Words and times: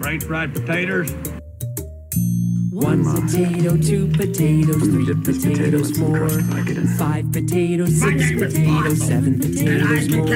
French 0.00 0.24
fried 0.24 0.54
potatoes. 0.54 1.12
One 2.72 3.02
potato, 3.04 3.76
two 3.76 4.06
potatoes, 4.08 4.82
three 4.82 5.14
potatoes 5.24 5.98
more. 5.98 6.28
Five 6.96 7.32
potatoes, 7.32 8.00
six 8.00 8.32
potatoes, 8.32 9.00
seven 9.06 9.40
potatoes 9.40 10.08
more. 10.10 10.26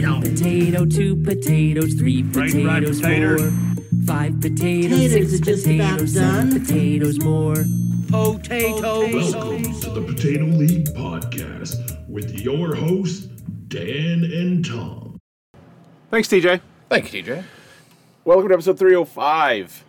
One 0.00 0.22
potato, 0.22 0.86
two 0.86 1.16
potatoes, 1.22 1.94
three 1.94 2.22
potatoes 2.22 3.00
potatoes. 3.00 3.40
more. 3.40 3.52
Five 4.06 4.40
potatoes, 4.40 4.90
Potatoes 4.98 5.30
six 5.30 5.34
are 5.34 5.44
just 5.44 5.66
about 5.66 5.90
potatoes, 5.98 6.12
seven 6.14 6.50
done. 6.50 6.60
potatoes 6.60 7.20
more. 7.20 7.56
Potatoes. 8.08 9.32
Welcome 9.34 9.80
to 9.80 9.90
the 9.90 10.02
Potato 10.02 10.44
League 10.46 10.86
Podcast 10.94 12.08
with 12.08 12.40
your 12.40 12.74
hosts, 12.74 13.26
Dan 13.68 14.24
and 14.24 14.64
Tom. 14.64 15.18
Thanks, 16.10 16.28
TJ. 16.28 16.60
Thank 16.88 17.12
you, 17.12 17.22
TJ. 17.22 17.44
Welcome 18.24 18.48
to 18.48 18.54
episode 18.54 18.78
305 18.78 19.84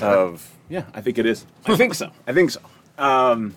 of. 0.00 0.54
Yeah, 0.70 0.84
I 0.94 1.00
think 1.00 1.18
it 1.18 1.26
is. 1.26 1.44
I 1.66 1.76
think 1.76 1.94
so. 1.94 2.10
I 2.26 2.32
think 2.32 2.50
so. 2.50 2.60
Um, 2.96 3.54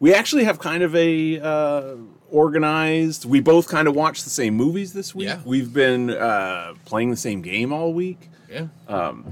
we 0.00 0.12
actually 0.14 0.44
have 0.44 0.58
kind 0.58 0.82
of 0.82 0.94
a 0.94 1.40
uh, 1.40 1.94
organized. 2.30 3.24
We 3.24 3.40
both 3.40 3.68
kind 3.68 3.88
of 3.88 3.94
watched 3.94 4.24
the 4.24 4.30
same 4.30 4.54
movies 4.54 4.92
this 4.92 5.14
week. 5.14 5.28
Yeah. 5.28 5.40
We've 5.44 5.72
been 5.72 6.10
uh, 6.10 6.74
playing 6.84 7.10
the 7.10 7.16
same 7.16 7.40
game 7.40 7.72
all 7.72 7.92
week. 7.94 8.28
Yeah. 8.50 8.66
Um, 8.88 9.26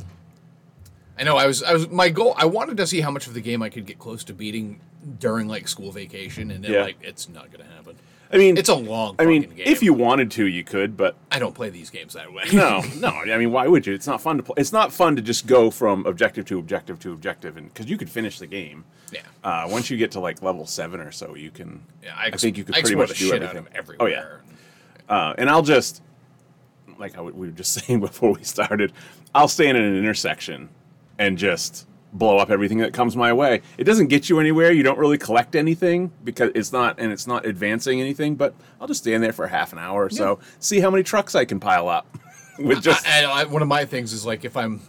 I 1.19 1.24
know. 1.24 1.36
I 1.36 1.47
was. 1.47 1.62
I 1.62 1.74
was. 1.74 1.88
My 1.88 2.08
goal. 2.08 2.34
I 2.38 2.47
wanted 2.47 2.78
to 2.78 2.86
see 2.86 3.00
how 3.02 3.10
much 3.10 3.27
of 3.27 3.34
the 3.34 3.42
game 3.42 3.62
I 3.62 3.69
could 3.69 3.84
get 3.84 3.98
close 3.98 4.24
to 4.24 4.33
beating 4.33 4.80
during 5.19 5.48
like 5.48 5.69
school 5.69 5.92
vacation, 5.92 6.50
and 6.50 6.64
then 6.64 6.72
Yeah. 6.72 6.83
like 6.83 6.97
it's 7.02 7.28
not 7.28 7.50
going 7.52 7.64
to 7.66 7.70
happen. 7.74 7.97
I 8.33 8.37
mean, 8.39 8.57
It's 8.57 8.69
a 8.69 8.75
long. 8.77 9.16
I 9.19 9.27
mean, 9.27 9.43
game. 9.43 9.55
if 9.59 9.83
you 9.83 9.93
wanted 9.93 10.30
to, 10.33 10.47
you 10.47 10.62
could, 10.62 10.97
but 10.97 11.16
I 11.33 11.39
don't 11.41 11.55
play 11.55 11.69
these 11.69 11.91
games 11.91 12.15
that 12.15 12.33
way. 12.33 12.45
no, 12.53 12.80
no. 12.98 13.09
I 13.09 13.37
mean, 13.39 13.51
why 13.51 13.66
would 13.66 13.87
you? 13.87 13.93
It's 13.95 14.06
not 14.06 14.20
fun 14.20 14.37
to 14.37 14.43
play. 14.45 14.55
It's 14.56 14.73
not 14.73 14.93
fun 14.93 15.16
to 15.16 15.23
just 15.23 15.47
go 15.48 15.70
from 15.70 16.06
objective 16.06 16.45
to 16.47 16.59
objective 16.59 17.00
to 17.00 17.12
objective, 17.12 17.56
and 17.56 17.67
because 17.72 17.87
you 17.91 17.97
could 17.98 18.09
finish 18.09 18.39
the 18.39 18.47
game. 18.47 18.84
yeah. 19.12 19.22
Uh, 19.42 19.67
once 19.69 19.91
you 19.91 19.97
get 19.97 20.12
to 20.12 20.20
like 20.20 20.42
level 20.42 20.64
seven 20.64 21.00
or 21.00 21.11
so, 21.11 21.34
you 21.34 21.50
can. 21.50 21.83
Yeah. 22.05 22.14
I, 22.17 22.27
ex- 22.28 22.41
think 22.42 22.56
you 22.56 22.62
could 22.64 22.77
I 22.77 22.83
pretty 22.83 22.95
much 22.97 23.09
do 23.19 23.27
shit 23.27 23.42
everything. 23.42 23.67
everywhere. 23.75 23.97
Oh 23.98 24.06
yeah, 24.06 25.15
uh, 25.15 25.34
and 25.37 25.50
I'll 25.50 25.62
just 25.62 26.00
like 26.98 27.15
I, 27.15 27.17
w- 27.17 27.34
we 27.34 27.47
were 27.48 27.53
just 27.53 27.72
saying 27.84 27.98
before 27.98 28.33
we 28.34 28.44
started. 28.44 28.92
I'll 29.34 29.48
stand 29.48 29.77
in 29.77 29.83
an 29.84 29.97
intersection 29.97 30.69
and 31.19 31.37
just 31.37 31.87
blow 32.12 32.39
up 32.39 32.50
everything 32.50 32.78
that 32.78 32.92
comes 32.92 33.16
my 33.16 33.33
way. 33.33 33.62
It 33.78 33.84
doesn't 33.84 34.08
get 34.08 34.28
you 34.28 34.41
anywhere. 34.41 34.72
You 34.72 34.83
don't 34.83 34.98
really 34.98 35.19
collect 35.19 35.55
anything 35.55 36.12
because 36.25 36.50
it's 36.55 36.72
not 36.72 36.98
and 36.98 37.12
it's 37.12 37.27
not 37.27 37.47
advancing 37.47 38.00
anything. 38.00 38.36
But 38.36 38.55
I'll 38.80 38.89
just 38.89 39.03
stand 39.03 39.22
there 39.22 39.33
for 39.33 39.47
half 39.47 39.72
an 39.72 39.78
hour 39.78 40.05
or 40.05 40.11
so, 40.11 40.41
see 40.58 40.81
how 40.81 40.91
many 40.91 41.03
trucks 41.03 41.34
I 41.34 41.44
can 41.44 41.61
pile 41.61 41.88
up 41.88 42.06
with 42.58 42.83
just. 42.83 43.06
I, 43.06 43.25
I, 43.25 43.44
one 43.44 43.62
of 43.62 43.69
my 43.69 43.84
things 43.84 44.12
is 44.12 44.27
like 44.27 44.44
if 44.44 44.56
I'm 44.56 44.81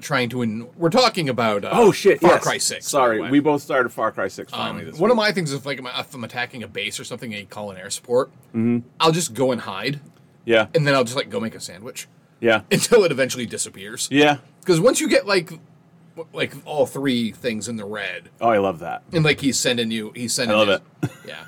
trying 0.00 0.28
to. 0.30 0.42
In, 0.42 0.68
we're 0.76 0.90
talking 0.90 1.28
about. 1.28 1.64
Uh, 1.64 1.70
Oh 1.72 1.92
shit! 1.92 2.20
Far 2.20 2.32
yes. 2.32 2.42
Cry 2.42 2.58
Six. 2.58 2.86
Sorry, 2.86 3.20
we 3.30 3.40
both 3.40 3.62
started 3.62 3.90
Far 3.90 4.12
Cry 4.12 4.28
Six 4.28 4.52
Um, 4.52 4.58
finally 4.58 4.84
this 4.84 4.98
one 4.98 5.10
of 5.10 5.16
my 5.16 5.32
things 5.32 5.52
is 5.52 5.64
like 5.64 5.78
if 5.80 6.14
I'm 6.14 6.24
attacking 6.24 6.62
a 6.62 6.68
base 6.68 6.98
or 6.98 7.04
something 7.04 7.32
and 7.32 7.40
you 7.40 7.46
call 7.46 7.70
an 7.70 7.76
air 7.76 7.90
support, 7.90 8.30
mm-hmm. 8.48 8.80
I'll 9.00 9.12
just 9.12 9.34
go 9.34 9.52
and 9.52 9.60
hide, 9.60 10.00
yeah, 10.44 10.66
and 10.74 10.86
then 10.86 10.94
I'll 10.94 11.04
just 11.04 11.16
like 11.16 11.30
go 11.30 11.40
make 11.40 11.54
a 11.54 11.60
sandwich 11.60 12.08
yeah, 12.40 12.62
until 12.70 13.04
it 13.04 13.12
eventually 13.12 13.46
disappears. 13.46 14.08
yeah. 14.10 14.38
Because 14.60 14.80
once 14.80 15.00
you 15.00 15.08
get 15.08 15.26
like 15.26 15.52
like 16.32 16.54
all 16.64 16.86
three 16.86 17.32
things 17.32 17.68
in 17.68 17.76
the 17.76 17.84
red, 17.84 18.28
Oh, 18.40 18.48
I 18.48 18.58
love 18.58 18.78
that. 18.80 19.02
and 19.12 19.24
like 19.24 19.40
he's 19.40 19.58
sending 19.58 19.90
you, 19.90 20.12
he's 20.14 20.32
sending. 20.32 20.56
I 20.56 20.62
love 20.62 20.80
his- 21.02 21.10
Yeah, 21.26 21.44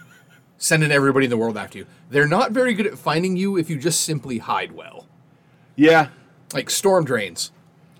sending 0.58 0.90
everybody 0.90 1.26
in 1.26 1.30
the 1.30 1.36
world 1.36 1.56
after 1.56 1.78
you. 1.78 1.86
They're 2.10 2.26
not 2.28 2.52
very 2.52 2.74
good 2.74 2.86
at 2.86 2.98
finding 2.98 3.36
you 3.36 3.56
if 3.56 3.68
you 3.70 3.78
just 3.78 4.00
simply 4.02 4.38
hide 4.38 4.72
well. 4.72 5.06
Yeah, 5.76 6.08
Like 6.54 6.70
storm 6.70 7.04
drains. 7.04 7.52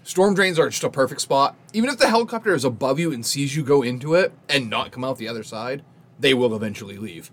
Storm 0.02 0.34
drains 0.34 0.58
are 0.58 0.68
just 0.70 0.84
a 0.84 0.88
perfect 0.90 1.20
spot. 1.20 1.56
Even 1.72 1.90
if 1.90 1.98
the 1.98 2.08
helicopter 2.08 2.54
is 2.54 2.64
above 2.64 2.98
you 3.00 3.12
and 3.12 3.26
sees 3.26 3.56
you 3.56 3.64
go 3.64 3.82
into 3.82 4.14
it 4.14 4.32
and 4.48 4.70
not 4.70 4.92
come 4.92 5.02
out 5.04 5.18
the 5.18 5.26
other 5.28 5.42
side, 5.42 5.82
they 6.18 6.32
will 6.32 6.54
eventually 6.54 6.96
leave. 6.96 7.30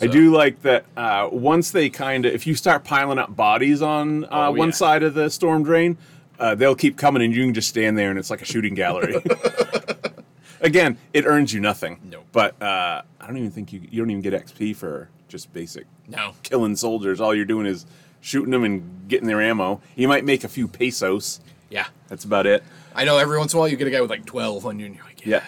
I 0.00 0.06
do 0.08 0.32
like 0.32 0.62
that. 0.62 0.86
Uh, 0.96 1.28
once 1.30 1.70
they 1.70 1.88
kind 1.90 2.24
of, 2.26 2.32
if 2.34 2.46
you 2.46 2.54
start 2.56 2.82
piling 2.82 3.18
up 3.18 3.36
bodies 3.36 3.80
on 3.82 4.24
uh, 4.24 4.48
Oh, 4.48 4.50
one 4.52 4.68
yeah. 4.70 4.74
side 4.74 5.02
of 5.04 5.14
the 5.14 5.28
storm 5.30 5.62
drain, 5.62 5.96
uh, 6.38 6.54
they'll 6.54 6.74
keep 6.74 6.96
coming, 6.96 7.22
and 7.22 7.34
you 7.34 7.44
can 7.44 7.54
just 7.54 7.68
stand 7.68 7.96
there, 7.98 8.10
and 8.10 8.18
it's 8.18 8.30
like 8.30 8.42
a 8.42 8.44
shooting 8.44 8.74
gallery. 8.74 9.16
Again, 10.60 10.96
it 11.12 11.26
earns 11.26 11.52
you 11.52 11.60
nothing. 11.60 12.00
No. 12.04 12.22
but 12.32 12.60
uh, 12.62 13.02
I 13.20 13.26
don't 13.26 13.36
even 13.36 13.50
think 13.50 13.72
you 13.72 13.82
you 13.90 14.00
don't 14.00 14.10
even 14.10 14.22
get 14.22 14.32
XP 14.32 14.74
for 14.76 15.10
just 15.28 15.52
basic 15.52 15.86
No. 16.08 16.32
killing 16.42 16.76
soldiers. 16.76 17.20
All 17.20 17.34
you're 17.34 17.44
doing 17.44 17.66
is 17.66 17.84
shooting 18.20 18.50
them 18.50 18.64
and 18.64 19.06
getting 19.08 19.26
their 19.26 19.42
ammo. 19.42 19.82
You 19.96 20.08
might 20.08 20.24
make 20.24 20.42
a 20.44 20.48
few 20.48 20.66
pesos. 20.68 21.40
Yeah. 21.68 21.86
That's 22.08 22.24
about 22.24 22.46
it. 22.46 22.62
I 22.94 23.04
know 23.04 23.18
every 23.18 23.36
once 23.36 23.52
in 23.52 23.58
a 23.58 23.60
while 23.60 23.68
you 23.68 23.76
get 23.76 23.88
a 23.88 23.90
guy 23.90 24.00
with 24.00 24.10
like 24.10 24.24
12 24.24 24.64
on 24.64 24.78
you 24.78 24.86
and 24.86 24.94
you're 24.94 25.04
like, 25.04 25.26
Yeah, 25.26 25.42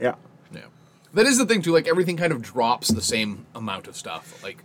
yeah. 0.00 0.14
Yeah. 0.52 0.62
That 1.14 1.26
is 1.26 1.38
the 1.38 1.46
thing 1.46 1.62
too. 1.62 1.72
Like 1.72 1.86
everything 1.86 2.16
kind 2.16 2.32
of 2.32 2.42
drops 2.42 2.88
the 2.88 3.02
same 3.02 3.46
amount 3.54 3.86
of 3.86 3.96
stuff. 3.96 4.42
Like, 4.42 4.64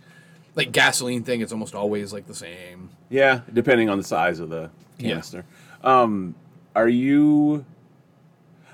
like 0.56 0.72
gasoline 0.72 1.22
thing, 1.22 1.40
it's 1.40 1.52
almost 1.52 1.74
always 1.74 2.12
like 2.12 2.26
the 2.26 2.34
same. 2.34 2.90
Yeah, 3.10 3.42
depending 3.52 3.88
on 3.90 3.98
the 3.98 4.04
size 4.04 4.40
of 4.40 4.48
the 4.48 4.70
Yeah. 4.98 5.10
canister. 5.10 5.44
Um, 5.84 6.34
are 6.74 6.88
you? 6.88 7.64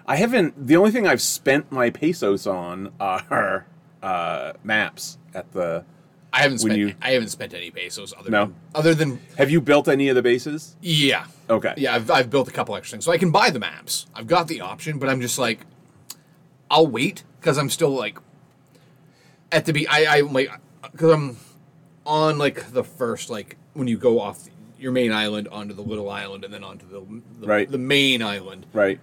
I 0.07 0.17
haven't. 0.17 0.67
The 0.67 0.77
only 0.77 0.91
thing 0.91 1.07
I've 1.07 1.21
spent 1.21 1.71
my 1.71 1.91
pesos 1.91 2.47
on 2.47 2.93
are 3.01 3.67
uh, 4.03 4.53
maps 4.65 5.19
at 5.35 5.53
the. 5.53 5.85
I 6.33 6.43
haven't 6.43 6.59
spent. 6.59 6.79
you- 6.79 6.95
I 7.03 7.11
haven't 7.11 7.29
spent 7.29 7.53
any 7.55 7.71
pesos 7.71 8.15
other 8.17 8.31
No? 8.31 8.47
than 8.47 8.55
other 8.75 8.95
than 8.95 9.21
Have 9.37 9.51
you 9.51 9.61
built 9.61 9.89
any 9.89 10.09
of 10.09 10.15
the 10.15 10.23
bases? 10.23 10.77
yeah. 10.81 11.27
Okay. 11.51 11.75
Yeah, 11.77 11.97
I've, 11.97 12.09
I've 12.13 12.31
built 12.31 12.47
a 12.47 12.53
couple 12.53 12.77
extra 12.77 12.95
things, 12.95 13.05
so 13.05 13.11
I 13.11 13.19
can 13.19 13.33
buy 13.33 13.51
the 13.51 13.59
maps. 13.59 14.07
I've 14.15 14.29
got 14.29 14.47
the 14.47 14.61
option, 14.61 15.01
but 15.01 15.09
I'm 15.09 15.21
just 15.21 15.37
like, 15.37 15.67
I'll 16.71 16.87
wait 16.87 17.25
because 17.41 17.59
I'm 17.59 17.69
still 17.69 17.91
like, 17.91 18.19
at 19.51 19.67
the 19.67 19.73
be 19.73 19.89
I 19.89 20.19
I 20.19 20.21
like 20.21 20.49
because 20.93 21.13
I'm 21.13 21.37
on 22.07 22.39
like 22.39 22.71
the 22.73 22.85
first 22.85 23.29
like 23.31 23.57
when 23.75 23.89
you 23.89 23.99
go 23.99 24.21
off 24.21 24.49
your 24.81 24.93
main 24.93 25.13
island 25.13 25.49
onto 25.49 25.75
the 25.75 25.83
little 25.83 26.09
island 26.11 26.45
and 26.45 26.53
then 26.53 26.65
onto 26.65 26.87
the 26.89 27.01
the, 27.41 27.47
Right. 27.47 27.71
the 27.71 27.79
main 27.79 28.23
island. 28.23 28.67
Right. 28.73 28.99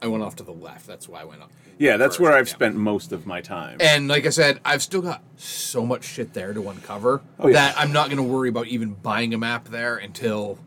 I 0.00 0.06
went 0.08 0.22
off 0.22 0.36
to 0.36 0.42
the 0.42 0.52
left. 0.52 0.86
That's 0.86 1.08
why 1.08 1.20
I 1.20 1.24
went 1.24 1.42
up. 1.42 1.50
Yeah, 1.78 1.96
that's 1.96 2.20
where 2.20 2.32
I've 2.32 2.48
spent 2.48 2.76
most 2.76 3.12
of 3.12 3.26
my 3.26 3.40
time. 3.40 3.78
And 3.80 4.06
like 4.08 4.26
I 4.26 4.30
said, 4.30 4.60
I've 4.64 4.82
still 4.82 5.00
got 5.02 5.22
so 5.36 5.84
much 5.86 6.04
shit 6.04 6.32
there 6.34 6.52
to 6.52 6.68
uncover 6.68 7.22
Oh, 7.38 7.48
yeah. 7.48 7.54
that 7.54 7.74
I'm 7.78 7.92
not 7.92 8.06
going 8.08 8.18
to 8.18 8.22
worry 8.22 8.48
about 8.48 8.66
even 8.68 8.94
buying 8.94 9.32
a 9.34 9.38
map 9.38 9.68
there 9.68 9.96
until 9.96 10.58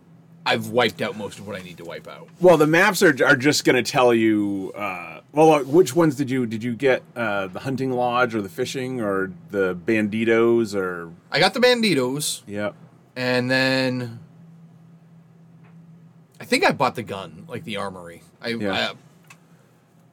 I've 0.45 0.69
wiped 0.69 1.01
out 1.01 1.15
most 1.17 1.39
of 1.39 1.47
what 1.47 1.55
I 1.59 1.63
need 1.63 1.77
to 1.77 1.85
wipe 1.85 2.07
out. 2.07 2.27
well, 2.41 2.57
the 2.57 2.67
maps 2.67 3.01
are, 3.03 3.15
are 3.25 3.35
just 3.35 3.65
going 3.65 3.81
to 3.81 3.89
tell 3.91 4.13
you. 4.13 4.71
Uh, 4.75 5.21
well, 5.31 5.51
uh, 5.53 5.63
which 5.63 5.95
ones 5.95 6.15
did 6.15 6.29
you 6.29 6.45
did 6.45 6.63
you 6.63 6.75
get? 6.75 7.01
Uh, 7.15 7.47
the 7.47 7.59
hunting 7.59 7.91
lodge 7.91 8.33
or 8.35 8.41
the 8.41 8.49
fishing 8.49 9.01
or 9.01 9.31
the 9.51 9.75
banditos 9.75 10.75
or 10.75 11.11
I 11.31 11.39
got 11.39 11.53
the 11.53 11.59
banditos, 11.59 12.41
yeah. 12.47 12.71
and 13.15 13.49
then 13.49 14.19
I 16.45 16.47
think 16.47 16.63
I 16.63 16.71
bought 16.73 16.93
the 16.93 17.01
gun, 17.01 17.45
like 17.47 17.63
the 17.63 17.77
armory. 17.77 18.21
I, 18.39 18.49
Yeah. 18.49 18.91
I 18.91 18.93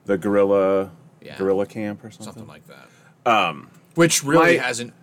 The 0.07 0.17
guerrilla 0.17 0.91
Yeah. 1.21 1.37
guerrilla 1.37 1.67
camp 1.67 2.03
or 2.03 2.11
something. 2.11 2.25
something 2.33 2.47
like 2.47 2.63
that. 2.69 2.89
Um, 3.31 3.69
which 3.97 4.25
my- 4.25 4.33
really 4.33 4.57
hasn't 4.57 4.95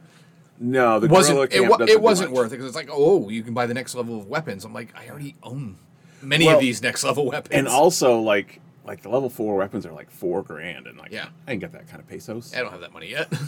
No, 0.59 0.99
the 0.99 1.07
wasn't 1.07 1.35
guerrilla 1.37 1.45
it, 1.45 1.51
camp 1.51 1.69
doesn't 1.81 1.89
it 1.89 2.01
wasn't 2.01 2.31
worth 2.31 2.47
it 2.47 2.57
because 2.57 2.65
it's 2.65 2.75
like 2.75 2.89
oh 2.91 3.29
you 3.29 3.43
can 3.43 3.53
buy 3.53 3.67
the 3.67 3.75
next 3.75 3.93
level 3.93 4.17
of 4.17 4.25
weapons. 4.25 4.65
I'm 4.65 4.73
like 4.73 4.91
I 4.97 5.07
already 5.07 5.35
own 5.43 5.77
many 6.23 6.47
Well, 6.47 6.55
of 6.55 6.61
these 6.61 6.81
next 6.81 7.03
level 7.03 7.27
weapons. 7.27 7.53
And 7.53 7.67
also, 7.67 8.19
like, 8.19 8.59
like 8.85 9.03
the 9.03 9.09
level 9.09 9.29
four 9.29 9.55
weapons 9.55 9.85
are 9.85 9.93
like 9.93 10.09
four 10.09 10.41
grand, 10.41 10.87
and 10.87 10.97
like, 10.97 11.11
Yeah. 11.11 11.27
I 11.47 11.51
ain't 11.51 11.61
got 11.61 11.73
that 11.73 11.87
kind 11.89 12.01
of 12.01 12.07
pesos. 12.09 12.55
I 12.55 12.61
don't 12.61 12.71
have 12.71 12.81
that 12.81 12.91
money 12.93 13.09
yet. 13.11 13.31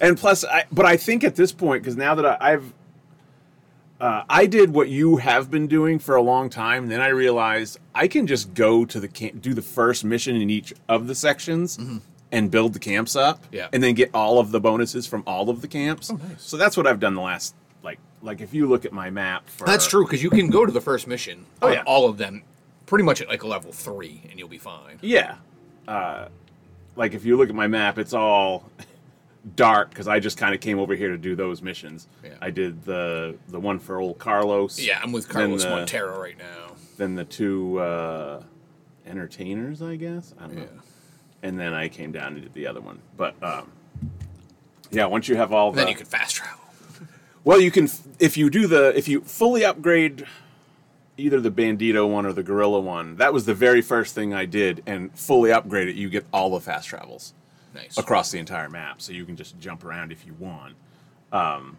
And 0.00 0.18
plus, 0.18 0.44
I, 0.44 0.64
but 0.72 0.84
I 0.84 0.96
think 0.96 1.22
at 1.22 1.36
this 1.36 1.52
point, 1.52 1.82
because 1.84 1.96
now 1.96 2.14
that 2.16 2.26
I, 2.26 2.54
I've, 2.54 2.72
uh, 4.02 4.24
I 4.28 4.46
did 4.46 4.74
what 4.74 4.88
you 4.88 5.16
have 5.16 5.50
been 5.50 5.66
doing 5.68 5.98
for 5.98 6.16
a 6.16 6.22
long 6.22 6.50
time, 6.50 6.88
then 6.88 7.00
I 7.00 7.08
realized 7.08 7.78
I 7.94 8.08
can 8.08 8.26
just 8.26 8.52
go 8.52 8.84
to 8.84 9.00
the 9.00 9.08
camp, 9.08 9.40
do 9.40 9.54
the 9.54 9.62
first 9.62 10.04
mission 10.04 10.36
in 10.36 10.50
each 10.50 10.74
of 10.88 11.06
the 11.06 11.14
sections, 11.14 11.78
and 12.32 12.50
build 12.50 12.72
the 12.74 12.78
camps 12.78 13.14
up, 13.16 13.42
Mm-hmm. 13.44 13.54
Yeah. 13.54 13.68
and 13.72 13.82
then 13.82 13.94
get 13.94 14.10
all 14.12 14.38
of 14.38 14.50
the 14.50 14.60
bonuses 14.60 15.06
from 15.06 15.22
all 15.26 15.48
of 15.50 15.60
the 15.62 15.68
camps. 15.68 16.10
Oh, 16.10 16.16
nice. 16.16 16.42
So 16.42 16.56
that's 16.56 16.76
what 16.76 16.86
I've 16.86 16.98
done 17.00 17.14
the 17.14 17.20
last, 17.20 17.54
like, 17.82 17.98
like 18.22 18.40
if 18.40 18.52
you 18.52 18.66
look 18.68 18.84
at 18.84 18.92
my 18.92 19.08
map, 19.10 19.48
for, 19.48 19.66
That's 19.66 19.86
true 19.86 20.04
because 20.04 20.22
you 20.22 20.30
can 20.30 20.50
go 20.50 20.66
to 20.66 20.72
the 20.72 20.80
first 20.80 21.06
mission. 21.06 21.46
Oh, 21.62 21.68
on 21.68 21.72
yeah. 21.74 21.82
all 21.86 22.08
of 22.08 22.18
them, 22.18 22.42
pretty 22.86 23.04
much 23.04 23.20
at 23.22 23.28
like 23.28 23.42
a 23.44 23.46
level 23.46 23.70
three, 23.72 24.22
and 24.30 24.38
you'll 24.38 24.48
be 24.48 24.58
fine. 24.58 24.98
Yeah. 25.00 25.36
Uh, 25.86 26.28
like 26.96 27.14
if 27.14 27.24
you 27.24 27.36
look 27.36 27.48
at 27.48 27.54
my 27.54 27.66
map, 27.68 27.98
it's 27.98 28.12
all 28.14 28.68
dark 29.56 29.90
because 29.90 30.08
I 30.08 30.20
just 30.20 30.38
kind 30.38 30.54
of 30.54 30.60
came 30.60 30.78
over 30.78 30.94
here 30.94 31.10
to 31.10 31.18
do 31.18 31.34
those 31.34 31.62
missions. 31.62 32.08
Yeah. 32.24 32.30
I 32.40 32.50
did 32.50 32.84
the 32.84 33.36
the 33.48 33.60
one 33.60 33.78
for 33.78 34.00
old 34.00 34.18
Carlos. 34.18 34.78
Yeah, 34.78 35.00
I'm 35.02 35.12
with 35.12 35.28
Carlos 35.28 35.64
the- 35.64 35.70
Montero 35.70 36.20
right 36.20 36.38
now. 36.38 36.76
Then 36.96 37.14
the 37.14 37.24
two 37.24 37.78
uh, 37.78 38.42
entertainers, 39.06 39.82
I 39.82 39.96
guess. 39.96 40.34
I 40.38 40.46
don't 40.46 40.56
know. 40.56 40.62
Yeah. 40.62 40.80
And 41.42 41.58
then 41.58 41.72
I 41.74 41.88
came 41.88 42.12
down 42.12 42.34
and 42.34 42.42
did 42.42 42.54
the 42.54 42.66
other 42.66 42.80
one. 42.80 43.00
But 43.16 43.42
um, 43.42 43.72
yeah, 44.90 45.06
once 45.06 45.28
you 45.28 45.36
have 45.36 45.52
all 45.52 45.72
the 45.72 45.80
then 45.80 45.88
you 45.88 45.96
can 45.96 46.06
fast 46.06 46.36
travel. 46.36 46.60
well, 47.44 47.60
you 47.60 47.70
can 47.70 47.88
if 48.18 48.36
you 48.36 48.50
do 48.50 48.66
the 48.66 48.96
if 48.96 49.08
you 49.08 49.22
fully 49.22 49.64
upgrade 49.64 50.26
either 51.16 51.40
the 51.40 51.50
Bandito 51.50 52.08
one 52.10 52.24
or 52.24 52.32
the 52.32 52.42
Guerrilla 52.42 52.80
one, 52.80 53.16
that 53.16 53.32
was 53.32 53.44
the 53.44 53.54
very 53.54 53.82
first 53.82 54.14
thing 54.14 54.32
I 54.32 54.46
did, 54.46 54.82
and 54.86 55.16
fully 55.18 55.52
upgrade 55.52 55.88
it. 55.88 55.96
You 55.96 56.08
get 56.08 56.26
all 56.32 56.50
the 56.50 56.60
fast 56.60 56.88
travels 56.88 57.34
Nice. 57.74 57.96
across 57.98 58.30
the 58.30 58.38
entire 58.38 58.68
map, 58.68 59.00
so 59.00 59.12
you 59.12 59.24
can 59.24 59.36
just 59.36 59.58
jump 59.58 59.84
around 59.84 60.12
if 60.12 60.26
you 60.26 60.34
want. 60.38 60.74
Um, 61.32 61.78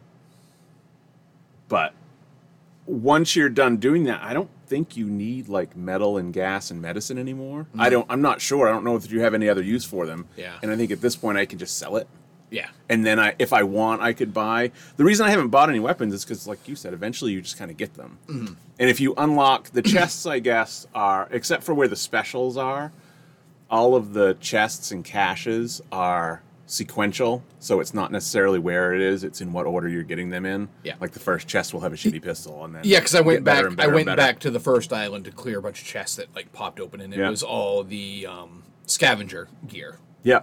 but 1.67 1.93
once 2.85 3.35
you're 3.35 3.49
done 3.49 3.77
doing 3.77 4.03
that, 4.05 4.21
I 4.23 4.33
don't 4.33 4.49
think 4.67 4.97
you 4.97 5.05
need 5.05 5.47
like 5.47 5.75
metal 5.75 6.17
and 6.17 6.33
gas 6.33 6.71
and 6.71 6.81
medicine 6.81 7.17
anymore. 7.17 7.67
I 7.77 7.89
don't. 7.89 8.05
I'm 8.09 8.21
not 8.21 8.41
sure. 8.41 8.67
I 8.67 8.71
don't 8.71 8.83
know 8.83 8.95
if 8.95 9.11
you 9.11 9.21
have 9.21 9.33
any 9.33 9.47
other 9.49 9.61
use 9.61 9.85
for 9.85 10.05
them. 10.05 10.25
Yeah. 10.35 10.53
And 10.61 10.71
I 10.71 10.75
think 10.75 10.91
at 10.91 11.01
this 11.01 11.15
point 11.15 11.37
I 11.37 11.45
can 11.45 11.59
just 11.59 11.77
sell 11.77 11.95
it, 11.97 12.07
Yeah. 12.49 12.67
and 12.89 13.05
then 13.05 13.19
I, 13.19 13.35
if 13.39 13.53
I 13.53 13.63
want, 13.63 14.01
I 14.01 14.13
could 14.13 14.33
buy. 14.33 14.71
The 14.97 15.03
reason 15.03 15.25
I 15.25 15.29
haven't 15.29 15.49
bought 15.49 15.69
any 15.69 15.79
weapons 15.79 16.13
is 16.13 16.25
because, 16.25 16.47
like 16.47 16.67
you 16.67 16.75
said, 16.75 16.93
eventually 16.93 17.31
you 17.31 17.41
just 17.41 17.57
kind 17.57 17.71
of 17.71 17.77
get 17.77 17.93
them. 17.93 18.17
And 18.79 18.89
if 18.89 18.99
you 18.99 19.13
unlock 19.15 19.69
the 19.69 19.81
chests, 19.81 20.25
I 20.25 20.39
guess 20.39 20.87
are 20.93 21.27
except 21.31 21.63
for 21.63 21.73
where 21.73 21.87
the 21.87 21.95
specials 21.95 22.57
are, 22.57 22.91
all 23.73 23.95
of 23.95 24.13
the 24.13 24.37
chests 24.39 24.91
and 24.91 25.03
caches 25.03 25.81
are 25.91 26.43
sequential, 26.67 27.43
so 27.59 27.79
it's 27.79 27.93
not 27.93 28.11
necessarily 28.11 28.59
where 28.59 28.93
it 28.93 29.01
is; 29.01 29.23
it's 29.23 29.41
in 29.41 29.51
what 29.51 29.65
order 29.65 29.87
you're 29.89 30.03
getting 30.03 30.29
them 30.29 30.45
in. 30.45 30.69
Yeah. 30.83 30.93
Like 30.99 31.09
the 31.11 31.19
first 31.19 31.47
chest 31.47 31.73
will 31.73 31.81
have 31.81 31.91
a 31.91 31.95
shitty 31.95 32.21
pistol, 32.21 32.63
and 32.65 32.75
then 32.75 32.83
Yeah, 32.85 32.99
because 32.99 33.15
I 33.15 33.21
went 33.21 33.43
back. 33.43 33.65
I 33.65 33.69
better 33.69 33.93
went 33.95 34.15
back 34.15 34.37
to 34.41 34.51
the 34.51 34.59
first 34.59 34.93
island 34.93 35.25
to 35.25 35.31
clear 35.31 35.57
a 35.57 35.61
bunch 35.61 35.81
of 35.81 35.87
chests 35.87 36.15
that 36.17 36.33
like 36.35 36.53
popped 36.53 36.79
open, 36.79 37.01
and 37.01 37.11
it 37.13 37.17
Yeah. 37.19 37.29
was 37.31 37.41
all 37.41 37.83
the 37.83 38.27
um, 38.27 38.61
scavenger 38.85 39.47
gear. 39.67 39.97
Yeah. 40.21 40.41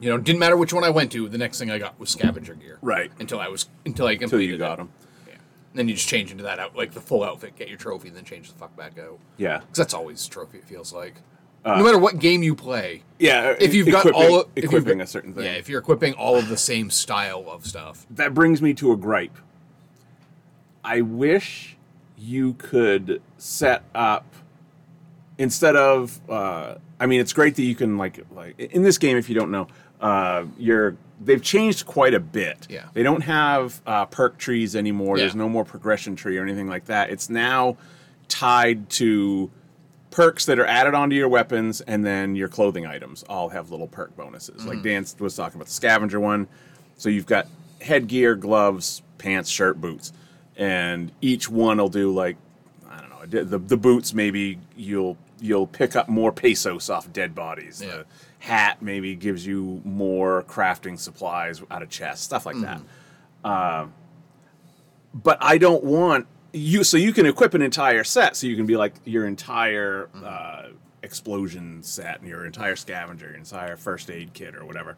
You 0.00 0.10
know, 0.10 0.18
didn't 0.18 0.38
matter 0.38 0.56
which 0.56 0.72
one 0.72 0.84
I 0.84 0.90
went 0.90 1.10
to. 1.12 1.28
The 1.28 1.38
next 1.38 1.58
thing 1.58 1.70
I 1.72 1.78
got 1.78 1.98
was 1.98 2.10
scavenger 2.10 2.54
gear. 2.54 2.78
Right. 2.82 3.10
Until 3.18 3.40
I 3.40 3.48
was 3.48 3.68
until 3.84 4.06
I 4.06 4.12
Until 4.12 4.40
you 4.40 4.56
got 4.58 4.74
it. 4.74 4.76
them. 4.78 4.90
Yeah. 5.26 5.34
And 5.34 5.78
then 5.78 5.88
you 5.88 5.94
just 5.94 6.08
change 6.08 6.30
into 6.30 6.44
that 6.44 6.60
out 6.60 6.76
like 6.76 6.92
the 6.92 7.00
full 7.00 7.24
outfit, 7.24 7.56
get 7.56 7.68
your 7.68 7.78
trophy, 7.78 8.08
and 8.08 8.16
then 8.16 8.24
change 8.24 8.52
the 8.52 8.58
fuck 8.58 8.76
back 8.76 8.96
out. 8.98 9.18
Yeah. 9.38 9.58
Because 9.58 9.78
that's 9.78 9.94
always 9.94 10.26
trophy. 10.28 10.58
It 10.58 10.64
feels 10.64 10.92
like. 10.92 11.14
No 11.64 11.82
matter 11.82 11.98
what 11.98 12.18
game 12.18 12.42
you 12.42 12.54
play, 12.54 13.02
Yeah. 13.18 13.54
if 13.58 13.74
you've 13.74 13.90
got 13.90 14.10
all 14.10 14.46
if 14.54 14.64
equipping 14.64 15.00
a 15.00 15.06
certain 15.06 15.32
thing. 15.34 15.44
yeah, 15.44 15.52
if 15.52 15.68
you're 15.68 15.80
equipping 15.80 16.12
all 16.14 16.36
of 16.36 16.48
the 16.48 16.56
same 16.56 16.90
style 16.90 17.44
of 17.48 17.66
stuff, 17.66 18.06
that 18.10 18.34
brings 18.34 18.60
me 18.60 18.74
to 18.74 18.92
a 18.92 18.96
gripe. 18.96 19.36
I 20.84 21.00
wish 21.00 21.76
you 22.18 22.54
could 22.54 23.22
set 23.38 23.82
up 23.94 24.26
instead 25.38 25.76
of. 25.76 26.20
Uh, 26.28 26.76
I 27.00 27.06
mean, 27.06 27.20
it's 27.20 27.32
great 27.32 27.56
that 27.56 27.62
you 27.62 27.74
can 27.74 27.96
like 27.98 28.20
like 28.32 28.58
in 28.58 28.82
this 28.82 28.98
game. 28.98 29.16
If 29.16 29.28
you 29.28 29.34
don't 29.34 29.50
know, 29.50 29.66
uh, 30.00 30.44
you're 30.58 30.96
they've 31.20 31.42
changed 31.42 31.86
quite 31.86 32.12
a 32.12 32.20
bit. 32.20 32.66
Yeah. 32.68 32.86
they 32.92 33.02
don't 33.02 33.22
have 33.22 33.80
uh, 33.86 34.04
perk 34.06 34.36
trees 34.36 34.76
anymore. 34.76 35.16
There's 35.16 35.34
no 35.34 35.48
more 35.48 35.64
progression 35.64 36.16
tree 36.16 36.36
or 36.36 36.42
anything 36.42 36.68
like 36.68 36.86
that. 36.86 37.08
It's 37.10 37.30
now 37.30 37.76
tied 38.28 38.90
to 38.90 39.50
perks 40.14 40.44
that 40.46 40.60
are 40.60 40.66
added 40.66 40.94
onto 40.94 41.16
your 41.16 41.28
weapons 41.28 41.80
and 41.80 42.06
then 42.06 42.36
your 42.36 42.46
clothing 42.46 42.86
items 42.86 43.24
all 43.24 43.48
have 43.48 43.72
little 43.72 43.88
perk 43.88 44.16
bonuses. 44.16 44.64
Like 44.64 44.78
mm. 44.78 44.84
Dan 44.84 45.06
was 45.18 45.34
talking 45.34 45.56
about 45.56 45.66
the 45.66 45.72
scavenger 45.72 46.20
one. 46.20 46.46
So 46.96 47.08
you've 47.08 47.26
got 47.26 47.48
headgear, 47.80 48.36
gloves, 48.36 49.02
pants, 49.18 49.50
shirt, 49.50 49.80
boots. 49.80 50.12
And 50.56 51.10
each 51.20 51.50
one 51.50 51.78
will 51.78 51.88
do 51.88 52.12
like 52.12 52.36
I 52.88 53.00
don't 53.00 53.10
know, 53.10 53.44
the 53.44 53.58
the 53.58 53.76
boots 53.76 54.14
maybe 54.14 54.60
you'll 54.76 55.18
you'll 55.40 55.66
pick 55.66 55.96
up 55.96 56.08
more 56.08 56.30
pesos 56.30 56.88
off 56.88 57.12
dead 57.12 57.34
bodies. 57.34 57.82
Yeah. 57.84 57.96
The 57.96 58.06
hat 58.38 58.80
maybe 58.80 59.16
gives 59.16 59.44
you 59.44 59.82
more 59.84 60.44
crafting 60.44 60.96
supplies 60.96 61.60
out 61.72 61.82
of 61.82 61.90
chests, 61.90 62.24
stuff 62.24 62.46
like 62.46 62.54
mm. 62.54 62.62
that 62.62 62.80
uh, 63.44 63.86
but 65.12 65.38
I 65.40 65.58
don't 65.58 65.84
want 65.84 66.26
you. 66.54 66.84
So 66.84 66.96
you 66.96 67.12
can 67.12 67.26
equip 67.26 67.54
an 67.54 67.62
entire 67.62 68.04
set. 68.04 68.36
So 68.36 68.46
you 68.46 68.56
can 68.56 68.66
be 68.66 68.76
like 68.76 68.94
your 69.04 69.26
entire 69.26 70.08
uh, 70.14 70.68
explosion 71.02 71.82
set 71.82 72.20
and 72.20 72.28
your 72.28 72.46
entire 72.46 72.76
scavenger, 72.76 73.26
your 73.26 73.36
entire 73.36 73.76
first 73.76 74.10
aid 74.10 74.32
kit 74.32 74.54
or 74.54 74.64
whatever. 74.64 74.96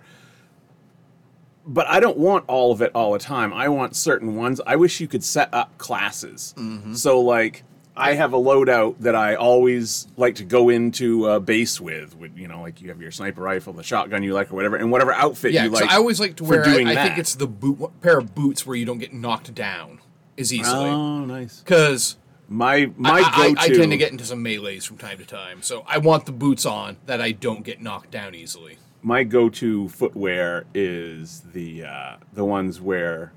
But 1.66 1.88
I 1.88 1.98
don't 1.98 2.18
want 2.18 2.44
all 2.46 2.70
of 2.70 2.80
it 2.80 2.92
all 2.94 3.12
the 3.12 3.18
time. 3.18 3.52
I 3.52 3.68
want 3.68 3.96
certain 3.96 4.36
ones. 4.36 4.60
I 4.66 4.76
wish 4.76 5.00
you 5.00 5.08
could 5.08 5.24
set 5.24 5.52
up 5.52 5.78
classes. 5.78 6.54
So 6.96 7.20
like. 7.20 7.64
I 7.98 8.12
have 8.12 8.34
a 8.34 8.36
loadout 8.36 8.96
that 8.98 9.14
I 9.14 9.36
always 9.36 10.06
like 10.18 10.34
to 10.34 10.44
go 10.44 10.68
into 10.68 11.28
a 11.28 11.40
base 11.40 11.80
with. 11.80 12.14
With 12.14 12.36
you 12.36 12.46
know, 12.46 12.60
like 12.60 12.82
you 12.82 12.90
have 12.90 13.00
your 13.00 13.10
sniper 13.10 13.40
rifle, 13.40 13.72
the 13.72 13.82
shotgun 13.82 14.22
you 14.22 14.34
like, 14.34 14.52
or 14.52 14.54
whatever, 14.54 14.76
and 14.76 14.92
whatever 14.92 15.14
outfit 15.14 15.52
yeah. 15.52 15.64
you 15.64 15.70
like. 15.70 15.90
I 15.90 15.96
always 15.96 16.20
like 16.20 16.36
to 16.36 16.44
wear. 16.44 16.62
I, 16.62 16.72
I 16.72 16.74
think 16.74 16.94
that. 16.94 17.18
it's 17.18 17.34
the 17.34 17.46
boot 17.46 17.90
pair 18.02 18.18
of 18.18 18.34
boots 18.34 18.66
where 18.66 18.76
you 18.76 18.84
don't 18.84 18.98
get 18.98 19.14
knocked 19.14 19.54
down 19.54 20.00
as 20.38 20.52
easily. 20.52 20.88
oh, 20.90 21.24
nice. 21.24 21.60
Because 21.60 22.16
My 22.48 22.90
my 22.96 23.20
I, 23.20 23.22
I, 23.22 23.48
go-to. 23.48 23.60
I 23.60 23.68
tend 23.68 23.90
to 23.92 23.96
get 23.98 24.12
into 24.12 24.24
some 24.24 24.42
melees 24.42 24.84
from 24.84 24.98
time 24.98 25.18
to 25.18 25.24
time, 25.26 25.62
so 25.62 25.84
I 25.88 25.98
want 25.98 26.26
the 26.26 26.32
boots 26.32 26.64
on 26.66 26.96
that 27.06 27.20
I 27.20 27.32
don't 27.32 27.64
get 27.64 27.80
knocked 27.82 28.10
down 28.10 28.34
easily. 28.34 28.78
my 29.02 29.24
go-to 29.24 29.88
footwear 29.88 30.64
is 30.74 31.42
the 31.52 31.84
uh, 31.84 32.16
the 32.32 32.44
ones 32.44 32.80
where 32.80 33.32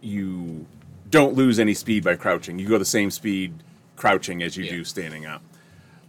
you 0.00 0.66
don't 1.10 1.34
lose 1.34 1.58
any 1.60 1.74
speed 1.74 2.02
by 2.04 2.16
crouching. 2.16 2.58
You 2.58 2.68
go 2.68 2.78
the 2.78 2.84
same 2.84 3.10
speed 3.10 3.52
crouching 3.96 4.42
as 4.42 4.56
you 4.56 4.64
Yeah. 4.64 4.70
do 4.72 4.84
standing 4.84 5.26
up, 5.26 5.42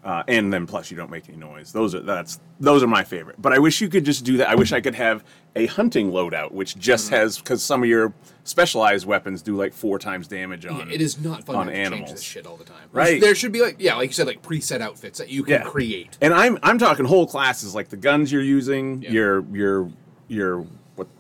uh, 0.04 0.22
and 0.28 0.52
then 0.52 0.66
plus 0.68 0.92
you 0.92 0.98
don't 0.98 1.10
make 1.12 1.30
any 1.30 1.38
noise. 1.38 1.72
Those 1.72 1.96
are 1.96 2.02
that's 2.02 2.40
those 2.60 2.84
are 2.84 2.88
my 2.88 3.04
favorite. 3.04 3.42
But 3.42 3.54
I 3.54 3.60
wish 3.60 3.80
you 3.82 3.88
could 3.90 4.04
just 4.06 4.26
do 4.26 4.38
that. 4.38 4.50
I 4.50 4.56
wish 4.56 4.72
I 4.74 4.82
could 4.82 4.96
have 4.96 5.24
a 5.56 5.66
hunting 5.68 6.12
loadout, 6.12 6.52
which 6.52 6.78
just 6.78 7.06
Mm-hmm. 7.08 7.16
has 7.16 7.38
because 7.38 7.64
some 7.64 7.84
of 7.84 7.90
your 7.90 8.14
specialized 8.44 9.06
weapons 9.06 9.42
do 9.42 9.56
like 9.56 9.74
four 9.74 10.00
times 10.00 10.28
damage 10.28 10.66
on. 10.66 10.90
Yeah, 10.90 10.96
it 10.96 11.02
is 11.02 11.20
not 11.20 11.46
fun 11.46 11.56
on 11.56 11.66
to 11.68 11.72
to 11.72 11.78
change 11.78 11.88
animals. 11.94 12.12
this 12.12 12.22
shit 12.24 12.46
all 12.46 12.58
the 12.58 12.64
time. 12.66 12.90
Right. 12.92 13.22
There 13.22 13.34
should 13.36 13.52
be 13.52 13.62
like 13.62 13.78
yeah, 13.80 13.96
like 13.96 14.10
you 14.10 14.14
said, 14.14 14.28
like 14.28 14.42
preset 14.42 14.82
outfits 14.82 15.20
that 15.20 15.30
you 15.30 15.44
can 15.44 15.54
Yeah. 15.54 15.64
create. 15.64 16.18
And 16.22 16.34
I'm 16.34 16.58
I'm 16.64 16.78
talking 16.78 17.06
whole 17.06 17.26
classes 17.28 17.74
like 17.74 17.90
the 17.90 17.98
guns 17.98 18.32
you're 18.32 18.42
using, 18.42 19.02
Yeah. 19.02 19.12
your 19.12 19.46
your 19.54 19.92
your 20.28 20.68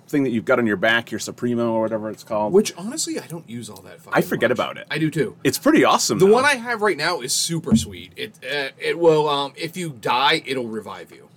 thing 0.07 0.23
that 0.23 0.29
you've 0.29 0.45
got 0.45 0.59
on 0.59 0.67
your 0.67 0.77
back, 0.77 1.11
your 1.11 1.19
Supremo 1.19 1.71
or 1.73 1.81
whatever 1.81 2.09
it's 2.09 2.23
called. 2.23 2.53
Which 2.53 2.73
honestly, 2.77 3.19
I 3.19 3.25
don't 3.27 3.49
use 3.49 3.69
all 3.69 3.81
that. 3.81 3.99
Fucking 4.01 4.13
I 4.17 4.21
forget 4.21 4.49
much. 4.49 4.57
about 4.57 4.77
it. 4.77 4.87
I 4.91 4.97
do 4.97 5.09
too. 5.09 5.35
It's 5.43 5.57
pretty 5.57 5.83
awesome. 5.83 6.19
The 6.19 6.25
though. 6.27 6.33
one 6.33 6.45
I 6.45 6.55
have 6.55 6.81
right 6.81 6.97
now 6.97 7.21
is 7.21 7.33
super 7.33 7.75
sweet. 7.75 8.11
It 8.15 8.33
uh, 8.43 8.69
it 8.79 8.99
will 8.99 9.27
um 9.29 9.53
if 9.55 9.75
you 9.77 9.89
die, 9.91 10.43
it'll 10.45 10.67
revive 10.67 11.11
you. 11.11 11.29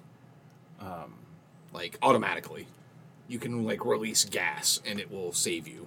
Um, 0.80 1.14
like 1.72 1.96
automatically, 2.02 2.66
you 3.28 3.38
can 3.38 3.64
like 3.64 3.84
release 3.84 4.24
gas 4.24 4.80
and 4.86 5.00
it 5.00 5.10
will 5.10 5.32
save 5.32 5.66
you. 5.66 5.86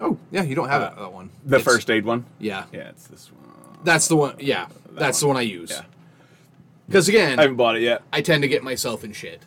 Oh 0.00 0.18
yeah, 0.30 0.42
you 0.42 0.54
don't 0.54 0.68
have 0.68 0.80
that, 0.80 0.96
that 0.98 1.12
one. 1.12 1.30
the 1.44 1.56
It's- 1.56 1.64
first 1.72 1.90
aid 1.90 2.04
one. 2.04 2.24
Yeah, 2.38 2.64
Yeah, 2.72 2.88
it's 2.88 3.06
this 3.06 3.30
one. 3.30 3.78
that's 3.84 4.08
the 4.08 4.16
one. 4.16 4.34
Yeah, 4.38 4.66
that's 4.92 5.20
the 5.20 5.26
one. 5.26 5.34
one 5.34 5.40
I 5.42 5.46
use. 5.46 5.70
Yeah. 5.70 5.82
Because 6.88 7.08
again, 7.08 7.38
I 7.38 7.42
haven't 7.42 7.56
bought 7.56 7.76
it 7.76 7.82
yet. 7.82 8.02
I 8.12 8.20
tend 8.20 8.42
to 8.42 8.48
get 8.48 8.62
myself 8.62 9.04
in 9.04 9.12
shit. 9.12 9.40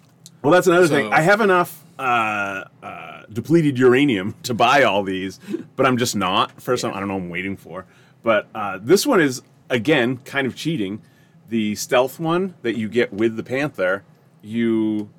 Well, 0.48 0.54
that's 0.54 0.68
another 0.68 0.88
thing. 0.88 1.12
I 1.12 1.20
have 1.20 1.42
enough 1.42 1.84
uh, 2.00 2.63
uh, 2.82 3.24
depleted 3.34 3.77
uranium 3.77 4.34
to 4.44 4.54
buy 4.54 4.84
all 4.84 5.04
these, 5.04 5.42
but 5.75 5.86
I'm 5.86 5.98
just 5.98 6.16
not. 6.16 6.62
For 6.62 6.77
some, 6.77 6.94
I 6.94 7.01
don't 7.01 7.10
know. 7.10 7.18
I'm 7.18 7.27
waiting 7.27 7.58
for. 7.58 7.86
But 8.24 8.48
uh, 8.56 8.80
this 8.82 9.06
one 9.06 9.20
is 9.20 9.42
again 9.70 10.20
kind 10.20 10.48
of 10.48 10.56
cheating. 10.56 11.01
The 11.50 11.75
stealth 11.75 12.18
one 12.18 12.56
that 12.62 12.77
you 12.77 12.88
get 12.88 13.12
with 13.12 13.36
the 13.36 13.44
panther, 13.44 14.06
you 14.42 15.10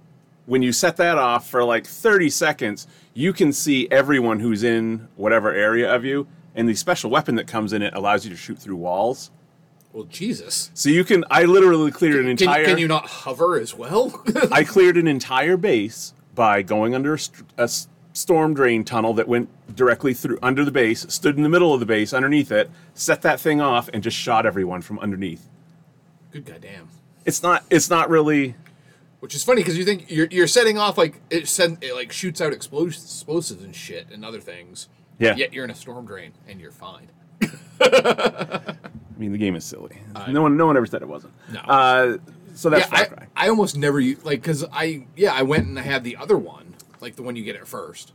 when 0.46 0.62
you 0.62 0.72
set 0.72 0.96
that 0.96 1.18
off 1.18 1.46
for 1.46 1.62
like 1.62 1.86
30 1.86 2.30
seconds, 2.30 2.86
you 3.12 3.34
can 3.34 3.52
see 3.52 3.86
everyone 3.90 4.40
who's 4.40 4.62
in 4.62 5.08
whatever 5.16 5.52
area 5.52 5.94
of 5.94 6.06
you, 6.06 6.26
and 6.54 6.66
the 6.66 6.74
special 6.74 7.10
weapon 7.10 7.34
that 7.34 7.46
comes 7.46 7.74
in 7.74 7.82
it 7.82 7.92
allows 7.94 8.24
you 8.24 8.30
to 8.30 8.36
shoot 8.36 8.58
through 8.58 8.76
walls. 8.76 9.30
Well, 9.92 10.04
Jesus. 10.04 10.70
So 10.74 10.90
you 10.90 11.02
can. 11.04 11.24
I 11.30 11.44
literally 11.44 11.90
cleared 11.90 12.16
an 12.16 12.22
Can, 12.36 12.48
entire. 12.48 12.64
can 12.64 12.78
you 12.78 12.86
not 12.88 13.06
hover 13.06 13.58
as 13.58 13.74
well? 13.74 14.22
I 14.52 14.62
cleared 14.64 14.96
an 14.96 15.08
entire 15.08 15.56
base 15.56 16.14
by 16.34 16.62
going 16.62 16.94
under 16.94 17.14
a, 17.14 17.18
st- 17.18 17.44
a 17.58 17.62
s- 17.62 17.88
storm 18.12 18.54
drain 18.54 18.84
tunnel 18.84 19.14
that 19.14 19.26
went 19.26 19.48
directly 19.74 20.12
through 20.14 20.38
under 20.42 20.64
the 20.64 20.70
base, 20.70 21.06
stood 21.08 21.36
in 21.36 21.42
the 21.42 21.48
middle 21.48 21.72
of 21.74 21.80
the 21.80 21.86
base 21.86 22.12
underneath 22.12 22.52
it, 22.52 22.70
set 22.94 23.22
that 23.22 23.40
thing 23.40 23.60
off, 23.60 23.88
and 23.92 24.02
just 24.02 24.16
shot 24.16 24.44
everyone 24.46 24.82
from 24.82 24.98
underneath. 25.00 25.48
Good 26.32 26.44
goddamn. 26.44 26.88
It's 27.24 27.42
not. 27.42 27.64
It's 27.70 27.88
not 27.90 28.10
really. 28.10 28.54
Which 29.20 29.34
is 29.34 29.42
funny 29.42 29.62
because 29.62 29.76
you 29.76 29.84
think 29.84 30.10
you're, 30.10 30.28
you're 30.30 30.46
setting 30.46 30.78
off 30.78 30.96
like 30.96 31.20
it 31.30 31.48
send 31.48 31.82
it 31.82 31.94
like 31.94 32.12
shoots 32.12 32.40
out 32.40 32.52
explos- 32.52 32.88
explosives 33.02 33.64
and 33.64 33.74
shit 33.74 34.06
and 34.12 34.24
other 34.24 34.40
things. 34.40 34.88
Yeah. 35.18 35.34
Yet 35.34 35.52
you're 35.52 35.64
in 35.64 35.70
a 35.70 35.74
storm 35.74 36.06
drain 36.06 36.32
and 36.46 36.60
you're 36.60 36.70
fine. 36.70 37.08
I 39.18 39.20
mean, 39.20 39.32
the 39.32 39.38
game 39.38 39.56
is 39.56 39.64
silly. 39.64 39.98
no 40.28 40.42
one. 40.42 40.56
No 40.56 40.66
one 40.66 40.76
ever 40.76 40.86
said 40.86 41.02
it 41.02 41.08
wasn't. 41.08 41.34
No. 41.52 41.58
Uh, 41.60 42.18
so 42.54 42.70
that's 42.70 42.84
yeah, 42.90 42.96
Far 42.96 43.00
I, 43.00 43.04
Cry. 43.04 43.26
I 43.36 43.48
almost 43.48 43.76
never 43.76 43.98
use 43.98 44.24
like 44.24 44.40
because 44.40 44.64
I 44.72 45.06
yeah 45.16 45.32
I 45.32 45.42
went 45.42 45.66
and 45.66 45.78
I 45.78 45.82
had 45.82 46.04
the 46.04 46.16
other 46.16 46.38
one 46.38 46.74
like 47.00 47.16
the 47.16 47.22
one 47.22 47.34
you 47.34 47.42
get 47.42 47.56
at 47.56 47.66
first. 47.66 48.12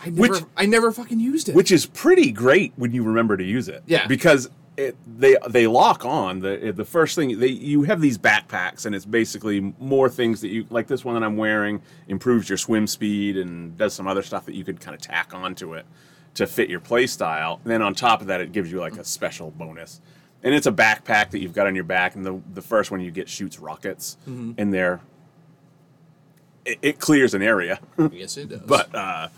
I 0.00 0.10
never 0.10 0.20
Which- 0.20 0.44
I 0.56 0.66
never 0.66 0.92
fucking 0.92 1.18
used 1.18 1.48
it. 1.48 1.54
which 1.56 1.72
is 1.72 1.86
pretty 1.86 2.30
great 2.30 2.72
when 2.76 2.92
you 2.92 3.02
remember 3.02 3.36
to 3.36 3.44
use 3.44 3.68
it. 3.68 3.82
Yeah. 3.86 4.06
because 4.06 4.48
it, 4.76 4.96
they 5.18 5.36
they 5.48 5.66
lock 5.66 6.04
on 6.04 6.40
the 6.40 6.72
the 6.74 6.84
first 6.84 7.14
thing 7.16 7.38
they 7.38 7.46
you 7.48 7.82
have 7.82 8.00
these 8.00 8.18
backpacks 8.18 8.86
and 8.86 8.94
it's 8.94 9.04
basically 9.04 9.72
more 9.78 10.08
things 10.08 10.40
that 10.40 10.48
you 10.48 10.66
like 10.70 10.86
this 10.88 11.04
one 11.04 11.14
that 11.14 11.22
I'm 11.24 11.36
wearing 11.36 11.80
improves 12.08 12.48
your 12.48 12.58
swim 12.58 12.86
speed 12.88 13.36
and 13.36 13.76
does 13.76 13.94
some 13.94 14.06
other 14.08 14.22
stuff 14.22 14.46
that 14.46 14.54
you 14.54 14.64
could 14.64 14.80
kind 14.80 14.94
of 14.94 15.00
tack 15.00 15.32
onto 15.34 15.74
it 15.74 15.86
to 16.34 16.46
fit 16.48 16.68
your 16.68 16.80
play 16.80 17.06
style. 17.06 17.60
And 17.62 17.70
then 17.72 17.82
on 17.82 17.94
top 17.94 18.20
of 18.20 18.26
that, 18.26 18.40
it 18.40 18.50
gives 18.52 18.70
you 18.72 18.80
like 18.80 18.96
a 18.96 19.04
special 19.04 19.52
bonus. 19.52 20.00
And 20.44 20.54
it's 20.54 20.66
a 20.66 20.72
backpack 20.72 21.30
that 21.30 21.40
you've 21.40 21.54
got 21.54 21.66
on 21.66 21.74
your 21.74 21.84
back, 21.84 22.14
and 22.14 22.24
the 22.24 22.38
the 22.52 22.60
first 22.62 22.90
one 22.90 23.00
you 23.00 23.10
get 23.10 23.28
shoots 23.28 23.58
rockets, 23.58 24.16
and 24.26 24.72
they're 24.72 25.00
it, 26.64 26.78
it 26.82 26.98
clears 26.98 27.34
an 27.34 27.42
area, 27.42 27.78
yes, 28.12 28.36
it 28.36 28.48
does. 28.50 28.60
but 28.60 28.94
uh, 28.94 29.28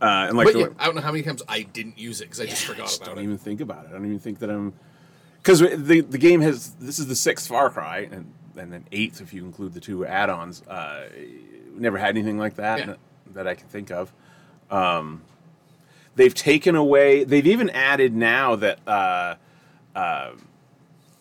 uh, 0.00 0.26
and 0.28 0.36
like 0.36 0.46
but 0.46 0.52
the, 0.54 0.58
yeah, 0.60 0.66
I 0.78 0.86
don't 0.86 0.94
know 0.94 1.00
how 1.02 1.12
many 1.12 1.22
times 1.24 1.42
I 1.48 1.62
didn't 1.62 1.98
use 1.98 2.20
it 2.20 2.24
because 2.24 2.40
I 2.40 2.46
just 2.46 2.64
I 2.64 2.66
forgot 2.72 2.86
just 2.86 3.02
about 3.02 3.10
don't 3.14 3.18
it. 3.18 3.24
even 3.24 3.38
think 3.38 3.60
about 3.60 3.84
it. 3.84 3.88
I 3.90 3.92
don't 3.92 4.06
even 4.06 4.18
think 4.20 4.38
that 4.40 4.50
I'm 4.50 4.72
because 5.42 5.60
the 5.60 6.00
the 6.02 6.18
game 6.18 6.40
has 6.40 6.70
this 6.80 6.98
is 6.98 7.06
the 7.08 7.16
sixth 7.16 7.48
Far 7.48 7.68
Cry 7.70 8.08
and 8.10 8.32
and 8.56 8.72
then 8.72 8.84
eighth 8.92 9.20
if 9.20 9.34
you 9.34 9.44
include 9.44 9.74
the 9.74 9.80
two 9.80 10.06
add-ons. 10.06 10.62
Uh, 10.68 11.06
never 11.74 11.98
had 11.98 12.10
anything 12.16 12.38
like 12.38 12.54
that 12.56 12.78
Yeah. 12.78 12.86
that, 12.86 12.98
that 13.34 13.48
I 13.48 13.54
can 13.56 13.66
think 13.66 13.90
of. 13.90 14.12
Um, 14.70 15.22
they've 16.14 16.34
taken 16.34 16.76
away. 16.76 17.24
They've 17.24 17.46
even 17.46 17.70
added 17.70 18.14
now 18.14 18.54
that 18.56 18.78
uh, 18.86 19.34
uh, 19.94 20.32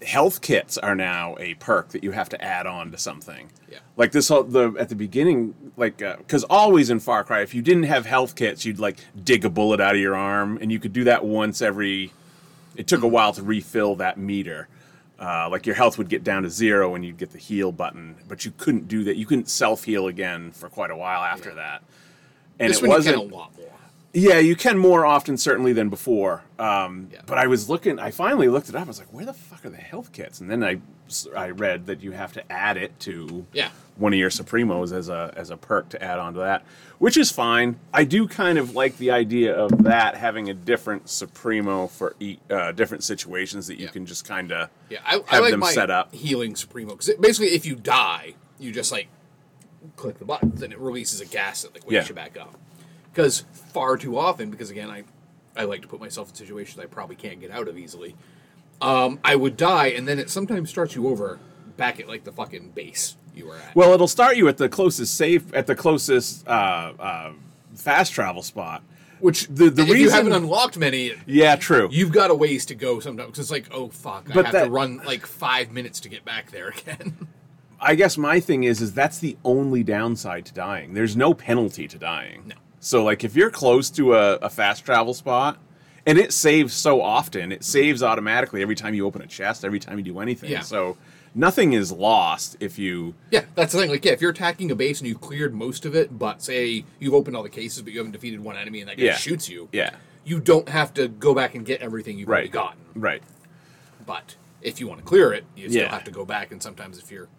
health 0.06 0.42
kits 0.42 0.78
are 0.78 0.96
now 0.96 1.36
a 1.40 1.54
perk 1.56 1.90
that 1.90 2.04
you 2.04 2.12
have 2.12 2.30
to 2.30 2.44
add 2.44 2.68
on 2.68 2.92
to 2.92 2.98
something. 2.98 3.50
Yeah. 3.72 3.80
Like 3.96 4.12
this 4.12 4.28
whole 4.28 4.44
the 4.44 4.74
at 4.80 4.90
the 4.90 4.96
beginning, 4.96 5.56
like 5.78 5.98
because 5.98 6.44
always 6.46 6.90
in 6.90 7.00
Far 7.00 7.24
Cry, 7.24 7.42
if 7.42 7.54
you 7.54 7.62
didn't 7.62 7.84
have 7.84 8.06
health 8.06 8.36
kits, 8.36 8.66
you'd 8.66 8.80
like 8.80 8.98
dig 9.24 9.46
a 9.46 9.50
bullet 9.50 9.80
out 9.80 9.96
of 9.96 10.02
your 10.02 10.16
arm, 10.16 10.58
and 10.62 10.72
you 10.72 10.80
could 10.80 10.94
do 10.94 11.04
that 11.06 11.24
once 11.26 11.62
every. 11.62 12.12
It 12.76 12.88
took 12.88 13.04
a 13.04 13.08
while 13.08 13.34
to 13.34 13.44
refill 13.44 13.96
that 13.98 14.18
meter. 14.18 14.68
Uh, 15.20 15.48
like 15.50 15.66
your 15.68 15.76
health 15.76 15.98
would 16.00 16.10
get 16.10 16.24
down 16.24 16.42
to 16.44 16.50
zero 16.50 16.96
and 16.96 17.06
you'd 17.06 17.18
get 17.18 17.32
the 17.32 17.38
heal 17.38 17.72
button, 17.72 18.16
but 18.28 18.44
you 18.46 18.52
couldn't 18.58 18.88
do 18.88 19.04
that. 19.04 19.16
You 19.16 19.26
couldn't 19.28 19.48
self 19.48 19.84
heal 19.84 20.08
again 20.08 20.52
for 20.52 20.70
quite 20.70 20.90
a 20.92 20.98
while 20.98 21.22
after 21.24 21.50
Yeah. 21.50 21.56
that. 21.56 21.84
And 22.60 22.70
this 22.72 22.82
it 22.82 22.88
wasn't 22.88 23.18
a 23.18 23.22
lot 23.22 23.56
more. 23.58 23.68
Yeah, 24.14 24.38
you 24.38 24.56
can 24.56 24.78
more 24.78 25.06
often 25.06 25.38
certainly 25.38 25.74
than 25.74 25.90
before. 25.90 26.44
Um, 26.60 27.10
Yeah. 27.12 27.22
But 27.26 27.38
I 27.40 27.48
was 27.48 27.70
looking. 27.70 28.00
I 28.00 28.12
finally 28.12 28.48
looked 28.48 28.70
it 28.70 28.76
up. 28.76 28.84
I 28.86 28.88
was 28.88 29.00
like, 29.00 29.12
"Where 29.12 29.26
the 29.26 29.34
fuck 29.34 29.66
are 29.66 29.70
the 29.70 29.78
health 29.78 30.12
kits?" 30.12 30.40
And 30.40 30.50
then 30.50 30.64
I 30.64 30.80
I 31.36 31.50
read 31.50 31.86
that 31.88 32.02
you 32.02 32.12
have 32.12 32.34
to 32.34 32.52
add 32.52 32.78
it 32.78 33.00
to 33.02 33.46
Yeah. 33.54 33.70
one 33.98 34.14
of 34.14 34.20
your 34.20 34.30
supremos 34.30 34.92
as 34.92 35.10
a 35.10 35.34
as 35.36 35.50
a 35.50 35.58
perk 35.58 35.90
to 35.90 36.02
add 36.04 36.18
on 36.20 36.34
to 36.34 36.40
that, 36.40 36.64
which 36.98 37.18
is 37.18 37.30
fine. 37.32 37.78
I 37.94 38.04
do 38.04 38.28
kind 38.28 38.58
of 38.58 38.74
like 38.76 38.98
the 38.98 39.12
idea 39.12 39.54
of 39.56 39.84
that 39.84 40.16
having 40.16 40.50
a 40.50 40.54
different 40.54 41.10
supremo 41.10 41.88
for 41.88 42.16
e- 42.20 42.38
uh, 42.50 42.72
different 42.72 43.04
situations 43.04 43.68
that 43.68 43.78
you 43.80 43.86
Yeah. 43.86 43.92
can 43.92 44.06
just 44.06 44.26
kind 44.26 44.52
of 44.52 44.70
Yeah, 44.90 45.00
I, 45.06 45.16
I 45.16 45.36
have 45.36 45.42
like 45.44 45.52
them 45.52 45.60
my 45.60 45.72
set 45.74 45.90
up. 45.92 46.14
healing 46.14 46.56
supremo 46.56 46.92
because 46.96 47.12
basically, 47.20 47.50
if 47.56 47.66
you 47.66 47.76
die, 47.76 48.34
you 48.60 48.72
just 48.72 48.92
like 48.92 49.08
click 49.98 50.18
the 50.20 50.26
buttons 50.26 50.62
and 50.62 50.72
it 50.74 50.80
releases 50.80 51.20
a 51.22 51.26
gas 51.26 51.64
that 51.64 51.74
like 51.74 51.86
wakes 51.90 52.10
you 52.10 52.16
back 52.16 52.38
up. 52.40 52.56
Because 53.14 53.46
far 53.74 53.96
too 53.98 54.18
often, 54.18 54.50
because 54.50 54.72
again, 54.72 54.90
I 54.90 55.04
I 55.56 55.66
like 55.66 55.82
to 55.84 55.88
put 55.88 56.00
myself 56.00 56.30
in 56.30 56.36
situations 56.36 56.80
I 56.80 56.88
probably 56.88 57.16
can't 57.16 57.40
get 57.40 57.52
out 57.52 57.68
of 57.68 57.78
easily. 57.78 58.16
Um, 58.82 59.20
I 59.24 59.36
would 59.36 59.56
die, 59.56 59.88
and 59.88 60.08
then 60.08 60.18
it 60.20 60.30
sometimes 60.30 60.70
starts 60.70 60.96
you 60.96 61.08
over 61.08 61.40
back 61.78 62.00
at 62.00 62.08
like 62.08 62.24
the 62.24 62.32
fucking 62.32 62.72
base 62.72 63.16
you 63.36 63.48
were 63.48 63.56
at. 63.58 63.76
Well, 63.76 63.94
it'll 63.94 64.08
start 64.08 64.36
you 64.36 64.48
at 64.48 64.58
the 64.58 64.68
closest 64.68 65.14
safe 65.16 65.54
at 65.54 65.68
the 65.68 65.76
closest 65.76 66.48
uh, 66.48 66.94
uh, 67.00 67.32
fast 67.76 68.14
travel 68.14 68.42
spot. 68.42 68.82
Which 69.20 69.48
the- 69.48 69.70
the 69.70 69.84
if 69.84 69.98
you 69.98 70.10
haven't 70.10 70.34
unlocked 70.34 70.78
many, 70.78 71.14
Yeah, 71.26 71.56
true. 71.56 71.88
you've 71.92 72.12
got 72.12 72.30
a 72.30 72.36
ways 72.36 72.66
to 72.66 72.76
go 72.76 73.00
sometimes. 73.00 73.30
'cause 73.30 73.40
it's 73.40 73.52
like, 73.52 73.68
oh 73.72 73.88
fuck, 73.88 74.30
I 74.30 74.34
have 74.34 74.52
that- 74.52 74.64
to 74.66 74.70
run 74.70 74.98
like 75.06 75.26
five 75.26 75.72
minutes 75.72 76.02
to 76.02 76.10
get 76.10 76.26
back 76.26 76.52
there 76.52 76.70
again. 76.78 77.28
I 77.80 77.96
guess 77.96 78.18
my 78.18 78.40
thing 78.42 78.64
is 78.66 78.82
is 78.82 78.94
that's 78.94 79.20
the 79.20 79.38
only 79.46 79.82
downside 79.84 80.46
to 80.48 80.54
dying. 80.54 80.94
There's 80.94 81.16
no 81.16 81.34
penalty 81.34 81.88
to 81.88 81.98
dying. 81.98 82.44
No. 82.48 82.56
So 82.84 83.02
like 83.04 83.24
if 83.24 83.34
you're 83.36 83.50
close 83.50 83.90
to 83.92 84.14
a, 84.14 84.34
a 84.36 84.50
fast 84.50 84.84
travel 84.86 85.14
spot 85.14 85.58
and 86.06 86.18
it 86.18 86.34
saves 86.34 86.74
so 86.74 87.02
often, 87.02 87.52
it 87.54 87.64
saves 87.64 88.04
automatically 88.04 88.62
every 88.62 88.76
time 88.76 88.94
you 88.94 89.06
open 89.06 89.22
a 89.22 89.26
chest, 89.28 89.64
every 89.64 89.80
time 89.80 89.98
you 89.98 90.04
do 90.04 90.20
anything. 90.20 90.52
Yeah. 90.52 90.60
So 90.60 90.98
nothing 91.34 91.72
is 91.72 91.94
lost 91.94 92.58
if 92.60 92.78
you 92.78 93.16
Yeah, 93.32 93.46
that's 93.56 93.72
the 93.72 93.80
thing. 93.80 93.90
Like, 93.90 94.04
yeah, 94.04 94.12
if 94.12 94.20
you're 94.22 94.32
attacking 94.32 94.70
a 94.70 94.76
base 94.76 95.00
and 95.00 95.08
you've 95.08 95.22
cleared 95.22 95.54
most 95.54 95.86
of 95.86 95.96
it, 95.96 96.20
but 96.20 96.42
say 96.42 96.84
you've 97.00 97.14
opened 97.14 97.38
all 97.38 97.44
the 97.44 97.50
cases, 97.50 97.82
but 97.82 97.94
you 97.94 98.00
haven't 98.00 98.12
defeated 98.12 98.42
one 98.42 98.58
enemy 98.58 98.82
and 98.82 98.90
that 98.90 98.98
guy 98.98 99.06
Yeah. 99.06 99.16
shoots 99.16 99.48
you, 99.48 99.70
Yeah. 99.72 99.92
you 100.26 100.42
don't 100.42 100.68
have 100.68 100.94
to 100.96 101.08
go 101.08 101.34
back 101.34 101.56
and 101.56 101.66
get 101.66 101.80
everything 101.82 102.20
you've 102.20 102.28
already 102.28 102.48
Right. 102.48 102.52
gotten. 102.52 102.80
Right. 102.96 103.24
But 104.06 104.36
if 104.62 104.82
you 104.82 104.88
want 104.90 105.00
to 105.00 105.06
clear 105.06 105.32
it, 105.32 105.46
you 105.56 105.70
still 105.70 105.84
Yeah. 105.84 105.90
have 105.92 106.04
to 106.04 106.12
go 106.12 106.26
back. 106.26 106.52
And 106.52 106.62
sometimes 106.62 106.98
if 106.98 107.10
you're 107.12 107.30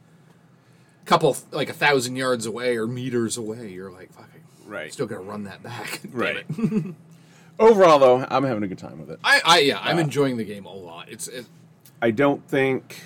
a 1.02 1.04
couple, 1.06 1.36
like 1.50 1.68
a 1.68 1.74
thousand 1.74 2.16
yards 2.16 2.46
away 2.46 2.78
or 2.78 2.86
meters 2.86 3.36
away, 3.36 3.68
you're 3.70 3.90
like, 3.92 4.10
fuck, 4.10 4.30
Right. 4.66 4.92
still 4.92 5.06
got 5.06 5.16
to 5.16 5.22
run 5.22 5.44
that 5.44 5.62
back. 5.62 6.00
Damn 6.10 6.12
Right. 6.12 6.44
it. 6.48 6.94
Overall 7.58 7.98
though, 7.98 8.26
I'm 8.30 8.44
having 8.44 8.62
a 8.64 8.68
good 8.68 8.78
time 8.78 8.98
with 8.98 9.10
it. 9.10 9.20
I, 9.22 9.40
I, 9.44 9.58
yeah, 9.60 9.78
I'm 9.80 9.96
Uh, 9.98 10.00
enjoying 10.00 10.36
the 10.36 10.44
game 10.44 10.64
a 10.66 10.72
lot. 10.74 11.08
It's, 11.08 11.28
it, 11.28 11.46
I 12.02 12.10
don't 12.10 12.46
think 12.48 13.00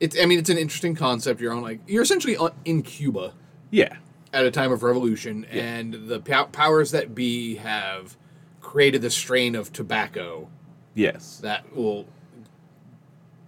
it's, 0.00 0.16
I 0.20 0.26
mean, 0.26 0.38
it's 0.38 0.50
an 0.50 0.58
interesting 0.58 0.94
concept. 0.94 1.40
You're 1.40 1.52
on 1.52 1.62
like, 1.62 1.80
you're 1.86 2.02
essentially 2.02 2.36
on, 2.36 2.52
in 2.64 2.82
Cuba. 2.82 3.32
yeah. 3.70 3.96
at 4.32 4.44
a 4.44 4.50
time 4.50 4.72
of 4.72 4.82
revolution, 4.82 5.44
and 5.50 5.94
the 6.08 6.18
pow- 6.20 6.44
powers 6.46 6.90
that 6.90 7.14
be 7.14 7.56
have 7.56 8.16
created 8.60 9.02
the 9.02 9.10
strain 9.10 9.54
of 9.54 9.72
tobacco 9.72 10.48
Yes. 10.94 11.38
that 11.42 11.74
will 11.74 12.06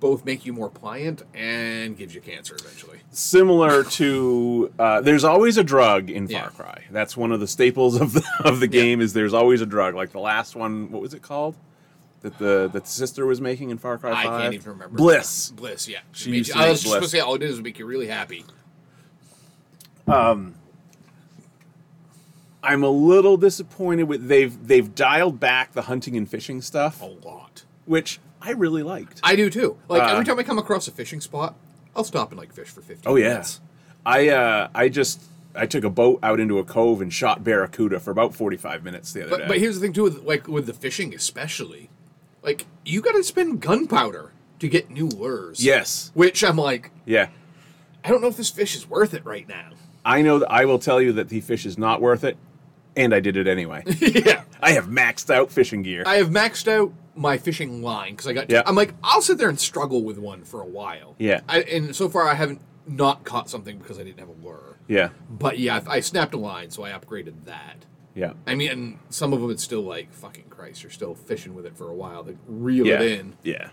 both 0.00 0.24
make 0.24 0.44
you 0.44 0.52
more 0.52 0.68
pliant 0.68 1.22
and 1.34 1.96
gives 1.96 2.14
you 2.14 2.20
cancer 2.20 2.54
eventually. 2.58 2.98
similar 3.10 3.84
to 3.84 4.70
uh, 4.78 5.00
there's 5.00 5.24
always 5.24 5.56
a 5.56 5.64
drug 5.64 6.10
in 6.10 6.28
Far 6.28 6.34
Yeah. 6.36 6.48
Cry. 6.48 6.84
That's 6.90 7.16
one 7.16 7.32
of 7.32 7.40
the 7.40 7.46
staples 7.48 7.98
of 8.00 8.12
the 8.12 8.22
of 8.44 8.60
the 8.60 8.66
game 8.68 9.00
is 9.00 9.12
there's 9.14 9.32
always 9.34 9.60
a 9.62 9.66
drug. 9.66 9.94
Like 9.94 10.10
the 10.12 10.20
last 10.20 10.54
one, 10.56 10.90
what 10.90 11.00
was 11.00 11.14
it 11.14 11.22
called? 11.22 11.56
That 12.22 12.38
the 12.38 12.68
that 12.72 12.84
the 12.84 12.90
sister 12.90 13.24
was 13.26 13.40
making 13.40 13.70
in 13.70 13.78
Far 13.78 13.96
Cry 13.98 14.12
5? 14.12 14.26
I 14.26 14.42
can't 14.42 14.54
even 14.54 14.72
remember. 14.72 14.96
Bliss. 14.96 15.50
Bliss, 15.50 15.88
yeah. 15.88 16.00
She 16.12 16.30
made 16.30 16.50
I 16.52 16.68
was 16.70 16.80
just 16.82 16.92
supposed 16.92 17.04
to 17.04 17.08
say 17.16 17.20
all 17.20 17.34
it 17.34 17.38
did 17.38 17.50
is 17.50 17.60
make 17.60 17.78
you 17.78 17.86
really 17.86 18.06
happy. 18.08 18.44
Um. 20.06 20.54
I'm 22.62 22.82
a 22.82 22.88
little 22.88 23.36
disappointed 23.36 24.04
with 24.04 24.26
they've 24.26 24.66
they've 24.66 24.94
dialed 24.94 25.38
back 25.38 25.72
the 25.72 25.82
hunting 25.82 26.16
and 26.16 26.26
fishing 26.28 26.62
stuff, 26.62 27.02
A 27.02 27.04
lot. 27.04 27.64
which 27.84 28.20
I 28.44 28.50
really 28.50 28.82
liked. 28.82 29.20
I 29.22 29.34
do 29.36 29.48
too. 29.50 29.78
Like 29.88 30.02
Uh, 30.02 30.12
every 30.12 30.24
time 30.24 30.38
I 30.38 30.42
come 30.42 30.58
across 30.58 30.86
a 30.86 30.90
fishing 30.90 31.20
spot, 31.20 31.54
I'll 31.96 32.04
stop 32.04 32.30
and 32.30 32.38
like 32.38 32.52
fish 32.52 32.68
for 32.68 32.80
15 32.82 33.10
oh 33.10 33.16
yeah. 33.16 33.44
I 34.04 34.28
uh 34.28 34.68
I 34.74 34.88
just 34.88 35.22
I 35.54 35.66
took 35.66 35.84
a 35.84 35.90
boat 35.90 36.18
out 36.22 36.40
into 36.40 36.58
a 36.58 36.64
cove 36.64 37.00
and 37.00 37.12
shot 37.12 37.42
barracuda 37.44 38.00
for 38.00 38.10
about 38.10 38.34
45 38.34 38.82
minutes 38.84 39.12
the 39.12 39.22
other 39.22 39.30
But 39.30 39.38
day. 39.38 39.48
but 39.48 39.58
here's 39.58 39.76
the 39.76 39.80
thing 39.80 39.92
too 39.92 40.02
with 40.04 40.22
like 40.24 40.46
with 40.48 40.66
the 40.66 40.74
fishing 40.74 41.14
especially. 41.14 41.88
Like 42.42 42.66
you 42.84 43.00
got 43.00 43.12
to 43.12 43.24
spend 43.24 43.60
gunpowder 43.62 44.32
to 44.58 44.68
get 44.68 44.90
new 44.90 45.08
lures. 45.08 45.64
yes. 45.64 46.10
Which 46.14 46.44
I'm 46.44 46.56
like, 46.56 46.90
Yeah. 47.06 47.28
I 48.04 48.08
don't 48.10 48.20
know 48.20 48.28
if 48.28 48.36
this 48.36 48.50
fish 48.50 48.76
is 48.76 48.88
worth 48.88 49.14
it 49.14 49.24
right 49.24 49.48
now. 49.48 49.70
I 50.04 50.20
know 50.20 50.38
that 50.40 50.50
I 50.52 50.66
will 50.66 50.78
tell 50.78 51.00
you 51.00 51.12
that 51.14 51.30
the 51.30 51.40
fish 51.40 51.64
is 51.64 51.78
not 51.78 52.02
worth 52.02 52.22
it, 52.24 52.36
and 52.94 53.14
I 53.14 53.20
did 53.20 53.38
it 53.38 53.46
anyway. 53.46 53.82
yeah. 53.98 54.42
I 54.60 54.72
have 54.72 54.86
maxed 54.88 55.32
out 55.34 55.50
fishing 55.50 55.82
gear. 55.82 56.02
I 56.06 56.16
have 56.16 56.28
maxed 56.28 56.68
out 56.68 56.92
my 57.16 57.38
fishing 57.38 57.82
line 57.82 58.12
because 58.12 58.26
I 58.26 58.32
got. 58.32 58.50
Yeah. 58.50 58.62
I'm 58.66 58.74
like, 58.74 58.94
I'll 59.02 59.22
sit 59.22 59.38
there 59.38 59.48
and 59.48 59.58
struggle 59.60 60.02
with 60.04 60.18
one 60.18 60.44
for 60.44 60.60
a 60.60 60.66
while. 60.66 61.14
Yeah. 61.18 61.40
I, 61.48 61.60
and 61.62 61.94
so 61.94 62.08
far, 62.08 62.26
I 62.28 62.34
haven't 62.34 62.60
not 62.86 63.24
caught 63.24 63.48
something 63.48 63.78
because 63.78 63.98
I 63.98 64.02
didn't 64.04 64.20
have 64.20 64.28
a 64.28 64.44
lure. 64.44 64.76
yeah, 64.88 65.08
But 65.30 65.58
yeah, 65.58 65.80
I, 65.86 65.96
I 65.96 66.00
snapped 66.00 66.34
a 66.34 66.36
line, 66.38 66.70
so 66.70 66.84
I 66.84 66.90
upgraded 66.90 67.44
that. 67.46 67.86
yeah, 68.14 68.34
I 68.46 68.54
mean, 68.54 68.70
and 68.70 68.98
some 69.08 69.32
of 69.32 69.40
them 69.40 69.50
it's 69.50 69.64
still 69.64 69.80
like 69.82 70.12
fucking 70.12 70.44
Christ. 70.50 70.82
You're 70.82 70.90
still 70.90 71.14
fishing 71.14 71.54
with 71.54 71.64
it 71.64 71.76
for 71.78 71.88
a 71.88 71.94
while 71.94 72.24
to 72.24 72.36
reel 72.46 72.86
yeah, 72.86 73.00
it 73.00 73.20
in. 73.20 73.36
yeah. 73.42 73.70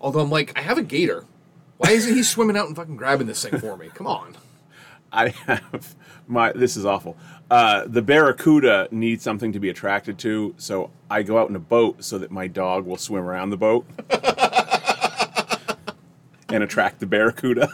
Although 0.00 0.20
I'm 0.20 0.30
like, 0.30 0.58
I 0.58 0.62
have 0.62 0.78
a 0.78 0.82
gator. 0.82 1.26
Why 1.76 1.90
isn't 1.92 2.12
he 2.14 2.22
swimming 2.24 2.56
out 2.56 2.66
and 2.66 2.74
fucking 2.74 2.96
grabbing 2.96 3.26
this 3.28 3.44
thing 3.44 3.60
for 3.60 3.76
me? 3.76 3.88
Come 3.94 4.06
on. 4.08 4.34
I 5.12 5.28
have 5.46 5.94
my. 6.26 6.52
This 6.52 6.76
is 6.76 6.84
awful. 6.84 7.16
Uh, 7.50 7.84
the 7.86 8.02
barracuda 8.02 8.88
needs 8.90 9.24
something 9.24 9.52
to 9.52 9.58
be 9.58 9.68
attracted 9.68 10.18
to, 10.18 10.54
so 10.56 10.90
I 11.10 11.22
go 11.22 11.38
out 11.38 11.48
in 11.48 11.56
a 11.56 11.60
boat 11.60 12.04
so 12.04 12.18
that 12.18 12.30
my 12.30 12.46
dog 12.46 12.86
will 12.86 12.96
swim 12.96 13.24
around 13.24 13.50
the 13.50 13.56
boat 13.56 13.86
and 16.48 16.62
attract 16.62 17.00
the 17.00 17.06
barracuda, 17.06 17.68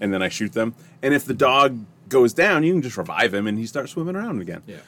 and 0.00 0.12
then 0.12 0.22
I 0.22 0.28
shoot 0.28 0.52
them. 0.52 0.74
And 1.02 1.14
if 1.14 1.24
the 1.24 1.34
dog 1.34 1.84
goes 2.08 2.34
down, 2.34 2.62
you 2.62 2.74
can 2.74 2.82
just 2.82 2.98
revive 2.98 3.32
him, 3.32 3.46
and 3.46 3.58
he 3.58 3.66
starts 3.66 3.92
swimming 3.92 4.16
around 4.16 4.42
again. 4.42 4.62
Yeah. 4.66 4.80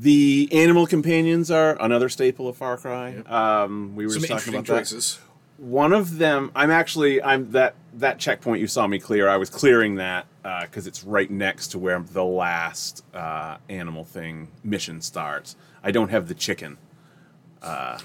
The 0.00 0.48
animal 0.52 0.86
companions 0.86 1.50
are 1.50 1.76
another 1.82 2.08
staple 2.08 2.46
of 2.46 2.56
Far 2.56 2.76
Cry. 2.76 3.16
Um, 3.26 3.96
we 3.96 4.06
were 4.06 4.12
Some 4.12 4.20
just 4.22 4.32
talking 4.32 4.54
about 4.54 4.66
that. 4.66 4.78
choices. 4.78 5.18
One 5.58 5.92
of 5.92 6.18
them, 6.18 6.52
I'm 6.54 6.70
actually, 6.70 7.20
I'm 7.22 7.50
that 7.50 7.74
that 7.94 8.18
checkpoint 8.20 8.60
you 8.60 8.68
saw 8.68 8.86
me 8.86 8.98
clear. 9.00 9.28
I 9.28 9.36
was 9.36 9.50
clearing 9.50 9.96
that 9.96 10.26
because 10.62 10.86
it's 10.86 11.02
right 11.04 11.28
next 11.30 11.68
to 11.68 11.78
where 11.78 11.98
the 12.00 12.24
last 12.24 13.04
uh, 13.12 13.56
animal 13.68 14.04
thing 14.04 14.48
mission 14.62 15.00
starts. 15.00 15.56
I 15.82 15.90
don't 15.90 16.10
have 16.10 16.28
the 16.28 16.34
chicken. 16.34 16.78
uh, 17.60 17.98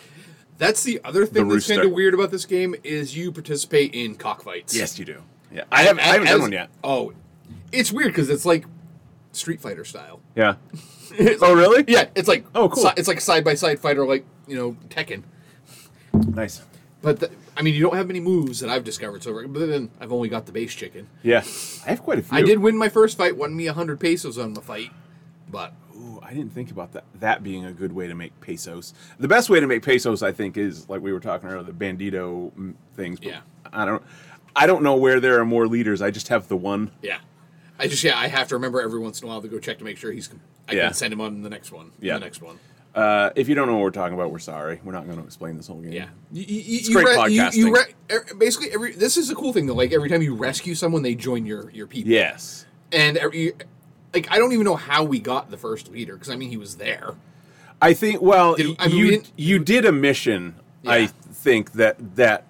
That's 0.58 0.82
the 0.84 1.00
other 1.04 1.26
thing 1.28 1.48
The 1.48 1.54
that's 1.54 1.68
kind 1.68 1.82
of 1.84 1.92
weird 1.92 2.14
about 2.16 2.32
this 2.32 2.46
game 2.46 2.74
is 2.84 3.16
you 3.16 3.32
participate 3.32 3.94
in 3.94 4.16
cockfights. 4.16 4.76
Yes, 4.76 4.98
you 4.98 5.06
do. 5.06 5.22
Yeah, 5.54 5.64
I 5.72 5.84
haven't, 5.84 6.00
I 6.04 6.08
haven't 6.08 6.28
As- 6.28 6.34
done 6.34 6.42
one 6.42 6.52
yet. 6.54 6.70
Oh, 6.84 7.14
it's 7.72 7.92
weird 7.92 8.08
because 8.10 8.30
it's 8.32 8.46
like 8.46 8.66
Street 9.32 9.62
Fighter 9.62 9.86
style. 9.86 10.20
Yeah. 10.36 10.56
It's 11.16 11.44
Oh, 11.44 11.54
really? 11.54 11.84
Yeah, 11.88 12.06
it's 12.16 12.28
like 12.28 12.44
Oh, 12.56 12.70
cool. 12.70 12.82
si- 12.86 12.94
it's 12.98 13.08
like 13.08 13.22
side 13.22 13.44
by 13.44 13.54
side 13.54 13.80
fighter, 13.80 14.04
like 14.08 14.26
you 14.48 14.56
know 14.56 14.76
Tekken. 14.90 15.22
Nice. 16.14 16.64
But 17.04 17.20
the, 17.20 17.30
I 17.56 17.62
mean, 17.62 17.74
you 17.76 17.82
don't 17.82 17.96
have 17.96 18.08
many 18.08 18.20
moves 18.20 18.60
that 18.62 18.70
I've 18.70 18.84
discovered 18.84 19.24
so 19.24 19.32
far. 19.34 19.48
But 19.48 19.68
then 19.68 19.92
I've 20.00 20.12
only 20.12 20.30
got 20.30 20.46
the 20.46 20.52
base 20.52 20.74
chicken. 20.74 21.08
Yeah. 21.22 21.44
I 21.86 21.90
have 21.90 22.02
quite 22.02 22.20
a 22.20 22.24
few. 22.24 22.38
I 22.38 22.42
did 22.42 22.60
win 22.60 22.78
my 22.78 22.90
first 22.90 23.18
fight, 23.18 23.38
won 23.38 23.56
me 23.56 23.66
hundred 23.68 24.00
pesos 24.00 24.38
on 24.38 24.54
the 24.54 24.62
fight, 24.62 24.92
but 25.50 25.74
Ooh, 25.96 26.20
I 26.24 26.34
didn't 26.34 26.54
think 26.54 26.72
about 26.72 26.94
that. 26.94 27.04
That 27.20 27.44
being 27.44 27.66
a 27.66 27.72
good 27.72 27.94
way 27.94 28.08
to 28.08 28.16
make 28.16 28.40
pesos. 28.42 28.94
The 29.20 29.28
best 29.28 29.50
way 29.50 29.60
to 29.60 29.68
make 29.68 29.84
pesos, 29.84 30.24
I 30.24 30.32
think, 30.32 30.58
is 30.58 30.90
like 30.90 31.02
we 31.02 31.14
were 31.14 31.20
talking 31.20 31.50
earlier, 31.50 31.64
the 31.64 31.72
bandito 31.72 32.52
mm, 32.54 32.74
things. 32.96 33.20
but 33.20 33.30
Yeah. 33.30 33.42
I 33.72 33.86
don't. 33.86 34.04
I 34.56 34.68
don't 34.68 34.84
know 34.84 34.96
where 34.96 35.20
there 35.20 35.40
are 35.40 35.46
more 35.46 35.68
leaders. 35.68 36.02
I 36.02 36.12
just 36.12 36.28
have 36.28 36.48
the 36.48 36.58
one. 36.58 36.92
yeah, 37.02 37.20
I 37.80 37.88
just 37.88 38.04
yeah 38.04 38.18
I 38.18 38.28
have 38.28 38.48
to 38.50 38.56
remember 38.56 38.82
every 38.82 39.00
once 39.00 39.20
in 39.22 39.28
a 39.28 39.32
while 39.32 39.42
to 39.42 39.48
go 39.48 39.58
check 39.60 39.78
to 39.80 39.84
make 39.84 39.98
sure 39.98 40.12
he's. 40.12 40.30
I 40.68 40.74
Yeah. 40.74 40.86
can 40.86 40.94
send 40.94 41.12
him 41.14 41.22
on 41.22 41.42
the 41.42 41.50
next 41.50 41.72
one. 41.72 41.92
Yeah. 42.00 42.14
the 42.16 42.20
next 42.22 42.42
one. 42.42 42.58
Uh, 42.96 43.32
if 43.36 43.50
you 43.50 43.56
don't 43.56 43.66
know 43.68 43.74
what 43.74 43.82
we're 43.82 43.90
talking 43.92 44.14
about, 44.14 44.32
we're 44.32 44.38
sorry. 44.40 44.80
We're 44.84 44.92
not 44.92 45.06
going 45.06 45.18
to 45.18 45.24
explain 45.24 45.58
this 45.58 45.66
whole 45.68 45.82
game. 45.82 45.94
Yeah, 45.94 46.10
you, 46.32 46.44
you, 46.48 46.78
It's 46.78 46.90
you 46.90 46.94
great 46.96 47.06
re- 47.18 47.32
you- 47.34 47.50
You, 47.52 47.72
podcasting. 47.72 47.74
re- 48.10 48.16
er- 48.18 48.36
basically, 48.38 48.72
every 48.72 48.92
this 48.94 49.18
is 49.18 49.30
a 49.32 49.36
cool 49.36 49.52
thing 49.52 49.66
though. 49.66 49.74
Like 49.74 49.92
every 49.94 50.10
time 50.10 50.22
you 50.22 50.36
rescue 50.36 50.76
someone, 50.76 51.02
they 51.02 51.16
join 51.16 51.46
your 51.46 51.70
your 51.72 51.88
people. 51.88 52.12
Yes. 52.12 52.66
and 52.92 53.18
every, 53.18 53.54
like 54.14 54.32
I 54.32 54.38
don't 54.38 54.52
even 54.54 54.66
know 54.66 54.76
how 54.76 55.04
we 55.04 55.18
got 55.20 55.50
the 55.50 55.58
first 55.58 55.90
leader 55.92 56.14
because 56.14 56.30
I 56.30 56.36
mean 56.36 56.50
he 56.50 56.58
was 56.58 56.76
there. 56.78 57.16
I 57.82 57.94
think. 57.94 58.22
Well, 58.22 58.56
Did- 58.56 58.76
I 58.78 58.88
mean, 58.88 58.96
you 58.98 59.10
didn't- 59.12 59.32
you 59.38 59.60
did 59.60 59.86
a 59.86 59.92
mission. 59.92 60.56
I 60.86 61.08
think 61.08 61.72
that 61.74 62.16
that 62.18 62.46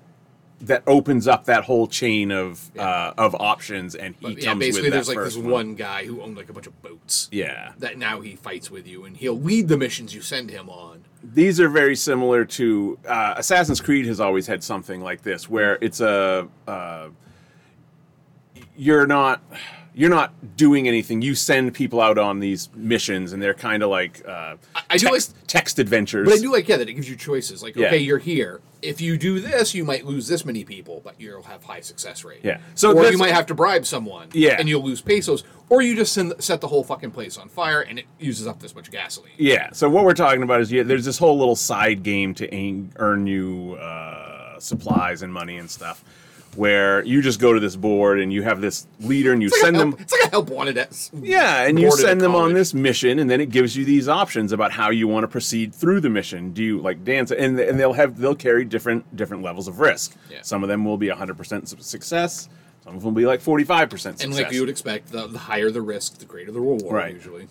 that 0.63 0.81
opens 0.87 1.27
up 1.27 1.45
that 1.45 1.65
whole 1.65 1.87
chain 1.87 2.31
of 2.31 2.71
Yeah. 2.73 2.83
uh, 2.87 3.13
of 3.17 3.35
options, 3.39 3.95
and 3.95 4.15
he 4.19 4.27
But 4.35 4.43
yeah, 4.43 4.53
basically, 4.53 4.89
there's 4.89 5.07
like 5.07 5.17
this 5.17 5.35
first 5.35 5.45
one 5.45 5.75
guy 5.75 6.05
who 6.05 6.21
owned 6.21 6.37
like 6.37 6.49
a 6.49 6.53
bunch 6.53 6.67
of 6.67 6.81
boats. 6.81 7.27
Yeah. 7.31 7.73
that 7.79 7.97
now 7.97 8.21
he 8.21 8.35
fights 8.35 8.71
with 8.71 8.87
you, 8.87 9.03
and 9.05 9.17
he'll 9.17 9.39
lead 9.39 9.67
the 9.67 9.77
missions 9.77 10.15
you 10.15 10.21
send 10.21 10.49
him 10.49 10.69
on. 10.69 11.03
these 11.23 11.59
are 11.59 11.69
very 11.69 11.95
similar 11.95 12.43
to 12.45 12.97
uh, 13.07 13.33
Assassin's 13.37 13.79
Creed 13.79 14.05
has 14.07 14.19
always 14.19 14.45
had 14.47 14.61
something 14.63 15.01
like 15.01 15.21
this 15.23 15.49
where 15.49 15.77
it's 15.81 16.01
a 16.01 16.47
uh, 16.67 17.07
you're 18.75 19.07
not 19.07 19.41
you're 19.95 20.09
not 20.09 20.57
doing 20.57 20.87
anything. 20.87 21.21
You 21.21 21.35
send 21.35 21.73
people 21.73 22.01
out 22.01 22.17
on 22.17 22.39
these 22.39 22.69
missions, 22.75 23.33
and 23.33 23.41
they're 23.41 23.53
kind 23.53 23.83
of 23.83 23.89
like 23.89 24.27
uh, 24.27 24.55
I 24.89 24.97
do 24.97 25.07
text, 25.07 25.35
text 25.47 25.79
adventures. 25.79 26.27
But 26.27 26.35
I 26.35 26.41
do 26.41 26.51
like 26.51 26.67
yeah 26.67 26.77
that 26.77 26.89
it 26.89 26.93
gives 26.93 27.09
you 27.09 27.15
choices. 27.15 27.61
Like 27.61 27.75
Yeah. 27.75 27.87
okay, 27.87 27.97
you're 27.99 28.17
here. 28.17 28.61
If 28.81 28.99
you 28.99 29.17
do 29.17 29.39
this, 29.39 29.73
you 29.73 29.85
might 29.85 30.05
lose 30.05 30.27
this 30.27 30.43
many 30.43 30.65
people, 30.65 31.01
but 31.03 31.15
you'll 31.19 31.43
have 31.43 31.63
high 31.63 31.79
success 31.79 32.25
rate. 32.25 32.41
Yeah. 32.43 32.57
So 32.75 32.91
or 32.97 33.05
you 33.09 33.17
might 33.17 33.31
have 33.33 33.45
to 33.45 33.53
bribe 33.53 33.85
someone. 33.85 34.27
Yeah. 34.33 34.57
and 34.59 34.67
you'll 34.67 34.83
lose 34.83 34.99
pesos, 34.99 35.43
or 35.69 35.81
you 35.81 35.95
just 35.95 36.11
send, 36.11 36.33
set 36.43 36.59
the 36.59 36.67
whole 36.67 36.83
fucking 36.83 37.11
place 37.11 37.37
on 37.37 37.47
fire, 37.47 37.81
and 37.81 37.97
it 37.99 38.05
uses 38.19 38.45
up 38.45 38.59
this 38.59 38.75
much 38.75 38.91
gasoline. 38.91 39.31
Yeah. 39.37 39.69
So 39.71 39.89
what 39.89 40.03
we're 40.03 40.13
talking 40.13 40.43
about 40.43 40.59
is 40.59 40.71
yeah, 40.71 40.83
there's 40.83 41.05
this 41.05 41.17
whole 41.17 41.37
little 41.37 41.55
side 41.55 42.03
game 42.03 42.33
to 42.35 42.89
earn 42.97 43.25
you 43.25 43.75
uh, 43.79 44.59
supplies 44.59 45.21
and 45.21 45.31
money 45.31 45.57
and 45.57 45.69
stuff, 45.71 46.03
where 46.55 47.03
you 47.03 47.21
just 47.21 47.39
go 47.39 47.53
to 47.53 47.59
this 47.59 47.75
board 47.75 48.19
and 48.19 48.31
you 48.31 48.43
have 48.43 48.61
this 48.61 48.87
leader 48.99 49.33
and 49.33 49.41
you 49.41 49.49
like 49.49 49.59
send 49.59 49.75
a 49.75 49.79
them. 49.79 49.95
It's 49.99 50.11
like 50.11 50.25
a 50.25 50.29
help 50.29 50.49
wanted. 50.49 50.77
At, 50.77 51.09
Yeah, 51.13 51.63
and 51.63 51.79
you 51.79 51.87
board 51.87 51.99
at 51.99 52.05
a 52.05 52.07
send 52.07 52.21
them 52.21 52.35
on 52.35 52.53
this 52.53 52.73
mission, 52.73 53.19
and 53.19 53.29
then 53.29 53.41
it 53.41 53.49
gives 53.49 53.75
you 53.75 53.85
these 53.85 54.07
options 54.07 54.51
about 54.51 54.71
how 54.71 54.89
you 54.89 55.07
want 55.07 55.23
to 55.23 55.27
proceed 55.27 55.73
through 55.73 56.01
the 56.01 56.09
mission. 56.09 56.51
Do 56.53 56.63
you 56.63 56.79
like 56.79 57.03
dance? 57.03 57.31
And, 57.31 57.59
and 57.59 57.79
they'll 57.79 57.93
have 57.93 58.17
they'll 58.17 58.35
carry 58.35 58.65
different 58.65 59.15
different 59.15 59.43
levels 59.43 59.67
of 59.67 59.79
risk. 59.79 60.15
Yeah. 60.29 60.39
Some 60.41 60.63
of 60.63 60.69
them 60.69 60.85
will 60.85 60.97
be 60.97 61.09
100 61.09 61.37
percent 61.37 61.69
success. 61.83 62.49
Some 62.83 62.95
of 62.95 63.01
them 63.01 63.13
will 63.13 63.21
be 63.21 63.25
like 63.25 63.39
45 63.39 63.89
percent 63.89 64.23
And 64.23 64.33
like 64.33 64.51
you 64.51 64.59
would 64.59 64.69
expect, 64.69 65.11
the, 65.11 65.27
the 65.27 65.39
higher 65.39 65.71
the 65.71 65.81
risk, 65.81 66.17
the 66.17 66.25
greater 66.25 66.51
the 66.51 66.59
reward. 66.59 66.91
Right. 66.91 67.13
Usually, 67.13 67.47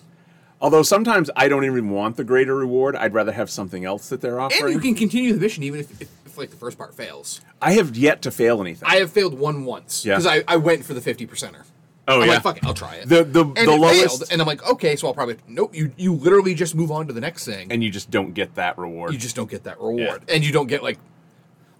Although 0.62 0.85
sometimes 0.85 1.28
I 1.35 1.49
don't 1.49 1.64
even 1.64 1.90
want 1.90 2.16
the 2.16 2.23
greater 2.23 2.54
reward. 2.54 2.94
I'd 2.94 3.12
rather 3.12 3.32
have 3.32 3.50
something 3.50 3.85
else 3.85 4.09
that 4.11 4.21
they're 4.21 4.38
offering. 4.38 4.66
and 4.66 4.75
you 4.75 4.80
can 4.80 4.94
continue 4.94 5.32
the 5.35 5.40
mission 5.40 5.64
even 5.64 5.80
if, 5.80 6.00
if 6.00 6.09
like 6.37 6.51
the 6.51 6.57
first 6.57 6.79
part 6.79 6.95
fails. 6.95 7.41
I 7.61 7.73
have 7.73 7.97
yet 7.97 8.23
to 8.23 8.30
fail 8.30 8.61
anything. 8.61 8.89
I 8.89 8.97
have 8.97 9.11
failed 9.13 9.39
one 9.39 9.65
once 9.65 10.04
Yeah. 10.04 10.15
because 10.15 10.26
I, 10.26 10.45
I 10.49 10.56
went 10.56 10.85
for 10.85 10.95
the 10.95 11.00
fifty 11.00 11.26
percenter. 11.26 11.65
Oh, 12.09 12.21
I'm 12.21 12.26
yeah. 12.26 12.35
like 12.35 12.43
fuck 12.43 12.56
it, 12.56 12.65
I'll 12.65 12.75
try 12.75 12.97
it. 12.97 13.09
The- 13.09 13.23
the- 13.25 13.45
and 13.45 13.56
the 13.56 13.76
lowest- 13.76 14.00
failed, 14.19 14.25
and 14.33 14.41
I'm 14.41 14.47
like 14.47 14.67
okay, 14.69 14.97
so 14.97 15.06
I'll 15.06 15.15
probably 15.15 15.37
nope. 15.47 15.75
You 15.75 15.93
you 15.97 16.15
literally 16.15 16.54
just 16.54 16.75
move 16.75 16.91
on 16.91 17.06
to 17.06 17.13
the 17.13 17.21
next 17.21 17.45
thing, 17.45 17.71
and 17.71 17.83
you 17.83 17.91
just 17.91 18.11
don't 18.11 18.35
get 18.35 18.56
that 18.56 18.76
reward. 18.78 19.13
you 19.13 19.19
just 19.19 19.37
don't 19.37 19.50
get 19.50 19.65
that 19.65 19.80
reward, 19.80 20.25
and 20.28 20.45
you 20.45 20.52
don't 20.52 20.67
get 20.67 20.83
like 20.83 20.99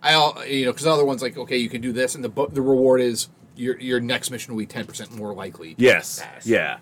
I 0.03 0.13
al- 0.13 0.45
you 0.47 0.65
know 0.67 0.73
because 0.73 0.87
other 0.87 1.05
ones 1.05 1.23
like 1.23 1.37
okay 1.37 1.57
you 1.57 1.69
can 1.69 1.81
do 1.81 1.93
this, 1.93 2.15
and 2.15 2.23
the 2.25 2.31
the 2.53 2.63
reward 2.63 3.01
is 3.01 3.29
your 3.57 3.79
your 3.81 4.01
next 4.01 4.31
mission 4.31 4.55
will 4.55 4.61
be 4.61 4.67
ten 4.67 4.87
percent 4.87 5.13
more 5.17 5.35
likely. 5.35 5.75
to 5.75 5.83
yes. 5.83 6.21
pass. 6.21 6.47
Yeah. 6.47 6.79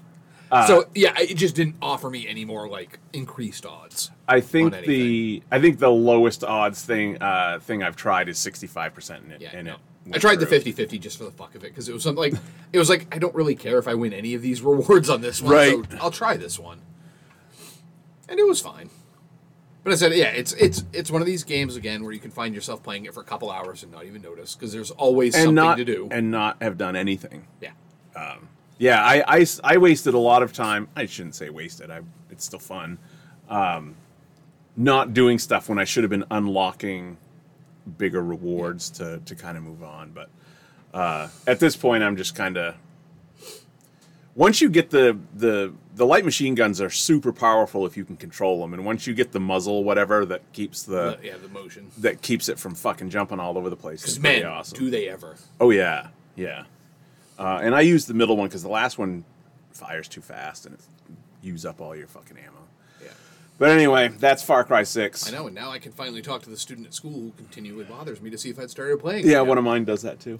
So 0.67 0.85
yeah, 0.95 1.13
it 1.19 1.35
just 1.37 1.55
didn't 1.55 1.77
offer 1.81 2.11
me 2.11 2.27
any 2.29 2.45
more 2.45 2.69
like 2.69 2.99
increased 3.13 3.65
odds. 3.67 4.11
I 4.29 4.41
think 4.41 4.75
the 4.85 5.43
I 5.51 5.61
think 5.61 5.79
the 5.79 5.91
lowest 5.91 6.43
odds 6.45 6.85
thing 6.85 7.21
uh, 7.23 7.59
thing 7.61 7.83
I've 7.83 7.97
tried 7.97 8.29
is 8.29 8.39
65 8.39 8.95
percent 8.95 9.25
in 9.25 9.33
it. 9.33 9.41
Yeah, 9.41 9.57
in 9.59 9.67
no. 9.67 9.75
it 10.07 10.15
I 10.15 10.19
tried 10.19 10.41
the 10.41 10.47
through. 10.47 10.61
50-50 10.61 11.01
just 11.01 11.19
for 11.19 11.25
the 11.25 11.31
fuck 11.31 11.55
of 11.55 11.63
it 11.63 11.69
because 11.69 11.89
it 11.89 11.93
was 11.93 12.03
something 12.03 12.23
like 12.33 12.35
it 12.73 12.79
was 12.79 12.89
like 12.89 13.07
I 13.15 13.19
don't 13.19 13.35
really 13.35 13.55
care 13.55 13.79
if 13.79 13.87
I 13.87 13.95
win 13.95 14.13
any 14.13 14.35
of 14.35 14.43
these 14.43 14.61
rewards 14.63 15.09
on 15.11 15.21
this 15.21 15.41
one, 15.43 15.53
Right. 15.53 15.73
so 15.91 15.99
I'll 16.01 16.11
try 16.11 16.37
this 16.37 16.59
one, 16.59 16.81
and 18.29 18.39
it 18.41 18.47
was 18.47 18.61
fine. 18.61 18.91
But 19.83 19.95
I 19.95 19.97
said, 19.97 20.13
yeah, 20.13 20.27
it's 20.29 20.53
it's 20.55 20.85
it's 20.93 21.11
one 21.11 21.23
of 21.23 21.27
these 21.27 21.43
games 21.45 21.75
again 21.77 22.03
where 22.03 22.13
you 22.13 22.19
can 22.19 22.31
find 22.31 22.55
yourself 22.55 22.83
playing 22.83 23.07
it 23.07 23.15
for 23.15 23.21
a 23.21 23.25
couple 23.25 23.51
hours 23.51 23.83
and 23.83 23.91
not 23.91 24.05
even 24.05 24.21
notice 24.21 24.55
because 24.55 24.73
there's 24.73 24.91
always 24.91 25.35
and 25.35 25.41
something 25.45 25.55
not 25.55 25.77
to 25.79 25.85
do. 25.87 26.09
and 26.11 26.31
not 26.31 26.63
have 26.63 26.77
done 26.77 26.97
anything. 26.97 27.47
yeah, 27.63 27.71
Yeah, 28.81 29.03
I 29.05 29.45
I 29.63 29.77
wasted 29.77 30.15
a 30.15 30.19
lot 30.19 30.43
of 30.43 30.53
time. 30.55 30.89
I 30.97 31.05
shouldn't 31.05 31.35
say 31.35 31.51
wasted. 31.51 31.91
I 31.91 32.01
it's 32.31 32.45
still 32.47 32.59
fun. 32.59 32.99
Um, 33.49 33.95
not 34.77 35.13
doing 35.13 35.39
stuff 35.39 35.69
when 35.69 35.79
I 35.79 35.85
should 35.85 36.03
have 36.03 36.11
been 36.11 36.25
unlocking 36.31 37.19
bigger 37.99 38.23
rewards 38.25 38.89
to 38.93 39.21
to 39.27 39.35
kind 39.35 39.59
of 39.59 39.65
move 39.65 39.83
on. 39.83 40.13
But 40.13 40.31
uh, 40.95 41.29
at 41.47 41.61
this 41.61 41.77
point, 41.77 42.03
I'm 42.03 42.17
just 42.17 42.35
kind 42.35 42.57
of. 42.57 42.75
Once 44.35 44.63
you 44.63 44.71
get 44.71 44.89
the 44.89 45.19
the 45.35 45.75
the 45.97 46.07
light 46.07 46.25
machine 46.25 46.55
guns 46.55 46.81
are 46.81 46.89
super 46.89 47.33
powerful 47.35 47.85
if 47.85 47.99
you 47.99 48.05
can 48.07 48.17
control 48.17 48.61
them, 48.63 48.73
and 48.73 48.87
once 48.87 49.07
you 49.07 49.13
get 49.13 49.33
the 49.33 49.41
muzzle, 49.41 49.85
whatever 49.85 50.25
that 50.25 50.41
keeps 50.55 50.85
the 50.85 51.19
The- 51.21 51.27
yeah, 51.27 51.35
the 51.37 51.49
motion. 51.49 51.91
that 51.99 52.23
keeps 52.23 52.49
it 52.49 52.59
from 52.59 52.75
fucking 52.75 53.11
jumping 53.11 53.41
all 53.41 53.59
over 53.59 53.69
the 53.69 53.77
place, 53.77 54.01
Because 54.01 54.21
man, 54.21 54.47
awesome. 54.47 54.79
do 54.79 54.89
they 54.89 55.07
ever? 55.09 55.37
Oh 55.61 55.69
yeah, 55.71 56.07
yeah. 56.37 56.65
Uh, 57.41 57.59
and 57.63 57.75
I 57.75 57.81
use 57.81 58.05
the 58.05 58.13
middle 58.15 58.37
one 58.37 58.49
because 58.49 58.63
the 58.63 58.69
last 58.69 58.99
one 58.99 59.25
fires 59.73 60.07
too 60.09 60.21
fast 60.21 60.67
and 60.67 60.75
it 60.75 60.81
use 61.43 61.65
up 61.65 61.81
all 61.81 61.97
your 61.97 62.07
fucking 62.07 62.37
ammo. 62.37 62.61
Yeah, 63.03 63.09
But 63.59 63.71
anyway, 63.71 64.09
that's 64.09 64.43
Far 64.43 64.63
Cry 64.63 64.83
Six. 64.83 65.27
I 65.27 65.31
know, 65.35 65.47
and 65.47 65.55
now 65.55 65.71
I 65.71 65.79
can 65.79 65.91
finally 65.93 66.21
talk 66.21 66.43
to 66.43 66.51
the 66.51 66.57
student 66.59 66.87
at 66.87 66.93
school 66.93 67.13
who 67.13 67.33
continually 67.39 67.85
bothers 67.85 68.21
me 68.21 68.29
to 68.29 68.37
see 68.37 68.51
if 68.51 68.59
I'd 68.59 68.69
started 68.71 69.01
playing. 69.01 69.27
Yeah, 69.27 69.41
one 69.41 69.57
of 69.57 69.65
mine 69.65 69.85
does 69.85 70.03
that 70.03 70.21
too. 70.21 70.39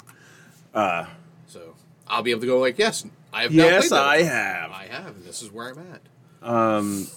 So 0.75 1.75
I'll 2.07 2.23
be 2.23 2.33
able 2.33 2.43
to 2.43 2.47
go 2.47 2.59
like, 2.59 2.79
yes, 2.79 3.07
I 3.33 3.43
have. 3.45 3.53
Yes, 3.53 3.93
I 3.93 4.23
have. 4.23 4.71
I 4.71 4.87
have, 4.91 5.17
and 5.17 5.25
this 5.25 5.41
is 5.43 5.51
where 5.51 5.71
I'm 5.71 5.79
at. 5.79 6.03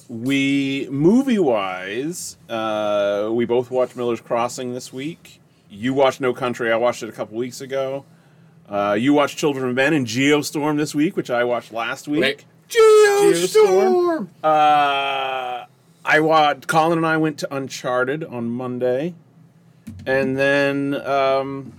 We 0.10 0.88
movie 0.90 1.40
wise, 1.40 2.38
uh, 2.50 3.30
we 3.32 3.46
both 3.46 3.70
watched 3.70 3.96
Miller's 3.96 4.22
Crossing 4.22 4.74
this 4.74 4.94
week. 4.94 5.42
You 5.70 5.94
watched 5.94 6.22
No 6.22 6.34
Country. 6.34 6.72
I 6.72 6.76
watched 6.78 7.04
it 7.04 7.10
a 7.10 7.14
couple 7.14 7.38
weeks 7.38 7.60
ago. 7.62 8.06
Uh, 8.74 8.94
you 8.96 9.14
watched 9.14 9.38
Children 9.38 9.70
of 9.70 9.76
Men 9.76 9.94
and 9.94 10.08
Geostorm 10.08 10.78
this 10.78 10.96
week, 10.96 11.16
which 11.16 11.30
I 11.30 11.44
watched 11.44 11.72
last 11.72 12.08
week. 12.08 12.22
Like, 12.22 12.46
Geostorm. 12.70 14.30
Uh, 14.44 15.66
I 16.04 16.20
watched. 16.20 16.66
Colin 16.66 16.98
and 16.98 17.06
I 17.06 17.18
went 17.18 17.38
to 17.40 17.56
Uncharted 17.56 18.24
on 18.24 18.50
Monday, 18.50 19.14
and 20.08 20.36
then 20.36 20.96
um, 21.06 21.74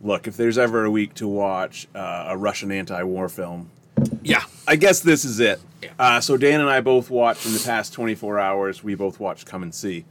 look 0.00 0.26
if 0.26 0.38
there's 0.38 0.56
ever 0.56 0.86
a 0.86 0.90
week 0.90 1.12
to 1.14 1.28
watch 1.28 1.86
uh, 1.94 2.28
a 2.28 2.36
Russian 2.38 2.72
anti-war 2.72 3.28
film, 3.28 3.70
Yeah, 4.22 4.42
I 4.66 4.76
guess 4.76 5.00
this 5.00 5.26
is 5.26 5.38
it. 5.38 5.60
Yeah. 5.82 5.90
Uh, 5.98 6.20
so 6.22 6.38
Dan 6.38 6.62
and 6.62 6.70
I 6.70 6.80
both 6.80 7.10
watched 7.10 7.44
in 7.44 7.52
the 7.52 7.62
past 7.62 7.92
24 7.92 8.38
hours. 8.38 8.82
We 8.82 8.94
both 8.94 9.20
watched 9.20 9.44
Come 9.46 9.62
and 9.62 9.74
See. 9.74 10.06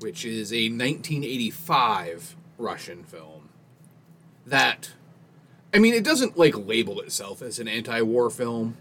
which 0.00 0.24
is 0.24 0.52
a 0.54 0.70
1985 0.70 2.34
Russian 2.56 3.04
film. 3.04 3.35
That, 4.46 4.90
I 5.74 5.78
mean, 5.78 5.92
it 5.94 6.04
doesn't 6.04 6.38
like 6.38 6.56
label 6.56 7.00
itself 7.00 7.42
as 7.42 7.58
an 7.58 7.66
anti-war 7.68 8.30
film, 8.30 8.76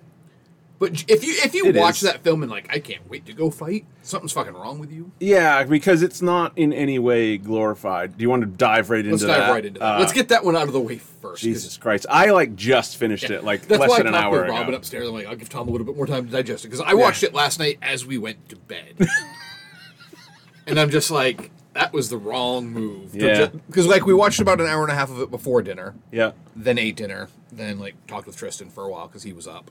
but 0.77 1.05
if 1.07 1.23
you 1.23 1.33
if 1.43 1.55
you 1.55 1.65
It 1.67 1.75
watch 1.75 1.95
is. 1.95 2.01
that 2.01 2.21
film 2.21 2.43
and 2.43 2.51
like, 2.51 2.67
I 2.69 2.79
can't 2.79 3.09
wait 3.09 3.25
to 3.27 3.33
go 3.33 3.49
fight, 3.49 3.85
something's 4.03 4.33
fucking 4.33 4.53
wrong 4.53 4.77
with 4.77 4.91
you. 4.91 5.11
Yeah, 5.19 5.63
because 5.63 6.03
it's 6.03 6.21
not 6.21 6.55
in 6.57 6.71
any 6.73 6.99
way 6.99 7.37
glorified. 7.37 8.17
Do 8.17 8.21
you 8.21 8.29
want 8.29 8.41
to 8.41 8.45
dive 8.47 8.89
right 8.89 9.03
into 9.05 9.17
that? 9.25 9.27
Let's 9.27 9.39
dive 9.39 9.47
that? 9.47 9.51
right 9.53 9.65
into 9.65 9.79
that. 9.79 9.95
Uh, 9.95 9.99
Let's 9.99 10.13
get 10.13 10.27
that 10.29 10.43
one 10.45 10.55
out 10.55 10.67
of 10.67 10.73
the 10.73 10.79
way 10.81 10.97
first. 10.97 11.41
Jesus 11.41 11.77
Christ! 11.77 12.05
I 12.09 12.29
like 12.31 12.55
just 12.55 12.97
finished 12.97 13.29
it 13.31 13.43
like 13.43 13.63
That's 13.67 13.79
less 13.79 13.89
why 13.89 14.03
than 14.03 14.13
I 14.13 14.19
an 14.19 14.23
hour 14.25 14.41
Robin 14.41 14.67
ago. 14.67 14.77
upstairs. 14.77 15.07
I'm 15.07 15.13
like, 15.15 15.25
I'll 15.27 15.35
give 15.37 15.49
Tom 15.49 15.67
a 15.67 15.71
little 15.71 15.87
bit 15.87 15.95
more 15.95 16.05
time 16.07 16.25
to 16.25 16.31
digest 16.31 16.65
it 16.65 16.67
because 16.67 16.85
I 16.85 16.93
watched 16.93 17.23
it 17.23 17.33
last 17.33 17.57
night 17.57 17.79
as 17.81 18.05
we 18.05 18.17
went 18.17 18.49
to 18.49 18.55
bed, 18.57 18.95
and 20.67 20.79
I'm 20.79 20.89
just 20.89 21.09
like, 21.09 21.51
that 21.75 21.93
was 21.93 22.09
the 22.09 22.17
wrong 22.17 22.67
move. 22.69 23.13
Yeah. 23.13 23.47
Because 23.67 23.85
like 23.85 24.05
we 24.07 24.13
watched 24.13 24.39
about 24.39 24.59
an 24.59 24.65
hour 24.67 24.81
and 24.81 24.91
a 24.91 24.95
half 24.95 25.11
of 25.11 25.19
it 25.21 25.29
before 25.29 25.61
dinner, 25.61 25.93
Yeah. 26.11 26.31
then 26.55 26.77
ate 26.79 26.95
dinner, 26.95 27.29
then 27.51 27.77
like 27.79 27.93
talked 28.07 28.25
with 28.25 28.35
Tristan 28.37 28.69
for 28.69 28.83
a 28.85 28.89
while 28.89 29.07
because 29.07 29.21
he 29.23 29.31
was 29.33 29.47
up, 29.47 29.69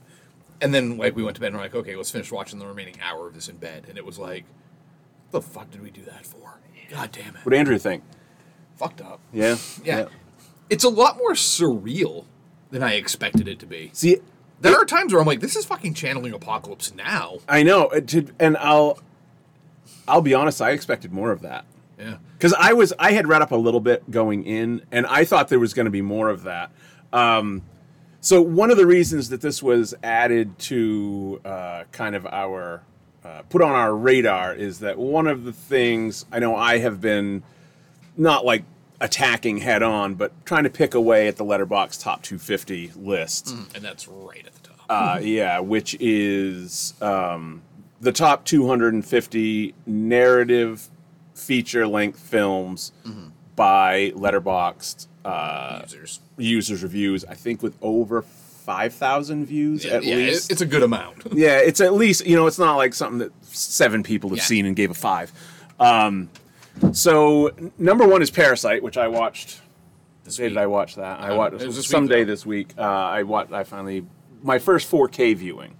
and 0.60 0.72
then 0.72 0.96
like 0.96 1.16
we 1.16 1.22
went 1.24 1.34
to 1.34 1.40
bed 1.40 1.48
and 1.48 1.56
we're 1.56 1.62
like, 1.64 1.74
okay, 1.74 1.96
let's 1.96 2.10
finish 2.12 2.30
watching 2.30 2.58
the 2.60 2.66
remaining 2.66 2.94
hour 3.02 3.26
of 3.26 3.34
this 3.34 3.48
in 3.48 3.56
bed, 3.56 3.86
and 3.88 3.98
it 3.98 4.04
was 4.06 4.18
like, 4.18 4.44
the 5.32 5.40
fuck 5.42 5.70
did 5.72 5.82
we 5.82 5.90
do 5.90 6.02
that 6.02 6.24
for? 6.24 6.60
God 6.90 7.10
damn 7.12 7.34
it, 7.36 7.44
What 7.44 7.50
did 7.50 7.58
Andrew 7.58 7.78
think? 7.78 8.04
fucked 8.76 9.00
up. 9.00 9.20
Yeah. 9.32 9.56
Yeah. 9.84 10.06
it's 10.70 10.84
a 10.84 10.88
lot 10.88 11.16
more 11.18 11.32
surreal 11.32 12.24
than 12.70 12.82
I 12.82 12.94
expected 12.94 13.46
it 13.48 13.58
to 13.60 13.66
be. 13.66 13.90
See, 13.94 14.18
There 14.60 14.74
are 14.76 14.84
times 14.84 15.12
where 15.12 15.20
I'm 15.20 15.26
like, 15.26 15.40
this 15.40 15.54
is 15.56 15.64
fucking 15.64 15.94
channeling 15.94 16.32
Apocalypse 16.32 16.92
Now. 16.94 17.38
I 17.48 17.62
know, 17.62 17.90
and 18.38 18.56
I'll, 18.58 18.98
I'll 20.08 20.20
be 20.22 20.34
honest. 20.34 20.60
I 20.60 20.70
expected 20.72 21.12
more 21.12 21.30
of 21.30 21.40
that. 21.42 21.64
Yeah. 22.04 22.16
because 22.36 22.52
I 22.54 22.74
was 22.74 22.92
I 22.98 23.12
had 23.12 23.26
read 23.26 23.42
up 23.42 23.50
a 23.50 23.56
little 23.56 23.80
bit 23.80 24.10
going 24.10 24.44
in, 24.44 24.82
and 24.92 25.06
I 25.06 25.24
thought 25.24 25.48
there 25.48 25.58
was 25.58 25.74
going 25.74 25.86
to 25.86 25.90
be 25.90 26.02
more 26.02 26.28
of 26.28 26.42
that. 26.44 26.70
Um, 27.12 27.62
so 28.20 28.40
one 28.40 28.70
of 28.70 28.76
the 28.76 28.86
reasons 28.86 29.28
that 29.30 29.40
this 29.40 29.62
was 29.62 29.94
added 30.02 30.58
to 30.60 31.40
uh, 31.44 31.84
kind 31.92 32.14
of 32.14 32.26
our 32.26 32.82
uh, 33.24 33.42
put 33.48 33.62
on 33.62 33.70
our 33.72 33.94
radar 33.94 34.54
is 34.54 34.80
that 34.80 34.98
one 34.98 35.26
of 35.26 35.44
the 35.44 35.52
things 35.52 36.26
I 36.30 36.38
know 36.38 36.54
I 36.54 36.78
have 36.78 37.00
been 37.00 37.42
not 38.16 38.44
like 38.44 38.64
attacking 39.00 39.58
head 39.58 39.82
on, 39.82 40.14
but 40.14 40.32
trying 40.46 40.64
to 40.64 40.70
pick 40.70 40.94
away 40.94 41.28
at 41.28 41.36
the 41.36 41.44
letterbox 41.44 41.98
top 41.98 42.22
250 42.22 42.92
list. 42.96 43.50
And 43.74 43.84
that's 43.84 44.08
right 44.08 44.46
at 44.46 44.54
the 44.54 44.68
top. 44.68 44.86
Uh, 44.88 45.18
yeah, 45.22 45.58
which 45.58 45.96
is 46.00 46.94
um, 47.02 47.62
the 48.00 48.12
top 48.12 48.44
250 48.44 49.74
narrative 49.86 50.88
feature 51.34 51.86
length 51.86 52.18
films 52.18 52.92
by 53.56 54.12
Letterboxd 54.16 55.06
uh, 55.24 55.80
Users. 55.82 56.20
users 56.36 56.82
reviews. 56.82 57.24
I 57.24 57.34
think 57.34 57.62
with 57.62 57.76
over 57.82 58.22
5,000 58.22 59.46
views 59.46 59.84
at 59.84 60.04
yeah, 60.04 60.16
least. 60.16 60.50
it's 60.50 60.60
a 60.60 60.66
good 60.66 60.82
amount. 60.82 61.18
yeah, 61.32 61.58
it's 61.58 61.80
at 61.80 61.92
least 61.94 62.26
you 62.26 62.34
know 62.36 62.46
it's 62.46 62.58
not 62.58 62.76
like 62.76 62.94
something 62.94 63.18
that 63.18 63.32
seven 63.44 64.02
people 64.02 64.30
have 64.30 64.38
Yeah. 64.38 64.44
seen 64.44 64.66
and 64.66 64.74
gave 64.76 64.90
a 64.90 64.94
five. 64.94 65.32
Um, 65.78 66.30
so 66.92 67.50
number 67.78 68.06
one 68.06 68.22
is 68.22 68.30
Parasite, 68.30 68.82
which 68.82 68.96
I 68.96 69.08
watched. 69.08 69.60
This 70.24 70.36
Day 70.36 70.48
did. 70.48 70.56
I 70.58 70.66
watch 70.66 70.94
that? 70.96 71.20
I 71.20 71.30
Uh, 71.30 71.36
watched 71.36 71.60
it 71.60 71.66
was 71.66 71.76
this 71.76 71.86
week, 71.86 71.90
someday 71.90 72.24
though. 72.24 72.30
this 72.32 72.46
week. 72.46 72.70
Uh, 72.78 72.80
I 72.82 73.22
watched. 73.24 73.52
I 73.52 73.64
finally 73.64 74.06
my 74.42 74.58
first 74.58 74.90
4K 74.90 75.34
viewing, 75.36 75.74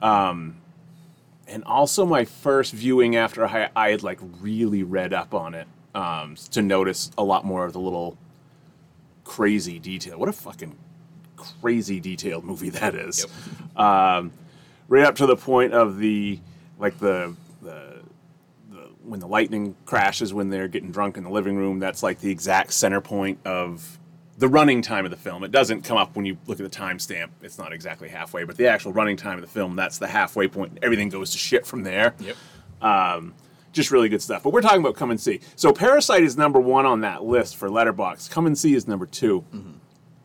um, 0.00 0.56
and 1.48 1.64
also 1.64 2.04
my 2.06 2.24
first 2.24 2.72
viewing 2.72 3.16
after 3.16 3.46
I, 3.46 3.70
I 3.74 3.90
had 3.90 4.02
like 4.02 4.18
really 4.40 4.82
read 4.82 5.12
up 5.12 5.34
on 5.34 5.54
it 5.54 5.66
um, 5.94 6.36
to 6.52 6.62
notice 6.62 7.10
a 7.16 7.24
lot 7.24 7.44
more 7.44 7.64
of 7.64 7.72
the 7.72 7.80
little 7.80 8.16
crazy 9.24 9.78
detail. 9.78 10.18
What 10.18 10.28
a 10.28 10.32
fucking 10.32 10.76
crazy 11.36 12.00
detailed 12.00 12.44
movie 12.44 12.70
that 12.70 12.94
is. 12.94 13.26
Um, 13.76 14.32
right 14.88 15.04
up 15.04 15.16
to 15.16 15.26
the 15.26 15.36
point 15.36 15.72
of 15.72 15.98
the 15.98 16.38
like 16.78 16.98
the 16.98 17.34
the 17.62 18.00
the 18.70 18.78
when 19.02 19.20
the 19.20 19.26
lightning 19.26 19.76
crashes 19.86 20.32
when 20.34 20.50
they're 20.50 20.68
getting 20.68 20.90
drunk 20.90 21.16
in 21.16 21.24
the 21.24 21.30
living 21.30 21.56
room. 21.56 21.78
That's 21.78 22.02
like 22.02 22.20
the 22.20 22.30
exact 22.30 22.72
center 22.72 23.00
point 23.00 23.38
of 23.44 23.98
the 24.38 24.48
running 24.48 24.82
time 24.82 25.04
of 25.04 25.10
the 25.10 25.16
film. 25.16 25.44
It 25.44 25.50
doesn't 25.52 25.82
come 25.82 25.96
up 25.96 26.16
when 26.16 26.26
you 26.26 26.36
look 26.46 26.60
at 26.60 26.70
the 26.70 26.76
timestamp. 26.76 27.28
It's 27.42 27.58
not 27.58 27.72
exactly 27.72 28.08
halfway, 28.08 28.44
but 28.44 28.56
the 28.56 28.66
actual 28.66 28.92
running 28.92 29.16
time 29.16 29.38
of 29.38 29.42
the 29.42 29.50
film. 29.50 29.76
That's 29.76 29.98
the 29.98 30.08
halfway 30.08 30.48
point. 30.48 30.78
Everything 30.82 31.08
goes 31.08 31.30
to 31.30 31.38
shit 31.38 31.66
from 31.66 31.82
there 31.84 32.14
Yep. 32.18 32.36
Um, 32.82 33.34
just 33.72 33.90
really 33.90 34.08
good 34.08 34.22
stuff. 34.22 34.42
But 34.42 34.52
we're 34.52 34.60
talking 34.62 34.80
about 34.80 34.94
Come 34.94 35.10
and 35.10 35.20
See. 35.20 35.40
So 35.56 35.72
Parasite 35.72 36.22
is 36.22 36.36
number 36.36 36.60
one 36.60 36.86
on 36.86 37.00
that 37.00 37.24
list 37.24 37.56
for 37.56 37.68
Letterbox. 37.70 38.28
Come 38.28 38.46
and 38.46 38.56
See 38.56 38.74
is 38.74 38.86
number 38.86 39.06
2 39.06 39.40
mm-hmm. 39.40 39.70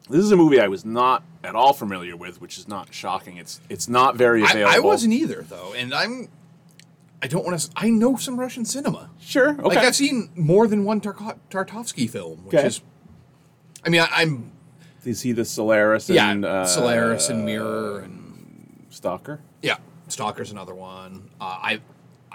This 0.10 0.26
is 0.26 0.32
a 0.32 0.36
movie 0.36 0.60
I 0.60 0.68
was 0.68 0.84
not 0.84 1.24
at 1.44 1.54
all 1.54 1.72
familiar 1.72 2.18
with, 2.18 2.42
which 2.42 2.58
is 2.58 2.68
not 2.68 2.92
shocking. 2.92 3.38
It's 3.38 3.62
it's 3.70 3.88
not 3.88 4.16
very 4.16 4.42
I, 4.42 4.50
available. 4.50 4.76
I 4.76 4.80
wasn't 4.80 5.14
either 5.14 5.44
though, 5.48 5.74
and 5.74 5.94
I'm. 5.94 6.30
I 7.22 7.28
don't 7.28 7.46
want 7.46 7.60
to. 7.60 7.70
I 7.76 7.92
know 7.92 8.16
some 8.16 8.40
Russian 8.40 8.66
cinema. 8.66 9.12
sure. 9.20 9.52
Okay. 9.52 9.62
Like 9.62 9.78
I've 9.78 9.96
seen 9.96 10.30
more 10.36 10.68
than 10.68 10.84
one 10.84 11.00
Tarko- 11.00 11.38
Tarkovsky 11.52 12.10
film, 12.10 12.46
which 12.46 12.56
Okay. 12.56 12.66
is. 12.68 12.82
I 13.86 13.90
mean, 13.90 14.02
I, 14.02 14.08
I'm 14.12 14.52
you 15.06 15.14
see 15.14 15.32
the 15.32 15.46
Solaris 15.46 16.10
yeah, 16.10 16.30
and 16.30 16.46
uh, 16.46 16.66
Solaris 16.66 17.30
and 17.30 17.46
Mirror 17.46 18.00
and 18.00 18.86
Stalker. 18.90 19.40
yeah, 19.62 19.78
Stalker's 20.08 20.52
another 20.52 20.76
one. 20.76 21.30
Uh, 21.40 21.44
I, 21.44 21.82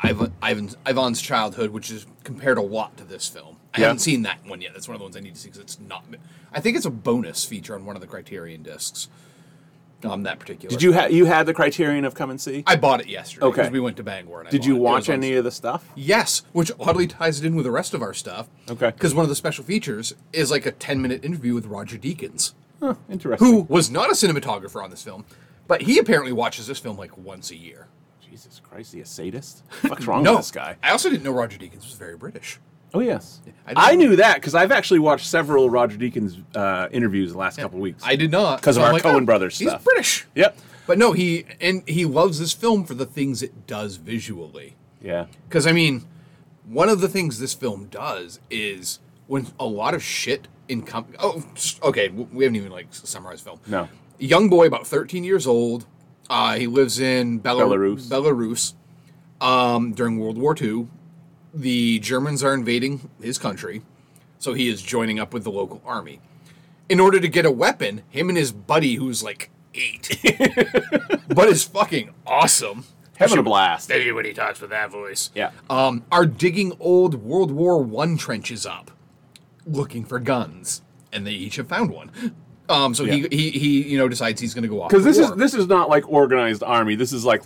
Ivan, 0.03 0.33
Ivan's, 0.43 0.77
Ivan's 0.87 1.21
Childhood, 1.23 1.71
which 1.71 1.91
is 1.91 2.07
compared 2.25 2.59
a 2.59 2.63
lot 2.63 2.97
to 2.97 3.05
this 3.05 3.29
film. 3.29 3.57
I 3.75 3.81
Yeah. 3.81 3.87
haven't 3.87 4.01
seen 4.01 4.23
that 4.23 4.45
one 4.47 4.61
yet. 4.61 4.73
That's 4.73 4.89
one 4.89 4.95
of 4.95 5.01
the 5.01 5.05
ones 5.05 5.17
I 5.17 5.21
need 5.21 5.35
to 5.35 5.41
see 5.41 5.49
because 5.49 5.61
it's 5.61 5.79
not. 5.79 6.05
I 6.53 6.61
think 6.61 6.77
it's 6.77 6.87
a 6.87 6.91
bonus 6.91 7.45
feature 7.45 7.75
on 7.75 7.85
one 7.85 7.97
of 7.97 8.01
the 8.01 8.09
Criterion 8.09 8.63
discs. 8.63 9.09
Um, 10.05 10.23
that 10.25 10.39
particular. 10.39 10.71
Did 10.71 10.83
you 10.83 10.93
have 10.93 11.11
you 11.13 11.25
had 11.27 11.47
the 11.47 11.55
Criterion 11.55 12.05
of 12.05 12.15
Come 12.15 12.31
and 12.31 12.41
See? 12.41 12.63
I 12.67 12.77
bought 12.77 13.01
it 13.01 13.09
yesterday. 13.09 13.47
Okay. 13.47 13.57
because 13.63 13.73
we 13.73 13.81
went 13.81 13.97
to 13.97 14.03
Bangor. 14.03 14.41
And 14.41 14.49
I 14.49 14.51
Did 14.51 14.65
you 14.65 14.77
watch 14.77 15.03
was 15.03 15.09
on- 15.11 15.15
any 15.17 15.35
of 15.35 15.45
the 15.45 15.51
stuff? 15.51 15.89
Yes, 15.95 16.43
which 16.53 16.71
oddly 16.79 17.07
ties 17.07 17.41
it 17.41 17.47
in 17.47 17.55
with 17.55 17.65
the 17.65 17.71
rest 17.71 17.95
of 17.95 18.03
our 18.03 18.15
stuff. 18.15 18.49
Okay. 18.71 18.91
Because 18.91 19.15
one 19.15 19.23
of 19.25 19.29
the 19.29 19.35
special 19.37 19.65
features 19.65 20.15
is 20.33 20.51
like 20.51 20.67
a 20.67 20.73
10 20.73 21.01
minute 21.01 21.25
interview 21.25 21.55
with 21.55 21.67
Roger 21.67 21.97
Deakins, 21.97 22.53
Interesting. 23.11 23.47
who 23.47 23.63
was 23.63 23.91
not 23.91 24.11
a 24.11 24.15
cinematographer 24.15 24.83
on 24.83 24.91
this 24.91 25.03
film, 25.03 25.25
but 25.67 25.83
he 25.83 25.99
apparently 25.99 26.33
watches 26.33 26.67
this 26.67 26.79
film 26.79 26.97
like 26.97 27.17
once 27.17 27.51
a 27.51 27.57
year. 27.57 27.89
Jesus 28.21 28.61
Christ, 28.63 28.93
he 28.93 29.01
a 29.01 29.07
sadist? 29.07 29.63
What's 29.83 30.07
wrong 30.07 30.23
no, 30.23 30.33
with 30.33 30.41
this 30.41 30.51
guy? 30.51 30.77
I 30.83 30.91
also 30.91 31.09
didn't 31.09 31.23
know 31.23 31.31
Roger 31.33 31.57
Deakins 31.59 31.85
was 31.85 31.95
very 31.95 32.17
British. 32.17 32.59
Oh 32.95 33.01
yes, 33.01 33.41
I 33.67 33.93
I, 33.93 33.95
knew 33.97 34.17
that 34.17 34.37
because 34.37 34.55
I've 34.55 34.71
actually 34.71 35.01
watched 35.01 35.27
several 35.27 35.69
Roger 35.69 35.99
Deakins 35.99 36.43
uh, 36.55 36.89
interviews 36.93 37.33
the 37.33 37.39
last 37.39 37.59
couple 37.59 37.81
weeks. 37.81 38.03
I 38.07 38.15
did 38.15 38.31
not 38.31 38.63
'Cause 38.63 38.77
of 38.77 38.85
I'm 38.85 38.87
our 38.89 38.93
like, 38.95 39.03
Coen 39.03 39.23
oh, 39.23 39.25
Brothers 39.27 39.59
He's 39.59 39.69
stuff. 39.69 39.83
British. 39.85 40.27
Yep. 40.37 40.57
But 40.87 40.99
no, 40.99 41.13
he 41.13 41.45
and 41.61 41.83
he 41.89 42.05
loves 42.05 42.39
this 42.39 42.53
film 42.53 42.85
for 42.85 42.95
the 42.95 43.07
things 43.07 43.43
it 43.43 43.67
does 43.67 43.97
visually. 43.97 44.77
Yeah. 45.03 45.27
Because 45.49 45.67
I 45.67 45.73
mean, 45.73 46.05
one 46.67 46.89
of 46.89 47.01
the 47.01 47.09
things 47.09 47.41
this 47.41 47.53
film 47.55 47.87
does 47.87 48.39
is 48.49 49.01
when 49.27 49.49
a 49.59 49.67
lot 49.67 49.95
of 49.95 50.03
shit 50.03 50.47
in 50.69 50.83
com- 50.83 51.07
oh 51.19 51.43
okay 51.83 52.09
we 52.09 52.45
haven't 52.45 52.57
even 52.57 52.71
like 52.71 52.87
summarized 52.93 53.43
film. 53.45 53.59
No. 53.67 53.89
Young 54.19 54.49
boy 54.49 54.67
about 54.67 54.87
13 54.87 55.25
years 55.25 55.47
old. 55.47 55.87
Uh, 56.31 56.55
he 56.55 56.67
lives 56.67 57.01
in 57.01 57.39
Bela- 57.39 57.65
Belarus. 57.65 58.09
Belarus. 58.09 58.75
Um, 59.41 59.93
during 59.93 60.19
World 60.19 60.39
War 60.39 60.55
II, 60.59 60.87
the 61.55 61.99
Germans 62.01 62.43
are 62.43 62.53
invading 62.53 63.09
his 63.23 63.39
country, 63.39 63.83
so 64.39 64.55
he 64.55 64.69
is 64.69 64.83
joining 64.83 65.19
up 65.19 65.33
with 65.33 65.45
the 65.45 65.51
local 65.51 65.81
army. 65.87 66.21
In 66.89 67.01
order 67.01 67.19
to 67.21 67.29
get 67.29 67.47
a 67.47 67.51
weapon, 67.51 68.03
him 68.11 68.29
and 68.29 68.37
his 68.37 68.53
buddy, 68.53 68.97
who's 68.97 69.23
like 69.23 69.51
eight, 69.75 70.19
but 71.29 71.49
is 71.49 71.65
fucking 71.65 72.11
awesome. 72.27 72.85
Having 73.17 73.39
a 73.39 73.43
blast. 73.45 73.91
He 73.93 74.33
talks 74.33 74.61
with 74.61 74.71
that 74.71 74.91
voice. 74.91 75.31
Yeah. 75.35 75.53
Um, 75.71 76.05
are 76.11 76.27
digging 76.27 76.73
old 76.81 77.15
World 77.15 77.53
War 77.53 77.81
One 77.81 78.17
trenches 78.17 78.67
up, 78.67 78.91
looking 79.65 80.05
for 80.05 80.19
guns, 80.19 80.83
and 81.13 81.25
they 81.27 81.31
each 81.31 81.57
have 81.57 81.69
found 81.69 81.91
one. 81.91 82.11
Um, 82.69 82.93
so 82.95 83.05
Yeah. 83.05 83.15
he, 83.15 83.29
he 83.31 83.51
he 83.51 83.83
you 83.91 83.99
know 83.99 84.09
decides 84.09 84.41
he's 84.41 84.53
going 84.53 84.63
to 84.63 84.69
go 84.69 84.83
off 84.83 84.91
Because 84.91 85.05
this 85.05 85.19
is 85.19 85.31
this 85.37 85.55
is 85.55 85.69
not 85.69 85.89
like 85.89 86.09
organized 86.11 86.63
army. 86.65 86.97
This 86.97 87.13
is 87.13 87.25
like 87.25 87.43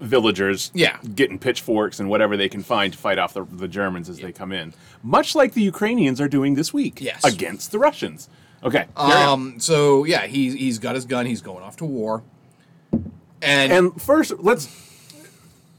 villagers 0.00 0.70
Yeah. 0.74 0.98
getting 1.14 1.38
pitchforks 1.38 2.00
and 2.00 2.08
whatever 2.08 2.36
they 2.36 2.48
can 2.48 2.62
find 2.62 2.92
to 2.92 2.98
fight 2.98 3.18
off 3.18 3.34
the, 3.34 3.44
the 3.44 3.68
Germans 3.68 4.08
as 4.08 4.18
they 4.18 4.32
come 4.32 4.50
in. 4.52 4.72
Much 5.02 5.34
like 5.34 5.52
the 5.54 5.62
Ukrainians 5.62 6.20
are 6.20 6.28
doing 6.28 6.54
this 6.54 6.72
week 6.72 7.00
Yes. 7.00 7.22
against 7.24 7.70
the 7.70 7.78
Russians. 7.78 8.28
Okay. 8.62 8.86
Um, 8.96 9.58
so 9.60 10.04
yeah, 10.04 10.26
he's 10.26 10.54
he's 10.54 10.78
got 10.78 10.94
his 10.94 11.04
gun. 11.06 11.24
He's 11.26 11.40
going 11.42 11.62
off 11.62 11.76
to 11.78 11.84
war. 11.84 12.22
And, 13.42 13.72
and 13.72 14.02
first, 14.02 14.32
let's. 14.38 14.68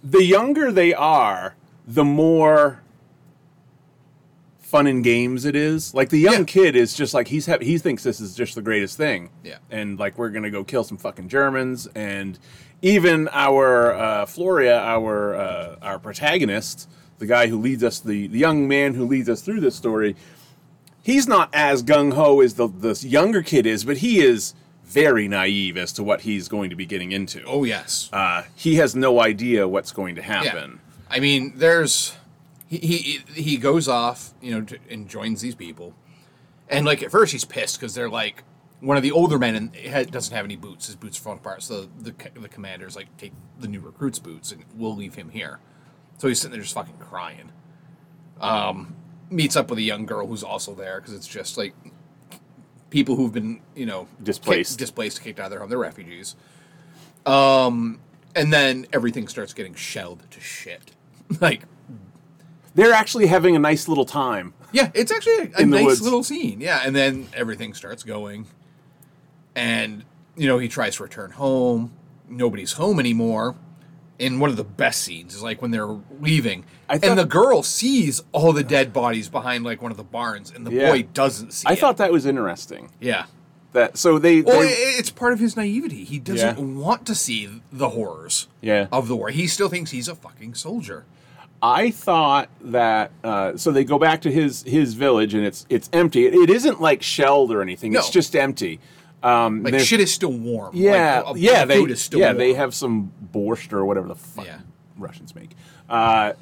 The 0.03 0.23
younger 0.23 0.71
they 0.71 0.93
are, 0.95 1.53
the 1.87 2.03
more 2.03 2.81
fun 4.59 4.87
and 4.87 5.03
games 5.03 5.45
it 5.45 5.55
is. 5.55 5.93
Like 5.93 6.09
the 6.09 6.17
young 6.17 6.39
Yeah. 6.39 6.43
kid 6.45 6.75
is 6.75 6.93
just 6.95 7.13
like 7.13 7.27
he's 7.27 7.45
ha- 7.45 7.57
he 7.61 7.77
thinks 7.77 8.03
this 8.03 8.19
is 8.19 8.33
just 8.35 8.55
the 8.55 8.61
greatest 8.61 8.97
thing. 8.97 9.29
Yeah. 9.43 9.57
And 9.69 9.99
like 9.99 10.17
we're 10.17 10.29
gonna 10.29 10.49
go 10.49 10.63
kill 10.63 10.83
some 10.83 10.97
fucking 10.97 11.27
Germans, 11.29 11.87
and 11.93 12.39
even 12.81 13.27
our 13.31 13.93
uh, 13.93 14.25
Florya, 14.25 14.77
our 14.79 15.35
uh, 15.35 15.75
our 15.81 15.99
protagonist, 15.99 16.89
the 17.19 17.25
guy 17.25 17.47
who 17.47 17.59
leads 17.59 17.83
us, 17.83 17.99
the, 17.99 18.27
the 18.27 18.39
young 18.39 18.67
man 18.67 18.93
who 18.95 19.05
leads 19.05 19.29
us 19.29 19.41
through 19.41 19.59
this 19.61 19.75
story, 19.75 20.15
he's 21.03 21.27
not 21.27 21.49
as 21.53 21.83
gung 21.83 22.13
ho 22.13 22.41
as 22.41 22.55
the 22.55 22.67
this 22.67 23.03
younger 23.03 23.43
kid 23.43 23.65
is, 23.65 23.83
but 23.83 23.97
he 23.97 24.19
is 24.21 24.53
very 24.83 25.27
naive 25.27 25.77
as 25.77 25.93
to 25.93 26.03
what 26.03 26.21
he's 26.21 26.47
going 26.49 26.69
to 26.69 26.75
be 26.75 26.85
getting 26.85 27.11
into. 27.11 27.43
oh 27.45 27.63
yes, 27.63 28.09
Uh, 28.11 28.43
he 28.55 28.75
has 28.75 28.95
no 28.95 29.21
idea 29.21 29.67
what's 29.67 29.91
going 29.91 30.15
to 30.15 30.21
happen. 30.21 30.79
yeah. 30.83 31.15
I 31.15 31.19
mean, 31.19 31.53
there's 31.55 32.15
he 32.67 32.77
he 32.77 33.19
he 33.41 33.57
goes 33.57 33.87
off, 33.87 34.33
you 34.41 34.51
know, 34.53 34.61
to, 34.65 34.77
and 34.89 35.07
joins 35.09 35.41
these 35.41 35.55
people, 35.55 35.93
and 36.69 36.85
like 36.85 37.03
at 37.03 37.11
first 37.11 37.31
he's 37.33 37.45
pissed 37.45 37.79
because 37.79 37.93
they're 37.95 38.09
like 38.09 38.43
one 38.81 38.97
of 38.97 39.03
the 39.03 39.11
older 39.11 39.39
men 39.39 39.55
and 39.55 39.75
ha- 39.75 40.03
doesn't 40.03 40.35
have 40.35 40.43
any 40.45 40.55
boots. 40.57 40.87
His 40.87 40.95
boots 40.95 41.17
are 41.17 41.21
falling 41.21 41.39
apart. 41.39 41.63
So 41.63 41.87
the 41.99 42.13
the 42.35 42.49
commander's 42.49 42.95
like, 42.95 43.15
take 43.17 43.31
the 43.59 43.67
new 43.67 43.79
recruit's 43.79 44.19
boots 44.19 44.51
and 44.51 44.63
we'll 44.75 44.95
leave 44.95 45.15
him 45.15 45.29
here. 45.29 45.59
So 46.17 46.27
he's 46.27 46.39
sitting 46.39 46.51
there 46.53 46.61
just 46.61 46.73
fucking 46.73 46.97
crying. 46.99 47.51
Um, 48.39 48.95
meets 49.29 49.55
up 49.55 49.69
with 49.69 49.79
a 49.79 49.83
young 49.83 50.05
girl 50.05 50.27
who's 50.27 50.43
also 50.43 50.73
there 50.75 50.99
because 50.99 51.13
it's 51.13 51.27
just 51.27 51.57
like 51.57 51.73
people 52.89 53.15
who've 53.15 53.31
been 53.31 53.61
you 53.75 53.85
know 53.85 54.07
Displaced. 54.21 54.71
kicked, 54.71 54.79
displaced, 54.79 55.21
kicked 55.23 55.39
out 55.39 55.45
of 55.45 55.51
their 55.51 55.59
home. 55.59 55.69
They're 55.69 55.77
refugees. 55.77 56.35
Um, 57.25 57.99
and 58.35 58.51
then 58.51 58.87
everything 58.93 59.27
starts 59.27 59.53
getting 59.53 59.75
shelled 59.75 60.23
to 60.31 60.39
shit. 60.39 60.91
like, 61.41 61.63
They're 62.75 62.93
actually 62.93 63.27
having 63.27 63.55
a 63.55 63.59
nice 63.59 63.87
little 63.87 64.05
time. 64.05 64.53
yeah, 64.71 64.89
it's 64.93 65.11
actually 65.11 65.51
a, 65.53 65.61
a 65.61 65.65
nice 65.65 65.85
woods. 65.85 66.01
little 66.01 66.23
scene. 66.23 66.59
Yeah, 66.61 66.81
and 66.83 66.95
then 66.95 67.27
everything 67.33 67.73
starts 67.73 68.03
going, 68.03 68.47
and 69.55 70.03
you 70.35 70.47
know 70.47 70.57
he 70.57 70.67
tries 70.67 70.95
to 70.97 71.03
return 71.03 71.31
home. 71.31 71.91
Nobody's 72.29 72.73
home 72.73 72.99
anymore. 72.99 73.55
And 74.19 74.39
one 74.39 74.51
of 74.51 74.55
the 74.55 74.63
best 74.63 75.01
scenes 75.01 75.33
is 75.33 75.41
like 75.41 75.63
when 75.63 75.71
they're 75.71 75.97
leaving, 76.19 76.63
thought- 76.87 77.03
and 77.03 77.17
the 77.17 77.25
girl 77.25 77.63
sees 77.63 78.21
all 78.33 78.53
the 78.53 78.63
dead 78.63 78.93
bodies 78.93 79.29
behind 79.29 79.63
like 79.63 79.81
one 79.81 79.89
of 79.89 79.97
the 79.97 80.03
barns, 80.03 80.51
and 80.55 80.65
the 80.65 80.71
Yeah. 80.71 80.91
boy 80.91 81.03
doesn't 81.11 81.53
see. 81.53 81.67
I 81.67 81.73
it. 81.73 81.79
thought 81.79 81.97
that 81.97 82.11
was 82.11 82.25
interesting. 82.27 82.89
yeah. 82.99 83.25
That 83.73 83.97
so 83.97 84.19
they, 84.19 84.41
Well, 84.41 84.59
they 84.59 84.67
it's 84.67 85.09
part 85.09 85.31
of 85.33 85.39
his 85.39 85.55
naivety. 85.55 86.03
He 86.03 86.19
doesn't 86.19 86.57
Yeah. 86.59 86.63
want 86.63 87.05
to 87.07 87.15
see 87.15 87.61
the 87.71 87.89
horrors 87.89 88.47
Yeah. 88.61 88.87
of 88.91 89.07
the 89.07 89.15
war. 89.15 89.29
He 89.29 89.47
still 89.47 89.69
thinks 89.69 89.91
he's 89.91 90.07
a 90.09 90.13
fucking 90.15 90.53
soldier. 90.55 91.05
I 91.63 91.89
thought 91.89 92.49
that 92.59 93.11
uh, 93.23 93.55
so 93.55 93.71
they 93.71 93.83
go 93.85 93.97
back 93.97 94.21
to 94.23 94.31
his 94.31 94.63
his 94.63 94.93
village 94.93 95.33
and 95.33 95.45
it's 95.45 95.65
it's 95.69 95.89
empty. 95.93 96.25
It, 96.27 96.33
it 96.35 96.49
isn't 96.49 96.81
like 96.81 97.01
shelled 97.01 97.51
or 97.51 97.61
anything. 97.61 97.93
It's 97.95 98.09
just 98.09 98.35
empty. 98.35 98.79
Um, 99.23 99.63
Like 99.63 99.79
shit 99.79 99.99
is 99.99 100.11
still 100.13 100.31
warm. 100.33 100.71
Yeah, 100.75 101.21
like, 101.21 101.35
yeah, 101.37 101.65
they 101.65 101.75
food 101.77 101.91
is 101.91 102.01
still 102.01 102.19
yeah 102.19 102.27
warm. 102.27 102.37
they 102.37 102.53
have 102.53 102.73
some 102.73 103.11
borscht 103.33 103.71
or 103.73 103.85
whatever 103.85 104.07
the 104.07 104.15
fuck 104.15 104.45
Yeah. 104.45 104.59
Russians 104.97 105.35
make. 105.35 105.51
Uh, 105.89 106.33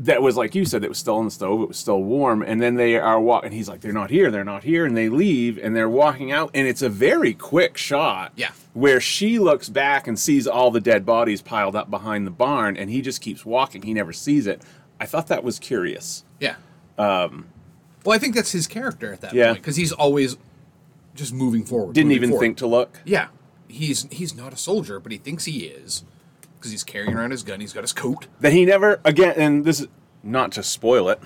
that 0.00 0.20
was 0.20 0.36
like 0.36 0.54
you 0.54 0.66
said, 0.66 0.84
it 0.84 0.88
was 0.90 0.98
still 0.98 1.16
on 1.16 1.24
the 1.24 1.30
stove. 1.30 1.62
It 1.62 1.68
was 1.68 1.78
still 1.78 2.02
warm, 2.02 2.42
and 2.42 2.60
then 2.60 2.74
they 2.74 2.98
are 2.98 3.18
walking. 3.18 3.50
He's 3.52 3.66
like, 3.68 3.80
"They're 3.80 3.94
not 3.94 4.10
here. 4.10 4.30
They're 4.30 4.44
not 4.44 4.62
here," 4.64 4.84
and 4.84 4.94
they 4.94 5.08
leave, 5.08 5.58
and 5.58 5.74
they're 5.74 5.88
walking 5.88 6.30
out, 6.30 6.50
and 6.52 6.66
it's 6.68 6.82
a 6.82 6.90
very 6.90 7.32
quick 7.32 7.76
shot. 7.78 8.32
Yeah. 8.36 8.50
where 8.74 9.00
she 9.00 9.38
looks 9.38 9.70
back 9.70 10.06
and 10.06 10.18
sees 10.18 10.46
all 10.46 10.70
the 10.70 10.82
dead 10.82 11.06
bodies 11.06 11.40
piled 11.40 11.74
up 11.74 11.88
behind 11.90 12.26
the 12.26 12.30
barn, 12.30 12.76
and 12.76 12.90
he 12.90 13.00
just 13.00 13.22
keeps 13.22 13.46
walking. 13.46 13.80
He 13.80 13.94
never 13.94 14.12
sees 14.12 14.46
it. 14.46 14.60
I 15.00 15.06
thought 15.06 15.28
that 15.28 15.42
was 15.42 15.58
curious. 15.58 16.24
Yeah. 16.40 16.56
Um, 16.98 17.46
well, 18.04 18.14
I 18.14 18.18
think 18.18 18.34
that's 18.34 18.52
his 18.52 18.66
character 18.66 19.14
at 19.14 19.22
that 19.22 19.32
Yeah. 19.32 19.46
point 19.52 19.62
because 19.62 19.76
he's 19.76 19.92
always 19.92 20.36
just 21.16 21.32
moving 21.32 21.64
forward. 21.64 21.94
Didn't 21.94 22.08
moving 22.08 22.16
even 22.16 22.30
forward. 22.30 22.42
think 22.44 22.56
to 22.58 22.66
look. 22.66 23.00
Yeah, 23.04 23.28
he's 23.68 24.06
he's 24.10 24.34
not 24.34 24.52
a 24.52 24.56
soldier, 24.56 25.00
but 25.00 25.10
he 25.12 25.18
thinks 25.18 25.44
he 25.46 25.64
is 25.64 26.04
because 26.58 26.70
he's 26.70 26.84
carrying 26.84 27.14
around 27.14 27.30
his 27.32 27.42
gun. 27.42 27.60
He's 27.60 27.72
got 27.72 27.82
his 27.82 27.92
coat. 27.92 28.26
that 28.40 28.52
he 28.52 28.64
never 28.64 29.00
again 29.04 29.34
and 29.36 29.64
this 29.64 29.80
is 29.80 29.88
not 30.22 30.50
to 30.52 30.62
spoil 30.62 31.08
it 31.08 31.20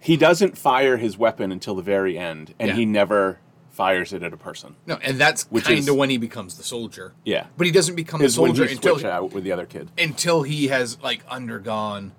he 0.00 0.16
doesn't 0.16 0.56
fire 0.58 0.96
his 0.98 1.16
weapon 1.16 1.50
until 1.50 1.74
the 1.74 1.82
very 1.82 2.18
end 2.18 2.54
and 2.58 2.68
Yeah. 2.68 2.74
he 2.74 2.84
never 2.84 3.38
fires 3.70 4.12
it 4.12 4.22
at 4.22 4.32
a 4.32 4.36
person 4.36 4.76
No, 4.86 4.96
and 5.02 5.18
that's 5.18 5.44
kind 5.44 5.88
of 5.88 5.96
when 5.96 6.10
he 6.10 6.18
becomes 6.18 6.56
the 6.56 6.62
soldier. 6.62 7.14
Yeah. 7.24 7.46
but 7.56 7.66
he 7.66 7.72
doesn't 7.72 7.94
become 7.94 8.20
the 8.20 8.28
soldier 8.28 8.66
he 8.66 8.74
until 8.74 8.96
switch 8.96 9.04
out 9.06 9.32
with 9.32 9.44
the 9.44 9.52
other 9.52 9.64
kid 9.66 9.90
until 9.98 10.42
he 10.42 10.68
has 10.68 11.00
like 11.02 11.22
undergone 11.28 12.12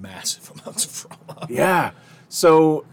massive 0.00 0.50
amounts 0.62 0.84
of 1.04 1.10
trauma. 1.26 1.46
yeah 1.48 1.90
so 2.28 2.84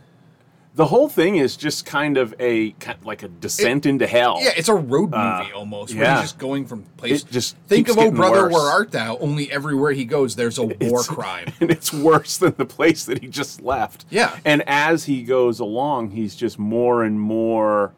the 0.76 0.86
whole 0.88 1.08
thing 1.08 1.36
is 1.36 1.56
just 1.56 1.86
kind 1.86 2.18
of 2.18 2.34
a 2.40 2.72
kind 2.74 2.98
like 3.06 3.22
a 3.22 3.28
descent 3.28 3.86
into 3.86 4.08
hell 4.08 4.40
Yeah, 4.42 4.54
it's 4.58 4.70
a 4.70 4.74
road 4.74 5.12
movie 5.12 5.52
almost. 5.54 5.94
Where 5.94 6.04
Uh, 6.04 6.08
yeah. 6.08 6.14
he's 6.22 6.32
just 6.32 6.40
going 6.40 6.66
from 6.66 6.82
place. 6.98 7.22
It 7.24 7.30
just 7.32 7.56
think 7.68 7.90
of 7.90 7.98
Oh 8.00 8.10
Brother, 8.10 8.44
worse. 8.46 8.54
Where 8.54 8.62
Art 8.72 8.92
Thou? 8.92 9.18
Only 9.20 9.52
everywhere 9.52 9.92
he 9.92 10.04
goes, 10.04 10.36
there's 10.36 10.58
a 10.58 10.64
war 10.64 10.74
It's- 10.76 11.08
crime. 11.18 11.54
and 11.62 11.70
it's 11.70 11.94
worse 11.94 12.38
than 12.38 12.56
the 12.58 12.66
place 12.66 13.06
that 13.06 13.22
he 13.22 13.28
just 13.28 13.62
left. 13.62 14.06
Yeah. 14.10 14.36
And 14.46 14.64
as 14.68 15.06
he 15.06 15.22
goes 15.22 15.60
along, 15.60 16.12
he's 16.12 16.36
just 16.36 16.58
more 16.58 17.04
and 17.04 17.20
more. 17.22 17.94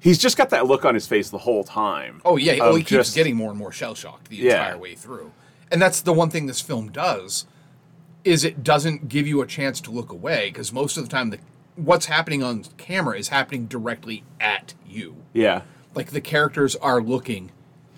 He's 0.00 0.18
just 0.18 0.36
got 0.36 0.50
that 0.50 0.66
look 0.66 0.84
on 0.84 0.94
his 0.94 1.06
face 1.06 1.30
the 1.30 1.38
whole 1.38 1.62
time. 1.64 2.20
Oh 2.24 2.36
yeah, 2.36 2.58
oh 2.60 2.74
he 2.74 2.80
keeps 2.82 2.90
just- 2.90 3.14
getting 3.14 3.36
more 3.36 3.50
and 3.50 3.58
more 3.58 3.70
shell 3.72 3.94
shocked 3.94 4.28
the 4.28 4.36
Yeah. 4.36 4.64
entire 4.66 4.78
way 4.78 4.94
through, 4.96 5.30
and 5.70 5.80
that's 5.80 6.00
the 6.00 6.12
one 6.12 6.30
thing 6.30 6.46
this 6.46 6.60
film 6.60 6.90
does, 6.90 7.46
is 8.24 8.44
it 8.44 8.62
doesn't 8.64 9.08
give 9.08 9.26
you 9.26 9.40
a 9.40 9.46
chance 9.46 9.80
to 9.82 9.90
look 9.92 10.10
away 10.10 10.50
because 10.52 10.72
most 10.72 10.96
of 10.96 11.04
the 11.04 11.08
time 11.10 11.30
the 11.30 11.38
what's 11.76 12.06
happening 12.06 12.42
on 12.42 12.64
camera 12.76 13.18
is 13.18 13.28
happening 13.28 13.66
directly 13.66 14.24
at 14.40 14.74
you. 14.86 15.16
Yeah. 15.32 15.62
Like 15.94 16.10
the 16.10 16.20
characters 16.20 16.74
are 16.76 17.00
looking 17.00 17.52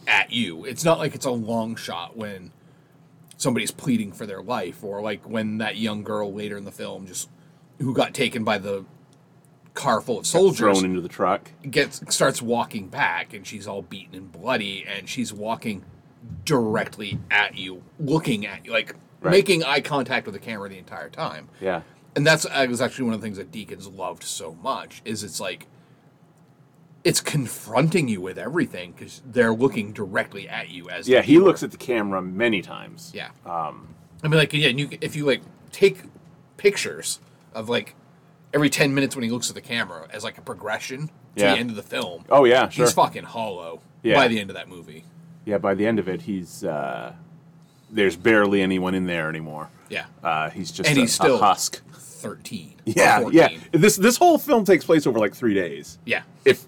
at 0.06 0.32
you. 0.32 0.64
It's 0.64 0.84
not 0.84 0.98
like 0.98 1.14
it's 1.14 1.26
a 1.26 1.30
long 1.30 1.76
shot 1.76 2.16
when 2.16 2.52
somebody's 3.36 3.70
pleading 3.70 4.12
for 4.12 4.26
their 4.26 4.42
life, 4.42 4.82
or 4.82 5.00
like 5.00 5.28
when 5.28 5.58
that 5.58 5.76
young 5.76 6.02
girl 6.02 6.32
later 6.32 6.56
in 6.56 6.64
the 6.64 6.72
film 6.72 7.06
just 7.06 7.28
who 7.78 7.94
got 7.94 8.12
taken 8.14 8.42
by 8.44 8.58
the 8.58 8.84
car 9.74 10.00
full 10.00 10.18
of 10.18 10.26
soldiers 10.26 10.58
Thrown 10.58 10.84
into 10.84 11.00
the 11.00 11.08
truck. 11.08 11.52
gets 11.70 12.02
starts 12.12 12.42
walking 12.42 12.88
back 12.88 13.32
and 13.32 13.46
she's 13.46 13.68
all 13.68 13.82
beaten 13.82 14.16
and 14.16 14.32
bloody 14.32 14.84
and 14.84 15.08
she's 15.08 15.32
walking 15.32 15.84
directly 16.44 17.18
at 17.30 17.56
you 17.56 17.82
looking 18.00 18.44
at 18.46 18.64
you 18.64 18.72
like 18.72 18.96
Right. 19.20 19.32
making 19.32 19.62
eye 19.64 19.80
contact 19.80 20.26
with 20.26 20.34
the 20.34 20.40
camera 20.40 20.68
the 20.68 20.78
entire 20.78 21.08
time 21.10 21.48
Yeah. 21.60 21.82
And 22.18 22.26
that's 22.26 22.42
that 22.48 22.68
was 22.68 22.80
actually 22.80 23.04
one 23.04 23.14
of 23.14 23.20
the 23.20 23.24
things 23.26 23.36
that 23.36 23.52
Deakins 23.52 23.96
loved 23.96 24.24
so 24.24 24.54
much 24.60 25.02
is 25.04 25.22
it's 25.22 25.38
like 25.38 25.68
it's 27.04 27.20
confronting 27.20 28.08
you 28.08 28.20
with 28.20 28.36
everything 28.38 28.90
because 28.90 29.22
they're 29.24 29.54
looking 29.54 29.92
directly 29.92 30.48
at 30.48 30.68
you 30.68 30.90
as 30.90 31.08
Yeah. 31.08 31.22
He 31.22 31.34
viewer. 31.34 31.44
looks 31.44 31.62
at 31.62 31.70
the 31.70 31.76
camera 31.76 32.20
many 32.20 32.60
times. 32.60 33.12
yeah 33.14 33.28
um 33.46 33.94
i 34.24 34.26
mean 34.26 34.36
like 34.36 34.52
yeah 34.52 34.68
and 34.68 34.80
you 34.80 34.88
if 35.00 35.14
you 35.14 35.24
like 35.24 35.42
take 35.70 35.98
pictures 36.56 37.20
of 37.54 37.68
like 37.68 37.94
every 38.52 38.68
10 38.68 38.92
minutes 38.92 39.14
when 39.14 39.22
he 39.22 39.30
looks 39.30 39.48
at 39.48 39.54
the 39.54 39.60
camera 39.60 40.08
as 40.10 40.24
like 40.24 40.38
a 40.38 40.42
progression 40.42 41.06
to 41.06 41.12
Yeah. 41.44 41.54
the 41.54 41.60
end 41.60 41.70
of 41.70 41.76
the 41.76 41.82
film 41.84 42.24
Oh 42.28 42.44
yeah. 42.46 42.68
Sure. 42.68 42.84
He's 42.86 42.94
fucking 42.94 43.24
hollow 43.24 43.80
Yeah. 44.02 44.16
by 44.16 44.26
the 44.26 44.40
end 44.40 44.50
of 44.50 44.56
that 44.56 44.68
movie. 44.68 45.04
yeah. 45.44 45.58
By 45.58 45.74
the 45.76 45.86
end 45.86 46.00
of 46.00 46.08
it, 46.08 46.22
he's 46.22 46.64
uh, 46.64 47.12
there's 47.90 48.16
barely 48.16 48.60
anyone 48.60 48.94
in 48.96 49.06
there 49.06 49.28
anymore. 49.28 49.70
Yeah. 49.88 50.06
Uh, 50.22 50.50
he's 50.50 50.70
just 50.72 50.88
And 50.88 50.98
a, 50.98 51.02
he's 51.02 51.14
still- 51.14 51.36
a 51.36 51.38
husk. 51.38 51.80
13. 52.18 52.74
Yeah. 52.84 53.20
14. 53.20 53.38
Yeah. 53.38 53.58
This 53.72 53.96
this 53.96 54.16
whole 54.16 54.38
film 54.38 54.64
takes 54.64 54.84
place 54.84 55.06
over 55.06 55.18
like 55.18 55.34
three 55.34 55.54
days. 55.54 55.98
Yeah. 56.04 56.22
If 56.44 56.64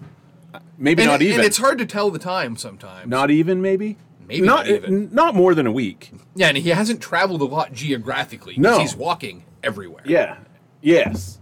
maybe 0.77 1.03
And, 1.03 1.11
not 1.11 1.21
even. 1.21 1.35
and 1.39 1.45
it's 1.45 1.57
hard 1.57 1.77
to 1.79 1.85
tell 1.85 2.09
the 2.09 2.19
time 2.19 2.55
sometimes. 2.55 3.07
Not 3.09 3.29
even 3.31 3.61
maybe. 3.61 3.97
Maybe 4.27 4.45
not 4.45 4.65
not 4.65 4.67
even. 4.67 5.09
not 5.13 5.35
more 5.35 5.53
than 5.53 5.67
a 5.67 5.71
week. 5.71 6.11
yeah, 6.35 6.47
and 6.47 6.57
he 6.57 6.69
hasn't 6.69 7.01
traveled 7.01 7.41
a 7.41 7.45
lot 7.45 7.73
geographically. 7.73 8.55
No. 8.57 8.79
He's 8.79 8.95
walking 8.95 9.43
everywhere. 9.63 10.03
Yeah. 10.05 10.37
Yes. 10.81 11.39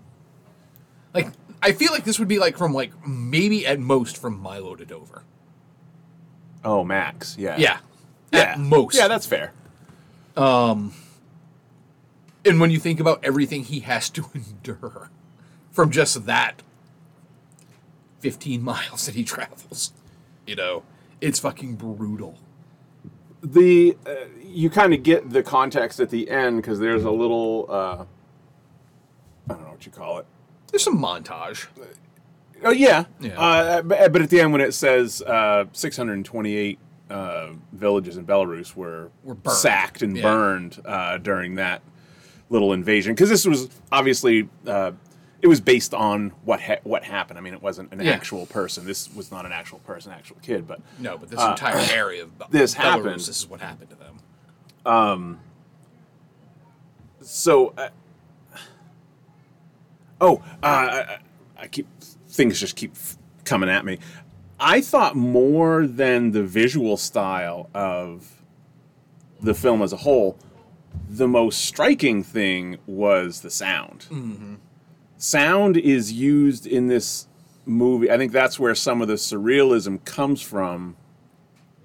Like, 1.14 1.28
I 1.62 1.72
feel 1.72 1.92
like 1.92 2.04
this 2.04 2.18
would 2.20 2.28
be 2.28 2.40
like 2.40 2.58
from, 2.58 2.74
like, 2.74 2.92
maybe 3.08 3.66
at 3.68 3.80
most 3.80 4.18
from 4.18 4.40
Milo 4.40 4.76
to 4.76 4.86
Dover. 4.86 5.24
Oh, 6.64 6.84
Max. 6.84 7.36
Yeah. 7.38 7.58
Yeah. 7.58 7.78
Yeah. 8.34 8.40
At 8.40 8.60
most. 8.60 8.96
Yeah, 8.96 9.08
that's 9.08 9.26
fair. 9.26 9.54
Um, 10.36 10.94
And 12.46 12.60
when 12.60 12.72
you 12.72 12.80
think 12.80 13.00
about 13.00 13.20
everything 13.24 13.64
he 13.64 13.82
has 13.82 14.10
to 14.12 14.26
endure 14.34 15.10
from 15.72 15.92
just 15.92 16.26
that 16.26 16.62
15 18.20 18.62
miles 18.64 19.06
that 19.06 19.16
he 19.16 19.24
travels, 19.24 19.94
you 20.46 20.56
know, 20.56 20.84
it's 21.22 21.40
fucking 21.40 21.76
brutal. 21.76 22.38
The 23.42 23.98
uh, 24.06 24.12
you 24.44 24.70
kind 24.70 24.94
of 24.94 25.04
get 25.04 25.30
the 25.30 25.42
context 25.44 26.00
at 26.02 26.10
the 26.10 26.30
end 26.30 26.58
because 26.62 26.80
there's 26.80 27.06
a 27.06 27.12
little 27.12 27.66
uh, 27.70 28.04
I 29.50 29.54
don't 29.54 29.64
know 29.64 29.70
what 29.72 29.86
you 29.86 29.92
call 29.92 30.18
it. 30.20 30.26
There's 30.72 30.84
some 30.84 30.98
montage. 31.02 31.68
Oh 32.64 32.72
yeah. 32.72 33.06
Yeah. 33.22 33.40
Uh, 33.40 33.82
but, 33.82 34.12
but 34.12 34.22
at 34.22 34.30
the 34.30 34.42
end 34.42 34.52
when 34.52 34.60
it 34.60 34.74
says 34.74 35.22
uh, 35.22 35.66
628 35.72 36.80
uh, 37.10 37.50
villages 37.72 38.18
in 38.18 38.26
Belarus 38.26 38.76
were, 38.76 39.10
Were 39.24 39.36
burned. 39.36 39.58
sacked 39.58 40.02
and 40.02 40.18
Yeah. 40.18 40.24
burned 40.24 40.82
uh, 40.84 41.18
during 41.20 41.56
that 41.56 41.82
little 42.50 42.74
invasion 42.74 43.14
because 43.14 43.30
this 43.30 43.46
was 43.46 43.70
obviously 43.92 44.50
uh, 44.68 44.92
it 45.42 45.48
was 45.48 45.62
based 45.62 45.94
on 45.94 46.32
what 46.46 46.60
ha- 46.62 46.80
what 46.84 47.04
happened. 47.04 47.38
I 47.40 47.42
mean, 47.42 47.54
it 47.54 47.62
wasn't 47.62 47.92
an 47.94 48.02
Yeah. 48.02 48.12
actual 48.12 48.46
person. 48.48 48.86
This 48.86 49.14
was 49.14 49.32
not 49.32 49.46
an 49.46 49.52
actual 49.52 49.80
person, 49.80 50.12
actual 50.12 50.38
kid, 50.42 50.68
but 50.68 50.82
No, 51.00 51.18
but 51.18 51.30
this 51.30 51.40
entire 51.42 51.78
area 51.94 52.24
of 52.24 52.32
Uh, 52.42 52.46
this 52.50 52.74
Belarus, 52.74 52.78
happened. 52.78 53.16
This 53.16 53.28
is 53.30 53.48
what 53.48 53.62
happened 53.62 53.90
to 53.92 53.96
them. 53.96 54.16
Um. 54.86 55.40
so 57.22 57.74
uh, 57.78 57.90
oh 60.22 60.38
uh, 60.64 60.66
I, 60.66 61.18
I 61.58 61.68
keep 61.68 61.88
things 62.30 62.60
just 62.60 62.76
keep 62.76 62.92
f- 62.96 63.18
coming 63.44 63.70
at 63.70 63.84
me 63.86 64.00
i 64.60 64.80
thought 64.82 65.16
more 65.16 65.86
than 65.86 66.32
the 66.32 66.44
visual 66.44 66.96
style 66.98 67.70
of 67.74 68.42
the 69.42 69.54
film 69.54 69.82
as 69.82 69.92
a 69.94 69.98
whole 69.98 70.38
the 71.10 71.28
most 71.28 71.66
striking 71.66 72.22
thing 72.24 72.78
was 72.86 73.42
the 73.42 73.50
sound 73.50 74.06
sound 75.18 75.76
is 75.76 76.14
used 76.14 76.68
in 76.68 76.88
this 76.88 77.28
movie 77.66 78.10
i 78.12 78.18
think 78.18 78.32
that's 78.32 78.60
where 78.60 78.76
some 78.76 79.02
of 79.02 79.08
the 79.08 79.16
surrealism 79.16 80.04
comes 80.06 80.42
from 80.42 80.96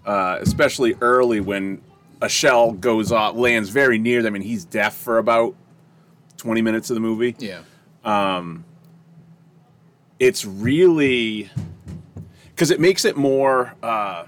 uh, 0.07 0.37
especially 0.43 0.95
early 1.01 1.41
when 1.41 1.81
a 2.21 2.29
shell 2.29 2.73
goes 2.73 3.11
off, 3.11 3.35
lands 3.37 3.71
very 3.71 3.99
near 3.99 4.23
them, 4.23 4.35
and 4.35 4.45
he's 4.45 4.65
deaf 4.65 4.95
for 4.95 5.19
about 5.19 5.55
twenty 6.37 6.63
minutes 6.63 6.91
of 6.91 6.95
the 6.95 7.01
movie. 7.01 7.35
Yeah. 7.39 7.63
It's 10.19 10.45
really 10.45 11.51
because 12.51 12.71
it 12.71 12.81
makes 12.81 13.05
it 13.05 13.17
more 13.17 13.75
uh, 13.83 14.25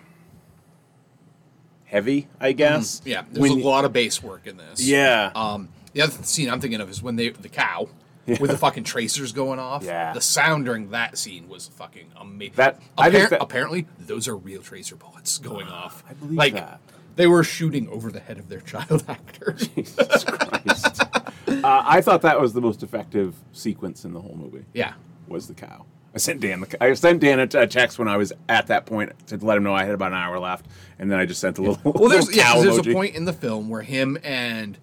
heavy, 1.86 2.28
I 2.38 2.52
guess. 2.52 3.00
Yeah. 3.04 3.24
There's 3.30 3.40
When 3.50 3.60
a 3.60 3.64
lot 3.64 3.84
of 3.84 3.92
bass 3.92 4.22
work 4.22 4.46
in 4.46 4.56
this. 4.56 4.86
Yeah. 4.86 5.30
Um, 5.34 5.68
the 5.92 6.02
other 6.02 6.12
scene 6.24 6.50
I'm 6.50 6.60
thinking 6.60 6.80
of 6.80 6.90
is 6.90 7.02
when 7.02 7.16
they 7.16 7.30
the 7.30 7.48
cow 7.48 7.88
with 8.26 8.50
the 8.50 8.58
fucking 8.58 8.84
tracers 8.84 9.32
going 9.32 9.58
off. 9.58 9.84
Yeah. 9.84 10.12
The 10.12 10.20
sound 10.20 10.64
during 10.66 10.90
that 10.90 11.16
scene 11.16 11.48
was 11.48 11.68
fucking 11.68 12.10
amazing. 12.16 12.54
That- 12.56 12.80
Appar- 12.98 13.30
that- 13.30 13.42
apparently 13.42 13.86
those 13.98 14.28
are 14.28 14.36
real 14.36 14.62
tracer 14.62 14.96
bullets 14.96 15.38
going 15.38 15.68
off. 15.68 16.04
I 16.08 16.12
believe 16.14 16.36
like, 16.36 16.54
that. 16.54 16.80
They 17.14 17.26
were 17.26 17.44
shooting 17.44 17.88
over 17.88 18.10
the 18.10 18.20
head 18.20 18.38
of 18.38 18.48
their 18.48 18.60
child 18.72 19.04
actor. 19.08 19.52
Jesus 19.52 20.24
Christ. 20.24 21.02
uh, 21.48 21.82
I 21.86 22.00
thought 22.02 22.22
that 22.22 22.40
was 22.40 22.52
the 22.52 22.60
most 22.60 22.82
effective 22.82 23.34
sequence 23.52 24.04
in 24.04 24.12
the 24.12 24.20
whole 24.20 24.36
movie. 24.36 24.64
yeah. 24.74 24.94
was 25.28 25.48
the 25.48 25.54
cow. 25.54 25.86
I 26.16 26.18
sent 26.18 26.40
Dan 26.40 26.62
the. 26.62 26.82
I 26.82 26.94
sent 26.94 27.20
Dan 27.20 27.40
a, 27.40 27.42
a 27.42 27.66
text 27.66 27.98
when 27.98 28.08
I 28.08 28.16
was 28.16 28.32
at 28.48 28.68
that 28.68 28.86
point 28.86 29.12
to 29.26 29.36
let 29.36 29.58
him 29.58 29.64
know 29.64 29.74
I 29.74 29.84
had 29.84 29.92
about 29.92 30.12
an 30.12 30.18
hour 30.18 30.38
left, 30.38 30.64
and 30.98 31.10
then 31.10 31.18
I 31.18 31.26
just 31.26 31.42
sent 31.42 31.58
a 31.58 31.60
little. 31.60 31.92
Well, 31.92 32.08
there's 32.08 32.26
little 32.34 32.42
yeah, 32.42 32.58
there's 32.58 32.78
emoji. 32.78 32.90
a 32.90 32.94
point 32.94 33.14
in 33.14 33.26
the 33.26 33.34
film 33.34 33.68
where 33.68 33.82
him 33.82 34.16
and 34.24 34.78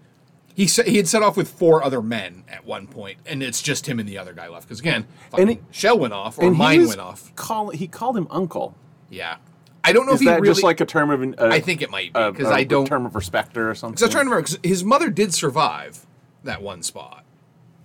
he 0.53 0.67
set, 0.67 0.87
he 0.87 0.97
had 0.97 1.07
set 1.07 1.23
off 1.23 1.35
with 1.35 1.49
four 1.49 1.83
other 1.83 2.03
men 2.03 2.43
at 2.47 2.67
one 2.67 2.85
point, 2.85 3.17
and 3.25 3.41
it's 3.41 3.63
just 3.63 3.87
him 3.89 3.99
and 3.99 4.07
the 4.07 4.15
other 4.15 4.31
guy 4.33 4.47
left. 4.47 4.67
Because 4.67 4.79
again, 4.79 5.07
fucking 5.31 5.47
he- 5.47 5.59
shell 5.71 5.97
went 5.97 6.13
off 6.13 6.37
or 6.37 6.43
and 6.45 6.55
he 6.55 6.59
mine 6.59 6.87
went 6.87 6.99
off. 6.99 7.35
Call, 7.35 7.71
he 7.71 7.87
called 7.87 8.15
him 8.15 8.27
uncle. 8.29 8.75
Yeah, 9.09 9.37
I 9.83 9.91
don't 9.91 10.05
know 10.05 10.13
Is 10.13 10.21
if 10.21 10.25
he 10.25 10.27
that 10.27 10.39
really. 10.39 10.53
just 10.53 10.63
like 10.63 10.81
a 10.81 10.85
term 10.85 11.09
of? 11.09 11.39
Uh, 11.39 11.47
I 11.51 11.61
think 11.61 11.81
it 11.81 11.89
might 11.89 12.13
be 12.13 12.29
because 12.31 12.51
I 12.51 12.63
don't. 12.63 12.85
term 12.85 13.07
of 13.07 13.15
respect 13.15 13.57
or 13.57 13.73
something. 13.73 13.95
Because 13.95 14.03
I'm 14.03 14.11
trying 14.11 14.25
to 14.25 14.29
remember. 14.29 14.47
Cause 14.49 14.59
his 14.63 14.83
mother 14.83 15.09
did 15.09 15.33
survive 15.33 16.05
that 16.43 16.61
one 16.61 16.83
spot. 16.83 17.25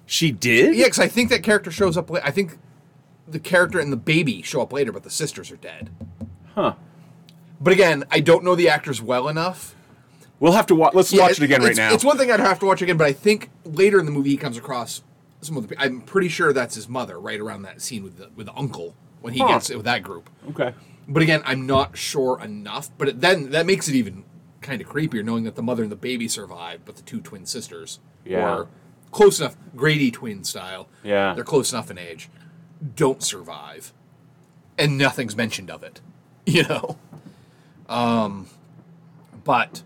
She 0.04 0.32
did. 0.32 0.74
Yeah, 0.74 0.84
because 0.84 0.98
I 0.98 1.08
think 1.08 1.30
that 1.30 1.42
character 1.42 1.70
shows 1.70 1.96
up. 1.96 2.10
I 2.12 2.30
think 2.30 2.58
the 3.30 3.38
character 3.38 3.78
and 3.78 3.92
the 3.92 3.96
baby 3.96 4.42
show 4.42 4.62
up 4.62 4.72
later, 4.72 4.92
but 4.92 5.02
the 5.02 5.10
sisters 5.10 5.50
are 5.50 5.56
dead. 5.56 5.90
Huh. 6.54 6.74
But 7.60 7.72
again, 7.72 8.04
I 8.10 8.20
don't 8.20 8.44
know 8.44 8.54
the 8.54 8.68
actors 8.68 9.02
well 9.02 9.28
enough. 9.28 9.74
We'll 10.40 10.52
have 10.52 10.66
to 10.66 10.74
watch. 10.74 10.94
Let's 10.94 11.12
Yeah, 11.12 11.22
watch 11.22 11.32
it 11.32 11.42
again 11.42 11.62
right 11.62 11.76
now. 11.76 11.92
It's 11.92 12.04
one 12.04 12.16
thing 12.16 12.30
I'd 12.30 12.38
have 12.40 12.60
to 12.60 12.66
watch 12.66 12.80
again, 12.82 12.96
but 12.96 13.06
I 13.06 13.12
think 13.12 13.50
later 13.64 13.98
in 13.98 14.06
the 14.06 14.12
movie 14.12 14.30
he 14.30 14.36
comes 14.36 14.56
across 14.56 15.02
some 15.40 15.56
of 15.56 15.66
the. 15.68 15.80
I'm 15.80 16.00
pretty 16.00 16.28
sure 16.28 16.52
that's 16.52 16.76
his 16.76 16.88
mother, 16.88 17.18
right 17.18 17.40
around 17.40 17.62
that 17.62 17.82
scene 17.82 18.04
with 18.04 18.18
the 18.18 18.30
with 18.36 18.46
the 18.46 18.54
uncle 18.56 18.94
when 19.20 19.32
he 19.34 19.40
Huh. 19.40 19.48
gets 19.48 19.70
with 19.70 19.84
that 19.84 20.02
group. 20.04 20.30
okay. 20.50 20.74
But 21.08 21.22
again, 21.22 21.42
I'm 21.44 21.66
not 21.66 21.96
sure 21.96 22.40
enough. 22.40 22.90
But 22.98 23.08
it, 23.08 23.20
then 23.20 23.50
that 23.50 23.66
makes 23.66 23.88
it 23.88 23.94
even 23.96 24.24
kind 24.60 24.80
of 24.82 24.88
creepier, 24.88 25.24
knowing 25.24 25.42
that 25.44 25.56
the 25.56 25.62
mother 25.62 25.82
and 25.82 25.90
the 25.90 25.96
baby 25.96 26.28
survived, 26.28 26.84
but 26.84 26.96
the 26.96 27.02
two 27.02 27.20
twin 27.20 27.46
sisters 27.46 27.98
Yeah. 28.24 28.54
were 28.56 28.68
close 29.10 29.40
enough, 29.40 29.56
Grady 29.74 30.10
twin 30.10 30.44
style. 30.44 30.88
Yeah. 31.02 31.34
they're 31.34 31.44
close 31.44 31.72
enough 31.72 31.90
in 31.90 31.98
age, 31.98 32.28
don't 32.94 33.22
survive, 33.22 33.92
and 34.76 34.96
nothing's 34.98 35.36
mentioned 35.36 35.70
of 35.70 35.82
it. 35.82 36.00
You 36.46 36.62
know. 36.62 36.96
Um, 37.90 38.46
but 39.44 39.82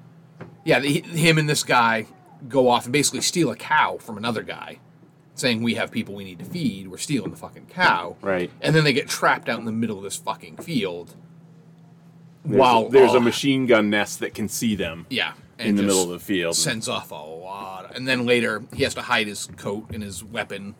yeah, 0.64 0.78
the, 0.78 1.00
him 1.00 1.38
and 1.38 1.48
this 1.48 1.64
guy 1.64 2.06
go 2.48 2.68
off 2.68 2.84
and 2.84 2.92
basically 2.92 3.20
steal 3.20 3.50
a 3.50 3.56
cow 3.56 3.96
from 3.98 4.16
another 4.16 4.42
guy, 4.42 4.78
saying 5.34 5.62
we 5.62 5.74
have 5.74 5.90
people 5.90 6.14
we 6.14 6.22
need 6.22 6.38
to 6.38 6.44
feed. 6.44 6.88
We're 6.88 6.98
stealing 6.98 7.32
the 7.32 7.36
fucking 7.36 7.66
cow. 7.66 8.16
Right. 8.20 8.48
And 8.60 8.76
then 8.76 8.84
they 8.84 8.92
get 8.92 9.08
trapped 9.08 9.48
out 9.48 9.58
in 9.58 9.64
the 9.64 9.72
middle 9.72 9.96
of 9.98 10.04
this 10.04 10.16
fucking 10.16 10.58
field. 10.58 11.16
There's, 12.44 12.58
while 12.58 12.86
a, 12.86 12.90
there's 12.90 13.14
a 13.14 13.20
machine 13.20 13.66
gun 13.66 13.90
nest 13.90 14.20
that 14.20 14.34
can 14.34 14.48
see 14.48 14.74
them. 14.74 15.06
Yeah. 15.10 15.32
in 15.58 15.76
the 15.76 15.82
middle 15.82 16.02
of 16.02 16.10
the 16.10 16.18
field. 16.18 16.56
Sends 16.56 16.88
off 16.88 17.10
a 17.10 17.14
lot. 17.14 17.92
And 17.94 18.06
then 18.06 18.26
later 18.26 18.62
he 18.74 18.82
has 18.84 18.94
to 18.94 19.02
hide 19.02 19.26
his 19.26 19.46
coat 19.56 19.90
and 19.92 20.02
his 20.02 20.22
weapon 20.24 20.74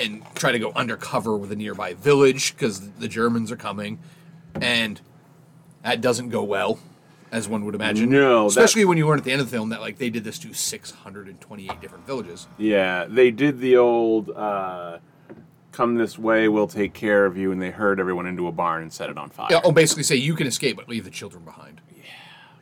and 0.00 0.22
try 0.34 0.52
to 0.52 0.58
go 0.58 0.72
undercover 0.74 1.36
with 1.36 1.52
a 1.52 1.56
nearby 1.56 1.94
village 1.94 2.54
because 2.54 2.90
the 2.92 3.08
Germans 3.08 3.52
are 3.52 3.56
coming. 3.56 3.98
And 4.60 5.00
that 5.82 6.00
doesn't 6.00 6.30
go 6.30 6.42
well, 6.42 6.78
as 7.30 7.48
one 7.48 7.64
would 7.64 7.74
imagine. 7.74 8.10
No, 8.10 8.42
that- 8.42 8.46
Especially 8.48 8.84
when 8.84 8.98
you 8.98 9.06
learn 9.06 9.18
at 9.18 9.24
the 9.24 9.32
end 9.32 9.40
of 9.40 9.50
the 9.50 9.56
film 9.56 9.68
that 9.70 9.80
like 9.80 9.98
they 9.98 10.10
did 10.10 10.24
this 10.24 10.38
to 10.40 10.52
628 10.52 11.80
different 11.80 12.06
villages. 12.06 12.48
Yeah, 12.58 13.06
they 13.08 13.30
did 13.30 13.60
the 13.60 13.76
old 13.76 14.30
uh, 14.30 14.98
"come 15.72 15.94
this 15.96 16.18
way, 16.18 16.48
we'll 16.48 16.66
take 16.66 16.92
care 16.94 17.26
of 17.26 17.36
you," 17.36 17.52
and 17.52 17.60
they 17.62 17.70
herd 17.70 18.00
everyone 18.00 18.26
into 18.26 18.46
a 18.48 18.52
barn 18.52 18.82
and 18.82 18.92
set 18.92 19.08
it 19.10 19.16
on 19.18 19.30
fire 19.30 19.48
Yeah, 19.50 19.60
oh, 19.64 19.72
basically 19.72 20.02
say 20.02 20.16
you 20.16 20.34
can 20.34 20.46
escape, 20.46 20.76
but 20.76 20.88
leave 20.88 21.04
the 21.04 21.10
children 21.10 21.44
behind. 21.44 21.80
Yeah, 21.96 22.02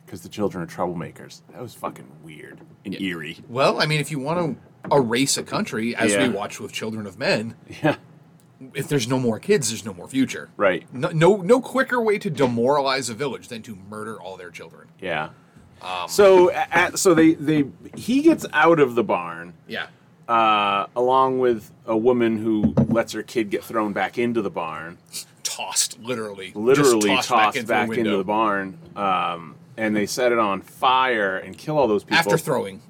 because 0.05 0.21
the 0.21 0.29
children 0.29 0.63
are 0.63 0.67
troublemakers. 0.67 1.41
That 1.51 1.61
was 1.61 1.73
fucking 1.73 2.07
weird 2.23 2.59
and 2.85 2.99
eerie. 3.01 3.39
Well, 3.49 3.81
I 3.81 3.85
mean, 3.87 3.99
if 3.99 4.11
you 4.11 4.19
want 4.19 4.39
to 4.55 4.61
erase 4.91 5.37
a 5.37 5.43
country, 5.43 5.95
as 5.95 6.11
Yeah. 6.13 6.27
we 6.27 6.29
watch 6.33 6.59
with 6.59 6.71
Children 6.71 7.05
of 7.05 7.17
Men, 7.19 7.55
Yeah, 7.83 7.95
if 8.73 8.87
there's 8.87 9.07
no 9.07 9.19
more 9.19 9.39
kids, 9.39 9.69
there's 9.69 9.85
no 9.85 9.93
more 9.93 10.07
future. 10.07 10.49
right. 10.57 10.83
No, 10.93 11.09
no, 11.09 11.37
no 11.37 11.61
quicker 11.61 12.01
way 12.01 12.17
to 12.19 12.29
demoralize 12.29 13.09
a 13.09 13.13
village 13.13 13.47
than 13.47 13.61
to 13.63 13.77
murder 13.89 14.19
all 14.21 14.37
their 14.37 14.51
children. 14.51 14.87
Yeah. 15.01 15.29
Um, 15.81 16.09
so, 16.09 16.51
at, 16.51 16.99
so 16.99 17.13
they 17.13 17.35
they 17.35 17.65
he 17.95 18.21
gets 18.21 18.45
out 18.51 18.79
of 18.81 18.95
the 18.95 19.03
barn 19.03 19.53
Yeah, 19.65 19.87
uh, 20.27 20.87
along 20.93 21.39
with 21.39 21.71
a 21.85 21.95
woman 21.95 22.37
who 22.37 22.73
lets 22.89 23.13
her 23.13 23.23
kid 23.23 23.49
get 23.49 23.63
thrown 23.63 23.93
back 23.93 24.17
into 24.17 24.41
the 24.41 24.49
barn, 24.49 24.97
tossed 25.43 25.97
literally, 25.99 26.51
literally 26.53 27.09
just 27.15 27.29
tossed, 27.29 27.55
into 27.55 27.67
back, 27.69 27.87
the 27.87 27.93
into 27.95 28.17
the 28.17 28.25
barn, 28.25 28.77
um, 28.97 29.55
and 29.77 29.95
they 29.95 30.05
set 30.05 30.33
it 30.33 30.37
on 30.39 30.59
fire 30.61 31.37
and 31.37 31.57
kill 31.57 31.77
all 31.77 31.87
those 31.87 32.03
people 32.03 32.17
after 32.17 32.37
throwing 32.37 32.81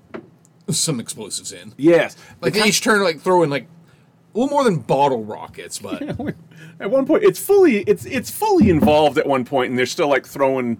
some 0.78 1.00
explosives 1.00 1.52
in. 1.52 1.74
Yes, 1.78 2.16
Like 2.42 2.54
The 2.54 2.62
they 2.62 2.68
each 2.70 2.82
turn 2.82 3.02
like 3.04 3.20
throwing 3.20 3.50
like 3.50 3.68
a 4.36 4.38
little 4.38 4.50
more 4.52 4.64
than 4.64 4.78
bottle 4.78 5.24
rockets, 5.24 5.80
but 5.88 6.02
At 6.80 6.92
one 6.92 7.06
point, 7.06 7.24
it's 7.24 7.40
fully 7.40 7.78
it's 7.82 8.06
it's 8.06 8.30
fully 8.32 8.70
involved 8.70 9.18
at 9.18 9.26
one 9.28 9.44
point, 9.46 9.70
and 9.70 9.78
they're 9.80 9.86
still 9.86 10.08
like 10.10 10.26
throwing 10.26 10.80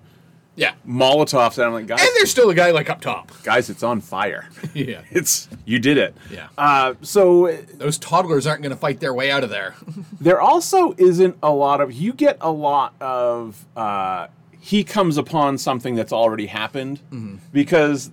yeah. 0.56 0.74
Molotovs 0.86 1.58
And 1.58 1.68
I'm 1.68 1.72
like, 1.74 1.88
guys, 1.88 2.02
And 2.02 2.10
there's 2.18 2.32
still 2.32 2.50
a 2.50 2.54
guy 2.54 2.72
like 2.72 2.90
up 2.90 3.00
top. 3.00 3.32
guys, 3.44 3.70
it's 3.70 3.82
on 3.84 4.02
fire. 4.02 4.50
Yeah, 4.74 5.02
It's 5.12 5.48
you 5.66 5.80
did 5.80 5.98
it. 5.98 6.16
Yeah. 6.32 6.48
Uh, 6.58 6.96
so 7.02 7.56
those 7.76 7.98
toddlers 7.98 8.46
aren't 8.46 8.62
going 8.62 8.72
to 8.74 8.78
fight 8.78 9.00
their 9.00 9.14
way 9.14 9.32
out 9.32 9.44
of 9.46 9.50
there. 9.50 9.76
there 10.20 10.42
also 10.42 10.94
isn't 10.98 11.38
a 11.42 11.52
lot 11.52 11.80
of 11.82 11.94
you 11.94 12.12
get 12.14 12.38
a 12.42 12.52
lot 12.52 12.94
of 13.02 13.66
uh, 13.78 14.28
he 14.60 14.84
comes 14.84 15.18
upon 15.18 15.58
something 15.58 15.96
that's 15.96 16.12
already 16.14 16.48
happened 16.48 17.00
Mm-hmm. 17.12 17.38
because 17.54 18.12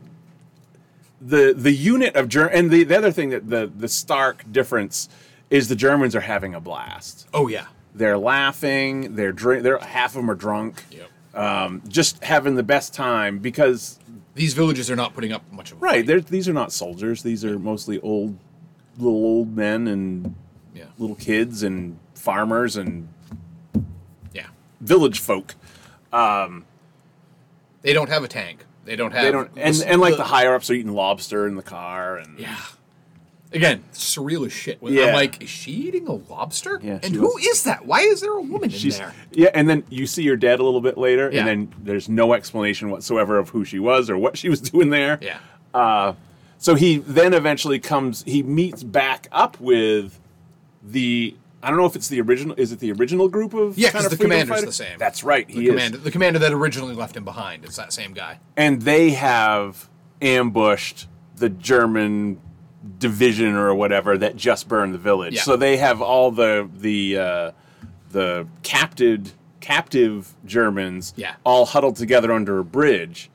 the 1.21 1.55
the 1.57 1.73
unit 1.73 2.15
of 2.17 2.29
Ger- 2.29 2.47
and 2.49 2.71
the, 2.71 2.85
the 2.85 2.97
other 2.97 3.11
thing 3.13 3.31
that 3.31 3.49
the 3.49 3.71
the 3.75 3.89
stark 3.89 4.45
difference 4.53 5.09
is 5.51 5.69
the 5.69 5.77
Germans 5.77 6.15
are 6.15 6.21
having 6.21 6.55
a 6.55 6.61
blast. 6.61 7.27
oh 7.33 7.49
yeah. 7.49 7.67
They're 7.95 8.19
laughing. 8.19 9.15
They're 9.15 9.33
drink. 9.33 9.63
They're 9.63 9.79
half 9.79 10.11
of 10.11 10.17
them 10.17 10.31
are 10.31 10.35
drunk. 10.35 10.85
Yep. 10.91 11.09
um, 11.35 11.83
just 11.89 12.23
having 12.23 12.55
the 12.57 12.63
best 12.63 12.93
time 12.93 13.39
because 13.39 13.99
These 14.35 14.53
villages 14.53 14.91
are 14.91 14.97
not 14.97 15.15
putting 15.15 15.33
up 15.33 15.43
much 15.51 15.73
of 15.73 15.79
a 15.79 15.81
right 15.81 16.07
these 16.29 16.47
are 16.49 16.53
not 16.53 16.73
soldiers 16.73 17.23
these 17.23 17.43
are 17.45 17.59
mostly 17.59 17.99
old 18.01 18.37
little 18.99 19.25
old 19.25 19.57
men 19.57 19.87
and 19.87 20.35
Yeah. 20.75 20.85
little 20.99 21.17
kids 21.17 21.63
and 21.63 21.99
farmers 22.15 22.77
and 22.77 23.09
Yeah. 24.35 24.49
village 24.83 25.21
folk 25.21 25.55
They 27.83 27.93
don't 27.95 28.09
have 28.11 28.25
a 28.25 28.29
tank. 28.29 28.66
They 28.87 28.97
don't 28.97 29.13
have. 29.13 29.23
they 29.25 29.31
don't 29.33 29.51
and, 29.57 29.75
the- 29.75 29.89
and 29.89 30.01
like 30.01 30.17
the 30.17 30.25
higher 30.25 30.55
ups 30.55 30.71
are 30.71 30.75
eating 30.75 30.93
lobster 30.93 31.47
in 31.47 31.57
the 31.57 31.63
car 31.63 32.17
and 32.17 32.39
Yeah. 32.39 32.57
Again, 33.53 33.85
surreal 33.93 34.45
as 34.45 34.53
shit. 34.53 34.79
Yeah. 34.83 35.05
I'm 35.07 35.15
like, 35.15 35.43
is 35.43 35.49
she 35.49 35.71
eating 35.71 36.09
a 36.09 36.13
lobster? 36.15 36.81
Yeah, 36.83 36.99
and 37.03 37.15
who 37.15 37.23
was. 37.35 37.47
is 37.47 37.63
that? 37.63 37.87
Why 37.87 38.01
is 38.01 38.21
there 38.21 38.33
a 38.33 38.41
woman 38.41 38.65
in 38.65 38.71
she's 38.71 38.99
there? 38.99 39.13
yeah 39.33 39.51
and 39.55 39.69
then 39.69 39.85
you 39.89 40.07
see 40.07 40.27
her 40.27 40.37
dead 40.37 40.59
a 40.59 40.65
little 40.65 40.81
bit 40.81 40.99
later 40.99 41.31
Yeah. 41.33 41.41
and 41.41 41.49
then 41.49 41.75
there's 41.85 42.09
no 42.09 42.33
explanation 42.33 42.91
whatsoever 42.91 43.39
of 43.39 43.51
who 43.51 43.65
she 43.65 43.79
was 43.79 44.09
or 44.11 44.19
what 44.19 44.37
she 44.39 44.49
was 44.49 44.61
doing 44.73 44.91
there 44.91 45.19
Yeah. 45.23 45.39
Uh, 45.75 46.15
so 46.59 46.75
he 46.75 46.97
then 46.99 47.35
eventually 47.35 47.79
comes. 47.79 48.23
He 48.25 48.43
meets 48.43 48.83
back 48.83 49.29
up 49.31 49.61
with 49.61 50.19
the. 50.83 51.37
I 51.67 51.71
don't 51.71 51.79
know 51.79 51.87
if 51.87 51.97
it's 51.97 52.07
the 52.09 52.21
original. 52.21 52.55
Is 52.57 52.71
it 52.71 52.79
the 52.79 52.93
original 52.93 53.29
group 53.29 53.53
of? 53.53 53.77
Yeah, 53.77 53.91
kind 53.91 54.05
'cause 54.05 54.13
of 54.13 54.19
the 54.19 54.25
commander's 54.25 54.49
fighters? 54.61 54.79
the 54.79 54.85
same. 54.85 54.99
That's 54.99 55.25
right. 55.25 55.47
The 55.49 55.53
He 55.55 55.65
is. 55.65 55.71
commander, 55.71 55.99
the 55.99 56.11
commander 56.13 56.39
that 56.39 56.53
originally 56.53 56.95
left 56.95 57.17
him 57.17 57.25
behind. 57.25 57.65
It's 57.65 57.77
that 57.77 57.93
same 57.93 58.13
guy. 58.13 58.39
And 58.57 58.83
they 58.83 59.11
have 59.11 59.89
ambushed 60.23 61.09
the 61.37 61.49
German 61.49 62.41
division 62.99 63.55
or 63.57 63.75
whatever 63.75 64.17
that 64.17 64.37
just 64.37 64.69
burned 64.69 64.95
the 64.95 64.99
village. 64.99 65.35
Yeah. 65.35 65.43
So 65.43 65.57
they 65.57 65.77
have 65.79 66.01
all 66.01 66.31
the 66.31 66.69
the 66.73 67.19
uh, 67.19 67.51
the 68.13 68.47
captive 68.63 69.35
captive 69.61 70.35
Germans 70.45 71.13
Yeah. 71.17 71.35
all 71.45 71.67
huddled 71.67 71.97
together 71.97 72.31
under 72.33 72.61
a 72.61 72.65
bridge. 72.65 73.29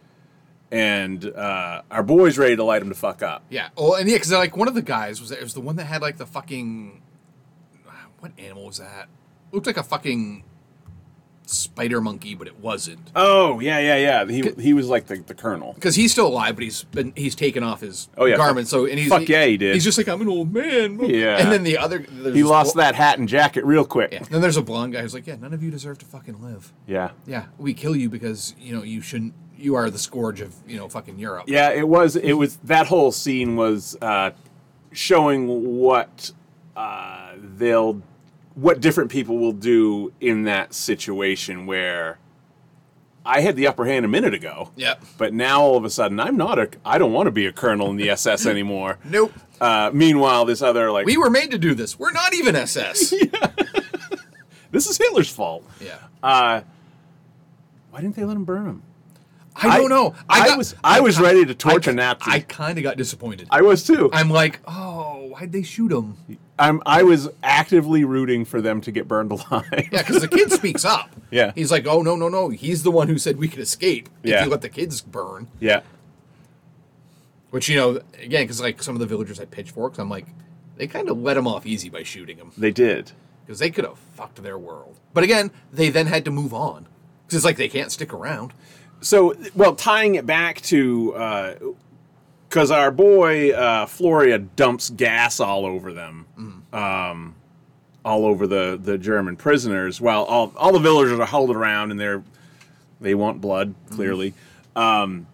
And 0.71 1.25
uh, 1.25 1.81
our 1.91 2.01
boy's 2.01 2.37
ready 2.37 2.55
to 2.55 2.63
light 2.63 2.79
them 2.79 2.87
to 2.87 2.95
fuck 2.95 3.21
up. 3.21 3.43
Yeah. 3.49 3.67
Oh, 3.75 3.95
and 3.95 4.07
yeah, 4.07 4.15
because 4.15 4.31
like 4.31 4.55
one 4.55 4.69
of 4.69 4.73
the 4.73 4.81
guys 4.81 5.19
was 5.19 5.29
it 5.31 5.43
was 5.43 5.53
the 5.53 5.59
one 5.59 5.75
that 5.75 5.83
had 5.85 6.01
like 6.01 6.15
the 6.15 6.25
fucking 6.25 7.01
what 8.21 8.31
animal 8.39 8.65
was 8.67 8.77
that? 8.77 9.09
It 9.51 9.55
Looked 9.55 9.67
like 9.67 9.77
a 9.77 9.83
fucking 9.83 10.45
Spider 11.45 11.99
Monkey, 11.99 12.33
but 12.35 12.47
it 12.47 12.57
wasn't 12.59 13.11
Oh 13.13 13.59
yeah, 13.59 13.77
yeah, 13.79 13.97
yeah. 13.97 14.25
He 14.25 14.41
he 14.61 14.73
was 14.73 14.87
like 14.87 15.07
the, 15.07 15.17
the 15.17 15.33
colonel. 15.33 15.73
because 15.73 15.95
he's 15.95 16.13
still 16.13 16.27
alive, 16.27 16.55
but 16.55 16.63
he's 16.63 16.85
been 16.85 17.11
he's 17.15 17.35
taken 17.35 17.61
off 17.61 17.81
his 17.81 18.07
Oh, 18.17 18.23
yeah. 18.25 18.37
garment. 18.37 18.69
So 18.69 18.85
and 18.85 18.97
he's 18.97 19.09
Fuck 19.09 19.27
yeah, 19.27 19.45
he 19.45 19.57
did. 19.57 19.73
He's 19.73 19.83
just 19.83 19.97
like 19.97 20.07
I'm 20.07 20.21
an 20.21 20.29
old 20.29 20.53
man. 20.53 20.97
Yeah. 21.03 21.39
and 21.41 21.51
then 21.51 21.63
the 21.63 21.77
other 21.77 21.99
He 21.99 22.43
lost 22.43 22.75
bl- 22.75 22.79
that 22.81 22.95
hat 22.95 23.19
and 23.19 23.27
jacket 23.27 23.65
real 23.65 23.83
quick. 23.83 24.13
Yeah. 24.13 24.23
Then 24.29 24.39
there's 24.39 24.55
a 24.55 24.61
blonde 24.61 24.93
guy 24.93 25.01
who's 25.01 25.13
like, 25.13 25.27
yeah, 25.27 25.35
none 25.35 25.53
of 25.53 25.61
you 25.61 25.71
deserve 25.71 25.97
to 25.99 26.05
fucking 26.05 26.41
live. 26.41 26.71
Yeah. 26.87 27.11
Yeah, 27.27 27.47
we 27.57 27.73
kill 27.73 27.95
you 27.97 28.07
because 28.09 28.55
you 28.57 28.73
know 28.73 28.83
you 28.83 29.01
shouldn't. 29.01 29.33
You 29.57 29.75
are 29.75 29.89
the 29.89 29.99
scourge 29.99 30.39
of 30.39 30.55
you 30.65 30.77
know 30.77 30.87
fucking 30.87 31.19
Europe. 31.19 31.45
Yeah, 31.47 31.71
it 31.71 31.87
was. 31.87 32.15
It 32.15 32.33
was 32.33 32.57
that 32.63 32.87
whole 32.87 33.11
scene 33.11 33.57
was 33.57 33.97
uh, 34.01 34.31
showing 34.93 35.77
what 35.77 36.31
uh, 36.77 37.33
they'll, 37.37 38.01
what 38.55 38.81
different 38.81 39.09
people 39.11 39.37
will 39.37 39.51
do 39.53 40.11
in 40.19 40.43
that 40.43 40.73
situation 40.73 41.65
where 41.65 42.19
I 43.25 43.41
had 43.41 43.55
the 43.55 43.67
upper 43.67 43.85
hand 43.85 44.03
a 44.03 44.07
minute 44.07 44.33
ago. 44.33 44.71
Yeah. 44.75 44.95
But 45.17 45.33
now 45.33 45.61
all 45.61 45.77
of 45.77 45.85
a 45.85 45.89
sudden, 45.89 46.19
I'm 46.19 46.35
not 46.37 46.57
a. 46.59 46.69
I 46.85 46.97
don't 46.97 47.13
want 47.13 47.27
to 47.27 47.31
be 47.31 47.45
a 47.45 47.51
colonel 47.51 47.89
in 47.89 47.95
the 47.97 48.09
SS 48.11 48.45
anymore. 48.45 48.97
Nope. 49.05 49.31
Uh, 49.59 49.91
meanwhile, 49.93 50.43
this 50.45 50.61
other 50.61 50.91
like 50.91 51.05
We 51.05 51.17
were 51.17 51.29
made 51.29 51.51
to 51.51 51.57
do 51.59 51.73
this. 51.75 51.99
We're 51.99 52.11
not 52.11 52.33
even 52.33 52.55
SS. 52.55 53.13
this 54.71 54.87
is 54.87 54.97
Hitler's 54.97 55.29
fault. 55.29 55.63
yeah. 55.79 55.97
Uh, 56.23 56.61
why 57.91 58.01
didn't 58.01 58.15
they 58.15 58.23
let 58.23 58.35
him 58.37 58.45
burn 58.45 58.65
him? 58.65 58.83
I 59.55 59.77
don't 59.77 59.89
know. 59.89 60.15
I, 60.29 60.47
got- 60.47 60.57
was 60.57 60.75
I 60.83 61.01
was 61.01 61.19
ready 61.19 61.43
to 61.45 61.51
I- 61.51 61.53
torch 61.53 61.85
a 61.87 61.93
Nazi. 61.93 62.19
I 62.25 62.35
I, 62.35 62.39
kind 62.39 62.77
of 62.77 62.83
got 62.83 62.97
disappointed. 62.97 63.47
I 63.51 63.61
was 63.61 63.83
too. 63.83 64.09
I'm 64.13 64.29
like, 64.29 64.59
oh, 64.65 65.27
why'd 65.29 65.51
they 65.51 65.61
shoot 65.61 65.91
him? 65.91 66.15
I'm 66.61 66.81
I 66.85 67.03
was 67.03 67.29
actively 67.43 68.03
rooting 68.05 68.45
for 68.45 68.61
them 68.61 68.81
to 68.81 68.91
get 68.91 69.07
burned 69.07 69.31
alive. 69.51 69.65
Yeah, 69.91 70.01
because 70.03 70.21
the 70.21 70.27
kid 70.27 70.51
speaks 70.51 70.85
up. 70.85 71.09
Yeah. 71.31 71.51
He's 71.55 71.71
like, 71.71 71.85
oh 71.87 72.01
no 72.01 72.15
no 72.15 72.29
no, 72.29 72.49
he's 72.49 72.83
the 72.83 72.91
one 72.91 73.07
who 73.07 73.17
said 73.17 73.37
we 73.37 73.47
could 73.47 73.59
escape 73.59 74.09
if 74.23 74.29
Yeah. 74.31 74.43
you 74.43 74.49
let 74.49 74.61
the 74.61 74.69
kids 74.69 75.01
burn. 75.01 75.47
yeah. 75.59 75.81
Which 77.49 77.67
you 77.67 77.75
know, 77.75 78.01
again, 78.21 78.43
because 78.45 78.61
like 78.61 78.81
some 78.81 78.95
of 78.95 78.99
the 78.99 79.05
villagers 79.05 79.37
had 79.37 79.51
pitchforks, 79.51 79.99
I'm 79.99 80.09
like, 80.09 80.25
they 80.77 80.87
kind 80.87 81.09
of 81.09 81.17
let 81.21 81.33
them 81.33 81.47
off 81.47 81.65
easy 81.65 81.89
by 81.89 82.03
shooting 82.03 82.37
them. 82.37 82.51
They 82.57 82.71
did. 82.71 83.11
because 83.45 83.59
they 83.59 83.69
could 83.69 83.83
have 83.85 83.97
fucked 84.15 84.41
their 84.41 84.57
world. 84.57 84.99
But 85.13 85.23
again, 85.25 85.51
they 85.73 85.89
then 85.89 86.07
had 86.07 86.23
to 86.25 86.31
move 86.31 86.53
on 86.53 86.87
because 87.25 87.35
it's 87.37 87.45
like 87.45 87.57
they 87.57 87.67
can't 87.67 87.91
stick 87.91 88.13
around. 88.13 88.53
So, 89.01 89.35
well, 89.55 89.75
tying 89.75 90.15
it 90.15 90.25
back 90.25 90.61
to 90.61 91.13
uh, 91.15 91.55
because 92.51 92.69
our 92.69 92.91
boy 92.91 93.51
uh, 93.51 93.85
Florya 93.85 94.37
dumps 94.37 94.89
gas 94.89 95.39
all 95.39 95.65
over 95.65 95.93
them, 95.93 96.25
um, 96.73 97.33
all 98.03 98.25
over 98.25 98.45
the 98.45 98.77
the 98.81 98.97
German 98.97 99.37
prisoners, 99.37 100.01
while 100.01 100.23
all 100.23 100.51
all 100.57 100.73
the 100.73 100.79
villagers 100.79 101.17
are 101.17 101.25
huddled 101.25 101.55
around 101.55 101.91
and 101.91 101.99
they're 101.99 102.21
they 102.99 103.15
want 103.15 103.39
blood 103.39 103.73
clearly. 103.89 104.33
Um, 104.75 105.27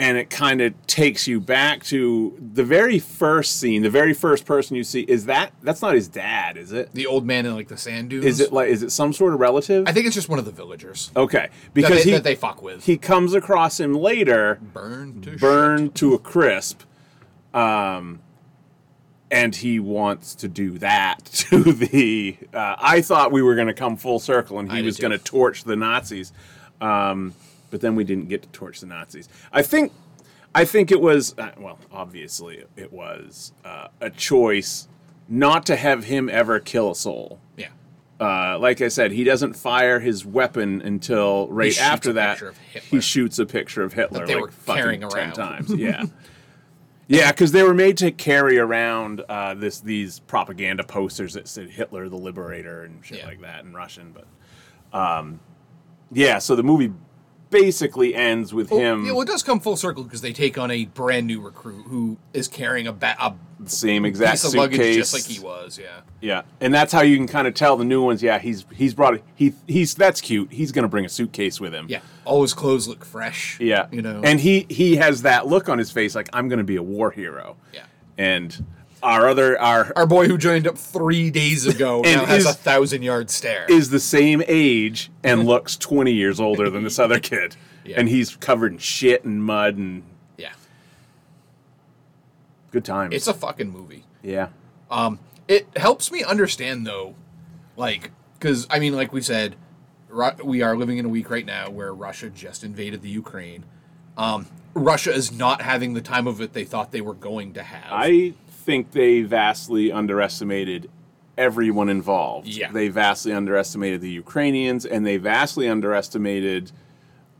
and 0.00 0.16
it 0.16 0.30
kind 0.30 0.62
of 0.62 0.72
takes 0.86 1.28
you 1.28 1.38
back 1.38 1.84
to 1.84 2.34
the 2.40 2.64
very 2.64 2.98
first 2.98 3.60
scene. 3.60 3.82
The 3.82 3.90
very 3.90 4.14
first 4.14 4.46
person 4.46 4.74
you 4.74 4.82
see 4.82 5.02
is 5.02 5.26
that 5.26 5.52
that's 5.62 5.82
not 5.82 5.94
his 5.94 6.08
dad, 6.08 6.56
is 6.56 6.72
it? 6.72 6.90
The 6.94 7.06
old 7.06 7.26
man 7.26 7.44
in 7.44 7.54
like 7.54 7.68
the 7.68 7.76
sand 7.76 8.08
dunes. 8.08 8.24
Is 8.24 8.40
it 8.40 8.50
like 8.50 8.70
is 8.70 8.82
it 8.82 8.92
some 8.92 9.12
sort 9.12 9.34
of 9.34 9.40
relative? 9.40 9.86
I 9.86 9.92
think 9.92 10.06
it's 10.06 10.14
just 10.14 10.30
one 10.30 10.38
of 10.38 10.46
the 10.46 10.52
villagers 10.52 11.12
okay, 11.14 11.50
that 11.50 11.74
because 11.74 11.98
they, 11.98 12.04
he 12.04 12.10
that 12.12 12.24
they 12.24 12.34
fuck 12.34 12.62
with. 12.62 12.86
he 12.86 12.96
comes 12.96 13.34
across 13.34 13.78
him 13.78 13.92
later, 13.92 14.58
Burn 14.72 15.20
to 15.20 15.36
burned 15.36 15.94
to 15.96 16.14
a 16.14 16.18
crisp, 16.18 16.80
um, 17.52 18.20
and 19.30 19.54
he 19.54 19.78
wants 19.78 20.34
to 20.36 20.48
do 20.48 20.78
that 20.78 21.24
to 21.26 21.74
the. 21.74 22.38
Uh, 22.54 22.76
I 22.78 23.02
thought 23.02 23.32
we 23.32 23.42
were 23.42 23.54
going 23.54 23.68
to 23.68 23.74
come 23.74 23.98
full 23.98 24.18
circle, 24.18 24.60
and 24.60 24.72
he 24.72 24.80
was 24.80 24.96
going 24.96 25.12
to 25.12 25.18
torch 25.18 25.64
the 25.64 25.76
Nazis, 25.76 26.32
um, 26.80 27.34
but 27.70 27.80
then 27.80 27.94
we 27.94 28.04
didn't 28.04 28.28
get 28.28 28.42
to 28.42 28.48
torch 28.50 28.80
the 28.80 28.86
Nazis. 28.86 29.28
I 29.52 29.62
think, 29.62 29.92
I 30.54 30.64
think 30.64 30.90
it 30.90 31.00
was 31.00 31.34
uh, 31.38 31.50
well, 31.58 31.78
obviously 31.92 32.64
it 32.76 32.92
was 32.92 33.52
uh, 33.64 33.88
a 34.00 34.10
choice 34.10 34.88
not 35.28 35.64
to 35.66 35.76
have 35.76 36.04
him 36.04 36.28
ever 36.28 36.58
kill 36.58 36.90
a 36.90 36.94
soul 36.96 37.40
Yeah. 37.56 37.68
uh, 38.18 38.58
like 38.58 38.80
I 38.80 38.88
said, 38.88 39.12
he 39.12 39.22
doesn't 39.22 39.54
fire 39.54 40.00
his 40.00 40.26
weapon 40.26 40.82
until 40.82 41.46
right 41.48 41.80
after 41.80 42.12
that. 42.14 42.32
picture 42.32 42.48
of 42.48 42.58
Hitler. 42.58 42.88
He 42.90 43.00
shoots 43.00 43.38
a 43.38 43.46
picture 43.46 43.82
of 43.84 43.92
Hitler 43.92 44.20
That 44.20 44.26
they 44.26 44.34
like 44.34 44.42
were 44.42 44.50
fucking 44.50 44.82
carrying 44.82 45.00
ten 45.02 45.10
around. 45.12 45.32
times. 45.34 45.72
Yeah, 45.72 46.02
yeah, 47.06 47.30
because 47.32 47.52
they 47.52 47.62
were 47.62 47.74
made 47.74 47.96
to 47.98 48.10
carry 48.10 48.58
around 48.58 49.20
uh, 49.28 49.54
this 49.54 49.78
these 49.80 50.18
propaganda 50.20 50.82
posters 50.84 51.34
that 51.34 51.46
said 51.48 51.70
Hitler 51.70 52.08
the 52.08 52.16
Liberator 52.18 52.82
and 52.82 53.04
shit 53.04 53.18
Yeah. 53.18 53.26
like 53.26 53.40
that 53.42 53.64
in 53.64 53.72
Russian. 53.72 54.12
But 54.12 54.26
um, 54.98 55.38
yeah, 56.12 56.38
so 56.38 56.56
the 56.56 56.62
movie 56.64 56.92
basically 57.50 58.14
ends 58.14 58.54
with 58.54 58.70
Well, 58.70 58.80
him 58.80 59.04
yeah, 59.04 59.12
well, 59.12 59.22
it 59.22 59.26
does 59.28 59.42
come 59.42 59.60
full 59.60 59.76
circle 59.76 60.04
because 60.04 60.20
they 60.20 60.32
take 60.32 60.56
on 60.56 60.70
a 60.70 60.84
brand 60.86 61.26
new 61.26 61.40
recruit 61.40 61.82
who 61.88 62.16
is 62.32 62.48
carrying 62.48 62.86
a, 62.86 62.92
ba- 62.92 63.16
a 63.20 63.34
same 63.66 64.04
exact 64.04 64.32
piece 64.32 64.44
of 64.44 64.50
suitcase, 64.52 64.78
luggage 64.78 64.96
just 64.96 65.12
like 65.12 65.24
he 65.24 65.38
was. 65.40 65.78
Yeah. 65.78 66.00
Yeah, 66.20 66.42
and 66.60 66.72
that's 66.72 66.92
how 66.92 67.00
you 67.02 67.16
can 67.16 67.26
kind 67.26 67.46
of 67.48 67.54
tell 67.54 67.76
the 67.76 67.84
new 67.84 68.02
ones. 68.02 68.22
Yeah, 68.22 68.38
he's 68.38 68.64
he's 68.74 68.94
brought 68.94 69.14
it. 69.14 69.24
He 69.34 69.52
he's 69.66 69.94
that's 69.94 70.20
cute. 70.20 70.52
He's 70.52 70.70
gonna 70.72 70.88
bring 70.88 71.04
a 71.04 71.08
suitcase 71.08 71.60
with 71.60 71.74
him. 71.74 71.86
Yeah. 71.88 72.00
All 72.24 72.42
his 72.42 72.54
clothes 72.54 72.86
look 72.86 73.04
fresh. 73.04 73.58
Yeah, 73.60 73.86
You 73.90 74.02
know. 74.02 74.20
and 74.22 74.38
he 74.40 74.66
he 74.68 74.96
has 74.96 75.22
that 75.22 75.46
look 75.46 75.68
on 75.68 75.78
his 75.78 75.90
face 75.90 76.14
like 76.14 76.28
I'm 76.32 76.48
going 76.48 76.58
to 76.58 76.64
be 76.64 76.76
a 76.76 76.82
war 76.82 77.10
hero. 77.10 77.56
Yeah. 77.74 77.82
and 78.18 78.64
our 79.02 79.28
other 79.28 79.58
our 79.60 79.92
our 79.96 80.06
boy 80.06 80.26
who 80.28 80.36
joined 80.36 80.66
up 80.66 80.76
three 80.76 81.30
days 81.30 81.66
ago 81.66 82.02
And 82.04 82.20
now 82.22 82.26
has 82.26 82.44
is- 82.44 82.50
a 82.50 82.52
thousand 82.54 83.02
yard 83.02 83.30
stare. 83.30 83.66
is 83.68 83.90
the 83.90 84.00
same 84.00 84.42
age 84.46 85.10
and 85.24 85.44
looks 85.46 85.76
20 85.76 86.12
years 86.12 86.38
older 86.40 86.68
than 86.70 86.84
this 86.84 86.98
other 86.98 87.18
kid, 87.18 87.56
Yeah. 87.84 87.98
and 87.98 88.08
he's 88.08 88.36
covered 88.36 88.72
in 88.72 88.78
shit 88.78 89.24
and 89.24 89.42
mud 89.42 89.76
and 89.76 90.02
yeah. 90.36 90.52
good 92.70 92.84
times. 92.84 93.14
It's 93.14 93.26
a 93.26 93.34
fucking 93.34 93.70
movie. 93.70 94.04
yeah, 94.22 94.48
Um, 94.90 95.18
it 95.48 95.66
helps 95.76 96.12
me 96.12 96.22
understand 96.22 96.86
though, 96.86 97.14
like, 97.76 98.10
because 98.38 98.66
I 98.70 98.78
mean, 98.78 98.94
like 98.94 99.12
we 99.12 99.20
said, 99.22 99.56
we 100.44 100.62
are 100.62 100.76
living 100.76 100.98
in 100.98 101.04
a 101.06 101.08
week 101.08 101.30
right 101.30 101.46
now 101.46 101.70
where 101.70 101.94
Russia 101.94 102.30
just 102.30 102.64
invaded 102.64 103.02
the 103.02 103.08
Ukraine. 103.08 103.64
Um, 104.16 104.46
Russia 104.74 105.12
is 105.12 105.32
not 105.32 105.62
having 105.62 105.94
the 105.94 106.00
time 106.00 106.26
of 106.26 106.40
it 106.40 106.52
they 106.52 106.64
thought 106.64 106.90
they 106.92 107.00
were 107.00 107.14
going 107.14 107.54
to 107.54 107.62
have. 107.62 107.88
I 107.92 108.34
think 108.60 108.92
they 108.92 109.22
vastly 109.22 109.90
underestimated 109.90 110.90
everyone 111.38 111.88
involved. 111.88 112.46
Yeah. 112.46 112.70
They 112.70 112.88
vastly 112.88 113.32
underestimated 113.32 114.00
the 114.00 114.10
Ukrainians 114.10 114.84
and 114.84 115.06
they 115.06 115.16
vastly 115.16 115.68
underestimated 115.68 116.70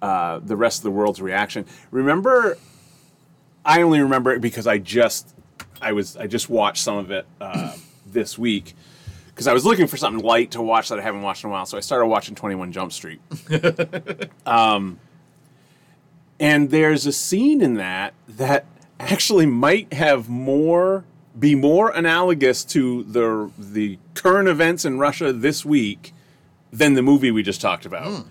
uh, 0.01 0.39
the 0.39 0.57
rest 0.57 0.79
of 0.79 0.85
the 0.85 0.91
world's 0.91 1.21
reaction. 1.21 1.67
Remember, 1.91 2.57
I 3.65 3.83
only 3.83 4.01
remember 4.01 4.33
it 4.33 4.41
because 4.41 4.67
I 4.67 4.79
just, 4.79 5.35
I 5.83 5.93
was, 5.93 6.17
I 6.17 6.27
just 6.27 6.49
watched 6.49 6.83
some 6.83 6.97
of 6.97 7.11
it 7.11 7.27
uh, 7.41 7.77
this 8.07 8.39
week 8.39 8.75
because 9.29 9.47
I 9.47 9.53
was 9.53 9.65
looking 9.65 9.87
for 9.87 9.97
something 9.97 10.25
light 10.25 10.51
to 10.53 10.63
watch 10.63 10.89
that 10.89 10.99
I 10.99 11.03
haven't 11.03 11.23
watched 11.23 11.45
in 11.45 11.51
a 11.51 11.53
while. 11.53 11.67
So 11.67 11.77
I 11.77 11.81
started 11.81 12.07
watching 12.07 12.35
Twenty 12.35 12.57
One 12.57 12.73
Jump 12.73 12.93
Street. 12.93 13.21
um, 14.47 14.99
and 16.39 16.71
there's 16.71 17.07
a 17.07 17.13
scene 17.13 17.63
in 17.63 17.75
that 17.75 18.13
that 18.29 18.67
actually 19.01 19.47
might 19.47 19.93
have 19.93 20.29
more 20.29 21.05
be 21.39 21.55
more 21.55 21.91
analogous 21.91 22.65
to 22.65 23.05
the 23.05 23.51
the 23.59 23.99
current 24.15 24.49
events 24.49 24.85
in 24.85 24.99
Russia 24.99 25.33
this 25.33 25.65
week 25.65 26.13
than 26.73 26.95
the 26.95 27.03
movie 27.03 27.31
we 27.31 27.43
just 27.43 27.61
talked 27.61 27.87
about. 27.87 28.07
Hmm. 28.07 28.29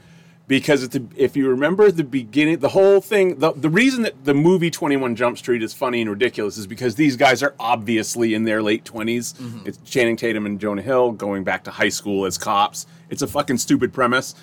Because 0.48 0.82
it's 0.82 0.96
a, 0.96 1.04
if 1.16 1.38
you 1.38 1.48
remember 1.48 1.92
the 1.92 2.04
beginning, 2.04 2.58
the 2.58 2.70
whole 2.70 3.02
thing, 3.02 3.38
the, 3.38 3.52
the 3.52 3.70
reason 3.70 4.02
that 4.02 4.26
the 4.26 4.34
movie 4.34 4.72
21 4.72 5.16
Jump 5.16 5.38
Street 5.38 5.62
is 5.62 5.76
funny 5.76 6.02
and 6.02 6.10
ridiculous 6.10 6.58
is 6.58 6.66
because 6.66 6.96
these 6.96 7.16
guys 7.16 7.44
are 7.44 7.54
obviously 7.60 8.34
in 8.34 8.46
their 8.46 8.64
late 8.64 8.84
20s. 8.84 9.36
Mm-hmm. 9.36 9.68
It's 9.68 9.78
Channing 9.88 10.16
Tatum 10.16 10.48
and 10.48 10.60
Jonah 10.60 10.82
Hill 10.82 11.12
going 11.12 11.44
back 11.44 11.66
to 11.66 11.72
high 11.72 11.90
school 11.90 12.26
as 12.26 12.40
cops. 12.40 12.88
It's 13.12 13.22
a 13.22 13.28
fucking 13.28 13.60
stupid 13.60 13.94
premise. 13.94 14.34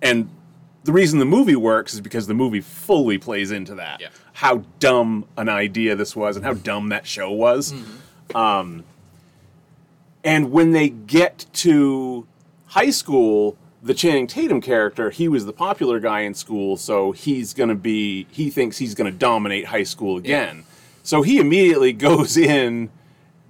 And 0.00 0.28
the 0.82 0.92
reason 0.92 1.20
the 1.20 1.24
movie 1.24 1.54
works 1.54 1.94
is 1.94 2.00
because 2.00 2.26
the 2.26 2.34
movie 2.34 2.60
fully 2.60 3.18
plays 3.18 3.52
into 3.52 3.76
that. 3.76 4.00
Yeah. 4.00 4.08
How 4.34 4.64
dumb 4.80 5.26
an 5.36 5.48
idea 5.48 5.94
this 5.94 6.16
was 6.16 6.36
and 6.36 6.44
how 6.44 6.54
dumb 6.54 6.88
that 6.88 7.06
show 7.06 7.30
was. 7.30 7.74
Um, 8.34 8.84
and 10.24 10.50
when 10.52 10.72
they 10.72 10.88
get 10.88 11.46
to 11.54 12.26
high 12.66 12.90
school, 12.90 13.56
the 13.82 13.94
Channing 13.94 14.26
Tatum 14.26 14.60
character, 14.60 15.10
he 15.10 15.28
was 15.28 15.44
the 15.46 15.52
popular 15.52 15.98
guy 16.00 16.20
in 16.20 16.34
school, 16.34 16.76
so 16.76 17.12
he's 17.12 17.52
going 17.52 17.68
to 17.68 17.74
be, 17.74 18.26
he 18.30 18.48
thinks 18.48 18.78
he's 18.78 18.94
going 18.94 19.10
to 19.12 19.16
dominate 19.18 19.66
high 19.66 19.82
school 19.82 20.16
again. 20.16 20.64
So 21.02 21.22
he 21.22 21.38
immediately 21.38 21.92
goes 22.08 22.36
in 22.36 22.90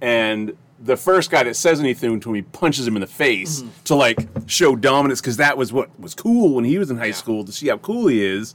and 0.01 0.57
the 0.83 0.97
first 0.97 1.31
guy 1.31 1.43
that 1.43 1.55
says 1.55 1.79
anything 1.79 2.19
to 2.19 2.29
him, 2.29 2.35
he 2.35 2.41
punches 2.41 2.85
him 2.85 2.97
in 2.97 3.01
the 3.01 3.07
face 3.07 3.61
Mm-hmm. 3.61 3.69
to 3.85 3.95
like 3.95 4.17
show 4.47 4.75
dominance 4.75 5.21
because 5.21 5.37
that 5.37 5.57
was 5.57 5.71
what 5.71 5.97
was 5.97 6.13
cool 6.13 6.55
when 6.55 6.65
he 6.65 6.77
was 6.77 6.91
in 6.91 6.97
high 6.97 7.05
Yeah. 7.05 7.13
school 7.13 7.45
to 7.45 7.51
see 7.53 7.69
how 7.69 7.77
cool 7.77 8.07
he 8.07 8.21
is. 8.21 8.53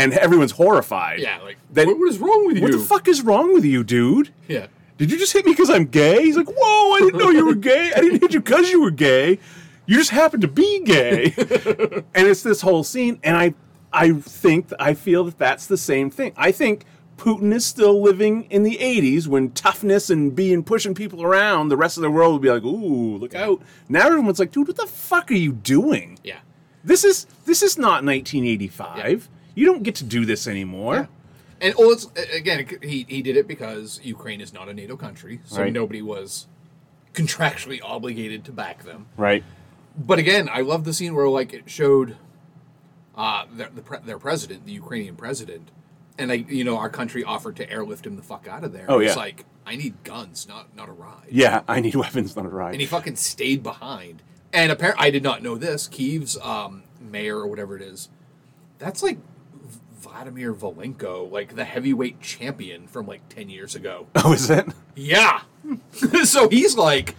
And 0.00 0.12
everyone's 0.14 0.52
horrified. 0.52 1.20
yeah, 1.20 1.38
like, 1.42 1.58
That- 1.72 1.86
what, 1.86 1.98
what 1.98 2.08
is 2.08 2.18
wrong 2.18 2.46
with 2.46 2.56
you? 2.56 2.62
What 2.62 2.72
the 2.72 2.78
fuck 2.78 3.06
is 3.08 3.22
wrong 3.22 3.52
with 3.54 3.64
you, 3.64 3.84
dude? 3.84 4.32
Yeah. 4.48 4.66
Did 4.98 5.10
you 5.10 5.18
just 5.18 5.32
hit 5.32 5.46
me 5.46 5.52
because 5.52 5.70
I'm 5.70 5.86
gay? 5.86 6.22
He's 6.24 6.36
like, 6.36 6.48
whoa, 6.48 6.92
I 6.94 6.98
didn't 7.00 7.18
know 7.18 7.30
you 7.30 7.46
were 7.46 7.54
gay. 7.54 7.92
I 7.96 8.00
didn't 8.00 8.20
hit 8.20 8.34
you 8.34 8.40
because 8.40 8.70
you 8.70 8.82
were 8.82 8.90
gay. 8.90 9.38
You 9.86 9.96
just 9.96 10.10
happened 10.10 10.42
to 10.42 10.48
be 10.48 10.80
gay, 10.84 11.32
and 12.14 12.26
it's 12.28 12.42
this 12.44 12.60
whole 12.60 12.84
scene. 12.84 13.18
And 13.24 13.36
I, 13.36 13.54
I 13.92 14.12
think 14.12 14.70
I 14.78 14.94
feel 14.94 15.24
that 15.24 15.38
that's 15.38 15.66
the 15.66 15.76
same 15.78 16.10
thing. 16.10 16.32
I 16.36 16.52
think 16.52 16.84
Putin 17.16 17.52
is 17.52 17.66
still 17.66 18.00
living 18.00 18.44
in 18.50 18.62
the 18.62 18.76
'80s 18.76 19.26
when 19.26 19.50
toughness 19.50 20.08
and 20.10 20.32
being 20.36 20.62
pushing 20.62 20.94
people 20.94 21.22
around. 21.24 21.70
The 21.70 21.76
rest 21.76 21.96
of 21.96 22.02
the 22.02 22.10
world 22.10 22.34
would 22.34 22.42
be 22.42 22.50
like, 22.50 22.62
"Ooh, 22.62 23.16
look 23.16 23.34
out!" 23.34 23.62
Now 23.88 24.06
everyone's 24.06 24.38
like, 24.38 24.52
"Dude, 24.52 24.68
what 24.68 24.76
the 24.76 24.86
fuck 24.86 25.30
are 25.30 25.34
you 25.34 25.52
doing? 25.54 26.18
Yeah. 26.22 26.38
This 26.84 27.02
is 27.02 27.26
this 27.46 27.62
is 27.62 27.76
not 27.78 28.04
1985. 28.04 29.28
You 29.60 29.66
don't 29.66 29.82
get 29.82 29.94
to 29.96 30.04
do 30.04 30.24
this 30.24 30.46
anymore." 30.46 31.08
And 31.60 31.74
well, 31.76 31.90
it's, 31.90 32.06
again, 32.34 32.66
he, 32.82 33.04
he 33.08 33.20
did 33.20 33.36
it 33.36 33.46
because 33.46 34.00
Ukraine 34.02 34.40
is 34.40 34.54
not 34.54 34.68
a 34.70 34.74
NATO 34.74 34.96
country, 34.96 35.40
so 35.44 35.60
Right. 35.60 35.72
nobody 35.72 36.00
was 36.00 36.46
contractually 37.12 37.80
obligated 37.82 38.44
to 38.46 38.52
back 38.52 38.84
them. 38.84 39.06
Right. 39.16 39.44
But 39.98 40.18
again, 40.18 40.48
I 40.50 40.60
love 40.62 40.84
the 40.84 40.94
scene 40.94 41.14
where 41.14 41.28
like 41.28 41.52
it 41.52 41.68
showed 41.68 42.16
uh, 43.14 43.44
their, 43.52 43.68
the 43.74 43.82
pre- 43.82 43.98
their 43.98 44.18
president, 44.18 44.64
the 44.64 44.72
Ukrainian 44.72 45.16
president, 45.16 45.70
and 46.16 46.30
like 46.30 46.48
you 46.50 46.64
know 46.64 46.78
our 46.78 46.88
country 46.88 47.22
offered 47.24 47.56
to 47.56 47.70
airlift 47.70 48.06
him 48.06 48.16
the 48.16 48.22
fuck 48.22 48.48
out 48.48 48.64
of 48.64 48.72
there. 48.72 48.86
Oh, 48.88 48.98
yeah. 49.00 49.08
It's 49.08 49.16
like 49.16 49.44
I 49.66 49.76
need 49.76 50.02
guns, 50.04 50.48
not 50.48 50.74
not 50.74 50.88
a 50.88 50.92
ride. 50.92 51.26
Yeah, 51.30 51.62
I 51.68 51.80
need 51.80 51.94
weapons, 51.94 52.34
not 52.36 52.46
a 52.46 52.48
ride. 52.48 52.72
And 52.72 52.80
he 52.80 52.86
fucking 52.86 53.16
stayed 53.16 53.62
behind. 53.62 54.22
And 54.52 54.72
apparently, 54.72 55.06
I 55.06 55.10
did 55.10 55.22
not 55.22 55.42
know 55.42 55.56
this. 55.56 55.86
Kiev's 55.88 56.38
um, 56.38 56.84
mayor 57.00 57.36
or 57.38 57.46
whatever 57.46 57.76
it 57.76 57.82
is, 57.82 58.08
that's 58.78 59.02
like 59.02 59.18
Vladimir 60.20 60.52
Valenko, 60.52 61.30
like 61.32 61.56
the 61.56 61.64
heavyweight 61.64 62.20
champion 62.20 62.86
from 62.86 63.06
like 63.06 63.26
ten 63.30 63.48
years 63.48 63.74
ago. 63.74 64.06
oh, 64.16 64.34
is 64.34 64.50
it? 64.50 64.66
Yeah. 64.94 65.40
so 66.24 66.48
he's 66.50 66.76
like, 66.76 67.14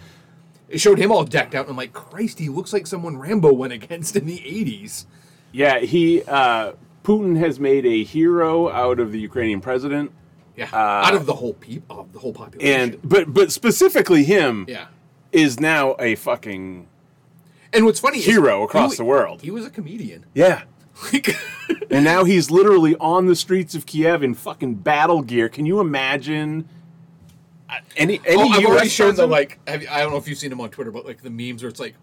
it 0.68 0.80
showed 0.80 0.98
him 0.98 1.10
all 1.10 1.24
decked 1.24 1.54
out. 1.56 1.62
And 1.62 1.70
I'm 1.70 1.76
like, 1.76 1.92
Christ, 1.92 2.38
he 2.38 2.48
looks 2.48 2.72
like 2.72 2.86
someone 2.86 3.16
Rambo 3.18 3.52
went 3.52 3.72
against 3.72 4.14
in 4.14 4.26
the 4.26 4.38
80s. 4.38 5.06
Yeah, 5.50 5.80
he 5.80 6.22
uh, 6.28 6.74
Putin 7.02 7.36
has 7.38 7.58
made 7.58 7.84
a 7.86 8.04
hero 8.04 8.70
out 8.70 9.00
of 9.00 9.10
the 9.10 9.18
Ukrainian 9.18 9.60
president, 9.60 10.12
Yeah. 10.56 10.68
out 10.72 11.14
of 11.14 11.26
the 11.26 11.34
whole 11.34 11.54
peop- 11.54 11.82
of 11.90 12.12
the 12.12 12.20
whole 12.20 12.32
population. 12.32 12.92
and 12.92 12.98
but 13.02 13.34
but 13.34 13.50
specifically 13.50 14.22
him 14.22 14.64
yeah. 14.68 14.86
is 15.32 15.58
now 15.58 15.96
a 15.98 16.14
fucking 16.14 16.86
And 17.72 17.84
what's 17.84 17.98
funny 18.00 18.20
Hero 18.20 18.62
across 18.62 18.90
wa- 18.92 18.96
the 18.96 19.04
world. 19.04 19.42
He 19.42 19.50
was 19.50 19.66
a 19.66 19.70
comedian. 19.70 20.24
yeah. 20.34 20.62
And 21.90 22.04
now 22.04 22.24
he's 22.24 22.50
literally 22.50 22.96
on 22.96 23.26
the 23.26 23.36
streets 23.36 23.74
of 23.74 23.84
Kiev 23.84 24.22
in 24.22 24.32
fucking 24.34 24.76
battle 24.76 25.20
gear. 25.22 25.48
Can 25.50 25.66
you 25.66 25.78
imagine? 25.78 26.66
Any 27.96 28.20
any 28.26 28.42
oh, 28.42 28.48
I've 28.48 28.64
already 28.64 28.88
shown 28.88 29.14
the 29.14 29.26
like. 29.26 29.58
Have 29.68 29.84
I 29.90 30.00
don't 30.00 30.10
know 30.10 30.16
if 30.18 30.26
you've 30.28 30.38
seen 30.38 30.52
him 30.52 30.60
on 30.60 30.70
Twitter, 30.70 30.90
but 30.90 31.04
like 31.04 31.22
the 31.22 31.30
memes 31.30 31.62
where 31.62 31.68
it's 31.70 31.80
like 31.80 31.94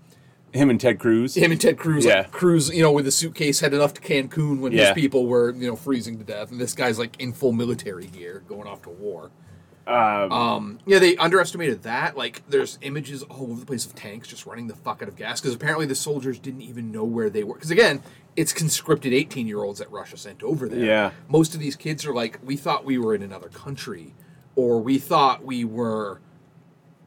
him 0.51 0.69
and 0.69 0.79
Ted 0.79 0.99
Cruz. 0.99 1.35
him 1.35 1.51
and 1.51 1.59
Ted 1.61 1.77
Cruz, 1.77 2.05
Yeah. 2.05 2.19
like 2.19 2.31
Cruz, 2.31 2.69
you 2.69 2.81
know, 2.81 2.91
with 2.91 3.05
a 3.07 3.11
suitcase 3.11 3.59
headed 3.59 3.79
off 3.81 3.93
to 3.95 4.01
Cancun 4.01 4.59
when 4.59 4.71
Yeah. 4.71 4.85
his 4.85 4.93
people 4.93 5.27
were, 5.27 5.51
you 5.53 5.67
know, 5.67 5.75
freezing 5.75 6.17
to 6.19 6.23
death, 6.23 6.51
and 6.51 6.59
this 6.59 6.73
guy's 6.73 6.97
like 6.99 7.19
in 7.19 7.33
full 7.33 7.51
military 7.51 8.07
gear 8.07 8.43
going 8.47 8.67
off 8.67 8.81
to 8.83 8.89
war. 8.89 9.31
Um, 9.87 10.77
yeah, 10.85 10.99
they 10.99 11.17
underestimated 11.17 11.81
that. 11.83 12.15
Like, 12.15 12.43
there's 12.47 12.77
images 12.83 13.23
all 13.23 13.43
over 13.51 13.59
the 13.59 13.65
place 13.65 13.87
of 13.87 13.95
tanks 13.95 14.27
just 14.27 14.45
running 14.45 14.67
the 14.67 14.75
fuck 14.75 15.01
out 15.01 15.07
of 15.07 15.15
gas 15.15 15.41
because 15.41 15.55
apparently 15.55 15.87
the 15.87 15.95
soldiers 15.95 16.37
didn't 16.37 16.61
even 16.61 16.91
know 16.91 17.03
where 17.03 17.29
they 17.31 17.43
were. 17.43 17.55
Because 17.55 17.71
again, 17.71 18.03
it's 18.39 18.53
conscripted 18.53 19.11
18 19.13 19.47
year 19.47 19.61
olds 19.63 19.79
that 19.79 19.91
Russia 19.91 20.15
sent 20.17 20.41
over 20.43 20.67
there. 20.69 20.79
Yeah. 20.93 21.11
most 21.27 21.53
of 21.53 21.59
these 21.59 21.75
kids 21.75 22.05
are 22.05 22.13
like, 22.13 22.39
we 22.43 22.55
thought 22.55 22.85
we 22.85 22.97
were 22.97 23.13
in 23.13 23.21
another 23.21 23.49
country, 23.49 24.13
or 24.55 24.79
we 24.79 24.97
thought 24.97 25.43
we 25.43 25.65
were 25.65 26.21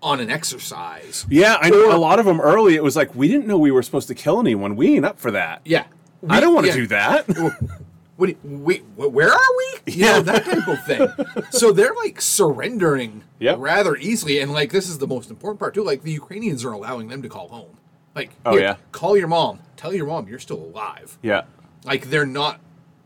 on 0.02 0.20
an 0.20 0.30
exercise. 0.30 1.24
Yeah, 1.30 1.56
I 1.60 1.70
know 1.70 1.86
Or- 1.88 1.94
a 1.94 1.98
lot 1.98 2.18
of 2.18 2.26
them 2.26 2.40
early. 2.40 2.74
It 2.74 2.82
was 2.82 2.96
like 2.96 3.14
we 3.14 3.28
didn't 3.28 3.46
know 3.46 3.56
we 3.58 3.70
were 3.70 3.82
supposed 3.82 4.08
to 4.08 4.14
kill 4.14 4.40
anyone. 4.40 4.76
We 4.76 4.94
ain't 4.96 5.04
up 5.06 5.18
for 5.18 5.30
that. 5.30 5.62
Yeah, 5.64 5.84
I 6.28 6.40
don't 6.40 6.54
want 6.54 6.66
to 6.66 6.72
yeah. 6.72 6.76
do 6.82 6.86
that. 6.88 7.26
What? 8.16 8.36
Wait, 8.44 8.84
where 8.96 9.32
are 9.32 9.52
we? 9.56 9.92
You 9.94 10.04
Yeah. 10.04 10.12
know 10.12 10.20
that 10.20 10.44
type 10.44 10.68
of 10.68 10.84
thing. 10.84 11.08
So 11.50 11.72
they're 11.72 11.94
like 12.04 12.20
surrendering 12.20 13.24
Yep. 13.40 13.56
rather 13.58 13.96
easily, 13.96 14.38
and 14.38 14.52
like 14.52 14.70
this 14.70 14.88
is 14.88 14.98
the 14.98 15.06
most 15.06 15.30
important 15.30 15.58
part 15.58 15.72
too. 15.74 15.82
Like 15.82 16.02
the 16.02 16.12
Ukrainians 16.12 16.62
are 16.64 16.72
allowing 16.72 17.08
them 17.08 17.22
to 17.22 17.28
call 17.28 17.48
home. 17.48 17.78
Like, 18.14 18.30
Oh, 18.44 18.52
here, 18.52 18.60
yeah. 18.60 18.76
call 18.92 19.16
your 19.16 19.28
mom. 19.28 19.60
Tell 19.76 19.94
your 19.94 20.06
mom 20.06 20.28
you're 20.28 20.38
still 20.38 20.58
alive. 20.60 21.18
yeah, 21.22 21.42
Like 21.84 22.10
they're 22.10 22.26
not. 22.26 22.60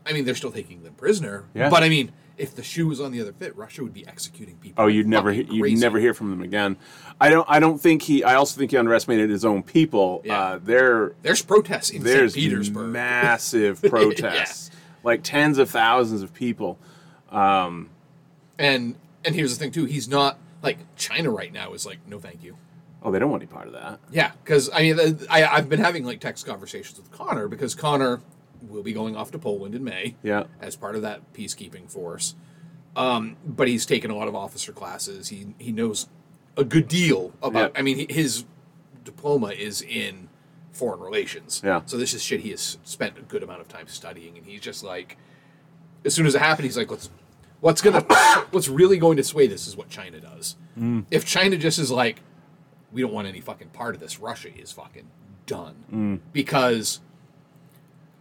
I 0.05 0.13
mean, 0.13 0.25
they're 0.25 0.35
still 0.35 0.51
taking 0.51 0.83
them 0.83 0.93
prisoner. 0.93 1.45
Yeah. 1.53 1.69
But 1.69 1.83
I 1.83 1.89
mean, 1.89 2.11
if 2.37 2.55
the 2.55 2.63
shoe 2.63 2.87
was 2.87 3.01
on 3.01 3.11
the 3.11 3.19
other 3.19 3.33
foot, 3.33 3.55
Russia 3.55 3.83
would 3.83 3.93
be 3.93 4.05
executing 4.07 4.55
people. 4.57 4.83
Oh, 4.83 4.87
you'd 4.87 5.07
never, 5.07 5.31
you'd 5.33 5.59
crazy. 5.59 5.75
never 5.75 5.97
hear 5.99 6.13
from 6.13 6.29
them 6.29 6.41
again. 6.41 6.77
I 7.19 7.29
don't, 7.29 7.45
I 7.49 7.59
don't 7.59 7.79
think 7.79 8.03
he. 8.03 8.23
I 8.23 8.35
also 8.35 8.57
think 8.59 8.71
he 8.71 8.77
underestimated 8.77 9.29
his 9.29 9.43
own 9.43 9.63
people. 9.63 10.21
Yeah. 10.23 10.39
Uh, 10.39 10.59
they're 10.63 11.13
There's 11.23 11.41
protests 11.41 11.89
in 11.89 12.03
there's 12.03 12.33
St. 12.35 12.43
Petersburg. 12.45 12.89
massive 12.89 13.81
protests, 13.89 14.69
like 15.03 15.23
tens 15.23 15.57
of 15.57 15.69
thousands 15.69 16.21
of 16.21 16.33
people. 16.33 16.77
Um, 17.31 17.89
and 18.59 18.95
and 19.25 19.35
here's 19.35 19.57
the 19.57 19.59
thing 19.61 19.71
too. 19.71 19.85
He's 19.85 20.07
not 20.07 20.37
like 20.61 20.77
China 20.95 21.31
right 21.31 21.51
now 21.51 21.73
is 21.73 21.85
like 21.85 21.97
no 22.07 22.19
thank 22.19 22.43
you. 22.43 22.55
Oh, 23.03 23.11
they 23.11 23.19
don't 23.19 23.29
want 23.29 23.43
any 23.43 23.51
part 23.51 23.67
of 23.67 23.73
that. 23.73 23.99
Yeah, 24.11 24.31
because 24.43 24.69
I 24.73 24.81
mean, 24.81 25.19
I, 25.29 25.45
I've 25.45 25.69
been 25.69 25.79
having 25.79 26.03
like 26.03 26.19
text 26.19 26.45
conversations 26.45 26.97
with 26.97 27.11
Connor 27.11 27.47
because 27.47 27.75
Connor 27.75 28.21
will 28.67 28.83
be 28.83 28.93
going 28.93 29.15
off 29.15 29.31
to 29.31 29.39
Poland 29.39 29.75
in 29.75 29.83
May. 29.83 30.15
Yeah. 30.23 30.45
as 30.59 30.75
part 30.75 30.95
of 30.95 31.03
that 31.03 31.33
peacekeeping 31.33 31.89
force. 31.89 32.35
Um, 32.95 33.37
but 33.45 33.67
he's 33.67 33.85
taken 33.85 34.09
a 34.09 34.15
lot 34.15 34.27
of 34.27 34.35
officer 34.35 34.71
classes. 34.71 35.29
He 35.29 35.53
he 35.59 35.71
knows 35.71 36.07
a 36.57 36.63
good 36.63 36.87
deal 36.87 37.33
about. 37.41 37.71
Yeah. 37.73 37.79
I 37.79 37.83
mean, 37.83 38.09
his 38.09 38.45
diploma 39.03 39.49
is 39.49 39.81
in 39.81 40.29
foreign 40.71 40.99
relations. 40.99 41.61
Yeah. 41.63 41.81
So 41.85 41.97
this 41.97 42.13
is 42.13 42.23
shit 42.23 42.41
he 42.41 42.49
has 42.51 42.77
spent 42.83 43.17
a 43.17 43.21
good 43.21 43.43
amount 43.43 43.61
of 43.61 43.67
time 43.67 43.87
studying, 43.87 44.37
and 44.37 44.45
he's 44.45 44.61
just 44.61 44.83
like, 44.83 45.17
as 46.05 46.15
soon 46.15 46.25
as 46.25 46.33
it 46.33 46.41
happened, 46.41 46.65
he's 46.65 46.77
like, 46.77 46.89
let's. 46.89 47.09
What's 47.59 47.81
gonna? 47.81 48.01
what's 48.51 48.67
really 48.67 48.97
going 48.97 49.17
to 49.17 49.23
sway 49.23 49.47
this 49.47 49.67
is 49.67 49.75
what 49.75 49.89
China 49.89 50.19
does. 50.19 50.55
Mm. 50.77 51.05
If 51.09 51.25
China 51.25 51.57
just 51.57 51.79
is 51.79 51.91
like, 51.91 52.21
we 52.91 53.01
don't 53.01 53.13
want 53.13 53.27
any 53.27 53.39
fucking 53.41 53.69
part 53.69 53.95
of 53.95 54.01
this. 54.01 54.19
Russia 54.19 54.49
is 54.57 54.71
fucking 54.71 55.07
done 55.45 55.75
Mm. 55.91 56.19
because 56.33 56.99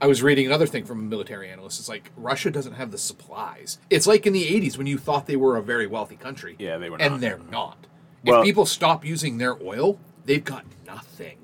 I 0.00 0.06
was 0.06 0.22
reading 0.22 0.46
another 0.46 0.66
thing 0.66 0.84
from 0.84 1.00
a 1.00 1.02
military 1.02 1.48
analyst. 1.50 1.80
It's 1.80 1.88
like 1.88 2.10
Russia 2.16 2.50
doesn't 2.50 2.74
have 2.74 2.90
the 2.90 2.98
supplies. 2.98 3.78
It's 3.90 4.06
like 4.06 4.26
in 4.26 4.32
the 4.32 4.44
'80s 4.44 4.76
when 4.76 4.86
you 4.86 4.98
thought 4.98 5.26
they 5.26 5.36
were 5.36 5.56
a 5.56 5.62
very 5.62 5.86
wealthy 5.86 6.16
country. 6.16 6.56
Yeah, 6.58 6.76
they 6.78 6.90
were 6.90 7.00
and 7.00 7.14
not. 7.14 7.20
they're 7.20 7.40
not. 7.50 7.78
Well- 8.24 8.40
if 8.40 8.44
people 8.44 8.66
stop 8.66 9.04
using 9.04 9.38
their 9.38 9.56
oil, 9.62 9.98
they've 10.24 10.44
got 10.44 10.64
nothing. 10.86 11.38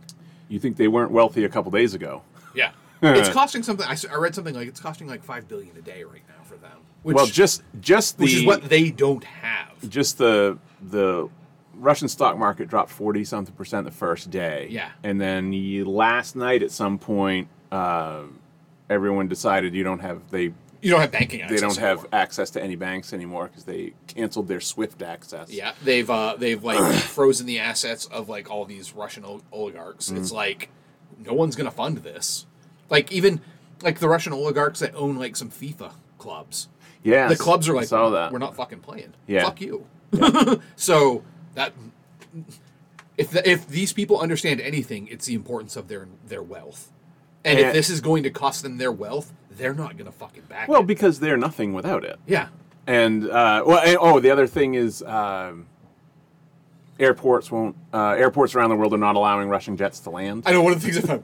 You 0.48 0.58
think 0.58 0.76
they 0.76 0.88
weren't 0.88 1.10
wealthy 1.10 1.44
a 1.44 1.48
couple 1.48 1.70
days 1.70 1.94
ago? 1.94 2.22
Yeah, 2.54 2.72
it's 3.02 3.30
costing 3.30 3.62
something. 3.62 3.86
I 3.88 4.14
read 4.16 4.34
something 4.34 4.54
like 4.54 4.68
it's 4.68 4.78
costing 4.80 5.06
like 5.08 5.24
five 5.24 5.48
billion 5.48 5.74
a 5.78 5.80
day 5.80 6.04
right 6.04 6.20
now 6.28 6.44
for 6.44 6.56
them. 6.56 6.76
Which, 7.02 7.14
well, 7.16 7.24
just 7.26 7.62
just 7.80 8.18
the 8.18 8.24
which 8.24 8.34
is 8.34 8.44
what 8.44 8.68
they 8.68 8.90
don't 8.90 9.24
have. 9.24 9.88
just 9.88 10.18
the 10.18 10.58
the 10.82 11.30
Russian 11.82 12.08
stock 12.08 12.38
market 12.38 12.68
dropped 12.68 12.90
forty 12.90 13.24
something 13.24 13.54
percent 13.54 13.84
the 13.84 13.90
first 13.90 14.30
day. 14.30 14.68
Yeah. 14.70 14.90
and 15.02 15.20
then 15.20 15.52
you, 15.52 15.84
last 15.84 16.36
night 16.36 16.62
at 16.62 16.70
some 16.70 16.98
point, 16.98 17.48
uh, 17.70 18.22
everyone 18.88 19.28
decided 19.28 19.74
you 19.74 19.82
don't 19.84 19.98
have 20.00 20.20
they 20.30 20.52
You 20.80 20.90
don't 20.90 21.00
have 21.00 21.10
banking 21.10 21.46
they 21.48 21.56
don't 21.56 21.76
have 21.76 21.98
anymore. 21.98 22.08
access 22.12 22.50
to 22.50 22.62
any 22.62 22.76
banks 22.76 23.12
anymore 23.12 23.46
because 23.48 23.64
they 23.64 23.94
canceled 24.06 24.48
their 24.48 24.60
SWIFT 24.60 25.02
access. 25.02 25.50
Yeah, 25.50 25.72
they've 25.82 26.08
uh, 26.08 26.36
they've 26.38 26.62
like 26.62 26.78
frozen 27.16 27.46
the 27.46 27.58
assets 27.58 28.06
of 28.06 28.28
like 28.28 28.50
all 28.50 28.64
these 28.64 28.94
Russian 28.94 29.24
ol- 29.24 29.42
oligarchs. 29.52 30.10
Mm. 30.10 30.18
It's 30.18 30.32
like 30.32 30.70
no 31.18 31.32
one's 31.34 31.56
gonna 31.56 31.70
fund 31.70 31.98
this. 31.98 32.46
Like 32.90 33.10
even 33.12 33.40
like 33.82 33.98
the 33.98 34.08
Russian 34.08 34.32
oligarchs 34.32 34.80
that 34.80 34.94
own 34.94 35.16
like 35.18 35.34
some 35.36 35.50
FIFA 35.50 35.92
clubs. 36.18 36.68
yeah. 37.02 37.26
The 37.28 37.36
clubs 37.36 37.68
are 37.68 37.74
like, 37.74 37.90
we're 37.90 38.38
not 38.38 38.54
fucking 38.54 38.78
playing. 38.80 39.14
Yeah. 39.26 39.44
Fuck 39.44 39.60
you. 39.60 39.86
so 40.76 41.24
that 41.54 41.72
if 43.16 43.30
the, 43.30 43.48
if 43.48 43.66
these 43.68 43.92
people 43.92 44.18
understand 44.20 44.60
anything, 44.60 45.08
it's 45.08 45.26
the 45.26 45.34
importance 45.34 45.76
of 45.76 45.88
their 45.88 46.08
their 46.26 46.42
wealth. 46.42 46.90
And 47.44 47.58
And- 47.58 47.68
if 47.68 47.72
this 47.74 47.90
is 47.90 48.00
going 48.00 48.22
to 48.22 48.30
cost 48.30 48.62
them 48.62 48.78
their 48.78 48.92
wealth, 48.92 49.32
they're 49.50 49.74
not 49.74 49.96
gonna 49.96 50.12
fucking 50.12 50.44
back 50.48 50.68
well 50.68 50.80
it. 50.82 50.86
because 50.86 51.20
they're 51.20 51.36
nothing 51.36 51.72
without 51.74 52.04
it. 52.04 52.18
yeah. 52.26 52.48
And 52.86 53.28
uh, 53.30 53.62
well, 53.66 53.78
and, 53.78 53.96
oh, 54.00 54.18
the 54.18 54.30
other 54.30 54.46
thing 54.48 54.74
is 54.74 55.02
um, 55.04 55.66
airports 56.98 57.50
won't. 57.50 57.76
Uh, 57.92 58.10
airports 58.18 58.54
around 58.54 58.70
the 58.70 58.76
world 58.76 58.92
are 58.92 58.98
not 58.98 59.14
allowing 59.16 59.48
Russian 59.48 59.76
jets 59.76 60.00
to 60.00 60.10
land. 60.10 60.42
I 60.46 60.52
know 60.52 60.62
one 60.62 60.72
of 60.72 60.82
the 60.82 60.90
things 60.90 61.04
about 61.04 61.22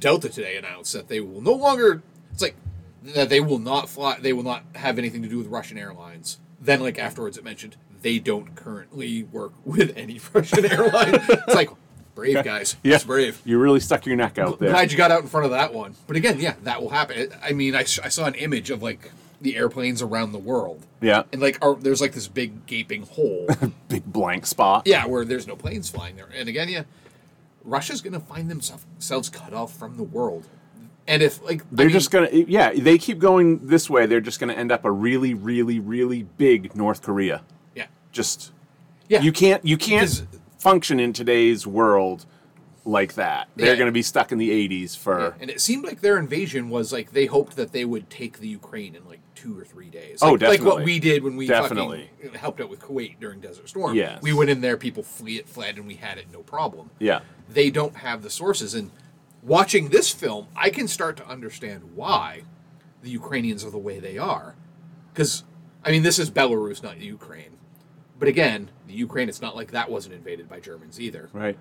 Delta 0.00 0.28
today 0.28 0.56
announced 0.56 0.92
that 0.94 1.06
they 1.08 1.20
will 1.20 1.40
no 1.40 1.52
longer. 1.52 2.02
It's 2.32 2.42
like 2.42 2.56
that 3.14 3.28
they 3.28 3.40
will 3.40 3.58
not 3.60 3.88
fly. 3.88 4.18
They 4.20 4.32
will 4.32 4.42
not 4.42 4.64
have 4.74 4.98
anything 4.98 5.22
to 5.22 5.28
do 5.28 5.38
with 5.38 5.46
Russian 5.46 5.78
airlines. 5.78 6.38
Then, 6.60 6.80
like 6.80 6.98
afterwards, 6.98 7.36
it 7.38 7.44
mentioned 7.44 7.76
they 8.06 8.20
don't 8.20 8.54
currently 8.54 9.24
work 9.24 9.52
with 9.64 9.92
any 9.96 10.20
Russian 10.32 10.64
airline. 10.64 11.14
It's 11.14 11.54
like 11.56 11.70
brave 12.14 12.44
guys. 12.44 12.76
Yeah, 12.84 12.94
It's 12.94 13.04
brave. 13.04 13.42
You 13.44 13.58
really 13.58 13.80
stuck 13.80 14.06
your 14.06 14.14
neck 14.14 14.38
out 14.38 14.60
there. 14.60 14.70
Glad 14.70 14.92
you 14.92 14.96
got 14.96 15.10
out 15.10 15.22
in 15.22 15.28
front 15.28 15.44
of 15.44 15.50
that 15.50 15.74
one. 15.74 15.96
But 16.06 16.14
again, 16.14 16.38
yeah, 16.38 16.54
that 16.62 16.80
will 16.80 16.90
happen. 16.90 17.32
I 17.42 17.50
mean, 17.52 17.74
I 17.74 17.82
saw 17.82 18.26
an 18.26 18.34
image 18.34 18.70
of 18.70 18.80
like 18.80 19.10
the 19.40 19.56
airplanes 19.56 20.02
around 20.02 20.30
the 20.30 20.38
world, 20.38 20.86
Yeah, 21.00 21.24
and 21.32 21.42
like 21.42 21.58
there's 21.80 22.00
like 22.00 22.12
this 22.12 22.28
big 22.28 22.64
gaping 22.66 23.02
hole. 23.06 23.48
big 23.88 24.04
blank 24.04 24.46
spot. 24.46 24.84
Yeah, 24.86 25.04
where 25.06 25.24
there's 25.24 25.48
no 25.48 25.56
planes 25.56 25.90
flying 25.90 26.14
there. 26.14 26.28
And 26.32 26.48
again, 26.48 26.68
yeah, 26.68 26.84
Russia's 27.64 28.02
going 28.02 28.12
to 28.14 28.20
find 28.20 28.48
themselves 28.48 29.28
cut 29.30 29.52
off 29.52 29.76
from 29.76 29.96
the 29.96 30.04
world. 30.04 30.46
And 31.08 31.22
if 31.22 31.42
like 31.42 31.62
They're 31.72 31.86
mean, 31.86 31.92
just 31.92 32.12
gonna, 32.12 32.28
yeah. 32.30 32.72
They 32.72 32.98
keep 32.98 33.18
going 33.18 33.66
this 33.66 33.90
way. 33.90 34.06
They're 34.06 34.20
just 34.20 34.40
gonna 34.40 34.54
end 34.54 34.70
up 34.72 34.84
a 34.84 34.90
really, 34.90 35.34
really, 35.34 35.80
really 35.80 36.22
big 36.22 36.76
North 36.76 37.02
Korea. 37.02 37.42
Yeah 38.16 38.22
Just 38.22 38.52
yeah 39.08 39.20
you 39.22 39.32
can't, 39.32 39.64
you 39.64 39.76
can't 39.76 40.26
function 40.58 40.98
in 40.98 41.12
today's 41.12 41.66
world 41.66 42.26
like 42.84 43.14
that. 43.14 43.48
They're 43.56 43.72
Yeah. 43.72 43.76
gonna 43.76 43.92
be 43.92 44.02
stuck 44.02 44.30
in 44.32 44.38
the 44.38 44.50
'80s 44.50 44.96
for. 44.96 45.34
And 45.40 45.50
it 45.50 45.60
seemed 45.60 45.84
like 45.84 46.00
their 46.00 46.18
invasion 46.18 46.70
was 46.70 46.92
like 46.92 47.12
they 47.12 47.26
hoped 47.26 47.56
that 47.56 47.72
they 47.72 47.84
would 47.84 48.08
take 48.10 48.38
the 48.38 48.48
Ukraine 48.48 48.94
in 48.94 49.04
like 49.08 49.20
two 49.34 49.58
or 49.58 49.64
three 49.64 49.90
days. 49.90 50.20
Oh, 50.22 50.32
like, 50.32 50.42
Like 50.42 50.62
what 50.62 50.82
we 50.84 50.98
did 51.00 51.22
when 51.24 51.36
we 51.36 51.46
Definitely. 51.48 52.10
fucking 52.22 52.38
helped 52.38 52.60
out 52.60 52.70
with 52.70 52.80
Kuwait 52.80 53.18
during 53.20 53.40
Desert 53.40 53.68
Storm. 53.68 53.94
Yes. 53.96 54.22
We 54.22 54.32
went 54.32 54.50
in 54.50 54.60
there, 54.60 54.76
people 54.76 55.02
flee 55.02 55.36
it, 55.36 55.48
fled, 55.48 55.76
and 55.76 55.86
we 55.86 55.94
had 55.96 56.16
it 56.18 56.26
no 56.32 56.40
problem. 56.42 56.90
Yeah. 57.00 57.20
They 57.48 57.70
don't 57.70 57.96
have 57.96 58.22
the 58.22 58.30
sources. 58.30 58.72
And 58.74 58.90
watching 59.42 59.88
this 59.88 60.10
film, 60.10 60.46
I 60.56 60.70
can 60.70 60.86
start 60.88 61.16
to 61.18 61.26
understand 61.28 61.82
why 61.94 62.42
the 63.02 63.10
Ukrainians 63.10 63.64
are 63.64 63.70
the 63.70 63.78
way 63.78 63.98
they 64.00 64.16
are. 64.16 64.54
Because, 65.12 65.42
I 65.84 65.90
mean, 65.90 66.02
this 66.02 66.18
is 66.20 66.30
Belarus, 66.30 66.82
not 66.84 66.98
Ukraine. 67.00 67.55
But 68.18 68.28
again, 68.28 68.70
the 68.86 68.94
Ukraine, 68.94 69.28
it's 69.28 69.42
not 69.42 69.54
like 69.56 69.72
that 69.72 69.90
wasn't 69.90 70.14
invaded 70.14 70.48
by 70.48 70.60
Germans 70.60 70.98
either 71.00 71.28
Right. 71.32 71.58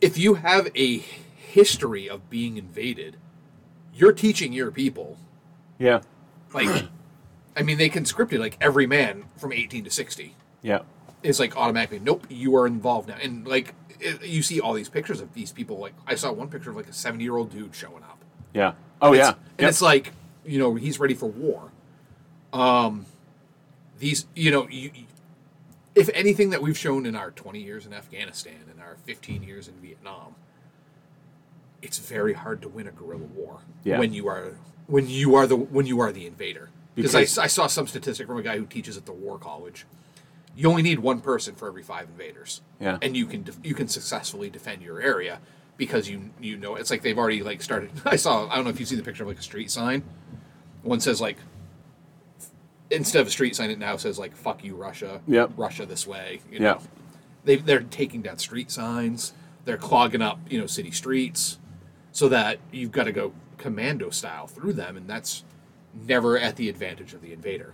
if 0.00 0.16
you 0.18 0.34
have 0.34 0.68
a 0.74 0.98
history 0.98 2.08
of 2.08 2.28
being 2.30 2.56
invaded, 2.56 3.16
you're 3.94 4.12
teaching 4.12 4.52
your 4.52 4.70
people. 4.70 5.18
Yeah. 5.78 6.00
Like, 6.54 6.84
I 7.56 7.62
mean, 7.62 7.78
they 7.78 7.88
conscripted 7.88 8.40
like 8.40 8.56
every 8.60 8.86
man 8.86 9.24
from 9.36 9.52
18 9.52 9.84
to 9.84 9.90
60. 9.90 10.34
Yeah. 10.62 10.80
It's 11.22 11.38
like 11.40 11.56
automatically, 11.56 11.98
nope, 11.98 12.26
you 12.28 12.56
are 12.56 12.66
involved 12.66 13.08
now. 13.08 13.16
And 13.22 13.46
like, 13.46 13.74
it, 14.00 14.24
you 14.26 14.42
see 14.42 14.60
all 14.60 14.74
these 14.74 14.88
pictures 14.90 15.20
of 15.20 15.32
these 15.34 15.52
people. 15.52 15.78
Like, 15.78 15.94
I 16.06 16.14
saw 16.14 16.30
one 16.32 16.48
picture 16.48 16.70
of 16.70 16.76
like 16.76 16.88
a 16.88 16.92
70 16.92 17.22
year 17.24 17.36
old 17.36 17.50
dude 17.50 17.74
showing 17.74 18.02
up. 18.02 18.22
Yeah. 18.54 18.72
Oh 19.02 19.12
It's- 19.12 19.26
yeah. 19.28 19.34
And 19.58 19.60
Yep. 19.60 19.68
it's 19.70 19.82
like, 19.82 20.12
you 20.44 20.58
know, 20.58 20.74
he's 20.74 20.98
ready 21.00 21.14
for 21.14 21.26
war. 21.26 21.70
Um, 22.52 23.06
these, 23.98 24.26
you 24.34 24.50
know, 24.50 24.68
you- 24.68 24.90
if 25.96 26.08
anything 26.14 26.50
that 26.50 26.62
we've 26.62 26.78
shown 26.78 27.06
in 27.06 27.16
our 27.16 27.30
20 27.32 27.58
years 27.60 27.86
in 27.86 27.92
Afghanistan 27.92 28.54
and 28.70 28.80
our 28.80 28.96
15 29.04 29.42
years 29.42 29.66
in 29.66 29.74
Vietnam, 29.74 30.34
it's 31.82 31.98
very 31.98 32.34
hard 32.34 32.62
to 32.62 32.68
win 32.68 32.86
a 32.86 32.90
guerrilla 32.92 33.24
war 33.34 33.60
Yeah. 33.84 33.98
when 33.98 34.12
you 34.12 34.28
are 34.28 34.52
when 34.86 35.08
you 35.08 35.34
are 35.34 35.46
the 35.46 35.56
when 35.56 35.86
you 35.86 35.98
are 36.00 36.12
the 36.12 36.26
invader. 36.26 36.70
Because 36.94 37.14
I, 37.38 37.42
I 37.42 37.46
saw 37.48 37.66
some 37.66 37.86
statistic 37.86 38.26
from 38.26 38.38
a 38.38 38.42
guy 38.42 38.56
who 38.56 38.64
teaches 38.64 38.96
at 38.96 39.04
the 39.04 39.12
war 39.12 39.38
college. 39.38 39.84
You 40.56 40.70
only 40.70 40.80
need 40.82 41.00
one 41.00 41.20
person 41.20 41.54
for 41.54 41.68
every 41.68 41.82
five 41.82 42.08
invaders. 42.08 42.62
Yeah. 42.80 42.96
And 43.02 43.14
you 43.14 43.26
can 43.26 43.42
def- 43.42 43.58
you 43.62 43.74
can 43.74 43.88
successfully 43.88 44.48
defend 44.48 44.80
your 44.82 45.00
area 45.00 45.40
because 45.76 46.08
you 46.08 46.30
you 46.40 46.56
know 46.56 46.76
it's 46.76 46.90
like 46.90 47.02
they've 47.02 47.18
already 47.18 47.42
like 47.42 47.60
started. 47.62 47.90
I 48.06 48.16
saw 48.16 48.48
I 48.48 48.54
don't 48.56 48.64
know 48.64 48.70
if 48.70 48.80
you 48.80 48.86
see 48.86 48.96
the 48.96 49.02
picture 49.02 49.22
of 49.24 49.28
like 49.28 49.38
a 49.38 49.42
street 49.42 49.70
sign. 49.70 50.02
One 50.82 51.00
says 51.00 51.20
like 51.20 51.36
instead 52.90 53.20
of 53.20 53.26
a 53.26 53.30
street 53.30 53.56
sign, 53.56 53.70
it 53.70 53.78
now 53.78 53.96
says 53.96 54.18
like 54.18 54.34
"fuck 54.36 54.64
you, 54.64 54.74
Russia." 54.74 55.20
Yep. 55.26 55.52
Russia 55.56 55.86
this 55.86 56.06
way. 56.06 56.40
You 56.50 56.60
Yep. 56.60 56.76
know, 56.80 56.82
they 57.44 57.56
they're 57.56 57.80
taking 57.80 58.22
down 58.22 58.38
street 58.38 58.70
signs. 58.70 59.32
They're 59.64 59.76
clogging 59.76 60.22
up 60.22 60.38
you 60.48 60.60
know 60.60 60.66
city 60.66 60.90
streets, 60.90 61.58
so 62.12 62.28
that 62.28 62.58
you've 62.70 62.92
got 62.92 63.04
to 63.04 63.12
go 63.12 63.32
commando 63.58 64.10
style 64.10 64.46
through 64.46 64.74
them, 64.74 64.96
and 64.96 65.08
that's 65.08 65.44
never 66.06 66.38
at 66.38 66.56
the 66.56 66.68
advantage 66.68 67.14
of 67.14 67.22
the 67.22 67.32
invader. 67.32 67.72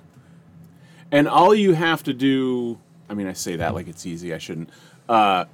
And 1.11 1.29
all 1.29 1.55
you 1.55 1.75
have 1.75 2.03
to 2.05 2.15
do, 2.15 2.79
I 3.09 3.15
mean, 3.15 3.27
I 3.27 3.33
say 3.35 3.57
that 3.57 3.75
like 3.75 3.89
it's 3.89 4.07
easy, 4.07 4.33
I 4.33 4.39
shouldn't, 4.39 4.71
uh, 5.09 5.45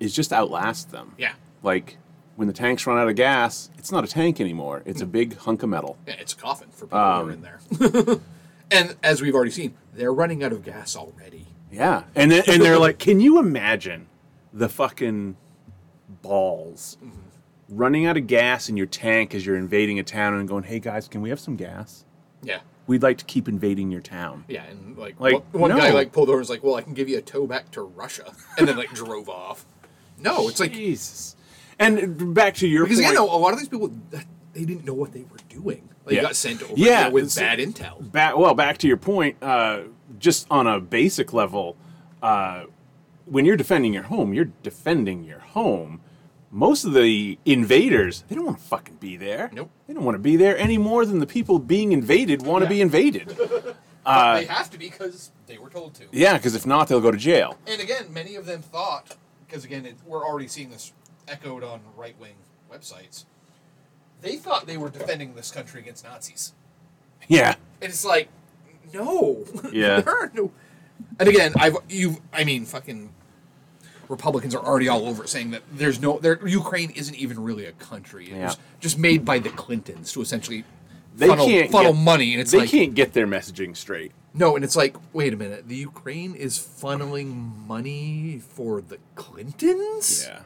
is 0.00 0.14
just 0.14 0.32
outlast 0.32 0.90
them. 0.90 1.14
Yeah. 1.18 1.32
Like 1.62 1.98
when 2.36 2.48
the 2.48 2.54
tanks 2.54 2.86
run 2.86 2.96
out 2.98 3.08
of 3.08 3.14
gas, 3.16 3.70
it's 3.76 3.92
not 3.92 4.04
a 4.04 4.06
tank 4.06 4.40
anymore. 4.40 4.82
It's 4.86 5.02
a 5.02 5.06
big 5.06 5.36
hunk 5.36 5.62
of 5.62 5.68
metal. 5.68 5.98
Yeah, 6.06 6.14
it's 6.14 6.32
a 6.32 6.36
coffin 6.36 6.68
for 6.70 6.86
people 6.86 6.98
who 6.98 7.04
are 7.28 7.30
in 7.32 7.42
there. 7.42 7.60
and 8.74 8.96
as 9.02 9.22
we've 9.22 9.34
already 9.34 9.50
seen, 9.50 9.74
they're 9.92 10.12
running 10.12 10.42
out 10.42 10.52
of 10.52 10.64
gas 10.64 10.96
already. 10.96 11.46
Yeah. 11.70 12.04
And 12.14 12.30
then, 12.30 12.42
and 12.48 12.62
they're 12.62 12.78
like, 12.78 12.98
can 12.98 13.20
you 13.20 13.38
imagine 13.38 14.08
the 14.52 14.68
fucking 14.68 15.36
balls 16.22 16.98
mm-hmm. 17.02 17.18
running 17.68 18.06
out 18.06 18.16
of 18.16 18.26
gas 18.26 18.68
in 18.68 18.76
your 18.76 18.86
tank 18.86 19.34
as 19.34 19.44
you're 19.46 19.56
invading 19.56 19.98
a 19.98 20.04
town 20.04 20.34
and 20.34 20.48
going, 20.48 20.64
hey 20.64 20.78
guys, 20.78 21.08
can 21.08 21.22
we 21.22 21.30
have 21.30 21.40
some 21.40 21.56
gas? 21.56 22.04
Yeah. 22.42 22.60
We'd 22.86 23.02
like 23.02 23.18
to 23.18 23.24
keep 23.24 23.48
invading 23.48 23.90
your 23.90 24.02
town. 24.02 24.44
Yeah, 24.46 24.64
and 24.64 24.98
like, 24.98 25.18
Like, 25.18 25.34
one, 25.52 25.70
one 25.70 25.76
guy 25.78 25.90
like 25.90 26.12
pulled 26.12 26.28
over 26.28 26.36
and 26.36 26.42
was 26.42 26.50
like, 26.50 26.62
"Well, 26.62 26.74
I 26.74 26.82
can 26.82 26.92
give 26.92 27.08
you 27.08 27.16
a 27.16 27.22
tow 27.22 27.46
back 27.46 27.70
to 27.70 27.80
Russia," 27.80 28.30
and 28.58 28.68
then 28.68 28.76
like 28.76 28.90
drove 28.90 29.30
off. 29.30 29.64
No, 30.18 30.48
it's 30.48 30.60
like 30.60 30.72
Jesus. 30.72 31.34
And 31.78 32.34
back 32.34 32.56
to 32.56 32.68
your 32.68 32.84
because 32.84 33.00
point. 33.00 33.08
you 33.08 33.14
know 33.14 33.24
a 33.34 33.38
lot 33.38 33.54
of 33.54 33.58
these 33.58 33.70
people 33.70 33.90
they 34.52 34.64
didn't 34.64 34.84
know 34.84 34.94
what 34.94 35.12
they 35.12 35.22
were 35.22 35.38
doing. 35.48 35.88
Like 36.04 36.16
Yeah. 36.16 36.22
got 36.22 36.36
sent 36.36 36.62
over 36.62 36.74
Yeah, 36.76 37.08
with 37.08 37.24
it's- 37.24 37.38
bad 37.38 37.58
intel. 37.58 38.10
back 38.12 38.36
well 38.36 38.54
back 38.54 38.78
to 38.78 38.86
your 38.88 38.96
point 38.98 39.36
uh, 39.42 39.80
just 40.18 40.46
on 40.50 40.66
a 40.66 40.80
basic 40.80 41.32
level 41.32 41.76
uh, 42.22 42.64
when 43.26 43.44
you're 43.44 43.56
defending 43.56 43.92
your 43.94 44.04
home 44.04 44.34
you're 44.34 44.50
defending 44.62 45.24
your 45.24 45.38
home 45.40 46.00
most 46.50 46.84
of 46.84 46.92
the 46.92 47.38
invaders 47.46 48.22
they 48.28 48.34
don't 48.36 48.44
want 48.44 48.58
to 48.58 48.64
fucking 48.64 48.96
be 48.96 49.16
there 49.16 49.50
Nope. 49.52 49.70
they 49.86 49.94
don't 49.94 50.04
want 50.04 50.14
to 50.14 50.18
be 50.20 50.36
there 50.36 50.56
any 50.58 50.78
more 50.78 51.04
than 51.06 51.18
the 51.20 51.26
people 51.26 51.58
being 51.58 51.92
invaded 51.92 52.42
want 52.42 52.62
to 52.62 52.66
Yeah. 52.66 52.76
be 52.76 52.80
invaded 52.82 53.28
they 54.06 54.44
have 54.44 54.70
to 54.70 54.78
because 54.78 55.30
they 55.46 55.56
were 55.58 55.70
told 55.70 55.94
to. 55.94 56.04
yeah 56.12 56.36
because 56.36 56.54
if 56.54 56.66
not 56.66 56.86
they'll 56.88 57.00
go 57.00 57.10
to 57.10 57.16
jail 57.18 57.56
And 57.66 57.80
again, 57.80 58.12
many 58.12 58.36
of 58.36 58.44
them 58.46 58.60
thought 58.60 59.16
because 59.46 59.64
again, 59.64 59.86
it, 59.86 59.96
we're 60.06 60.24
already 60.24 60.48
seeing 60.48 60.68
this 60.70 60.92
echoed 61.28 61.62
on 61.64 61.80
right 61.96 62.18
wing 62.20 62.34
websites. 62.72 63.24
They 64.24 64.36
thought 64.36 64.66
they 64.66 64.76
were 64.78 64.88
defending 64.88 65.34
this 65.34 65.50
country 65.50 65.80
against 65.80 66.02
Nazis. 66.04 66.52
yeah 67.28 67.54
And 67.82 67.90
it's 67.92 68.04
like, 68.04 68.28
no. 68.92 69.44
Yeah. 69.72 70.00
there 70.00 70.16
are 70.18 70.32
no. 70.34 70.50
And 71.18 71.28
again, 71.28 71.52
I've 71.56 71.76
you. 71.88 72.22
I 72.32 72.44
mean, 72.44 72.64
fucking 72.64 73.12
Republicans 74.08 74.54
are 74.54 74.64
already 74.64 74.88
all 74.88 75.06
over 75.06 75.24
it 75.24 75.28
saying 75.28 75.50
that 75.50 75.62
there's 75.72 76.00
no. 76.00 76.18
There, 76.18 76.46
Ukraine 76.46 76.90
isn't 76.90 77.14
even 77.16 77.42
really 77.42 77.66
a 77.66 77.72
country. 77.72 78.30
It 78.30 78.42
was 78.42 78.56
Yeah. 78.56 78.62
just 78.80 78.98
made 78.98 79.24
by 79.24 79.38
the 79.40 79.50
Clintons 79.50 80.12
to 80.12 80.22
essentially 80.22 80.64
they 81.16 81.28
funnel, 81.28 81.46
can't 81.46 81.70
funnel 81.70 81.92
get, 81.92 82.02
money, 82.02 82.32
and 82.32 82.40
it's 82.40 82.52
they 82.52 82.58
like 82.60 82.70
can't 82.70 82.94
get 82.94 83.12
their 83.12 83.26
messaging 83.26 83.76
straight 83.76 84.12
no, 84.36 84.56
and 84.56 84.64
it's 84.64 84.74
like, 84.74 84.96
wait 85.12 85.32
a 85.32 85.36
minute, 85.36 85.68
the 85.68 85.76
Ukraine 85.76 86.34
is 86.34 86.58
funneling 86.58 87.66
money 87.68 88.40
for 88.40 88.80
the 88.80 88.98
Clintons. 89.14 90.26
yeah 90.28 90.40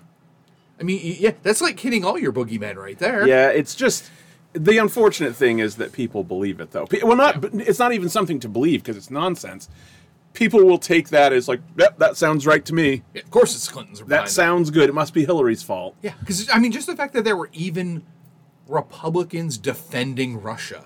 I 0.80 0.84
mean, 0.84 1.16
yeah, 1.18 1.32
that's 1.42 1.60
like 1.60 1.78
hitting 1.80 2.04
all 2.04 2.18
your 2.18 2.32
boogeymen 2.32 2.76
right 2.76 2.98
there. 2.98 3.26
Yeah, 3.26 3.48
it's 3.48 3.74
just 3.74 4.10
the 4.52 4.78
unfortunate 4.78 5.34
thing 5.36 5.58
is 5.58 5.76
that 5.76 5.92
people 5.92 6.24
believe 6.24 6.60
it 6.60 6.70
though. 6.70 6.86
Well, 7.02 7.16
not 7.16 7.40
but 7.40 7.54
it's 7.54 7.78
not 7.78 7.92
even 7.92 8.08
something 8.08 8.40
to 8.40 8.48
believe 8.48 8.82
because 8.82 8.96
it's 8.96 9.10
nonsense. 9.10 9.68
People 10.34 10.64
will 10.64 10.78
take 10.78 11.08
that 11.08 11.32
as 11.32 11.48
like, 11.48 11.60
yep, 11.76 11.98
that 11.98 12.16
sounds 12.16 12.46
right 12.46 12.64
to 12.64 12.74
me. 12.74 13.02
Yeah, 13.12 13.22
of 13.22 13.30
course, 13.30 13.54
it's 13.56 13.68
Clintons. 13.68 14.00
That 14.02 14.28
sounds 14.28 14.70
good. 14.70 14.88
It 14.88 14.94
must 14.94 15.12
be 15.14 15.24
Hillary's 15.24 15.62
fault. 15.62 15.96
Yeah, 16.02 16.12
because 16.20 16.48
I 16.50 16.58
mean, 16.58 16.70
just 16.70 16.86
the 16.86 16.94
fact 16.96 17.12
that 17.14 17.24
there 17.24 17.36
were 17.36 17.50
even 17.52 18.04
Republicans 18.68 19.58
defending 19.58 20.40
Russia. 20.40 20.84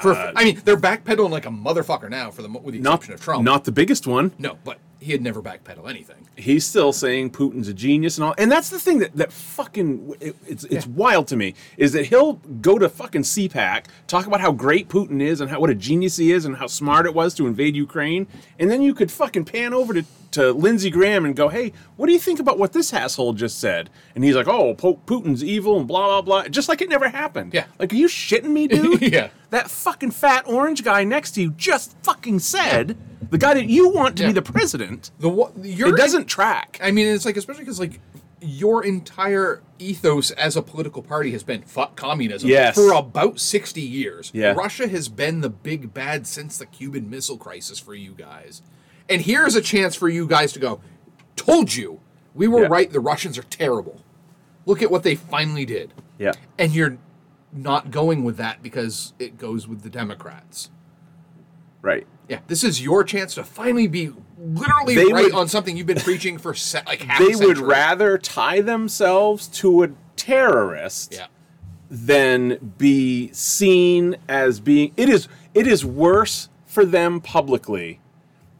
For, 0.00 0.14
I 0.14 0.44
mean, 0.44 0.60
they're 0.64 0.76
backpedaling 0.76 1.30
like 1.30 1.44
a 1.46 1.50
motherfucker 1.50 2.08
now, 2.08 2.30
for 2.30 2.42
the 2.42 2.48
with 2.48 2.72
the 2.74 2.80
Uh, 2.80 2.82
Not 2.82 2.94
exception 2.94 3.14
of 3.14 3.20
Trump. 3.20 3.44
Not 3.44 3.64
the 3.64 3.72
biggest 3.72 4.06
one. 4.06 4.32
no, 4.38 4.58
but 4.64 4.78
he 5.02 5.12
had 5.12 5.20
never 5.20 5.42
backpedal 5.42 5.88
anything. 5.90 6.28
He's 6.36 6.64
still 6.64 6.92
saying 6.92 7.30
Putin's 7.30 7.68
a 7.68 7.74
genius 7.74 8.16
and 8.16 8.24
all. 8.24 8.34
And 8.38 8.50
that's 8.50 8.70
the 8.70 8.78
thing 8.78 9.00
that 9.00 9.14
that 9.16 9.32
fucking 9.32 10.14
it, 10.20 10.36
it's 10.46 10.64
it's 10.64 10.86
wild 10.86 11.28
to 11.28 11.36
me 11.36 11.54
is 11.76 11.92
that 11.92 12.06
he'll 12.06 12.34
go 12.60 12.78
to 12.78 12.88
fucking 12.88 13.22
CPAC 13.22 13.86
talk 14.06 14.26
about 14.26 14.40
how 14.40 14.52
great 14.52 14.88
Putin 14.88 15.20
is 15.20 15.40
and 15.40 15.50
how 15.50 15.60
what 15.60 15.70
a 15.70 15.74
genius 15.74 16.16
he 16.16 16.32
is 16.32 16.44
and 16.44 16.56
how 16.56 16.66
smart 16.66 17.06
it 17.06 17.14
was 17.14 17.34
to 17.34 17.46
invade 17.46 17.74
Ukraine, 17.74 18.26
and 18.58 18.70
then 18.70 18.80
you 18.80 18.94
could 18.94 19.10
fucking 19.10 19.44
pan 19.44 19.74
over 19.74 19.92
to 19.92 20.04
to 20.32 20.52
Lindsey 20.52 20.90
Graham 20.90 21.24
and 21.24 21.34
go, 21.36 21.48
hey, 21.48 21.72
what 21.96 22.06
do 22.06 22.12
you 22.12 22.18
think 22.18 22.40
about 22.40 22.58
what 22.58 22.72
this 22.72 22.92
asshole 22.92 23.32
just 23.34 23.58
said? 23.60 23.88
And 24.14 24.24
he's 24.24 24.34
like, 24.34 24.48
oh, 24.48 24.74
Po- 24.74 25.00
Putin's 25.06 25.42
evil 25.44 25.78
and 25.78 25.86
blah 25.88 26.06
blah 26.06 26.22
blah, 26.22 26.48
just 26.48 26.68
like 26.68 26.80
it 26.82 26.88
never 26.88 27.08
happened. 27.08 27.54
Yeah. 27.54 27.66
like 27.78 27.92
are 27.92 27.96
you 27.96 28.08
shitting 28.08 28.50
me, 28.50 28.66
dude? 28.68 29.00
Yeah. 29.12 29.28
That 29.50 29.70
fucking 29.70 30.12
fat 30.12 30.46
orange 30.48 30.82
guy 30.84 31.04
next 31.04 31.32
to 31.32 31.42
you 31.42 31.50
just 31.52 31.96
fucking 32.02 32.38
said 32.38 32.96
the 33.30 33.38
guy 33.38 33.54
that 33.54 33.66
you 33.66 33.88
want 33.90 34.16
to 34.16 34.22
Yeah. 34.24 34.28
be 34.30 34.32
the 34.34 34.42
president. 34.42 35.10
The 35.20 35.28
what 35.28 35.52
you're 35.62 35.88
It 35.88 35.96
doesn't 35.96 36.26
track. 36.26 36.78
I 36.82 36.90
mean, 36.90 37.06
it's 37.06 37.24
like 37.24 37.36
especially 37.36 37.64
because 37.64 37.78
like 37.80 38.00
your 38.44 38.84
entire 38.84 39.62
ethos 39.78 40.32
as 40.32 40.56
a 40.56 40.62
political 40.62 41.00
party 41.00 41.30
has 41.30 41.42
been 41.44 41.62
fuck 41.62 41.94
communism 41.96 42.48
Yes. 42.50 42.74
for 42.74 42.92
about 42.92 43.38
sixty 43.38 43.82
years. 43.82 44.30
Yeah. 44.34 44.52
Russia 44.52 44.88
has 44.88 45.08
been 45.08 45.42
the 45.42 45.48
big 45.50 45.94
bad 45.94 46.26
since 46.26 46.58
the 46.58 46.66
Cuban 46.66 47.08
Missile 47.08 47.36
Crisis 47.36 47.78
for 47.78 47.94
you 47.94 48.12
guys, 48.16 48.62
and 49.12 49.22
here's 49.22 49.54
a 49.54 49.60
chance 49.60 49.94
for 49.94 50.08
you 50.08 50.26
guys 50.26 50.52
to 50.52 50.58
go. 50.58 50.80
Told 51.36 51.74
you 51.74 52.00
we 52.34 52.48
were 52.48 52.62
Yeah. 52.62 52.68
right. 52.68 52.90
The 52.90 53.00
Russians 53.00 53.36
are 53.38 53.42
terrible. 53.44 54.00
Look 54.66 54.80
at 54.82 54.90
what 54.90 55.02
they 55.02 55.14
finally 55.14 55.64
did. 55.64 55.92
Yeah. 56.18 56.32
and 56.58 56.72
you're 56.72 56.98
not 57.52 57.90
going 57.90 58.22
with 58.22 58.36
that 58.36 58.62
because 58.62 59.12
it 59.18 59.36
goes 59.38 59.66
with 59.66 59.82
the 59.82 59.90
Democrats. 59.90 60.70
Right. 61.80 62.06
Yeah, 62.28 62.38
this 62.46 62.62
is 62.62 62.80
your 62.80 63.02
chance 63.02 63.34
to 63.34 63.42
finally 63.44 63.88
be 63.88 64.12
literally 64.38 64.94
They 64.94 65.06
right 65.12 65.24
would- 65.24 65.34
on 65.34 65.48
something 65.48 65.76
you've 65.76 65.86
been 65.88 65.98
preaching 66.00 66.38
for 66.38 66.54
se- 66.54 66.82
like 66.86 67.02
half. 67.02 67.20
a 67.20 67.24
They 67.24 67.44
would 67.44 67.58
rather 67.58 68.18
tie 68.18 68.60
themselves 68.60 69.48
to 69.48 69.82
a 69.82 69.88
terrorist 70.16 71.12
Yeah. 71.12 71.26
than 71.90 72.74
be 72.78 73.30
seen 73.32 74.16
as 74.28 74.60
being 74.60 74.92
it 74.96 75.08
is 75.08 75.26
it 75.54 75.66
is 75.66 75.84
worse 75.84 76.48
for 76.64 76.84
them 76.84 77.20
publicly 77.20 78.00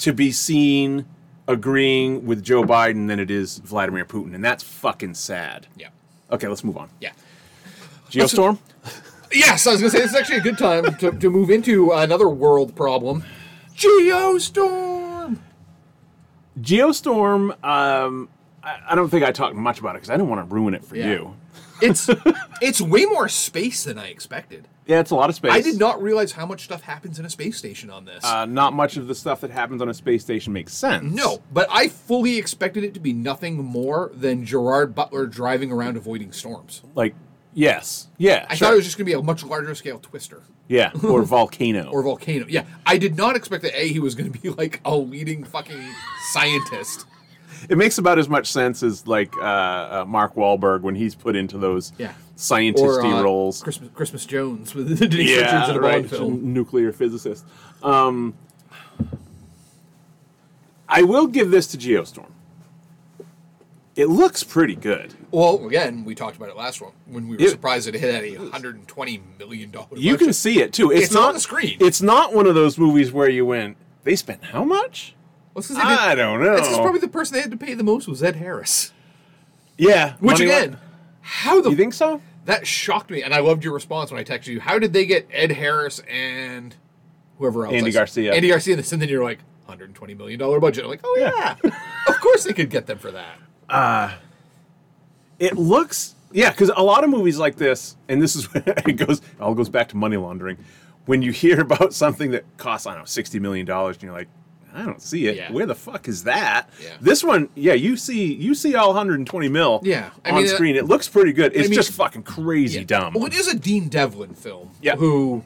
to 0.03 0.13
be 0.13 0.31
seen 0.33 1.07
agreeing 1.49 2.25
with 2.27 2.43
Joe 2.43 2.63
Biden 2.65 3.09
than 3.09 3.19
it 3.19 3.31
is 3.31 3.59
Vladimir 3.59 4.05
Putin 4.05 4.35
and 4.35 4.45
that's 4.45 4.63
fucking 4.63 5.15
sad. 5.15 5.67
Yeah. 5.77 5.89
Okay, 6.31 6.47
let's 6.49 6.63
move 6.65 6.77
on. 6.77 6.89
Yeah. 7.01 7.13
Geostorm? 8.11 8.59
Yes, 9.35 9.67
I 9.67 9.71
was 9.73 9.81
gonna 9.81 9.91
say 9.91 10.01
this 10.01 10.11
is 10.11 10.15
actually 10.17 10.37
a 10.37 10.41
good 10.43 10.59
time 10.59 10.95
to, 10.97 11.11
to 11.11 11.31
move 11.31 11.49
into 11.49 11.91
another 11.93 12.29
world 12.29 12.77
problem. 12.77 13.25
Geostorm. 13.75 15.39
Geostorm 16.61 17.65
um 17.65 18.29
I, 18.63 18.79
I 18.91 18.95
don't 18.95 19.09
think 19.09 19.25
I 19.25 19.33
talked 19.33 19.57
much 19.57 19.81
about 19.81 19.91
it 19.97 20.01
because 20.03 20.11
I 20.11 20.19
don't 20.19 20.29
want 20.29 20.47
to 20.47 20.55
ruin 20.55 20.75
it 20.75 20.85
for 20.85 20.97
Yeah. 20.97 21.11
you. 21.13 21.37
It's 21.83 22.09
it's 22.63 22.81
way 22.81 23.05
more 23.05 23.29
space 23.29 23.85
than 23.85 23.99
I 23.99 24.09
expected. 24.09 24.69
Yeah, 24.87 25.01
it's 25.01 25.11
a 25.11 25.15
lot 25.15 25.31
of 25.31 25.37
space. 25.37 25.53
I 25.53 25.61
did 25.61 25.79
not 25.79 26.03
realize 26.03 26.33
how 26.33 26.45
much 26.45 26.65
stuff 26.65 26.83
happens 26.83 27.19
in 27.19 27.25
a 27.25 27.31
space 27.31 27.57
station 27.57 27.89
on 27.91 28.05
this. 28.05 28.25
Uh, 28.25 28.47
not 28.47 28.73
much 28.73 28.97
of 28.97 29.07
the 29.07 29.15
stuff 29.15 29.41
that 29.43 29.51
happens 29.51 29.81
on 29.81 29.89
a 29.89 29.95
space 29.95 30.23
station 30.23 30.53
makes 30.53 30.73
sense. 30.73 31.13
no, 31.13 31.43
but 31.53 31.69
I 31.71 31.89
fully 31.89 32.39
expected 32.39 32.85
it 32.85 32.95
to 32.95 33.01
be 33.01 33.13
nothing 33.13 33.57
more 33.57 34.11
than 34.15 34.45
Gerard 34.45 34.95
Butler 34.95 35.27
driving 35.27 35.71
around 35.71 35.97
avoiding 35.97 36.33
storms. 36.33 36.83
Like, 36.97 37.15
yes, 37.55 38.09
yeah, 38.19 38.47
I 38.49 38.55
sure. 38.55 38.67
thought 38.67 38.75
it 38.75 38.77
was 38.79 38.85
just 38.85 38.99
going 38.99 39.07
to 39.07 39.11
be 39.11 39.19
a 39.19 39.23
much 39.23 39.45
larger 39.45 39.75
scale 39.75 40.01
twister 40.01 40.43
yeah, 40.69 40.91
or 41.05 41.23
volcano, 41.25 41.91
or 41.91 42.03
volcano. 42.03 42.47
Yeah, 42.49 42.65
I 42.87 42.99
did 42.99 43.17
not 43.17 43.37
expect 43.37 43.63
that 43.63 43.79
A 43.79 43.89
he 43.89 44.01
was 44.01 44.15
going 44.15 44.33
to 44.33 44.39
be 44.39 44.51
like 44.51 44.81
a 44.85 44.97
leading 44.97 45.45
fucking 45.45 45.83
scientist. 46.33 47.07
It 47.69 47.79
makes 47.79 47.99
about 47.99 48.19
as 48.19 48.29
much 48.29 48.51
sense 48.51 48.83
as 48.83 49.07
like 49.07 49.37
uh, 49.37 49.41
uh, 49.43 50.05
Mark 50.07 50.35
Wahlberg 50.35 50.83
when 50.83 50.95
he's 50.95 51.15
put 51.15 51.37
into 51.37 51.59
those 51.59 51.93
Yeah. 51.99 52.13
scientisty 52.37 53.21
uh, 53.21 53.23
roles. 53.23 53.63
Christmas, 53.63 53.91
Christmas 53.95 54.25
Jones 54.27 54.75
with 54.75 54.99
Denise 54.99 55.37
Richards 55.39 55.69
in 55.71 55.77
a 55.77 55.81
right. 55.81 56.09
Film. 56.09 56.53
Nuclear 56.53 56.93
physicist. 56.93 57.45
Um, 57.83 58.35
I 60.89 61.03
will 61.03 61.27
give 61.27 61.51
this 61.51 61.67
to 61.69 61.79
Geostorm. 61.79 62.31
It 63.95 64.07
looks 64.07 64.43
pretty 64.43 64.75
good. 64.75 65.15
Well, 65.31 65.67
again, 65.67 66.05
we 66.05 66.15
talked 66.15 66.37
about 66.37 66.49
it 66.49 66.57
last 66.57 66.81
one 66.81 66.93
when 67.07 67.29
we 67.29 67.37
were 67.37 67.43
Yeah. 67.43 67.51
surprised 67.51 67.87
that 67.87 67.95
it 67.95 68.01
hit 68.01 68.39
a 68.41 68.51
hundred 68.51 68.77
and 68.77 68.89
twenty 68.89 69.23
million 69.39 69.71
dollar. 69.71 69.89
You 69.95 70.17
can 70.17 70.33
see 70.33 70.61
it 70.63 70.73
too. 70.73 70.91
It's, 70.91 71.05
It's 71.07 71.13
not 71.15 71.29
on 71.29 71.35
the 71.35 71.41
screen. 71.41 71.77
It's 71.81 72.01
not 72.01 72.35
one 72.35 72.47
of 72.47 72.55
those 72.55 72.79
movies 72.79 73.13
where 73.13 73.29
you 73.29 73.45
went. 73.45 73.77
They 74.05 74.17
spent 74.17 74.45
how 74.45 74.65
much? 74.65 75.15
Well, 75.55 75.63
they 75.69 75.75
I 75.77 76.15
don't 76.15 76.43
know. 76.43 76.57
This 76.57 76.69
is 76.69 76.77
probably 76.77 77.01
the 77.01 77.09
person 77.09 77.35
they 77.35 77.43
had 77.43 77.51
to 77.51 77.57
pay 77.57 77.75
the 77.75 77.85
most 77.85 78.09
was 78.09 78.23
Ed 78.23 78.37
Harris. 78.37 78.93
yeah. 79.77 80.15
Which 80.21 80.41
again, 80.41 80.79
how 81.21 81.57
the 81.57 81.65
Do 81.65 81.71
you 81.71 81.77
think 81.77 81.95
so? 81.95 82.21
that 82.45 82.67
shocked 82.67 83.11
me, 83.11 83.23
and 83.23 83.33
I 83.33 83.41
loved 83.41 83.65
your 83.65 83.73
response 83.73 84.11
when 84.11 84.19
I 84.19 84.25
texted 84.25 84.49
you. 84.49 84.61
How 84.61 84.79
did 84.79 84.93
they 84.93 85.07
get 85.07 85.29
Ed 85.31 85.53
Harris 85.53 86.01
and 86.11 86.75
whoever 87.39 87.67
else? 87.67 87.75
Andy 87.75 87.93
Garcia. 87.93 88.35
Andy 88.35 88.49
Garcia, 88.49 88.77
and 88.77 88.85
then 88.85 89.09
you're 89.09 89.23
like, 89.23 89.39
120 89.67 90.15
million 90.15 90.39
dollar 90.39 90.61
budget. 90.61 90.85
I'm 90.85 90.91
like, 90.91 91.01
oh 91.05 91.17
yeah, 91.19 91.57
of 92.09 92.21
course 92.21 92.45
they 92.45 92.53
could 92.53 92.69
get 92.71 92.87
them 92.87 92.99
for 92.99 93.11
that. 93.13 93.39
Uh, 93.69 94.13
it 95.39 95.57
looks 95.57 96.15
yeah, 96.33 96.51
because 96.51 96.71
a 96.77 96.83
lot 96.83 97.05
of 97.05 97.11
movies 97.11 97.39
like 97.39 97.57
this, 97.57 97.97
and 98.09 98.21
this 98.21 98.37
is 98.37 98.49
it 98.55 98.97
goes 98.97 99.19
it 99.19 99.41
all 99.41 99.55
goes 99.55 99.69
back 99.69 99.89
to 99.91 99.97
money 99.97 100.17
laundering. 100.17 100.59
When 101.07 101.23
you 101.23 101.33
hear 101.33 101.61
about 101.63 101.95
something 101.95 102.33
that 102.33 102.45
costs 102.59 102.87
I 102.87 102.93
don't 102.93 103.03
know 103.03 103.07
sixty 103.07 103.39
million 103.39 103.67
dollars, 103.67 103.97
and 103.97 104.05
you're 104.05 104.13
like, 104.13 104.29
I 104.75 104.85
don't 104.85 105.03
see 105.03 105.27
it. 105.27 105.37
Yeah. 105.37 105.53
Where 105.53 105.67
the 105.67 105.75
fuck 105.75 106.09
is 106.09 106.25
that? 106.25 106.69
Yeah. 106.83 106.91
This 107.01 107.23
one, 107.23 107.49
yeah, 107.55 107.75
you 107.75 107.97
see 107.97 108.33
you 108.33 108.55
see 108.55 108.75
all 108.75 108.89
120 108.89 109.49
mil. 109.49 109.81
Yeah, 109.83 110.11
I 110.25 110.31
on 110.31 110.37
mean, 110.37 110.45
uh, 110.47 110.49
screen. 110.49 110.77
It 110.77 110.87
looks 110.87 111.09
pretty 111.09 111.33
good. 111.33 111.53
It's 111.55 111.69
mean- 111.69 111.77
just 111.77 111.93
fucking 111.93 112.23
crazy 112.23 112.79
Yeah. 112.81 112.85
dumb. 112.87 113.15
Well, 113.15 113.27
it 113.27 113.35
is 113.35 113.49
a 113.49 113.59
Dean 113.59 113.89
Devlin 113.89 114.35
film. 114.35 114.71
Yeah. 114.81 114.97
Who 114.97 115.45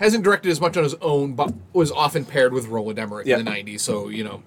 hasn't 0.00 0.24
directed 0.24 0.50
as 0.50 0.60
much 0.60 0.76
on 0.76 0.84
his 0.84 0.94
own, 1.02 1.34
but 1.34 1.52
was 1.72 1.92
often 1.92 2.24
paired 2.24 2.52
with 2.52 2.66
Roland 2.68 2.98
Emmerich 2.98 3.26
in 3.26 3.44
the 3.44 3.50
'90s. 3.50 3.80
So 3.80 4.08
you 4.08 4.24
know, 4.24 4.42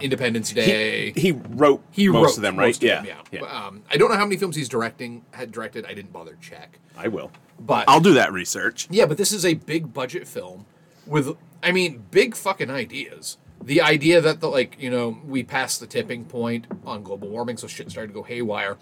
Independence 0.00 0.50
Day. 0.52 1.12
he 1.16 1.32
wrote 1.32 1.82
He 1.92 2.08
most 2.08 2.22
wrote 2.22 2.36
of 2.36 2.42
them, 2.42 2.58
right? 2.58 2.66
most 2.66 2.78
of 2.78 2.82
yeah, 2.88 2.96
them, 2.96 3.06
yeah. 3.06 3.14
yeah. 3.30 3.40
But, 3.40 3.50
um, 3.54 3.82
I 3.90 3.96
don't 3.96 4.10
know 4.10 4.16
how 4.16 4.24
many 4.24 4.36
films 4.36 4.56
he's 4.56 4.68
directing 4.68 5.22
had 5.30 5.52
directed. 5.52 5.86
I 5.86 5.94
didn't 5.94 6.12
bother 6.12 6.36
check. 6.40 6.78
I 6.96 7.08
will. 7.08 7.30
But 7.60 7.84
I'll 7.88 8.00
do 8.00 8.14
that 8.14 8.32
research. 8.32 8.88
yeah, 8.90 9.06
but 9.06 9.16
this 9.16 9.32
is 9.32 9.44
a 9.44 9.54
big 9.54 9.92
budget 9.94 10.26
film 10.26 10.66
with, 11.06 11.36
I 11.62 11.70
mean, 11.70 12.04
big 12.10 12.34
fucking 12.34 12.68
ideas. 12.70 13.38
The 13.64 13.80
idea 13.80 14.20
that 14.20 14.40
the 14.40 14.48
like, 14.48 14.76
you 14.78 14.90
know, 14.90 15.18
we 15.26 15.42
passed 15.42 15.80
the 15.80 15.86
tipping 15.86 16.24
point 16.26 16.66
on 16.84 17.02
global 17.02 17.28
warming, 17.28 17.56
so 17.56 17.66
shit 17.66 17.90
started 17.90 18.08
to 18.08 18.14
go 18.14 18.22
haywire, 18.22 18.76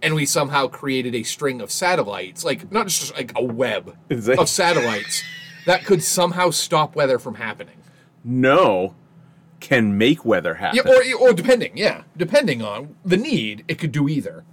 and 0.00 0.14
we 0.14 0.24
somehow 0.24 0.68
created 0.68 1.14
a 1.14 1.22
string 1.22 1.60
of 1.60 1.70
satellites, 1.70 2.42
like 2.44 2.72
not 2.72 2.86
just 2.88 3.14
like 3.14 3.32
a 3.36 3.44
web 3.44 3.94
it- 4.08 4.38
of 4.38 4.48
satellites 4.48 5.22
that 5.66 5.84
could 5.84 6.02
somehow 6.02 6.48
stop 6.50 6.96
weather 6.96 7.18
from 7.18 7.34
happening. 7.34 7.76
No, 8.24 8.94
can 9.60 9.98
make 9.98 10.24
weather 10.24 10.54
happen. 10.54 10.80
Yeah, 10.84 11.14
or 11.18 11.28
or 11.28 11.32
depending, 11.34 11.76
yeah, 11.76 12.04
depending 12.16 12.62
on 12.62 12.96
the 13.04 13.16
need, 13.18 13.64
it 13.68 13.78
could 13.78 13.92
do 13.92 14.08
either. 14.08 14.44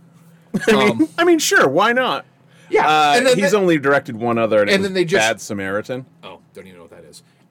I 0.67 0.73
Um, 0.73 1.07
I 1.17 1.23
mean, 1.23 1.39
sure, 1.39 1.69
why 1.69 1.93
not? 1.93 2.25
yeah, 2.69 2.85
Uh, 2.85 3.13
and 3.15 3.25
then 3.25 3.37
he's 3.37 3.51
that- 3.51 3.57
only 3.57 3.77
directed 3.77 4.17
one 4.17 4.37
other, 4.37 4.61
and, 4.61 4.69
and 4.71 4.83
then 4.83 4.93
they 4.93 5.05
just- 5.05 5.21
Bad 5.25 5.39
Samaritan. 5.39 6.05
Oh, 6.23 6.39
don't 6.53 6.67
even 6.67 6.79
know 6.79 6.87
that. 6.87 6.88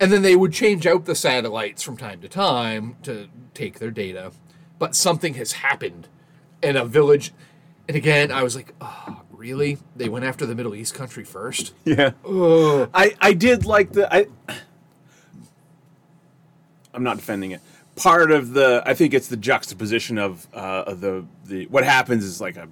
And 0.01 0.12
then 0.12 0.22
they 0.22 0.36
would 0.36 0.53
change 0.53 0.86
out 0.86 1.07
the 1.07 1.14
satellites 1.14 1.82
from 1.82 1.96
time 1.96 2.20
to 2.20 2.28
time 2.28 2.96
to 3.03 3.28
take 3.55 3.78
their 3.78 3.90
data. 3.90 4.32
But 4.78 4.94
something 4.94 5.34
has 5.34 5.53
happened 5.53 6.07
in 6.62 6.76
a 6.76 6.84
village. 6.84 7.32
And 7.88 7.96
again, 7.96 8.30
I 8.30 8.42
was 8.42 8.55
like, 8.55 8.74
oh, 8.80 9.22
really? 9.38 9.78
They 9.96 10.09
went 10.09 10.24
after 10.24 10.44
the 10.44 10.55
Middle 10.55 10.74
East 10.74 10.94
country 10.94 11.24
first? 11.24 11.72
Yeah. 11.84 12.12
I 12.94 13.16
I 13.20 13.32
did 13.32 13.64
like 13.64 13.92
the 13.92 14.12
I. 14.12 14.26
I'm 16.92 17.03
not 17.03 17.16
defending 17.16 17.53
it. 17.53 17.61
Part 17.96 18.30
of 18.30 18.53
the 18.53 18.82
I 18.84 18.94
think 18.94 19.14
it's 19.14 19.28
the 19.28 19.36
juxtaposition 19.36 20.18
of 20.18 20.46
uh, 20.53 20.84
of 20.86 21.01
the 21.01 21.24
the 21.46 21.66
what 21.66 21.84
happens 21.84 22.24
is 22.24 22.40
like 22.40 22.57
a, 22.57 22.68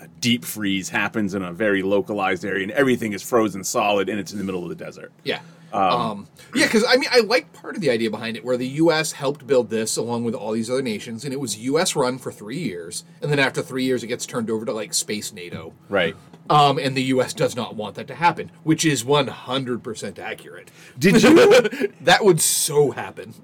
a 0.00 0.08
deep 0.20 0.44
freeze 0.44 0.88
happens 0.88 1.34
in 1.34 1.42
a 1.42 1.52
very 1.52 1.82
localized 1.82 2.44
area 2.44 2.62
and 2.62 2.72
everything 2.72 3.12
is 3.12 3.22
frozen 3.22 3.62
solid 3.64 4.08
and 4.08 4.18
it's 4.18 4.32
in 4.32 4.38
the 4.38 4.44
middle 4.44 4.62
of 4.62 4.68
the 4.68 4.74
desert. 4.74 5.12
Yeah. 5.22 5.40
Um, 5.74 6.28
yeah, 6.54 6.66
because 6.66 6.84
I 6.88 6.96
mean, 6.96 7.08
I 7.10 7.20
like 7.20 7.52
part 7.52 7.74
of 7.74 7.80
the 7.80 7.90
idea 7.90 8.10
behind 8.10 8.36
it, 8.36 8.44
where 8.44 8.56
the 8.56 8.66
U.S. 8.68 9.12
helped 9.12 9.46
build 9.46 9.70
this 9.70 9.96
along 9.96 10.22
with 10.24 10.34
all 10.34 10.52
these 10.52 10.70
other 10.70 10.82
nations, 10.82 11.24
and 11.24 11.32
it 11.32 11.40
was 11.40 11.58
U.S. 11.58 11.96
run 11.96 12.16
for 12.18 12.30
three 12.30 12.60
years, 12.60 13.04
and 13.20 13.30
then 13.30 13.38
after 13.40 13.60
three 13.60 13.84
years, 13.84 14.02
it 14.04 14.06
gets 14.06 14.24
turned 14.24 14.50
over 14.50 14.64
to 14.64 14.72
like 14.72 14.94
Space 14.94 15.32
NATO, 15.32 15.72
Right. 15.88 16.14
um, 16.48 16.78
and 16.78 16.96
the 16.96 17.02
U.S. 17.04 17.34
does 17.34 17.56
not 17.56 17.74
want 17.74 17.96
that 17.96 18.06
to 18.06 18.14
happen, 18.14 18.52
which 18.62 18.84
is 18.84 19.04
one 19.04 19.26
hundred 19.26 19.82
percent 19.82 20.18
accurate. 20.18 20.70
Did 20.98 21.22
you? 21.22 21.92
That 22.02 22.24
would 22.24 22.40
so 22.40 22.92
happen. 22.92 23.34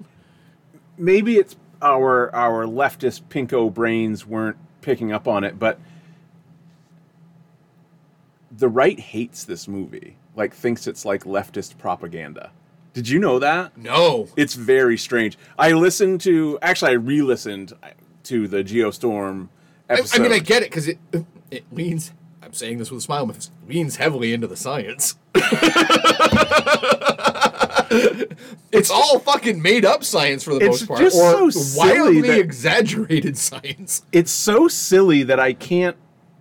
maybe 0.97 1.35
it's 1.37 1.55
our 1.81 2.33
our 2.33 2.65
leftist 2.65 3.23
pinko 3.29 3.73
brains 3.73 4.25
weren't 4.25 4.57
picking 4.81 5.11
up 5.11 5.27
on 5.27 5.43
it, 5.43 5.59
but 5.59 5.79
the 8.55 8.69
right 8.69 8.99
hates 8.99 9.43
this 9.43 9.67
movie. 9.67 10.15
Like 10.35 10.53
thinks 10.55 10.87
it's 10.87 11.05
like 11.05 11.23
leftist 11.23 11.77
propaganda. 11.77 12.51
Did 12.93 13.07
you 13.07 13.19
know 13.19 13.39
that? 13.39 13.77
No. 13.77 14.27
It's 14.35 14.53
very 14.55 14.97
strange. 14.97 15.37
I 15.57 15.71
listened 15.71 16.21
to 16.21 16.59
actually 16.61 16.91
I 16.91 16.95
re-listened 16.95 17.73
uh, 17.81 17.89
to 18.23 18.47
the 18.47 18.63
Geostorm 18.63 19.47
I, 19.89 19.93
episode. 19.93 20.19
I 20.19 20.23
mean, 20.23 20.31
I 20.33 20.39
get 20.39 20.63
it 20.63 20.69
because 20.69 20.87
it 20.87 20.99
it 21.49 21.65
leans. 21.71 22.11
I'm 22.41 22.53
saying 22.53 22.79
this 22.79 22.91
with 22.91 22.99
a 22.99 23.01
smile. 23.01 23.25
But 23.25 23.37
it 23.37 23.49
leans 23.67 23.95
heavily 23.97 24.33
into 24.33 24.47
the 24.47 24.57
science. 24.57 25.15
it's 28.71 28.89
all 28.89 29.19
fucking 29.19 29.61
made 29.61 29.85
up 29.85 30.03
science 30.03 30.43
for 30.43 30.53
the 30.53 30.65
most 30.65 30.87
part, 30.87 30.99
just 30.99 31.17
or 31.17 31.31
so 31.31 31.49
silly 31.49 31.93
wildly 31.93 32.21
that- 32.21 32.39
exaggerated 32.39 33.37
science. 33.37 34.03
it's 34.11 34.31
so 34.31 34.67
silly 34.67 35.23
that 35.23 35.39
I 35.39 35.53
can't 35.53 35.97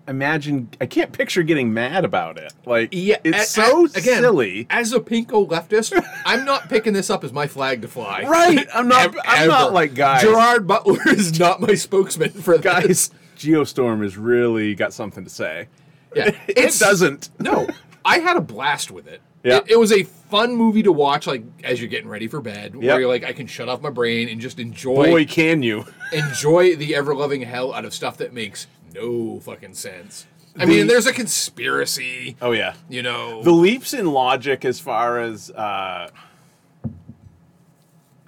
imagine 0.09 0.69
I 0.81 0.87
can't 0.87 1.13
picture 1.13 1.43
getting 1.43 1.73
mad 1.73 2.05
about 2.05 2.39
it. 2.39 2.53
Like 2.67 2.89
yeah, 2.93 3.17
it's 3.25 3.43
a- 3.57 3.63
so 3.63 3.83
a- 3.87 3.91
again, 3.91 4.23
silly. 4.23 4.67
As 4.71 4.93
a 4.93 5.01
pinko 5.01 5.49
leftist, 5.49 5.93
I'm 6.27 6.45
not 6.45 6.69
picking 6.69 6.93
this 6.93 7.11
up 7.11 7.25
as 7.25 7.33
my 7.33 7.47
flag 7.47 7.83
to 7.83 7.89
fly. 7.89 8.23
Right. 8.23 8.67
I'm 8.75 8.89
not 8.89 9.05
Ev- 9.07 9.17
I'm 9.25 9.49
not 9.49 9.63
ever. 9.67 9.75
like 9.75 9.95
guys. 9.95 10.23
Gerard 10.23 10.67
Butler 10.67 10.99
is 11.09 11.39
not 11.39 11.61
my 11.61 11.75
spokesman 11.75 12.31
for 12.31 12.57
this. 12.59 12.65
guys, 12.65 13.11
Geostorm 13.37 14.03
has 14.03 14.17
really 14.17 14.75
got 14.75 14.93
something 14.93 15.25
to 15.25 15.31
say. 15.31 15.69
Yeah, 16.15 16.31
It 16.49 16.77
doesn't. 16.79 17.31
No, 17.39 17.69
I 18.05 18.19
had 18.19 18.37
a 18.37 18.41
blast 18.41 18.91
with 18.91 19.07
it. 19.07 19.21
Yeah. 19.45 19.59
It, 19.59 19.71
it 19.71 19.77
was 19.79 19.91
a 19.93 20.03
fun 20.03 20.55
movie 20.55 20.83
to 20.83 20.93
watch, 20.93 21.27
like 21.27 21.45
as 21.65 21.81
you're 21.81 21.89
getting 21.89 22.09
ready 22.11 22.29
for 22.29 22.41
bed, 22.43 22.75
Yep. 22.75 22.83
where 22.83 23.01
you're 23.01 23.09
like, 23.09 23.25
I 23.25 23.33
can 23.33 23.47
shut 23.47 23.69
off 23.71 23.81
my 23.81 23.89
brain 23.89 24.29
and 24.29 24.39
just 24.41 24.59
enjoy 24.59 25.07
Boy, 25.07 25.25
can 25.25 25.63
you. 25.63 25.87
enjoy 26.13 26.77
the 26.77 26.95
ever 26.95 27.15
loving 27.15 27.41
hell 27.43 27.73
out 27.73 27.87
of 27.87 27.95
stuff 27.95 28.19
that 28.19 28.35
makes 28.35 28.67
no 28.95 29.41
fucking 29.41 29.75
sense. 29.75 30.27
I 30.57 30.61
The- 30.61 30.67
mean, 30.67 30.87
there's 30.89 31.07
a 31.07 31.13
conspiracy. 31.13 32.37
Oh 32.43 32.53
yeah. 32.53 32.75
You 32.89 33.03
know, 33.03 33.43
The 33.43 33.53
leaps 33.53 33.95
in 33.95 34.07
logic 34.13 34.65
as 34.65 34.81
far 34.81 35.21
as 35.21 35.51
uh 35.51 36.11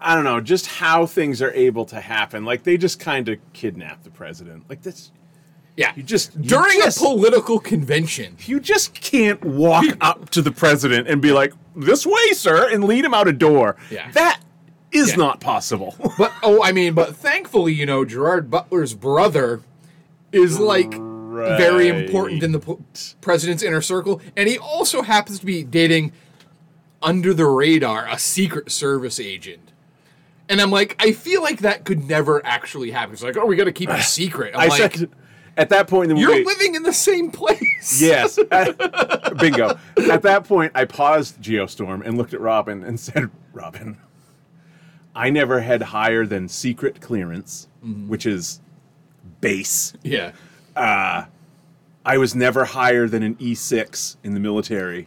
I 0.05 0.15
don't 0.17 0.25
know, 0.25 0.41
just 0.41 0.67
how 0.67 1.07
things 1.07 1.41
are 1.41 1.53
able 1.53 1.85
to 1.87 2.01
happen. 2.01 2.45
Like 2.45 2.65
they 2.65 2.77
just 2.77 2.99
kind 2.99 3.29
of 3.29 3.39
kidnap 3.53 4.03
the 4.03 4.11
president. 4.11 4.65
Like 4.69 4.83
this, 4.83 5.13
Yeah. 5.77 5.93
you 5.95 6.03
just 6.03 6.35
you 6.37 6.43
During 6.49 6.81
just- 6.81 6.99
a 6.99 7.05
political 7.05 7.59
convention. 7.61 8.37
you 8.41 8.59
just 8.61 8.95
can't 8.95 9.43
walk 9.45 9.85
up 10.01 10.31
to 10.31 10.43
the 10.43 10.51
president 10.53 11.09
and 11.09 11.23
be 11.23 11.31
like, 11.33 11.53
"This 11.77 12.05
way, 12.05 12.33
sir," 12.33 12.69
and 12.73 12.85
lead 12.85 13.05
him 13.05 13.15
out 13.15 13.29
a 13.29 13.33
door. 13.33 13.77
Yeah. 13.91 14.11
That 14.13 14.41
is 14.91 15.11
Yeah. 15.11 15.17
not 15.17 15.41
possible. 15.41 15.95
But 16.19 16.33
oh, 16.43 16.63
I 16.63 16.73
mean, 16.73 16.95
but 16.95 17.15
thankfully, 17.17 17.73
you 17.73 17.87
know, 17.87 18.05
Gerard 18.05 18.51
Butler's 18.51 18.95
brother 18.95 19.61
is 20.33 20.59
like 20.59 20.93
very 20.93 21.89
important 21.89 22.43
in 22.43 22.53
the 22.53 22.59
p- 22.59 22.77
president's 23.21 23.63
inner 23.63 23.81
circle, 23.81 24.21
and 24.37 24.49
he 24.49 24.59
also 24.59 25.03
happens 25.03 25.39
to 25.39 25.47
be 25.47 25.63
dating 25.63 26.13
under 27.03 27.35
the 27.35 27.47
radar 27.47 28.07
a 28.09 28.19
Secret 28.19 28.71
Service 28.71 29.19
agent. 29.19 29.73
And 30.49 30.61
I'm 30.61 30.71
like, 30.71 30.97
I 30.99 31.13
feel 31.13 31.43
like 31.43 31.61
that 31.61 31.85
could 31.85 32.07
never 32.09 32.45
actually 32.45 32.91
happen. 32.91 33.15
It's 33.15 33.23
like, 33.23 33.37
oh, 33.37 33.47
we 33.47 33.57
got 33.57 33.65
to 33.65 33.73
keep 33.73 33.91
it 33.91 34.03
secret. 34.03 34.55
I'm 34.55 34.63
I 34.63 34.67
like, 34.67 34.95
said 34.95 35.11
at 35.57 35.69
that 35.69 35.89
point 35.89 36.11
in 36.11 36.17
the 36.17 36.21
you're 36.21 36.45
living 36.45 36.75
in 36.75 36.83
the 36.83 36.93
same 36.93 37.31
place. 37.31 38.01
Yes. 38.01 38.37
Bingo. 39.39 39.79
At 40.11 40.23
that 40.23 40.45
point, 40.45 40.73
I 40.75 40.85
paused 40.85 41.41
Geostorm 41.41 42.05
and 42.05 42.17
looked 42.17 42.35
at 42.35 42.41
Robin 42.41 42.83
and 42.85 42.99
said, 42.99 43.31
Robin, 43.53 43.99
I 45.15 45.31
never 45.31 45.61
had 45.61 45.83
higher 45.83 46.27
than 46.27 46.49
secret 46.49 47.01
clearance, 47.01 47.69
mm-hmm. 47.85 48.09
which 48.09 48.27
is 48.27 48.61
base. 49.53 49.93
Yeah. 50.03 50.33
Uh, 50.75 51.25
I 52.07 52.17
was 52.17 52.35
never 52.35 52.65
higher 52.65 53.07
than 53.07 53.23
an 53.23 53.35
E6 53.35 54.17
in 54.25 54.33
the 54.33 54.41
military. 54.41 55.07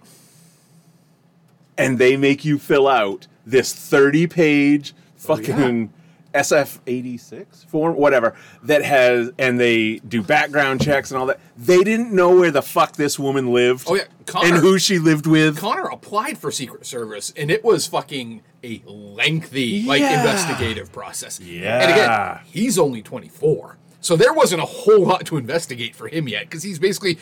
And 1.78 1.98
they 1.98 2.16
make 2.16 2.46
you 2.46 2.60
fill 2.60 2.88
out 2.88 3.26
this 3.46 3.74
30 3.74 4.28
page 4.28 4.94
fucking 5.18 5.92
oh, 5.94 6.38
SF 6.40 6.80
86 6.88 7.64
form, 7.66 7.96
whatever, 7.96 8.36
that 8.64 8.84
has, 8.84 9.32
and 9.38 9.60
they 9.60 9.98
do 10.08 10.22
background 10.22 10.82
checks 10.82 11.12
and 11.12 11.18
all 11.20 11.26
that. 11.26 11.40
They 11.58 11.84
didn't 11.84 12.14
know 12.14 12.34
where 12.36 12.52
the 12.52 12.62
fuck 12.62 12.96
this 12.96 13.18
woman 13.20 13.52
lived. 13.54 13.86
Oh, 13.90 13.96
yeah. 13.96 14.04
Connor- 14.26 14.56
and 14.56 14.58
who 14.58 14.78
she 14.80 15.00
lived 15.00 15.28
with. 15.28 15.58
Connor 15.58 15.88
applied 15.90 16.38
for 16.38 16.50
Secret 16.52 16.86
Service, 16.86 17.34
and 17.36 17.52
it 17.52 17.64
was 17.64 17.88
fucking 17.88 18.42
a 18.64 18.82
lengthy, 18.86 19.84
like, 19.84 20.02
investigative 20.02 20.92
process. 20.92 21.40
Yeah. 21.40 21.80
And 21.82 21.90
Yeah. 21.98 22.32
again, 22.36 22.46
he's 22.46 22.78
only 22.80 23.02
24. 23.02 23.78
So 24.06 24.16
there 24.16 24.34
wasn't 24.34 24.62
a 24.62 24.66
whole 24.68 25.04
lot 25.04 25.26
to 25.26 25.38
investigate 25.38 25.96
for 25.96 26.08
him 26.08 26.28
yet, 26.28 26.44
because 26.44 26.62
he's 26.62 26.78
basically 26.78 27.18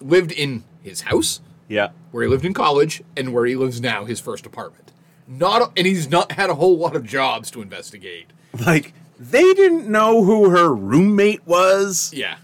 lived 0.00 0.30
in 0.30 0.62
his 0.80 1.00
house, 1.00 1.40
yeah. 1.66 1.88
where 2.12 2.22
he 2.22 2.28
lived 2.28 2.44
in 2.44 2.54
college, 2.54 3.02
and 3.16 3.34
where 3.34 3.46
he 3.46 3.56
lives 3.56 3.80
now, 3.80 4.04
his 4.04 4.20
first 4.20 4.46
apartment. 4.46 4.92
Not, 5.26 5.60
a- 5.60 5.72
and 5.76 5.88
he's 5.88 6.08
not 6.08 6.30
had 6.30 6.48
a 6.48 6.54
whole 6.54 6.78
lot 6.78 6.94
of 6.94 7.04
jobs 7.04 7.50
to 7.50 7.62
investigate. 7.62 8.26
Like, 8.64 8.92
they 9.18 9.42
didn't 9.54 9.88
know 9.88 10.22
who 10.22 10.50
her 10.50 10.72
roommate 10.72 11.44
was. 11.48 12.12
Yeah. 12.14 12.36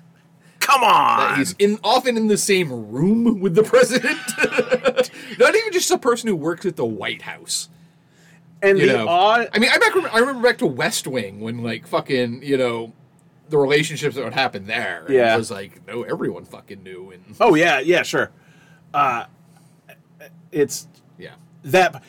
Come 0.59 0.83
on. 0.83 1.19
That 1.21 1.39
he's 1.39 1.55
in 1.61 1.79
often 1.85 2.17
in 2.17 2.27
the 2.27 2.37
same 2.37 2.91
room 2.91 3.39
with 3.39 3.55
the 3.55 3.63
president. 3.63 4.19
Not 5.39 5.55
even 5.55 5.73
just 5.73 5.93
a 5.93 5.99
person 5.99 6.27
who 6.27 6.35
works 6.35 6.67
at 6.67 6.75
the 6.75 6.85
White 6.85 7.23
House. 7.23 7.69
and 8.63 8.81
You 8.81 8.89
the 8.89 8.93
know, 8.95 9.09
odd. 9.09 9.49
I 9.55 9.61
mean, 9.61 9.71
I, 9.73 9.79
back, 9.79 9.95
I 10.13 10.19
remember 10.19 10.43
back 10.43 10.59
to 10.59 10.67
West 10.67 11.07
Wing 11.07 11.41
when 11.41 11.63
like 11.63 11.87
fucking 11.87 12.43
you 12.43 12.57
know 12.57 12.93
the 13.49 13.59
relationships 13.59 14.17
that 14.17 14.25
would 14.25 14.35
happen 14.35 14.67
there. 14.67 15.05
Yeah. 15.09 15.35
it 15.35 15.39
was 15.39 15.51
like 15.51 15.87
no, 15.87 16.03
everyone 16.03 16.45
fucking 16.45 16.83
knew, 16.83 17.11
and 17.13 17.23
Oh, 17.41 17.55
yeah, 17.55 17.81
yeah, 17.81 18.03
sure. 18.03 18.31
Uh, 18.95 19.27
it's 20.53 20.87
yeah, 21.19 21.35
that 21.65 22.03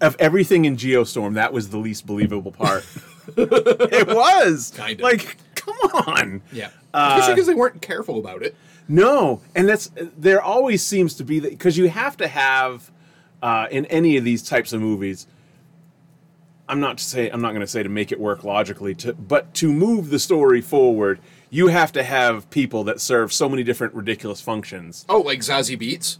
of 0.00 0.16
everything 0.18 0.64
in 0.64 0.76
Geostorm, 0.76 1.34
that 1.34 1.52
was 1.52 1.70
the 1.70 1.78
least 1.78 2.06
believable 2.06 2.52
part. 2.52 2.84
it 3.36 4.08
was 4.08 4.72
Kinda. 4.76 5.02
like, 5.02 5.36
come 5.54 5.74
on, 6.06 6.42
yeah. 6.52 6.70
Uh, 6.94 7.14
Especially 7.18 7.34
because 7.34 7.46
they 7.46 7.54
weren't 7.54 7.80
careful 7.82 8.18
about 8.18 8.42
it. 8.42 8.54
no, 8.88 9.40
and 9.54 9.68
that's 9.68 9.90
there 9.96 10.40
always 10.42 10.84
seems 10.84 11.14
to 11.14 11.24
be 11.24 11.38
that 11.40 11.50
because 11.50 11.76
you 11.78 11.88
have 11.88 12.16
to 12.18 12.28
have 12.28 12.90
uh, 13.42 13.66
in 13.70 13.86
any 13.86 14.16
of 14.16 14.24
these 14.24 14.42
types 14.42 14.72
of 14.72 14.80
movies. 14.80 15.26
I'm 16.68 16.80
not 16.80 16.98
to 16.98 17.04
say 17.04 17.28
I'm 17.28 17.40
not 17.42 17.50
going 17.50 17.60
to 17.60 17.66
say 17.66 17.82
to 17.82 17.88
make 17.88 18.12
it 18.12 18.20
work 18.20 18.44
logically, 18.44 18.94
to 18.96 19.12
but 19.12 19.52
to 19.54 19.72
move 19.72 20.10
the 20.10 20.18
story 20.18 20.60
forward, 20.60 21.20
you 21.50 21.66
have 21.68 21.92
to 21.92 22.02
have 22.02 22.48
people 22.50 22.84
that 22.84 23.00
serve 23.00 23.32
so 23.32 23.48
many 23.48 23.62
different 23.62 23.94
ridiculous 23.94 24.40
functions. 24.40 25.04
Oh, 25.08 25.20
like 25.20 25.40
Zazie 25.40 25.78
Beetz, 25.78 26.18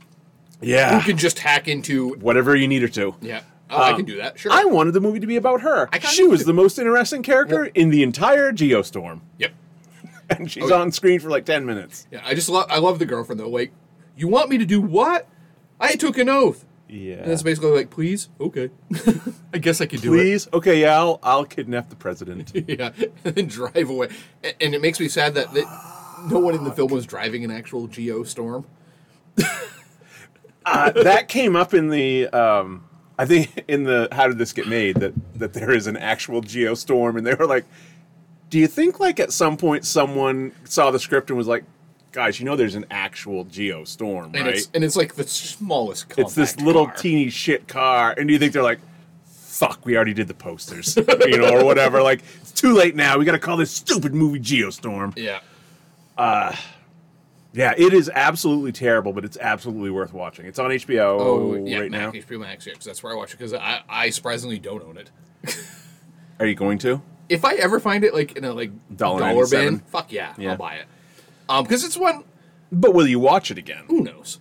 Yeah, 0.61 0.99
who 1.01 1.07
can 1.07 1.17
just 1.17 1.39
hack 1.39 1.69
into. 1.69 2.15
whatever 2.17 2.55
you 2.57 2.69
need 2.69 2.83
her 2.83 2.89
to. 2.89 3.15
Yeah, 3.21 3.43
oh, 3.71 3.77
I 3.79 3.91
Um, 3.91 3.97
can 3.97 4.05
do 4.05 4.17
that. 4.17 4.39
Sure. 4.39 4.53
I 4.53 4.65
wanted 4.65 4.93
the 4.95 5.01
movie 5.01 5.21
to 5.21 5.27
be 5.27 5.37
about 5.37 5.61
her. 5.63 5.89
I 5.93 6.01
She 6.01 6.27
was 6.27 6.45
the 6.45 6.53
most 6.53 6.79
interesting 6.79 7.23
character 7.23 7.67
in 7.67 7.91
the 7.91 8.03
entire 8.03 8.53
Geostorm, 8.53 9.21
yep. 9.39 9.53
and 10.31 10.51
she's 10.51 10.71
Oh, 10.71 10.81
on 10.81 10.93
screen 10.93 11.21
for 11.21 11.31
like 11.31 11.47
ten 11.47 11.65
minutes. 11.65 12.07
Yeah, 12.11 12.21
I 12.25 12.35
just 12.35 12.49
love. 12.49 12.67
I 12.69 12.79
love 12.79 12.99
the 12.99 13.07
girlfriend 13.07 13.41
though. 13.41 13.49
Like, 13.49 13.73
you 14.17 14.29
want 14.29 14.51
me 14.51 14.59
to 14.59 14.67
do 14.67 14.81
what? 14.81 15.27
I 15.81 15.95
took 15.95 16.19
an 16.19 16.29
oath. 16.29 16.65
Yeah. 16.95 17.15
And 17.23 17.33
it's 17.33 17.43
basically 17.43 17.71
like, 17.71 17.89
please, 17.89 18.29
okay. 18.39 18.69
I 19.55 19.59
guess 19.59 19.81
I 19.81 19.87
could 19.87 20.03
do 20.03 20.13
it. 20.13 20.17
Please, 20.19 20.47
okay, 20.53 20.81
yeah, 20.83 20.99
I'll, 20.99 21.19
I'll 21.23 21.45
kidnap 21.47 21.89
the 21.89 21.97
president. 21.97 22.53
Yeah, 22.69 22.91
and 23.25 23.35
then 23.35 23.47
drive 23.47 23.89
away. 23.89 24.09
A- 24.45 24.63
And 24.63 24.75
it 24.75 24.83
makes 24.83 25.01
me 25.01 25.09
sad 25.09 25.35
that, 25.35 25.53
that 25.55 25.65
no 26.31 26.39
one 26.39 26.55
in 26.55 26.65
the 26.65 26.71
film 26.73 26.93
was 26.93 27.07
driving 27.07 27.45
an 27.45 27.51
actual 27.51 27.89
Geostorm. 27.89 28.67
uh, 30.67 30.91
that 30.91 31.29
came 31.29 31.57
up 31.57 31.75
in 31.75 31.89
the, 31.89 32.29
um, 32.29 32.85
I 33.19 33.25
think 33.27 33.65
in 33.69 33.85
the 33.85 34.09
How 34.13 34.29
Did 34.29 34.39
This 34.39 34.53
Get 34.53 34.67
Made 34.69 34.97
that 34.97 35.13
that 35.39 35.53
there 35.55 35.71
is 35.73 35.87
an 35.87 35.97
actual 35.97 36.43
Geostorm, 36.43 37.17
and 37.17 37.27
they 37.27 37.35
were 37.35 37.47
like, 37.47 37.65
do 38.51 38.59
you 38.59 38.67
think 38.67 39.01
like 39.01 39.19
at 39.19 39.33
some 39.33 39.57
point 39.57 39.85
someone 39.85 40.53
saw 40.65 40.91
the 40.91 40.99
script 40.99 41.31
and 41.31 41.37
was 41.39 41.47
like, 41.47 41.65
guys, 42.13 42.39
you 42.39 42.47
know, 42.47 42.57
there's 42.57 42.75
an 42.75 42.87
actual 42.91 43.45
Geostorm, 43.47 44.27
And 44.27 44.35
right? 44.35 44.55
it's 44.57 44.71
and 44.75 44.85
it's 44.85 44.97
like 44.97 45.15
the 45.15 45.25
smallest. 45.27 46.09
Car. 46.11 46.25
It's 46.25 46.35
this 46.35 46.59
little 46.61 46.87
car. 46.87 46.97
teeny 46.97 47.31
shit 47.31 47.67
car, 47.69 48.15
and 48.17 48.29
do 48.29 48.33
you 48.33 48.39
think 48.39 48.53
they're 48.53 48.63
like, 48.63 48.81
"Fuck, 49.27 49.85
we 49.85 49.97
already 49.97 50.15
did 50.15 50.29
the 50.29 50.35
posters," 50.35 50.97
you 51.27 51.39
know, 51.39 51.59
or 51.61 51.65
whatever? 51.65 52.03
Like, 52.03 52.23
it's 52.41 52.53
too 52.53 52.73
late 52.75 52.95
now. 52.95 53.19
We 53.19 53.25
got 53.25 53.33
to 53.33 53.39
call 53.39 53.57
this 53.57 53.71
stupid 53.71 54.15
movie 54.15 54.41
Geostorm. 54.41 55.15
Yeah. 55.17 55.41
Uh, 56.17 56.55
yeah, 57.55 57.75
it 57.77 57.93
is 57.93 58.11
absolutely 58.15 58.73
terrible, 58.73 59.13
but 59.13 59.25
it's 59.27 59.37
absolutely 59.39 59.91
worth 59.91 60.13
watching. 60.15 60.47
It's 60.47 60.59
on 60.59 60.71
HBO 60.71 61.21
Oh, 61.21 61.55
yeah, 61.67 61.81
right 61.81 61.91
now. 61.91 62.11
HBO 62.11 62.41
Max, 62.41 62.67
yeah, 62.67 62.73
'cause 62.75 62.85
that's 62.85 63.03
where 63.03 63.13
I 63.13 63.17
watch 63.17 63.35
it 63.35 63.39
because 63.39 63.53
I, 63.53 63.81
I 63.89 64.09
surprisingly 64.11 64.59
don't 64.59 64.83
own 64.83 64.97
it. 64.97 65.11
Are 66.41 66.47
you 66.47 66.55
going 66.55 66.79
to? 66.79 67.03
If 67.29 67.45
I 67.45 67.55
ever 67.57 67.79
find 67.81 68.05
it 68.05 68.15
like 68.15 68.37
in 68.39 68.45
a 68.45 68.53
like 68.53 68.71
Dollar 68.97 69.21
dollar 69.21 69.47
bin, 69.47 69.81
fuck 69.81 70.13
yeah, 70.13 70.35
Yeah. 70.39 70.53
I'll 70.53 70.57
buy 70.57 70.75
it. 70.77 70.87
Um, 71.49 71.65
because 71.65 71.85
it's 71.85 71.97
one 71.97 72.25
But 72.71 72.95
will 72.95 73.07
you 73.07 73.19
watch 73.19 73.51
it 73.51 73.59
again? 73.59 73.85
who 73.89 74.01
knows, 74.01 74.39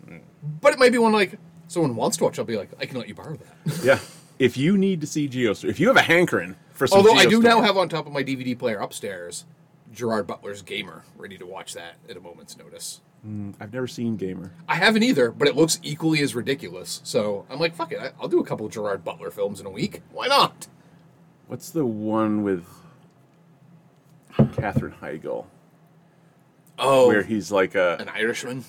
but 0.62 0.74
it 0.74 0.80
might 0.80 0.92
be 0.92 0.98
one 0.98 1.12
like 1.14 1.38
someone 1.68 1.96
wants 1.96 2.18
to 2.18 2.24
watch. 2.26 2.38
I'll 2.40 2.46
be 2.46 2.58
like, 2.58 2.70
I 2.80 2.86
can 2.86 2.98
let 2.98 3.08
you 3.08 3.16
borrow 3.16 3.38
that. 3.38 3.80
Yeah. 3.84 4.00
If 4.40 4.58
you 4.58 4.76
need 4.78 5.02
to 5.02 5.08
see 5.08 5.28
Geostorm, 5.30 5.70
if 5.70 5.80
you 5.80 5.88
have 5.88 5.98
a 5.98 6.02
hankering 6.02 6.56
for 6.74 6.88
some, 6.88 6.98
Although 6.98 7.14
I 7.14 7.26
do 7.28 7.40
Geostorm- 7.40 7.44
now 7.44 7.62
have 7.62 7.78
on 7.78 7.90
top 7.90 8.08
of 8.08 8.12
my 8.12 8.24
DVD 8.24 8.58
player 8.58 8.78
upstairs, 8.80 9.46
Gerard 9.94 10.26
Butler's 10.26 10.62
Gamer, 10.64 11.04
ready 11.16 11.38
to 11.38 11.46
watch 11.46 11.74
that 11.76 11.96
at 12.10 12.18
a 12.18 12.20
moment's 12.20 12.58
notice. 12.58 13.02
I've 13.60 13.72
never 13.72 13.86
seen 13.86 14.16
Gamer. 14.18 14.52
I 14.68 14.76
haven't 14.78 15.04
either, 15.04 15.30
but 15.30 15.48
it 15.48 15.56
looks 15.56 15.80
equally 15.84 16.22
as 16.24 16.34
ridiculous. 16.34 17.02
So 17.04 17.46
I'm 17.52 17.60
like, 17.60 17.76
fuck 17.76 17.92
it, 17.92 18.00
I- 18.00 18.14
I'll 18.20 18.28
do 18.28 18.40
a 18.40 18.44
couple 18.44 18.66
of 18.66 18.72
Gerard 18.72 19.04
Butler 19.04 19.30
films 19.30 19.60
in 19.60 19.68
a 19.68 19.70
week. 19.70 20.02
Why 20.12 20.26
not? 20.26 20.68
What's 21.46 21.70
the 21.70 21.86
one 21.86 22.42
with 22.42 22.66
Katherine 24.56 24.96
Heigl 25.02 25.46
Oh, 26.82 27.08
where 27.08 27.24
he's 27.24 27.52
like 27.52 27.76
a 27.76 27.98
an 28.00 28.10
Irishman. 28.10 28.66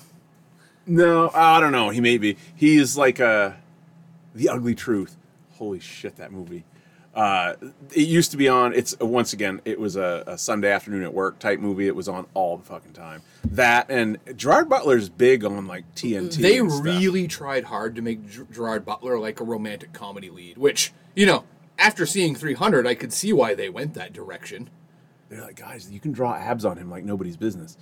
No, 0.85 1.29
I 1.33 1.59
don't 1.59 1.71
know. 1.71 1.89
He 1.89 2.01
may 2.01 2.17
be. 2.17 2.37
He's 2.55 2.97
like 2.97 3.19
a 3.19 3.57
the 4.35 4.49
ugly 4.49 4.75
truth. 4.75 5.17
Holy 5.53 5.79
shit, 5.79 6.17
that 6.17 6.31
movie. 6.31 6.65
Uh, 7.15 7.53
it 7.91 8.07
used 8.07 8.31
to 8.31 8.37
be 8.37 8.49
on. 8.49 8.73
It's 8.73 8.97
once 8.99 9.33
again. 9.33 9.61
It 9.65 9.79
was 9.79 9.95
a, 9.95 10.23
a 10.25 10.37
Sunday 10.37 10.71
afternoon 10.71 11.03
at 11.03 11.13
work 11.13 11.37
type 11.37 11.59
movie. 11.59 11.85
It 11.87 11.95
was 11.95 12.09
on 12.09 12.25
all 12.33 12.57
the 12.57 12.63
fucking 12.63 12.93
time. 12.93 13.21
That 13.45 13.85
and 13.89 14.17
Gerard 14.35 14.67
Butler's 14.67 15.09
big 15.09 15.45
on 15.45 15.67
like 15.67 15.85
TNT. 15.93 16.37
They 16.37 16.59
really 16.59 17.27
tried 17.27 17.65
hard 17.65 17.95
to 17.95 18.01
make 18.01 18.27
Ger- 18.27 18.47
Gerard 18.51 18.83
Butler 18.83 19.19
like 19.19 19.39
a 19.39 19.43
romantic 19.43 19.93
comedy 19.93 20.31
lead, 20.31 20.57
which 20.57 20.91
you 21.15 21.27
know, 21.27 21.43
after 21.77 22.05
seeing 22.07 22.33
300, 22.35 22.87
I 22.87 22.95
could 22.95 23.13
see 23.13 23.31
why 23.31 23.53
they 23.53 23.69
went 23.69 23.93
that 23.93 24.11
direction. 24.11 24.69
They're 25.29 25.41
like, 25.41 25.55
guys, 25.55 25.91
you 25.91 25.99
can 25.99 26.11
draw 26.13 26.33
abs 26.33 26.65
on 26.65 26.77
him 26.77 26.89
like 26.89 27.03
nobody's 27.03 27.37
business. 27.37 27.77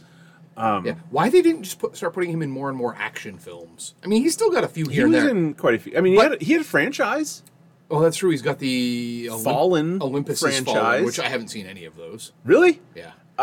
Yeah, 0.58 0.96
why 1.10 1.30
they 1.30 1.42
didn't 1.42 1.64
just 1.64 1.80
put, 1.80 1.96
start 1.98 2.14
putting 2.14 2.30
him 2.32 2.42
in 2.42 2.50
more 2.52 2.70
and 2.70 2.78
more 2.78 2.96
action 3.00 3.38
films? 3.38 3.96
I 4.04 4.08
mean, 4.08 4.22
he's 4.22 4.34
still 4.34 4.52
got 4.52 4.64
a 4.64 4.68
few 4.68 4.86
He 4.88 4.96
here 4.96 5.06
and 5.06 5.14
was 5.14 5.24
in 5.26 5.54
quite 5.56 5.76
a 5.76 5.80
few. 5.80 5.98
I 5.98 6.02
mean, 6.02 6.14
he 6.14 6.20
had 6.20 6.42
he 6.42 6.54
had 6.54 6.62
a 6.62 6.66
franchise. 6.66 7.44
oh, 7.90 8.02
that's 8.02 8.18
true. 8.18 8.30
He's 8.30 8.42
got 8.42 8.60
the 8.60 9.28
Olymp- 9.32 9.44
Fallen 9.44 10.02
Olympus 10.02 10.40
franchise. 10.42 10.66
Fallen, 10.66 11.04
which 11.06 11.20
I 11.20 11.28
haven't 11.30 11.48
seen 11.50 11.66
any 11.66 11.86
of 11.86 11.96
those. 11.96 12.32
Really? 12.46 12.82
Yeah, 12.96 13.12
Uh, 13.40 13.42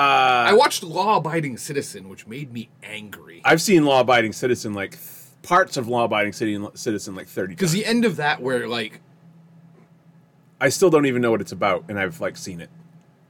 I 0.51 0.53
watched 0.53 0.83
Law 0.83 1.17
Abiding 1.17 1.57
Citizen, 1.57 2.09
which 2.09 2.27
made 2.27 2.53
me 2.53 2.69
angry. 2.83 3.41
I've 3.45 3.61
seen 3.63 3.85
Law 3.85 4.01
Abiding 4.01 4.33
Citizen 4.33 4.73
like 4.75 4.93
th- 4.93 5.03
parts 5.43 5.77
of 5.77 5.89
Law 5.89 6.05
Abiding 6.05 6.33
Citizen 6.33 7.15
like 7.15 7.27
thirty. 7.29 7.55
Because 7.55 7.73
the 7.73 7.85
end 7.87 8.05
of 8.05 8.17
that, 8.17 8.41
where 8.43 8.69
like 8.69 9.01
I 10.61 10.69
still 10.71 10.91
don't 10.91 11.07
even 11.07 11.23
know 11.23 11.31
what 11.31 11.41
it's 11.41 11.53
about, 11.53 11.85
and 11.89 11.99
I've 11.99 12.21
like 12.21 12.37
seen 12.37 12.61
it. 12.61 12.71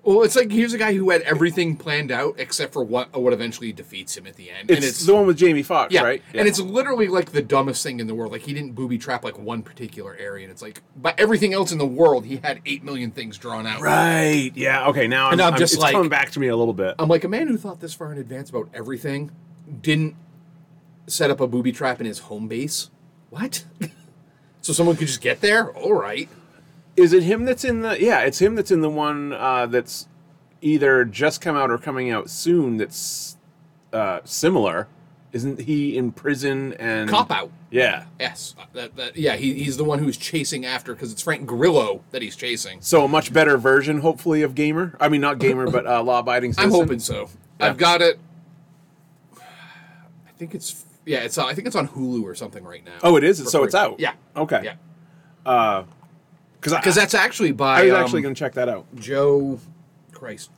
Well, 0.04 0.22
it's 0.22 0.36
like 0.36 0.50
here's 0.50 0.72
a 0.72 0.78
guy 0.78 0.94
who 0.94 1.10
had 1.10 1.20
everything 1.22 1.76
planned 1.76 2.10
out 2.10 2.36
except 2.38 2.72
for 2.72 2.82
what 2.82 3.14
what 3.18 3.32
eventually 3.32 3.72
defeats 3.72 4.16
him 4.16 4.26
at 4.26 4.36
the 4.36 4.50
end. 4.50 4.70
It's, 4.70 4.76
and 4.78 4.84
it's 4.84 5.04
the 5.04 5.14
one 5.14 5.26
with 5.26 5.36
Jamie 5.36 5.62
Foxx, 5.62 5.92
yeah, 5.92 6.02
right? 6.02 6.22
and 6.32 6.48
it's 6.48 6.58
literally 6.60 7.08
like 7.08 7.32
the 7.32 7.42
dumbest 7.42 7.82
thing 7.82 8.00
in 8.00 8.06
the 8.06 8.14
world. 8.14 8.32
Like 8.32 8.42
he 8.42 8.54
didn't 8.54 8.74
booby 8.74 8.96
trap 8.96 9.22
like 9.24 9.38
one 9.38 9.62
particular 9.62 10.16
area, 10.18 10.44
and 10.44 10.52
it's 10.52 10.62
like, 10.62 10.82
but 10.96 11.18
everything 11.20 11.52
else 11.52 11.72
in 11.72 11.78
the 11.78 11.86
world, 11.86 12.24
he 12.24 12.36
had 12.36 12.60
eight 12.64 12.82
million 12.84 13.10
things 13.10 13.36
drawn 13.36 13.66
out. 13.66 13.80
right. 13.82 14.50
Yeah. 14.54 14.88
Okay. 14.88 15.08
Now 15.08 15.26
I'm, 15.26 15.32
And 15.34 15.42
I'm 15.42 15.52
I'm- 15.54 15.58
just 15.58 15.74
it's 15.74 15.82
like- 15.82 15.92
coming 15.92 16.08
back 16.08 16.30
to 16.30 16.40
me 16.40 16.46
a 16.46 16.56
little 16.56 16.74
bit. 16.74 16.94
I'm 16.98 17.08
like 17.08 17.24
a 17.24 17.28
man 17.28 17.48
who 17.48 17.58
thought 17.58 17.80
this 17.80 17.92
far 17.92 18.10
in 18.12 18.18
advance 18.18 18.48
about 18.48 18.68
everything, 18.72 19.30
didn't 19.82 20.14
set 21.06 21.30
up 21.30 21.40
a 21.40 21.46
booby 21.46 21.72
trap 21.72 22.00
in 22.00 22.06
his 22.06 22.20
home 22.20 22.48
base. 22.48 22.88
What? 23.30 23.64
so 24.62 24.72
someone 24.72 24.96
could 24.96 25.08
just 25.08 25.20
get 25.20 25.40
there? 25.42 25.70
All 25.72 25.92
right. 25.94 26.28
Is 26.98 27.12
it 27.12 27.22
him 27.22 27.44
that's 27.44 27.64
in 27.64 27.80
the? 27.82 28.00
Yeah, 28.02 28.20
it's 28.20 28.40
him 28.40 28.56
that's 28.56 28.70
in 28.70 28.80
the 28.80 28.90
one 28.90 29.32
uh, 29.32 29.66
that's 29.66 30.08
either 30.60 31.04
just 31.04 31.40
come 31.40 31.56
out 31.56 31.70
or 31.70 31.78
coming 31.78 32.10
out 32.10 32.28
soon. 32.28 32.76
That's 32.76 33.36
uh, 33.92 34.20
similar. 34.24 34.88
Isn't 35.30 35.60
he 35.60 35.96
in 35.96 36.12
prison 36.12 36.72
and 36.74 37.08
Cop 37.08 37.30
out. 37.30 37.52
Yeah. 37.70 38.06
Yes. 38.18 38.54
Uh, 38.58 38.64
That, 38.72 38.96
that, 38.96 39.16
yeah, 39.16 39.36
he, 39.36 39.54
he's 39.62 39.76
the 39.76 39.84
one 39.84 39.98
who's 39.98 40.16
chasing 40.16 40.64
after 40.64 40.94
because 40.94 41.12
it's 41.12 41.22
Frank 41.22 41.46
Grillo 41.46 42.02
that 42.12 42.22
he's 42.22 42.34
chasing. 42.34 42.80
So 42.80 43.04
a 43.04 43.08
much 43.08 43.32
better 43.32 43.58
version, 43.58 44.00
hopefully, 44.00 44.42
of 44.42 44.54
gamer. 44.54 44.96
I 44.98 45.08
mean, 45.08 45.20
not 45.20 45.38
gamer, 45.38 45.70
but 45.70 45.86
uh, 45.86 46.02
law-abiding 46.02 46.54
I'm 46.56 46.70
hoping 46.70 46.98
so. 46.98 47.28
Yeah. 47.60 47.66
I've 47.66 47.76
got 47.76 48.00
it. 48.00 48.18
I 49.36 50.32
think 50.38 50.54
it's 50.54 50.84
yeah. 51.04 51.18
It's 51.18 51.36
uh, 51.36 51.44
I 51.46 51.54
think 51.54 51.66
it's 51.66 51.76
on 51.76 51.88
Hulu 51.88 52.22
or 52.22 52.34
something 52.34 52.64
right 52.64 52.84
now. 52.84 52.98
Oh, 53.02 53.16
it 53.16 53.24
is? 53.24 53.38
So 53.38 53.58
free. 53.58 53.66
it's 53.66 53.74
out? 53.74 54.00
Yeah. 54.00 54.14
Okay. 54.34 54.62
Yeah. 54.64 54.74
Because 55.44 55.86
Because 56.60 56.94
that's 56.94 57.14
actually 57.14 57.52
by 57.52 57.80
I 57.80 57.84
was 57.84 57.92
um, 57.94 58.02
actually 58.02 58.22
going 58.22 58.34
to 58.34 58.38
check 58.38 58.54
that 58.54 58.68
out. 58.68 58.86
Joe. 58.96 59.60
Christ, 60.12 60.50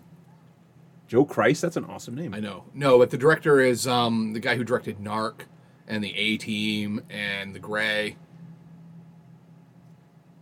Joe 1.07 1.25
Christ. 1.27 1.61
That's 1.61 1.77
an 1.77 1.85
awesome 1.85 2.15
name. 2.15 2.33
I 2.35 2.41
know. 2.41 2.65
No, 2.73 2.99
but 2.99 3.11
the 3.11 3.19
director 3.19 3.61
is 3.61 3.87
um 3.87 4.33
the 4.33 4.41
guy 4.41 4.57
who 4.57 4.65
directed 4.65 4.99
Narc 4.99 5.43
and 5.87 6.03
the 6.03 6.17
A 6.17 6.39
Team 6.39 7.03
and 7.11 7.55
the 7.55 7.59
Grey. 7.59 8.17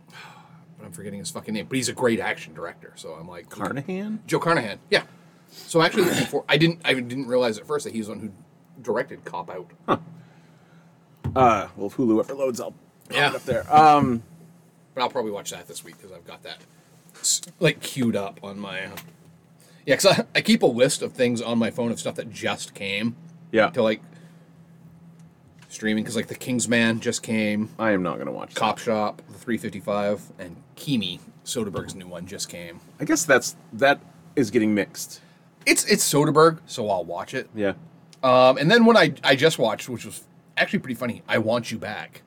But 0.77 0.85
I'm 0.85 0.91
forgetting 0.93 1.19
his 1.19 1.29
fucking 1.29 1.53
name. 1.53 1.65
But 1.67 1.75
he's 1.75 1.89
a 1.89 1.93
great 1.93 2.21
action 2.21 2.53
director. 2.53 2.93
So 2.95 3.13
I'm 3.15 3.27
like 3.27 3.49
Carnahan. 3.49 4.21
Joe 4.25 4.39
Carnahan. 4.39 4.79
Yeah. 4.89 5.03
So 5.49 5.81
actually, 5.81 6.03
looking 6.05 6.25
for 6.27 6.45
I 6.47 6.55
didn't 6.57 6.79
I 6.85 6.93
didn't 6.93 7.27
realize 7.27 7.57
at 7.57 7.67
first 7.67 7.83
that 7.83 7.93
he's 7.93 8.05
the 8.07 8.13
one 8.13 8.21
who 8.21 8.31
directed 8.81 9.25
Cop 9.25 9.49
Out. 9.49 9.69
Uh, 11.35 11.67
well, 11.75 11.87
if 11.87 11.97
Hulu 11.97 12.19
ever 12.21 12.33
loads, 12.33 12.61
I'll 12.61 12.71
pop 12.71 12.79
Yeah. 13.11 13.29
it 13.29 13.35
up 13.35 13.43
there. 13.43 13.75
Um, 13.75 14.23
But 14.99 15.05
I'll 15.05 15.11
probably 15.11 15.31
watch 15.31 15.51
that 15.51 15.65
this 15.65 15.81
week 15.81 15.95
because 15.95 16.11
I've 16.11 16.27
got 16.27 16.43
that 16.43 16.57
like 17.61 17.79
queued 17.79 18.17
up 18.17 18.37
on 18.43 18.59
my. 18.59 18.81
Uh, 18.81 18.97
yeah, 19.85 19.95
because 19.95 20.07
I, 20.07 20.25
I 20.35 20.41
keep 20.41 20.61
a 20.61 20.65
list 20.65 21.01
of 21.01 21.13
things 21.13 21.41
on 21.41 21.57
my 21.57 21.71
phone 21.71 21.89
of 21.89 22.01
stuff 22.01 22.15
that 22.15 22.29
just 22.33 22.73
came 22.73 23.15
yeah. 23.53 23.69
to 23.69 23.81
like 23.81 24.01
streaming 25.69 26.03
because 26.03 26.17
like 26.17 26.27
the 26.27 26.35
Kingsman 26.35 26.99
just 26.99 27.23
came, 27.23 27.69
I 27.79 27.91
am 27.91 28.03
not 28.03 28.15
going 28.15 28.25
to 28.25 28.33
watch. 28.33 28.55
Cop 28.55 28.75
That. 28.75 28.83
Shop, 28.83 29.21
the 29.29 29.37
355, 29.37 30.33
and 30.37 30.57
Kimi 30.75 31.21
Soderbergh's 31.45 31.95
new 31.95 32.07
one 32.07 32.27
just 32.27 32.49
came. 32.49 32.81
I 32.99 33.05
guess 33.05 33.23
that's 33.23 33.55
that 33.71 34.01
is 34.35 34.51
getting 34.51 34.75
mixed. 34.75 35.21
It's 35.65 35.85
it's 35.85 36.03
Soderbergh, 36.03 36.59
so 36.65 36.89
I'll 36.89 37.05
watch 37.05 37.33
it. 37.33 37.49
Yeah. 37.55 37.75
Um, 38.21 38.57
and 38.57 38.69
then 38.69 38.83
when 38.83 38.97
I 38.97 39.13
I 39.23 39.37
just 39.37 39.59
watched, 39.59 39.87
which 39.87 40.03
was 40.03 40.25
actually 40.57 40.79
pretty 40.79 40.95
funny, 40.95 41.23
I 41.25 41.37
Want 41.37 41.71
You 41.71 41.77
Back 41.77 42.21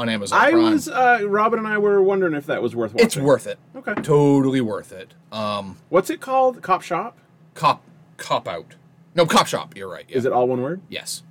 on 0.00 0.08
Amazon. 0.08 0.40
I 0.40 0.50
Prime. 0.52 0.72
was 0.72 0.88
uh, 0.88 1.20
Robin 1.28 1.58
and 1.58 1.68
I 1.68 1.76
were 1.78 2.02
wondering 2.02 2.32
if 2.34 2.46
that 2.46 2.62
was 2.62 2.74
worth 2.74 2.92
watching. 2.94 3.06
It's 3.06 3.16
worth 3.18 3.46
it. 3.46 3.58
Okay. 3.76 3.94
Totally 4.02 4.60
worth 4.62 4.92
it. 4.92 5.12
Um, 5.30 5.76
What's 5.90 6.08
it 6.08 6.20
called? 6.20 6.62
Cop 6.62 6.80
Shop? 6.82 7.18
cop 7.54 7.82
cop 8.16 8.48
out. 8.48 8.76
No, 9.14 9.26
cop 9.26 9.46
shop. 9.46 9.76
You're 9.76 9.90
right. 9.90 10.06
Yeah. 10.08 10.16
Is 10.16 10.24
it 10.24 10.32
all 10.32 10.48
one 10.48 10.62
word? 10.62 10.80
Yes. 10.88 11.22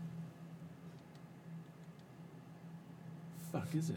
Fuck 3.51 3.73
is 3.73 3.89
it? 3.89 3.95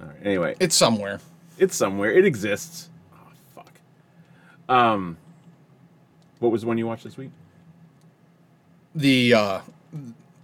All 0.00 0.06
right. 0.06 0.16
Anyway, 0.24 0.54
It's 0.60 0.76
somewhere. 0.76 1.20
it's 1.58 1.76
somewhere. 1.76 2.10
It 2.12 2.24
exists. 2.24 2.88
Oh 3.12 3.18
fuck. 3.54 3.72
Um. 4.68 5.18
What 6.38 6.52
was 6.52 6.62
the 6.62 6.68
one 6.68 6.78
you 6.78 6.86
watched 6.86 7.04
this 7.04 7.16
week? 7.18 7.30
The 8.98 9.32
uh, 9.34 9.60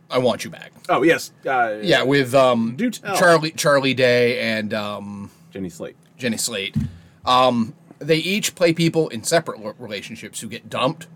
I 0.08 0.18
want 0.18 0.44
you 0.44 0.50
back. 0.50 0.72
Oh 0.88 1.02
yes. 1.02 1.32
Uh, 1.44 1.78
Yeah, 1.82 2.04
with 2.04 2.34
um, 2.36 2.74
Do 2.76 2.88
tell. 2.88 3.16
Charlie 3.16 3.50
Charlie 3.50 3.94
Day 3.94 4.38
and 4.38 4.72
um, 4.72 5.30
Jenny 5.50 5.68
Slate. 5.68 5.96
Jenny 6.16 6.36
Slate. 6.36 6.76
Um, 7.24 7.74
they 7.98 8.18
each 8.18 8.54
play 8.54 8.72
people 8.72 9.08
in 9.08 9.24
separate 9.24 9.58
relationships 9.78 10.40
who 10.40 10.48
get 10.48 10.70
dumped, 10.70 11.08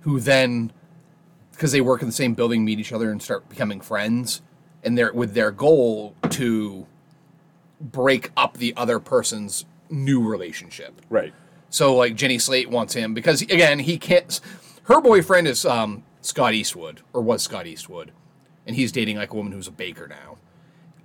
who 0.00 0.18
then, 0.18 0.72
because 1.52 1.70
they 1.70 1.80
work 1.80 2.02
in 2.02 2.08
the 2.08 2.12
same 2.12 2.34
building, 2.34 2.64
meet 2.64 2.80
each 2.80 2.92
other 2.92 3.12
and 3.12 3.22
start 3.22 3.48
becoming 3.48 3.80
friends, 3.80 4.42
and 4.82 4.98
they're 4.98 5.12
with 5.12 5.34
their 5.34 5.52
goal 5.52 6.16
to 6.30 6.86
break 7.80 8.32
up 8.36 8.56
the 8.56 8.74
other 8.76 8.98
person's 8.98 9.64
new 9.90 10.26
relationship. 10.26 11.00
Right. 11.08 11.32
So 11.70 11.94
like 11.94 12.16
Jenny 12.16 12.38
Slate 12.40 12.68
wants 12.68 12.94
him 12.94 13.14
because 13.14 13.42
again 13.42 13.78
he 13.78 13.96
can't. 13.96 14.40
Her 14.84 15.00
boyfriend 15.00 15.46
is 15.46 15.64
um, 15.64 16.02
Scott 16.24 16.54
Eastwood 16.54 17.02
or 17.12 17.20
was 17.20 17.42
Scott 17.42 17.66
Eastwood, 17.66 18.12
and 18.66 18.74
he's 18.76 18.90
dating 18.92 19.18
like 19.18 19.32
a 19.32 19.36
woman 19.36 19.52
who's 19.52 19.68
a 19.68 19.72
baker 19.72 20.08
now. 20.08 20.38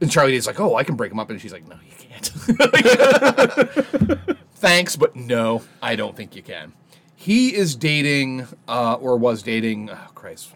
And 0.01 0.09
Charlie 0.09 0.31
Day's 0.31 0.47
like, 0.47 0.59
"Oh, 0.61 0.75
I 0.75 0.83
can 0.85 0.95
break 0.95 1.11
him 1.11 1.19
up," 1.19 1.29
and 1.29 1.41
she's 1.41 1.51
like, 1.51 1.67
"No, 1.67 1.75
you 1.85 1.91
can't." 1.97 2.29
Thanks, 4.55 4.95
but 4.95 5.15
no, 5.15 5.61
I 5.81 5.95
don't 5.95 6.15
think 6.15 6.35
you 6.35 6.41
can. 6.41 6.73
He 7.15 7.53
is 7.53 7.75
dating, 7.75 8.47
uh, 8.67 8.93
or 8.93 9.17
was 9.17 9.43
dating. 9.43 9.89
Oh, 9.89 9.97
Christ, 10.15 10.51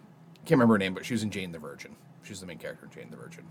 can't 0.46 0.52
remember 0.52 0.76
her 0.76 0.80
name, 0.80 0.94
but 0.94 1.06
she 1.06 1.14
was 1.14 1.24
in 1.24 1.30
Jane 1.30 1.52
the 1.52 1.60
Virgin. 1.60 1.96
She's 2.24 2.40
the 2.40 2.46
main 2.46 2.58
character 2.58 2.86
in 2.86 2.92
Jane 2.92 3.12
the 3.12 3.18
Virgin. 3.18 3.44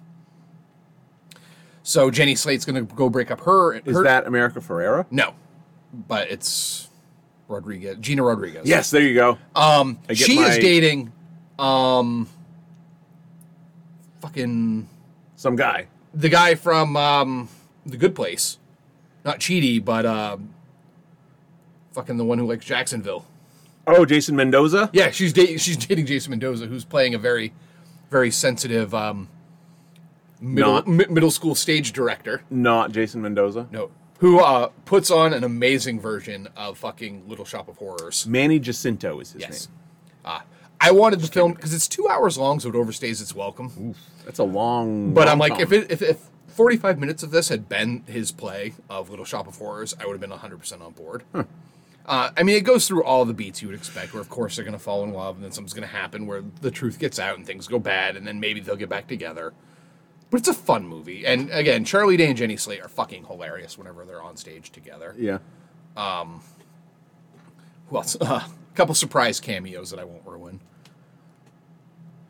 So 1.82 2.10
Jenny 2.10 2.34
Slate's 2.36 2.64
gonna 2.64 2.82
go 2.82 3.10
break 3.10 3.30
up 3.30 3.40
her. 3.40 3.74
Is 3.74 3.94
her- 3.96 4.04
that 4.04 4.26
America 4.26 4.60
Ferrera? 4.60 5.04
no, 5.10 5.34
but 5.92 6.30
it's 6.30 6.88
Rodriguez, 7.53 7.96
Gina 8.00 8.22
Rodriguez. 8.22 8.62
Yes. 8.66 8.90
There 8.90 9.03
you 9.03 9.14
go. 9.14 9.38
Um, 9.55 9.98
she 10.12 10.38
is 10.38 10.57
dating, 10.59 11.12
um, 11.59 12.28
fucking 14.20 14.88
Some 15.36 15.57
guy. 15.57 15.86
the 16.14 16.28
guy 16.28 16.55
from 16.55 16.96
um, 16.96 17.48
The 17.86 17.96
Good 17.96 18.14
Place, 18.14 18.59
not 19.24 19.38
Cheaty, 19.38 19.84
but 19.84 20.07
um, 20.07 20.55
fucking 21.92 22.16
the 22.16 22.24
one 22.24 22.38
who 22.38 22.46
likes 22.46 22.64
Jacksonville. 22.64 23.26
Oh, 23.86 24.05
Jason 24.05 24.36
Mendoza. 24.36 24.90
Yeah, 24.92 25.11
she's 25.11 25.32
dating. 25.32 25.59
She's 25.59 25.76
dating 25.76 26.07
Jason 26.07 26.30
Mendoza, 26.30 26.66
who's 26.66 26.84
playing 26.84 27.14
a 27.14 27.18
very, 27.18 27.53
very 28.11 28.30
sensitive 28.30 28.94
um, 28.94 29.28
middle 30.40 30.74
Not- 30.74 30.86
mi- 30.88 31.07
middle 31.11 31.32
school 31.32 31.55
stage 31.57 31.92
director. 31.92 32.42
Not 32.48 32.92
Jason 32.92 33.22
Mendoza. 33.22 33.66
No, 33.72 33.90
who 34.23 34.39
uh, 34.39 34.68
puts 34.85 35.11
on 35.11 35.33
an 35.33 35.43
amazing 35.43 35.99
version 35.99 36.47
of 36.57 36.79
fucking 36.79 37.29
Little 37.29 37.45
Shop 37.45 37.66
of 37.68 37.77
Horrors. 37.79 38.25
Manny 38.25 38.61
Jacinto 38.61 39.18
is 39.18 39.33
his 39.33 39.41
Yes. 39.43 39.68
name. 39.68 39.77
Uh, 40.25 40.41
I 40.81 40.93
wanted 40.93 41.20
the 41.20 41.27
film 41.27 41.55
because 41.55 41.75
it's 41.75 41.89
two 41.89 42.07
hours 42.09 42.39
long, 42.39 42.61
so 42.61 42.68
it 42.68 42.75
overstays 42.77 43.20
its 43.20 43.35
welcome. 43.35 43.97
That's 44.25 44.39
a 44.39 44.45
long. 44.45 45.12
But 45.12 45.27
I'm 45.27 45.41
like, 45.41 45.59
if 45.59 45.73
it 45.73 45.91
if, 45.91 46.03
if 46.03 46.20
45 46.47 47.01
minutes 47.01 47.25
of 47.25 47.33
this 47.33 47.49
had 47.49 47.68
been 47.68 48.05
his 48.07 48.31
play 48.31 48.75
of 48.89 49.11
Little 49.11 49.25
Shop 49.25 49.49
of 49.49 49.57
Horrors, 49.57 49.93
I 49.99 50.07
would 50.07 50.12
have 50.12 50.20
been 50.20 50.31
100 50.31 50.57
percent 50.57 50.83
on 50.83 50.93
board. 50.93 51.25
Uh, 51.35 52.31
I 52.37 52.45
mean, 52.45 52.55
it 52.55 52.62
goes 52.64 52.87
through 52.87 53.03
all 53.03 53.25
the 53.25 53.35
beats 53.35 53.61
you 53.61 53.66
would 53.68 53.77
expect, 53.77 54.12
where 54.12 54.20
of 54.20 54.29
course 54.29 54.55
they're 54.55 54.64
going 54.64 54.73
to 54.79 54.83
fall 54.83 55.03
in 55.03 55.12
love, 55.12 55.35
and 55.35 55.45
then 55.45 55.51
something's 55.51 55.73
going 55.75 55.87
to 55.89 55.93
happen 55.95 56.27
where 56.27 56.45
the 56.61 56.70
truth 56.70 57.01
gets 57.01 57.18
out 57.18 57.37
and 57.39 57.45
things 57.47 57.66
go 57.66 57.81
bad, 57.81 58.16
and 58.16 58.25
then 58.25 58.39
maybe 58.39 58.61
they'll 58.61 58.77
get 58.77 58.89
back 58.89 59.09
together. 59.09 59.53
But 60.33 60.41
it's 60.41 60.49
a 60.49 60.55
fun 60.55 60.87
movie, 60.89 61.24
and 61.26 61.49
again, 61.51 61.85
Charlie 61.85 62.16
Day 62.16 62.26
and 62.26 62.37
Jenny 62.37 62.57
Slate 62.57 62.80
are 62.83 62.89
fucking 62.89 63.26
hilarious 63.26 63.76
whenever 63.78 64.05
they're 64.05 64.22
on 64.22 64.37
stage 64.37 64.70
together. 64.72 65.14
yeah. 65.16 65.39
Who 67.89 67.97
else? 67.97 68.16
Uh, 68.20 68.24
a 68.72 68.74
couple 68.74 68.95
surprise 68.95 69.39
cameos 69.41 69.91
that 69.91 69.99
I 70.01 70.05
won't 70.05 70.26
ruin. 70.26 70.61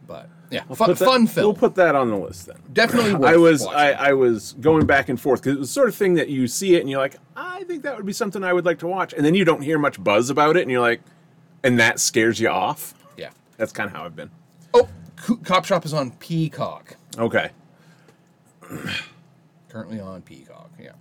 But 0.06 0.28
yeah, 0.50 0.64
fun, 0.74 0.90
that- 0.90 0.98
fun 0.98 1.26
film. 1.28 1.46
We'll 1.46 1.54
put 1.54 1.76
that 1.76 1.94
on 1.94 2.10
the 2.10 2.16
list 2.16 2.46
then. 2.46 2.56
Definitely 2.72 3.14
worth 3.14 3.30
I 3.32 3.36
was 3.36 3.62
watching. 3.64 3.78
I, 3.78 3.92
I 3.92 4.12
was 4.14 4.54
going 4.54 4.84
back 4.84 5.08
and 5.08 5.20
forth 5.20 5.40
because 5.42 5.56
it 5.56 5.60
was 5.60 5.68
the 5.68 5.72
sort 5.72 5.88
of 5.88 5.94
thing 5.94 6.14
that 6.14 6.28
you 6.28 6.48
see 6.48 6.74
it 6.74 6.80
and 6.80 6.90
you're 6.90 6.98
like, 7.00 7.16
I 7.36 7.62
think 7.64 7.84
that 7.84 7.96
would 7.96 8.04
be 8.06 8.12
something 8.12 8.42
I 8.42 8.52
would 8.52 8.64
like 8.66 8.80
to 8.80 8.86
watch, 8.88 9.12
and 9.12 9.24
then 9.24 9.34
you 9.34 9.44
don't 9.44 9.62
hear 9.62 9.78
much 9.78 10.02
buzz 10.02 10.28
about 10.28 10.56
it, 10.56 10.62
and 10.62 10.70
you're 10.70 10.80
like, 10.80 11.00
and 11.62 11.78
that 11.78 12.00
scares 12.00 12.40
you 12.40 12.48
off. 12.48 12.94
yeah. 13.16 13.30
That's 13.58 13.70
kind 13.72 13.88
of 13.88 13.94
how 13.94 14.04
I've 14.04 14.16
been. 14.16 14.30
Oh, 14.74 14.88
Co- 15.14 15.36
Cop 15.36 15.64
Shop 15.64 15.84
is 15.86 15.94
on 15.94 16.10
Peacock. 16.12 16.96
Okay. 17.16 17.50
Currently 19.68 20.00
on 20.00 20.22
Peacock. 20.22 20.70
Yeah. 20.80 20.92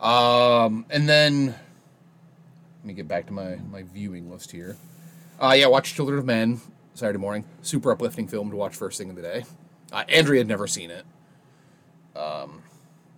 Um, 0.00 0.86
and 0.90 1.08
then 1.08 1.46
let 1.46 2.84
me 2.84 2.94
get 2.94 3.06
back 3.08 3.26
to 3.26 3.32
my 3.32 3.56
my 3.70 3.82
viewing 3.82 4.30
list 4.30 4.50
here. 4.52 4.76
Uh, 5.40 5.54
yeah, 5.56 5.66
watch 5.66 5.94
Children 5.94 6.18
of 6.18 6.24
Men 6.24 6.60
Saturday 6.94 7.18
morning. 7.18 7.44
Super 7.62 7.90
uplifting 7.92 8.26
film 8.28 8.50
to 8.50 8.56
watch 8.56 8.74
first 8.76 8.98
thing 8.98 9.08
in 9.08 9.14
the 9.14 9.22
day. 9.22 9.44
Uh, 9.92 10.04
Andrea 10.08 10.40
had 10.40 10.48
never 10.48 10.66
seen 10.66 10.90
it. 10.90 11.04
Um, 12.16 12.62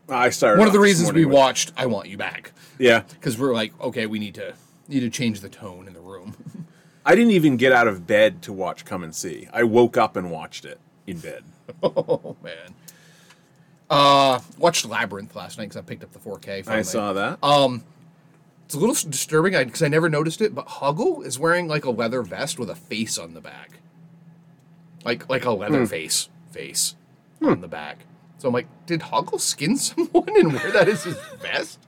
I 0.09 0.31
started 0.31 0.59
One 0.59 0.66
of 0.68 0.73
the 0.75 0.81
reasons 0.81 1.12
we 1.12 1.25
with- 1.25 1.35
watched 1.35 1.73
I 1.77 1.87
Want 1.87 2.09
You 2.09 2.16
Back 2.16 2.53
Yeah, 2.79 3.01
because 3.11 3.39
we're 3.39 3.55
like, 3.55 3.79
okay, 3.81 4.07
we 4.07 4.18
need 4.18 4.35
to 4.37 4.55
need 4.89 5.01
to 5.01 5.11
change 5.11 5.41
the 5.41 5.49
tone 5.49 5.87
in 5.87 5.95
the 5.95 6.01
room. 6.01 6.35
I 7.07 7.14
didn't 7.14 7.33
even 7.33 7.57
get 7.57 7.73
out 7.73 7.89
of 7.89 8.07
bed 8.07 8.43
to 8.43 8.53
watch 8.53 8.85
Come 8.85 9.03
and 9.03 9.14
See. 9.14 9.49
I 9.53 9.62
woke 9.64 9.97
up 9.97 10.16
and 10.16 10.31
watched 10.31 10.64
it 10.64 10.79
in 11.07 11.18
bed. 11.18 11.45
oh 11.83 12.37
man. 12.43 12.75
Uh, 13.93 14.40
watched 14.59 14.86
Labyrinth 14.86 15.36
last 15.36 15.59
night 15.59 15.64
because 15.64 15.76
I 15.76 15.82
picked 15.82 16.03
up 16.03 16.12
the 16.12 16.18
4K. 16.18 16.49
I 16.49 16.62
finally. 16.62 16.82
saw 16.84 17.12
that. 17.12 17.38
It's 18.64 18.74
a 18.74 18.78
little 18.78 18.95
disturbing 19.11 19.53
because 19.53 19.82
I 19.82 19.88
never 19.88 20.09
noticed 20.09 20.40
it, 20.40 20.55
but 20.55 20.66
Hoggle 20.66 21.26
is 21.26 21.38
wearing 21.38 21.68
like 21.68 21.84
a 21.84 21.90
leather 21.90 22.22
vest 22.22 22.59
with 22.59 22.70
a 22.70 22.74
face 22.74 23.18
on 23.18 23.34
the 23.34 23.40
back, 23.43 23.80
like 25.05 25.28
like 25.28 25.45
a 25.45 25.51
leather 25.51 25.80
Hmm. 25.80 25.84
face 25.84 26.30
face 26.53 26.95
on 27.43 27.61
the 27.61 27.68
back. 27.68 27.99
So 28.38 28.49
I'm 28.49 28.55
like, 28.55 28.66
did 28.86 29.01
Hoggle 29.03 29.38
skin 29.40 29.76
someone 29.76 30.28
and 30.36 30.55
wear 30.55 30.70
that 30.72 30.88
as 30.88 31.05
his 31.05 31.18
vest? 31.43 31.78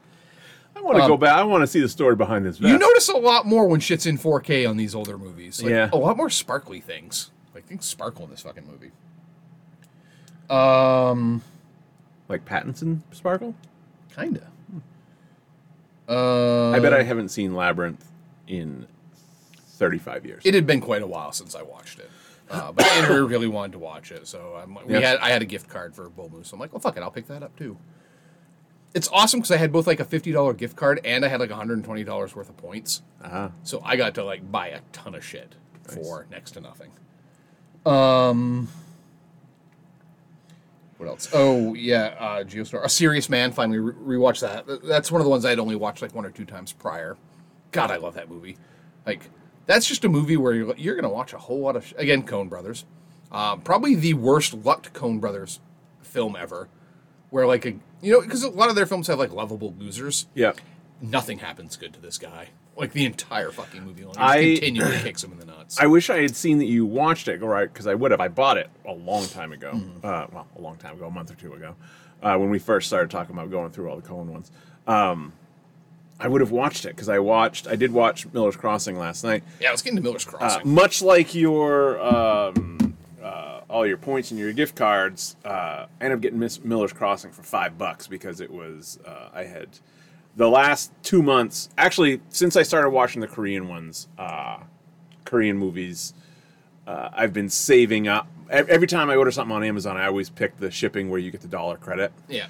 I 0.77 0.81
want 0.83 0.99
to 0.99 1.07
go 1.09 1.17
back. 1.17 1.39
I 1.39 1.45
want 1.45 1.63
to 1.63 1.67
see 1.67 1.81
the 1.81 1.89
story 1.89 2.17
behind 2.17 2.45
this. 2.45 2.59
Vest. 2.59 2.67
um, 2.67 2.73
You 2.73 2.79
notice 2.79 3.09
a 3.09 3.17
lot 3.17 3.47
more 3.47 3.67
when 3.67 3.81
shit's 3.81 4.05
in 4.05 4.19
4K 4.19 4.69
on 4.69 4.77
these 4.77 4.95
older 4.95 5.17
movies. 5.17 5.63
Like, 5.63 5.71
Yeah. 5.71 5.89
a 5.93 5.97
lot 5.97 6.17
more 6.19 6.29
sparkly 6.29 6.81
things. 6.81 7.31
Like 7.55 7.65
things 7.65 7.87
sparkle 7.87 8.25
in 8.27 8.31
this 8.31 8.43
fucking 8.43 8.67
movie. 8.67 8.91
Um, 10.51 11.43
like 12.29 12.45
Pattinson 12.45 13.01
Sparkle. 13.13 13.55
kinda. 14.15 14.51
Uh, 16.09 16.71
I 16.71 16.79
bet 16.81 16.93
I 16.93 17.03
haven't 17.03 17.31
seen 17.31 17.55
Labyrinth 17.55 18.05
in 18.47 18.87
thirty-five 19.57 20.27
years. 20.27 20.43
it 20.45 20.55
had 20.55 20.67
been 20.67 20.81
quite 20.81 21.03
a 21.03 21.07
while 21.07 21.33
since 21.33 21.55
I 21.55 21.63
watched 21.63 21.99
it. 21.99 22.11
Uh, 22.51 22.73
but 22.73 22.85
Andrew 22.87 23.27
really 23.29 23.49
wanted 23.49 23.73
to 23.73 23.79
watch 23.79 24.13
it, 24.13 24.27
so 24.27 24.61
I'm, 24.63 24.77
we 24.87 24.95
had 24.95 25.17
I 25.19 25.31
had 25.31 25.41
a 25.41 25.47
gift 25.47 25.69
card 25.69 25.95
for 25.95 26.09
Bull 26.11 26.29
Moose. 26.31 26.49
So 26.49 26.55
I'm 26.55 26.61
like, 26.61 26.73
well, 26.73 26.81
fuck 26.81 26.97
it, 26.99 27.03
I'll 27.03 27.11
pick 27.11 27.27
that 27.29 27.43
up 27.43 27.57
too. 27.57 27.79
It's 28.93 29.09
awesome 29.13 29.41
because 29.41 29.51
I 29.51 29.57
had 29.57 29.73
both 29.73 29.87
like 29.87 29.99
a 29.99 30.05
fifty 30.05 30.31
dollar 30.31 30.53
gift 30.53 30.77
card 30.77 31.01
and 31.05 31.25
I 31.25 31.29
had 31.29 31.41
like 31.41 31.51
120 31.51 32.05
dollars 32.05 32.37
worth 32.37 32.49
of 32.51 32.57
points. 32.59 33.03
uh-huh. 33.23 33.49
So 33.63 33.81
I 33.85 33.97
got 33.97 34.15
to 34.17 34.25
like 34.25 34.51
buy 34.53 34.69
a 34.69 34.81
ton 34.93 35.15
of 35.15 35.25
shit 35.25 35.55
for 35.83 36.27
next 36.31 36.53
to 36.53 36.61
nothing. 36.61 36.91
Um, 37.87 38.69
what 40.99 41.09
else? 41.09 41.29
Oh 41.33 41.75
yeah, 41.75 42.15
uh, 42.19 42.45
Geostar. 42.45 42.85
A 42.85 42.89
Serious 42.89 43.29
Man. 43.29 43.53
Finally 43.53 43.79
re- 43.79 44.17
rewatched 44.19 44.41
that. 44.41 44.65
That's 44.85 45.11
one 45.11 45.21
of 45.21 45.25
the 45.25 45.31
ones 45.31 45.45
I'd 45.45 45.59
only 45.59 45.77
watched 45.77 46.03
like 46.03 46.15
one 46.15 46.25
or 46.27 46.31
two 46.31 46.45
times 46.45 46.73
prior. 46.73 47.17
God, 47.73 47.91
I 47.91 47.97
love 47.97 48.15
that 48.15 48.29
movie. 48.31 48.57
Like 49.07 49.29
that's 49.67 49.87
just 49.87 50.05
a 50.05 50.09
movie 50.09 50.37
where 50.37 50.53
you're, 50.55 50.77
you're 50.77 50.95
gonna 50.97 51.09
watch 51.13 51.33
a 51.33 51.39
whole 51.39 51.61
lot 51.61 51.77
of 51.77 51.87
sh- 51.87 51.95
again 51.97 52.23
Coen 52.23 52.49
Brothers. 52.49 52.85
Um, 53.33 53.61
probably 53.63 53.95
the 53.97 54.15
worst 54.15 54.55
lucked 54.55 54.93
Coen 54.93 55.21
Brothers 55.21 55.61
film 56.03 56.37
ever. 56.37 56.69
Where 57.31 57.47
like 57.47 57.65
a 57.67 57.71
you 58.01 58.13
know 58.13 58.21
because 58.21 58.43
a 58.45 58.49
lot 58.51 58.69
of 58.71 58.77
their 58.77 58.87
films 58.87 59.09
have 59.09 59.19
like 59.19 59.33
lovable 59.33 59.75
losers 59.79 60.27
Yeah. 60.35 60.53
nothing 61.03 61.39
happens 61.39 61.77
good 61.77 61.93
to 61.95 62.01
this 62.01 62.17
guy. 62.19 62.51
Like 62.77 62.93
the 62.93 63.05
entire 63.07 63.51
fucking 63.51 63.85
movie 63.85 64.05
long. 64.05 64.15
He 64.15 64.21
I- 64.21 64.57
continually 64.59 64.99
kicks 65.03 65.23
him 65.23 65.33
in 65.33 65.39
the 65.39 65.47
nuts. 65.47 65.79
I 65.81 65.87
wish 65.87 66.11
I 66.11 66.21
had 66.23 66.35
seen 66.35 66.59
that 66.59 66.67
you 66.67 66.85
watched 66.85 67.29
it, 67.29 67.41
right? 67.41 67.73
Because 67.73 67.87
I 67.87 67.95
would 67.95 68.11
have. 68.11 68.21
I 68.21 68.29
bought 68.29 68.57
it 68.59 68.69
a 68.85 68.93
long 68.93 69.27
time 69.27 69.53
ago. 69.53 69.71
Mm-hmm. 69.75 69.99
Uh, 70.07 70.27
well, 70.33 70.47
a 70.57 70.61
long 70.61 70.77
time 70.77 70.97
ago, 70.97 71.07
a 71.07 71.11
month 71.11 71.31
or 71.31 71.35
two 71.37 71.53
ago, 71.55 71.77
uh, 72.23 72.37
when 72.37 72.51
we 72.51 72.59
first 72.59 72.89
started 72.89 73.11
talking 73.11 73.35
about 73.37 73.51
going 73.51 73.71
through 73.71 73.89
all 73.91 73.97
the 73.97 74.03
Coen 74.07 74.27
ones. 74.27 74.51
Um, 74.87 75.33
I 76.19 76.29
would 76.29 76.41
have 76.41 76.51
watched 76.53 76.85
it 76.85 76.89
because 76.89 77.09
I 77.09 77.19
watched. 77.19 77.67
I 77.67 77.77
did 77.77 77.93
watch 77.93 78.27
Miller's 78.33 78.57
Crossing 78.57 78.99
last 78.99 79.25
night. 79.25 79.43
yeah, 79.61 79.71
let's 79.71 79.83
get 79.83 79.91
into 79.91 80.03
Miller's 80.03 80.27
Uh, 80.27 80.31
Crossing. 80.31 80.69
much 80.75 81.03
like 81.03 81.35
your 81.35 82.01
um, 82.01 82.97
uh, 83.23 83.61
all 83.69 83.87
your 83.87 83.97
points 83.97 84.31
and 84.31 84.39
your 84.39 84.53
gift 84.53 84.75
cards, 84.77 85.37
uh, 85.45 85.49
I 85.49 85.87
ended 86.01 86.17
up 86.19 86.23
getting 86.23 86.39
Miss 86.39 86.63
Miller's 86.63 86.93
Crossing 86.93 87.31
for 87.33 87.43
five 87.43 87.79
bucks 87.79 88.07
because 88.07 88.41
it 88.41 88.51
was 88.51 88.99
uh, 89.07 89.29
I 89.35 89.45
had 89.45 89.69
the 90.37 90.49
last 90.49 90.93
two 91.03 91.23
months 91.23 91.69
actually 91.79 92.21
since 92.29 92.57
I 92.57 92.63
started 92.63 92.91
watching 92.91 93.21
the 93.21 93.29
Korean 93.29 93.69
ones, 93.69 94.09
uh, 94.19 94.59
Korean 95.25 95.57
movies. 95.57 96.15
Uh, 96.87 97.09
I've 97.13 97.33
been 97.33 97.49
saving 97.49 98.09
up. 98.09 98.29
Every 98.51 98.87
time 98.87 99.09
I 99.09 99.17
order 99.17 99.31
something 99.31 99.57
on 99.57 99.65
Amazon, 99.65 99.97
I 99.97 100.07
always 100.07 100.29
pick 100.29 100.59
the 100.59 100.71
shipping 100.71 101.09
where 101.09 101.19
you 101.19 101.31
get 101.31 101.41
the 101.41 101.49
dollar 101.49 101.77
credit. 101.79 102.13
yeah. 102.29 102.47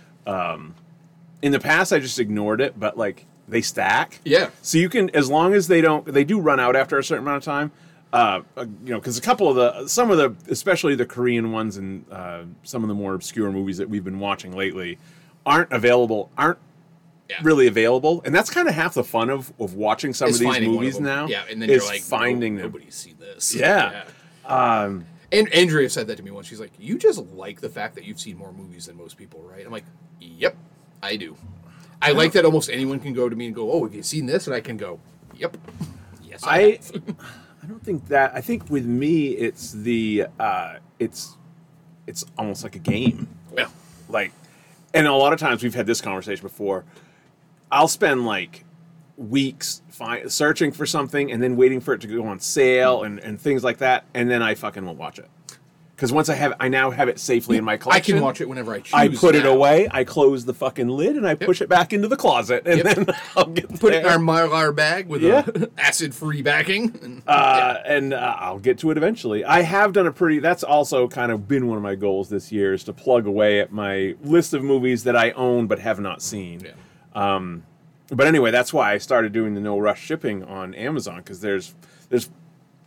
In 1.40 1.52
the 1.52 1.60
past, 1.60 1.92
I 1.92 1.98
just 2.00 2.18
ignored 2.18 2.60
it, 2.60 2.80
but 2.80 2.96
like 2.96 3.26
they 3.46 3.60
stack. 3.60 4.20
Yeah. 4.24 4.50
So 4.62 4.78
you 4.78 4.88
can, 4.88 5.10
as 5.14 5.28
long 5.30 5.52
as 5.54 5.68
they 5.68 5.80
don't, 5.80 6.06
they 6.06 6.24
do 6.24 6.40
run 6.40 6.58
out 6.58 6.74
after 6.74 6.98
a 6.98 7.04
certain 7.04 7.24
amount 7.24 7.38
of 7.38 7.44
time. 7.44 7.70
Uh, 8.12 8.42
uh, 8.56 8.64
you 8.84 8.90
know, 8.92 8.98
because 8.98 9.18
a 9.18 9.20
couple 9.20 9.48
of 9.48 9.56
the, 9.56 9.88
some 9.88 10.10
of 10.10 10.18
the, 10.18 10.34
especially 10.50 10.94
the 10.94 11.04
Korean 11.04 11.52
ones 11.52 11.76
and 11.76 12.04
uh, 12.10 12.44
some 12.62 12.82
of 12.82 12.88
the 12.88 12.94
more 12.94 13.14
obscure 13.14 13.50
movies 13.50 13.76
that 13.78 13.88
we've 13.88 14.04
been 14.04 14.20
watching 14.20 14.56
lately, 14.56 14.98
aren't 15.44 15.72
available, 15.72 16.30
aren't 16.38 16.58
Yeah. 17.30 17.36
really 17.42 17.66
available, 17.66 18.20
and 18.26 18.34
that's 18.34 18.50
kind 18.50 18.68
of 18.68 18.74
half 18.74 18.94
the 18.94 19.04
fun 19.04 19.30
of 19.30 19.52
of 19.58 19.74
watching 19.74 20.12
some 20.12 20.28
It's 20.28 20.36
of 20.36 20.40
these 20.40 20.46
one 20.46 20.56
of 20.56 20.62
movies 20.64 21.00
now. 21.00 21.26
Yeah, 21.26 21.44
and 21.50 21.60
then 21.60 21.70
you're 21.70 21.84
like, 21.86 22.02
finding 22.02 22.56
no, 22.56 22.62
them. 22.62 22.72
nobody's 22.72 22.94
seen 22.94 23.16
this. 23.18 23.54
Yeah. 23.54 24.04
Um, 24.44 25.06
and 25.32 25.52
Andrea 25.54 25.88
said 25.88 26.06
that 26.08 26.16
to 26.16 26.22
me 26.22 26.30
once. 26.30 26.46
She's 26.46 26.60
like, 26.60 26.72
"You 26.78 26.98
just 26.98 27.18
like 27.32 27.60
the 27.62 27.70
fact 27.70 27.94
that 27.94 28.04
you've 28.04 28.20
seen 28.20 28.36
more 28.36 28.52
movies 28.52 28.86
than 28.86 28.96
most 28.96 29.16
people, 29.16 29.40
right?" 29.42 29.64
I'm 29.64 29.72
like, 29.72 29.86
"Yep, 30.20 30.54
I 31.02 31.16
do. 31.16 31.36
I 32.02 32.12
like 32.12 32.32
that 32.32 32.44
almost 32.44 32.68
anyone 32.68 33.00
can 33.00 33.14
go 33.14 33.28
to 33.30 33.34
me 33.34 33.46
and 33.46 33.54
go, 33.54 33.72
"Oh, 33.72 33.84
have 33.84 33.94
you 33.94 34.02
seen 34.02 34.26
this?" 34.26 34.46
And 34.46 34.54
I 34.54 34.60
can 34.60 34.76
go, 34.76 35.00
"Yep, 35.36 35.56
yes, 36.22 36.44
I." 36.44 36.58
I 36.58 36.70
have." 36.72 37.16
I 37.62 37.66
don't 37.66 37.82
think 37.82 38.08
that. 38.08 38.32
I 38.34 38.42
think 38.42 38.68
with 38.68 38.84
me, 38.84 39.28
it's 39.28 39.72
the 39.72 40.26
uh, 40.38 40.74
it's 40.98 41.34
it's 42.06 42.22
almost 42.36 42.62
like 42.62 42.76
a 42.76 42.80
game. 42.80 43.26
yeah. 43.56 43.68
Like, 44.10 44.32
and 44.92 45.06
a 45.06 45.14
lot 45.14 45.32
of 45.32 45.38
times 45.38 45.62
we've 45.62 45.74
had 45.74 45.86
this 45.86 46.02
conversation 46.02 46.42
before. 46.42 46.84
I'll 47.74 47.88
spend 47.88 48.24
like 48.24 48.64
weeks 49.16 49.82
fi- 49.90 50.26
searching 50.26 50.72
for 50.72 50.86
something 50.86 51.30
and 51.30 51.42
then 51.42 51.56
waiting 51.56 51.80
for 51.80 51.94
it 51.94 52.00
to 52.02 52.06
go 52.06 52.24
on 52.26 52.40
sale 52.40 53.02
and, 53.04 53.18
and 53.20 53.40
things 53.40 53.62
like 53.62 53.78
that, 53.78 54.04
and 54.14 54.30
then 54.30 54.42
I 54.42 54.54
fucking 54.54 54.84
won't 54.84 54.98
watch 54.98 55.18
it. 55.18 55.28
Because 55.94 56.12
once 56.12 56.28
I 56.28 56.34
have, 56.34 56.54
I 56.58 56.66
now 56.66 56.90
have 56.90 57.08
it 57.08 57.20
safely 57.20 57.56
in 57.56 57.62
my 57.62 57.76
collection. 57.76 57.90
I 57.92 57.94
collection. 58.00 58.14
can 58.16 58.24
watch 58.24 58.40
it 58.40 58.48
whenever 58.48 58.74
I 58.74 58.80
choose. 58.80 58.92
I 58.94 59.08
put 59.10 59.36
it 59.36 59.44
now. 59.44 59.52
away. 59.52 59.86
I 59.92 60.02
close 60.02 60.44
the 60.44 60.52
fucking 60.52 60.88
lid 60.88 61.14
and 61.14 61.24
I 61.24 61.36
push 61.36 61.60
it 61.62 61.68
back 61.68 61.92
into 61.92 62.08
the 62.08 62.16
closet, 62.16 62.66
and 62.66 62.78
Yep. 62.84 62.96
then 62.96 63.06
I'll 63.36 63.44
get 63.46 63.68
Put 63.78 63.92
it 63.94 63.98
in 63.98 64.02
there. 64.02 64.10
our 64.12 64.18
mylar 64.18 64.74
bag 64.74 65.06
with 65.06 65.22
Yeah. 65.22 65.44
a 65.54 65.68
acid-free 65.78 66.42
backing. 66.42 66.98
And, 67.00 67.22
uh, 67.28 67.78
and 67.86 68.12
uh, 68.12 68.36
I'll 68.40 68.58
get 68.58 68.78
to 68.78 68.90
it 68.90 68.96
eventually. 68.96 69.44
I 69.44 69.62
have 69.62 69.92
done 69.92 70.08
a 70.08 70.12
pretty. 70.12 70.40
That's 70.40 70.64
also 70.64 71.06
kind 71.06 71.30
of 71.30 71.46
been 71.46 71.68
one 71.68 71.76
of 71.76 71.84
my 71.84 71.94
goals 71.94 72.28
this 72.28 72.50
year 72.50 72.74
is 72.74 72.82
to 72.84 72.92
plug 72.92 73.28
away 73.28 73.60
at 73.60 73.70
my 73.70 74.16
list 74.24 74.52
of 74.52 74.64
movies 74.64 75.04
that 75.04 75.14
I 75.14 75.30
own 75.30 75.68
but 75.68 75.78
have 75.78 76.00
not 76.00 76.22
seen. 76.22 76.58
yeah. 76.64 76.72
Um, 77.14 77.64
but 78.08 78.26
anyway, 78.26 78.50
that's 78.50 78.72
why 78.72 78.92
I 78.92 78.98
started 78.98 79.32
doing 79.32 79.54
the 79.54 79.60
no 79.60 79.78
rush 79.78 80.00
shipping 80.02 80.44
on 80.44 80.74
Amazon 80.74 81.16
because 81.18 81.40
there's 81.40 81.74
there's 82.10 82.28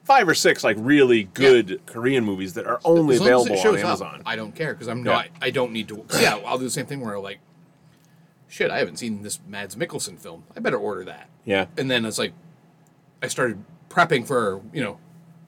five 0.04 0.28
or 0.28 0.34
six 0.36 0.64
like 0.64 0.78
really 0.80 1.24
good 1.34 1.82
Korean 1.86 2.24
movies 2.24 2.54
that 2.54 2.66
are 2.66 2.80
only 2.86 3.16
As 3.16 3.22
available 3.22 3.60
on 3.60 3.68
up, 3.68 3.76
Amazon. 3.84 4.22
I 4.26 4.36
don't 4.36 4.56
care 4.56 4.74
because 4.74 4.88
I'm 4.88 5.00
Yeah. 5.06 5.12
not. 5.12 5.28
I 5.42 5.50
don't 5.50 5.72
need 5.72 5.88
to. 5.90 6.06
Yeah, 6.20 6.36
I'll 6.46 6.58
do 6.58 6.64
the 6.66 6.70
same 6.70 6.86
thing 6.86 7.02
where 7.02 7.16
I'm 7.16 7.24
like, 7.24 7.40
shit, 8.48 8.72
I 8.72 8.78
haven't 8.80 8.98
seen 8.98 9.22
this 9.24 9.40
Mads 9.48 9.76
Mikkelsen 9.76 10.18
film. 10.20 10.44
I 10.56 10.60
better 10.62 10.78
order 10.78 11.04
that. 11.06 11.30
yeah, 11.46 11.66
And 11.78 11.90
then 11.92 12.06
it's 12.06 12.18
like, 12.20 12.34
I 13.22 13.28
started 13.28 13.64
prepping 13.90 14.26
for 14.28 14.62
you 14.74 14.82
know, 14.84 15.00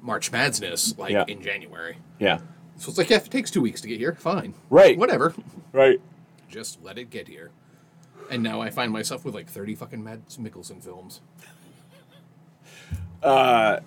March 0.02 0.32
Madsness 0.32 0.98
like 0.98 1.12
Yeah. 1.12 1.24
in 1.28 1.42
January. 1.42 1.98
yeah, 2.20 2.40
So 2.78 2.90
it's 2.90 2.98
like, 2.98 3.10
yeah, 3.10 3.18
if 3.18 3.28
it 3.28 3.32
takes 3.32 3.52
two 3.52 3.62
weeks 3.62 3.80
to 3.82 3.88
get 3.88 4.00
here, 4.00 4.14
fine. 4.16 4.54
Right. 4.70 4.98
Whatever. 4.98 5.34
right. 5.72 6.02
Just 6.50 6.84
let 6.84 6.98
it 6.98 7.10
get 7.10 7.28
here. 7.30 7.52
And 8.30 8.44
now 8.44 8.62
I 8.62 8.70
find 8.70 8.92
myself 8.92 9.26
with 9.26 9.34
like 9.36 9.48
30 9.48 9.76
fucking 9.76 10.04
Mads 10.04 10.38
Mikkelsen 10.38 10.84
films. 10.84 11.22
Uh, 13.22 13.80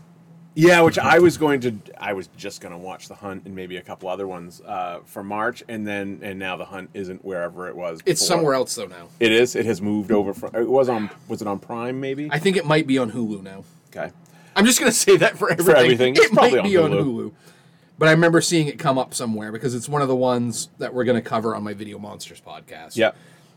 Yeah, 0.54 0.82
which 0.82 0.98
I 0.98 1.18
was 1.18 1.38
going 1.38 1.60
to. 1.60 1.78
I 1.96 2.12
was 2.12 2.28
just 2.36 2.60
going 2.60 2.72
to 2.72 2.78
watch 2.78 3.08
The 3.08 3.14
Hunt 3.14 3.46
and 3.46 3.54
maybe 3.54 3.78
a 3.78 3.82
couple 3.82 4.10
other 4.10 4.26
ones 4.26 4.60
uh, 4.60 5.00
for 5.06 5.24
March, 5.24 5.62
and 5.66 5.86
then 5.86 6.20
and 6.22 6.38
now 6.38 6.58
The 6.58 6.66
Hunt 6.66 6.90
isn't 6.92 7.24
wherever 7.24 7.68
it 7.68 7.76
was. 7.76 8.00
It's 8.04 8.20
before. 8.20 8.36
somewhere 8.36 8.54
else 8.54 8.74
though 8.74 8.86
now. 8.86 9.08
It 9.18 9.32
is. 9.32 9.56
It 9.56 9.64
has 9.64 9.80
moved 9.80 10.12
over 10.12 10.34
from. 10.34 10.54
It 10.54 10.68
was 10.68 10.90
on. 10.90 11.08
Was 11.26 11.40
it 11.40 11.48
on 11.48 11.58
Prime? 11.58 12.00
Maybe. 12.00 12.28
I 12.30 12.38
think 12.38 12.58
it 12.58 12.66
might 12.66 12.86
be 12.86 12.98
on 12.98 13.12
Hulu 13.12 13.42
now. 13.42 13.64
okay. 13.88 14.12
I'm 14.54 14.66
just 14.66 14.78
gonna 14.78 14.92
say 15.06 15.16
that 15.16 15.38
for 15.38 15.50
everything. 15.50 15.72
For 15.74 15.78
everything. 15.78 16.16
It's 16.16 16.26
It 16.26 16.32
might 16.34 16.52
probably 16.52 16.70
be 16.70 16.76
on 16.76 16.92
on 16.92 16.98
Hulu. 16.98 17.04
Hulu. 17.04 17.32
But 17.98 18.08
I 18.08 18.12
remember 18.12 18.42
seeing 18.42 18.66
it 18.66 18.78
come 18.78 18.98
up 18.98 19.14
somewhere 19.14 19.52
because 19.52 19.74
it's 19.74 19.88
one 19.88 20.02
of 20.02 20.08
the 20.08 20.16
ones 20.16 20.68
that 20.76 20.92
we're 20.92 21.04
gonna 21.04 21.22
cover 21.22 21.56
on 21.56 21.62
my 21.62 21.72
Video 21.72 21.98
Monsters 21.98 22.42
podcast. 22.42 22.96
Yeah. 22.96 23.12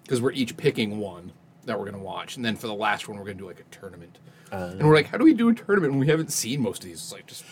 Because 0.05 0.21
we're 0.21 0.31
each 0.31 0.55
picking 0.55 0.99
one 0.99 1.31
that 1.65 1.77
we're 1.79 1.85
gonna 1.85 1.97
watch, 2.03 2.35
and 2.37 2.45
then 2.45 2.55
for 2.55 2.67
the 2.67 2.73
last 2.75 3.07
one 3.09 3.17
we're 3.17 3.25
gonna 3.25 3.39
do 3.39 3.47
like 3.47 3.59
a 3.59 3.75
tournament. 3.75 4.19
Uh. 4.51 4.75
and 4.77 4.87
we're 4.87 4.93
like, 4.95 5.07
how 5.07 5.17
do 5.17 5.23
we 5.25 5.33
do 5.33 5.49
a 5.49 5.53
tournament 5.55 5.91
when 5.93 5.99
we 5.99 6.07
haven't 6.07 6.31
seen 6.31 6.61
most 6.61 6.83
of 6.83 6.89
these? 6.89 6.97
It's 6.99 7.11
like 7.11 7.25
just 7.25 7.43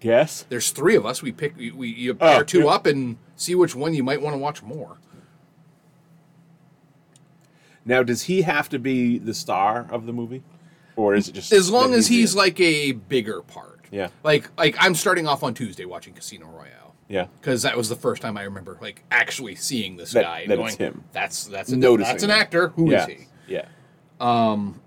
guess. 0.00 0.44
there's 0.50 0.70
three 0.70 0.94
of 0.96 1.06
us. 1.06 1.22
We 1.22 1.32
pick 1.32 1.56
we, 1.56 1.70
we 1.70 1.88
you 1.88 2.12
Oh, 2.12 2.14
pair 2.16 2.44
two 2.44 2.60
yeah. 2.64 2.66
up 2.66 2.84
and 2.86 3.16
see 3.36 3.54
which 3.54 3.74
one 3.74 3.94
you 3.94 4.04
might 4.04 4.20
want 4.20 4.34
to 4.34 4.38
watch 4.38 4.62
more. 4.62 4.98
Now, 7.86 8.02
does 8.02 8.22
he 8.24 8.42
have 8.42 8.68
to 8.70 8.78
be 8.78 9.18
the 9.18 9.32
star 9.34 9.86
of 9.90 10.04
the 10.06 10.12
movie, 10.12 10.42
or 10.96 11.14
is 11.14 11.28
it 11.28 11.32
just 11.32 11.52
As 11.52 11.70
long 11.70 11.94
as 11.94 12.06
he's 12.08 12.32
in? 12.32 12.38
like 12.38 12.60
a 12.60 12.92
bigger 12.92 13.40
part. 13.40 13.80
Yeah. 13.90 14.08
Like 14.22 14.50
like 14.58 14.76
I'm 14.78 14.94
starting 14.94 15.26
off 15.26 15.42
on 15.42 15.54
Tuesday 15.54 15.86
watching 15.86 16.12
Casino 16.12 16.46
Royale. 16.48 16.83
Yeah. 17.08 17.26
because 17.40 17.62
that 17.62 17.76
was 17.76 17.88
the 17.88 17.96
first 17.96 18.22
time 18.22 18.36
I 18.36 18.42
remember 18.44 18.78
like 18.80 19.02
actually 19.10 19.54
seeing 19.56 19.96
this 19.96 20.12
That- 20.12 20.22
guy. 20.24 20.46
that 20.46 20.56
going, 20.56 20.76
him. 20.76 21.04
That's 21.12 21.44
that's 21.44 21.70
a, 21.70 21.76
Noticing 21.76 22.12
that's 22.12 22.22
an 22.24 22.30
actor. 22.30 22.68
Who 22.68 22.86
is 22.86 22.92
yeah. 22.92 23.06
he? 23.06 23.26
Yeah. 23.46 23.66
Um, 24.20 24.80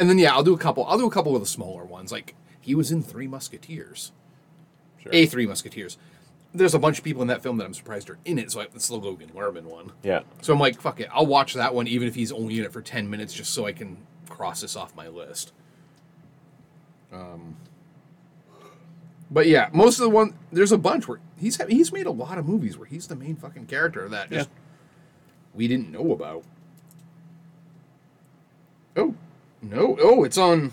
and 0.00 0.08
then 0.08 0.18
yeah, 0.18 0.32
I'll 0.32 0.44
do 0.44 0.54
a 0.54 0.58
couple. 0.58 0.84
I'll 0.86 0.98
do 0.98 1.06
a 1.06 1.10
couple 1.10 1.34
of 1.34 1.42
the 1.42 1.46
smaller 1.46 1.84
ones. 1.84 2.10
Like 2.12 2.34
he 2.60 2.74
was 2.74 2.90
in 2.90 3.02
Three 3.02 3.26
Musketeers. 3.26 4.12
Sure. 5.02 5.12
A 5.12 5.26
Three 5.26 5.46
Musketeers. 5.46 5.98
There's 6.54 6.74
a 6.74 6.78
bunch 6.78 6.96
of 6.98 7.04
people 7.04 7.20
in 7.20 7.28
that 7.28 7.42
film 7.42 7.58
that 7.58 7.64
I'm 7.66 7.74
surprised 7.74 8.08
are 8.08 8.18
in 8.24 8.38
it. 8.38 8.50
So 8.50 8.60
I, 8.60 8.64
it's 8.74 8.88
the 8.88 8.96
Logan 8.96 9.30
Lerman 9.34 9.64
one. 9.64 9.92
Yeah. 10.02 10.20
So 10.40 10.52
I'm 10.54 10.58
like, 10.58 10.80
fuck 10.80 11.00
it, 11.00 11.08
I'll 11.12 11.26
watch 11.26 11.52
that 11.54 11.74
one 11.74 11.86
even 11.86 12.08
if 12.08 12.14
he's 12.14 12.32
only 12.32 12.58
in 12.58 12.64
it 12.64 12.72
for 12.72 12.80
ten 12.80 13.10
minutes, 13.10 13.34
just 13.34 13.52
so 13.52 13.66
I 13.66 13.72
can 13.72 13.98
cross 14.28 14.62
this 14.62 14.74
off 14.76 14.96
my 14.96 15.08
list. 15.08 15.52
Um, 17.12 17.56
but 19.30 19.46
yeah, 19.46 19.68
most 19.72 19.98
of 19.98 20.02
the 20.02 20.10
one 20.10 20.34
there's 20.52 20.72
a 20.72 20.78
bunch 20.78 21.06
where 21.06 21.20
he's 21.38 21.60
he's 21.68 21.92
made 21.92 22.06
a 22.06 22.10
lot 22.10 22.38
of 22.38 22.46
movies 22.46 22.78
where 22.78 22.86
he's 22.86 23.06
the 23.06 23.16
main 23.16 23.36
fucking 23.36 23.66
character 23.66 24.08
that 24.08 24.30
just 24.30 24.48
we 25.54 25.68
didn't 25.68 25.90
know 25.90 26.12
about. 26.12 26.44
Oh 28.96 29.14
no! 29.60 29.96
Oh, 30.00 30.24
it's 30.24 30.38
on. 30.38 30.72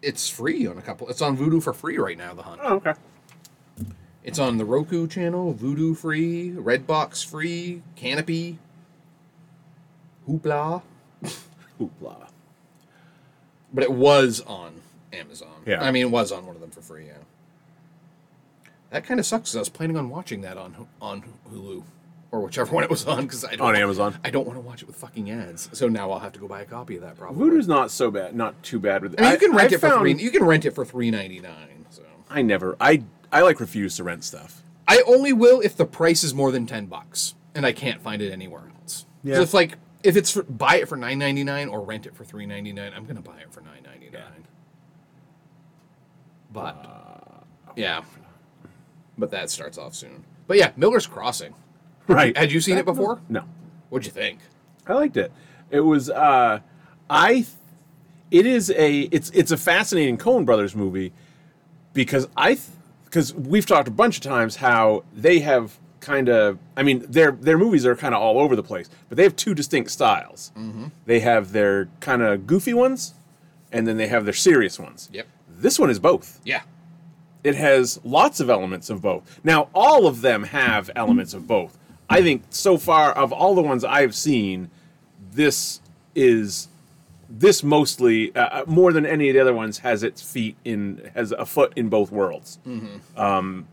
It's 0.00 0.28
free 0.28 0.66
on 0.66 0.78
a 0.78 0.82
couple. 0.82 1.08
It's 1.08 1.22
on 1.22 1.36
Vudu 1.36 1.62
for 1.62 1.72
free 1.72 1.98
right 1.98 2.18
now. 2.18 2.34
The 2.34 2.42
Hunt. 2.42 2.60
Oh, 2.64 2.76
okay. 2.76 2.94
It's 4.24 4.38
on 4.38 4.56
the 4.56 4.64
Roku 4.64 5.08
channel, 5.08 5.52
Vudu 5.52 5.96
free, 5.96 6.50
Redbox 6.50 7.24
free, 7.24 7.82
Kanopy, 7.96 8.56
Hoopla. 10.28 10.82
Hoopla. 11.80 12.28
But 13.72 13.84
it 13.84 13.92
was 13.92 14.40
on 14.42 14.80
Amazon. 15.12 15.48
Yeah. 15.66 15.82
I 15.82 15.90
mean, 15.90 16.02
it 16.02 16.10
was 16.10 16.32
on 16.32 16.46
one 16.46 16.54
of 16.54 16.60
them 16.60 16.70
for 16.70 16.80
free, 16.80 17.06
yeah. 17.06 17.18
That 18.90 19.04
kind 19.04 19.18
of 19.18 19.26
sucks 19.26 19.50
'cause 19.50 19.56
I 19.56 19.60
was 19.60 19.68
planning 19.68 19.96
on 19.96 20.10
watching 20.10 20.42
that 20.42 20.56
on 20.58 20.86
on 21.00 21.22
Hulu 21.50 21.82
or 22.30 22.40
whichever 22.40 22.70
one 22.74 22.84
it 22.84 22.90
was 22.90 23.06
on 23.06 23.22
because 23.22 23.44
I 23.44 23.56
don't 23.56 23.66
On 23.68 23.76
Amazon. 23.76 24.18
I 24.24 24.30
don't 24.30 24.46
want 24.46 24.56
to 24.58 24.60
watch 24.60 24.82
it 24.82 24.86
with 24.86 24.96
fucking 24.96 25.30
ads. 25.30 25.70
So 25.72 25.88
now 25.88 26.10
I'll 26.10 26.18
have 26.18 26.32
to 26.32 26.38
go 26.38 26.46
buy 26.48 26.60
a 26.60 26.66
copy 26.66 26.96
of 26.96 27.02
that 27.02 27.16
probably. 27.16 27.46
Vudu's 27.48 27.68
not 27.68 27.90
so 27.90 28.10
bad. 28.10 28.34
Not 28.36 28.62
too 28.62 28.78
bad 28.78 29.02
with 29.02 29.14
it. 29.14 29.20
I 29.20 29.22
mean, 29.22 29.32
you 29.32 29.38
can 29.38 29.52
rent 29.56 29.72
I 29.72 29.76
it 29.76 29.80
for 29.80 29.98
three. 29.98 30.14
You 30.14 30.30
can 30.30 30.44
rent 30.44 30.64
it 30.66 30.72
for 30.72 30.84
three 30.84 31.10
ninety 31.10 31.40
nine. 31.40 31.86
So 31.90 32.02
I 32.28 32.42
never. 32.42 32.76
I 32.80 33.04
I 33.30 33.40
like 33.40 33.60
refuse 33.60 33.96
to 33.96 34.04
rent 34.04 34.24
stuff. 34.24 34.62
I 34.86 35.02
only 35.06 35.32
will 35.32 35.60
if 35.60 35.74
the 35.76 35.86
price 35.86 36.22
is 36.22 36.34
more 36.34 36.52
than 36.52 36.66
ten 36.66 36.84
bucks, 36.86 37.34
and 37.54 37.64
I 37.64 37.72
can't 37.72 38.02
find 38.02 38.20
it 38.20 38.30
anywhere 38.30 38.64
else. 38.82 39.06
Yeah. 39.24 39.36
Yeah. 39.36 39.42
if 39.42 39.54
like 39.54 39.78
if 40.02 40.16
it's 40.16 40.32
for, 40.32 40.42
buy 40.42 40.76
it 40.76 40.88
for 40.88 40.96
nine 40.96 41.18
ninety 41.18 41.44
nine 41.44 41.68
or 41.68 41.80
rent 41.80 42.04
it 42.04 42.14
for 42.14 42.24
three 42.24 42.44
ninety 42.44 42.72
nine, 42.74 42.92
I'm 42.94 43.06
gonna 43.06 43.22
buy 43.22 43.38
it 43.38 43.50
for 43.52 43.62
nine 43.62 43.82
ninety 43.84 44.10
nine. 44.10 44.48
But 46.52 47.44
yeah, 47.76 48.02
but 49.16 49.30
that 49.30 49.50
starts 49.50 49.78
off 49.78 49.94
soon. 49.94 50.24
But 50.46 50.58
yeah, 50.58 50.72
Miller's 50.76 51.06
Crossing. 51.06 51.54
Right. 52.06 52.36
Had 52.36 52.52
you 52.52 52.60
seen 52.60 52.78
it 52.78 52.84
before? 52.84 53.20
No. 53.28 53.44
What'd 53.88 54.06
you 54.06 54.12
think? 54.12 54.40
I 54.86 54.94
liked 54.94 55.16
it. 55.16 55.32
It 55.70 55.80
was 55.80 56.10
uh 56.10 56.60
I 57.08 57.32
th- 57.32 57.46
it 58.30 58.46
is 58.46 58.70
a 58.70 59.02
it's 59.12 59.30
it's 59.30 59.50
a 59.50 59.56
fascinating 59.56 60.18
Coen 60.18 60.44
Brothers 60.44 60.74
movie 60.74 61.12
because 61.92 62.28
I 62.36 62.58
because 63.04 63.34
we've 63.34 63.66
talked 63.66 63.88
a 63.88 63.92
bunch 63.92 64.16
of 64.16 64.22
times 64.22 64.56
how 64.56 65.04
they 65.14 65.40
have 65.40 65.78
kind 66.00 66.28
of 66.28 66.58
I 66.76 66.82
mean 66.82 67.04
their 67.08 67.32
their 67.32 67.58
movies 67.58 67.86
are 67.86 67.94
kind 67.94 68.14
of 68.14 68.20
all 68.20 68.38
over 68.38 68.56
the 68.56 68.62
place, 68.62 68.90
but 69.08 69.16
they 69.16 69.22
have 69.22 69.36
two 69.36 69.54
distinct 69.54 69.90
styles. 69.90 70.50
Mm-hmm. 70.56 70.86
They 71.06 71.20
have 71.20 71.52
their 71.52 71.88
kind 72.00 72.22
of 72.22 72.46
goofy 72.46 72.74
ones 72.74 73.14
and 73.70 73.86
then 73.86 73.96
they 73.96 74.08
have 74.08 74.24
their 74.24 74.34
serious 74.34 74.78
ones. 74.78 75.08
Yep. 75.12 75.26
This 75.62 75.78
one 75.78 75.88
is 75.90 75.98
both. 75.98 76.40
Yeah. 76.44 76.62
It 77.44 77.54
has 77.54 77.98
lots 78.04 78.38
of 78.40 78.50
elements 78.50 78.90
of 78.90 79.00
both. 79.02 79.40
Now, 79.42 79.68
all 79.74 80.06
of 80.06 80.20
them 80.20 80.44
have 80.44 80.90
elements 80.94 81.34
of 81.34 81.46
both. 81.46 81.78
I 82.10 82.20
think 82.22 82.42
so 82.50 82.76
far 82.76 83.12
of 83.12 83.32
all 83.32 83.54
the 83.54 83.62
ones 83.62 83.84
I've 83.84 84.14
seen, 84.14 84.70
this 85.32 85.80
is 86.14 86.68
this 87.34 87.62
mostly 87.64 88.34
uh, 88.36 88.64
more 88.66 88.92
than 88.92 89.06
any 89.06 89.30
of 89.30 89.34
the 89.34 89.40
other 89.40 89.54
ones 89.54 89.78
has 89.78 90.02
its 90.02 90.20
feet 90.20 90.54
in 90.64 91.10
has 91.14 91.32
a 91.32 91.46
foot 91.46 91.72
in 91.76 91.88
both 91.88 92.12
worlds. 92.12 92.58
Um, 93.16 93.66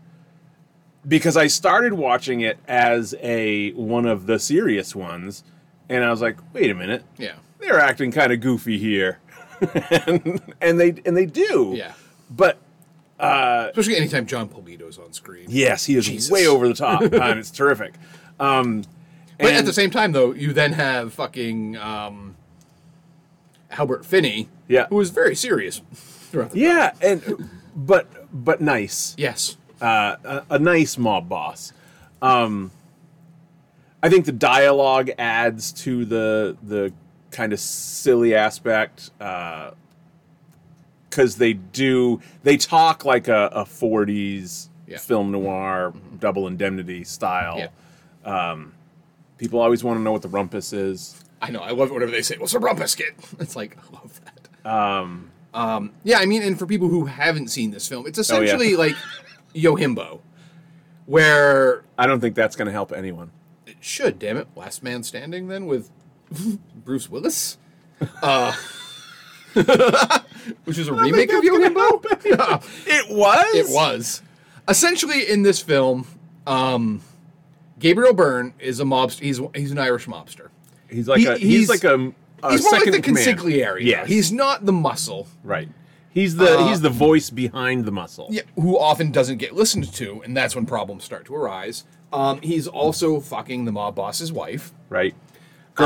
because 1.06 1.36
I 1.36 1.46
started 1.46 1.92
watching 1.94 2.40
it 2.40 2.58
as 2.68 3.14
a 3.20 3.72
one 3.72 4.06
of 4.06 4.26
the 4.26 4.38
serious 4.38 4.94
ones, 4.96 5.44
and 5.88 6.04
I 6.04 6.10
was 6.10 6.20
like, 6.22 6.36
wait 6.54 6.70
a 6.70 6.74
minute, 6.74 7.04
Yeah. 7.18 7.34
they're 7.58 7.78
acting 7.80 8.10
kind 8.12 8.32
of 8.32 8.40
goofy 8.40 8.78
here, 8.78 9.18
and, 10.06 10.40
and 10.60 10.80
they 10.80 10.94
and 11.04 11.16
they 11.16 11.26
do, 11.26 11.72
Yeah. 11.76 11.92
but 12.30 12.58
Especially 13.22 13.96
anytime 13.96 14.24
Jon 14.26 14.48
Polito's 14.48 14.96
on 14.98 15.12
screen. 15.12 15.44
Yes, 15.48 15.84
he 15.84 15.94
is 15.96 16.06
Jesus. 16.06 16.30
way 16.30 16.46
over 16.46 16.66
the 16.66 16.74
top, 16.74 17.02
and 17.12 17.38
it's 17.38 17.50
terrific. 17.50 17.94
Um, 18.38 18.84
But 19.38 19.52
at 19.52 19.64
the 19.66 19.72
same 19.74 19.90
time, 19.90 20.12
though, 20.12 20.32
you 20.32 20.52
then 20.54 20.72
have 20.72 21.12
fucking 21.12 21.76
um, 21.76 22.36
Albert 23.72 24.04
Finney, 24.06 24.48
Yeah. 24.68 24.86
who 24.88 24.96
was 24.96 25.10
very 25.10 25.34
serious 25.36 25.82
throughout 25.92 26.52
the 26.52 26.60
yeah, 26.60 26.92
and 27.02 27.48
but 27.76 28.06
but 28.32 28.60
nice, 28.62 29.14
Yes. 29.18 29.56
uh, 29.82 30.16
a, 30.24 30.42
a 30.50 30.58
nice 30.58 30.96
mob 30.96 31.28
boss. 31.28 31.72
Um, 32.22 32.70
I 34.02 34.08
think 34.08 34.24
the 34.24 34.32
dialogue 34.32 35.10
adds 35.18 35.72
to 35.84 36.04
the 36.06 36.56
the 36.62 36.92
kind 37.30 37.52
of 37.52 37.60
silly 37.60 38.34
aspect 38.34 39.10
because 39.18 39.74
they 41.36 41.52
do 41.54 42.20
they 42.42 42.56
talk 42.56 43.04
like 43.04 43.28
a, 43.28 43.46
a 43.52 43.64
40s 43.64 44.68
Yeah. 44.86 44.98
film 44.98 45.30
noir 45.32 45.92
double 46.18 46.46
indemnity 46.46 47.04
style. 47.04 47.58
Yeah. 47.58 47.68
People 49.38 49.60
always 49.60 49.82
want 49.82 49.98
to 49.98 50.02
know 50.02 50.12
what 50.12 50.20
the 50.22 50.28
rumpus 50.28 50.72
is. 50.74 51.18
I 51.40 51.50
know. 51.50 51.60
I 51.60 51.70
love 51.70 51.88
it 51.88 51.94
whenever 51.94 52.10
they 52.12 52.20
say, 52.20 52.36
"What's 52.36 52.52
a 52.52 52.58
rumpus 52.58 52.94
kid?" 52.94 53.14
It's 53.40 53.56
like 53.56 53.78
I 53.78 53.94
love 53.94 54.20
that. 54.24 54.70
Um, 54.70 55.30
um, 55.54 55.92
yeah, 56.04 56.18
I 56.18 56.26
mean, 56.26 56.42
and 56.42 56.58
for 56.58 56.66
people 56.66 56.88
who 56.88 57.06
haven't 57.06 57.48
seen 57.48 57.70
this 57.70 57.88
film, 57.88 58.06
it's 58.06 58.18
Oh, 58.18 58.22
yeah. 58.36 58.42
essentially 58.42 58.76
like 58.76 58.94
Yojimbo, 59.54 60.20
where 61.06 61.82
I 61.96 62.06
don't 62.06 62.20
think 62.20 62.34
that's 62.34 62.54
going 62.54 62.66
to 62.66 62.72
help 62.72 62.92
anyone. 62.92 63.30
it 63.66 63.76
should, 63.80 64.18
damn 64.18 64.36
it, 64.36 64.48
Last 64.54 64.82
Man 64.82 65.02
Standing, 65.02 65.48
then 65.48 65.64
with 65.64 65.88
Bruce 66.84 67.08
Willis, 67.10 67.58
uh, 68.22 68.52
which 70.64 70.78
is 70.78 70.88
a 70.88 70.94
remake 70.94 71.32
of 71.32 71.42
Yojimbo. 71.42 72.04
It 72.86 73.10
was. 73.14 73.54
It 73.54 73.66
was. 73.68 74.22
Essentially, 74.68 75.28
in 75.28 75.42
this 75.42 75.60
film, 75.60 76.06
um, 76.46 77.02
Gabriel 77.78 78.14
Byrne 78.14 78.54
is 78.58 78.80
a 78.80 78.84
mobster. 78.84 79.20
He's 79.20 79.40
he's 79.54 79.70
an 79.72 79.78
Irish 79.78 80.06
mobster. 80.06 80.48
He's 80.88 81.08
like 81.08 81.20
He- 81.20 81.26
a. 81.26 81.36
He's, 81.36 81.68
he's- 81.68 81.68
like 81.68 81.84
a. 81.84 82.12
a 82.42 82.50
he's 82.52 82.62
more 82.62 82.72
like 82.72 82.80
second 82.82 82.92
the 82.92 83.00
command. 83.02 83.26
consigliere. 83.38 83.78
Yes. 83.80 84.08
he's 84.08 84.32
not 84.32 84.66
the 84.66 84.72
muscle. 84.72 85.26
right. 85.42 85.68
He's 86.12 86.34
the 86.34 86.58
Uh, 86.58 86.66
he's 86.68 86.80
the 86.80 86.90
voice 86.90 87.30
behind 87.30 87.84
the 87.84 87.92
muscle. 87.92 88.26
Yeah, 88.30 88.42
who 88.56 88.76
often 88.76 89.12
doesn't 89.12 89.36
get 89.38 89.54
listened 89.54 89.92
to, 89.94 90.20
and 90.24 90.36
that's 90.36 90.56
when 90.56 90.66
problems 90.66 91.04
start 91.04 91.24
to 91.26 91.34
arise. 91.36 91.84
Um, 92.12 92.40
he's 92.42 92.66
also 92.66 93.20
fucking 93.20 93.64
the 93.64 93.70
mob 93.70 93.94
boss's 93.94 94.32
wife, 94.32 94.72
Right. 94.88 95.14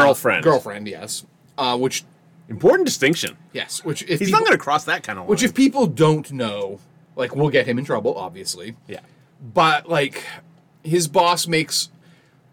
Girlfriend. 0.00 0.46
Uh, 0.46 0.50
girlfriend, 0.50 0.88
yes. 0.88 1.24
Uh, 1.56 1.76
which 1.78 2.04
Important 2.48 2.84
distinction. 2.86 3.38
yes, 3.52 3.82
which 3.84 4.02
if 4.02 4.18
He's 4.18 4.28
people, 4.28 4.40
not 4.40 4.46
going 4.46 4.58
to 4.58 4.62
cross 4.62 4.84
that 4.84 5.02
kind 5.02 5.18
of 5.18 5.22
line. 5.24 5.30
which 5.30 5.42
if 5.42 5.54
people 5.54 5.86
don't 5.86 6.30
know, 6.32 6.78
like, 7.16 7.34
we'll 7.34 7.48
get 7.48 7.66
him 7.66 7.78
in 7.78 7.84
trouble, 7.86 8.14
obviously. 8.16 8.76
yeah. 8.86 9.00
But 9.40 9.88
like, 9.88 10.24
his 10.82 11.08
boss 11.08 11.46
makes 11.46 11.88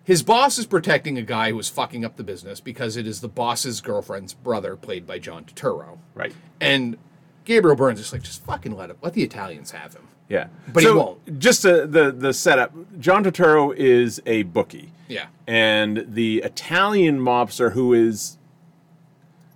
his 0.03 0.23
boss 0.23 0.57
is 0.57 0.65
protecting 0.65 1.17
a 1.17 1.21
guy 1.21 1.51
who 1.51 1.59
is 1.59 1.69
fucking 1.69 2.03
up 2.05 2.15
the 2.17 2.23
business 2.23 2.59
because 2.59 2.95
it 2.97 3.05
is 3.05 3.21
the 3.21 3.27
boss's 3.27 3.81
girlfriend's 3.81 4.33
brother, 4.33 4.75
played 4.75 5.05
by 5.05 5.19
John 5.19 5.43
Turturro. 5.45 5.99
Right. 6.15 6.33
And 6.59 6.97
Gabriel 7.45 7.75
Burns 7.75 7.99
is 7.99 8.11
like, 8.13 8.23
just 8.23 8.43
fucking 8.45 8.75
let 8.75 8.89
him, 8.89 8.97
let 9.01 9.13
the 9.13 9.23
Italians 9.23 9.71
have 9.71 9.93
him. 9.93 10.07
Yeah. 10.31 10.47
But 10.71 10.83
he 10.83 10.89
won't. 10.91 11.39
Just 11.39 11.65
uh, 11.65 11.85
the 11.85 12.11
the 12.11 12.33
setup. 12.33 12.71
John 12.99 13.23
Turturro 13.25 13.75
is 13.75 14.21
a 14.25 14.43
bookie. 14.43 14.91
Yeah. 15.09 15.25
And 15.45 16.05
the 16.07 16.37
Italian 16.45 17.19
mobster 17.19 17.73
who 17.73 17.93
is 17.93 18.37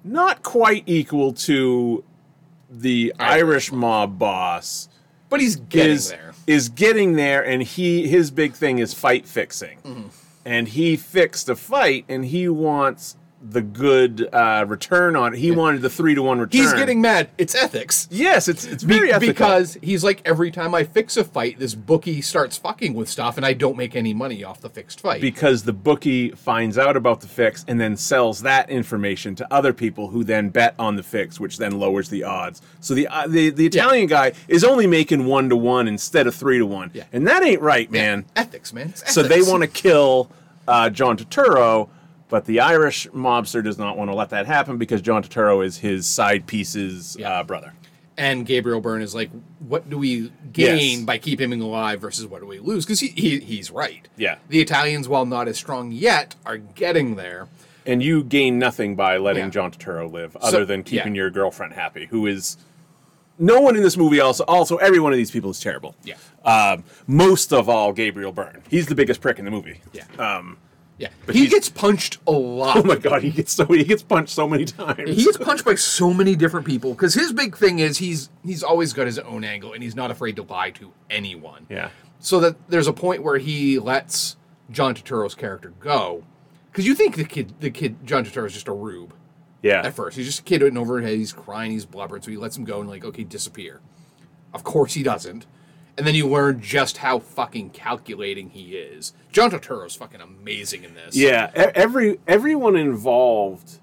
not 0.03 0.43
quite 0.43 0.84
equal 0.85 1.31
to 1.34 2.03
the 2.69 3.14
Irish 3.19 3.69
Irish 3.69 3.72
mob 3.72 4.19
boss 4.19 4.89
But 5.30 5.39
he's 5.39 5.56
getting 5.56 5.91
is 5.93 6.10
there. 6.10 6.34
is 6.45 6.68
getting 6.69 7.14
there, 7.14 7.43
and 7.45 7.64
he 7.64 8.07
his 8.07 8.30
big 8.31 8.53
thing 8.53 8.80
is 8.80 8.93
fight 8.93 9.26
fixing, 9.26 9.77
Mm-hmm. 9.85 10.07
and 10.43 10.68
he 10.68 10.97
fixed 10.97 11.47
a 11.47 11.56
fight, 11.56 12.03
and 12.10 12.26
he 12.26 12.49
wants 12.49 13.15
the 13.47 13.61
good 13.61 14.27
uh, 14.34 14.65
return 14.67 15.15
on 15.15 15.34
it. 15.34 15.38
He 15.39 15.51
wanted 15.51 15.81
the 15.81 15.89
three 15.89 16.15
to 16.15 16.23
one 16.23 16.39
return. 16.39 16.59
He's 16.61 16.73
getting 16.73 16.99
mad. 16.99 17.30
It's 17.38 17.53
ethics. 17.53 18.07
yes, 18.09 18.47
it's 18.47 18.65
it's 18.65 18.84
Be- 18.84 18.95
very 18.95 19.11
ethical. 19.13 19.34
because 19.34 19.77
he's 19.84 20.03
like 20.03 20.22
every 20.26 20.49
time 20.51 20.73
I 20.73 20.84
fix 20.84 21.15
a 21.15 21.23
fight, 21.23 21.59
this 21.59 21.76
bookie 21.76 22.22
starts 22.22 22.57
fucking 22.57 22.93
with 22.95 23.07
stuff, 23.07 23.38
and 23.38 23.45
I 23.45 23.53
don't 23.53 23.77
make 23.77 23.95
any 23.95 24.13
money 24.13 24.43
off 24.43 24.61
the 24.61 24.69
fixed 24.69 24.99
fight. 25.01 25.22
because 25.22 25.63
the 25.63 25.73
bookie 25.73 26.31
finds 26.31 26.77
out 26.77 26.97
about 26.97 27.22
the 27.22 27.27
fix 27.27 27.63
and 27.67 27.80
then 27.80 27.95
sells 27.95 28.41
that 28.41 28.69
information 28.69 29.35
to 29.35 29.53
other 29.53 29.73
people 29.73 30.07
who 30.07 30.23
then 30.23 30.49
bet 30.49 30.73
on 30.80 30.95
the 30.95 31.03
fix, 31.03 31.39
which 31.39 31.57
then 31.57 31.77
lowers 31.80 32.09
the 32.09 32.23
odds. 32.23 32.61
So 32.81 32.93
the 32.95 33.07
uh, 33.07 33.27
the, 33.27 33.51
the 33.51 33.65
Italian 33.67 34.07
guy 34.07 34.34
is 34.47 34.63
only 34.63 34.88
making 34.88 35.26
one 35.26 35.49
to 35.49 35.55
one 35.55 35.88
instead 35.88 36.26
of 36.26 36.34
three 36.35 36.57
to 36.57 36.65
one, 36.65 36.89
Yeah. 36.93 37.03
and 37.13 37.27
that 37.27 37.43
ain't 37.43 37.61
right, 37.61 37.91
man. 37.91 38.26
ethics, 38.35 38.73
man. 38.73 38.89
It's 38.89 39.13
So 39.13 39.22
they 39.23 39.41
want 39.41 39.61
to 39.61 39.67
kill 39.67 40.31
uh, 40.67 40.89
John 40.89 41.15
Turturro, 41.15 41.89
but 42.30 42.45
the 42.45 42.60
Irish 42.60 43.07
mobster 43.10 43.64
does 43.64 43.77
not 43.77 43.97
want 43.97 44.10
to 44.10 44.15
let 44.15 44.30
that 44.30 44.45
happen 44.45 44.77
because 44.77 45.02
John 45.02 45.23
Turturro 45.23 45.64
is 45.65 45.77
his 45.77 46.07
side 46.07 46.47
piece's 46.47 47.15
Yeah. 47.19 47.39
uh, 47.39 47.43
brother. 47.43 47.73
And 48.18 48.45
Gabriel 48.45 48.80
Byrne 48.80 49.02
is 49.02 49.14
like, 49.14 49.30
what 49.60 49.89
do 49.89 49.97
we 49.97 50.31
gain 50.53 50.99
Yes. 50.99 51.02
by 51.06 51.18
keeping 51.18 51.52
him 51.52 51.61
alive 51.61 51.99
versus 51.99 52.26
what 52.26 52.39
do 52.39 52.47
we 52.47 52.60
lose? 52.60 52.85
Because 52.85 53.02
he, 53.02 53.10
he 53.10 53.39
he's 53.39 53.69
right. 53.72 54.07
Yeah. 54.15 54.38
The 54.47 54.61
Italians, 54.61 55.10
while 55.10 55.26
not 55.26 55.47
as 55.49 55.57
strong 55.57 55.91
yet, 55.91 56.35
are 56.45 56.57
getting 56.57 57.15
there. 57.15 57.47
And 57.85 58.02
you 58.02 58.23
gain 58.23 58.57
nothing 58.57 58.95
by 58.95 59.18
letting 59.18 59.43
Yeah. 59.43 59.49
John 59.49 59.72
Turturro 59.72 60.10
live, 60.11 60.35
other 60.38 60.65
than 60.65 60.81
keeping 60.84 61.14
yeah. 61.14 61.23
your 61.23 61.30
girlfriend 61.30 61.73
happy, 61.73 62.06
who 62.06 62.26
is. 62.26 62.57
No 63.38 63.60
one 63.60 63.76
in 63.76 63.84
this 63.84 63.97
movie 63.97 64.22
also 64.22 64.45
also 64.45 64.77
every 64.77 64.99
one 64.99 65.11
of 65.11 65.18
these 65.18 65.30
people 65.30 65.49
is 65.52 65.60
terrible. 65.60 65.93
Yeah. 66.06 66.15
Um, 66.45 66.85
most 67.06 67.52
of 67.52 67.68
all, 67.68 67.91
Gabriel 67.91 68.31
Byrne. 68.31 68.64
He's 68.69 68.85
the 68.88 68.95
biggest 68.95 69.19
prick 69.19 69.39
in 69.39 69.45
the 69.45 69.52
movie. 69.52 69.81
Yeah. 69.91 70.06
Um, 70.18 70.57
Yeah. 70.97 71.09
But 71.26 71.35
he 71.35 71.41
he's- 71.41 71.53
gets 71.53 71.69
punched 71.69 72.19
a 72.26 72.31
lot. 72.31 72.77
oh 72.80 72.84
my 72.84 72.95
god, 72.95 73.22
he 73.23 73.31
gets 73.31 73.51
so 73.53 73.65
he 73.65 73.84
gets 73.84 74.01
punched 74.03 74.34
so 74.34 74.47
many 74.47 74.65
times. 74.65 75.09
He 75.09 75.23
gets 75.26 75.38
punched 75.38 75.65
by 75.65 75.76
so 75.76 76.13
many 76.13 76.35
different 76.35 76.65
people 76.65 76.93
because 76.93 77.13
his 77.13 77.34
big 77.34 77.57
thing 77.57 77.80
is 77.80 77.97
he's 77.97 78.30
he's 78.43 78.63
always 78.63 78.93
got 78.93 79.05
his 79.05 79.19
own 79.19 79.43
angle 79.43 79.73
and 79.73 79.84
he's 79.84 79.95
not 79.95 80.09
afraid 80.11 80.35
to 80.38 80.43
lie 80.43 80.72
to 80.72 80.93
anyone. 81.09 81.65
Yeah. 81.69 81.89
So 82.19 82.39
that 82.39 82.69
there's 82.69 82.88
a 82.88 82.93
point 82.93 83.23
where 83.23 83.38
he 83.38 83.77
lets 83.77 84.38
John 84.72 84.95
Turturro's 84.95 85.35
character 85.35 85.73
go 85.80 86.23
because 86.72 86.88
you 86.88 86.95
think 86.95 87.15
the 87.17 87.26
kid 87.26 87.53
the 87.59 87.69
kid 87.69 87.97
John 88.05 88.23
Turturro 88.26 88.45
is 88.47 88.53
just 88.53 88.67
a 88.69 88.73
rube 88.73 89.13
Yeah. 89.61 89.81
at 89.85 89.93
first. 89.93 90.15
He's 90.17 90.26
just 90.26 90.39
a 90.39 90.43
kid 90.43 90.63
in 90.63 90.77
over 90.77 90.99
his 91.01 91.09
head. 91.09 91.17
He's 91.17 91.34
crying. 91.34 91.72
He's 91.72 91.85
blubbering. 91.85 92.22
So 92.22 92.31
he 92.31 92.38
lets 92.38 92.57
him 92.57 92.63
go 92.63 92.80
and 92.80 92.89
like 92.89 93.03
okay 93.03 93.23
disappear. 93.26 93.81
Of 94.53 94.63
course 94.63 94.93
he 94.93 95.03
doesn't. 95.03 95.45
And 95.97 96.05
then 96.05 96.13
you 96.15 96.27
learn 96.27 96.59
just 96.59 96.97
how 96.97 97.19
fucking 97.19 97.69
calculating 97.69 98.49
he 98.49 98.76
is. 98.76 99.13
John 99.31 99.49
Turturro's 99.51 99.95
fucking 99.95 100.19
amazing 100.19 100.84
in 100.84 100.93
this. 100.93 101.15
Yeah, 101.15 101.51
every 101.55 102.19
everyone 102.27 102.76
involved. 102.76 103.80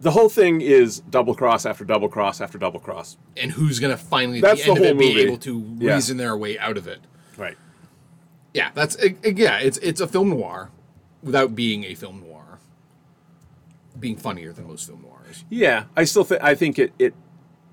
The 0.00 0.12
whole 0.12 0.28
thing 0.28 0.60
is 0.60 1.00
double 1.00 1.34
cross 1.34 1.66
after 1.66 1.84
double 1.84 2.08
cross 2.08 2.40
after 2.40 2.56
double 2.56 2.80
cross. 2.80 3.16
and 3.36 3.50
who's 3.52 3.78
gonna 3.80 3.96
finally 3.96 4.38
at 4.38 4.42
That's 4.44 4.62
the 4.64 4.70
end 4.70 4.76
the 4.78 4.80
of 4.80 4.86
it 5.00 5.04
whole 5.04 5.14
be 5.14 5.20
able 5.20 5.36
to 5.38 5.76
Yeah. 5.80 5.94
reason 5.94 6.16
their 6.16 6.36
way 6.36 6.58
out 6.58 6.78
of 6.78 6.86
it. 6.88 7.00
Right. 7.36 7.56
Yeah, 8.54 8.70
that's 8.74 8.94
it, 8.96 9.18
it- 9.22 9.36
yeah. 9.38 9.58
It's 9.58 9.76
it's 9.78 10.00
a 10.00 10.06
film 10.08 10.30
noir 10.30 10.70
without 11.22 11.54
being 11.54 11.84
a 11.84 11.94
film 11.94 12.20
noir, 12.20 12.58
being 13.98 14.16
funnier 14.16 14.52
than 14.52 14.66
most 14.68 14.86
film 14.86 15.02
noirs. 15.02 15.44
Yeah, 15.50 15.84
I 15.96 16.04
still 16.04 16.24
think 16.24 16.42
I 16.42 16.54
think 16.54 16.78
it 16.78 16.92
it 16.98 17.14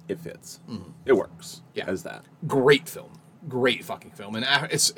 it 0.07 0.19
fits. 0.19 0.59
Mm-hmm. 0.69 0.89
It 1.05 1.13
works. 1.13 1.61
Yeah. 1.73 1.85
as 1.87 2.03
that. 2.03 2.25
Great 2.47 2.87
film, 2.89 3.13
great 3.47 3.83
fucking 3.83 4.11
film, 4.11 4.35
and 4.35 4.45
it's 4.71 4.93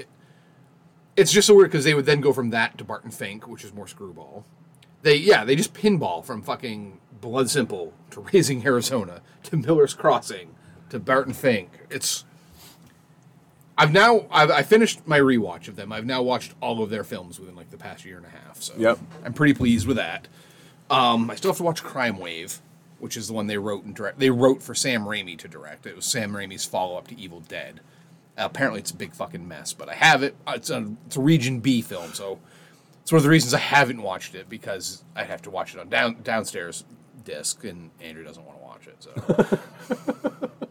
it's 1.15 1.31
just 1.31 1.47
so 1.47 1.55
weird 1.55 1.71
because 1.71 1.83
they 1.85 1.93
would 1.93 2.05
then 2.05 2.21
go 2.21 2.31
from 2.33 2.51
that 2.51 2.77
to 2.77 2.83
Barton 2.83 3.11
Fink, 3.11 3.47
which 3.47 3.63
is 3.63 3.73
more 3.73 3.87
screwball. 3.87 4.45
They 5.01 5.15
yeah 5.15 5.43
they 5.43 5.55
just 5.55 5.73
pinball 5.73 6.23
from 6.23 6.41
fucking 6.41 6.99
Blood 7.21 7.49
Simple 7.49 7.93
to 8.11 8.21
Raising 8.33 8.65
Arizona 8.65 9.21
to 9.43 9.57
Miller's 9.57 9.93
Crossing 9.93 10.55
to 10.89 10.99
Barton 10.99 11.33
Fink. 11.33 11.69
It's 11.89 12.23
I've 13.77 13.91
now 13.91 14.25
I've, 14.31 14.49
I 14.49 14.63
finished 14.63 15.07
my 15.07 15.19
rewatch 15.19 15.67
of 15.67 15.75
them. 15.75 15.91
I've 15.91 16.05
now 16.05 16.21
watched 16.21 16.53
all 16.61 16.81
of 16.81 16.89
their 16.89 17.03
films 17.03 17.39
within 17.39 17.55
like 17.55 17.69
the 17.69 17.77
past 17.77 18.05
year 18.05 18.17
and 18.17 18.25
a 18.25 18.29
half. 18.29 18.61
So 18.61 18.73
Yep. 18.77 18.99
I'm 19.23 19.33
pretty 19.33 19.53
pleased 19.53 19.87
with 19.87 19.97
that. 19.97 20.27
Um, 20.89 21.29
I 21.29 21.35
still 21.35 21.51
have 21.51 21.57
to 21.57 21.63
watch 21.63 21.83
Crime 21.83 22.17
Wave, 22.17 22.59
which 22.99 23.17
is 23.17 23.27
the 23.27 23.33
one 23.33 23.47
they 23.47 23.57
wrote 23.57 23.83
and 23.83 23.93
direct. 23.93 24.19
They 24.19 24.29
wrote 24.29 24.63
for 24.63 24.73
Sam 24.73 25.03
Raimi 25.03 25.37
to 25.39 25.47
direct. 25.47 25.85
It 25.85 25.95
was 25.95 26.05
Sam 26.05 26.31
Raimi's 26.31 26.65
follow 26.65 26.97
up 26.97 27.07
to 27.09 27.19
Evil 27.19 27.41
Dead. 27.41 27.81
Apparently, 28.37 28.79
it's 28.79 28.91
a 28.91 28.95
big 28.95 29.13
fucking 29.13 29.47
mess, 29.47 29.73
but 29.73 29.89
I 29.89 29.95
have 29.95 30.21
it. 30.23 30.35
Uh, 30.45 30.53
It's 30.55 30.69
a 30.69 30.93
it's 31.07 31.17
a 31.17 31.21
Region 31.21 31.59
B 31.59 31.81
film, 31.81 32.13
so 32.13 32.39
it's 33.01 33.11
one 33.11 33.17
of 33.17 33.23
the 33.23 33.29
reasons 33.29 33.53
I 33.53 33.59
haven't 33.59 34.01
watched 34.01 34.35
it 34.35 34.47
because 34.49 35.03
I 35.15 35.23
have 35.23 35.41
to 35.43 35.49
watch 35.49 35.73
it 35.73 35.79
on 35.79 35.89
down 35.89 36.17
downstairs 36.23 36.83
disc, 37.23 37.63
and 37.65 37.89
Andrew 38.01 38.23
doesn't 38.23 38.43
want 38.45 38.57
to 38.59 38.63
watch 38.63 38.87
it. 38.87 38.95
So 38.99 40.49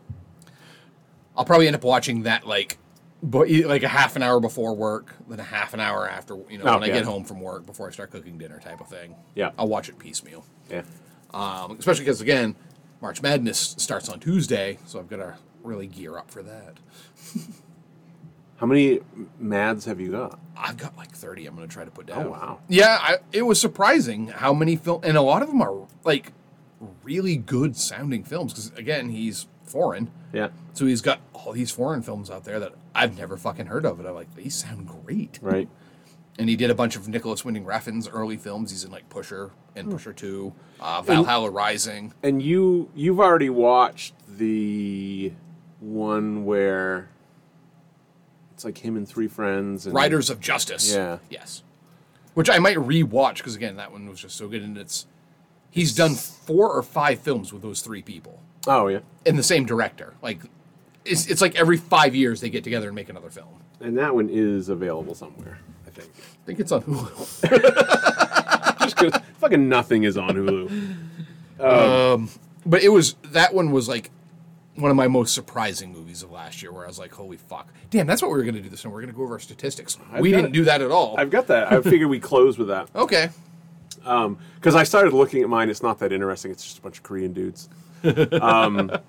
I'll 1.37 1.45
probably 1.45 1.67
end 1.67 1.77
up 1.77 1.85
watching 1.85 2.23
that 2.23 2.47
like, 2.47 2.79
but 3.23 3.51
like 3.51 3.83
a 3.83 3.89
half 3.89 4.17
an 4.17 4.23
hour 4.23 4.41
before 4.41 4.75
work, 4.75 5.15
then 5.29 5.41
a 5.41 5.45
half 5.45 5.75
an 5.75 5.81
hour 5.81 6.09
after 6.09 6.37
you 6.49 6.59
know 6.59 6.65
Oh, 6.65 6.75
when 6.79 6.85
I 6.85 6.93
get 6.93 7.05
home 7.05 7.25
from 7.25 7.41
work 7.41 7.67
before 7.67 7.89
I 7.89 7.91
start 7.91 8.11
cooking 8.11 8.39
dinner 8.39 8.59
type 8.61 8.81
of 8.81 8.89
thing. 8.89 9.15
Yeah. 9.35 9.51
I'll 9.59 9.69
watch 9.69 9.89
it 9.89 9.99
piecemeal. 9.99 10.45
Yeah. 10.71 10.83
Um, 11.35 11.77
especially 11.79 12.05
because 12.05 12.21
again, 12.21 12.55
March 13.03 13.21
Madness 13.23 13.75
starts 13.79 14.09
on 14.09 14.21
Tuesday, 14.21 14.79
so 14.87 14.99
I've 14.99 15.09
got 15.11 15.17
to 15.17 15.35
really 15.67 15.87
gear 15.87 16.17
up 16.17 16.31
for 16.31 16.43
that. 16.43 16.79
How 18.57 18.67
many 18.67 19.01
Mads 19.39 19.85
have 19.85 20.01
you 20.01 20.13
got? 20.13 20.39
I've 20.57 20.79
got 20.79 20.97
like 20.97 21.11
thirty. 21.15 21.45
I'm 21.47 21.55
going 21.55 21.69
to 21.69 21.73
try 21.73 21.85
to 21.85 21.91
put 21.91 22.07
down. 22.07 22.27
Oh, 22.27 22.31
wow. 22.31 22.61
Yeah, 22.69 22.99
I, 23.01 23.17
it 23.33 23.43
was 23.43 23.61
surprising 23.61 24.29
how 24.29 24.55
many 24.55 24.77
film, 24.77 25.01
and 25.05 25.17
a 25.19 25.23
lot 25.23 25.43
of 25.43 25.49
them 25.49 25.61
are 25.61 25.87
like 26.05 26.33
really 27.03 27.37
good 27.37 27.77
sounding 27.77 28.25
films. 28.25 28.53
Because 28.55 28.73
again, 28.79 29.11
he's 29.11 29.47
foreign, 29.65 30.11
Yeah. 30.33 30.49
so 30.73 30.87
he's 30.87 31.03
got 31.03 31.21
all 31.35 31.53
these 31.53 31.71
foreign 31.71 32.01
films 32.01 32.31
out 32.31 32.45
there 32.45 32.59
that 32.61 32.73
I've 32.95 33.19
never 33.19 33.37
fucking 33.37 33.67
heard 33.67 33.85
of, 33.85 33.99
and 33.99 34.09
I'm 34.09 34.15
like, 34.15 34.35
these 34.37 34.55
sound 34.55 34.87
great. 34.89 35.39
Right. 35.43 35.69
And 36.39 36.49
he 36.49 36.57
did 36.57 36.71
a 36.71 36.75
bunch 36.75 36.97
of 36.97 37.09
Nicolas 37.09 37.45
Winding 37.45 37.65
Refn's 37.65 38.09
early 38.09 38.37
films. 38.37 38.71
He's 38.71 38.85
in 38.85 38.91
like 38.91 39.09
Pusher 39.11 39.49
Hmm. 39.75 39.79
and 39.81 39.91
Pusher 39.91 40.13
Two, 40.15 40.55
uh, 40.81 41.03
Valhalla 41.03 41.51
Rising. 41.51 42.15
And 42.23 42.41
you 42.43 42.91
you've 42.95 43.21
already 43.21 43.51
watched 43.51 44.15
the 44.27 45.33
one 45.81 46.45
where 46.45 47.09
it's 48.55 48.65
like 48.65 48.79
him 48.79 48.97
and 48.97 49.07
three 49.09 49.29
friends. 49.29 49.87
And, 49.87 49.95
Riders 49.95 50.31
of 50.31 50.41
Justice. 50.41 50.93
Yeah. 50.95 51.19
Yes. 51.31 51.63
Which 52.35 52.51
I 52.51 52.59
might 52.59 52.77
rewatch 52.77 53.37
because 53.39 53.55
again, 53.57 53.77
that 53.77 53.93
one 53.93 54.09
was 54.09 54.21
just 54.21 54.37
so 54.37 54.49
good, 54.49 54.63
and 54.63 54.77
it's 54.77 55.07
he's 55.71 55.95
done 55.95 56.15
four 56.15 56.71
or 56.71 56.83
five 56.83 57.19
films 57.21 57.53
with 57.53 57.63
those 57.63 57.81
three 57.83 58.03
people 58.03 58.41
Oh 58.67 58.89
yeah. 58.89 59.01
and 59.25 59.39
the 59.39 59.43
same 59.43 59.65
director. 59.67 60.15
Like 60.23 60.41
it's 61.05 61.27
it's 61.29 61.41
like 61.41 61.55
every 61.55 61.77
five 61.77 62.15
years 62.15 62.41
they 62.41 62.51
get 62.51 62.63
together 62.65 62.89
and 62.89 62.95
make 62.95 63.09
another 63.09 63.31
film. 63.31 63.49
And 63.81 63.97
that 63.99 64.15
one 64.15 64.29
is 64.31 64.69
available 64.71 65.15
somewhere. 65.15 65.59
I 65.87 65.91
think. 65.91 66.11
I 66.17 66.47
think 66.47 66.61
it's 66.61 66.73
on 66.73 66.83
Hulu. 66.83 68.79
Just 68.81 68.97
'cause 68.97 69.13
fucking 69.39 69.69
nothing 69.69 70.05
is 70.05 70.17
on 70.17 70.31
Hulu. 70.31 70.97
Um. 71.61 72.29
but 72.67 72.83
it 72.83 72.89
was 72.91 73.15
that 73.25 73.55
one 73.55 73.71
was 73.71 73.89
like 73.89 74.11
one 74.77 74.91
of 74.91 74.97
my 74.97 75.09
most 75.09 75.35
surprising 75.35 75.93
movies 75.93 76.23
of 76.23 76.31
last 76.31 76.63
year, 76.63 76.73
where 76.73 76.85
I 76.85 76.89
was 76.89 76.99
like, 76.99 77.13
"Holy 77.13 77.37
fuck, 77.37 77.69
damn!" 77.91 78.07
That's 78.07 78.23
what 78.23 78.31
we 78.31 78.37
were 78.37 78.43
going 78.45 78.55
to 78.57 78.61
do 78.61 78.69
this 78.69 78.83
time. 78.83 78.93
We're 78.93 79.01
going 79.01 79.13
to 79.13 79.17
go 79.17 79.23
over 79.25 79.35
our 79.35 79.41
statistics. 79.41 79.99
we 80.19 80.31
didn't 80.31 80.47
it. 80.47 80.53
do 80.53 80.65
that 80.65 80.81
at 80.83 80.91
all. 80.91 81.17
I've 81.19 81.31
got 81.31 81.47
that. 81.49 81.73
I 81.73 81.81
figured 81.83 82.09
we 82.11 82.21
close 82.21 82.59
with 82.59 82.69
that 82.69 82.89
okay. 82.95 83.31
Um, 84.05 84.39
because 84.57 84.77
I 84.77 84.85
started 84.85 85.13
looking 85.13 85.43
at 85.43 85.49
mine. 85.49 85.69
It's 85.71 85.83
not 85.83 85.99
that 85.99 86.13
interesting. 86.13 86.53
It's 86.53 86.63
just 86.65 86.79
a 86.79 86.83
bunch 86.83 86.99
of 86.99 87.03
Korean 87.03 87.33
dudes. 87.33 87.69
Um, 88.41 88.91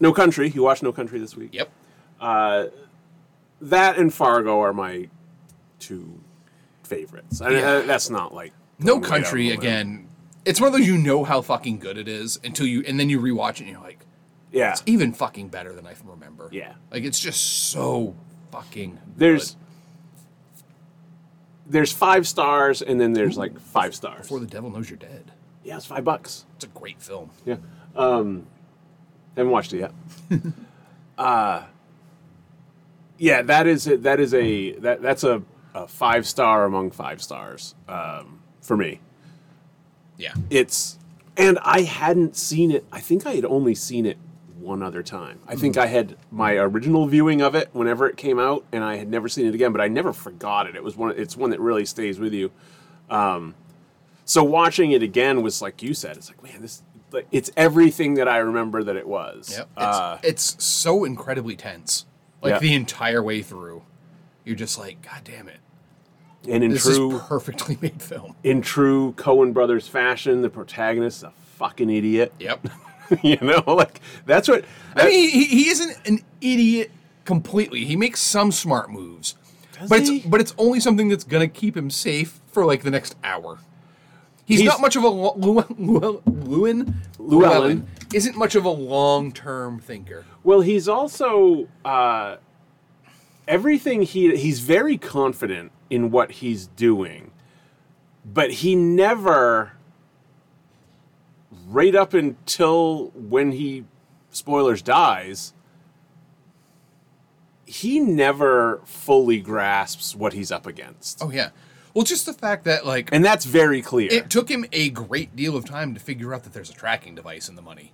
no 0.00 0.12
Country. 0.12 0.48
You 0.50 0.62
watched 0.62 0.82
No 0.82 0.92
Country 0.92 1.18
this 1.18 1.36
week. 1.36 1.50
Yep. 1.52 1.68
Uh, 2.20 2.66
that 3.60 3.98
and 3.98 4.12
Fargo 4.12 4.60
are 4.60 4.72
my 4.72 5.08
two 5.80 6.18
favorites. 6.84 7.40
I, 7.40 7.50
Yeah. 7.50 7.78
I- 7.78 7.82
that's 7.82 8.10
not 8.10 8.34
like 8.34 8.52
No 8.78 8.98
going 8.98 9.02
way 9.02 9.08
out 9.08 9.16
of 9.18 9.24
Country 9.24 9.50
again. 9.50 10.07
It's 10.48 10.60
one 10.60 10.68
of 10.68 10.72
those 10.72 10.86
you 10.86 10.96
know 10.96 11.24
how 11.24 11.42
fucking 11.42 11.78
good 11.78 11.98
it 11.98 12.08
is 12.08 12.40
until 12.42 12.66
you 12.66 12.82
and 12.86 12.98
then 12.98 13.10
you 13.10 13.20
rewatch 13.20 13.56
it 13.56 13.60
and 13.60 13.68
you're 13.68 13.80
like, 13.80 13.98
Yeah. 14.50 14.70
it's 14.72 14.82
even 14.86 15.12
fucking 15.12 15.48
better 15.48 15.74
than 15.74 15.86
I 15.86 15.92
can 15.92 16.08
remember. 16.08 16.48
Yeah. 16.50 16.72
Like 16.90 17.04
it's 17.04 17.20
just 17.20 17.70
so 17.70 18.16
fucking 18.50 18.92
good. 18.92 19.18
There's 19.18 19.56
there's 21.66 21.92
five 21.92 22.26
stars 22.26 22.80
and 22.80 22.98
then 22.98 23.12
there's 23.12 23.36
like 23.36 23.60
five 23.60 23.94
stars. 23.94 24.22
Before 24.22 24.40
the 24.40 24.46
Devil 24.46 24.70
Knows 24.70 24.88
You're 24.88 24.96
Dead. 24.98 25.32
yeah, 25.64 25.76
it's 25.76 25.84
five 25.86 26.04
bucks. 26.04 26.46
It's 26.56 26.64
a 26.64 26.68
great 26.68 27.00
film. 27.02 27.30
Yeah. 27.44 27.56
Um, 27.94 28.46
haven't 29.36 29.52
watched 29.52 29.74
it 29.74 29.80
yet. 29.80 29.92
uh, 31.18 31.64
yeah, 33.18 33.42
that 33.42 33.66
is 33.66 33.86
a, 33.86 33.96
that 33.98 34.18
is 34.18 34.32
a 34.32 34.72
that 34.78 35.02
that's 35.02 35.24
a, 35.24 35.42
a 35.74 35.86
five 35.86 36.26
star 36.26 36.64
among 36.64 36.90
five 36.92 37.20
stars 37.20 37.74
um, 37.86 38.40
for 38.62 38.76
me. 38.76 39.00
Yeah. 40.18 40.34
It's 40.50 40.98
and 41.36 41.58
I 41.62 41.82
hadn't 41.82 42.36
seen 42.36 42.70
it. 42.70 42.84
I 42.92 43.00
think 43.00 43.24
I 43.26 43.34
had 43.34 43.44
only 43.46 43.74
seen 43.74 44.04
it 44.04 44.18
one 44.58 44.82
other 44.82 45.02
time. 45.04 45.38
I 45.46 45.54
think 45.54 45.76
I 45.78 45.86
had 45.86 46.16
my 46.32 46.54
original 46.56 47.06
viewing 47.06 47.40
of 47.40 47.54
it 47.54 47.70
whenever 47.72 48.06
it 48.08 48.16
came 48.16 48.38
out, 48.40 48.64
and 48.72 48.82
I 48.84 48.96
had 48.96 49.08
never 49.08 49.28
seen 49.28 49.46
it 49.46 49.54
again. 49.54 49.70
But 49.72 49.80
I 49.80 49.88
never 49.88 50.12
forgot 50.12 50.66
it. 50.66 50.74
It 50.76 50.82
was 50.82 50.96
one. 50.96 51.14
It's 51.16 51.36
one 51.36 51.50
that 51.50 51.60
really 51.60 51.86
stays 51.86 52.18
with 52.18 52.34
you. 52.34 52.50
Um, 53.08 53.54
So 54.24 54.44
watching 54.44 54.90
it 54.92 55.02
again 55.02 55.40
was 55.42 55.62
like 55.62 55.82
you 55.82 55.94
said, 55.94 56.16
it's 56.18 56.28
like 56.28 56.42
man, 56.42 56.60
this 56.60 56.82
it's 57.30 57.50
everything 57.56 58.14
that 58.14 58.28
I 58.28 58.36
remember 58.38 58.82
that 58.84 58.96
it 58.96 59.06
was. 59.08 59.50
Yep. 59.56 59.68
It's, 59.78 59.82
Uh, 59.96 60.18
it's 60.22 60.62
so 60.62 61.04
incredibly 61.04 61.56
tense. 61.56 62.04
Like 62.42 62.50
Yeah. 62.54 62.58
the 62.58 62.74
entire 62.74 63.22
way 63.22 63.40
through. 63.40 63.82
You're 64.44 64.56
just 64.56 64.78
like, 64.78 65.00
God 65.00 65.22
damn 65.24 65.48
it. 65.48 65.60
And 66.48 66.64
in 66.64 66.72
This 66.72 66.84
true 66.84 67.18
perfectly 67.18 67.76
made 67.82 68.00
film. 68.02 68.34
in 68.42 68.60
true 68.62 69.12
Coen 69.16 69.52
brothers 69.52 69.86
fashion, 69.88 70.42
the 70.42 70.50
protagonist 70.50 71.18
is 71.18 71.22
a 71.24 71.32
fucking 71.56 71.90
idiot. 71.90 72.32
Yep. 72.38 72.68
you 73.22 73.36
know, 73.40 73.62
like 73.66 74.00
that's 74.26 74.48
what 74.48 74.64
I 74.96 75.06
mean, 75.06 75.28
he, 75.30 75.44
he 75.44 75.68
isn't 75.70 75.96
an 76.06 76.20
idiot 76.40 76.90
completely. 77.24 77.84
He 77.84 77.96
makes 77.96 78.20
some 78.20 78.52
smart 78.52 78.90
moves. 78.90 79.34
Does 79.78 79.88
but 79.90 80.00
he? 80.02 80.16
it's 80.18 80.26
but 80.26 80.40
it's 80.40 80.54
only 80.58 80.80
something 80.80 81.08
that's 81.08 81.24
gonna 81.24 81.48
keep 81.48 81.76
him 81.76 81.90
safe 81.90 82.40
for 82.48 82.64
like 82.64 82.82
the 82.82 82.90
next 82.90 83.16
hour. 83.24 83.58
He's, 84.44 84.60
He's- 84.60 84.70
not 84.72 84.80
much 84.80 84.96
of 84.96 85.04
a 85.04 85.08
Llew- 85.10 85.68
Llew- 85.78 86.94
Llewellyn. 87.18 87.86
isn't 88.14 88.36
much 88.36 88.54
of 88.54 88.64
a 88.64 88.70
long 88.70 89.30
term 89.32 89.78
thinker. 89.78 90.24
Well, 90.42 90.62
he's 90.62 90.88
also 90.88 91.68
uh, 91.84 92.36
everything 93.48 94.02
he 94.02 94.36
he's 94.36 94.60
very 94.60 94.96
confident 94.96 95.72
in 95.90 96.10
what 96.10 96.30
he's 96.32 96.66
doing, 96.68 97.32
but 98.24 98.50
he 98.50 98.76
never, 98.76 99.72
right 101.66 101.94
up 101.94 102.14
until 102.14 103.08
when 103.14 103.52
he 103.52 103.84
spoilers 104.30 104.82
dies, 104.82 105.54
he 107.66 107.98
never 107.98 108.80
fully 108.84 109.40
grasps 109.40 110.14
what 110.14 110.32
he's 110.32 110.52
up 110.52 110.66
against, 110.66 111.22
Oh 111.22 111.30
yeah. 111.30 111.50
Well, 111.94 112.04
just 112.04 112.26
the 112.26 112.32
fact 112.32 112.64
that 112.64 112.86
like 112.86 113.08
and 113.12 113.24
that's 113.24 113.44
very 113.44 113.82
clear. 113.82 114.08
it 114.12 114.30
took 114.30 114.48
him 114.48 114.64
a 114.72 114.90
great 114.90 115.34
deal 115.34 115.56
of 115.56 115.64
time 115.64 115.94
to 115.94 116.00
figure 116.00 116.32
out 116.32 116.44
that 116.44 116.52
there's 116.52 116.70
a 116.70 116.74
tracking 116.74 117.14
device 117.14 117.48
in 117.48 117.56
the 117.56 117.62
money. 117.62 117.92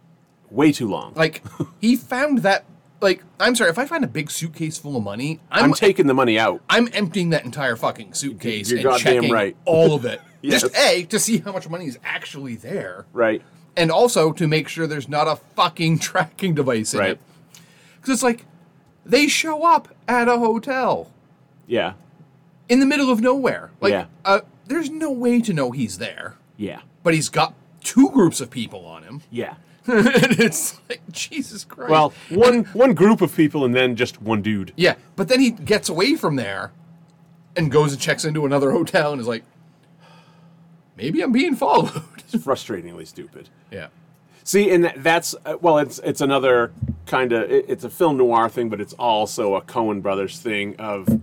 Way 0.51 0.72
too 0.72 0.89
long. 0.89 1.14
Like 1.14 1.43
he 1.81 1.97
found 1.97 2.39
that. 2.39 2.64
Like 3.00 3.22
I'm 3.38 3.54
sorry, 3.54 3.70
if 3.70 3.78
I 3.78 3.86
find 3.86 4.04
a 4.04 4.08
big 4.08 4.30
suitcase 4.30 4.78
full 4.78 4.96
of 4.96 5.02
money, 5.02 5.40
I'm, 5.50 5.64
I'm 5.66 5.72
taking 5.74 6.06
the 6.06 6.14
money 6.14 6.38
out. 6.38 6.62
I'm 6.70 6.88
emptying 6.92 7.30
that 7.30 7.44
entire 7.44 7.76
fucking 7.76 8.14
suitcase 8.14 8.70
You're 8.70 8.78
and 8.78 8.84
goddamn 8.84 9.14
checking 9.14 9.32
right. 9.32 9.56
all 9.64 9.94
of 9.94 10.04
it. 10.04 10.20
Yes. 10.44 10.60
Just 10.60 10.76
a 10.76 11.04
to 11.04 11.18
see 11.18 11.38
how 11.38 11.52
much 11.52 11.70
money 11.70 11.86
is 11.86 11.98
actually 12.04 12.54
there, 12.56 13.06
Right. 13.14 13.40
and 13.78 13.90
also 13.90 14.30
to 14.32 14.46
make 14.46 14.68
sure 14.68 14.86
there's 14.86 15.08
not 15.08 15.26
a 15.26 15.36
fucking 15.56 15.98
tracking 16.00 16.54
device 16.54 16.92
in 16.92 17.00
Right. 17.00 17.10
it. 17.12 17.20
Because 17.96 18.12
it's 18.12 18.22
like 18.22 18.44
they 19.06 19.26
show 19.26 19.64
up 19.64 19.88
at 20.06 20.28
a 20.28 20.36
hotel 20.38 21.10
Yeah. 21.66 21.94
in 22.68 22.80
the 22.80 22.84
middle 22.84 23.10
of 23.10 23.22
nowhere. 23.22 23.70
Like, 23.80 23.92
Yeah. 23.92 24.04
uh, 24.26 24.40
there's 24.66 24.90
no 24.90 25.10
way 25.10 25.40
to 25.40 25.54
know 25.54 25.70
he's 25.70 25.96
there, 25.96 26.36
Yeah. 26.58 26.80
but 27.02 27.14
he's 27.14 27.30
got 27.30 27.54
two 27.82 28.10
groups 28.10 28.38
of 28.42 28.50
people 28.50 28.84
on 28.84 29.02
him, 29.02 29.22
Yeah. 29.30 29.54
and 29.86 30.40
it's 30.40 30.81
like 30.89 31.02
Jesus 31.11 31.65
Christ. 31.65 31.90
Well, 31.90 32.12
one 32.31 32.65
one 32.73 32.94
group 32.94 33.20
of 33.20 33.35
people 33.36 33.65
and 33.65 33.74
then 33.74 33.97
just 33.97 34.23
one 34.23 34.40
dude. 34.43 34.73
Yeah, 34.77 34.94
but 35.16 35.28
then 35.28 35.40
he 35.40 35.51
gets 35.51 35.89
away 35.89 36.15
from 36.16 36.36
there 36.36 36.73
and 37.56 37.70
goes 37.70 37.93
and 37.93 38.01
checks 38.01 38.24
into 38.24 38.47
another 38.47 38.70
hotel 38.73 39.12
and 39.12 39.20
is 39.20 39.28
like, 39.28 39.44
maybe 40.97 41.20
I'm 41.23 41.32
being 41.32 41.55
followed. 41.56 42.02
It's 42.32 42.43
frustratingly 42.44 43.06
stupid. 43.06 43.48
yeah. 43.70 43.89
See, 44.43 44.70
and 44.70 44.93
that's 44.97 45.35
uh, 45.47 45.56
well, 45.61 45.78
it's 45.78 45.98
it's 46.01 46.20
another 46.20 46.73
kind 47.06 47.32
of 47.32 47.51
it, 47.51 47.66
it's 47.69 47.85
a 47.85 47.90
film 47.90 48.16
noir 48.16 48.48
thing, 48.48 48.69
but 48.70 48.81
it's 48.81 48.93
also 48.94 49.55
a 49.55 49.62
Coen 49.62 50.02
brothers 50.02 50.39
thing 50.39 50.74
of 50.77 51.20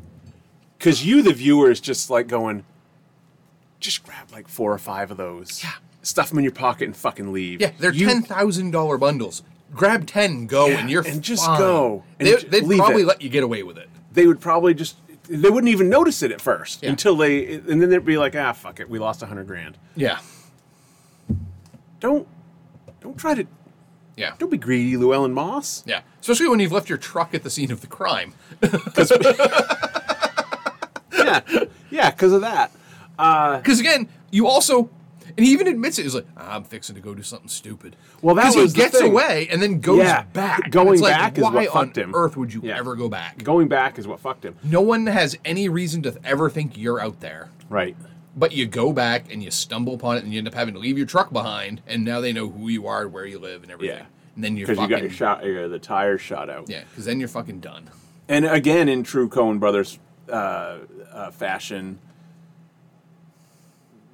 because 0.77 1.05
you, 1.05 1.21
the 1.21 1.33
viewer, 1.33 1.69
is 1.69 1.79
just 1.79 2.09
like 2.09 2.27
going, 2.27 2.63
just 3.79 4.03
grab 4.03 4.31
like 4.31 4.47
four 4.47 4.71
or 4.73 4.77
five 4.79 5.11
of 5.11 5.17
those, 5.17 5.63
Yeah. 5.63 5.71
Stuff 6.01 6.29
them 6.29 6.37
in 6.39 6.43
your 6.43 6.53
pocket 6.53 6.85
and 6.85 6.95
fucking 6.95 7.31
leave. 7.31 7.61
Yeah, 7.61 7.71
they're 7.79 7.93
You- 7.93 8.07
ten 8.07 8.21
thousand 8.23 8.71
dollar 8.71 8.97
bundles. 8.97 9.43
Grab 9.73 10.05
ten, 10.05 10.47
go, 10.47 10.67
Yeah, 10.67 10.79
and 10.79 10.89
you're 10.89 11.07
and 11.07 11.21
just 11.21 11.45
fine. 11.45 11.57
go, 11.59 12.03
and 12.19 12.27
They, 12.27 12.35
they'd 12.35 12.63
leave 12.63 12.79
probably 12.79 13.03
it. 13.03 13.07
let 13.07 13.21
you 13.21 13.29
get 13.29 13.43
away 13.43 13.63
with 13.63 13.77
it. 13.77 13.87
They 14.11 14.27
would 14.27 14.41
probably 14.41 14.73
just 14.73 14.97
they 15.29 15.49
wouldn't 15.49 15.69
even 15.71 15.87
notice 15.87 16.21
it 16.23 16.31
at 16.31 16.41
first 16.41 16.83
Yeah. 16.83 16.89
until 16.89 17.15
they 17.15 17.53
and 17.55 17.81
then 17.81 17.89
they'd 17.89 18.03
be 18.03 18.17
like, 18.17 18.35
ah, 18.35 18.51
fuck 18.51 18.79
it, 18.81 18.89
we 18.89 18.99
lost 18.99 19.21
a 19.21 19.27
hundred 19.27 19.47
grand. 19.47 19.77
Yeah, 19.95 20.19
Don't 22.01 22.27
don't 22.99 23.17
try 23.17 23.33
to 23.35 23.47
yeah, 24.17 24.33
don't 24.39 24.51
be 24.51 24.57
greedy, 24.57 24.97
Llewellyn 24.97 25.31
Moss. 25.33 25.83
yeah. 25.85 26.01
Especially 26.19 26.49
when 26.49 26.59
you've 26.59 26.73
left 26.73 26.89
your 26.89 26.97
truck 26.97 27.33
at 27.33 27.43
the 27.43 27.49
scene 27.49 27.71
of 27.71 27.79
the 27.81 27.87
crime. 27.87 28.33
yeah, 31.13 31.39
yeah, 31.89 32.11
because 32.11 32.33
of 32.33 32.41
that. 32.41 32.71
Because 33.17 33.79
again, 33.79 34.09
you 34.31 34.47
also, 34.47 34.89
and 35.37 35.45
he 35.45 35.51
even 35.53 35.67
admits 35.67 35.97
it. 35.99 36.03
He's 36.03 36.15
like, 36.15 36.27
I'm 36.37 36.63
fixing 36.63 36.95
to 36.95 37.01
go 37.01 37.13
do 37.15 37.23
something 37.23 37.47
stupid. 37.49 37.95
Well, 38.21 38.35
that 38.35 38.55
was 38.55 38.73
he 38.73 38.77
gets 38.79 38.99
thing. 38.99 39.11
away 39.11 39.47
and 39.51 39.61
then 39.61 39.79
goes 39.79 39.99
Yeah, 39.99 40.23
back. 40.23 40.69
Going 40.71 40.93
it's 40.93 41.01
like, 41.01 41.13
back 41.13 41.37
is 41.37 41.43
what 41.43 41.67
fucked 41.69 41.97
him. 41.97 42.13
Earth 42.15 42.37
would 42.37 42.53
you 42.53 42.61
Yeah. 42.63 42.77
ever 42.77 42.95
go 42.95 43.09
back? 43.09 43.43
Going 43.43 43.67
back 43.67 43.97
is 43.99 44.07
what 44.07 44.19
fucked 44.19 44.45
him. 44.45 44.55
No 44.63 44.81
one 44.81 45.05
has 45.07 45.37
any 45.45 45.69
reason 45.69 46.01
to 46.03 46.15
ever 46.23 46.49
think 46.49 46.77
you're 46.77 46.99
out 46.99 47.19
there. 47.19 47.49
Right. 47.69 47.95
But 48.35 48.53
you 48.53 48.65
go 48.65 48.93
back 48.93 49.31
and 49.31 49.43
you 49.43 49.51
stumble 49.51 49.93
upon 49.93 50.17
it, 50.17 50.23
and 50.23 50.31
you 50.31 50.37
end 50.37 50.47
up 50.47 50.53
having 50.53 50.73
to 50.73 50.79
leave 50.79 50.97
your 50.97 51.07
truck 51.07 51.31
behind, 51.33 51.81
and 51.85 52.05
now 52.05 52.21
they 52.21 52.31
know 52.31 52.49
who 52.49 52.69
you 52.69 52.87
are, 52.87 53.07
where 53.07 53.25
you 53.25 53.37
live, 53.39 53.63
and 53.63 53.71
everything. 53.71 53.97
Yeah. 53.97 54.05
And 54.35 54.43
then 54.43 54.55
you're 54.55 54.67
Because 54.67 54.77
you 54.77 54.83
fucking 54.83 54.95
got 54.95 55.01
your 55.01 55.11
shot, 55.11 55.43
your, 55.45 55.67
the 55.67 55.79
tires 55.79 56.21
shot 56.21 56.49
out. 56.49 56.69
yeah, 56.69 56.83
because 56.89 57.03
then 57.03 57.19
you're 57.19 57.27
fucking 57.27 57.59
done. 57.59 57.89
And 58.29 58.45
again, 58.45 58.87
in 58.87 59.03
true 59.03 59.27
Coen 59.27 59.59
Brothers 59.59 59.99
uh, 60.29 60.77
uh, 61.11 61.31
fashion, 61.31 61.99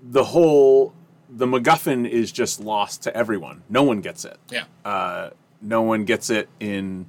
the 0.02 0.24
whole 0.24 0.94
the 1.30 1.46
MacGuffin 1.46 2.08
is 2.10 2.32
just 2.32 2.60
lost 2.60 3.04
to 3.04 3.16
everyone. 3.16 3.64
No 3.70 3.84
one 3.84 4.02
gets 4.02 4.26
it. 4.26 4.38
Yeah, 4.50 4.64
Uh, 4.86 5.32
no 5.62 5.82
one 5.82 6.06
gets 6.06 6.30
it 6.30 6.48
in 6.60 7.08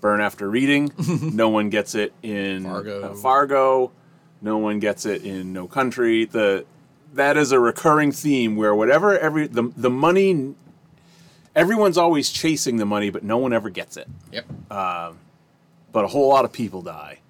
Burn 0.00 0.20
After 0.20 0.48
Reading. 0.50 0.92
no 1.22 1.48
one 1.48 1.70
gets 1.70 1.94
it 1.94 2.12
in 2.22 2.64
Fargo. 2.64 3.02
uh, 3.02 3.14
Fargo. 3.14 3.92
No 4.42 4.58
one 4.58 4.78
gets 4.80 5.06
it 5.06 5.24
in 5.24 5.52
No 5.52 5.66
Country. 5.66 6.24
The 6.26 6.66
that 7.14 7.36
is 7.36 7.52
a 7.52 7.60
recurring 7.60 8.10
theme 8.12 8.56
where 8.56 8.74
whatever 8.74 9.16
every 9.18 9.46
the 9.46 9.72
the 9.76 9.88
money, 9.90 10.54
everyone's 11.54 11.96
always 11.96 12.30
chasing 12.30 12.76
the 12.76 12.84
money, 12.84 13.08
but 13.10 13.22
no 13.22 13.38
one 13.38 13.52
ever 13.52 13.70
gets 13.70 13.96
it. 13.96 14.08
yep. 14.32 14.44
But 14.68 16.04
a 16.04 16.08
whole 16.08 16.28
lot 16.28 16.44
of 16.44 16.52
people 16.52 16.82
die. 16.82 17.20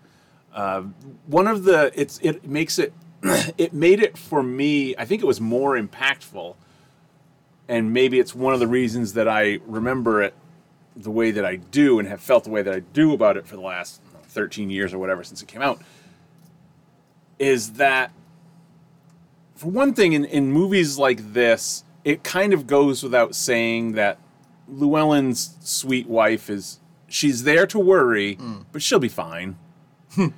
Uh, 0.55 0.85
one 1.27 1.47
of 1.47 1.65
the 1.65 1.93
it's 1.95 2.19
it 2.23 2.47
makes 2.49 2.79
it 2.79 2.93
it 3.59 3.73
made 3.73 4.01
it 4.01 4.19
for 4.19 4.43
me. 4.43 4.95
I 4.97 5.05
think 5.05 5.23
it 5.23 5.27
was 5.27 5.41
more 5.41 5.79
impactful, 5.79 6.55
and 7.69 7.93
maybe 7.93 8.19
it's 8.19 8.35
one 8.35 8.55
of 8.55 8.61
the 8.61 8.67
reasons 8.67 9.15
that 9.15 9.29
I 9.29 9.61
remember 9.67 10.23
it 10.23 10.35
the 10.97 11.11
way 11.11 11.31
that 11.33 11.45
I 11.45 11.57
do 11.57 11.99
and 11.99 12.07
have 12.07 12.21
felt 12.21 12.45
the 12.45 12.51
way 12.51 12.63
that 12.63 12.73
I 12.73 12.81
do 12.81 13.13
about 13.15 13.37
it 13.37 13.47
for 13.47 13.57
the 13.57 13.63
last 13.63 14.01
13 14.29 14.71
years 14.71 14.95
or 14.95 14.99
whatever 14.99 15.25
since 15.25 15.43
it 15.43 15.49
came 15.49 15.63
out. 15.63 15.81
Is 17.39 17.73
that 17.73 18.13
for 19.57 19.71
one 19.71 19.93
thing 19.93 20.13
in, 20.13 20.25
in 20.25 20.53
movies 20.53 20.99
like 20.99 21.33
this, 21.33 21.85
it 22.05 22.23
kind 22.23 22.53
of 22.53 22.67
goes 22.67 23.03
without 23.03 23.35
saying 23.35 23.93
that 23.93 24.19
Llewellyn's 24.69 25.57
sweet 25.61 26.07
wife 26.07 26.49
is 26.49 26.79
she's 27.09 27.43
there 27.45 27.67
to 27.67 27.79
worry, 27.79 28.37
mm. 28.37 28.65
but 28.73 28.83
she'll 28.83 28.99
be 28.99 29.09
fine. 29.09 29.57
nope. 30.17 30.33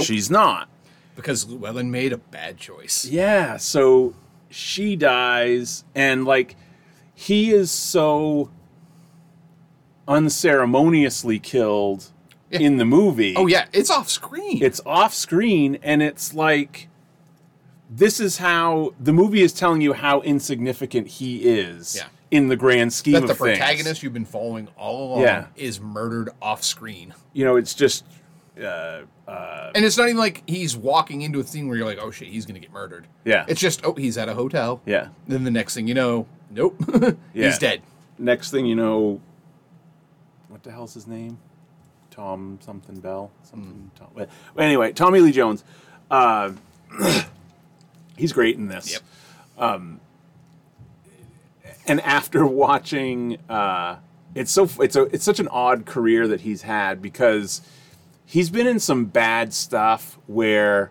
She's 0.00 0.30
not. 0.30 0.68
Because 1.18 1.48
Llewellyn 1.48 1.90
made 1.90 2.12
a 2.12 2.16
bad 2.18 2.58
choice. 2.58 3.04
Yeah, 3.04 3.56
so 3.56 4.14
she 4.50 4.94
dies, 4.94 5.82
and 5.92 6.24
like 6.24 6.54
he 7.12 7.50
is 7.50 7.72
so 7.72 8.50
unceremoniously 10.06 11.38
killed 11.38 12.10
Yeah. 12.50 12.60
in 12.60 12.76
the 12.78 12.84
movie. 12.84 13.34
Oh 13.36 13.46
yeah, 13.46 13.66
it's 13.72 13.90
off 13.90 14.08
screen. 14.08 14.62
It's 14.62 14.80
off 14.86 15.12
screen, 15.12 15.78
and 15.82 16.02
it's 16.02 16.32
like 16.34 16.88
this 17.90 18.20
is 18.20 18.38
how 18.38 18.94
the 19.00 19.12
movie 19.12 19.42
is 19.42 19.52
telling 19.52 19.80
you 19.80 19.94
how 19.94 20.20
insignificant 20.20 21.08
he 21.08 21.38
is 21.48 21.96
Yeah. 21.96 22.04
in 22.30 22.48
the 22.48 22.56
grand 22.56 22.92
scheme 22.92 23.14
that 23.14 23.22
of 23.22 23.28
the 23.28 23.34
things. 23.34 23.58
protagonist 23.58 24.02
you've 24.02 24.12
been 24.12 24.24
following 24.24 24.68
all 24.78 25.08
along 25.14 25.22
Yeah. 25.22 25.46
is 25.56 25.80
murdered 25.80 26.28
off 26.40 26.62
screen. 26.62 27.14
You 27.32 27.44
know, 27.44 27.56
it's 27.56 27.74
just 27.74 28.04
uh, 28.62 29.00
And 29.74 29.84
it's 29.84 29.96
not 29.98 30.04
even 30.04 30.16
like 30.16 30.42
he's 30.48 30.76
walking 30.76 31.22
into 31.22 31.38
a 31.40 31.44
scene 31.44 31.68
where 31.68 31.76
you're 31.76 31.86
like, 31.86 31.98
oh 32.00 32.10
shit, 32.10 32.28
he's 32.28 32.46
gonna 32.46 32.58
get 32.58 32.72
murdered. 32.72 33.06
Yeah. 33.24 33.44
It's 33.48 33.60
just, 33.60 33.84
oh, 33.84 33.92
he's 33.94 34.16
at 34.16 34.28
a 34.28 34.34
hotel. 34.34 34.80
yeah. 34.86 35.08
Then 35.26 35.44
the 35.44 35.50
next 35.50 35.74
thing 35.74 35.86
you 35.86 35.94
know, 35.94 36.26
nope, 36.50 36.76
Yeah. 37.34 37.46
he's 37.46 37.58
dead. 37.58 37.82
Next 38.18 38.50
thing 38.50 38.64
you 38.66 38.74
know, 38.74 39.20
what 40.48 40.62
the 40.62 40.70
hell's 40.72 40.94
his 40.94 41.06
name? 41.06 41.38
Tom 42.10 42.58
something 42.62 42.98
Bell 43.00 43.30
something. 43.42 43.90
Tom. 43.96 44.08
Well, 44.14 44.26
anyway, 44.58 44.92
Tommy 44.92 45.20
Lee 45.20 45.30
Jones. 45.32 45.62
Uh, 46.10 46.52
he's 48.16 48.32
great 48.32 48.56
in 48.56 48.66
this. 48.68 48.90
Yep. 48.92 49.02
and 51.86 52.00
after 52.00 52.46
watching 52.46 53.38
uh, 53.48 53.96
it's 54.34 54.50
so 54.50 54.68
it's 54.80 54.96
a 54.96 55.02
it's 55.14 55.24
such 55.24 55.38
an 55.40 55.48
odd 55.48 55.86
career 55.86 56.26
that 56.28 56.40
he's 56.40 56.62
had 56.62 57.00
because 57.00 57.60
he's 58.28 58.50
been 58.50 58.66
in 58.66 58.78
some 58.78 59.06
bad 59.06 59.54
stuff 59.54 60.18
where 60.26 60.90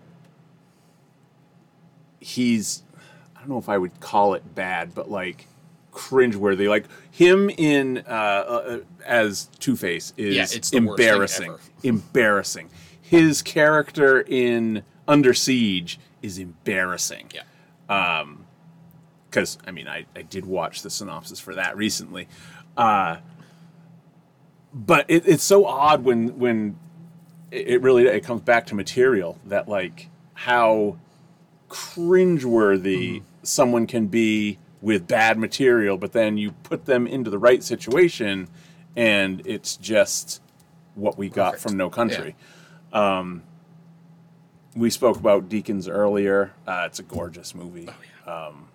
he's 2.19 2.81
I 3.35 3.39
don't 3.39 3.49
know 3.49 3.59
if 3.59 3.69
I 3.69 3.77
would 3.77 3.99
call 3.99 4.33
it 4.33 4.55
bad, 4.55 4.93
but 4.95 5.09
like 5.09 5.47
cringeworthy. 5.93 6.67
Like 6.67 6.85
him 7.11 7.49
in 7.51 7.99
uh, 7.99 8.11
uh, 8.11 8.79
as 9.05 9.45
Two 9.59 9.75
Face 9.75 10.13
is 10.17 10.35
Yeah, 10.35 10.47
it's 10.51 10.71
the 10.71 10.79
worst 10.79 10.97
thing 10.97 11.11
embarrassing. 11.11 11.55
Embarrassing. 11.83 12.69
His 12.99 13.41
character 13.43 14.21
in 14.21 14.83
Under 15.07 15.33
Siege 15.33 15.99
is 16.21 16.39
embarrassing. 16.39 17.31
Yeah. 17.33 18.25
Because 19.29 19.59
I 19.65 19.71
mean, 19.71 19.87
I, 19.87 20.05
I 20.15 20.23
did 20.23 20.45
watch 20.45 20.81
the 20.81 20.89
synopsis 20.89 21.39
for 21.39 21.53
that 21.53 21.77
recently, 21.77 22.27
uh, 22.75 23.17
but 24.73 25.05
it, 25.07 25.27
it's 25.27 25.43
so 25.43 25.65
odd 25.65 26.03
when 26.03 26.39
when 26.39 26.77
it, 27.51 27.67
it 27.67 27.81
really 27.81 28.07
it 28.07 28.23
comes 28.23 28.41
back 28.41 28.65
to 28.67 28.75
material 28.75 29.37
that 29.45 29.67
like 29.67 30.09
how 30.33 30.97
cringeworthy 31.69 33.23
someone 33.43 33.87
can 33.87 34.07
be 34.07 34.57
with 34.81 35.07
bad 35.07 35.37
material, 35.37 35.97
but 35.97 36.13
then 36.13 36.37
you 36.37 36.51
put 36.63 36.85
them 36.85 37.07
into 37.07 37.29
the 37.29 37.39
right 37.39 37.63
situation, 37.63 38.47
and 38.95 39.41
it's 39.45 39.75
just 39.77 40.41
what 40.95 41.17
we 41.17 41.29
got 41.29 41.53
Perfect. 41.53 41.63
from 41.63 41.77
No 41.77 41.89
Country. 41.89 42.35
Um, 42.93 43.43
we 44.75 44.89
spoke 44.89 45.17
about 45.17 45.49
Deakins 45.49 45.89
earlier. 45.91 46.53
Uh, 46.67 46.83
it's 46.85 46.99
a 46.99 47.03
gorgeous 47.03 47.55
movie. 47.55 47.89
Um, 48.25 48.67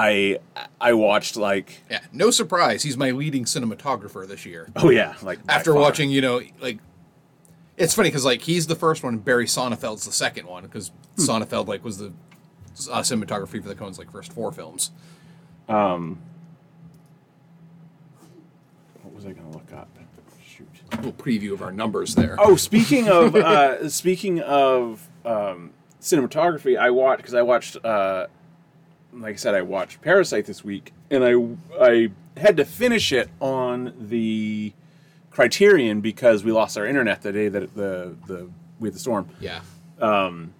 I 0.00 0.38
I 0.80 0.92
watched 0.92 1.36
like 1.36 1.80
Yeah. 1.90 1.98
No 2.12 2.30
surprise, 2.30 2.84
he's 2.84 2.96
my 2.96 3.10
leading 3.10 3.44
cinematographer 3.44 4.26
this 4.28 4.46
year. 4.46 4.70
oh 4.76 4.90
yeah 4.90 5.14
like 5.22 5.40
After 5.48 5.72
far. 5.72 5.82
watching, 5.82 6.10
you 6.10 6.20
know, 6.20 6.40
like 6.60 6.78
it's 7.76 7.94
funny 7.94 8.08
because 8.08 8.24
like 8.24 8.42
he's 8.42 8.68
the 8.68 8.76
first 8.76 9.02
one, 9.02 9.14
and 9.14 9.24
Barry 9.24 9.46
Sonnenfeld's 9.46 10.04
the 10.06 10.12
second 10.12 10.46
one 10.46 10.62
because 10.62 10.90
Hmm. 11.16 11.22
Sonnefeld 11.24 11.66
like 11.66 11.84
was 11.84 11.98
the 11.98 12.12
uh, 12.92 13.00
cinematography 13.00 13.60
for 13.60 13.68
the 13.68 13.74
Coens 13.74 13.98
like 13.98 14.10
first 14.12 14.32
four 14.32 14.52
films. 14.52 14.92
Um, 15.68 16.20
what 19.02 19.14
was 19.14 19.26
I 19.26 19.32
going 19.32 19.50
to 19.50 19.58
look 19.58 19.72
up? 19.72 19.88
Shoot. 20.46 20.68
A 20.92 20.96
little 20.96 21.12
preview 21.12 21.52
of 21.52 21.62
our 21.62 21.72
numbers 21.72 22.14
there. 22.14 22.36
Oh, 22.38 22.56
speaking 22.56 23.08
of 23.08 23.34
uh, 23.34 23.88
speaking 23.90 24.40
of 24.40 25.08
um, 25.24 25.72
cinematography, 26.00 26.78
I 26.78 26.90
watched 26.90 27.18
because 27.18 27.34
I 27.34 27.42
watched, 27.42 27.76
uh, 27.84 28.26
like 29.20 29.34
I 29.34 29.36
said, 29.36 29.54
I 29.54 29.62
watched 29.62 30.00
Parasite 30.02 30.46
this 30.46 30.64
week, 30.64 30.92
and 31.10 31.24
I 31.24 31.34
I 31.84 32.10
had 32.36 32.56
to 32.58 32.64
finish 32.64 33.12
it 33.12 33.28
on 33.40 33.94
the 33.98 34.72
Criterion 35.30 36.00
because 36.00 36.44
we 36.44 36.52
lost 36.52 36.76
our 36.78 36.86
internet 36.86 37.22
the 37.22 37.32
day 37.32 37.48
that 37.48 37.74
the 37.74 38.16
the 38.26 38.48
we 38.80 38.88
had 38.88 38.94
the 38.94 38.98
storm. 39.00 39.28
Yeah. 39.40 39.60
Um, 40.00 40.54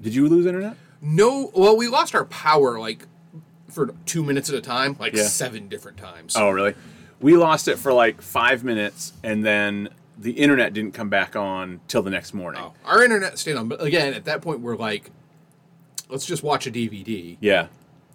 Did 0.00 0.14
you 0.14 0.28
lose 0.28 0.46
internet? 0.46 0.76
No, 1.00 1.50
well, 1.54 1.76
we 1.76 1.88
lost 1.88 2.14
our 2.14 2.24
power 2.24 2.78
like 2.78 3.06
for 3.68 3.92
two 4.06 4.22
minutes 4.24 4.48
at 4.48 4.54
a 4.54 4.60
time, 4.60 4.96
like 5.00 5.14
Yeah. 5.14 5.24
seven 5.24 5.68
different 5.68 5.98
times. 5.98 6.34
Oh, 6.36 6.50
really? 6.50 6.74
We 7.20 7.36
lost 7.36 7.68
it 7.68 7.78
for 7.78 7.92
like 7.92 8.22
five 8.22 8.62
minutes, 8.64 9.12
and 9.22 9.44
then 9.44 9.88
the 10.16 10.32
internet 10.32 10.72
didn't 10.72 10.92
come 10.94 11.08
back 11.08 11.34
on 11.34 11.80
till 11.88 12.02
the 12.02 12.10
next 12.10 12.34
morning. 12.34 12.60
Oh, 12.64 12.72
Our 12.84 13.02
internet 13.02 13.38
stayed 13.38 13.56
on, 13.56 13.66
but 13.68 13.82
again, 13.82 14.14
at 14.14 14.24
that 14.26 14.42
point, 14.42 14.60
we're 14.60 14.76
like, 14.76 15.10
let's 16.14 16.24
just 16.24 16.44
watch 16.44 16.64
a 16.66 16.70
DVD. 16.70 17.36
Yeah. 17.40 17.66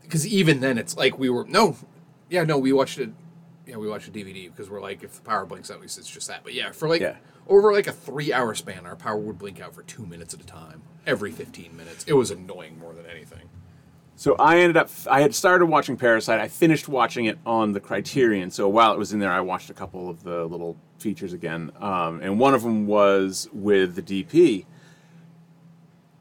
Because 0.01 0.26
even 0.26 0.61
then, 0.61 0.77
it's 0.77 0.95
like 0.95 1.19
we 1.19 1.30
were 1.30 1.43
no, 1.45 1.76
yeah, 2.30 2.43
no, 2.45 2.57
we 2.57 2.71
watched 2.71 2.97
it. 2.97 3.11
Yeah, 3.67 3.76
we 3.76 3.88
watched 3.88 4.07
a 4.07 4.11
DVD 4.11 4.45
because 4.49 4.69
we're 4.69 4.81
like, 4.81 5.03
if 5.03 5.15
the 5.15 5.21
power 5.21 5.45
blinks 5.45 5.69
out, 5.69 5.76
at 5.76 5.81
least 5.81 5.99
it's 5.99 6.09
just 6.09 6.27
that. 6.30 6.43
But 6.43 6.53
yeah, 6.53 6.71
for 6.71 6.88
like 6.88 7.01
Yeah. 7.01 7.17
over 7.47 7.71
like 7.73 7.85
a 7.88 7.91
three-hour 7.91 8.55
span, 8.55 8.85
our 8.88 8.95
power 8.95 9.17
would 9.17 9.38
blink 9.38 9.61
out 9.61 9.76
for 9.76 9.84
two 9.84 10.05
minutes 10.05 10.34
at 10.34 10.39
a 10.41 10.45
time, 10.45 10.81
every 11.05 11.30
fifteen 11.31 11.76
minutes. 11.77 12.05
It 12.07 12.13
was 12.13 12.31
annoying 12.31 12.80
more 12.80 12.93
than 12.93 13.05
anything. 13.05 13.49
So 14.15 14.35
I 14.39 14.59
ended 14.59 14.77
up. 14.77 14.89
I 15.11 15.21
had 15.21 15.35
started 15.35 15.65
watching 15.67 15.95
Parasite. 15.97 16.39
I 16.39 16.47
finished 16.47 16.88
watching 16.88 17.26
it 17.26 17.38
on 17.45 17.73
the 17.73 17.80
Criterion. 17.81 18.49
So 18.49 18.67
while 18.69 18.93
it 18.93 18.97
was 18.97 19.11
in 19.13 19.19
there, 19.19 19.31
I 19.31 19.41
watched 19.41 19.69
a 19.69 19.73
couple 19.73 20.09
of 20.09 20.23
the 20.23 20.45
little 20.45 20.77
features 20.97 21.34
again, 21.34 21.71
um, 21.80 22.21
and 22.21 22.39
one 22.39 22.53
of 22.53 22.63
them 22.63 22.88
was 22.88 23.47
with 23.53 23.95
the 23.95 24.01
DP. 24.01 24.65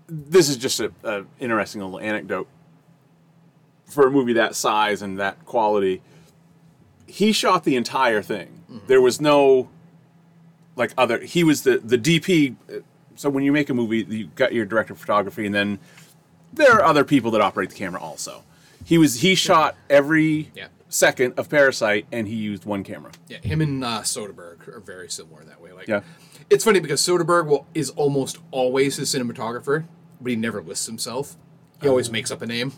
This 0.09 0.49
is 0.49 0.57
just 0.57 0.81
a, 0.81 0.93
a 1.05 1.25
interesting 1.39 1.83
little 1.83 2.01
anecdote 2.01 2.49
for 3.87 4.07
a 4.07 4.11
movie 4.11 4.33
that 4.35 4.55
size 4.55 5.03
and 5.03 5.19
that 5.19 5.45
quality. 5.45 6.03
He 7.07 7.33
shot 7.33 7.65
the 7.65 7.77
entire 7.77 8.23
thing. 8.23 8.63
There 8.87 9.01
was 9.01 9.21
no 9.21 9.69
like 10.77 10.93
other. 10.97 11.21
He 11.21 11.45
was 11.45 11.63
the 11.63 11.79
the 11.79 11.99
DP. 11.99 12.57
So 13.17 13.29
when 13.31 13.43
you 13.45 13.51
make 13.53 13.69
a 13.71 13.75
movie, 13.75 14.07
you 14.09 14.27
got 14.35 14.53
your 14.53 14.65
director 14.65 14.93
of 14.93 15.01
photography, 15.01 15.45
and 15.47 15.55
then 15.55 15.79
there 16.53 16.73
are 16.73 16.85
other 16.85 17.05
people 17.05 17.31
that 17.33 17.41
operate 17.41 17.71
the 17.71 17.75
camera 17.77 18.01
also. 18.01 18.45
He 18.85 18.97
was 18.99 19.21
he 19.21 19.35
shot 19.35 19.77
every 19.91 20.51
Yeah. 20.55 20.69
second 20.89 21.35
of 21.39 21.49
Parasite, 21.51 22.07
and 22.13 22.29
he 22.29 22.35
used 22.35 22.65
one 22.65 22.85
camera. 22.85 23.11
Yeah, 23.29 23.39
him 23.39 23.61
and 23.61 23.85
uh, 23.85 24.01
Soderbergh 24.03 24.69
are 24.69 24.81
very 24.81 25.11
similar 25.11 25.43
that 25.45 25.61
way. 25.61 25.73
Like, 25.73 25.89
Yeah. 25.89 26.01
it's 26.49 26.65
funny 26.65 26.81
because 26.81 27.01
Soderbergh 27.03 27.47
will, 27.47 27.67
is 27.75 27.91
almost 27.91 28.39
always 28.51 28.97
his 28.97 29.13
cinematographer, 29.15 29.85
but 30.21 30.31
he 30.31 30.37
never 30.37 30.63
lists 30.63 30.87
himself. 30.87 31.37
He 31.81 31.89
always 31.89 32.11
makes 32.11 32.31
up 32.31 32.43
a 32.43 32.47
name 32.47 32.73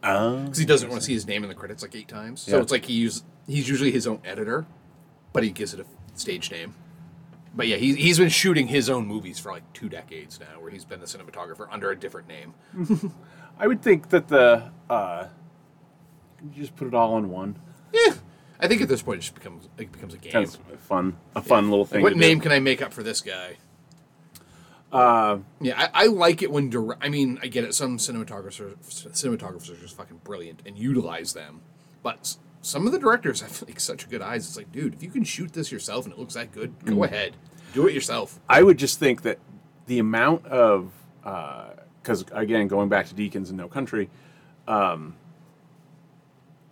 because 0.00 0.58
he 0.58 0.64
doesn't 0.64 0.88
want 0.88 1.00
to 1.00 1.06
see 1.06 1.14
his 1.14 1.26
name 1.26 1.42
in 1.44 1.48
the 1.48 1.54
credits 1.54 1.82
like 1.82 1.94
eight 1.94 2.08
times. 2.08 2.42
So 2.42 2.56
Yeah. 2.56 2.62
it's 2.62 2.72
like 2.72 2.86
he 2.86 2.94
use 2.94 3.22
he's 3.46 3.68
usually 3.68 3.92
his 3.92 4.06
own 4.06 4.20
editor, 4.24 4.66
but 5.32 5.44
he 5.44 5.50
gives 5.50 5.72
it 5.74 5.80
a 5.80 5.86
stage 6.18 6.50
name. 6.50 6.74
But 7.54 7.68
yeah, 7.68 7.76
he's 7.76 7.96
he's 7.96 8.18
been 8.18 8.28
shooting 8.30 8.66
his 8.68 8.88
own 8.90 9.06
movies 9.06 9.38
for 9.38 9.52
like 9.52 9.70
two 9.74 9.88
decades 9.88 10.40
now, 10.40 10.60
where 10.60 10.70
he's 10.70 10.84
been 10.84 11.00
the 11.00 11.06
cinematographer 11.06 11.68
under 11.70 11.90
a 11.90 11.96
different 11.96 12.26
name. 12.26 12.54
I 13.58 13.66
would 13.66 13.82
think 13.82 14.08
that 14.08 14.28
the 14.28 14.70
uh, 14.90 15.26
you 16.42 16.50
just 16.62 16.74
put 16.74 16.88
it 16.88 16.94
all 16.94 17.18
in 17.18 17.28
one. 17.30 17.56
Yeah, 17.92 18.14
I 18.58 18.66
think 18.68 18.80
at 18.82 18.88
this 18.88 19.02
point 19.02 19.18
it 19.18 19.20
just 19.22 19.34
becomes 19.34 19.68
it 19.78 19.92
becomes 19.92 20.14
a 20.14 20.18
game. 20.18 20.46
Fun, 20.78 21.16
a 21.36 21.42
fun 21.42 21.68
little 21.70 21.84
thing. 21.84 22.02
What 22.02 22.08
to 22.10 22.14
do. 22.14 22.20
name 22.20 22.40
can 22.40 22.52
I 22.52 22.58
make 22.58 22.80
up 22.82 22.92
for 22.92 23.02
this 23.02 23.20
guy? 23.20 23.58
Uh, 24.92 25.38
yeah, 25.60 25.88
I, 25.94 26.04
I 26.04 26.06
like 26.06 26.42
it 26.42 26.50
when 26.50 26.68
dire- 26.68 26.98
I 27.00 27.08
mean, 27.08 27.38
I 27.42 27.46
get 27.46 27.64
it. 27.64 27.74
Some 27.74 27.96
cinematographers, 27.96 28.76
cinematographers 28.82 29.70
are 29.70 29.80
just 29.80 29.96
fucking 29.96 30.20
brilliant 30.22 30.60
and 30.66 30.76
utilize 30.76 31.32
them, 31.32 31.62
but 32.02 32.36
some 32.60 32.86
of 32.86 32.92
the 32.92 32.98
directors 32.98 33.40
have 33.40 33.62
like 33.62 33.80
such 33.80 34.08
good 34.10 34.20
eyes. 34.20 34.46
It's 34.46 34.56
like, 34.56 34.70
dude, 34.70 34.94
if 34.94 35.02
you 35.02 35.10
can 35.10 35.24
shoot 35.24 35.54
this 35.54 35.72
yourself 35.72 36.04
and 36.04 36.12
it 36.12 36.18
looks 36.18 36.34
that 36.34 36.52
good, 36.52 36.74
go 36.84 37.04
ahead, 37.04 37.36
do 37.72 37.86
it 37.86 37.94
yourself. 37.94 38.38
I 38.48 38.62
would 38.62 38.78
just 38.78 38.98
think 38.98 39.22
that 39.22 39.38
the 39.86 39.98
amount 39.98 40.46
of 40.46 40.92
because 41.22 42.24
again, 42.32 42.68
going 42.68 42.88
back 42.88 43.06
to 43.06 43.14
Deakins 43.14 43.48
and 43.48 43.56
No 43.56 43.68
Country, 43.68 44.10
um, 44.68 45.14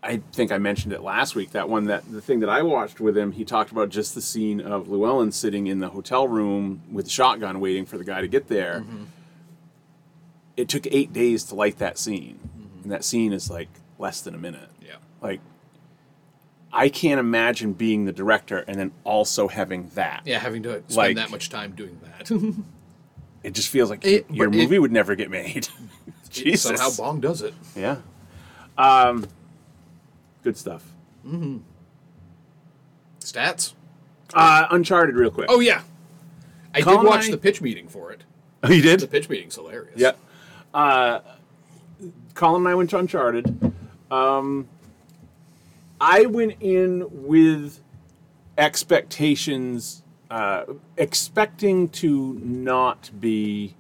I 0.02 0.16
think 0.32 0.51
I 0.51 0.56
mentioned 0.59 0.93
it 0.94 1.02
last 1.02 1.35
week. 1.35 1.51
That 1.52 1.68
one, 1.68 1.85
that 1.85 2.10
the 2.10 2.22
thing 2.22 2.40
that 2.40 2.48
I 2.48 2.62
watched 2.62 3.01
with 3.01 3.16
him, 3.18 3.32
he 3.32 3.44
talked 3.44 3.70
about 3.70 3.90
just 3.90 4.14
the 4.14 4.22
scene 4.22 4.60
of 4.60 4.89
Llewellyn 4.89 5.31
sitting 5.31 5.66
in 5.66 5.81
the 5.81 5.90
hotel 5.90 6.27
room 6.27 6.81
with 6.90 7.05
the 7.05 7.10
shotgun, 7.10 7.60
waiting 7.60 7.85
for 7.85 7.98
the 7.98 8.05
guy 8.05 8.22
to 8.22 8.28
get 8.28 8.48
there. 8.48 8.82
It 10.56 10.68
took 10.68 10.86
eight 10.90 11.12
days 11.12 11.44
to 11.44 11.55
light 11.55 11.78
that 11.78 11.98
scene, 11.98 12.39
and 12.82 12.90
that 12.93 13.05
scene 13.05 13.32
is 13.32 13.51
like 13.51 13.68
less 13.98 14.20
than 14.22 14.35
a 14.35 14.39
minute. 14.39 14.68
Yeah, 14.81 14.97
Like, 15.20 15.40
I 16.72 16.89
can't 16.89 17.20
imagine 17.20 17.72
being 17.74 18.05
the 18.06 18.12
director 18.12 18.59
and 18.66 18.77
then 18.78 18.93
also 19.05 19.48
having 19.48 19.90
that. 19.94 20.22
yeah, 20.24 20.39
having 20.39 20.62
to 20.64 20.82
spend 20.89 20.97
Like- 20.97 21.16
that 21.16 21.31
much 21.31 21.48
time 21.51 21.72
doing 21.72 21.98
that. 22.05 22.31
It 23.43 23.55
just 23.55 23.68
feels 23.70 23.89
like 23.89 24.05
It- 24.05 24.27
your 24.31 24.51
but 24.51 24.55
it- 24.56 24.62
movie 24.62 24.78
would 24.78 24.93
never 24.93 25.14
get 25.14 25.31
made. 25.31 25.66
Jesus. 26.31 26.78
Somehow 26.78 26.90
Bong 26.94 27.20
does 27.20 27.40
it. 27.40 27.55
Yeah. 27.74 27.97
Um, 28.77 29.27
good 30.43 30.57
stuff. 30.57 30.85
Stats. 33.21 33.75
Uh, 34.33 34.67
Uncharted, 34.71 35.15
real 35.17 35.31
quick. 35.31 35.47
Oh 35.51 35.61
yeah, 35.61 35.83
I 36.75 36.83
Colin 36.83 37.01
did 37.01 37.09
watch 37.09 37.29
I- 37.29 37.31
the 37.33 37.39
pitch 37.39 37.61
meeting 37.61 37.89
for 37.89 38.12
it. 38.12 38.23
Oh, 38.62 38.71
you 38.71 38.83
did? 38.83 39.01
The 39.01 39.07
pitch 39.07 39.31
meeting's 39.31 39.55
hilarious. 39.55 39.95
Yeah. 39.97 40.12
Uh, 40.75 41.21
Colin 42.35 42.61
and 42.61 42.69
I 42.69 42.75
went 42.75 42.91
to 42.91 42.99
Uncharted. 42.99 43.73
Um, 44.11 44.69
I 45.99 46.27
went 46.27 46.57
in 46.61 47.07
with 47.11 47.81
expectations, 48.59 50.03
uh, 50.31 50.65
expecting 50.99 51.89
to 51.89 52.35
not 52.45 53.11
be. 53.19 53.77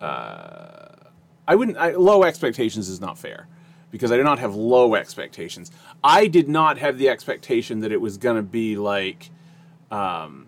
Uh, 0.00 0.88
I 1.46 1.54
wouldn't. 1.54 1.76
I, 1.78 1.92
low 1.92 2.24
expectations 2.24 2.88
is 2.88 3.00
not 3.00 3.16
fair 3.16 3.46
because 3.90 4.12
I 4.12 4.16
did 4.16 4.24
not 4.24 4.38
have 4.38 4.54
low 4.54 4.94
expectations. 4.94 5.70
I 6.02 6.26
did 6.26 6.48
not 6.48 6.78
have 6.78 6.98
the 6.98 7.08
expectation 7.08 7.80
that 7.80 7.92
it 7.92 8.00
was 8.00 8.16
going 8.16 8.36
to 8.36 8.42
be 8.42 8.76
like. 8.76 9.30
Um, 9.90 10.46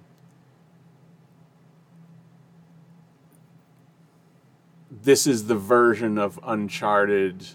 this 5.03 5.27
is 5.27 5.47
the 5.47 5.57
version 5.57 6.19
of 6.19 6.39
Uncharted. 6.45 7.47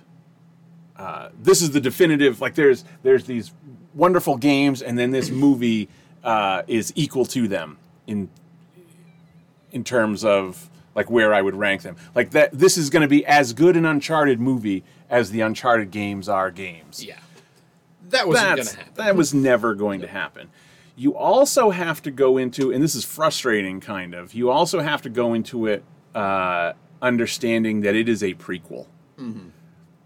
Uh, 0.98 1.30
this 1.42 1.62
is 1.62 1.72
the 1.72 1.80
definitive. 1.80 2.42
Like 2.42 2.56
there's 2.56 2.84
there's 3.04 3.26
these 3.26 3.52
wonderful 3.94 4.38
games, 4.38 4.82
and 4.82 4.98
then 4.98 5.12
this 5.12 5.30
movie 5.30 5.88
uh, 6.24 6.64
is 6.68 6.92
equal 6.96 7.26
to 7.26 7.48
them 7.48 7.78
in 8.06 8.30
in 9.72 9.84
terms 9.84 10.26
of 10.26 10.70
like 10.96 11.10
where 11.10 11.34
I 11.34 11.42
would 11.42 11.56
rank 11.56 11.84
them. 11.84 11.96
Like 12.16 12.32
that, 12.32 12.50
this 12.52 12.78
is 12.78 12.90
going 12.90 13.04
to 13.04 13.08
be 13.08 13.26
as 13.26 13.54
good 13.54 13.78
an 13.78 13.86
Uncharted 13.86 14.42
movie 14.42 14.84
as 15.10 15.32
the 15.32 15.42
Uncharted 15.42 15.92
games 15.92 16.28
are 16.30 16.52
games. 16.52 17.04
Yeah. 17.04 17.18
That 18.10 18.28
wasn't 18.28 18.56
going 18.56 18.68
to 18.68 18.76
happen. 18.78 18.94
that 18.96 19.16
was 19.16 19.34
never 19.34 19.76
going 19.76 20.02
to 20.02 20.08
happen. 20.08 20.50
You 20.96 21.16
also 21.16 21.70
have 21.72 22.02
to 22.04 22.12
go 22.12 22.38
into, 22.38 22.72
and 22.72 22.84
this 22.84 22.96
is 22.96 23.06
frustrating, 23.06 23.80
kind 23.82 24.14
of. 24.16 24.34
You 24.34 24.50
also 24.50 24.80
have 24.80 25.02
to 25.04 25.10
go 25.10 25.34
into 25.34 25.68
it 25.68 25.84
uh, 26.16 26.74
understanding 27.02 27.82
that 27.82 27.96
it 27.96 28.10
is 28.10 28.24
a 28.24 28.34
prequel 28.36 28.88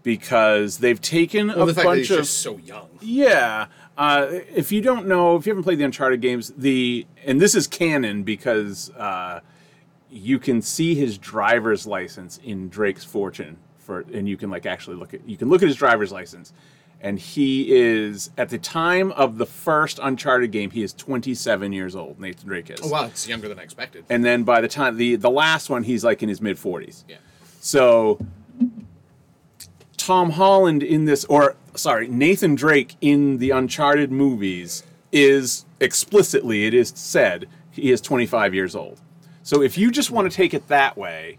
because 0.02 0.78
they've 0.78 1.00
taken 1.00 1.48
Mm-hmm. 1.48 1.58
well, 1.58 1.68
a 1.68 1.72
the 1.72 1.82
bunch 1.82 2.10
of 2.10 2.18
just 2.18 2.38
so 2.40 2.58
young. 2.58 2.88
yeah. 3.00 3.66
Uh, 3.96 4.26
if 4.54 4.72
you 4.72 4.80
don't 4.80 5.06
know, 5.06 5.36
if 5.36 5.46
you 5.46 5.50
haven't 5.50 5.64
played 5.64 5.78
the 5.78 5.84
Uncharted 5.84 6.20
games, 6.22 6.52
the 6.56 7.06
and 7.26 7.40
this 7.40 7.54
is 7.54 7.66
canon 7.66 8.22
because 8.22 8.90
uh, 8.92 9.40
you 10.10 10.38
can 10.38 10.62
see 10.62 10.94
his 10.94 11.18
driver's 11.18 11.86
license 11.86 12.38
in 12.42 12.68
Drake's 12.70 13.04
Fortune 13.04 13.58
for, 13.82 14.00
and 14.12 14.28
you 14.28 14.36
can 14.36 14.50
like 14.50 14.66
actually 14.66 14.96
look 14.96 15.12
at 15.14 15.28
you 15.28 15.36
can 15.36 15.48
look 15.48 15.62
at 15.62 15.68
his 15.68 15.76
driver's 15.76 16.12
license, 16.12 16.52
and 17.00 17.18
he 17.18 17.74
is 17.76 18.30
at 18.38 18.48
the 18.48 18.58
time 18.58 19.12
of 19.12 19.38
the 19.38 19.46
first 19.46 19.98
Uncharted 20.02 20.50
game, 20.52 20.70
he 20.70 20.82
is 20.82 20.92
27 20.92 21.72
years 21.72 21.96
old. 21.96 22.20
Nathan 22.20 22.48
Drake 22.48 22.70
is. 22.70 22.80
Oh, 22.82 22.88
wow, 22.88 23.06
it's 23.06 23.26
younger 23.28 23.48
than 23.48 23.58
I 23.58 23.62
expected. 23.62 24.04
And 24.08 24.24
then 24.24 24.44
by 24.44 24.60
the 24.60 24.68
time 24.68 24.96
the 24.96 25.16
the 25.16 25.30
last 25.30 25.68
one, 25.68 25.82
he's 25.82 26.04
like 26.04 26.22
in 26.22 26.28
his 26.28 26.40
mid 26.40 26.56
40s. 26.56 27.04
yeah. 27.08 27.16
So 27.60 28.18
Tom 29.96 30.30
Holland 30.30 30.82
in 30.82 31.04
this, 31.04 31.24
or 31.26 31.54
sorry, 31.76 32.08
Nathan 32.08 32.54
Drake 32.56 32.96
in 33.00 33.38
the 33.38 33.50
Uncharted 33.50 34.10
movies 34.10 34.82
is 35.12 35.64
explicitly, 35.78 36.66
it 36.66 36.74
is 36.74 36.92
said, 36.96 37.48
he 37.70 37.92
is 37.92 38.00
25 38.00 38.52
years 38.54 38.74
old. 38.74 39.00
So 39.44 39.62
if 39.62 39.78
you 39.78 39.90
just 39.90 40.10
want 40.10 40.30
to 40.30 40.36
take 40.36 40.54
it 40.54 40.66
that 40.68 40.96
way, 40.96 41.38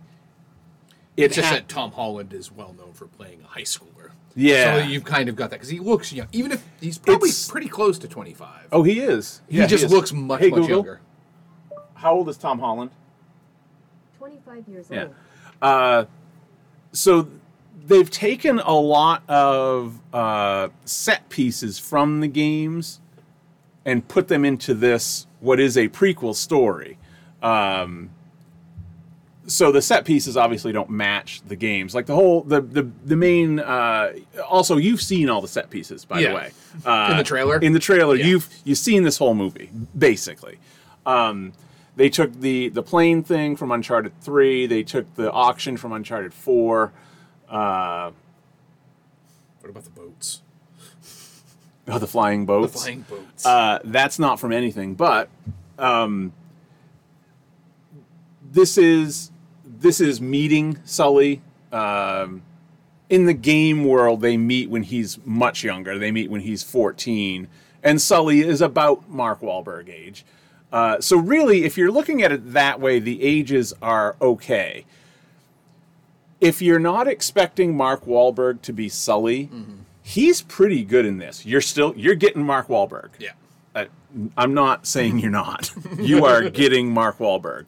It's 1.15 1.35
just 1.35 1.47
ha- 1.47 1.55
that 1.55 1.67
Tom 1.67 1.91
Holland 1.91 2.33
is 2.33 2.51
well 2.51 2.73
known 2.77 2.93
for 2.93 3.05
playing 3.07 3.41
a 3.43 3.47
high 3.47 3.61
schooler. 3.61 4.11
Yeah. 4.35 4.79
So 4.79 4.87
you've 4.87 5.03
kind 5.05 5.29
of 5.29 5.35
got 5.35 5.51
that 5.51 5.57
because 5.57 5.69
he 5.69 5.79
looks 5.79 6.11
young. 6.11 6.27
Even 6.31 6.51
if 6.51 6.65
he's 6.81 6.97
probably 6.97 7.29
It's- 7.29 7.47
pretty 7.49 7.67
close 7.67 7.99
to 7.99 8.07
25. 8.07 8.67
oh, 8.71 8.81
he 8.83 8.99
is. 8.99 9.41
he 9.47 9.57
Yeah, 9.59 9.67
just 9.67 9.83
is. 9.85 9.91
looks 9.91 10.11
much, 10.11 10.39
Hey, 10.39 10.49
much 10.49 10.61
Google, 10.61 10.69
younger. 10.77 11.01
How 11.93 12.13
old 12.15 12.29
is 12.29 12.37
Tom 12.37 12.59
Holland? 12.59 12.89
25 14.17 14.67
years 14.67 14.87
Yeah. 14.89 15.07
old. 15.61 16.07
so 16.91 17.27
they've 17.85 18.09
taken 18.09 18.59
a 18.59 18.73
lot 18.73 19.23
of 19.29 19.99
uh, 20.13 20.69
set 20.85 21.29
pieces 21.29 21.77
from 21.79 22.19
the 22.21 22.27
games 22.27 23.01
and 23.85 24.07
put 24.07 24.27
them 24.29 24.45
into 24.45 24.73
this 24.73 25.27
what 25.41 25.59
is 25.59 25.77
a 25.77 25.89
prequel 25.89 26.33
story. 26.35 26.97
Um, 27.41 28.09
so 29.47 29.71
the 29.71 29.81
set 29.81 30.05
pieces 30.05 30.37
obviously 30.37 30.71
don't 30.71 30.89
match 30.89 31.41
the 31.47 31.55
games. 31.55 31.93
Like 31.93 32.05
the 32.05 32.15
whole 32.15 32.41
the 32.41 32.61
the 32.61 32.83
the 33.05 33.15
main. 33.15 33.59
Uh, 33.59 34.13
also, 34.49 34.77
you've 34.77 35.01
seen 35.01 35.29
all 35.29 35.41
the 35.41 35.47
set 35.47 35.69
pieces, 35.69 36.05
by 36.05 36.19
Yeah. 36.19 36.29
the 36.29 36.35
way, 36.35 36.51
uh, 36.85 37.07
In 37.11 37.17
the 37.17 37.23
trailer? 37.23 37.59
In 37.59 37.73
the 37.73 37.79
trailer, 37.79 38.15
Yeah. 38.15 38.25
you've 38.25 38.49
you've 38.63 38.77
seen 38.77 39.03
this 39.03 39.17
whole 39.17 39.33
movie 39.35 39.69
basically. 39.97 40.59
Um, 41.05 41.53
they 41.95 42.09
took 42.09 42.33
the 42.39 42.69
the 42.69 42.81
plane 42.83 43.21
thing 43.23 43.55
from 43.55 43.71
Uncharted 43.71 44.13
Three. 44.21 44.65
They 44.65 44.81
took 44.83 45.13
the 45.15 45.31
auction 45.31 45.77
from 45.77 45.91
Uncharted 45.93 46.33
Four. 46.33 46.93
Uh, 47.49 48.11
What 49.61 49.69
about 49.69 49.83
the 49.83 49.89
boats? 49.91 50.41
oh, 51.87 51.99
the 51.99 52.07
flying 52.07 52.45
boats. 52.45 52.71
The 52.73 52.79
flying 52.79 53.01
boats. 53.09 53.45
Uh, 53.45 53.79
that's 53.83 54.17
not 54.17 54.39
from 54.39 54.51
anything, 54.53 54.95
but 54.95 55.29
um, 55.77 56.31
this 58.41 58.77
is 58.77 59.31
this 59.83 60.01
is 60.01 60.19
meeting 60.19 60.79
Sully. 60.85 61.41
Um, 61.71 62.41
in 63.09 63.25
the 63.25 63.33
game 63.33 63.83
world, 63.85 64.21
they 64.21 64.37
meet 64.37 64.69
when 64.69 64.83
he's 64.83 65.19
much 65.25 65.63
younger. 65.63 65.99
They 65.99 66.11
meet 66.11 66.31
when 66.31 66.41
he's 66.41 66.63
14, 66.63 67.47
and 67.83 68.01
Sully 68.01 68.39
is 68.41 68.61
about 68.61 69.07
Mark 69.09 69.41
Wahlberg 69.41 69.89
age. 69.89 70.25
Uh, 70.71 70.99
so 70.99 71.17
really, 71.17 71.65
if 71.65 71.77
you're 71.77 71.91
looking 71.91 72.23
at 72.23 72.31
it 72.31 72.53
that 72.53 72.79
way, 72.79 72.97
the 72.99 73.21
ages 73.21 73.73
are 73.81 74.15
okay. 74.19 74.85
If 76.41 76.61
you're 76.61 76.79
not 76.79 77.07
expecting 77.07 77.77
Mark 77.77 78.05
Wahlberg 78.05 78.61
to 78.63 78.73
be 78.73 78.89
Sully, 78.89 79.49
he's 80.01 80.41
pretty 80.41 80.83
good 80.83 81.05
in 81.05 81.17
this. 81.17 81.45
You're 81.45 81.61
still 81.61 81.93
you're 81.95 82.15
getting 82.15 82.43
Mark 82.43 82.67
Wahlberg. 82.67 83.09
yeah. 83.19 83.31
Uh, 83.75 83.85
I'm 84.37 84.53
not 84.53 84.85
saying 84.85 85.19
you're 85.19 85.31
not. 85.31 85.71
You 85.99 86.25
are 86.25 86.49
getting 86.49 86.91
Mark 86.93 87.17
Wahlberg. 87.17 87.65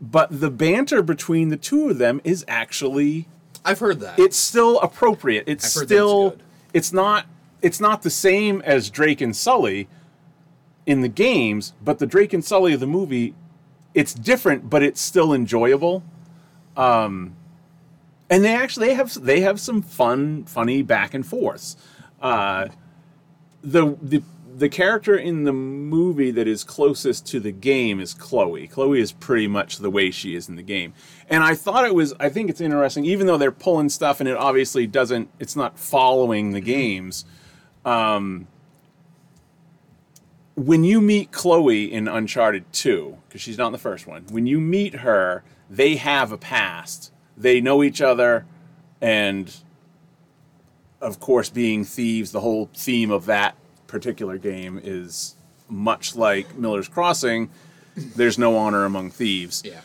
But 0.00 0.40
the 0.40 0.50
banter 0.50 1.02
between 1.02 1.50
the 1.50 1.56
two 1.56 1.90
of 1.90 1.98
them 1.98 2.20
is 2.24 2.44
actually 2.48 3.28
I've 3.64 3.80
heard 3.80 4.00
that. 4.00 4.18
it's 4.18 4.36
still 4.36 4.80
appropriate. 4.80 5.44
It's 5.46 5.76
I've 5.76 5.80
heard 5.82 5.88
still 5.88 6.30
good. 6.30 6.42
it's 6.72 6.92
not 6.92 7.26
it's 7.60 7.80
not 7.80 8.02
the 8.02 8.10
same 8.10 8.62
as 8.62 8.88
Drake 8.88 9.20
and 9.20 9.36
Sully 9.36 9.88
in 10.86 11.02
the 11.02 11.08
games, 11.08 11.74
but 11.84 11.98
the 11.98 12.06
Drake 12.06 12.32
and 12.32 12.42
Sully 12.44 12.72
of 12.72 12.80
the 12.80 12.86
movie 12.86 13.34
it's 13.92 14.14
different, 14.14 14.70
but 14.70 14.82
it's 14.82 15.00
still 15.00 15.32
enjoyable. 15.34 16.02
Um 16.76 17.34
and 18.30 18.42
they 18.44 18.54
actually 18.54 18.86
they 18.88 18.94
have 18.94 19.12
they 19.22 19.40
have 19.40 19.60
some 19.60 19.82
fun 19.82 20.44
funny 20.44 20.80
back 20.82 21.12
and 21.12 21.26
forths. 21.26 21.76
Uh 22.22 22.68
the 23.62 23.96
the 24.00 24.22
the 24.60 24.68
character 24.68 25.16
in 25.16 25.44
the 25.44 25.54
movie 25.54 26.30
that 26.30 26.46
is 26.46 26.64
closest 26.64 27.26
to 27.28 27.40
the 27.40 27.50
game 27.50 27.98
is 27.98 28.12
Chloe. 28.12 28.68
Chloe 28.68 29.00
is 29.00 29.10
pretty 29.10 29.48
much 29.48 29.78
the 29.78 29.88
way 29.88 30.10
she 30.10 30.34
is 30.34 30.50
in 30.50 30.56
the 30.56 30.62
game. 30.62 30.92
And 31.30 31.42
I 31.42 31.54
thought 31.54 31.86
it 31.86 31.94
was 31.94 32.12
I 32.20 32.28
think 32.28 32.50
it's 32.50 32.60
interesting 32.60 33.06
even 33.06 33.26
though 33.26 33.38
they're 33.38 33.52
pulling 33.52 33.88
stuff 33.88 34.20
and 34.20 34.28
it 34.28 34.36
obviously 34.36 34.86
doesn't 34.86 35.30
it's 35.38 35.56
not 35.56 35.78
following 35.78 36.52
the 36.52 36.60
games. 36.60 37.24
Um 37.86 38.48
when 40.56 40.84
you 40.84 41.00
meet 41.00 41.32
Chloe 41.32 41.90
in 41.90 42.06
Uncharted 42.06 42.70
2, 42.70 43.16
because 43.26 43.40
she's 43.40 43.56
not 43.56 43.68
in 43.68 43.72
the 43.72 43.78
first 43.78 44.06
one, 44.06 44.26
when 44.30 44.46
you 44.46 44.60
meet 44.60 44.96
her, 44.96 45.42
they 45.70 45.96
have 45.96 46.32
a 46.32 46.36
past. 46.36 47.12
They 47.34 47.62
know 47.62 47.82
each 47.82 48.02
other, 48.02 48.44
and 49.00 49.56
of 51.00 51.18
course, 51.18 51.48
being 51.48 51.82
thieves, 51.82 52.32
the 52.32 52.40
whole 52.40 52.68
theme 52.74 53.10
of 53.10 53.24
that 53.24 53.56
particular 53.90 54.38
game 54.38 54.80
is 54.82 55.34
much 55.68 56.16
like 56.16 56.56
Miller's 56.56 56.88
Crossing. 56.88 57.50
There's 57.96 58.38
no 58.38 58.56
honor 58.56 58.84
among 58.84 59.10
thieves. 59.10 59.62
yeah. 59.66 59.80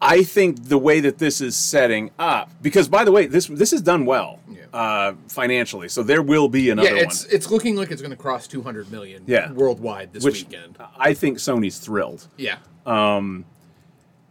I 0.00 0.22
think 0.24 0.68
the 0.68 0.76
way 0.78 1.00
that 1.00 1.18
this 1.18 1.40
is 1.40 1.56
setting 1.56 2.10
up, 2.18 2.50
because 2.60 2.86
by 2.86 3.02
the 3.04 3.10
way, 3.12 3.26
this 3.26 3.46
this 3.46 3.72
is 3.72 3.80
done 3.80 4.04
well 4.04 4.40
Yeah. 4.48 4.64
uh, 4.72 5.14
financially, 5.28 5.88
so 5.88 6.02
there 6.02 6.20
will 6.22 6.48
be 6.48 6.68
another 6.68 6.94
Yeah, 6.94 7.02
it's 7.02 7.24
one. 7.24 7.34
it's 7.34 7.50
looking 7.50 7.76
like 7.76 7.90
it's 7.90 8.02
going 8.02 8.10
to 8.10 8.16
cross 8.16 8.46
200 8.46 8.92
million 8.92 9.22
Yeah. 9.26 9.50
worldwide 9.52 10.12
this 10.12 10.22
which 10.22 10.44
weekend. 10.44 10.76
I 10.98 11.14
think 11.14 11.38
Sony's 11.38 11.78
thrilled. 11.78 12.26
Yeah. 12.36 12.58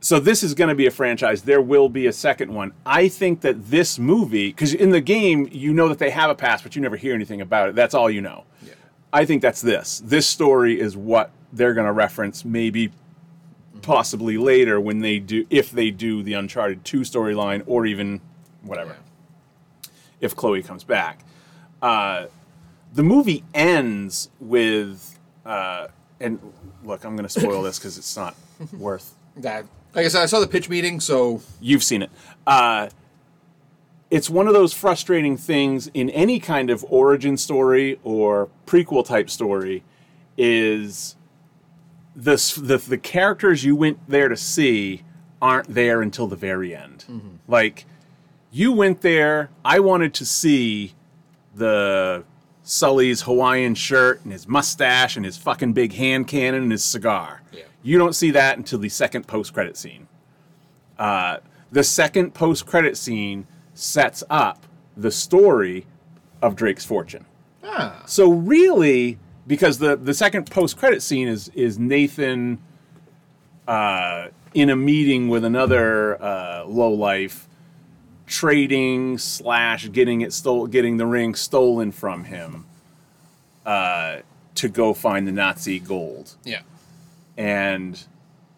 So 0.06 0.20
this 0.20 0.44
is 0.44 0.54
going 0.54 0.68
to 0.68 0.76
be 0.76 0.86
a 0.86 0.92
franchise. 0.92 1.42
There 1.42 1.60
will 1.60 1.90
be 1.90 2.06
a 2.06 2.14
second 2.14 2.54
one. 2.54 2.74
I 2.86 3.08
think 3.08 3.42
that 3.42 3.72
this 3.72 3.98
movie, 3.98 4.50
because 4.50 4.72
in 4.72 4.92
the 4.92 5.02
game 5.02 5.50
you 5.52 5.74
know 5.74 5.88
that 5.88 5.98
they 5.98 6.12
have 6.12 6.30
a 6.30 6.36
past, 6.36 6.64
but 6.64 6.76
you 6.76 6.82
never 6.84 6.96
hear 6.96 7.16
anything 7.16 7.42
about 7.42 7.70
it. 7.70 7.76
That's 7.76 7.96
all 7.96 8.08
you 8.08 8.22
know. 8.22 8.44
Yeah. 8.64 8.74
I 9.12 9.26
think 9.26 9.42
that's 9.42 9.62
this. 9.62 10.04
This 10.06 10.28
story 10.28 10.80
is 10.80 10.96
what 10.96 11.32
they're 11.52 11.74
going 11.74 11.88
to 11.88 11.92
reference, 11.92 12.46
maybe, 12.46 12.92
possibly 13.82 14.38
later 14.38 14.80
when 14.80 15.00
they 15.00 15.18
do, 15.18 15.48
if 15.50 15.72
they 15.72 15.90
do 15.90 16.22
the 16.22 16.34
Uncharted 16.34 16.86
Two 16.86 17.00
storyline, 17.00 17.64
or 17.66 17.88
even 17.88 18.22
whatever. 18.62 18.98
If 20.22 20.36
Chloe 20.36 20.62
comes 20.62 20.84
back, 20.84 21.22
uh, 21.82 22.28
the 22.94 23.02
movie 23.02 23.44
ends 23.56 24.30
with, 24.40 25.18
uh, 25.48 25.88
and 26.20 26.40
look, 26.84 27.04
I'm 27.06 27.16
going 27.16 27.28
to 27.28 27.40
spoil 27.40 27.64
this 27.64 27.80
because 27.80 27.98
it's 27.98 28.16
not 28.16 28.36
worth 28.72 29.16
That 29.38 29.66
like 29.96 30.06
I 30.06 30.08
said, 30.10 30.22
I 30.24 30.26
saw 30.28 30.40
the 30.40 30.48
pitch 30.48 30.70
meeting, 30.70 31.00
so 31.00 31.42
You've 31.62 31.84
seen 31.84 32.02
it. 32.04 32.12
Uh, 32.46 32.90
it's 34.12 34.30
one 34.30 34.48
of 34.48 34.54
those 34.54 34.74
frustrating 34.74 35.36
things 35.36 35.88
in 35.94 36.10
any 36.12 36.40
kind 36.40 36.70
of 36.70 36.86
origin 36.90 37.38
story 37.38 38.00
or 38.04 38.50
prequel 38.68 39.06
type 39.06 39.30
story 39.30 39.84
is 40.38 41.16
the, 42.16 42.36
the 42.62 42.78
the 42.78 42.98
characters 42.98 43.64
you 43.64 43.76
went 43.76 43.98
there 44.08 44.30
to 44.30 44.38
see 44.38 45.04
aren't 45.42 45.74
there 45.74 46.02
until 46.02 46.28
the 46.28 46.36
very 46.36 46.76
end. 46.76 47.40
Like 47.48 47.86
you 48.52 48.72
went 48.72 49.02
there, 49.02 49.50
I 49.66 49.80
wanted 49.80 50.14
to 50.16 50.26
see 50.26 50.94
the 51.56 52.24
Sully's 52.64 53.24
Hawaiian 53.24 53.76
shirt 53.76 54.24
and 54.24 54.32
his 54.32 54.48
mustache 54.48 55.16
and 55.16 55.26
his 55.26 55.38
fucking 55.38 55.74
big 55.74 55.94
hand 55.94 56.28
cannon 56.28 56.64
and 56.64 56.72
his 56.72 56.84
cigar. 56.84 57.42
Yeah. 57.52 57.64
You 57.86 58.00
don't 58.00 58.16
see 58.16 58.32
that 58.32 58.58
until 58.58 58.80
the 58.80 58.90
second 58.90 59.28
post 59.28 59.54
credit 59.54 59.78
scene. 59.78 60.08
Uh, 60.98 61.38
the 61.72 61.84
second 61.84 62.34
post 62.34 62.66
credit 62.66 62.98
scene 62.98 63.46
sets 63.76 64.24
up 64.30 64.66
the 64.98 65.12
story 65.12 65.86
of 66.42 66.56
Drake's 66.56 66.84
fortune. 66.84 67.26
ah, 67.64 68.02
So 68.08 68.30
really, 68.32 69.20
because 69.46 69.78
the 69.78 69.96
the 69.96 70.14
second 70.16 70.50
post 70.50 70.78
credit 70.78 71.04
scene 71.04 71.28
is 71.28 71.50
is 71.50 71.78
Nathan 71.78 72.58
uh, 73.68 74.30
in 74.56 74.70
a 74.72 74.76
meeting 74.76 75.28
with 75.28 75.44
another 75.46 76.22
uh, 76.22 76.64
low 76.66 76.92
life, 76.92 77.48
trading 78.26 79.20
slash 79.20 79.92
getting 79.92 80.22
it 80.22 80.34
stole, 80.34 80.66
getting 80.66 80.98
the 80.98 81.06
ring 81.06 81.36
stolen 81.36 81.92
from 81.92 82.24
him 82.24 82.66
uh, 83.66 84.18
to 84.56 84.70
go 84.70 84.94
find 84.94 85.28
the 85.28 85.32
Nazi 85.32 85.80
gold 85.80 86.36
Yeah. 86.44 86.62
And 87.38 88.04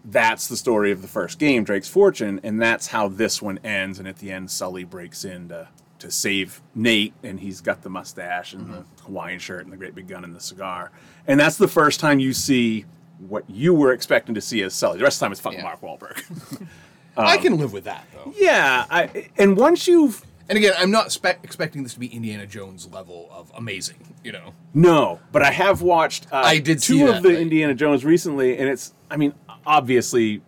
that's 0.05 0.47
the 0.47 0.57
story 0.57 0.91
of 0.91 1.01
the 1.01 1.07
first 1.07 1.37
game, 1.39 1.63
Drake's 1.63 1.89
Fortune, 1.89 2.39
and 2.43 2.61
that's 2.61 2.87
how 2.87 3.07
this 3.07 3.41
one 3.41 3.59
ends. 3.63 3.99
And 3.99 4.07
at 4.07 4.17
the 4.17 4.31
end, 4.31 4.49
Sully 4.49 4.83
breaks 4.83 5.25
in 5.25 5.49
to, 5.49 5.67
to 5.99 6.09
save 6.09 6.61
Nate, 6.73 7.13
and 7.23 7.39
he's 7.39 7.59
got 7.59 7.81
the 7.81 7.89
mustache 7.89 8.53
and 8.53 8.69
the 8.69 8.77
mm-hmm. 8.77 9.05
Hawaiian 9.05 9.39
shirt 9.39 9.63
and 9.63 9.73
the 9.73 9.77
great 9.77 9.95
big 9.95 10.07
gun 10.07 10.23
and 10.23 10.35
the 10.35 10.39
cigar. 10.39 10.91
And 11.27 11.39
that's 11.39 11.57
the 11.57 11.67
first 11.67 11.99
time 11.99 12.19
you 12.19 12.33
see 12.33 12.85
what 13.19 13.43
you 13.49 13.73
were 13.73 13.91
expecting 13.91 14.35
to 14.35 14.41
see 14.41 14.61
as 14.61 14.73
Sully. 14.73 14.97
The 14.97 15.03
rest 15.03 15.17
of 15.17 15.19
the 15.19 15.25
time, 15.25 15.31
it's 15.33 15.41
fucking 15.41 15.59
Yeah. 15.59 15.65
Mark 15.65 15.81
Wahlberg. 15.81 16.67
I 17.17 17.37
can 17.37 17.53
um, 17.53 17.59
live 17.59 17.73
with 17.73 17.85
that 17.85 18.05
though. 18.13 18.31
yeah, 18.37 18.85
I, 18.91 19.29
and 19.37 19.57
once 19.57 19.87
you've 19.87 20.23
And 20.49 20.57
again, 20.57 20.73
I'm 20.77 20.91
not 20.91 21.11
spe- 21.11 21.43
expecting 21.43 21.83
this 21.83 21.93
to 21.95 21.99
be 21.99 22.07
Indiana 22.07 22.47
Jones 22.47 22.87
level 22.91 23.27
of 23.31 23.51
amazing. 23.55 24.15
You 24.23 24.31
know. 24.31 24.53
No, 24.73 25.19
but 25.31 25.41
I 25.41 25.51
have 25.51 25.81
watched. 25.81 26.27
Uh, 26.31 26.37
I 26.37 26.59
did 26.59 26.79
two 26.79 27.07
of 27.07 27.21
the. 27.23 27.37
Indiana 27.39 27.73
Jones 27.73 28.05
recently, 28.05 28.57
and 28.57 28.69
it's. 28.69 28.93
I 29.11 29.17
mean, 29.17 29.33
obviously, 29.65 30.41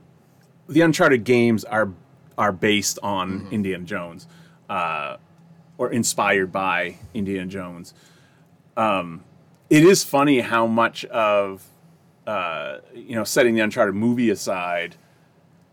the 0.67 0.81
Uncharted 0.81 1.23
games 1.23 1.63
are 1.65 1.91
are 2.37 2.51
based 2.53 2.99
on 3.03 3.41
Mm-hmm. 3.41 3.53
Indiana 3.53 3.83
Jones, 3.83 4.27
uh, 4.69 5.17
or 5.77 5.91
inspired 5.91 6.51
by 6.51 6.95
Indiana 7.13 7.47
Jones. 7.47 7.93
Um, 8.77 9.23
it 9.69 9.83
is 9.83 10.03
funny 10.05 10.39
how 10.39 10.65
much 10.65 11.03
of, 11.05 11.65
uh, 12.25 12.77
you 12.95 13.15
know, 13.15 13.25
setting 13.25 13.55
the 13.55 13.61
Uncharted 13.61 13.93
movie 13.93 14.29
aside, 14.29 14.95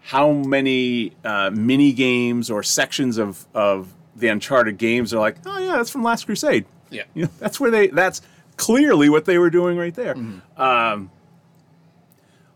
how 0.00 0.32
many 0.32 1.12
uh, 1.24 1.50
mini 1.54 1.92
games 1.92 2.50
or 2.50 2.62
sections 2.64 3.16
of 3.18 3.46
of 3.54 3.94
the 4.16 4.28
Uncharted 4.28 4.78
games 4.78 5.12
are 5.14 5.20
like, 5.20 5.36
oh 5.46 5.58
yeah, 5.58 5.76
that's 5.76 5.90
from 5.90 6.02
Last 6.02 6.24
Crusade. 6.26 6.64
Yeah. 6.90 7.02
You 7.14 7.24
know, 7.24 7.30
that's 7.38 7.58
where 7.60 7.70
they. 7.70 7.88
That's 7.88 8.22
clearly 8.56 9.08
what 9.08 9.24
they 9.26 9.38
were 9.38 9.50
doing 9.50 9.76
right 9.76 9.94
there. 9.94 10.14
Mm-hmm. 10.14 10.60
Um, 10.60 11.10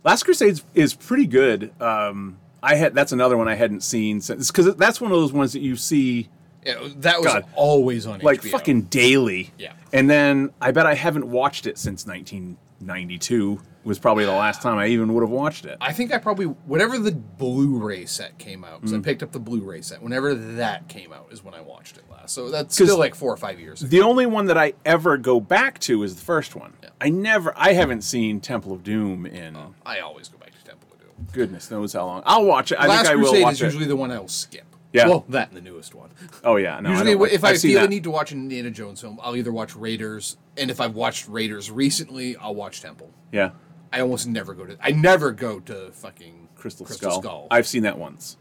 Last 0.05 0.23
Crusade 0.23 0.61
is 0.75 0.95
pretty 0.95 1.27
good. 1.27 1.73
Um, 1.81 2.39
I 2.63 2.75
had 2.77 2.95
that's 2.95 3.13
another 3.13 3.37
one 3.37 3.49
I 3.49 3.55
hadn't 3.55 3.83
seen 3.83 4.21
since 4.21 4.51
because 4.51 4.75
that's 4.77 5.01
one 5.01 5.11
of 5.13 5.19
those 5.19 5.33
ones 5.33 5.53
that 5.53 5.61
you 5.61 5.77
see 5.77 6.29
Yeah, 6.65 6.75
that 6.99 7.19
was 7.19 7.27
God. 7.33 7.45
always 7.55 8.07
on 8.07 8.21
like 8.21 8.43
HBO. 8.43 8.51
fucking 8.51 8.83
daily. 8.83 9.53
Yeah. 9.59 9.73
And 9.93 10.09
then 10.09 10.51
I 10.61 10.71
bet 10.71 10.87
I 10.87 10.95
haven't 10.95 11.27
watched 11.27 11.67
it 11.67 11.77
since 11.79 12.07
1992. 12.07 13.61
Was 13.83 13.99
probably 13.99 14.27
the 14.27 14.33
last 14.33 14.61
time 14.61 14.77
I 14.77 14.89
even 14.89 15.15
would 15.15 15.23
have 15.23 15.31
watched 15.31 15.65
it. 15.65 15.79
I 15.81 15.93
think 15.93 16.13
I 16.13 16.19
probably 16.19 16.47
whatever 16.47 16.99
the 16.99 17.13
Blu-ray 17.13 18.05
set 18.05 18.39
came 18.39 18.63
out 18.63 18.81
because 18.81 18.93
I 18.93 18.97
hmm. 18.97 19.03
picked 19.03 19.23
up 19.23 19.33
the 19.33 19.41
Blu-ray 19.41 19.81
set. 19.81 20.03
Whenever 20.03 20.35
that 20.35 20.89
came 20.89 21.13
out 21.13 21.29
is 21.31 21.43
when 21.43 21.55
I 21.55 21.63
watched 21.63 21.97
it 21.97 22.05
last. 22.11 22.35
So 22.35 22.51
that's 22.51 22.75
still 22.75 22.99
like 22.99 23.15
four 23.15 23.33
or 23.33 23.39
five 23.39 23.59
years. 23.59 23.81
ago. 23.81 23.89
The 23.89 24.03
only 24.03 24.27
one 24.27 24.47
that 24.47 24.59
I 24.59 24.75
ever 24.85 25.17
go 25.17 25.41
back 25.41 25.79
to 25.81 26.03
is 26.03 26.15
the 26.15 26.23
first 26.23 26.55
one. 26.55 26.75
Yeah. 26.83 26.91
I 27.01 27.09
never, 27.09 27.55
I 27.57 27.73
haven't 27.73 28.03
seen 28.03 28.41
Temple 28.41 28.73
of 28.73 28.83
Doom 28.83 29.25
in 29.25 29.57
oh, 29.57 29.75
I 29.87 30.01
always 30.01 30.29
go 30.29 30.37
back 30.37 30.53
to 30.53 30.65
Temple 30.65 30.89
of 30.93 31.01
Doom. 31.01 31.29
goodness 31.33 31.71
knows 31.71 31.95
how 31.95 32.05
long. 32.05 32.23
I'll 32.27 32.45
watch 32.45 32.73
it. 32.73 32.77
I 32.77 32.87
Last 32.87 33.07
think 33.07 33.13
I 33.13 33.17
will 33.17 33.31
Crusade 33.31 33.43
watch 33.43 33.55
is 33.55 33.61
it. 33.63 33.65
usually 33.65 33.87
the 33.87 33.97
one 33.97 34.11
I'll 34.11 34.29
skip. 34.29 34.65
Yeah. 34.93 35.09
Well, 35.09 35.25
that 35.29 35.49
and 35.49 35.57
the 35.57 35.61
newest 35.61 35.95
one. 35.95 36.11
oh 36.43 36.57
yeah, 36.57 36.81
no. 36.81 36.89
I 36.89 36.93
Usually, 36.93 37.15
don't 37.15 37.31
if 37.31 37.45
I 37.45 37.55
seen 37.55 37.73
feel 37.73 37.85
I 37.85 37.87
need 37.87 38.05
to 38.05 38.11
watch 38.11 38.33
an 38.33 38.41
Indiana 38.41 38.71
Jones 38.71 39.01
film, 39.01 39.21
I'll 39.23 39.37
either 39.37 39.53
watch 39.53 39.77
Raiders, 39.77 40.37
and 40.57 40.71
if 40.71 40.81
I've 40.81 40.97
watched 40.97 41.29
Raiders 41.29 41.71
recently, 41.71 42.37
I'll 42.37 42.55
watch 42.55 42.83
Temple. 42.83 43.11
yeah, 43.31 43.51
I 43.93 44.01
almost 44.01 44.27
never 44.29 44.55
go 44.55 44.67
to. 44.67 44.77
I 44.81 44.91
never 44.93 45.33
go 45.33 45.61
to 45.61 45.91
fucking 45.93 46.49
Crystal, 46.57 46.87
Crystal 46.87 47.11
Skull. 47.11 47.23
Skull. 47.23 47.47
I've 47.51 47.67
seen 47.67 47.83
that 47.83 47.99
once. 47.99 48.37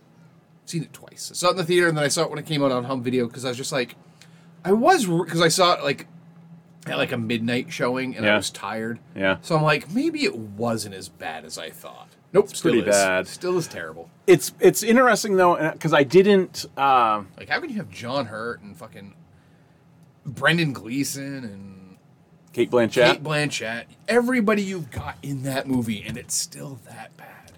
seen 0.65 0.83
it 0.83 0.93
twice. 0.93 1.31
I 1.31 1.35
saw 1.35 1.47
it 1.47 1.51
in 1.51 1.57
the 1.57 1.63
theater, 1.63 1.87
and 1.87 1.97
then 1.97 2.03
I 2.03 2.09
saw 2.09 2.23
it 2.23 2.29
when 2.29 2.39
it 2.39 2.45
came 2.45 2.63
out 2.63 2.71
on 2.71 2.83
home 2.83 3.01
video 3.01 3.25
because 3.27 3.45
I 3.45 3.49
was 3.49 3.57
just 3.57 3.71
like, 3.71 3.95
I 4.63 4.71
was 4.73 5.05
because 5.05 5.41
I 5.41 5.47
saw 5.47 5.73
it 5.73 5.83
like 5.83 6.05
at 6.85 6.97
like 6.97 7.11
a 7.11 7.17
midnight 7.17 7.71
showing, 7.73 8.15
and 8.15 8.25
Yeah. 8.25 8.33
I 8.33 8.37
was 8.37 8.49
tired. 8.51 8.99
Yeah. 9.15 9.37
So 9.41 9.55
I'm 9.55 9.63
like, 9.63 9.89
maybe 9.91 10.23
it 10.23 10.35
wasn't 10.35 10.95
as 10.95 11.09
bad 11.09 11.45
as 11.45 11.57
I 11.57 11.69
thought. 11.71 12.09
Nope, 12.31 12.49
still 12.55 12.71
pretty 12.73 12.87
is. 12.87 12.95
bad. 12.95 13.27
Still 13.27 13.57
is 13.57 13.67
terrible. 13.67 14.11
It's 14.27 14.53
it's 14.59 14.83
interesting 14.83 15.35
though 15.37 15.71
because 15.73 15.93
I 15.93 16.03
didn't. 16.03 16.65
Uh, 16.77 17.23
Like, 17.37 17.49
how 17.49 17.59
can 17.59 17.69
you 17.71 17.77
have 17.77 17.89
John 17.89 18.27
Hurt 18.27 18.61
and 18.61 18.77
fucking 18.77 19.15
Brendan 20.25 20.73
Gleeson 20.73 21.43
and 21.43 21.68
Cate 22.53 22.71
Blanchett. 22.71 23.13
Cate 23.13 23.23
Blanchett, 23.23 23.85
everybody 24.07 24.61
you've 24.61 24.91
got 24.91 25.17
in 25.21 25.43
that 25.43 25.67
movie, 25.67 26.03
and 26.05 26.17
it's 26.17 26.35
still 26.35 26.79
that 26.85 27.15
bad. 27.17 27.51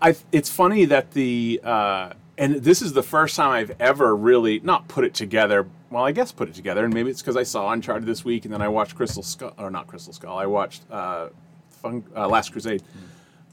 I, 0.00 0.16
it's 0.32 0.48
funny 0.48 0.84
that 0.86 1.10
the 1.12 1.60
uh, 1.62 2.12
and 2.38 2.56
this 2.56 2.82
is 2.82 2.92
the 2.92 3.02
first 3.02 3.36
time 3.36 3.50
I've 3.52 3.76
ever 3.80 4.16
really 4.16 4.60
not 4.60 4.88
put 4.88 5.04
it 5.04 5.14
together. 5.14 5.66
Well, 5.90 6.04
I 6.04 6.12
guess 6.12 6.32
put 6.32 6.48
it 6.48 6.54
together, 6.54 6.84
and 6.84 6.94
maybe 6.94 7.10
it's 7.10 7.20
because 7.20 7.36
I 7.36 7.42
saw 7.42 7.70
Uncharted 7.70 8.06
this 8.06 8.24
week, 8.24 8.44
and 8.44 8.54
then 8.54 8.62
I 8.62 8.68
watched 8.68 8.96
Crystal 8.96 9.22
Skull, 9.22 9.52
or 9.58 9.70
not 9.70 9.86
Crystal 9.86 10.12
Skull. 10.12 10.36
I 10.36 10.46
watched 10.46 10.82
uh, 10.90 11.28
Fun, 11.70 12.04
uh, 12.16 12.26
Last 12.28 12.52
Crusade. 12.52 12.82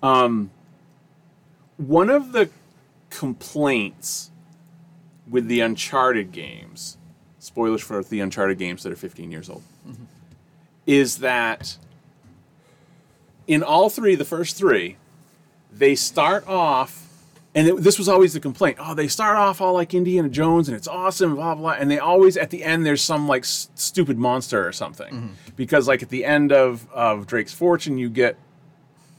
Um, 0.02 0.50
one 1.78 2.10
of 2.10 2.32
the 2.32 2.50
complaints 3.10 4.32
with 5.30 5.48
the 5.48 5.60
Uncharted 5.60 6.32
games, 6.32 6.98
spoilers 7.40 7.82
for 7.82 8.04
the 8.04 8.20
Uncharted 8.20 8.58
games 8.58 8.84
that 8.84 8.92
are 8.92 8.96
15 8.98 9.32
years 9.32 9.50
old, 9.50 9.64
is 10.86 11.18
that 11.20 11.78
in 13.48 13.64
all 13.64 13.90
three, 13.90 14.16
the 14.16 14.26
first 14.26 14.58
three, 14.58 14.98
they 15.72 15.96
start 15.96 16.48
off, 16.48 17.08
and 17.56 17.68
it, 17.68 17.78
this 17.78 17.98
was 17.98 18.08
always 18.08 18.34
the 18.34 18.40
complaint. 18.40 18.78
Oh, 18.80 18.94
they 18.94 19.08
start 19.08 19.38
off 19.38 19.62
all 19.62 19.74
like 19.74 19.94
Indiana 19.94 20.30
Jones, 20.30 20.68
and 20.70 20.76
it's 20.78 20.88
awesome, 20.88 21.36
blah 21.36 21.56
blah. 21.56 21.72
And 21.72 21.90
they 21.90 22.00
always 22.00 22.38
at 22.38 22.50
the 22.50 22.64
end 22.64 22.86
there's 22.86 23.02
some 23.04 23.28
like 23.28 23.44
s- 23.44 23.70
stupid 23.76 24.18
monster 24.18 24.66
or 24.68 24.72
something, 24.72 25.36
because 25.56 25.88
like 25.88 26.02
at 26.04 26.10
the 26.10 26.24
end 26.26 26.52
of 26.52 26.90
of 26.92 27.28
Drake's 27.28 27.54
Fortune, 27.54 27.98
you 27.98 28.10
get 28.10 28.38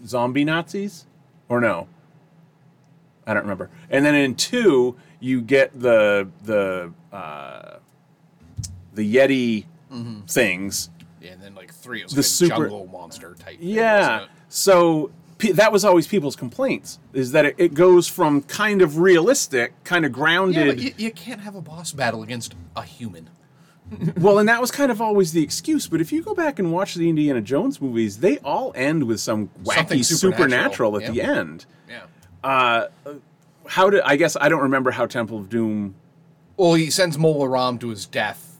zombie 0.06 0.44
Nazis, 0.44 1.06
or 1.48 1.60
no, 1.60 1.88
I 3.26 3.34
don't 3.34 3.42
remember. 3.42 3.70
And 3.90 4.04
then 4.04 4.14
in 4.14 4.34
two, 4.34 4.96
you 5.20 5.40
get 5.42 5.78
the 5.78 6.28
the 6.44 6.92
uh, 7.12 7.76
the 8.94 9.14
Yeti 9.14 9.66
things. 10.26 10.88
Yeah, 11.22 11.32
and 11.32 11.42
then 11.42 11.54
like 11.54 11.72
three, 11.72 12.02
was 12.02 12.12
The 12.12 12.18
like 12.18 12.24
a 12.24 12.28
super- 12.28 12.56
jungle 12.56 12.86
monster 12.92 13.34
type. 13.38 13.58
Yeah. 13.60 14.12
wasn't? 14.12 14.30
So 14.48 15.10
pe- 15.38 15.52
that 15.52 15.72
was 15.72 15.84
always 15.84 16.06
people's 16.06 16.36
complaints 16.36 16.98
is 17.12 17.32
that 17.32 17.46
it, 17.46 17.54
it 17.58 17.74
goes 17.74 18.08
from 18.08 18.42
kind 18.42 18.82
of 18.82 18.98
realistic, 18.98 19.72
kind 19.84 20.04
of 20.04 20.10
Yeah, 20.10 20.14
grounded. 20.16 20.66
but 20.76 20.78
you, 20.78 20.92
you 20.96 21.10
can't 21.10 21.40
have 21.40 21.54
a 21.54 21.60
boss 21.62 21.92
battle 21.92 22.22
against 22.22 22.54
a 22.76 22.82
human. 22.82 23.30
well, 24.16 24.38
and 24.38 24.48
that 24.48 24.60
was 24.60 24.70
kind 24.70 24.90
of 24.90 25.00
always 25.02 25.32
the 25.32 25.42
excuse. 25.42 25.86
But 25.86 26.00
if 26.00 26.12
you 26.12 26.22
go 26.22 26.34
back 26.34 26.58
and 26.58 26.72
watch 26.72 26.94
the 26.94 27.08
Indiana 27.08 27.40
Jones 27.42 27.80
movies, 27.80 28.18
they 28.18 28.38
all 28.38 28.72
end 28.74 29.04
with 29.04 29.20
some 29.20 29.48
wacky 29.64 29.74
Something 29.74 30.02
supernatural, 30.02 30.92
supernatural, 30.92 30.96
at 31.02 31.12
the 31.12 31.20
end. 31.22 31.66
Yeah. 31.88 32.02
Uh, 32.42 32.88
how 33.66 33.90
did 33.90 34.00
I 34.02 34.16
guess 34.16 34.36
I 34.40 34.48
don't 34.48 34.62
remember 34.62 34.90
how 34.92 35.06
Temple 35.06 35.38
of 35.38 35.48
Doom. 35.50 35.94
Well, 36.56 36.74
he 36.74 36.90
sends 36.90 37.18
Mola 37.18 37.48
Ram 37.48 37.78
to 37.78 37.88
his 37.88 38.06
death 38.06 38.56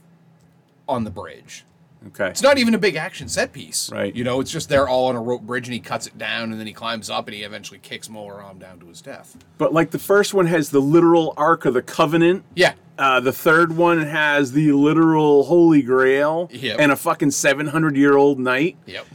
on 0.89 1.05
the 1.05 1.11
bridge. 1.11 1.65
Okay. 2.09 2.29
It's 2.29 2.43
not 2.43 2.59
even 2.59 2.75
a 2.75 2.79
big 2.79 2.97
action 2.97 3.29
set 3.29 3.53
piece. 3.53 3.91
Right. 3.91 4.15
You 4.15 4.25
know, 4.25 4.41
it's 4.41 4.51
just 4.51 4.69
they're 4.69 4.89
all 4.89 5.07
on 5.07 5.17
a 5.17 5.21
rope 5.23 5.43
bridge 5.43 5.67
and 5.69 5.75
he 5.75 5.81
cuts 5.81 6.07
it 6.07 6.19
down 6.19 6.51
and 6.51 6.59
then 6.61 6.67
he 6.67 6.73
climbs 6.73 7.09
up 7.09 7.27
and 7.29 7.35
he 7.37 7.43
eventually 7.43 7.79
kicks 7.79 8.09
Mola 8.09 8.37
Ram 8.39 8.59
down 8.59 8.81
to 8.81 8.87
his 8.89 9.01
death. 9.01 9.37
But 9.59 9.73
like 9.73 9.91
the 9.93 9.99
first 9.99 10.35
one 10.35 10.47
has 10.47 10.71
the 10.71 10.81
literal 10.81 11.35
Ark 11.37 11.65
of 11.65 11.75
the 11.75 11.83
Covenant. 11.83 12.45
Yeah. 12.55 12.75
Uh, 12.99 13.21
the 13.21 13.33
third 13.33 13.77
one 13.77 14.03
has 14.03 14.53
the 14.53 14.73
literal 14.73 15.45
Holy 15.45 15.83
Grail 15.83 16.49
Yep. 16.53 16.77
and 16.79 16.93
a 16.93 16.97
fucking 16.97 17.31
700 17.31 17.97
year 17.97 18.17
old 18.17 18.39
knight. 18.39 18.77
Yep. 18.87 19.07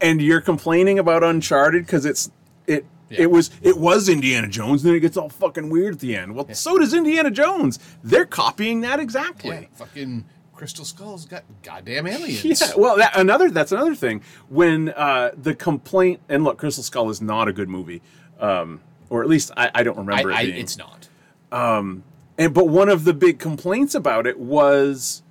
and 0.00 0.20
you're 0.20 0.40
complaining 0.40 0.98
about 0.98 1.22
Uncharted 1.22 1.86
because 1.86 2.04
it's 2.04 2.30
it 2.66 2.84
Yeah. 3.08 3.22
it 3.22 3.30
was 3.30 3.50
it 3.62 3.76
was 3.78 4.08
Indiana 4.08 4.48
Jones, 4.48 4.82
and 4.82 4.90
then 4.90 4.96
it 4.96 5.00
gets 5.00 5.16
all 5.16 5.28
fucking 5.28 5.70
weird 5.70 5.94
at 5.94 6.00
the 6.00 6.16
end. 6.16 6.34
Well, 6.34 6.48
so 6.52 6.78
does 6.78 6.92
Indiana 6.94 7.30
Jones. 7.30 7.78
They're 8.02 8.26
copying 8.26 8.80
that 8.82 8.98
Yeah. 8.98 9.02
exactly. 9.04 9.68
Fucking 9.74 10.24
Crystal 10.62 10.84
Skull's 10.84 11.24
got 11.24 11.42
goddamn 11.64 12.06
aliens. 12.06 12.44
Yeah, 12.44 12.68
well, 12.76 12.96
that, 12.96 13.18
another 13.18 13.50
that's 13.50 13.72
another 13.72 13.96
thing. 13.96 14.22
When 14.48 14.90
uh, 14.90 15.32
the 15.36 15.56
complaint 15.56 16.20
and 16.28 16.44
look, 16.44 16.58
Crystal 16.58 16.84
Skull 16.84 17.10
is 17.10 17.20
not 17.20 17.48
a 17.48 17.52
good 17.52 17.68
movie, 17.68 18.00
um, 18.38 18.80
or 19.10 19.24
at 19.24 19.28
least 19.28 19.50
I, 19.56 19.72
I 19.74 19.82
don't 19.82 19.98
remember 19.98 20.30
I, 20.30 20.42
it 20.42 20.46
being. 20.46 20.58
it's 20.58 20.78
not. 20.78 21.08
And 22.38 22.54
but 22.54 22.68
one 22.68 22.88
of 22.88 23.02
the 23.02 23.12
big 23.12 23.40
complaints 23.40 23.96
about 23.96 24.24
it 24.24 24.38
was 24.38 25.24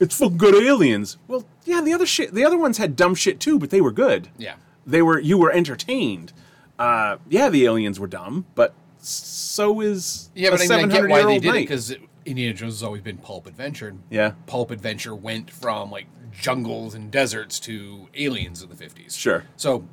it's 0.00 0.18
fucking 0.18 0.38
good 0.38 0.60
aliens. 0.60 1.18
Well, 1.28 1.46
yeah, 1.64 1.80
the 1.80 1.92
other 1.92 2.04
shit, 2.04 2.34
the 2.34 2.44
other 2.44 2.58
ones 2.58 2.78
had 2.78 2.96
dumb 2.96 3.14
shit 3.14 3.38
too, 3.38 3.60
but 3.60 3.70
they 3.70 3.80
were 3.80 3.92
good. 3.92 4.26
Yeah. 4.36 4.56
they 4.84 5.02
were 5.02 5.20
you 5.20 5.38
were 5.38 5.52
entertained. 5.52 6.32
Uh, 6.80 7.18
yeah, 7.28 7.48
the 7.48 7.64
aliens 7.64 8.00
were 8.00 8.08
dumb, 8.08 8.46
but 8.56 8.74
so 8.98 9.80
is 9.80 10.30
Yeah, 10.34 10.50
but 10.50 10.62
I, 10.62 10.64
mean, 10.64 10.90
I 10.90 10.92
get 10.92 11.08
why 11.08 11.22
they 11.22 11.38
700-year-old 11.38 11.42
did 11.42 11.54
it 11.54 11.60
because 11.60 11.94
Indiana 12.26 12.52
Jones 12.54 12.74
has 12.74 12.82
always 12.82 13.02
been 13.02 13.16
pulp 13.18 13.46
adventure. 13.46 13.88
and 13.88 14.02
Yeah. 14.10 14.32
pulp 14.46 14.70
adventure 14.70 15.14
went 15.14 15.50
from 15.50 15.90
like 15.90 16.06
jungles 16.32 16.94
and 16.94 17.10
deserts 17.10 17.58
to 17.60 18.08
aliens 18.14 18.62
in 18.62 18.68
the 18.68 18.76
fifties. 18.76 19.16
Sure. 19.16 19.44
So 19.56 19.88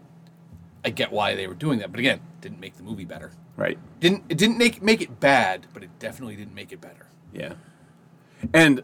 I 0.84 0.89
get 0.89 1.11
why 1.11 1.35
they 1.35 1.47
were 1.47 1.53
doing 1.53 1.80
that, 1.80 1.91
but 1.91 1.99
again, 1.99 2.19
didn't 2.41 2.60
make 2.60 2.76
the 2.76 2.84
movie 2.84 3.05
better. 3.05 3.31
Right. 3.55 3.77
Didn't 3.99 4.23
it 4.30 4.38
didn't 4.38 4.57
make 4.57 4.81
make 4.81 5.01
it 5.01 5.19
bad, 5.19 5.68
but 5.73 5.84
it 5.84 5.91
definitely 5.99 6.35
didn't 6.35 6.55
make 6.55 6.72
it 6.72 6.81
better. 6.81 7.07
Yeah. 7.31 7.53
And 8.53 8.81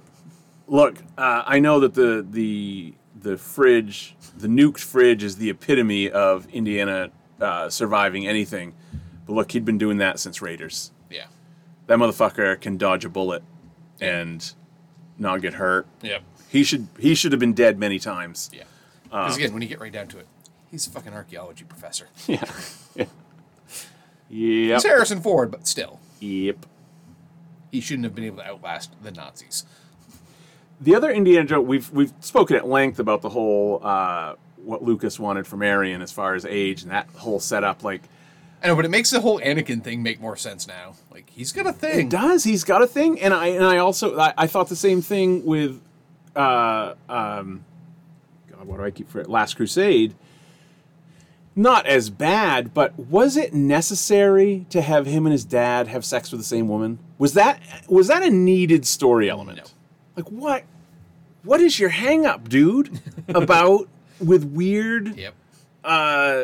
look, 0.67 0.99
uh, 1.17 1.43
I 1.45 1.59
know 1.59 1.80
that 1.81 1.95
the 1.95 2.26
the 2.30 2.93
the 3.19 3.38
fridge, 3.38 4.15
the 4.38 4.47
nuked 4.47 4.80
fridge, 4.80 5.23
is 5.23 5.35
the 5.38 5.49
epitome 5.49 6.09
of 6.09 6.47
Indiana 6.51 7.11
uh, 7.41 7.69
surviving 7.69 8.26
anything. 8.27 8.73
But 9.26 9.34
look, 9.34 9.51
he'd 9.51 9.65
been 9.65 9.77
doing 9.77 9.97
that 9.97 10.19
since 10.19 10.41
Raiders. 10.41 10.91
That 11.90 11.98
motherfucker 11.98 12.61
can 12.61 12.78
dodge 12.78 13.03
a 13.03 13.10
bullet 13.10 13.41
and 13.99 14.53
not 15.18 15.41
get 15.41 15.56
hurt. 15.56 15.88
Yep. 16.03 16.22
He 16.48 16.64
should 16.64 16.88
he 16.99 17.16
should 17.16 17.32
have 17.32 17.40
been 17.40 17.53
dead 17.56 17.80
many 17.80 17.98
times. 17.98 18.52
Yeah. 18.53 18.66
Because 19.06 19.38
again, 19.38 19.53
when 19.53 19.64
you 19.64 19.68
get 19.68 19.80
right 19.80 19.91
down 19.91 20.07
to 20.10 20.20
it, 20.20 20.28
he's 20.70 20.86
a 20.86 20.91
fucking 20.91 21.14
archaeology 21.16 21.66
professor. 21.66 22.07
Yeah. 22.28 22.44
yeah. 22.95 23.06
Yep. 24.30 24.76
It's 24.76 24.86
Harrison 24.86 25.20
Ford, 25.20 25.49
but 25.49 25.66
still, 25.66 25.99
Yep. 26.20 26.64
he 27.72 27.82
shouldn't 27.82 28.03
have 28.03 28.14
been 28.14 28.26
able 28.26 28.38
to 28.38 28.45
outlast 28.48 28.91
the 29.02 29.10
Nazis. 29.11 29.66
The 30.80 30.94
other 30.95 31.10
Indiana 31.10 31.48
Jones, 31.48 31.68
we've 31.68 31.90
we've 31.91 32.14
spoken 32.20 32.56
at 32.56 32.68
length 32.68 32.99
about 32.99 33.24
the 33.24 33.30
whole 33.30 33.80
uh, 33.84 34.36
what 34.57 34.84
Lucas 34.84 35.20
wanted 35.20 35.48
from 35.48 35.60
Marion 35.61 36.03
as 36.03 36.11
far 36.11 36.36
as 36.36 36.45
age 36.45 36.84
and 36.84 36.91
that 36.91 37.07
whole 37.16 37.40
setup. 37.40 37.84
Like 37.84 38.03
I 38.61 38.68
know, 38.68 38.76
but 38.76 38.84
it 38.86 38.90
makes 38.90 39.10
the 39.10 39.22
whole 39.22 39.40
Anakin 39.40 39.81
thing 39.84 40.03
make 40.03 40.19
more 40.19 40.36
sense 40.36 40.68
now. 40.68 40.94
Like 41.11 41.30
he's 41.30 41.52
got 41.53 41.65
a 41.65 41.73
thing. 41.73 42.07
it 42.07 42.10
does, 42.10 42.44
he's 42.44 42.64
got 42.64 42.81
a 42.81 42.88
thing, 42.88 43.19
and 43.22 43.34
I 43.34 43.48
and 43.48 43.65
I 43.65 43.77
also 43.77 44.18
I, 44.19 44.34
I 44.38 44.48
thought 44.48 44.68
the 44.69 44.76
same 44.76 45.02
thing 45.02 45.45
with, 45.45 45.81
uh, 46.36 46.94
um, 47.07 47.64
God, 48.52 48.65
what 48.68 48.77
do 48.77 48.84
I 48.84 48.91
keep 48.91 49.10
for 49.10 49.19
it? 49.19 49.30
Last 49.30 49.56
Crusade? 49.56 50.14
Not 51.56 51.86
as 51.88 52.10
bad, 52.10 52.73
but 52.73 52.98
was 52.98 53.36
it 53.36 53.53
necessary 53.53 54.65
to 54.69 54.81
have 54.81 55.06
him 55.06 55.26
and 55.26 55.34
his 55.34 55.44
dad 55.44 55.88
have 55.88 56.06
sex 56.06 56.31
with 56.31 56.40
the 56.40 56.45
same 56.45 56.68
woman? 56.69 56.99
Was 57.18 57.34
that 57.34 57.61
was 57.88 58.07
that 58.07 58.23
a 58.23 58.30
needed 58.30 58.86
story 58.86 59.30
element? 59.30 59.57
No. 59.57 59.64
Like 60.15 60.30
what? 60.31 60.64
What 61.44 61.60
is 61.61 61.80
your 61.80 61.90
hang 61.90 62.26
up, 62.26 62.48
dude? 62.49 62.99
about 63.30 63.88
with 64.19 64.44
weird 64.44 65.18
Yep. 65.18 65.34
uh 65.84 66.44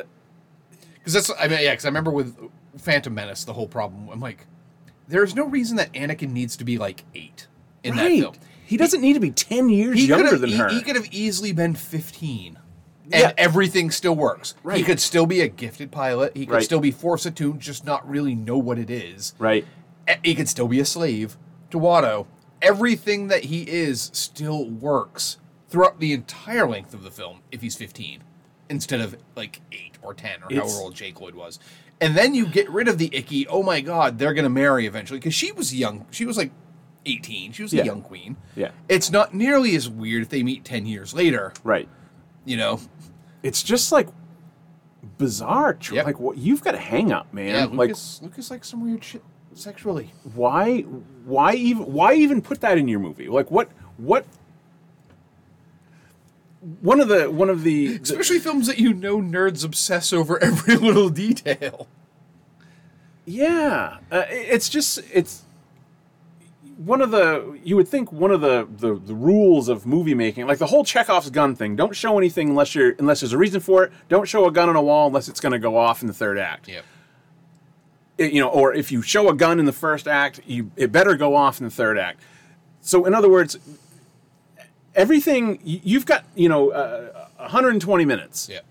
Because 1.06 1.14
that's 1.28 1.32
I 1.40 1.48
mean 1.48 1.60
yeah. 1.62 1.72
Because 1.72 1.86
I 1.86 1.90
remember 1.90 2.12
with 2.12 2.36
Phantom 2.80 3.14
Menace, 3.14 3.44
the 3.46 3.54
whole 3.54 3.68
problem. 3.68 4.10
I'm 4.10 4.20
like, 4.20 4.48
there's 5.08 5.36
no 5.36 5.46
reason 5.46 5.78
that 5.78 5.94
Anakin 5.94 6.32
needs 6.32 6.58
to 6.58 6.64
be 6.66 6.78
like 6.78 7.04
eight 7.14 7.48
in 7.84 7.96
that 7.96 8.04
right. 8.04 8.20
film. 8.22 8.36
He 8.66 8.78
doesn't 8.78 9.02
need 9.02 9.14
to 9.14 9.20
be 9.20 9.30
ten 9.32 9.70
years 9.70 9.98
He 10.00 10.08
younger 10.08 10.30
could've- 10.30 10.42
than 10.42 10.50
he, 10.50 10.58
her. 10.58 10.70
He 10.70 10.82
could 10.82 10.96
have 10.96 11.08
easily 11.14 11.52
been 11.52 11.76
15. 11.76 12.58
And 13.12 13.14
Yeah. 13.14 13.34
everything 13.38 13.92
still 13.92 14.16
works. 14.16 14.56
He 14.64 14.68
Right. 14.68 14.86
could 14.86 15.00
still 15.00 15.28
be 15.28 15.42
a 15.42 15.48
gifted 15.48 15.92
pilot. 15.92 16.36
He 16.36 16.48
could 16.48 16.54
Right. 16.56 16.64
still 16.64 16.80
be 16.80 16.90
force 16.90 17.28
attuned, 17.28 17.60
just 17.62 17.86
not 17.86 18.10
really 18.10 18.34
know 18.34 18.58
what 18.58 18.80
it 18.80 18.90
is. 18.90 19.34
right. 19.38 19.64
He 20.24 20.34
could 20.34 20.50
still 20.50 20.68
be 20.68 20.80
a 20.80 20.86
slave 20.86 21.38
to 21.70 21.78
Watto. 21.78 22.26
Everything 22.64 23.28
that 23.28 23.44
he 23.46 23.62
is 23.70 24.10
still 24.14 24.68
works 24.68 25.38
throughout 25.70 26.00
the 26.00 26.14
entire 26.14 26.68
length 26.68 26.96
of 26.96 27.04
the 27.04 27.12
film 27.12 27.42
if 27.52 27.62
he's 27.62 27.76
15 27.76 28.24
instead 28.70 29.02
of 29.02 29.16
like 29.36 29.62
8 29.72 29.98
or 30.02 30.14
10 30.14 30.44
or 30.44 30.52
It's- 30.52 30.58
however 30.60 30.84
old 30.86 30.96
Jake 30.96 31.20
Lloyd 31.22 31.36
was. 31.36 31.60
And 32.02 32.16
then 32.18 32.36
you 32.36 32.46
get 32.48 32.70
rid 32.70 32.88
of 32.88 32.98
the 32.98 33.10
icky, 33.16 33.48
oh 33.48 33.64
my 33.64 33.80
god, 33.82 34.20
they're 34.20 34.34
going 34.34 34.44
to 34.44 34.50
marry 34.50 34.86
eventually 34.86 35.20
because 35.20 35.34
she 35.34 35.52
was 35.54 35.74
young. 35.74 36.06
She 36.12 36.26
was 36.26 36.38
like 36.38 36.52
18. 37.06 37.52
She 37.54 37.62
was 37.64 37.74
Yeah. 37.74 37.84
a 37.84 37.86
young 37.86 38.02
queen. 38.02 38.36
Yeah. 38.56 38.72
It's 38.90 39.10
not 39.12 39.34
nearly 39.34 39.76
as 39.76 39.88
weird 39.90 40.24
if 40.24 40.30
they 40.30 40.44
meet 40.44 40.66
10 40.66 40.86
years 40.86 41.14
later, 41.14 41.54
Right. 41.64 41.88
you 42.44 42.58
know? 42.58 42.80
It's 43.44 43.64
just 43.64 43.92
like 43.92 44.10
bizarre. 45.18 45.78
Yep. 45.92 46.06
Like 46.06 46.20
what 46.20 46.38
you've 46.38 46.64
got 46.64 46.76
a 46.76 46.80
hang 46.80 47.12
up, 47.12 47.34
man. 47.34 47.48
Yeah, 47.50 47.66
like 47.66 47.90
Lucas, 47.90 48.20
Lucas 48.24 48.52
likes 48.52 48.68
some 48.70 48.82
weird 48.84 49.04
shit 49.04 49.24
sexually. 49.54 50.12
why 50.34 50.82
why 50.82 51.54
even 51.54 51.84
why 51.94 52.14
even 52.14 52.42
put 52.42 52.60
that 52.62 52.78
in 52.78 52.88
your 52.88 53.00
movie? 53.00 53.28
Like 53.30 53.50
what 53.52 53.70
what 53.98 54.26
one 56.82 57.00
of 57.00 57.08
the 57.08 57.30
one 57.30 57.50
of 57.50 57.64
the, 57.64 57.98
the 57.98 58.04
Especially 58.04 58.40
films 58.40 58.68
that 58.68 58.80
you 58.80 58.94
know 58.94 59.20
nerds 59.22 59.64
obsess 59.64 60.12
over 60.14 60.42
every 60.44 60.76
little 60.88 61.10
detail. 61.10 61.88
Yeah, 63.26 63.98
uh, 64.12 64.24
it's 64.30 64.70
just 64.70 65.00
it's 65.12 65.44
one 66.78 67.02
of 67.02 67.12
the 67.12 67.58
you 67.64 67.76
would 67.76 67.88
think 67.88 68.12
one 68.12 68.32
of 68.32 68.42
the, 68.42 68.68
the 68.78 68.96
the 68.96 69.16
rules 69.16 69.68
of 69.70 69.86
movie 69.86 70.14
making, 70.14 70.46
like 70.48 70.60
the 70.60 70.68
whole 70.68 70.84
Chekhov's 70.84 71.30
gun 71.32 71.56
thing. 71.56 71.76
Don't 71.76 71.96
show 71.96 72.18
anything 72.18 72.50
unless 72.50 72.76
you're 72.76 72.92
unless 73.00 73.22
there's 73.22 73.34
a 73.34 73.38
reason 73.38 73.62
for 73.62 73.84
it. 73.84 73.92
Don't 74.10 74.28
show 74.28 74.46
a 74.46 74.52
gun 74.52 74.70
on 74.70 74.76
a 74.76 74.82
wall 74.82 75.08
unless 75.08 75.28
it's 75.28 75.40
going 75.40 75.54
to 75.54 75.60
go 75.60 75.78
off 75.78 76.02
in 76.02 76.08
the 76.08 76.14
third 76.14 76.38
act. 76.38 76.68
Yep. 76.68 76.86
It- 78.18 78.32
you 78.34 78.40
know, 78.42 78.50
or 78.50 78.74
if 78.74 78.92
you 78.92 79.02
show 79.02 79.30
a 79.30 79.34
gun 79.36 79.60
in 79.60 79.66
the 79.66 79.74
first 79.74 80.08
act, 80.08 80.42
you 80.46 80.72
it 80.76 80.92
better 80.92 81.16
go 81.16 81.36
off 81.36 81.60
in 81.60 81.66
the 81.66 81.72
third 81.72 81.98
act. 81.98 82.22
So, 82.82 83.06
in 83.06 83.16
other 83.16 83.30
words, 83.30 83.58
everything 84.96 85.60
you've 85.64 86.06
got, 86.06 86.26
you 86.36 86.50
know, 86.50 86.70
uh, 86.72 87.28
120 87.38 88.06
minutes. 88.06 88.50
Yep. 88.50 88.66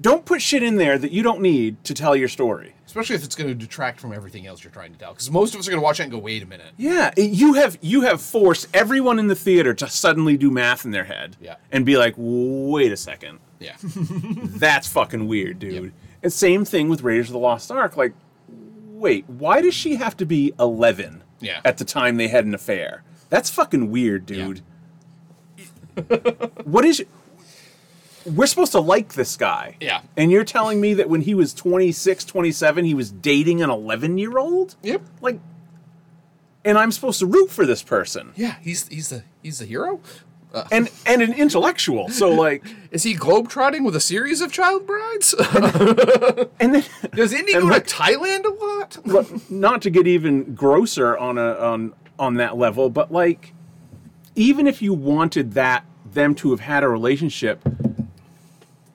Don't 0.00 0.24
put 0.24 0.42
shit 0.42 0.62
in 0.62 0.76
there 0.76 0.98
that 0.98 1.12
you 1.12 1.22
don't 1.22 1.40
need 1.40 1.82
to 1.84 1.94
tell 1.94 2.16
your 2.16 2.28
story. 2.28 2.74
Especially 2.86 3.14
if 3.14 3.22
it's 3.24 3.36
going 3.36 3.48
to 3.48 3.54
detract 3.54 4.00
from 4.00 4.12
everything 4.12 4.46
else 4.46 4.64
you're 4.64 4.72
trying 4.72 4.92
to 4.92 4.98
tell. 4.98 5.12
Because 5.12 5.30
most 5.30 5.54
of 5.54 5.60
us 5.60 5.68
are 5.68 5.70
going 5.70 5.80
to 5.80 5.84
watch 5.84 6.00
it 6.00 6.04
and 6.04 6.12
go, 6.12 6.18
wait 6.18 6.42
a 6.42 6.46
minute. 6.46 6.72
Yeah, 6.76 7.12
you 7.16 7.54
have 7.54 7.78
you 7.80 8.02
have 8.02 8.20
forced 8.20 8.68
everyone 8.74 9.18
in 9.18 9.28
the 9.28 9.34
theater 9.36 9.72
to 9.74 9.88
suddenly 9.88 10.36
do 10.36 10.50
math 10.50 10.84
in 10.84 10.90
their 10.90 11.04
head. 11.04 11.36
Yeah. 11.40 11.56
And 11.70 11.86
be 11.86 11.96
like, 11.96 12.14
wait 12.16 12.90
a 12.92 12.96
second, 12.96 13.38
Yeah. 13.60 13.76
that's 13.82 14.88
fucking 14.88 15.28
weird, 15.28 15.58
dude. 15.58 15.84
Yep. 15.84 15.92
And 16.24 16.32
same 16.32 16.64
thing 16.64 16.88
with 16.88 17.02
Raiders 17.02 17.28
of 17.28 17.34
the 17.34 17.38
Lost 17.38 17.70
Ark. 17.70 17.96
Like, 17.96 18.12
wait, 18.48 19.24
why 19.28 19.60
does 19.62 19.74
she 19.74 19.94
have 19.96 20.16
to 20.18 20.26
be 20.26 20.52
eleven? 20.58 21.22
Yeah. 21.40 21.60
At 21.64 21.78
the 21.78 21.84
time 21.84 22.16
they 22.16 22.28
had 22.28 22.44
an 22.44 22.54
affair, 22.54 23.04
that's 23.30 23.50
fucking 23.50 23.90
weird, 23.90 24.26
dude. 24.26 24.62
What 26.64 26.84
is? 26.84 27.04
We're 28.24 28.46
supposed 28.46 28.72
to 28.72 28.80
like 28.80 29.14
this 29.14 29.36
guy. 29.36 29.76
Yeah. 29.80 30.02
And 30.16 30.30
you're 30.30 30.44
telling 30.44 30.80
me 30.80 30.94
that 30.94 31.08
when 31.08 31.22
he 31.22 31.34
was 31.34 31.52
26, 31.52 32.24
27, 32.24 32.84
he 32.84 32.94
was 32.94 33.10
dating 33.10 33.62
an 33.62 33.70
11 33.70 34.16
year 34.16 34.38
old? 34.38 34.76
Yep. 34.82 35.02
Like, 35.20 35.40
and 36.64 36.78
I'm 36.78 36.92
supposed 36.92 37.18
to 37.18 37.26
root 37.26 37.50
for 37.50 37.66
this 37.66 37.82
person. 37.82 38.32
Yeah, 38.36 38.56
he's 38.62 38.86
he's 38.88 39.08
the 39.08 39.24
he's 39.42 39.58
the 39.58 39.66
hero. 39.66 40.00
Uh, 40.54 40.64
And 40.70 40.88
and 41.04 41.20
an 41.22 41.32
intellectual. 41.32 42.08
So 42.10 42.30
like 42.46 42.64
is 42.92 43.02
he 43.02 43.16
globetrotting 43.16 43.84
with 43.84 43.96
a 43.96 44.00
series 44.00 44.40
of 44.40 44.52
child 44.52 44.86
brides? 44.86 45.34
and 46.60 46.74
then 46.76 46.84
Does 47.14 47.32
Indy 47.32 47.54
go 47.54 47.60
look- 47.60 47.86
to 47.88 47.94
Thailand 47.94 48.44
a 48.44 49.14
lot? 49.14 49.50
not 49.50 49.82
to 49.82 49.90
get 49.90 50.06
even 50.06 50.54
grosser 50.54 51.16
on 51.18 51.38
a 51.38 51.54
on 51.54 51.94
on 52.20 52.34
that 52.34 52.56
level, 52.56 52.88
but 52.88 53.10
like 53.10 53.52
even 54.34 54.66
if 54.66 54.80
you 54.82 54.94
wanted 54.94 55.52
that 55.52 55.84
them 56.12 56.34
to 56.36 56.50
have 56.50 56.60
had 56.60 56.82
a 56.82 56.88
relationship, 56.88 57.60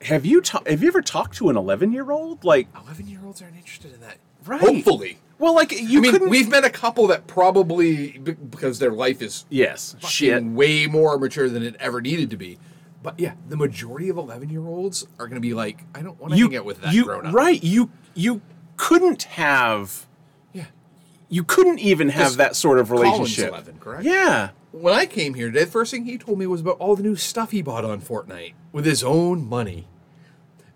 have 0.02 0.26
you 0.26 0.42
ta- 0.42 0.62
have 0.68 0.82
you 0.82 0.88
ever 0.88 1.02
talked 1.02 1.36
to 1.38 1.50
an 1.50 1.58
11 1.58 1.92
year 1.92 2.12
old? 2.12 2.44
Like 2.44 2.68
Eleven 2.84 3.08
year 3.08 3.20
olds 3.26 3.42
aren't 3.42 3.56
interested 3.58 3.94
in 3.94 4.02
that. 4.02 4.18
Right. 4.46 4.62
Hopefully. 4.62 5.18
well, 5.40 5.54
like 5.54 5.72
you 5.72 6.00
I 6.00 6.02
mean, 6.02 6.12
couldn't. 6.12 6.30
we've 6.30 6.48
met 6.50 6.64
a 6.64 6.70
couple 6.70 7.08
that 7.08 7.28
probably 7.28 8.18
because 8.20 8.80
their 8.80 8.92
life 8.92 9.22
is 9.22 9.46
yes, 9.50 9.96
shit. 10.08 10.44
way 10.44 10.88
more 10.88 11.18
mature 11.18 11.50
than 11.50 11.64
it 11.64 11.76
ever 11.80 12.00
needed 12.02 12.30
to 12.30 12.38
be. 12.38 12.58
But 13.04 13.20
yeah, 13.20 13.34
the 13.50 13.58
majority 13.58 14.10
of 14.10 14.18
eleven 14.18 14.50
year 14.50 14.66
olds 14.66 15.06
are 15.20 15.28
going 15.28 15.36
to 15.36 15.42
be 15.42 15.54
like, 15.54 15.84
I 15.94 16.02
don't 16.02 16.20
want 16.20 16.34
to 16.34 16.40
You 16.40 16.50
hang 16.50 16.58
out 16.58 16.66
with 16.66 16.82
that 16.82 16.94
you 16.94 17.04
grown 17.06 17.26
up. 17.28 17.34
right? 17.34 17.62
You 17.62 17.90
you 18.14 18.42
couldn't 18.78 19.24
have. 19.24 20.06
Yeah. 20.54 20.66
You 21.30 21.44
couldn't 21.44 21.80
even 21.80 22.10
have 22.10 22.38
that 22.38 22.56
sort 22.56 22.80
of 22.80 22.88
Colin's 22.90 23.14
relationship. 23.18 23.50
11, 23.50 23.80
correct? 23.80 24.04
Yeah. 24.06 24.50
When 24.82 24.94
I 24.94 25.06
came 25.06 25.34
here 25.34 25.48
today, 25.48 25.64
the 25.66 25.72
first 25.72 25.92
thing 25.92 26.06
he 26.06 26.18
told 26.18 26.38
me 26.40 26.46
was 26.48 26.62
about 26.62 26.78
all 26.78 26.96
the 26.96 27.04
new 27.04 27.16
stuff 27.16 27.52
he 27.52 27.62
bought 27.62 27.84
on 27.86 28.02
Fortnite 28.02 28.54
with 28.72 28.86
his 28.86 29.04
own 29.04 29.48
money. 29.48 29.88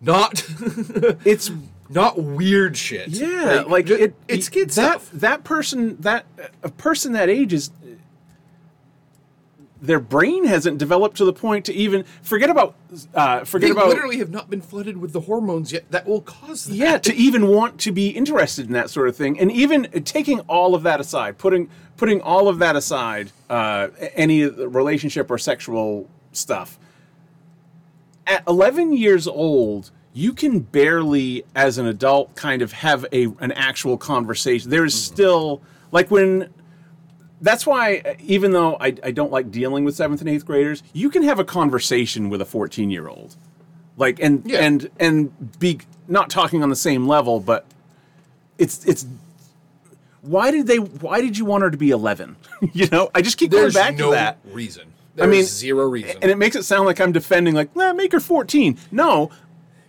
Not, 0.01 0.43
It's 1.25 1.51
not 1.89 2.17
weird 2.21 2.75
shit. 2.77 3.09
yeah, 3.09 3.63
like, 3.67 3.85
ju- 3.85 3.95
it, 3.95 4.15
it's 4.27 4.47
it- 4.47 4.51
kid 4.51 4.67
that, 4.69 4.73
stuff. 5.01 5.11
That 5.11 5.43
person, 5.43 5.97
that 6.01 6.25
a 6.63 6.69
person 6.69 7.13
that 7.13 7.29
age 7.29 7.53
is, 7.53 7.69
their 9.81 9.99
brain 9.99 10.45
hasn't 10.45 10.77
developed 10.77 11.17
to 11.17 11.25
the 11.25 11.33
point 11.33 11.65
to 11.65 11.73
even 11.73 12.03
forget 12.21 12.49
about, 12.49 12.75
uh, 13.15 13.43
forget 13.43 13.67
They 13.67 13.71
about, 13.71 13.89
literally 13.89 14.17
have 14.17 14.29
not 14.29 14.49
been 14.49 14.61
flooded 14.61 14.97
with 14.97 15.11
the 15.11 15.21
hormones 15.21 15.71
yet 15.73 15.89
that 15.91 16.07
will 16.07 16.21
cause 16.21 16.65
that. 16.65 16.75
yeah, 16.75 16.97
to 16.99 17.13
even 17.15 17.47
want 17.47 17.79
to 17.81 17.91
be 17.91 18.09
interested 18.09 18.67
in 18.67 18.73
that 18.73 18.89
sort 18.89 19.07
of 19.07 19.15
thing, 19.15 19.39
and 19.39 19.51
even 19.51 19.83
taking 20.03 20.39
all 20.41 20.73
of 20.75 20.83
that 20.83 20.99
aside, 20.99 21.37
putting 21.39 21.67
putting 22.01 22.19
all 22.21 22.47
of 22.47 22.57
that 22.57 22.75
aside, 22.75 23.31
uh, 23.47 23.87
any 24.15 24.43
relationship 24.45 25.29
or 25.29 25.37
sexual 25.37 26.09
stuff. 26.31 26.79
At 28.25 28.41
11 28.47 28.97
years 28.97 29.27
old, 29.27 29.91
you 30.11 30.33
can 30.33 30.61
barely, 30.61 31.43
as 31.55 31.77
an 31.77 31.85
adult, 31.85 32.35
kind 32.35 32.63
of 32.63 32.71
have 32.73 33.05
a 33.13 33.25
an 33.39 33.51
actual 33.51 33.99
conversation. 33.99 34.71
There's 34.71 34.95
still 34.95 35.61
like 35.91 36.09
when. 36.09 36.49
That's 37.39 37.67
why, 37.67 38.17
even 38.19 38.51
though 38.51 38.77
I, 38.79 38.95
I 39.03 39.11
don't 39.11 39.31
like 39.31 39.51
dealing 39.51 39.85
with 39.85 39.95
seventh 39.95 40.21
and 40.21 40.29
eighth 40.29 40.45
graders, 40.45 40.81
you 40.93 41.11
can 41.11 41.21
have 41.21 41.37
a 41.37 41.45
conversation 41.45 42.29
with 42.31 42.41
a 42.41 42.45
14 42.45 42.89
year 42.89 43.07
old. 43.07 43.35
like 43.95 44.19
and 44.19 44.41
Yeah. 44.43 44.59
and 44.65 44.89
and 44.99 45.59
be 45.59 45.79
not 46.07 46.31
talking 46.31 46.63
on 46.63 46.69
the 46.71 46.75
same 46.75 47.07
level, 47.07 47.39
but 47.39 47.65
it's 48.57 48.83
it's 48.85 49.05
why 50.21 50.51
did 50.51 50.67
they 50.67 50.77
why 50.77 51.19
did 51.21 51.37
you 51.37 51.45
want 51.45 51.63
her 51.63 51.71
to 51.71 51.77
be 51.77 51.89
11 51.89 52.35
you 52.73 52.87
know 52.87 53.09
i 53.15 53.21
just 53.21 53.37
keep 53.37 53.49
There's 53.51 53.73
going 53.73 53.85
back 53.87 53.97
no 53.97 54.09
to 54.09 54.15
that 54.15 54.37
reason. 54.45 54.93
I 55.19 55.25
mean, 55.27 55.43
zero 55.43 55.87
reason. 55.87 56.17
and 56.21 56.31
it 56.31 56.37
makes 56.37 56.55
it 56.55 56.63
sound 56.63 56.85
like 56.85 56.99
i'm 57.01 57.11
defending 57.11 57.53
like 57.55 57.75
nah, 57.75 57.91
make 57.93 58.11
her 58.11 58.19
14 58.19 58.77
no 58.91 59.29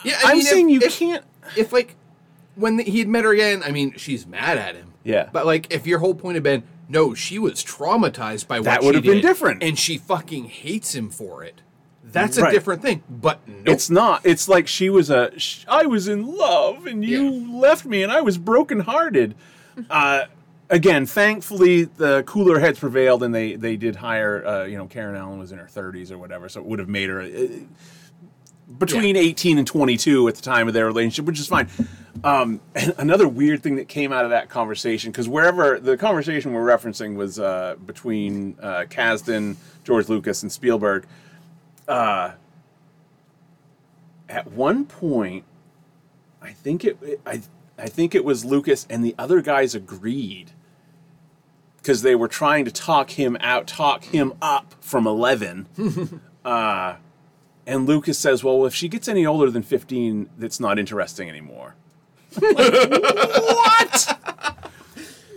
yeah, 0.05 0.19
i'm 0.25 0.39
mean, 0.39 0.41
if- 0.41 0.49
saying 0.49 0.69
you 0.71 0.81
if, 0.83 0.99
can't 0.99 1.25
If 1.57 1.73
like 1.73 1.97
when 2.55 2.79
he 2.81 2.99
had 2.99 3.09
met 3.09 3.25
her 3.25 3.33
again, 3.33 3.63
I 3.65 3.71
mean, 3.71 3.95
she's 3.97 4.27
mad 4.27 4.59
at 4.59 4.75
him. 4.75 4.93
Yeah. 5.05 5.31
But 5.33 5.47
like, 5.47 5.73
if 5.73 5.87
your 5.87 6.01
whole 6.01 6.15
point 6.15 6.35
had 6.35 6.43
been 6.43 6.65
no, 6.87 7.15
she 7.15 7.39
was 7.39 7.65
traumatized 7.65 8.47
by 8.47 8.59
what 8.59 8.65
That 8.67 8.83
would 8.83 8.95
have 8.95 9.05
been 9.05 9.23
different. 9.23 9.63
and 9.63 9.79
she 9.79 9.97
fucking 9.97 10.45
hates 10.47 10.95
him 10.95 11.09
for 11.09 11.43
it. 11.43 11.63
That's 12.05 12.37
a 12.37 12.43
Right. 12.43 12.53
different 12.53 12.83
thing. 12.83 13.03
But 13.09 13.41
nope. 13.49 13.63
it's 13.69 13.89
not 13.89 14.21
it's 14.27 14.49
like 14.49 14.69
she 14.69 14.91
was 14.91 15.09
a 15.09 15.33
sh- 15.39 15.65
i 15.69 15.87
was 15.87 16.09
in 16.09 16.27
love 16.37 16.85
and 16.87 17.03
you 17.05 17.23
Yeah. 17.31 17.59
left 17.61 17.87
me 17.87 18.03
and 18.03 18.13
i 18.13 18.21
was 18.21 18.37
brokenhearted 18.37 19.35
uh 19.91 20.25
again 20.71 21.07
thankfully 21.07 21.85
the 21.85 22.23
cooler 22.25 22.59
heads 22.59 22.79
prevailed 22.79 23.23
and 23.23 23.35
they 23.35 23.55
they 23.57 23.77
did 23.77 23.97
hire 23.97 24.45
uh, 24.47 24.65
you 24.65 24.77
know 24.77 24.87
karen 24.87 25.17
allen 25.17 25.39
was 25.39 25.53
in 25.53 25.59
her 25.59 25.67
30s 25.67 26.11
or 26.11 26.19
whatever 26.19 26.49
so 26.49 26.61
it 26.61 26.67
would 26.67 26.79
have 26.79 26.89
made 26.89 27.09
her 27.09 27.21
uh, 27.21 27.47
between 28.79 29.17
18 29.17 29.59
and 29.59 29.67
22 29.67 30.29
at 30.29 30.35
the 30.35 30.43
time 30.43 30.69
of 30.69 30.75
their 30.75 30.87
relationship 30.87 31.27
which 31.27 31.39
is 31.39 31.47
fine. 31.47 31.69
Um, 32.25 32.61
another 32.99 33.29
weird 33.29 33.63
thing 33.63 33.77
that 33.77 33.89
came 33.89 34.13
out 34.13 34.25
of 34.25 34.31
that 34.31 34.49
conversation 34.49 35.11
because 35.11 35.29
wherever 35.29 35.79
the 35.79 35.97
conversation 35.97 36.53
we're 36.53 36.65
referencing 36.65 37.17
was 37.17 37.39
uh, 37.39 37.77
between 37.85 38.57
uh, 38.63 38.85
kasdan 38.89 39.57
george 39.85 40.09
lucas 40.09 40.43
and 40.43 40.51
spielberg 40.51 41.07
at 44.33 44.51
one 44.51 44.87
point, 44.87 45.45
I 46.41 46.53
think 46.53 46.85
it, 46.85 47.21
I, 47.27 47.43
I 47.83 47.89
think 47.89 48.15
it 48.15 48.25
was 48.25 48.45
Lucas 48.45 48.87
and 48.89 49.05
the 49.05 49.13
other 49.19 49.43
guys 49.43 49.75
agreed 49.75 50.53
because 51.79 52.03
they 52.03 52.15
were 52.15 52.29
trying 52.29 52.65
to 52.65 52.71
talk 52.71 53.11
him 53.11 53.37
out, 53.41 53.67
talk 53.67 54.05
him 54.05 54.35
up 54.41 54.77
from 54.81 55.05
eleven. 55.05 55.67
uh, 56.45 56.95
and 57.67 57.87
Lucas 57.87 58.21
says, 58.21 58.45
"Well, 58.45 58.65
if 58.67 58.75
she 58.75 58.89
gets 58.89 59.09
any 59.09 59.27
older 59.27 59.51
than 59.51 59.65
fifteen, 59.65 60.31
that's 60.39 60.61
not 60.61 60.79
interesting 60.79 61.29
anymore." 61.29 61.75
what? 62.39 64.19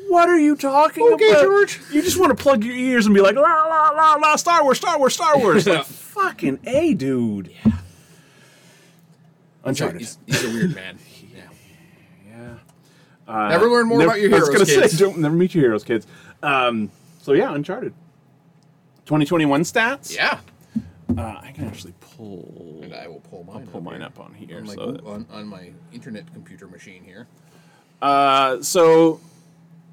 What 0.07 0.29
are 0.29 0.39
you 0.39 0.55
talking 0.55 1.03
Okay, 1.13 1.31
about? 1.31 1.43
George. 1.43 1.81
You 1.91 2.01
just 2.03 2.17
want 2.19 2.29
to 2.37 2.41
plug 2.41 2.63
your 2.63 2.75
ears 2.75 3.05
and 3.07 3.13
be 3.15 3.21
like, 3.21 3.35
la 3.35 3.41
la 3.41 3.89
la 3.89 4.13
la, 4.15 4.35
Star 4.37 4.63
Wars, 4.63 4.77
Star 4.77 4.97
Wars, 4.99 5.13
Star 5.15 5.37
Wars. 5.37 5.67
Like, 5.67 5.83
fucking 5.85 6.59
a 6.65 6.93
dude. 6.93 7.51
Yeah. 7.65 7.71
Uncharted. 9.65 9.99
he's, 9.99 10.17
he's 10.25 10.43
a 10.45 10.49
weird 10.49 10.73
man. 10.75 10.97
Yeah. 13.27 13.41
Yeah. 13.43 13.47
Never 13.49 13.67
learn 13.69 13.87
more 13.87 13.99
Never- 13.99 14.11
about 14.11 14.21
your 14.21 14.35
I 14.35 14.39
was 14.39 14.47
heroes, 14.49 14.67
gonna 14.67 14.81
kids. 14.81 14.97
say, 14.97 15.05
don't 15.05 15.17
never 15.19 15.35
meet 15.35 15.53
your 15.55 15.63
heroes, 15.63 15.83
kids. 15.83 16.07
Um, 16.43 16.91
so 17.21 17.33
yeah, 17.33 17.53
Uncharted. 17.53 17.93
2021 19.05 19.61
stats. 19.63 20.15
yeah. 20.15 20.39
Uh, 21.17 21.21
I 21.41 21.51
can 21.53 21.65
actually 21.65 21.93
pull. 21.99 22.79
And 22.83 22.93
I 22.93 23.07
will 23.07 23.19
pull 23.21 23.43
mine. 23.43 23.67
pull 23.67 23.77
up 23.77 23.83
mine 23.83 23.97
here. 23.97 24.05
up 24.07 24.19
on 24.19 24.33
here. 24.33 24.57
On 24.57 24.65
my, 24.65 24.73
so, 24.73 24.91
Goo- 24.93 25.07
on, 25.07 25.25
on 25.31 25.47
my 25.47 25.71
internet 25.93 26.31
computer 26.33 26.67
machine 26.67 27.03
here. 27.03 27.27
uh, 28.01 28.61
so 28.61 29.21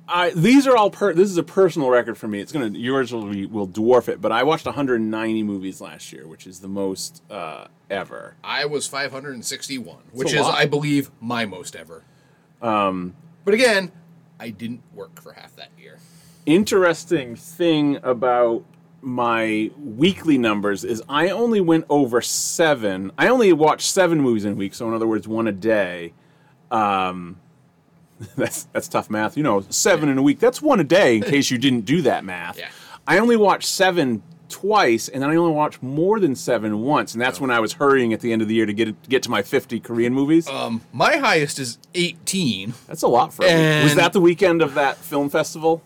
I 0.09 0.30
these 0.30 0.66
are 0.66 0.76
all 0.76 0.90
per. 0.90 1.12
This 1.12 1.30
is 1.30 1.36
a 1.36 1.42
personal 1.42 1.90
record 1.90 2.16
for 2.18 2.26
me. 2.28 2.40
It's 2.40 2.50
gonna 2.50 2.68
yours 2.68 3.12
will 3.12 3.26
be, 3.26 3.46
will 3.46 3.68
dwarf 3.68 4.09
it, 4.09 4.20
but 4.20 4.32
I 4.32 4.42
watched 4.42 4.64
190 4.66 5.42
movies 5.42 5.80
last 5.80 6.12
year, 6.12 6.26
which 6.26 6.46
is 6.46 6.60
the 6.60 6.68
most 6.68 7.22
uh, 7.30 7.66
ever. 7.90 8.34
I 8.42 8.64
was 8.64 8.86
561, 8.88 9.98
which 10.12 10.32
is, 10.32 10.40
lot. 10.40 10.54
I 10.59 10.64
believe, 10.66 11.10
my 11.20 11.44
most 11.44 11.76
ever. 11.76 12.02
Um, 12.62 13.14
but 13.44 13.55
again, 13.55 13.93
I 14.40 14.51
didn't 14.51 14.82
work 14.94 15.20
for 15.20 15.32
half 15.32 15.55
that 15.56 15.70
year. 15.78 15.98
interesting 16.47 17.36
thing 17.36 17.98
about 18.02 18.64
my 19.01 19.70
weekly 19.78 20.39
numbers 20.39 20.85
is 20.85 21.02
I 21.09 21.28
only 21.31 21.60
went 21.60 21.85
over 21.89 22.20
seven. 22.20 23.10
I 23.19 23.28
only 23.28 23.52
watched 23.52 23.90
seven 23.90 24.20
movies 24.20 24.44
in 24.44 24.52
a 24.52 24.55
week, 24.56 24.74
so 24.74 24.86
in 24.89 24.94
other 24.94 25.06
words, 25.09 25.27
one 25.27 25.47
a 25.48 25.52
day. 25.52 26.12
Um, 26.70 27.39
that's 28.36 28.64
that's 28.73 28.89
tough 28.89 29.10
math. 29.10 29.36
You 29.36 29.43
know, 29.43 29.60
seven 29.70 30.09
in 30.09 30.19
a 30.19 30.23
week. 30.23 30.39
That's 30.39 30.62
one 30.62 30.81
a 30.81 30.85
day. 30.85 31.16
In 31.16 31.23
case 31.35 31.51
you 31.51 31.59
didn't 31.59 31.82
do 31.82 32.02
that 32.02 32.24
math. 32.24 32.59
Yeah. 32.59 32.70
I 33.06 33.19
only 33.19 33.36
watched 33.36 33.69
seven 33.69 34.23
twice, 34.52 35.08
and 35.08 35.22
then 35.22 35.30
I 35.30 35.36
only 35.36 35.52
watched 35.52 35.82
more 35.82 36.20
than 36.20 36.36
seven 36.36 36.82
once, 36.82 37.14
and 37.14 37.20
that's 37.20 37.40
when 37.40 37.50
I 37.50 37.58
was 37.58 37.72
hurrying 37.72 38.12
at 38.12 38.20
the 38.20 38.32
end 38.32 38.42
of 38.42 38.48
the 38.48 38.54
year 38.54 38.66
to 38.66 38.72
get 38.72 39.08
get 39.08 39.22
to 39.24 39.30
my 39.30 39.42
fifty 39.42 39.80
Korean 39.80 40.14
movies. 40.14 40.48
Um, 40.48 40.82
my 40.92 41.16
highest 41.16 41.58
is 41.58 41.78
18, 41.94 42.74
that's 42.86 43.02
a 43.02 43.08
lot 43.08 43.32
for 43.32 43.42
week. 43.44 43.84
Was 43.84 43.94
that 43.96 44.12
the 44.12 44.20
weekend 44.20 44.62
of 44.62 44.74
that 44.74 44.96
film 44.98 45.28
festival? 45.28 45.82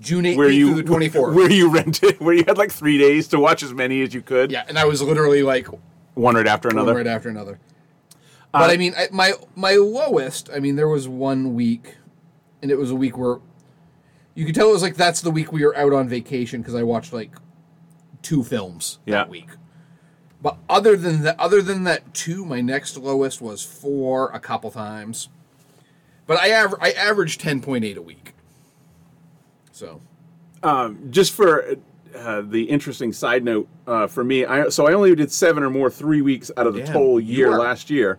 June 0.00 0.24
18th 0.24 0.36
where 0.36 0.50
you 0.50 0.82
through 0.82 0.98
the 0.98 1.08
24th. 1.08 1.34
where 1.36 1.50
you 1.50 1.70
rented 1.70 2.20
where 2.20 2.34
you 2.34 2.42
had 2.46 2.58
like 2.58 2.72
three 2.72 2.98
days 2.98 3.28
to 3.28 3.38
watch 3.38 3.62
as 3.62 3.72
many 3.72 4.02
as 4.02 4.12
you 4.12 4.22
could 4.22 4.50
yeah, 4.50 4.64
and 4.68 4.76
I 4.76 4.84
was 4.86 5.00
literally 5.00 5.44
like 5.44 5.68
one 6.14 6.34
right 6.34 6.46
after 6.48 6.68
another 6.68 6.92
Uh, 6.92 6.96
right 6.96 7.06
after 7.06 7.28
another. 7.28 7.60
But 8.52 8.70
I 8.70 8.76
mean, 8.76 8.94
I, 8.96 9.08
my 9.10 9.32
my 9.56 9.74
lowest. 9.74 10.48
I 10.54 10.60
mean, 10.60 10.76
there 10.76 10.88
was 10.88 11.08
one 11.08 11.54
week, 11.54 11.96
and 12.62 12.70
it 12.70 12.78
was 12.78 12.90
a 12.92 12.94
week 12.94 13.18
where 13.18 13.38
you 14.34 14.44
could 14.46 14.54
tell 14.54 14.68
it 14.68 14.72
was 14.72 14.82
like 14.82 14.94
that's 14.96 15.20
the 15.22 15.30
week 15.30 15.52
we 15.52 15.64
were 15.64 15.76
out 15.76 15.92
on 15.92 16.08
vacation 16.08 16.60
because 16.60 16.74
I 16.76 16.82
watched 16.84 17.12
like 17.12 17.32
two 18.24 18.42
films 18.42 18.98
Yeah. 19.06 19.16
that 19.18 19.28
week. 19.28 19.50
But 20.42 20.58
other 20.68 20.96
than 20.96 21.22
that, 21.22 21.38
other 21.38 21.62
than 21.62 21.84
that 21.84 22.12
two, 22.12 22.44
my 22.44 22.60
next 22.60 22.96
lowest 22.96 23.40
was 23.40 23.62
four 23.64 24.30
a 24.32 24.40
couple 24.40 24.70
times. 24.72 25.28
But 26.26 26.38
I 26.40 26.48
aver- 26.64 26.78
I 26.80 26.90
averaged 26.90 27.40
ten 27.40 27.60
point 27.60 27.84
eight 27.84 27.96
a 27.96 28.02
week. 28.02 28.34
So 29.72 30.00
just 31.10 31.32
for 31.32 31.76
uh, 32.16 32.40
the 32.42 32.64
interesting 32.64 33.12
side 33.12 33.44
note 33.44 33.68
uh, 33.86 34.06
for 34.06 34.22
me 34.24 34.44
I, 34.46 34.68
so 34.70 34.86
i 34.86 34.92
only 34.94 35.14
did 35.14 35.30
seven 35.32 35.62
or 35.62 35.68
more 35.68 35.90
three 35.90 36.22
weeks 36.22 36.50
out 36.56 36.66
of 36.66 36.72
the 36.74 36.82
Damn, 36.82 36.92
total 36.94 37.20
year 37.20 37.50
last 37.58 37.90
year 37.90 38.18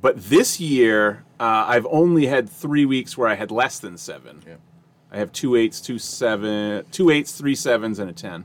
but 0.00 0.16
this 0.30 0.60
year 0.60 1.24
uh, 1.40 1.64
i've 1.66 1.86
only 1.90 2.26
had 2.26 2.48
three 2.48 2.86
weeks 2.86 3.18
where 3.18 3.28
i 3.28 3.34
had 3.34 3.50
less 3.50 3.80
than 3.80 3.98
seven 3.98 4.42
Yeah. 4.46 4.54
i 5.10 5.18
have 5.18 5.32
two 5.32 5.56
eights 5.56 5.80
two 5.80 5.98
seven 5.98 6.84
two 6.92 7.10
eights 7.10 7.32
three 7.32 7.56
sevens 7.56 7.98
and 7.98 8.08
a 8.08 8.12
ten 8.14 8.44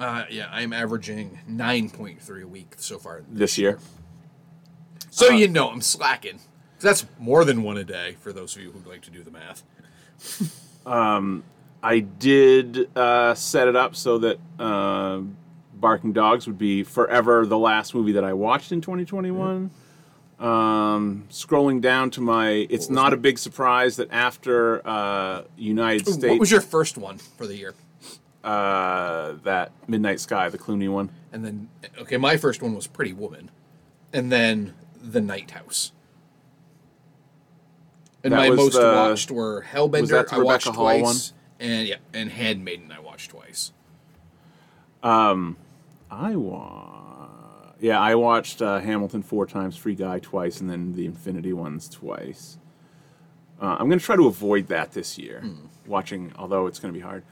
uh, 0.00 0.24
yeah, 0.30 0.48
I'm 0.50 0.72
averaging 0.72 1.38
nine 1.46 1.90
point 1.90 2.20
three 2.20 2.42
a 2.42 2.48
week 2.48 2.74
so 2.78 2.98
far. 2.98 3.22
this 3.28 3.56
year 3.58 3.78
So 5.10 5.28
you 5.28 5.46
know 5.46 5.70
I'm 5.70 5.80
slacking. 5.82 6.40
That's 6.80 7.06
more 7.18 7.44
than 7.44 7.62
one 7.62 7.76
a 7.76 7.84
day 7.84 8.16
for 8.20 8.32
those 8.32 8.56
of 8.56 8.62
you 8.62 8.72
who 8.72 8.90
like 8.90 9.02
to 9.02 9.10
do 9.10 9.22
the 9.22 9.30
math. 9.30 9.62
I 11.82 12.00
did 12.00 12.96
uh, 12.96 13.34
set 13.34 13.68
it 13.68 13.76
up 13.76 13.94
so 13.96 14.18
that 14.18 14.38
uh, 14.58 15.20
Barking 15.74 16.12
Dogs 16.12 16.46
would 16.46 16.58
be 16.58 16.82
forever 16.82 17.46
the 17.46 17.58
last 17.58 17.94
movie 17.94 18.12
that 18.12 18.24
I 18.24 18.32
watched 18.32 18.72
in 18.72 18.80
2021. 18.80 19.70
Um, 20.38 21.26
scrolling 21.30 21.80
down 21.80 22.10
to 22.12 22.20
my, 22.20 22.66
it's 22.70 22.88
not 22.88 23.12
a 23.12 23.16
big 23.16 23.38
surprise 23.38 23.96
that 23.96 24.10
after 24.10 24.86
uh, 24.86 25.42
United 25.56 26.08
Ooh, 26.08 26.12
States, 26.12 26.30
What 26.30 26.40
was 26.40 26.50
your 26.50 26.62
first 26.62 26.96
one 26.96 27.18
for 27.18 27.46
the 27.46 27.56
year? 27.56 27.74
Uh, 28.44 29.32
that 29.44 29.72
Midnight 29.86 30.20
Sky, 30.20 30.48
the 30.48 30.58
Clooney 30.58 30.90
one. 30.90 31.10
And 31.32 31.44
then, 31.44 31.68
okay, 31.98 32.16
my 32.16 32.36
first 32.36 32.62
one 32.62 32.74
was 32.74 32.86
Pretty 32.86 33.12
Woman, 33.12 33.50
and 34.12 34.32
then 34.32 34.74
The 35.02 35.20
Night 35.20 35.50
House. 35.52 35.92
And 38.22 38.32
That 38.32 38.36
my 38.36 38.50
most 38.50 38.74
the- 38.74 38.80
watched 38.94 39.30
were 39.30 39.64
Hellbender. 39.72 40.00
was 40.02 40.10
that 40.10 40.28
the 40.28 40.36
I 40.36 40.38
watched 40.40 40.66
Hall 40.66 40.74
twice, 40.74 41.32
and 41.58 41.88
yeah, 41.88 41.96
and 42.12 42.30
Handmaiden. 42.30 42.92
I 42.92 43.00
watched 43.00 43.30
twice. 43.30 43.72
Um, 45.02 45.56
I 46.10 46.36
wa 46.36 47.28
yeah, 47.80 47.98
I 47.98 48.14
watched 48.16 48.60
uh, 48.60 48.78
Hamilton 48.80 49.22
four 49.22 49.46
times, 49.46 49.74
Free 49.76 49.94
Guy 49.94 50.18
twice, 50.18 50.60
and 50.60 50.68
then 50.68 50.92
the 50.94 51.06
Infinity 51.06 51.54
ones 51.54 51.88
twice. 51.88 52.58
Uh, 53.58 53.76
I'm 53.78 53.88
going 53.88 53.98
to 53.98 54.04
try 54.04 54.16
to 54.16 54.26
avoid 54.26 54.66
that 54.68 54.92
this 54.92 55.16
year. 55.18 55.42
Watching, 55.86 56.32
although 56.36 56.66
it's 56.66 56.78
going 56.78 56.92
to 56.92 56.98
be 56.98 57.02
hard. 57.02 57.22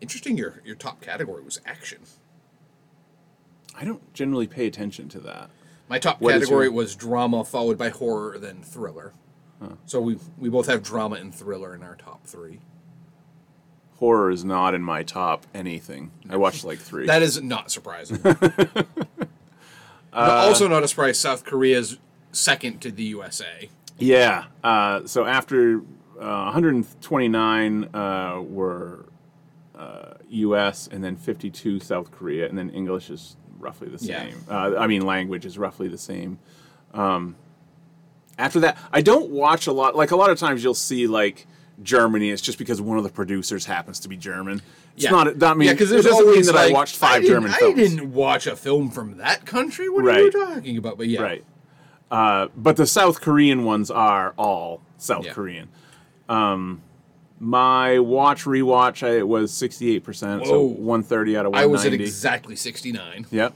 Interesting. 0.00 0.36
Your 0.36 0.60
your 0.64 0.76
top 0.76 1.00
category 1.00 1.42
was 1.42 1.60
action. 1.66 1.98
I 3.74 3.84
don't 3.84 4.12
generally 4.14 4.46
pay 4.46 4.66
attention 4.66 5.08
to 5.10 5.20
that. 5.20 5.50
My 5.88 5.98
top 5.98 6.20
What 6.20 6.32
category 6.32 6.66
your- 6.66 6.72
was 6.74 6.94
drama, 6.96 7.44
followed 7.44 7.78
by 7.78 7.88
horror, 7.90 8.38
then 8.38 8.62
thriller. 8.62 9.12
So 9.86 10.00
we 10.00 10.18
we 10.36 10.48
both 10.48 10.66
have 10.68 10.82
drama 10.84 11.16
and 11.16 11.34
thriller 11.34 11.74
in 11.74 11.82
our 11.82 11.96
top 11.96 12.24
three. 12.26 12.60
Horror 13.96 14.30
is 14.30 14.44
not 14.44 14.72
in 14.74 14.82
my 14.82 15.02
top 15.02 15.46
anything. 15.52 16.12
I 16.30 16.36
watched 16.36 16.62
like 16.64 16.78
three. 16.78 17.06
That 17.06 17.22
is 17.22 17.42
not 17.42 17.70
surprising. 17.72 18.20
But 20.10 20.30
also 20.48 20.66
not 20.68 20.82
a 20.82 20.88
surprise. 20.88 21.18
South 21.18 21.44
Korea's 21.44 21.98
second 22.32 22.80
to 22.80 22.90
the 22.90 23.04
USA. 23.04 23.68
yeah. 23.98 24.44
Uh, 24.64 25.02
so 25.06 25.24
after 25.26 25.80
uh, 26.18 26.50
129 26.50 27.84
uh, 27.94 28.40
were 28.42 29.04
uh, 29.78 30.14
U.S. 30.28 30.88
and 30.90 31.02
then 31.04 31.16
52 31.16 31.80
South 31.80 32.10
Korea, 32.10 32.48
and 32.48 32.58
then 32.58 32.68
English 32.70 33.10
is 33.10 33.36
roughly 33.58 33.88
the 33.88 34.04
Yeah. 34.04 34.22
same. 34.28 34.36
Uh, 34.50 34.74
I 34.78 34.86
mean, 34.86 35.02
language 35.06 35.46
is 35.46 35.56
roughly 35.56 35.88
the 35.88 35.98
same. 35.98 36.38
Um, 36.92 37.36
after 38.38 38.60
that, 38.60 38.76
I 38.92 39.00
don't 39.02 39.30
watch 39.30 39.66
a 39.66 39.72
lot. 39.72 39.96
Like 39.96 40.10
a 40.10 40.16
lot 40.16 40.30
of 40.30 40.38
times, 40.38 40.62
you'll 40.62 40.74
see 40.74 41.06
like 41.06 41.46
Germany. 41.82 42.30
It's 42.30 42.42
just 42.42 42.58
because 42.58 42.80
one 42.80 42.98
of 42.98 43.04
the 43.04 43.10
producers 43.10 43.64
happens 43.66 44.00
to 44.00 44.08
be 44.08 44.16
German. 44.16 44.62
It's 44.96 45.04
Yeah. 45.04 45.10
not. 45.10 45.42
I 45.42 45.54
mean, 45.54 45.66
yeah, 45.66 45.72
because 45.74 45.90
it 45.90 45.94
there's 46.02 46.06
doesn't 46.06 46.26
mean 46.30 46.42
that 46.46 46.54
like, 46.54 46.70
I 46.70 46.72
watched 46.72 46.96
five 46.96 47.22
didn't- 47.22 47.34
German 47.34 47.50
I 47.52 47.58
films. 47.58 47.76
didn't 47.76 48.12
watch 48.12 48.46
a 48.46 48.56
film 48.56 48.90
from 48.90 49.16
that 49.18 49.44
country. 49.46 49.88
What 49.88 50.04
are 50.06 50.20
you 50.20 50.30
talking 50.30 50.76
about? 50.76 50.98
But 50.98 51.08
yeah, 51.08 51.22
Right. 51.22 51.44
Uh, 52.10 52.48
but 52.56 52.76
the 52.76 52.86
South 52.86 53.20
Korean 53.20 53.64
ones 53.64 53.90
are 53.90 54.32
all 54.38 54.80
South 54.96 55.26
Yeah. 55.26 55.32
Korean. 55.34 55.68
Um, 56.28 56.80
my 57.40 57.98
watch 57.98 58.44
rewatch 58.44 59.06
I, 59.06 59.18
it 59.18 59.28
was 59.28 59.52
sixty 59.52 59.94
eight 59.94 60.04
percent, 60.04 60.46
so 60.46 60.62
one 60.62 61.02
thirty 61.02 61.36
out 61.36 61.46
of 61.46 61.52
one 61.52 61.60
I 61.62 61.66
was 61.66 61.84
at 61.84 61.92
exactly 61.92 62.56
69. 62.56 63.26
Yep. 63.30 63.54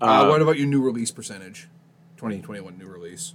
Uh, 0.00 0.26
what 0.26 0.42
about 0.42 0.58
your 0.58 0.66
new 0.66 0.82
release 0.82 1.10
percentage? 1.10 1.68
2021 2.16 2.76
new 2.78 2.86
release. 2.86 3.34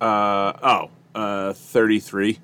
Uh, 0.00 0.52
oh, 0.62 0.90
uh, 1.14 1.52
thirty 1.52 1.98
three. 1.98 2.38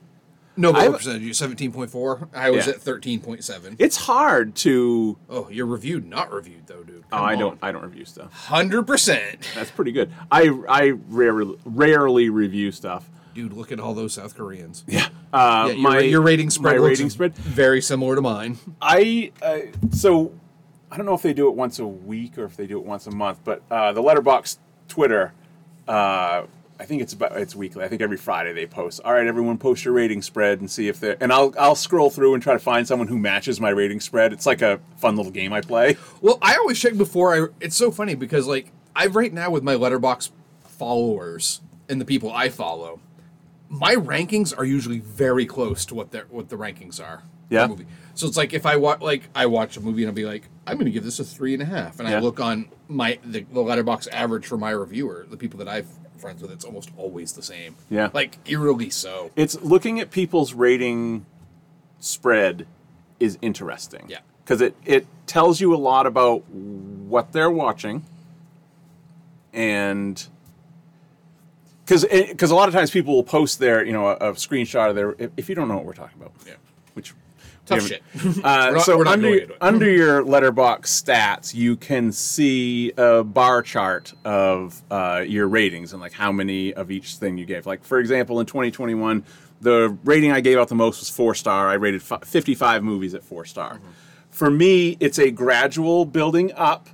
No, 0.55 0.71
but 0.73 0.87
what 0.91 0.99
percentage? 0.99 1.23
You 1.23 1.31
17.4. 1.31 2.29
I 2.35 2.51
was 2.51 2.67
Yeah. 2.67 2.75
at 2.75 2.81
13.7. 2.81 3.77
It's 3.79 3.97
hard 3.97 4.55
to. 4.57 5.17
Oh, 5.31 5.49
you're 5.51 5.65
reviewed, 5.65 6.07
not 6.07 6.31
reviewed 6.31 6.67
though, 6.67 6.83
dude. 6.83 7.05
Oh, 7.11 7.23
I 7.23 7.37
don't. 7.37 7.59
I 7.63 7.73
don't 7.73 7.83
review 7.83 8.05
stuff. 8.05 8.33
Hundred 8.33 8.87
percent, 8.87 9.49
That's 9.55 9.71
pretty 9.71 9.93
good. 9.93 10.13
I 10.31 10.51
I 10.69 10.91
rarely 11.09 11.57
rarely 11.65 12.29
review 12.29 12.71
stuff. 12.73 13.09
dude. 13.35 13.53
Look 13.55 13.73
at 13.73 13.81
all 13.81 13.95
those 13.95 14.13
South 14.15 14.35
Koreans. 14.37 14.85
Yeah. 14.87 15.09
Uh, 15.33 15.67
Yeah, 15.69 15.73
your, 15.73 15.83
my 15.83 15.99
your 16.01 16.21
rating 16.21 16.51
spread. 16.51 16.77
My 16.77 16.83
rating 16.87 17.11
spread. 17.11 17.35
very 17.35 17.81
similar 17.81 18.15
to 18.15 18.23
mine. 18.23 18.59
I 18.81 19.33
uh, 19.41 19.61
so 19.91 20.33
I 20.91 20.97
don't 20.97 21.07
know 21.07 21.15
if 21.15 21.23
they 21.23 21.33
do 21.33 21.49
it 21.49 21.55
once 21.55 21.79
a 21.79 21.87
week 21.87 22.37
or 22.37 22.45
if 22.45 22.57
they 22.57 22.67
do 22.67 22.79
it 22.79 22.85
once 22.85 23.07
a 23.07 23.11
month, 23.11 23.41
but 23.45 23.63
uh, 23.71 23.93
the 23.93 24.03
Letterboxd 24.03 24.59
Twitter, 24.89 25.33
uh, 25.89 26.43
I 26.79 26.85
think 26.85 27.01
it's 27.01 27.15
about 27.15 27.33
it's 27.39 27.57
weekly. 27.57 27.83
I 27.83 27.89
think 27.89 28.03
every 28.03 28.19
Friday 28.19 28.53
they 28.53 28.67
post. 28.67 29.01
All 29.05 29.13
right, 29.15 29.27
everyone, 29.27 29.57
post 29.57 29.85
your 29.85 29.95
rating 29.95 30.21
spread 30.21 30.61
and 30.61 30.71
see 30.71 30.89
if 30.89 31.01
they 31.01 31.11
are 31.13 31.17
and 31.21 31.33
I'll 31.33 31.55
I'll 31.59 31.77
scroll 31.77 32.11
through 32.11 32.35
and 32.35 32.43
try 32.43 32.53
to 32.53 32.59
find 32.59 32.87
someone 32.87 33.09
who 33.09 33.19
matches 33.19 33.61
my 33.61 33.71
rating 33.71 34.01
spread. 34.01 34.33
It's 34.33 34.45
like 34.45 34.61
a 34.61 34.81
fun 34.97 35.17
little 35.17 35.33
game 35.33 35.53
I 35.53 35.61
play. 35.63 35.97
Well, 36.21 36.39
I 36.43 36.57
always 36.57 36.79
check 36.79 36.97
before 36.99 37.35
I. 37.35 37.47
It's 37.61 37.77
so 37.77 37.91
funny 37.91 38.15
because 38.15 38.47
like 38.47 38.71
I 38.95 39.07
right 39.07 39.33
now 39.33 39.49
with 39.51 39.63
my 39.63 39.75
Letterboxd 39.77 40.31
followers 40.67 41.61
and 41.89 42.01
the 42.01 42.05
people 42.05 42.31
I 42.33 42.49
follow, 42.49 43.01
my 43.73 43.95
rankings 43.95 44.57
are 44.57 44.65
usually 44.65 45.01
very 45.01 45.47
close 45.47 45.85
to 45.87 45.95
what 45.95 46.11
their 46.11 46.27
what 46.29 46.51
the 46.51 46.57
rankings 46.57 47.03
are. 47.03 47.25
Yeah. 47.49 47.67
movie. 47.67 47.87
So 48.15 48.27
it's 48.27 48.37
like 48.37 48.53
if 48.55 48.65
I 48.65 48.77
watch 48.77 49.01
like 49.01 49.29
I 49.35 49.47
watch 49.47 49.77
a 49.77 49.81
movie 49.81 50.03
and 50.03 50.09
I'll 50.09 50.15
be 50.15 50.25
like 50.25 50.45
I'm 50.67 50.77
going 50.77 50.87
to 50.87 50.93
give 50.93 51.05
this 51.05 51.19
a 51.19 51.25
three 51.25 51.55
and 51.55 51.63
a 51.63 51.67
half, 51.67 51.99
and 51.99 52.09
I 52.09 52.19
look 52.21 52.39
on 52.39 52.69
my 52.89 53.19
the, 53.25 53.41
the 53.41 53.61
Letterboxd 53.61 54.09
average 54.13 54.47
for 54.47 54.57
my 54.57 54.71
reviewer, 54.71 55.27
the 55.29 55.37
people 55.37 55.59
that 55.59 55.69
I've 55.69 55.89
friends 56.19 56.41
with, 56.41 56.53
it's 56.53 56.65
almost 56.65 56.91
always 56.97 57.33
the 57.33 57.43
same. 57.43 57.75
Yeah. 57.91 58.11
like 58.15 58.39
eerily 58.49 58.91
so. 58.91 59.31
It's 59.37 59.61
looking 59.61 60.01
at 60.01 60.11
people's 60.11 60.55
rating 60.55 61.27
spread 61.99 62.67
is 63.19 63.39
interesting. 63.43 64.07
Yeah. 64.09 64.21
Because 64.45 64.61
it, 64.61 64.77
it 64.85 65.07
tells 65.27 65.61
you 65.61 65.75
a 65.75 65.77
lot 65.77 66.07
about 66.07 66.49
what 66.49 67.33
they're 67.33 67.51
watching 67.51 68.05
and 69.53 70.27
because 72.01 72.29
because 72.29 72.51
a 72.51 72.55
lot 72.55 72.69
of 72.69 72.75
times 72.75 72.91
people 72.91 73.15
will 73.15 73.25
post 73.25 73.59
their 73.59 73.85
you 73.85 73.93
know 73.93 74.07
a, 74.09 74.15
a 74.17 74.33
screenshot 74.33 74.91
of 74.91 74.97
their 74.97 75.15
if, 75.19 75.31
if 75.37 75.49
you 75.49 75.55
don't 75.55 75.69
know 75.69 75.77
what 75.77 75.85
we're 75.85 75.93
talking 75.93 76.21
about 76.21 76.33
Yeah. 76.47 76.55
which 76.95 77.15
Tough 77.65 77.87
shit. 77.87 78.03
uh, 78.45 78.73
not- 78.73 78.83
so 78.83 78.99
under 79.07 79.29
going 79.29 79.35
into 79.43 79.53
it. 79.55 79.59
under 79.61 79.89
your 79.91 80.25
Letterboxd 80.25 80.83
stats 80.87 81.55
you 81.55 81.77
can 81.77 82.11
see 82.11 82.93
a 82.97 83.23
bar 83.23 83.63
chart 83.63 84.13
of 84.25 84.83
uh, 84.91 85.25
your 85.27 85.47
ratings 85.47 85.93
and 85.93 86.01
like 86.03 86.13
how 86.13 86.33
many 86.33 86.75
of 86.75 86.91
each 86.91 87.15
thing 87.17 87.39
you 87.39 87.47
gave 87.47 87.65
like 87.67 87.85
for 87.85 87.99
example 88.01 88.41
in 88.41 88.47
2021 88.47 89.25
the 89.61 89.97
rating 90.05 90.33
i 90.33 90.41
gave 90.41 90.59
out 90.59 90.67
the 90.69 90.75
most 90.75 90.99
was 90.99 91.09
four 91.09 91.35
star 91.37 91.69
i 91.69 91.75
rated 91.75 92.03
fi- 92.03 92.19
55 92.25 92.83
movies 92.83 93.15
at 93.15 93.23
four 93.23 93.45
star 93.45 93.75
Mm-hmm. 93.75 93.87
for 94.31 94.51
me 94.51 94.97
it's 94.99 95.21
a 95.21 95.31
gradual 95.31 96.05
building 96.05 96.51
up 96.57 96.89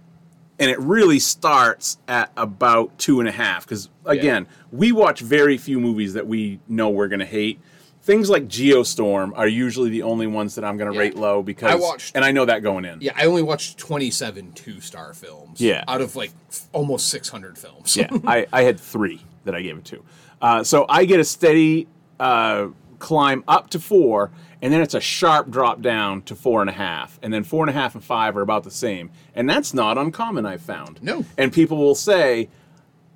and 0.59 0.71
it 0.71 0.79
really 0.81 1.19
starts 1.19 1.99
at 2.09 2.31
about 2.37 2.99
two 2.99 3.21
and 3.21 3.29
a 3.29 3.33
half 3.33 3.65
because 3.65 3.89
again 4.05 4.47
we 4.73 4.93
watch 4.93 5.21
very 5.21 5.57
few 5.59 5.79
movies 5.81 6.15
that 6.15 6.27
we 6.27 6.61
know 6.69 6.89
we're 6.91 7.09
going 7.09 7.21
to 7.21 7.27
hate 7.27 7.61
things 8.03 8.31
like 8.31 8.49
geostorm 8.49 9.33
are 9.37 9.47
usually 9.49 9.91
the 9.91 10.03
only 10.03 10.27
ones 10.27 10.55
that 10.55 10.65
i'm 10.65 10.77
going 10.77 10.91
to 10.91 10.95
Yeah. 10.95 11.01
rate 11.03 11.15
low 11.17 11.43
because 11.43 11.71
I 11.71 11.75
watched- 11.77 12.17
and 12.17 12.25
i 12.25 12.33
know 12.33 12.45
that 12.47 12.63
going 12.63 12.85
in 12.85 13.01
Yeah, 13.01 13.13
I 13.17 13.27
only 13.27 13.43
watched 13.43 13.79
27 13.79 14.53
two 14.53 14.81
star 14.81 15.13
films. 15.15 15.61
Yeah. 15.61 15.85
out 15.87 16.01
of 16.01 16.17
like 16.17 16.33
f- 16.51 16.67
almost 16.73 17.09
600 17.11 17.57
films. 17.59 17.97
yeah 17.97 18.09
I, 18.27 18.47
I 18.53 18.63
had 18.63 18.81
three 18.81 19.23
that 19.45 19.55
i 19.55 19.63
gave 19.63 19.77
it 19.79 19.85
to 19.87 20.03
uh, 20.43 20.65
so 20.65 20.87
i 20.89 21.05
get 21.05 21.21
a 21.21 21.25
steady 21.25 21.87
uh, 22.21 22.69
climb 22.99 23.45
up 23.47 23.71
to 23.71 23.79
four 23.79 24.31
and 24.61 24.73
then 24.73 24.81
it's 24.81 24.95
a 24.95 25.01
sharp 25.01 25.51
drop 25.51 25.81
down 25.81 26.23
to 26.23 26.35
four 26.35 26.61
and 26.61 26.69
a 26.71 26.73
half. 26.73 27.19
And 27.23 27.33
then 27.33 27.45
four 27.45 27.63
and 27.65 27.71
a 27.71 27.73
half 27.79 27.95
and 27.95 28.03
five 28.03 28.37
are 28.37 28.41
about 28.43 28.65
the 28.65 28.71
same. 28.71 29.11
And 29.35 29.49
that's 29.49 29.73
not 29.75 29.97
uncommon 29.99 30.45
i've 30.47 30.63
found. 30.63 31.03
No. 31.03 31.25
and 31.37 31.53
people 31.53 31.77
will 31.77 31.95
say 31.95 32.49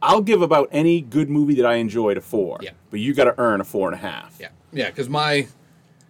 i'll 0.01 0.21
give 0.23 0.43
about 0.43 0.69
any 0.73 1.01
good 1.01 1.31
movie 1.31 1.55
that 1.55 1.65
i 1.67 1.75
enjoyed 1.75 2.17
a 2.17 2.21
four 2.21 2.59
Yeah. 2.61 2.71
but 2.91 2.99
you 3.01 3.15
got 3.15 3.25
to 3.25 3.35
earn 3.39 3.61
a 3.61 3.65
four 3.65 3.89
and 3.89 3.95
a 3.95 4.03
half. 4.03 4.37
Yeah, 4.41 4.49
yeah, 4.73 4.89
because 4.91 5.09
my 5.09 5.47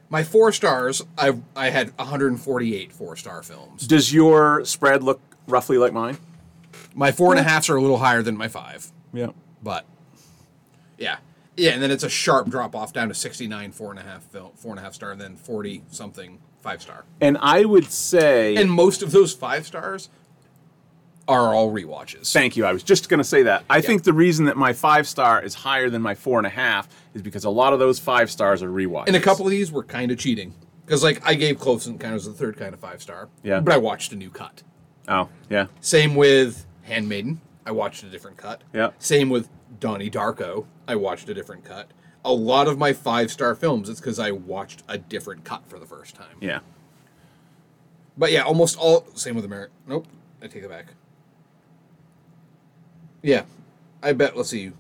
my 0.09 0.23
four 0.25 0.53
stars, 0.53 1.03
I 1.17 1.33
I 1.57 1.71
had 1.71 1.97
148 1.99 2.93
four 2.93 3.17
star 3.17 3.43
films. 3.43 3.87
does 3.87 4.13
your 4.13 4.65
spread 4.65 5.03
look 5.03 5.21
roughly 5.47 5.79
like 5.79 5.93
mine? 5.95 6.19
My 6.95 7.11
four 7.13 7.33
and 7.33 7.41
a 7.41 7.43
halfs 7.43 7.71
are 7.71 7.77
a 7.77 7.81
little 7.81 7.97
higher 7.99 8.23
than 8.23 8.37
my 8.37 8.49
five, 8.49 8.91
yeah. 9.15 9.29
But 9.63 9.87
yeah, 10.99 11.17
yeah, 11.57 11.71
and 11.73 11.83
then 11.83 11.91
it's 11.91 12.05
a 12.05 12.09
sharp 12.09 12.49
drop 12.49 12.75
off 12.75 12.93
down 12.93 13.09
to 13.09 13.15
69 13.15 13.73
four 13.73 13.91
and 13.91 13.99
a 13.99 14.03
half 14.03 14.23
film, 14.25 14.53
four 14.57 14.73
and 14.73 14.79
a 14.81 14.83
half 14.83 14.95
star, 14.95 15.11
and 15.13 15.21
then 15.21 15.37
40 15.37 15.83
something 15.91 16.39
five 16.61 16.81
star. 16.81 17.05
and 17.21 17.37
i 17.41 17.65
would 17.65 17.91
say 17.91 18.55
And 18.55 18.71
most 18.71 19.03
of 19.03 19.11
those 19.11 19.33
five 19.35 19.67
stars 19.67 20.09
are 21.29 21.55
all 21.55 21.73
rewatches. 21.73 22.33
Thank 22.33 22.57
you. 22.57 22.65
I 22.65 22.73
was 22.73 22.83
just 22.83 23.09
going 23.09 23.19
to 23.19 23.25
say 23.25 23.45
that. 23.45 23.65
I 23.71 23.81
think 23.81 24.03
the 24.03 24.13
reason 24.13 24.47
that 24.47 24.57
my 24.57 24.73
five 24.73 25.07
star 25.07 25.41
is 25.43 25.55
higher 25.55 25.89
than 25.89 26.03
my 26.03 26.15
four 26.15 26.39
and 26.39 26.47
a 26.47 26.51
half 26.51 26.89
is 27.15 27.23
because 27.23 27.45
a 27.45 27.51
lot 27.51 27.73
of 27.73 27.79
those 27.79 27.99
five 27.99 28.31
stars 28.31 28.63
are 28.63 28.69
rewatches. 28.71 29.07
And 29.09 29.17
a 29.17 29.21
couple 29.21 29.45
of 29.47 29.51
these 29.51 29.71
were 29.71 29.85
kind 29.85 30.11
of 30.11 30.19
cheating 30.19 30.53
because 30.85 31.03
like 31.05 31.21
I 31.25 31.35
gave 31.35 31.59
Close 31.61 31.87
Encounters 31.87 32.25
the 32.25 32.33
third 32.33 32.57
kind 32.57 32.75
of 32.75 32.81
five 32.81 33.01
star. 33.03 33.29
Yeah. 33.43 33.61
but 33.61 33.73
I 33.73 33.77
watched 33.79 34.13
a 34.13 34.17
new 34.17 34.31
cut. 34.31 34.63
Oh, 35.09 35.29
yeah. 35.49 35.67
Same 35.81 36.15
with 36.17 36.67
Handmaiden. 36.83 37.41
I 37.65 37.71
watched 37.71 38.03
a 38.03 38.07
different 38.09 38.37
cut. 38.37 38.63
Yeah. 38.73 38.91
Same 38.99 39.31
with 39.31 39.49
Donnie 39.83 40.09
Darko. 40.09 40.67
I 40.87 40.95
watched 40.95 41.29
a 41.29 41.35
different 41.35 41.65
cut. 41.65 41.91
A 42.25 42.33
lot 42.33 42.69
of 42.69 42.79
my 42.79 42.93
five 42.93 43.33
star 43.33 43.57
films, 43.57 43.89
it's 43.89 43.99
because 43.99 44.21
I 44.21 44.31
watched 44.31 44.85
a 44.89 44.97
different 44.97 45.45
cut 45.45 45.69
for 45.69 45.81
the 45.81 45.87
first 45.87 46.15
time. 46.15 46.37
Yeah. 46.41 46.61
But 48.17 48.31
yeah, 48.31 48.43
almost 48.43 48.79
all. 48.79 49.05
Same 49.15 49.35
with 49.35 49.45
American. 49.45 49.75
Nope, 49.89 50.07
I 50.41 50.47
take 50.47 50.63
it 50.63 50.71
back. 50.71 50.95
Yeah, 53.23 53.43
I 54.03 54.13
bet. 54.13 54.37
Let's 54.37 54.51
see. 54.51 54.71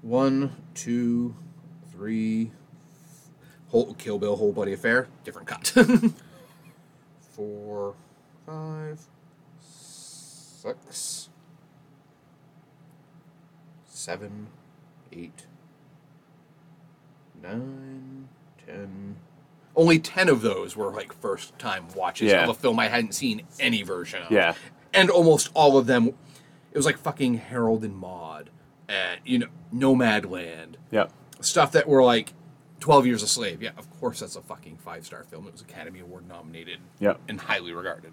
One, 0.00 0.56
two, 0.72 1.36
three. 1.92 2.50
Whole 3.68 3.92
Kill 3.94 4.18
Bill, 4.18 4.36
Whole 4.36 4.52
Bloody 4.52 4.72
Affair, 4.72 5.08
different 5.24 5.48
cut. 5.48 5.66
Four, 7.32 7.94
five, 8.46 9.00
six, 9.60 11.23
seven, 14.08 14.48
eight, 15.12 15.46
nine, 17.42 18.28
ten. 18.66 19.16
Only 19.74 19.98
ten 19.98 20.28
of 20.28 20.42
those 20.42 20.76
were 20.76 20.92
like 20.92 21.12
first 21.20 21.58
time 21.58 21.86
watches 21.96 22.30
Yeah. 22.30 22.44
of 22.44 22.50
a 22.50 22.54
film 22.54 22.78
I 22.78 22.88
hadn't 22.88 23.12
seen 23.14 23.42
any 23.58 23.82
version 23.82 24.22
of. 24.22 24.30
Yeah. 24.30 24.54
And 24.92 25.08
almost 25.10 25.48
all 25.54 25.78
of 25.78 25.86
them, 25.86 26.08
it 26.08 26.76
was 26.76 26.84
like 26.86 26.98
fucking 26.98 27.34
Harold 27.38 27.82
and 27.82 27.96
Maude, 27.96 28.50
and 28.88 29.20
you 29.24 29.38
know 29.38 29.46
Nomadland, 29.74 30.74
Yeah. 30.90 31.06
stuff 31.40 31.72
that 31.72 31.88
were 31.88 32.02
like 32.04 32.34
12 32.80 33.06
Years 33.06 33.22
a 33.22 33.26
Slave. 33.26 33.62
Yeah, 33.62 33.70
of 33.78 33.88
course 33.98 34.20
that's 34.20 34.36
a 34.36 34.42
fucking 34.42 34.76
five 34.76 35.06
star 35.06 35.24
film. 35.24 35.46
It 35.46 35.52
was 35.52 35.62
Academy 35.62 36.00
Award 36.00 36.28
nominated 36.28 36.78
Yep. 37.00 37.20
and 37.28 37.40
highly 37.40 37.72
regarded. 37.72 38.12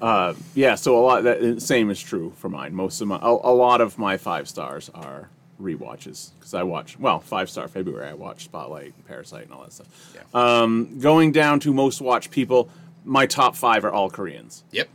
Yeah. 0.00 0.74
So 0.74 0.98
a 0.98 1.00
lot, 1.00 1.24
that 1.24 1.62
same 1.62 1.90
is 1.90 2.00
true 2.00 2.32
for 2.36 2.48
mine. 2.48 2.74
Most 2.74 3.00
of 3.00 3.08
my, 3.08 3.16
a, 3.20 3.28
a 3.28 3.54
lot 3.54 3.80
of 3.80 3.98
my 3.98 4.16
five 4.16 4.48
stars 4.48 4.90
are 4.94 5.28
rewatches 5.60 6.32
because 6.38 6.54
I 6.54 6.62
watch, 6.62 6.98
well, 6.98 7.20
five 7.20 7.48
star 7.48 7.68
February, 7.68 8.08
I 8.08 8.14
watched 8.14 8.42
Spotlight, 8.46 8.94
and 8.94 9.06
Parasite, 9.06 9.44
and 9.44 9.52
all 9.52 9.62
that 9.62 9.72
stuff. 9.72 10.14
Yeah. 10.14 10.22
Um, 10.34 10.98
going 10.98 11.32
down 11.32 11.60
to 11.60 11.72
most 11.72 12.00
watched 12.00 12.30
people, 12.30 12.68
my 13.04 13.26
top 13.26 13.56
five 13.56 13.84
are 13.84 13.92
all 13.92 14.10
Koreans. 14.10 14.64
Yep. 14.72 14.88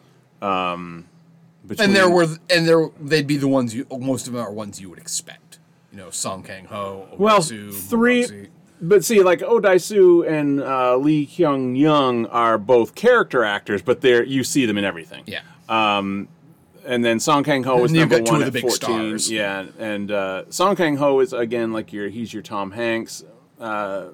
Between, 1.67 1.87
And 1.89 1.95
there 1.95 2.09
were 2.09 2.27
and 2.49 2.67
there 2.67 2.89
they'd 2.99 3.27
be 3.27 3.37
the 3.37 3.47
ones 3.47 3.75
you 3.75 3.85
most 3.99 4.25
of 4.27 4.33
them 4.33 4.41
are 4.41 4.51
ones 4.51 4.81
you 4.81 4.89
would 4.89 4.97
expect. 4.99 5.59
You 5.91 5.97
know, 5.97 6.09
Song 6.09 6.41
Kang 6.41 6.65
Ho, 6.65 7.07
Well, 7.17 7.39
Ogasu, 7.39 7.73
three. 7.73 8.23
Momoxi. 8.23 8.47
But 8.81 9.05
see, 9.05 9.21
like 9.21 9.43
Oh 9.43 9.59
Dal-su 9.59 10.23
and 10.23 10.59
uh, 10.61 10.97
Lee 10.97 11.27
Kyung 11.27 11.75
Young 11.75 12.25
are 12.27 12.57
both 12.57 12.95
character 12.95 13.43
actors, 13.43 13.81
but 13.83 14.01
they're 14.01 14.23
you 14.23 14.43
see 14.43 14.65
them 14.65 14.77
in 14.77 14.83
everything. 14.83 15.23
Yeah. 15.27 15.41
and 15.69 17.05
then 17.05 17.19
Song 17.19 17.43
Kang 17.43 17.63
Ho 17.63 17.83
is 17.83 17.91
number 17.91 18.19
one 18.23 18.35
of 18.35 18.39
the 18.39 18.45
at 18.47 18.53
big 18.53 18.61
14. 18.63 18.75
stars. 18.75 19.31
Yeah, 19.31 19.65
and 19.77 20.11
uh, 20.11 20.49
Song 20.49 20.75
Kang 20.75 20.97
Ho 20.97 21.19
is 21.19 21.31
again 21.31 21.71
like 21.71 21.93
your 21.93 22.09
he's 22.09 22.33
your 22.33 22.41
Tom 22.41 22.71
Hanks. 22.71 23.23
Uh, 23.59 24.07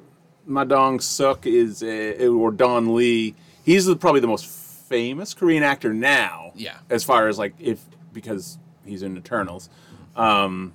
Ma 0.45 0.65
Dong 0.65 0.99
Suk 0.99 1.45
is 1.45 1.81
uh, 1.81 2.27
or 2.27 2.51
Don 2.51 2.93
Lee. 2.93 3.35
He's 3.63 3.85
the, 3.85 3.95
probably 3.95 4.21
the 4.21 4.27
most 4.27 4.45
famous 4.45 5.33
Korean 5.33 5.63
actor 5.63 5.93
now. 5.93 6.51
Yeah. 6.55 6.79
as 6.89 7.03
far 7.03 7.27
as 7.29 7.37
like 7.37 7.53
if 7.59 7.83
because 8.11 8.57
he's 8.85 9.01
in 9.01 9.15
Eternals. 9.17 9.69
Um, 10.15 10.73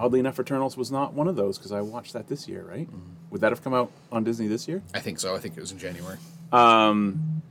oddly 0.00 0.18
enough, 0.20 0.38
Eternals 0.40 0.76
was 0.76 0.90
not 0.90 1.12
one 1.14 1.28
of 1.28 1.36
those 1.36 1.58
because 1.58 1.72
I 1.72 1.80
watched 1.80 2.12
that 2.14 2.28
this 2.28 2.48
year. 2.48 2.64
Right? 2.68 2.88
Mm-hmm. 2.88 3.30
Would 3.30 3.40
that 3.42 3.52
have 3.52 3.62
come 3.62 3.74
out 3.74 3.90
on 4.10 4.24
Disney 4.24 4.48
this 4.48 4.66
year? 4.66 4.82
I 4.94 5.00
think 5.00 5.20
so. 5.20 5.34
I 5.34 5.38
think 5.38 5.56
it 5.56 5.60
was 5.60 5.72
in 5.72 5.78
January. 5.78 6.18
and 6.52 7.42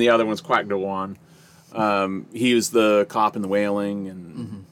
the 0.00 0.08
other 0.08 0.24
one's 0.24 0.40
Kwak 0.40 0.68
Do-won. 0.68 1.18
Um, 1.72 2.26
he 2.32 2.54
was 2.54 2.70
the 2.70 3.06
cop 3.08 3.36
in 3.36 3.42
The 3.42 3.48
Wailing 3.48 4.08
and 4.08 4.64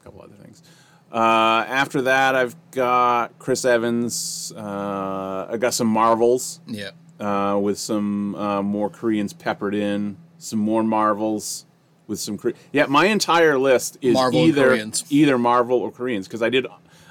a 0.00 0.04
couple 0.04 0.20
other 0.22 0.34
things. 0.34 0.62
Uh, 1.10 1.64
after 1.68 2.02
that, 2.02 2.34
I've 2.34 2.54
got 2.70 3.38
Chris 3.38 3.64
Evans. 3.64 4.52
Uh, 4.56 5.46
I 5.50 5.56
got 5.56 5.74
some 5.74 5.86
Marvels 5.86 6.60
Yeah. 6.66 6.90
uh, 7.20 7.58
with 7.58 7.78
some 7.78 8.34
uh, 8.34 8.62
more 8.62 8.90
Koreans 8.90 9.32
peppered 9.32 9.74
in. 9.74 10.16
Some 10.38 10.58
more 10.58 10.82
Marvels 10.82 11.64
with 12.06 12.20
some. 12.20 12.38
Yeah, 12.72 12.86
my 12.86 13.06
entire 13.06 13.58
list 13.58 13.98
is 14.00 14.14
Marvel 14.14 14.40
either 14.40 14.90
either 15.10 15.38
Marvel 15.38 15.78
or 15.78 15.90
Koreans 15.90 16.26
because 16.26 16.42
I 16.42 16.50
did. 16.50 16.66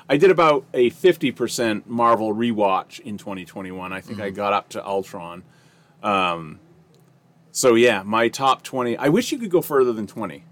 I 0.10 0.18
did 0.18 0.32
about 0.32 0.66
a 0.74 0.92
50% 0.92 1.88
Marvel 1.88 2.36
rewatch 2.36 3.00
in 3.00 3.18
2021. 3.18 3.94
I 3.94 4.02
think 4.02 4.20
I 4.20 4.28
mm-hmm. 4.28 4.36
got 4.36 4.52
up 4.52 4.68
to 4.70 4.86
Ultron. 4.86 5.44
Um, 6.04 6.60
so 7.54 7.76
yeah, 7.76 8.02
my 8.04 8.30
top 8.30 8.64
twenty. 8.64 8.98
I 8.98 9.10
wish 9.10 9.32
you 9.32 9.38
could 9.38 9.52
go 9.52 9.62
further 9.62 9.94
than 9.94 10.08
twenty. 10.08 10.44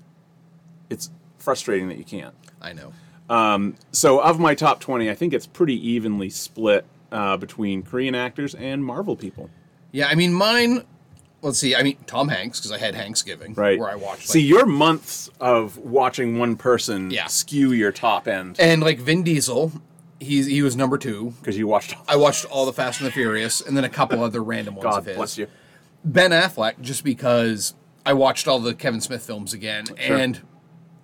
It's 0.90 1.10
frustrating 1.40 1.90
that 1.90 1.98
you 1.98 2.04
can't. 2.04 2.36
I 2.62 2.74
know. 2.74 2.94
Um, 3.28 3.76
so 3.92 4.20
of 4.20 4.40
my 4.40 4.54
top 4.54 4.80
twenty, 4.80 5.10
I 5.10 5.16
think 5.16 5.34
it's 5.34 5.48
pretty 5.48 5.76
evenly 5.90 6.30
split 6.30 6.86
uh, 7.12 7.38
between 7.38 7.82
Korean 7.82 8.14
actors 8.14 8.54
and 8.54 8.86
Marvel 8.86 9.16
people. 9.16 9.50
Yeah, 9.92 10.08
I 10.08 10.16
mean 10.16 10.32
mine. 10.32 10.86
Let's 11.42 11.58
see. 11.58 11.76
I 11.76 11.82
mean 11.84 11.98
Tom 12.06 12.28
Hanks 12.30 12.60
because 12.60 12.72
I 12.72 12.78
had 12.78 12.94
Hanksgiving, 12.96 13.56
Right. 13.56 13.80
Where 13.80 13.90
I 13.90 13.96
watched. 13.96 14.28
See, 14.28 14.42
your 14.42 14.66
months 14.66 15.30
of 15.40 15.78
watching 15.78 16.38
one 16.38 16.56
person 16.56 17.10
Yeah. 17.12 17.28
skew 17.28 17.72
your 17.72 17.92
top 17.92 18.28
end 18.28 18.60
and 18.60 18.82
like 18.82 19.00
Vin 19.00 19.24
Diesel, 19.24 19.72
he's 20.20 20.46
he 20.46 20.62
was 20.62 20.76
number 20.76 20.98
two. 21.00 21.34
because 21.40 21.58
you 21.58 21.66
watched. 21.68 21.96
I 22.08 22.16
watched 22.16 22.46
all 22.46 22.66
the 22.68 22.74
Fast 22.74 23.00
and 23.02 23.08
the 23.08 23.12
Furious, 23.12 23.60
and 23.62 23.76
then 23.76 23.84
a 23.84 23.90
couple 23.90 24.24
other 24.24 24.44
random 24.44 24.76
ones 24.76 24.84
God 24.84 25.00
of 25.00 25.06
his. 25.06 25.16
bless 25.18 25.38
you. 25.38 25.48
Ben 26.06 26.32
Affleck, 26.32 26.80
just 26.82 27.04
because 27.04 27.74
I 28.06 28.14
watched 28.14 28.48
all 28.48 28.60
the 28.60 28.74
Kevin 28.74 29.02
Smith 29.02 29.24
films 29.26 29.54
again 29.54 29.86
Sure. 29.86 30.18
and 30.18 30.42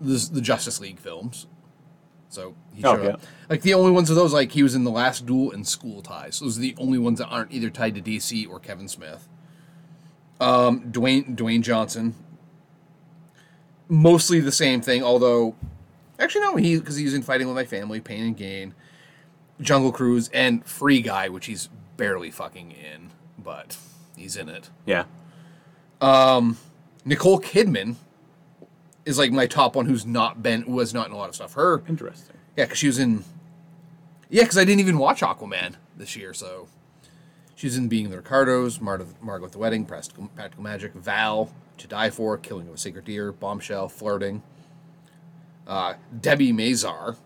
the, 0.01 0.30
the 0.34 0.41
Justice 0.41 0.80
League 0.80 0.99
films. 0.99 1.47
So 2.30 2.55
he 2.73 2.84
Oh, 2.84 2.95
showed 2.95 3.03
yeah. 3.05 3.09
up. 3.11 3.22
Like 3.49 3.61
the 3.61 3.73
only 3.73 3.91
ones 3.91 4.09
of 4.09 4.15
those, 4.15 4.34
like 4.34 4.51
he 4.51 4.61
was 4.64 4.76
in 4.76 4.84
the 4.84 4.91
Last 4.91 5.26
Duel 5.26 5.51
and 5.51 5.68
School 5.68 6.01
Ties. 6.01 6.39
Those 6.39 6.57
are 6.57 6.61
the 6.61 6.76
only 6.77 6.97
ones 6.99 7.19
that 7.19 7.27
aren't 7.27 7.51
either 7.51 7.69
tied 7.69 7.95
to 7.95 8.01
DC 8.01 8.47
or 8.49 8.59
Kevin 8.59 8.88
Smith. 8.88 9.27
Um, 10.39 10.81
Dwayne 10.91 11.35
Dwayne 11.35 11.61
Johnson, 11.61 12.14
mostly 13.88 14.39
the 14.39 14.51
same 14.51 14.81
thing. 14.81 15.03
Although, 15.03 15.55
actually 16.19 16.41
no, 16.41 16.55
he 16.55 16.77
because 16.77 16.95
he's 16.97 17.14
in 17.14 17.23
Fighting 17.23 17.47
with 17.47 17.55
My 17.55 17.65
Family, 17.65 17.99
Pain 17.99 18.23
and 18.23 18.38
Gain, 18.38 18.73
Jungle 19.61 19.91
Cruise, 19.91 20.30
and 20.34 20.65
Free 20.65 21.01
Guy, 21.01 21.30
which 21.30 21.47
he's 21.47 21.69
barely 21.97 22.30
fucking 22.31 22.72
in, 22.72 23.11
but 23.38 23.77
he's 24.15 24.35
in 24.35 24.49
it. 24.49 24.69
Yeah. 24.85 25.05
Nicole 27.05 27.39
Kidman 27.39 27.95
is 29.05 29.18
like 29.18 29.31
my 29.31 29.47
top 29.47 29.76
one 29.76 29.85
who's 29.85 30.05
not 30.05 30.43
been 30.43 30.64
who 30.64 30.80
has 30.80 30.93
not 30.93 31.07
in 31.07 31.14
a 31.14 31.18
lot 31.18 31.30
of 31.30 31.35
stuff. 31.35 31.53
Her 31.53 31.81
Interesting. 31.88 32.35
yeah, 32.55 32.65
because 32.65 32.77
she 32.77 32.88
was 32.88 32.99
in 32.99 33.23
yeah, 34.30 34.43
because 34.43 34.57
I 34.57 34.65
didn't 34.65 34.81
even 34.81 34.97
watch 34.97 35.22
Aquaman 35.22 35.76
this 35.95 36.15
year, 36.15 36.34
so 36.34 36.68
she 37.57 37.67
was 37.67 37.75
in 37.75 37.88
Being 37.89 38.09
the 38.11 38.17
Ricardos, 38.17 38.79
Mar- 38.79 39.01
Margot 39.19 39.47
at 39.47 39.51
the 39.51 39.57
Wedding, 39.57 39.84
Practical, 39.84 40.27
Practical 40.35 40.63
Magic, 40.63 40.93
Val, 40.93 41.51
To 41.79 41.88
Die 41.88 42.09
For, 42.11 42.38
Killing 42.38 42.67
of 42.69 42.75
a 42.75 42.77
Sacred 42.77 43.03
Deer, 43.05 43.31
Bombshell, 43.34 43.89
Flirting. 43.89 44.43
Uh, 45.65 45.95
Debbie 46.21 46.53
Mazar, 46.53 47.17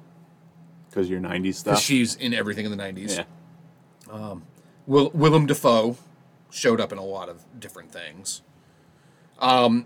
Because 0.89 1.07
your 1.09 1.19
'90s 1.19 1.55
stuff. 1.55 1.79
she's 1.79 2.15
in 2.15 2.33
everything 2.33 2.65
in 2.65 2.71
the 2.75 2.81
'90s. 2.83 3.17
yeah. 4.09 4.35
Will, 4.87 5.11
Willem 5.13 5.45
Dafoe 5.45 5.97
showed 6.49 6.81
up 6.81 6.91
in 6.91 6.97
a 6.97 7.03
lot 7.03 7.29
of 7.29 7.43
different 7.59 7.91
things. 7.91 8.41
Um, 9.39 9.85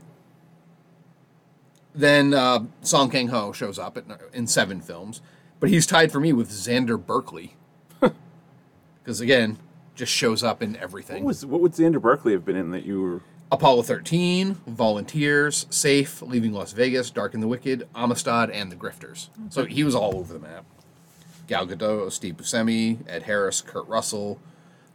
then 1.93 2.33
uh, 2.33 2.65
Song 2.81 3.09
Kang 3.09 3.27
Ho 3.29 3.51
shows 3.51 3.77
up 3.79 3.97
in, 3.97 4.13
in 4.33 4.47
seven 4.47 4.79
films, 4.81 5.21
but 5.59 5.69
he's 5.69 5.85
tied 5.87 6.11
for 6.11 6.19
me 6.19 6.31
with 6.33 6.49
Xander 6.51 7.03
Berkeley. 7.03 7.55
Because 9.03 9.21
again, 9.21 9.57
just 9.95 10.11
shows 10.11 10.43
up 10.43 10.61
in 10.61 10.75
everything. 10.77 11.23
What 11.23 11.27
was 11.27 11.45
what 11.45 11.61
would 11.61 11.71
Xander 11.73 12.01
Berkeley 12.01 12.33
have 12.33 12.45
been 12.45 12.55
in 12.55 12.71
that 12.71 12.85
you 12.85 13.01
were? 13.01 13.21
Apollo 13.51 13.83
13, 13.83 14.55
Volunteers, 14.67 15.67
Safe, 15.69 16.21
Leaving 16.23 16.51
Las 16.51 16.73
Vegas, 16.73 17.11
Dark 17.11 17.35
and 17.35 17.43
the 17.43 17.47
Wicked, 17.47 17.87
Amistad, 17.95 18.49
and 18.49 18.71
The 18.71 18.75
Grifters. 18.75 19.29
So 19.49 19.65
he 19.65 19.83
was 19.83 19.93
all 19.93 20.15
over 20.17 20.33
the 20.33 20.39
map. 20.39 20.65
Gal 21.47 21.67
Gadot, 21.67 22.11
Steve 22.11 22.37
Buscemi, 22.37 22.97
Ed 23.07 23.23
Harris, 23.23 23.61
Kurt 23.61 23.87
Russell, 23.87 24.39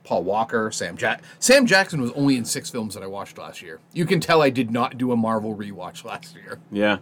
Paul 0.02 0.24
Walker, 0.24 0.70
Sam 0.72 0.96
Jack. 0.96 1.22
Sam 1.38 1.64
Jackson 1.64 2.00
was 2.00 2.10
only 2.12 2.36
in 2.36 2.44
six 2.44 2.70
films 2.70 2.94
that 2.94 3.02
I 3.04 3.06
watched 3.06 3.38
last 3.38 3.62
year. 3.62 3.78
You 3.92 4.04
can 4.04 4.18
tell 4.18 4.42
I 4.42 4.50
did 4.50 4.70
not 4.70 4.98
do 4.98 5.12
a 5.12 5.16
Marvel 5.16 5.54
rewatch 5.54 6.04
last 6.04 6.34
year. 6.34 6.58
Yeah. 6.72 6.98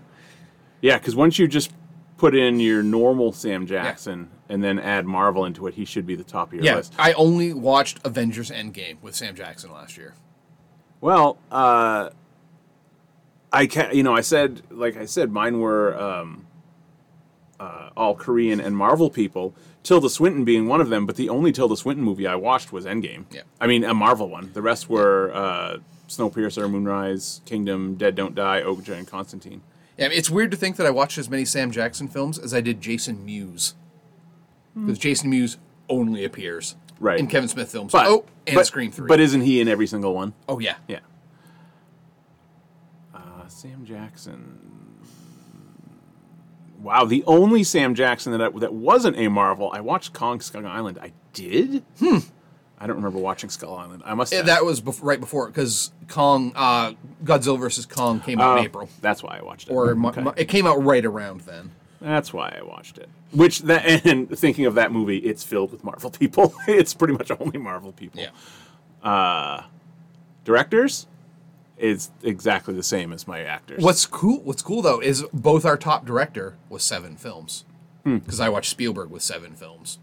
Yeah, 0.81 0.99
because 0.99 1.17
once 1.17 1.39
you 1.39 1.49
just 1.49 1.73
put 2.19 2.35
in 2.35 2.61
your 2.61 2.83
normal 2.83 3.33
Sam 3.33 3.67
Jackson 3.67 4.29
and 4.51 4.63
then 4.63 4.79
add 4.79 5.07
Marvel 5.07 5.45
into 5.47 5.67
it, 5.67 5.75
he 5.75 5.85
should 5.87 6.05
be 6.07 6.17
the 6.17 6.25
top 6.25 6.49
of 6.49 6.55
your 6.55 6.65
Yeah, 6.65 6.75
list. 6.77 6.93
I 6.99 7.13
only 7.15 7.53
watched 7.55 8.01
Avengers 8.05 8.51
Endgame 8.51 9.01
with 9.01 9.15
Sam 9.15 9.35
Jackson 9.35 9.73
last 9.73 9.97
year. 9.97 10.15
Well, 11.01 11.39
uh, 11.51 12.11
I 13.53 13.67
can 13.67 13.95
you 13.97 14.03
know 14.03 14.15
I 14.15 14.21
said 14.21 14.63
like 14.71 14.97
I 14.97 15.07
said 15.07 15.31
mine 15.33 15.61
were 15.61 15.99
um, 15.99 16.47
uh, 17.59 17.91
all 17.97 18.15
Korean 18.15 18.61
and 18.61 18.77
Marvel 18.77 19.09
people. 19.09 19.55
Tilda 19.85 20.11
Swinton 20.11 20.45
being 20.45 20.67
one 20.67 20.81
of 20.83 20.91
them, 20.91 21.07
but 21.07 21.17
the 21.17 21.29
only 21.31 21.51
Tilda 21.51 21.77
Swinton 21.77 22.05
movie 22.05 22.27
I 22.27 22.35
watched 22.35 22.73
was 22.73 22.85
Endgame. 22.85 23.25
Yeah. 23.31 23.43
I 23.61 23.67
mean 23.69 23.85
a 23.85 23.95
Marvel 23.95 24.29
one. 24.29 24.51
The 24.53 24.61
rest 24.61 24.91
were 24.91 25.31
uh, 25.33 25.79
Snowpiercer, 26.09 26.69
Moonrise, 26.71 27.41
Kingdom, 27.47 27.95
Dead 27.95 28.15
Don't 28.17 28.35
Die, 28.35 28.61
Okja, 28.63 28.99
and 28.99 29.07
Constantine. 29.07 29.63
Yeah, 29.99 30.07
I 30.07 30.09
mean, 30.11 30.19
it's 30.19 30.31
weird 30.31 30.51
to 30.53 30.57
think 30.57 30.77
that 30.77 30.87
I 30.87 30.91
watched 30.91 31.19
as 31.19 31.29
many 31.29 31.45
Sam 31.45 31.71
Jackson 31.71 32.09
films 32.09 32.39
as 32.39 32.55
I 32.55 32.61
did 32.61 32.81
Jason 32.81 33.25
Mewes. 33.27 33.75
Because 34.75 34.99
Jason 34.99 35.29
Mewes 35.29 35.59
only 35.89 36.25
appears 36.25 36.77
Right. 37.01 37.19
in 37.19 37.27
Kevin 37.27 37.49
Smith 37.49 37.71
films. 37.71 37.91
But 37.93 38.07
oh, 38.07 38.25
and 38.47 38.55
but, 38.55 38.67
Scream 38.67 38.93
3. 38.93 39.09
But 39.09 39.19
isn't 39.19 39.41
he 39.41 39.61
in 39.61 39.67
every 39.69 39.89
single 39.89 40.15
one? 40.15 40.35
oh, 40.49 40.61
yeah. 40.61 40.77
Yeah. 40.87 41.01
Uh, 43.13 43.49
Sam 43.49 43.85
Jackson. 43.85 44.61
Wow, 46.81 47.05
the 47.07 47.25
only 47.27 47.65
Sam 47.65 47.97
Jackson 47.97 48.31
that 48.33 48.41
I, 48.41 48.49
that 48.61 48.73
wasn't 48.73 49.17
a 49.19 49.27
Marvel. 49.29 49.71
I 49.75 49.81
watched 49.81 50.13
Kong 50.13 50.41
Skull 50.41 50.65
Island. 50.65 50.97
I 51.03 51.13
did. 51.33 51.83
Hmm. 51.99 52.19
I 52.81 52.87
don't 52.87 52.97
remember 52.97 53.19
watching 53.19 53.51
Skull 53.51 53.77
Island. 53.77 54.03
I 54.07 54.15
must. 54.15 54.33
Yeah, 54.33 54.39
have. 54.39 54.47
that 54.47 54.65
was 54.65 54.81
bef- 54.81 55.01
right 55.03 55.19
before 55.21 55.49
because 55.49 55.93
Kong, 56.09 56.53
uh, 56.55 56.93
Godzilla 57.25 57.59
versus 57.59 57.87
Kong 57.87 58.21
came 58.21 58.41
out 58.41 58.55
Oh, 58.57 58.59
in 58.61 58.65
April, 58.65 58.89
That's 59.01 59.23
why 59.23 59.39
I 59.39 59.43
watched 59.43 59.69
it. 59.69 59.73
or 59.73 59.91
Okay. 59.91 60.21
Mo- 60.23 60.35
it 60.37 60.47
came 60.47 60.67
out 60.67 60.83
right 60.85 61.05
around 61.05 61.41
then. 61.43 61.73
That's 62.01 62.33
why 62.33 62.55
I 62.57 62.63
watched 62.63 62.97
it. 62.99 63.09
Which 63.33 63.63
that 63.63 63.85
and 64.07 64.29
thinking 64.39 64.67
of 64.67 64.75
that 64.77 64.93
movie, 64.93 65.19
it's 65.19 65.43
filled 65.43 65.73
with 65.73 65.83
Marvel 65.83 66.11
people. 66.11 66.55
it's 66.69 66.95
pretty 66.95 67.15
much 67.15 67.31
only 67.41 67.59
Marvel 67.59 67.91
people. 67.93 68.21
Yeah. 68.23 69.65
Directors 70.45 71.07
is 71.77 72.11
exactly 72.23 72.75
the 72.75 72.83
same 72.83 73.13
as 73.13 73.27
my 73.29 73.41
actors. 73.41 73.83
What's 73.83 74.07
cool? 74.07 74.41
What's 74.43 74.63
cool 74.63 74.83
though 74.83 75.01
is 75.01 75.25
both 75.33 75.65
our 75.65 75.77
top 75.77 76.07
director 76.07 76.57
was 76.69 76.83
seven 76.83 77.17
films 77.17 77.65
Hmm. 78.05 78.19
because 78.19 78.41
I 78.41 78.49
watched 78.49 78.71
Spielberg 78.71 79.11
with 79.11 79.23
seven 79.23 79.55
films. 79.55 79.99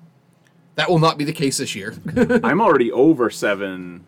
That 0.75 0.89
will 0.89 0.99
not 0.99 1.17
be 1.17 1.23
the 1.23 1.33
case 1.33 1.57
this 1.57 1.73
year. 1.75 1.93
I'm 2.43 2.61
already 2.61 2.91
over 2.91 3.29
seven 3.29 4.05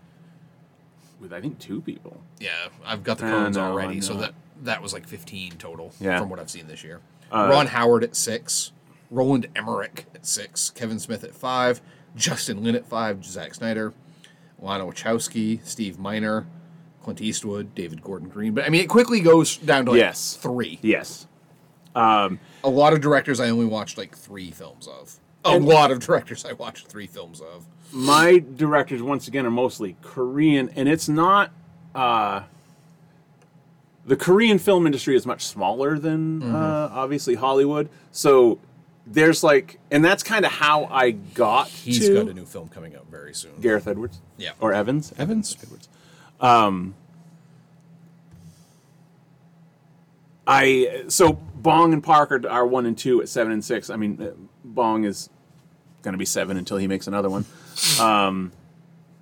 with 1.20 1.34
I 1.34 1.42
think 1.42 1.60
two 1.60 1.82
people. 1.82 2.22
yeah, 2.40 2.68
I've 2.86 3.04
got 3.04 3.18
the 3.20 3.26
Uh, 3.26 3.50
no, 3.50 3.62
already, 3.72 4.02
so 4.02 4.14
that 4.16 4.34
that 4.64 4.82
was 4.82 4.92
like 4.94 5.08
fifteen 5.08 5.54
total 5.54 5.94
Yeah. 6.00 6.18
Uh, 6.18 6.20
from 6.22 6.30
what 6.30 6.40
I've 6.40 6.50
seen 6.52 6.68
this 6.68 6.84
year. 6.84 7.02
Ron 7.32 7.68
Howard 7.68 8.04
at 8.04 8.16
six, 8.16 8.72
Roland 9.12 9.48
Emmerich 9.56 10.06
at 10.16 10.26
six, 10.26 10.70
Kevin 10.70 11.00
Smith 11.00 11.24
at 11.24 11.34
five, 11.36 11.82
Justin 12.16 12.64
Lin 12.64 12.76
at 12.76 12.86
five, 12.86 13.24
Zack 13.26 13.54
Snyder, 13.54 13.94
Lana 14.60 14.86
Wachowski, 14.86 15.60
Steve 15.66 16.00
Miner, 16.00 16.48
Clint 17.04 17.22
Eastwood, 17.22 17.74
David 17.76 18.02
Gordon 18.02 18.30
Green. 18.30 18.54
But 18.54 18.66
I 18.66 18.70
mean, 18.70 18.82
it 18.82 18.88
quickly 18.90 19.20
goes 19.22 19.58
down 19.58 19.86
to 19.86 19.92
like 19.92 20.00
Yes. 20.00 20.38
three. 20.42 20.80
Yes. 20.82 21.28
A 21.96 22.30
lot 22.64 22.94
of 22.94 23.02
directors 23.02 23.40
I 23.40 23.50
only 23.50 23.66
watched 23.66 23.98
like 23.98 24.16
three 24.16 24.52
films 24.52 24.88
of. 24.88 25.18
A 25.48 25.58
lot 25.60 25.92
of 25.92 26.00
directors 26.00 26.46
I 26.46 26.54
watched 26.54 26.88
three 26.88 27.08
films 27.08 27.42
of. 27.42 27.66
my 27.92 28.40
directors 28.40 29.02
once 29.02 29.28
again 29.28 29.46
are 29.46 29.52
mostly 29.52 29.96
Korean, 30.02 30.70
and 30.76 30.88
it's 30.90 31.08
not. 31.10 31.52
Uh, 31.96 32.44
the 34.06 34.16
Korean 34.16 34.58
film 34.60 34.86
industry 34.86 35.16
is 35.16 35.26
much 35.26 35.46
smaller 35.46 35.98
than 36.00 36.42
Mm-hmm. 36.42 36.56
uh, 36.56 36.90
obviously 36.92 37.36
Hollywood. 37.36 37.90
So 38.12 38.60
there's 39.06 39.44
like, 39.44 39.80
and 39.92 40.04
that's 40.04 40.24
kind 40.24 40.46
of 40.46 40.52
how 40.52 40.86
I 40.86 41.12
got 41.12 41.68
He's 41.70 42.08
to 42.08 42.14
got 42.14 42.28
a 42.30 42.34
new 42.34 42.46
film 42.46 42.70
coming 42.70 42.96
out 42.96 43.06
very 43.10 43.34
soon. 43.34 43.60
Gareth 43.62 43.88
Edwards. 43.88 44.20
Yeah. 44.38 44.52
Or 44.60 44.74
Evans. 44.74 45.14
Evans? 45.18 45.58
Edwards. 45.62 45.90
Um, 46.40 46.94
I 50.46 51.04
so 51.10 51.34
Bong 51.34 51.94
and 51.94 52.04
Parker 52.04 52.42
are 52.50 52.66
one 52.66 52.86
and 52.86 52.98
two 52.98 53.22
at 53.22 53.30
seven 53.30 53.52
and 53.52 53.64
six. 53.64 53.90
I 53.90 53.96
mean, 53.98 54.22
uh, 54.22 54.32
Bong 54.64 55.04
is 55.04 55.30
going 56.08 56.14
to 56.14 56.18
be 56.18 56.26
seven 56.26 56.56
until 56.58 56.78
he 56.78 56.88
makes 56.88 57.08
another 57.08 57.30
one. 57.30 57.46
Um, 58.02 58.52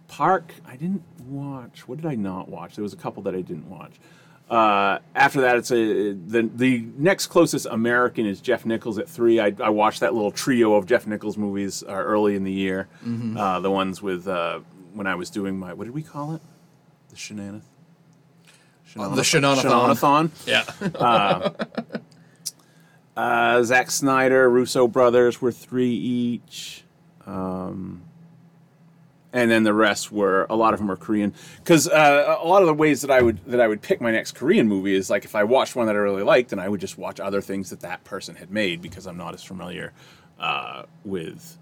Park, 0.08 0.54
I 0.66 0.76
didn't 0.78 1.04
watch. 1.28 1.88
What 1.88 1.98
did 1.98 2.06
I 2.06 2.16
not 2.16 2.48
watch? 2.48 2.76
There 2.76 2.84
was 2.84 2.94
a 2.94 2.98
couple 2.98 3.24
that 3.24 3.34
I 3.36 3.42
didn't 3.42 3.70
watch. 3.70 3.92
Uh, 4.50 5.00
after 5.16 5.42
that, 5.42 5.58
it's 5.58 5.72
a 5.72 6.14
the 6.14 6.50
the 6.56 6.86
next 6.98 7.28
closest 7.28 7.66
American 7.66 8.26
is 8.28 8.40
Jeff 8.40 8.66
Nichols 8.66 8.98
at 9.00 9.10
three. 9.10 9.40
I, 9.40 9.54
I 9.62 9.70
watched 9.70 10.00
that 10.02 10.14
little 10.14 10.32
trio 10.32 10.76
of 10.76 10.86
Jeff 10.86 11.06
Nichols 11.08 11.36
movies 11.38 11.84
uh, 11.84 11.92
early 11.92 12.36
in 12.36 12.44
the 12.44 12.52
year. 12.52 12.88
Uh, 13.36 13.60
the 13.60 13.72
ones 13.72 14.02
with 14.02 14.28
uh, 14.28 14.60
when 14.94 15.08
I 15.08 15.16
was 15.16 15.30
doing 15.32 15.58
my 15.60 15.74
what 15.74 15.86
did 15.86 15.94
we 15.94 16.04
call 16.04 16.36
it? 16.36 16.42
The 17.10 17.16
shenanigans. 17.18 17.64
the 18.94 19.02
Shenanathon. 19.22 19.64
Shenanathon. 19.64 20.30
Yeah. 20.46 21.50
Uh, 23.16 23.64
Zack 23.64 23.92
Snyder, 23.92 24.50
Russo 24.50 24.88
brothers 24.88 25.42
were 25.42 25.52
three 25.52 25.94
each. 25.94 26.84
Um, 27.26 28.02
and 29.36 29.52
then 29.52 29.64
the 29.64 29.74
rest 29.74 30.14
were 30.14 30.48
a 30.50 30.56
lot 30.56 30.74
of 30.74 30.80
them 30.80 30.88
were 30.88 30.96
Korean. 30.96 31.34
Because 31.58 31.88
uh, 31.90 32.38
a 32.42 32.48
lot 32.48 32.62
of 32.62 32.68
the 32.68 32.74
ways 32.74 33.02
that 33.02 33.12
I 33.12 33.22
would 33.22 33.44
that 33.46 33.60
I 33.60 33.68
would 33.68 33.82
pick 33.82 34.00
my 34.00 34.12
next 34.12 34.32
Korean 34.32 34.68
movie 34.68 34.96
is 34.96 35.10
like 35.10 35.26
if 35.26 35.36
I 35.36 35.44
watched 35.44 35.76
one 35.76 35.88
that 35.88 35.96
I 35.96 36.00
really 36.00 36.24
liked, 36.24 36.52
then 36.52 36.60
I 36.60 36.70
would 36.70 36.80
just 36.80 36.98
watch 36.98 37.20
other 37.20 37.42
things 37.42 37.70
that 37.70 37.82
that 37.82 38.04
person 38.06 38.36
had 38.36 38.50
made 38.50 38.82
because 38.82 39.06
I'm 39.06 39.18
not 39.18 39.34
as 39.34 39.44
familiar 39.44 39.92
uh, 40.40 40.84
with 41.04 41.58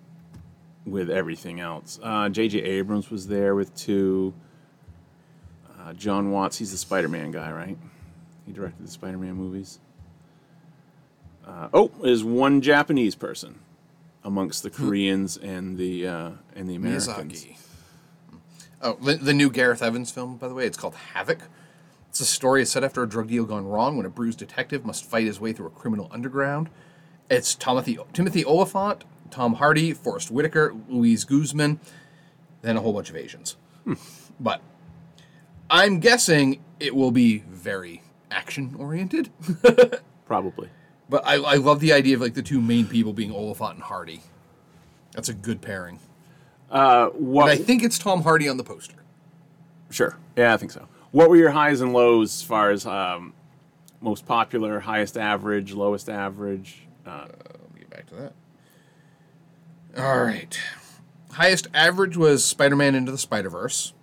with 0.86 1.10
everything 1.10 1.60
else. 1.60 2.00
Uh, 2.04 2.30
J.J. 2.30 2.60
Abrams 2.60 3.10
was 3.10 3.28
there 3.28 3.56
with 3.56 3.74
two. 3.76 4.34
Uh, 5.80 5.94
John 5.94 6.32
Watts, 6.32 6.58
he's 6.58 6.72
the 6.72 6.78
Spider-Man 6.78 7.32
guy, 7.32 7.52
right? 7.52 7.78
He 8.46 8.54
directed 8.54 8.86
the 8.86 8.92
Spider-Man 8.92 9.34
movies. 9.34 9.80
Uh, 11.46 11.70
oh, 11.74 11.92
there's 12.02 12.24
one 12.24 12.62
Japanese 12.62 13.16
person 13.16 13.60
amongst 14.24 14.64
the 14.64 14.70
Koreans 14.70 15.38
and 15.38 15.78
the 15.78 16.08
uh, 16.08 16.32
and 16.56 16.70
the 16.70 16.76
Americans. 16.76 17.08
Miyazaki. 17.08 17.58
Oh, 18.82 18.98
the, 19.02 19.16
the 19.16 19.34
new 19.34 19.50
Gareth 19.50 19.82
Evans 19.82 20.12
film, 20.12 20.36
by 20.36 20.50
the 20.50 20.54
way, 20.54 20.66
it's 20.66 20.78
called 20.78 20.96
Havoc. 20.96 21.40
It's 22.10 22.20
a 22.20 22.26
story 22.26 22.66
set 22.66 22.84
after 22.84 23.02
a 23.02 23.08
drug 23.08 23.30
deal 23.30 23.46
gone 23.46 23.66
wrong 23.66 23.96
when 23.98 24.06
a 24.06 24.10
bruised 24.10 24.40
detective 24.40 24.86
must 24.86 25.06
fight 25.06 25.26
his 25.26 25.40
way 25.40 25.54
through 25.54 25.68
a 25.68 25.72
criminal 25.72 26.10
underground. 26.12 26.70
It's 27.30 27.56
Timothy, 27.56 27.98
Timothy 28.12 28.44
Olyphant, 28.46 29.06
Tom 29.32 29.56
Hardy, 29.56 29.94
Forest 29.94 30.30
Whitaker, 30.30 30.76
Luis 30.90 31.26
Guzmán, 31.26 31.80
then 32.62 32.78
a 32.78 32.82
whole 32.82 32.94
bunch 32.94 33.10
of 33.10 33.16
Asians. 33.16 33.56
But 34.40 34.62
I'm 35.70 36.00
guessing 36.00 36.62
it 36.80 36.96
will 36.96 37.12
be 37.12 37.40
very 37.50 38.04
action 38.30 38.76
oriented. 38.78 39.30
Probably. 40.26 40.70
But 41.10 41.26
I, 41.26 41.36
I 41.36 41.56
love 41.56 41.80
the 41.80 41.94
idea 41.94 42.16
of 42.16 42.22
like 42.22 42.34
the 42.34 42.42
two 42.42 42.62
main 42.62 42.88
people 42.88 43.14
being 43.14 43.32
Olyphant 43.32 43.76
and 43.76 43.84
Hardy. 43.84 44.22
That's 45.12 45.30
a 45.30 45.34
good 45.34 45.62
pairing. 45.62 46.00
Uh, 46.70 47.08
what? 47.10 47.50
And 47.50 47.60
I 47.60 47.64
think 47.64 47.84
it's 47.84 48.00
Tom 48.00 48.24
Hardy 48.24 48.50
on 48.50 48.58
the 48.58 48.64
poster. 48.64 48.96
Sure. 49.90 50.18
Yeah, 50.36 50.54
I 50.54 50.58
think 50.58 50.72
so. 50.72 50.88
What 51.12 51.30
were 51.30 51.36
your 51.36 51.52
highs 51.52 51.82
and 51.82 51.94
lows 51.94 52.34
as 52.34 52.42
far 52.42 52.72
as 52.72 52.86
um, 52.88 53.34
most 54.02 54.26
popular, 54.26 54.80
highest 54.80 55.18
average, 55.18 55.74
lowest 55.74 56.10
average? 56.10 56.88
Uh, 57.06 57.28
Let 57.28 57.74
me 57.74 57.80
get 57.82 57.90
back 57.92 58.08
to 58.08 58.16
that. 58.16 58.34
All 59.96 60.24
right. 60.24 60.60
Highest 61.34 61.68
average 61.74 62.18
was 62.18 62.44
Spider 62.44 62.76
Man 62.76 62.96
Into 62.96 63.12
the 63.12 63.18
Spider 63.20 63.50
Verse 63.50 63.94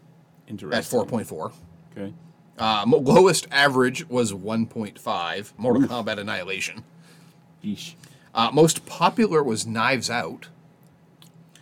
at 0.48 0.54
4.4. 0.56 1.52
Okay. 1.96 2.14
Um, 2.60 2.90
lowest 2.90 3.48
average 3.50 4.06
was 4.08 4.32
1.5, 4.32 5.52
Mortal 5.56 5.82
Kombat 5.88 6.18
Annihilation. 6.18 6.84
Yeesh. 7.64 7.94
Uh, 8.34 8.50
most 8.52 8.86
popular 8.86 9.42
was 9.42 9.66
Knives 9.66 10.10
Out. 10.10 10.48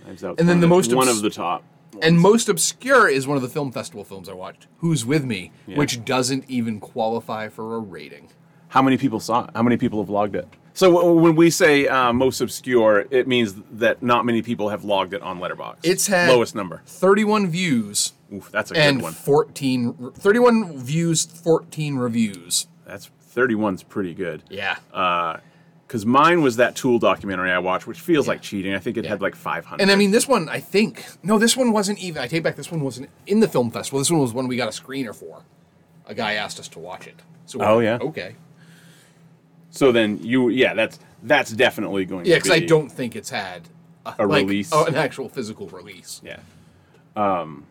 Knives 0.05 0.25
Out's 0.25 0.41
And 0.41 0.49
then 0.49 0.61
the 0.61 0.67
most 0.67 0.93
one 0.93 1.09
obs- 1.09 1.19
of 1.19 1.23
the 1.23 1.31
top. 1.31 1.63
And 2.03 2.21
most 2.21 2.49
obscure 2.49 3.09
is 3.09 3.27
one 3.27 3.37
of 3.37 3.43
the 3.43 3.49
film 3.49 3.73
festival 3.73 4.05
films 4.05 4.29
I 4.29 4.33
watched, 4.35 4.67
Who's 4.79 5.05
With 5.07 5.25
Me, 5.25 5.51
Yeah. 5.67 5.79
which 5.79 6.05
doesn't 6.05 6.45
even 6.49 6.79
qualify 6.81 7.49
for 7.49 7.75
a 7.75 7.79
rating. 7.79 8.29
How 8.69 8.83
many 8.83 8.99
people 8.99 9.19
saw 9.21 9.45
it? 9.45 9.51
How 9.55 9.63
many 9.63 9.77
people 9.77 10.01
have 10.01 10.11
logged 10.11 10.37
it? 10.37 10.47
So 10.75 10.93
w- 10.93 11.21
when 11.21 11.35
we 11.35 11.51
say 11.51 11.89
uh, 11.89 12.13
most 12.13 12.41
obscure, 12.41 13.07
it 13.11 13.27
means 13.27 13.55
that 13.73 14.03
not 14.03 14.25
many 14.27 14.43
people 14.43 14.69
have 14.69 14.85
logged 14.85 15.15
it 15.15 15.23
on 15.23 15.41
Letterboxd. 15.41 15.79
It's 15.83 16.07
had 16.07 16.29
lowest 16.29 16.55
number. 16.55 16.83
31 16.87 17.49
views 17.49 18.13
Oof, 18.33 18.51
that's 18.51 18.71
a 18.71 18.77
and 18.77 18.99
good 18.99 19.03
one. 19.05 19.13
14 19.13 20.13
31 20.15 20.79
views, 20.79 21.25
14 21.25 21.97
reviews. 21.97 22.67
That's 22.87 23.11
31's 23.35 23.83
pretty 23.83 24.15
good. 24.15 24.43
Yeah. 24.51 24.77
Uh, 24.93 25.39
Because 25.87 26.05
mine 26.05 26.43
was 26.43 26.57
that 26.57 26.75
Tool 26.77 26.99
documentary 26.99 27.51
I 27.51 27.59
watched, 27.59 27.87
which 27.87 28.01
feels 28.01 28.29
like 28.29 28.43
cheating. 28.43 28.75
I 28.75 28.79
think 28.79 28.97
it 28.99 29.07
had 29.07 29.23
like 29.23 29.35
500. 29.35 29.81
And 29.81 29.91
I 29.91 29.97
mean, 29.97 30.11
this 30.11 30.29
one, 30.29 30.49
I 30.49 30.61
think, 30.61 31.05
no, 31.23 31.39
this 31.39 31.57
one 31.57 31.73
wasn't 31.73 31.99
even. 32.01 32.21
I 32.23 32.27
take 32.27 32.43
back, 32.43 32.57
this 32.57 32.71
one 32.71 32.83
wasn't 32.83 33.09
in 33.27 33.41
the 33.41 33.49
film 33.49 33.71
festival. 33.71 33.99
This 33.99 34.11
one 34.11 34.21
was 34.21 34.35
one 34.35 34.49
we 34.49 34.57
got 34.57 34.69
a 34.69 34.83
screener 34.83 35.15
for. 35.15 35.45
A 36.07 36.15
guy 36.15 36.35
asked 36.35 36.59
us 36.61 36.69
to 36.69 36.79
watch 36.79 37.07
it. 37.07 37.17
So 37.47 37.59
we're 37.59 37.65
Oh, 37.67 37.79
yeah? 37.79 37.99
okay, 38.03 38.35
so 39.71 39.93
then 39.93 40.19
you, 40.23 40.49
yeah, 40.51 40.75
that's 40.75 40.99
that's 41.23 41.51
definitely 41.51 42.05
going. 42.05 42.25
To 42.25 42.25
be. 42.25 42.31
Yeah, 42.31 42.37
because 42.37 42.51
I 42.51 42.61
don't 42.61 42.91
think 42.91 43.17
it's 43.17 43.31
had 43.31 43.69
a, 44.07 44.15
A 44.19 44.27
like, 44.27 44.43
release. 44.47 44.71
oh, 44.73 44.85
an 44.87 44.95
actual 44.95 45.29
physical 45.29 45.67
release. 45.69 46.21
Yeah. 46.25 46.41
Um, 47.17 47.65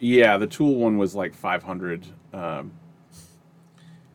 yeah, 0.00 0.36
the 0.36 0.46
Tool 0.46 0.76
one 0.76 0.98
was 0.98 1.14
like 1.14 1.34
500, 1.34 2.06
um, 2.32 2.72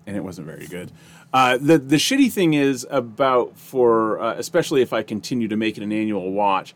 and 0.06 0.16
it 0.16 0.24
wasn't 0.24 0.48
very 0.48 0.68
good. 0.68 0.92
Uh, 1.34 1.58
the 1.58 1.78
the 1.80 1.96
shitty 1.96 2.32
thing 2.32 2.54
is 2.54 2.86
about 2.90 3.58
for 3.58 4.20
uh, 4.22 4.36
especially 4.36 4.82
if 4.82 4.94
I 4.94 5.02
continue 5.02 5.48
to 5.48 5.58
make 5.58 5.78
it 5.78 5.84
an 5.84 5.92
annual 5.92 6.32
watch. 6.32 6.76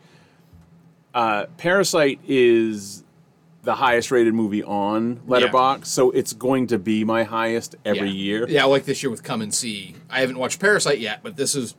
Uh, 1.14 1.46
Parasite 1.56 2.20
is 2.26 3.04
the 3.62 3.76
highest 3.76 4.10
rated 4.10 4.34
movie 4.34 4.62
on 4.62 5.16
Letterboxd, 5.28 5.86
so 5.86 6.10
it's 6.10 6.32
going 6.32 6.66
to 6.68 6.78
be 6.78 7.04
my 7.04 7.22
highest 7.22 7.76
every 7.84 8.08
yeah. 8.08 8.14
year. 8.14 8.48
Yeah, 8.48 8.64
like 8.64 8.84
this 8.84 9.02
year 9.02 9.10
with 9.10 9.22
Come 9.22 9.42
and 9.42 9.54
See. 9.54 9.94
I 10.10 10.20
haven't 10.20 10.38
watched 10.38 10.60
Parasite 10.60 10.98
yet, 10.98 11.20
but 11.22 11.36
this 11.36 11.54
is 11.54 11.74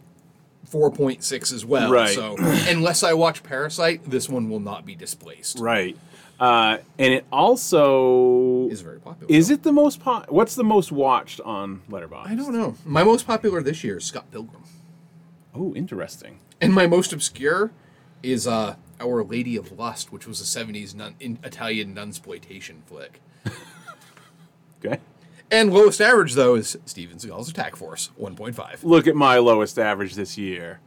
4.6 0.68 1.53
as 1.53 1.65
well. 1.65 1.91
Right. 1.91 2.15
So 2.15 2.36
unless 2.40 3.03
I 3.03 3.14
watch 3.14 3.44
Parasite, 3.44 4.10
this 4.10 4.30
one 4.30 4.49
will 4.49 4.60
not 4.60 4.86
be 4.86 4.95
displaced. 4.95 5.60
Right. 5.60 5.98
Uh, 6.40 6.77
and 6.98 7.14
it 7.14 7.26
also 7.34 8.69
Is 8.69 8.80
very 8.81 8.99
popular. 8.99 9.31
Is 9.34 9.49
it 9.49 9.64
the 9.64 9.73
most 9.73 9.99
po- 9.99 10.23
What's 10.30 10.56
the 10.56 10.64
most 10.64 10.91
watched 10.91 11.41
on 11.41 11.81
Letterboxd? 11.90 12.27
I 12.27 12.36
don't 12.36 12.53
know. 12.53 12.76
My 12.86 13.03
most 13.03 13.27
popular 13.27 13.61
this 13.61 13.84
year 13.84 13.98
is 13.98 14.06
Scott 14.06 14.31
Pilgrim. 14.31 14.64
Oh, 15.53 15.73
interesting. 15.76 16.40
And 16.61 16.73
my 16.73 16.88
most 16.88 17.11
obscure 17.11 17.72
is 18.23 18.48
uh, 18.48 18.76
Our 19.02 19.23
Lady 19.23 19.57
of 19.57 19.77
Lust, 19.77 20.14
which 20.14 20.27
was 20.27 20.40
a 20.40 20.44
70s 20.44 20.95
nun- 20.95 21.15
in 21.19 21.40
Italian 21.44 21.94
nunsploitation 21.95 22.84
flick. 22.86 23.22
Okay. 24.86 24.99
And 25.52 25.74
lowest 25.74 26.00
average, 26.00 26.34
though, 26.34 26.56
is 26.56 26.78
Steven 26.86 27.18
Seagal's 27.18 27.50
Attack 27.50 27.76
Force, 27.76 28.12
1.5. 28.20 28.84
Look 28.84 29.08
at 29.08 29.16
my 29.16 29.38
lowest 29.40 29.80
average 29.80 30.14
this 30.16 30.38
year. 30.38 30.80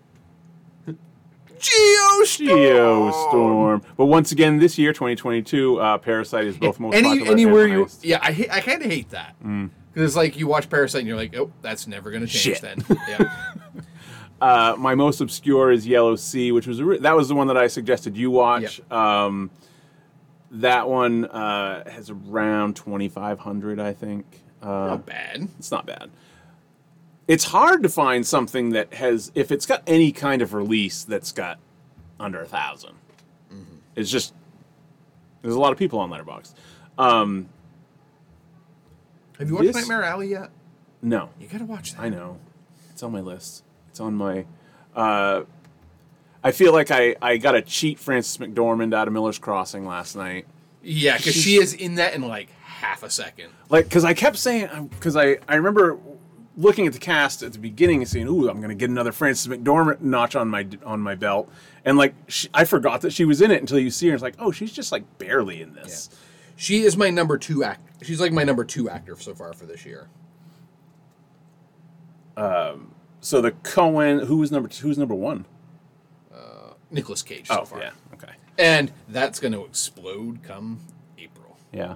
Geostorm! 1.59 2.49
Geostorm. 2.49 3.85
But 3.97 4.07
once 4.07 4.33
again, 4.33 4.59
this 4.59 4.79
year, 4.79 4.93
2022, 4.93 5.79
uh, 5.81 5.99
Parasite 5.99 6.47
is 6.47 6.57
both 6.57 6.81
most 6.81 6.95
Any, 6.95 7.09
popular. 7.09 7.31
anywhere 7.33 7.67
you, 7.69 7.89
yeah, 8.03 8.19
I, 8.23 8.33
ha- 8.33 8.49
I 8.51 8.61
kind 8.61 8.83
of 8.83 8.91
hate 8.91 9.11
that 9.11 9.37
because 9.41 9.71
it's 10.09 10.17
like 10.17 10.37
you 10.39 10.47
watch 10.49 10.69
Parasite 10.69 11.01
and 11.01 11.09
you're 11.09 11.17
like, 11.17 11.37
oh, 11.37 11.53
that's 11.63 11.87
never 11.87 12.11
gonna 12.11 12.27
change. 12.27 12.59
Shit. 12.59 12.61
Then, 12.63 12.85
yeah, 13.09 13.35
Uh, 14.41 14.75
my 14.77 14.97
most 14.97 15.21
obscure 15.21 15.71
is 15.71 15.87
Yellow 15.87 16.17
Sea, 16.17 16.51
which 16.51 16.67
was 16.67 16.81
a 16.81 16.85
re- 16.85 16.99
that 16.99 17.15
was 17.17 17.29
the 17.29 17.35
one 17.37 17.47
that 17.47 17.57
I 17.57 17.69
suggested 17.69 18.17
you 18.17 18.31
watch. 18.33 18.81
Um, 18.91 19.51
that 20.51 20.89
one 20.89 21.27
uh, 21.27 21.89
has 21.89 22.11
around 22.11 22.75
2,500, 22.75 23.79
I 23.79 23.93
think. 23.93 24.43
Uh, 24.63 24.67
not 24.89 25.07
bad. 25.07 25.49
it's 25.59 25.71
not 25.71 25.87
bad. 25.87 26.11
It's 27.29 27.45
hard 27.45 27.83
to 27.83 27.89
find 27.89 28.27
something 28.27 28.71
that 28.71 28.95
has, 28.95 29.31
if 29.35 29.51
it's 29.53 29.65
got 29.67 29.83
any 29.87 30.13
kind 30.13 30.43
of 30.43 30.55
release 30.55 31.05
that's 31.05 31.33
got 31.33 31.59
under 32.21 32.39
a 32.39 32.43
1000 32.47 32.91
It's 33.97 34.11
just 34.11 34.35
there's 35.43 35.55
a 35.55 35.61
lot 35.61 35.73
of 35.73 35.79
people 35.79 35.99
on 35.99 36.11
Letterboxd. 36.11 36.55
Um, 36.99 37.49
Have 39.39 39.49
you 39.49 39.55
watched 39.55 39.67
This- 39.67 39.77
Nightmare 39.77 40.05
Alley 40.05 40.29
yet? 40.29 40.51
no, 41.03 41.31
You 41.41 41.49
gotta 41.49 41.65
watch 41.65 41.93
that. 41.95 42.01
I 42.01 42.09
know. 42.09 42.39
It's 42.91 43.03
on 43.03 43.11
my 43.13 43.21
list. 43.21 43.65
It's 43.91 43.99
on 44.01 44.15
my. 44.15 44.45
Uh, 44.95 45.43
I 46.45 46.53
feel 46.53 46.73
like 46.73 46.91
I, 46.91 47.17
I 47.23 47.37
got 47.39 47.55
a 47.55 47.63
cheat 47.63 47.99
Frances 47.99 48.37
McDormand 48.39 48.95
out 48.95 49.07
of 49.09 49.15
Miller's 49.15 49.39
Crossing 49.39 49.87
last 49.87 50.15
night. 50.17 50.47
Yeah, 50.83 51.17
because 51.17 51.35
she 51.35 51.57
is 51.57 51.73
in 51.75 51.97
that 51.97 52.15
in 52.15 52.23
like 52.23 52.49
half 52.83 53.03
a 53.03 53.11
second. 53.11 53.51
Like, 53.71 53.85
because 53.87 54.05
I 54.05 54.13
kept 54.15 54.37
saying, 54.37 54.89
because 54.89 55.17
I, 55.17 55.39
I 55.49 55.55
remember 55.57 55.99
looking 56.57 56.87
at 56.87 56.93
the 56.93 56.99
cast 56.99 57.43
at 57.43 57.53
the 57.55 57.59
beginning 57.59 58.01
and 58.03 58.09
saying, 58.09 58.29
"Ooh, 58.29 58.49
I'm 58.51 58.59
going 58.59 58.69
to 58.69 58.75
get 58.75 58.91
another 58.91 59.13
Frances 59.13 59.47
McDormand 59.49 60.01
notch 60.03 60.37
on 60.37 60.49
my 60.49 60.67
on 60.85 61.01
my 61.01 61.15
belt," 61.15 61.51
and 61.85 61.97
like 61.97 62.15
she, 62.29 62.49
I 62.53 62.65
forgot 62.65 63.01
that 63.03 63.13
she 63.13 63.25
was 63.25 63.41
in 63.41 63.51
it 63.51 63.61
until 63.61 63.79
you 63.79 63.91
see 63.91 64.09
her. 64.09 64.15
It's 64.15 64.23
like, 64.23 64.37
oh, 64.39 64.51
she's 64.53 64.73
just 64.73 64.93
like 64.93 65.19
barely 65.19 65.63
in 65.63 65.75
this. 65.75 66.11
She 66.57 66.83
is 66.83 66.97
my 66.97 67.09
number 67.11 67.39
two 67.39 67.65
act. 67.65 68.05
She's 68.05 68.21
like 68.21 68.33
my 68.33 68.45
number 68.45 68.65
two 68.65 68.91
actor 68.91 69.17
so 69.17 69.35
far 69.35 69.53
for 69.55 69.65
this 69.67 69.87
year. 69.87 70.09
Um. 72.37 72.95
So 73.21 73.41
the 73.41 73.53
Coen, 73.53 74.27
who 74.27 74.39
was 74.39 74.51
number 74.51 74.69
two, 74.69 74.89
who's 74.89 74.99
number 74.99 75.15
one? 75.15 75.45
Nicolas 76.91 77.23
Cage 77.23 77.47
so 77.47 77.61
Oh, 77.61 77.65
far. 77.65 77.81
yeah, 77.81 77.91
okay, 78.13 78.33
And 78.59 78.93
that's 79.09 79.41
going 79.41 79.53
to 79.53 79.65
explode 79.65 80.43
come 80.43 80.79
April. 81.17 81.57
yeah. 81.73 81.95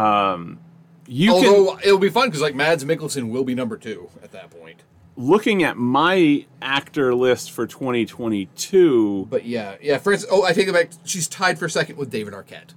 Um, 0.00 0.58
you 1.06 1.32
Although 1.32 1.74
can 1.76 1.80
it'll 1.88 1.98
be 1.98 2.08
fun 2.10 2.28
because 2.28 2.40
like 2.40 2.54
Mads 2.54 2.84
Mikkelsen 2.84 3.30
will 3.30 3.44
be 3.44 3.54
number 3.54 3.76
two 3.76 4.08
at 4.22 4.32
that 4.32 4.50
point. 4.50 4.82
looking 5.16 5.62
at 5.64 5.76
my 5.76 6.46
actor 6.62 7.14
list 7.14 7.50
for 7.50 7.66
2022. 7.66 9.26
But 9.28 9.44
yeah, 9.44 9.74
yeah. 9.82 9.98
For 9.98 10.12
instance, 10.12 10.32
oh, 10.32 10.44
I 10.44 10.52
take 10.52 10.68
it 10.68 10.72
back. 10.74 10.90
She's 11.04 11.28
tied 11.28 11.58
for 11.58 11.68
second 11.68 11.96
with 11.96 12.10
David 12.10 12.32
Arquette. 12.34 12.74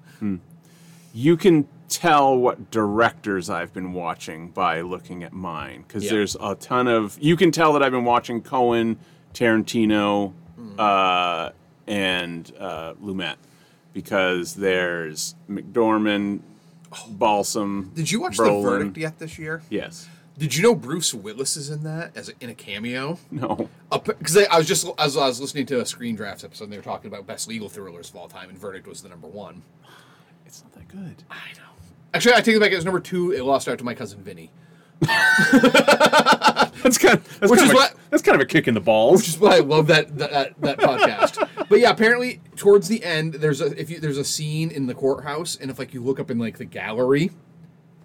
you 1.14 1.38
can 1.38 1.68
tell 1.90 2.36
what 2.36 2.72
directors 2.72 3.50
I've 3.50 3.72
been 3.72 3.94
watching 3.94 4.50
by 4.50 4.82
looking 4.82 5.24
at 5.24 5.32
mine 5.32 5.84
because 5.88 6.04
Yeah. 6.06 6.12
there's 6.12 6.36
a 6.42 6.56
ton 6.56 6.88
of. 6.88 7.18
You 7.22 7.36
can 7.38 7.52
tell 7.52 7.74
that 7.74 7.84
I've 7.84 7.92
been 7.92 8.04
watching 8.06 8.42
Coen, 8.42 8.98
Tarantino, 9.34 10.34
Hmm. 10.56 10.80
uh, 10.80 11.50
and 11.88 12.52
uh, 12.60 12.94
Lumet 12.96 13.36
because 13.94 14.56
there's 14.56 15.36
McDormand, 15.50 16.40
Balsam. 17.10 17.92
Did 17.94 18.12
you 18.12 18.22
watch 18.22 18.38
Brolin. 18.38 18.64
The 18.64 18.70
Verdict 18.70 18.98
yet 18.98 19.20
this 19.20 19.38
year? 19.40 19.62
Yes. 19.70 20.08
Did 20.38 20.56
you 20.56 20.64
know 20.64 20.74
Bruce 20.74 21.14
Willis 21.14 21.56
is 21.56 21.70
in 21.70 21.84
that 21.84 22.18
as 22.18 22.30
a, 22.30 22.34
in 22.42 22.50
a 22.50 22.56
cameo? 22.56 23.20
No. 23.30 23.70
Because 23.92 24.36
I 24.38 24.58
was 24.58 24.68
just 24.68 24.88
as 24.98 25.16
I 25.16 25.28
was 25.28 25.40
listening 25.40 25.68
to 25.68 25.82
a 25.82 25.86
Screen 25.86 26.16
Drafts 26.16 26.44
episode, 26.44 26.66
and 26.66 26.74
they 26.74 26.78
were 26.78 26.84
talking 26.84 27.08
about 27.08 27.28
best 27.28 27.48
legal 27.48 27.70
thrillers 27.70 28.10
of 28.10 28.16
all 28.16 28.28
time, 28.28 28.50
and 28.50 28.58
Verdict 28.58 28.88
was 28.88 29.04
the 29.04 29.10
number 29.10 29.28
one. 29.28 29.62
It's 30.46 30.64
not 30.64 30.74
that 30.74 30.88
good. 30.88 31.24
I 31.30 31.54
know. 31.56 31.70
Actually, 32.16 32.36
I 32.36 32.42
take 32.42 32.56
it 32.56 32.60
back. 32.60 32.72
It 32.72 32.76
was 32.76 32.86
number 32.86 33.00
two. 33.00 33.32
It 33.32 33.44
lost 33.44 33.68
out 33.68 33.78
to 33.78 33.84
my 33.84 33.94
cousin 33.94 34.22
Vinny. 34.24 34.50
That's 36.84 36.98
kind 36.98 37.18
of 37.18 37.40
that's 37.40 37.50
Which 37.52 37.60
kind 37.60 37.62
is 37.62 37.70
of 37.70 37.72
a, 37.72 37.74
what- 37.76 37.96
that's 38.10 38.22
kind 38.24 38.36
of 38.36 38.42
a 38.42 38.46
kick 38.46 38.68
in 38.68 38.74
the 38.74 38.82
balls. 38.82 39.22
which 39.22 39.30
is 39.30 39.40
why 39.40 39.56
I 39.56 39.60
love 39.60 39.88
that 39.88 40.18
that, 40.18 40.32
that, 40.32 40.62
that 40.62 40.80
podcast. 40.80 41.50
But 41.70 41.80
yeah, 41.80 41.90
apparently 41.92 42.42
towards 42.58 42.88
the 42.90 43.04
end, 43.04 43.36
there's 43.36 43.62
a 43.62 43.68
if 43.80 43.90
you 43.90 44.00
there's 44.00 44.18
a 44.18 44.24
scene 44.26 44.70
in 44.70 44.86
the 44.86 44.94
courthouse, 44.94 45.56
and 45.56 45.72
if 45.72 45.80
like 45.80 45.94
you 45.94 46.04
look 46.04 46.20
up 46.20 46.30
in 46.30 46.38
like 46.40 46.58
the 46.58 46.66
gallery, 46.66 47.32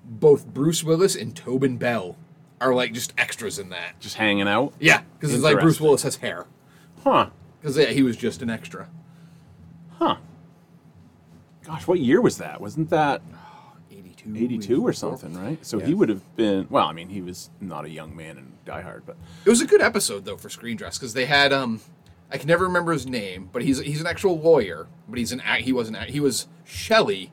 both 0.05 0.47
Bruce 0.47 0.85
Willis 0.85 1.17
and 1.17 1.35
Tobin 1.37 1.77
Bell 1.77 2.17
are 2.61 2.73
like 2.73 2.93
just 2.95 3.13
extras 3.19 3.59
in 3.59 3.69
that. 3.71 3.99
Just 4.01 4.15
hanging 4.15 4.47
out. 4.49 4.73
Yeah, 4.79 5.03
because 5.19 5.35
it's 5.35 5.43
like 5.43 5.59
Bruce 5.61 5.81
Willis 5.81 6.03
has 6.05 6.17
hair. 6.17 6.47
Huh. 7.03 7.31
Because 7.61 7.77
yeah, 7.77 7.87
he 7.87 8.03
was 8.05 8.17
just 8.17 8.41
an 8.43 8.49
extra. 8.49 8.89
Huh. 9.99 10.17
Gosh, 11.65 11.87
what 11.87 11.99
year 12.01 12.21
was 12.21 12.39
that? 12.39 12.61
Wasn't 12.61 12.89
that 12.91 13.21
82, 14.37 14.55
82 14.55 14.75
or 14.87 14.91
84. 14.91 14.93
something, 14.95 15.35
right? 15.43 15.65
So 15.67 15.79
Yeah. 15.79 15.87
he 15.87 15.95
would 15.95 16.09
have 16.09 16.37
been, 16.37 16.67
well, 16.71 16.87
I 16.87 16.93
mean, 16.93 17.09
he 17.09 17.21
was 17.23 17.51
not 17.61 17.85
a 17.85 17.91
young 17.91 18.15
man 18.17 18.39
in 18.39 18.53
Die 18.65 18.81
Hard, 18.81 19.05
but 19.07 19.17
It 19.45 19.51
was 19.51 19.61
a 19.61 19.67
good 19.67 19.81
episode 19.83 20.25
though 20.25 20.37
for 20.37 20.49
Screen 20.49 20.77
Drafts 20.77 20.99
because 20.99 21.15
they 21.15 21.27
had 21.27 21.53
um, 21.53 21.81
I 22.31 22.37
can 22.39 22.47
never 22.49 22.65
remember 22.65 22.93
his 22.93 23.07
name, 23.07 23.49
but 23.53 23.63
he's 23.63 23.79
he's 23.81 24.01
an 24.01 24.07
actual 24.07 24.39
lawyer, 24.39 24.87
but 25.09 25.19
he's 25.19 25.33
an 25.33 25.41
act. 25.41 25.63
He 25.63 25.73
was 25.73 25.89
an. 25.89 25.97
He 26.09 26.21
was 26.21 26.47
Shelley, 26.65 27.33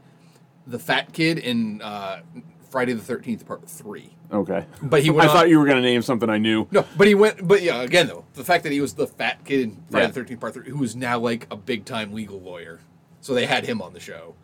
the 0.66 0.80
fat 0.80 1.12
kid 1.12 1.38
in 1.38 1.82
uh, 1.82 2.22
Friday 2.70 2.94
the 2.94 3.02
Thirteenth 3.02 3.46
Part 3.46 3.68
Three. 3.70 4.12
okay. 4.32 4.66
But 4.82 5.04
he 5.04 5.10
I 5.12 5.14
on- 5.14 5.28
thought 5.28 5.50
you 5.50 5.60
were 5.60 5.66
going 5.66 5.76
to 5.76 5.82
name 5.84 6.02
something 6.02 6.30
I 6.30 6.38
knew. 6.38 6.68
No, 6.72 6.86
but 6.98 7.08
he 7.08 7.14
went. 7.16 7.46
But 7.46 7.62
yeah, 7.62 7.82
again 7.82 8.08
though, 8.08 8.24
the 8.36 8.46
fact 8.46 8.64
that 8.64 8.72
he 8.72 8.80
was 8.80 8.94
the 8.94 9.06
fat 9.06 9.44
kid 9.44 9.60
in 9.62 9.84
Friday 9.90 10.06
Yeah. 10.06 10.08
the 10.08 10.14
Thirteenth 10.14 10.40
Part 10.40 10.54
Three, 10.54 10.70
who 10.70 10.82
is 10.82 10.96
now 10.96 11.20
like 11.20 11.46
a 11.52 11.58
big 11.58 11.84
time 11.84 12.14
legal 12.14 12.40
lawyer, 12.40 12.80
so 13.20 13.34
they 13.34 13.46
had 13.48 13.66
him 13.66 13.82
on 13.82 13.92
the 13.92 14.00
show, 14.00 14.36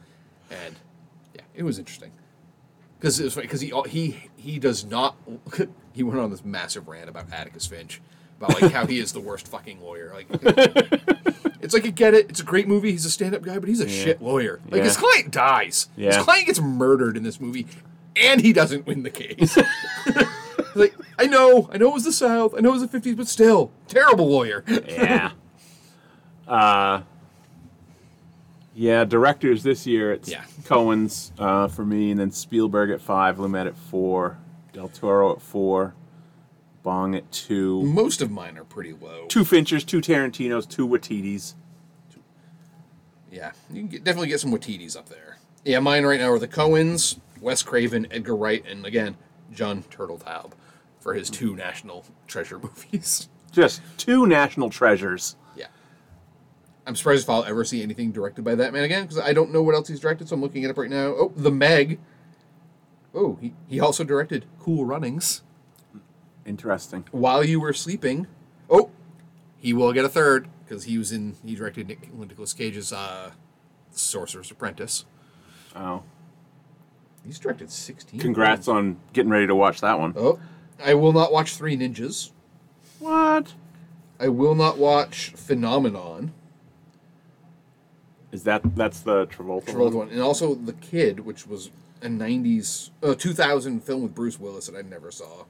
and 0.49 0.75
yeah, 1.33 1.41
it 1.55 1.63
was 1.63 1.79
interesting 1.79 2.11
because 3.01 3.19
it 3.19 3.23
was 3.23 3.35
because 3.35 3.61
he 3.61 3.73
he 3.87 4.29
he 4.37 4.59
does 4.59 4.85
not. 4.85 5.15
he 5.93 6.03
went 6.03 6.19
on 6.19 6.29
this 6.29 6.45
massive 6.45 6.87
rant 6.87 7.09
about 7.09 7.33
Atticus 7.33 7.65
Finch 7.65 7.99
about 8.37 8.61
like 8.61 8.71
how 8.71 8.85
he 8.85 8.99
is 8.99 9.11
the 9.11 9.19
worst 9.19 9.47
fucking 9.47 9.81
lawyer. 9.81 10.13
Like, 10.13 10.27
it's 11.61 11.73
like 11.73 11.83
you 11.83 11.91
get 11.91 12.13
it. 12.13 12.29
It's 12.29 12.39
a 12.39 12.43
great 12.43 12.67
movie. 12.67 12.91
He's 12.91 13.05
a 13.05 13.09
stand 13.09 13.33
up 13.33 13.41
guy, 13.41 13.57
but 13.57 13.67
he's 13.67 13.79
a 13.79 13.89
shit 13.89 14.21
lawyer. 14.21 14.59
Like 14.69 14.83
his 14.83 14.97
client 14.97 15.31
dies. 15.31 15.89
His 15.97 16.17
client 16.17 16.45
gets 16.45 16.61
murdered 16.61 17.17
in 17.17 17.23
this 17.23 17.39
movie, 17.41 17.65
and 18.15 18.39
he 18.39 18.53
doesn't 18.53 18.85
win 18.85 19.01
the 19.01 19.09
case. 19.09 19.57
like 20.75 20.93
I 21.17 21.25
know, 21.25 21.69
I 21.73 21.77
know 21.77 21.89
it 21.89 21.93
was 21.93 22.03
the 22.03 22.13
South, 22.13 22.53
I 22.55 22.59
know 22.59 22.69
it 22.69 22.73
was 22.73 22.81
the 22.83 22.87
fifties, 22.87 23.15
but 23.15 23.27
still, 23.27 23.71
terrible 23.87 24.29
lawyer. 24.29 24.63
Yeah. 24.67 25.31
uh, 26.47 27.01
yeah, 28.81 29.05
directors 29.05 29.61
this 29.61 29.85
year, 29.85 30.11
it's 30.11 30.27
Yeah. 30.27 30.43
Coen's 30.65 31.31
uh, 31.37 31.67
for 31.67 31.85
me, 31.85 32.09
and 32.09 32.19
then 32.19 32.31
Spielberg 32.31 32.89
at 32.89 32.99
five, 32.99 33.37
Lumet 33.37 33.67
at 33.67 33.77
four, 33.77 34.39
Del 34.73 34.89
Toro 34.89 35.33
at 35.33 35.41
four, 35.41 35.93
Bong 36.81 37.13
at 37.13 37.31
two, 37.31 37.83
Most 37.83 38.21
of 38.23 38.31
mine 38.31 38.57
are 38.57 38.63
pretty 38.63 38.93
low. 38.93 39.27
two 39.27 39.43
Finchers, 39.43 39.85
two 39.85 40.01
Tarantinos, 40.01 40.67
two 40.67 40.87
Waititis. 40.87 41.53
Yeah, 43.31 43.51
you 43.69 43.81
can 43.81 43.87
get, 43.87 44.03
definitely 44.03 44.29
get 44.29 44.39
some 44.39 44.51
Waititis 44.51 44.97
up 44.97 45.07
there. 45.09 45.37
Yeah, 45.63 45.79
mine 45.79 46.03
right 46.03 46.19
now 46.19 46.31
are 46.31 46.39
the 46.39 46.47
Coens, 46.47 47.19
Wes 47.39 47.61
Craven, 47.61 48.07
Edgar 48.09 48.35
Wright, 48.35 48.65
and 48.67 48.83
again 48.85 49.15
Jon 49.53 49.83
Turteltaub 49.83 50.53
for 50.99 51.13
his 51.13 51.29
two 51.29 51.55
National 51.55 52.03
Treasure 52.27 52.57
movies. 52.63 53.29
Just 53.51 53.81
two 53.97 54.25
national 54.25 54.69
treasures. 54.71 55.35
I'm 56.85 56.95
surprised 56.95 57.23
if 57.23 57.29
I'll 57.29 57.43
ever 57.43 57.63
see 57.63 57.83
anything 57.83 58.11
directed 58.11 58.43
by 58.43 58.55
that 58.55 58.73
man 58.73 58.83
again 58.83 59.03
because 59.03 59.19
I 59.19 59.33
don't 59.33 59.51
know 59.51 59.61
what 59.61 59.75
else 59.75 59.87
he's 59.87 59.99
directed. 59.99 60.27
So 60.29 60.35
I'm 60.35 60.41
looking 60.41 60.63
it 60.63 60.69
up 60.71 60.77
right 60.77 60.89
now. 60.89 61.07
Oh, 61.15 61.31
The 61.35 61.51
Meg. 61.51 61.99
Oh, 63.13 63.37
he, 63.41 63.53
he 63.67 63.79
also 63.79 64.03
directed 64.03 64.45
Cool 64.59 64.85
Runnings. 64.85 65.43
Interesting. 66.45 67.05
While 67.11 67.43
You 67.43 67.59
Were 67.59 67.73
Sleeping. 67.73 68.27
Oh, 68.69 68.89
he 69.57 69.73
will 69.73 69.93
get 69.93 70.05
a 70.05 70.09
third 70.09 70.47
because 70.65 70.85
he 70.85 70.97
was 70.97 71.11
in. 71.11 71.35
He 71.45 71.53
directed 71.55 71.87
Nick, 71.87 72.11
Nicolas 72.13 72.53
Cage's 72.53 72.91
uh, 72.91 73.31
Sorcerer's 73.91 74.49
Apprentice. 74.49 75.05
Oh, 75.75 76.03
He's 77.23 77.37
directed 77.37 77.69
16. 77.69 78.19
congrats 78.19 78.67
on 78.67 78.97
getting 79.13 79.29
ready 79.29 79.45
to 79.45 79.53
watch 79.53 79.81
that 79.81 79.99
one. 79.99 80.13
Oh, 80.17 80.39
I 80.83 80.95
will 80.95 81.13
not 81.13 81.31
watch 81.31 81.53
Three 81.55 81.77
Ninjas. 81.77 82.31
What? 82.97 83.53
I 84.19 84.29
will 84.29 84.55
not 84.55 84.77
watch 84.79 85.29
Phenomenon. 85.35 86.33
Is 88.31 88.43
that 88.43 88.61
that's 88.75 89.01
the 89.01 89.27
Travolta, 89.27 89.65
Travolta 89.65 89.93
one? 89.93 89.93
one, 89.95 90.09
and 90.09 90.21
also 90.21 90.55
The 90.55 90.73
Kid, 90.73 91.21
which 91.21 91.45
was 91.47 91.69
a 92.01 92.07
'90s, 92.07 92.89
uh, 93.03 93.13
2000 93.13 93.83
film 93.83 94.03
with 94.03 94.15
Bruce 94.15 94.39
Willis 94.39 94.67
that 94.67 94.77
I 94.77 94.81
never 94.87 95.11
saw. 95.11 95.43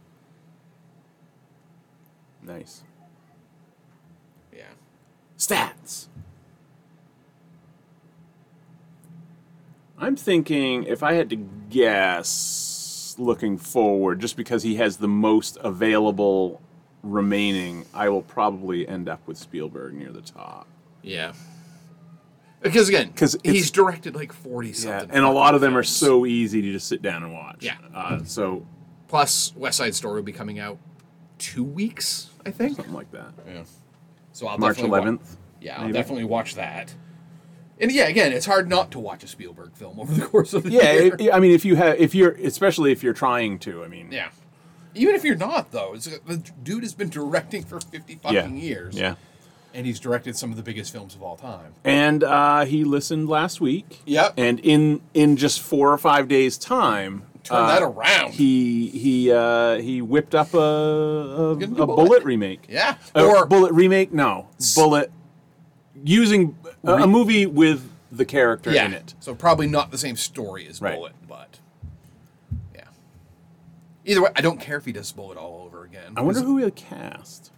Nice. 2.42 2.82
Yeah, 4.52 4.64
Stats. 5.38 6.08
I'm 9.98 10.16
thinking 10.16 10.84
if 10.86 11.04
I 11.04 11.14
had 11.14 11.30
to 11.30 11.36
guess 11.70 13.16
looking 13.20 13.58
forward, 13.58 14.20
just 14.20 14.36
because 14.36 14.64
he 14.64 14.76
has 14.78 14.98
the 14.98 15.08
most 15.08 15.58
available 15.62 16.60
remaining, 17.04 17.86
I 17.94 18.10
will 18.10 18.24
probably 18.24 18.88
end 18.88 19.08
up 19.08 19.22
with 19.28 19.38
Spielberg 19.38 19.94
near 19.94 20.12
the 20.12 20.22
top. 20.22 20.68
yeah. 21.04 21.34
Because 22.62 22.90
again, 22.90 23.12
'Cause 23.16 23.36
it's- 23.36 23.54
he's 23.54 23.72
directed 23.72 24.16
like 24.16 24.32
40 24.34 24.70
Yeah, 24.70 24.74
something. 24.76 25.10
and 25.12 25.26
a 25.26 25.30
lot 25.32 25.56
of 25.56 25.62
them 25.62 25.76
are 25.76 25.84
so 25.84 26.26
easy 26.26 26.62
to 26.62 26.72
just 26.72 26.88
sit 26.88 27.02
down 27.02 27.24
and 27.24 27.34
watch. 27.34 27.58
Yeah. 27.64 27.78
Uh, 27.94 28.20
so 28.24 28.66
Plus, 29.08 29.54
West 29.56 29.78
Side 29.78 29.94
Story 29.96 30.16
will 30.16 30.22
be 30.24 30.32
coming 30.32 30.60
out 30.60 30.78
two 31.38 31.64
weeks, 31.64 32.30
I 32.46 32.52
think. 32.52 32.76
something 32.78 32.94
like 32.94 33.12
that. 33.12 33.34
Yeah. 33.48 33.64
So 34.32 34.48
I'll 34.48 34.58
March 34.58 34.78
definitely 34.78 35.00
11th. 35.02 35.38
yeah, 35.60 35.76
I'll 35.78 35.82
maybe? 35.82 35.94
definitely 35.94 36.24
watch 36.26 36.56
that. 36.56 36.94
And 37.80 37.92
yeah, 37.92 38.04
again, 38.06 38.32
it's 38.32 38.46
hard 38.46 38.70
not 38.70 38.92
to 38.92 39.00
watch 39.00 39.24
a 39.24 39.28
Spielberg 39.28 39.74
film 39.74 40.00
over 40.00 40.14
the 40.14 40.22
course 40.26 40.54
of 40.54 40.64
the 40.64 40.70
Yeah, 40.70 40.92
year. 40.94 41.16
it- 41.20 41.34
I 41.34 41.40
mean, 41.40 41.52
if 41.52 41.66
you 41.66 41.76
have, 41.78 42.00
if 42.00 42.14
you're, 42.16 42.32
especially 42.34 42.92
if 42.92 43.02
you're 43.04 43.12
trying 43.14 43.58
to, 43.60 43.84
I 43.84 43.88
mean, 43.88 44.10
Yeah. 44.12 44.30
Even 44.94 45.16
if 45.16 45.24
you're 45.24 45.36
not, 45.38 45.72
though, 45.72 45.94
it's, 45.94 46.06
the 46.06 46.38
dude 46.64 46.84
has 46.84 46.94
been 46.94 47.10
directing 47.10 47.64
for 47.64 47.80
50 47.80 48.16
fucking 48.16 48.58
years. 48.58 48.96
yeah. 48.96 49.16
And 49.74 49.86
he's 49.86 50.00
directed 50.00 50.36
some 50.36 50.52
of 50.52 50.58
the 50.58 50.64
biggest 50.64 50.92
films 50.92 51.16
of 51.16 51.24
all 51.24 51.38
time. 51.38 51.74
And 51.84 52.24
uh, 52.24 52.66
he 52.66 52.84
listened 52.84 53.30
last 53.30 53.62
week. 53.62 54.02
Yep. 54.06 54.34
And 54.38 54.60
in 54.60 55.02
in 55.14 55.38
just 55.38 55.62
four 55.62 55.92
or 55.92 55.98
five 55.98 56.28
days' 56.28 56.58
time, 56.58 57.24
Turn 57.44 57.58
uh, 57.58 57.68
that 57.68 57.82
around. 57.82 58.34
He 58.34 58.90
he 58.90 59.32
uh, 59.32 59.80
he 59.80 60.02
whipped 60.02 60.36
up 60.36 60.54
a 60.54 60.58
a, 60.58 61.52
a 61.54 61.56
Bullitt. 61.56 61.78
Bullitt 61.88 62.24
remake. 62.24 62.66
yeah. 62.70 62.98
Uh, 63.16 63.26
or 63.26 63.46
Bullitt 63.46 63.74
remake? 63.74 64.12
No, 64.14 64.48
Bullitt 64.76 65.12
using 66.04 66.56
a, 66.84 66.94
a 66.94 67.08
movie 67.08 67.46
with 67.46 67.90
the 68.12 68.26
character 68.26 68.72
yeah. 68.72 68.86
in 68.86 68.94
it. 68.94 69.16
So 69.20 69.34
probably 69.34 69.68
not 69.68 69.92
the 69.92 69.98
same 69.98 70.16
story 70.18 70.68
as 70.68 70.82
Right. 70.82 70.96
Bullitt, 70.96 71.14
but 71.28 71.60
yeah. 72.76 72.86
Either 74.06 74.22
way, 74.24 74.30
I 74.36 74.42
don't 74.42 74.60
care 74.60 74.78
if 74.78 74.86
he 74.86 74.92
does 74.92 75.12
Bullitt 75.12 75.38
all 75.38 75.64
over 75.66 75.84
again. 75.84 76.14
I 76.18 76.22
wonder 76.22 76.42
who 76.42 76.58
he'll 76.58 76.72
cast. 76.72 77.52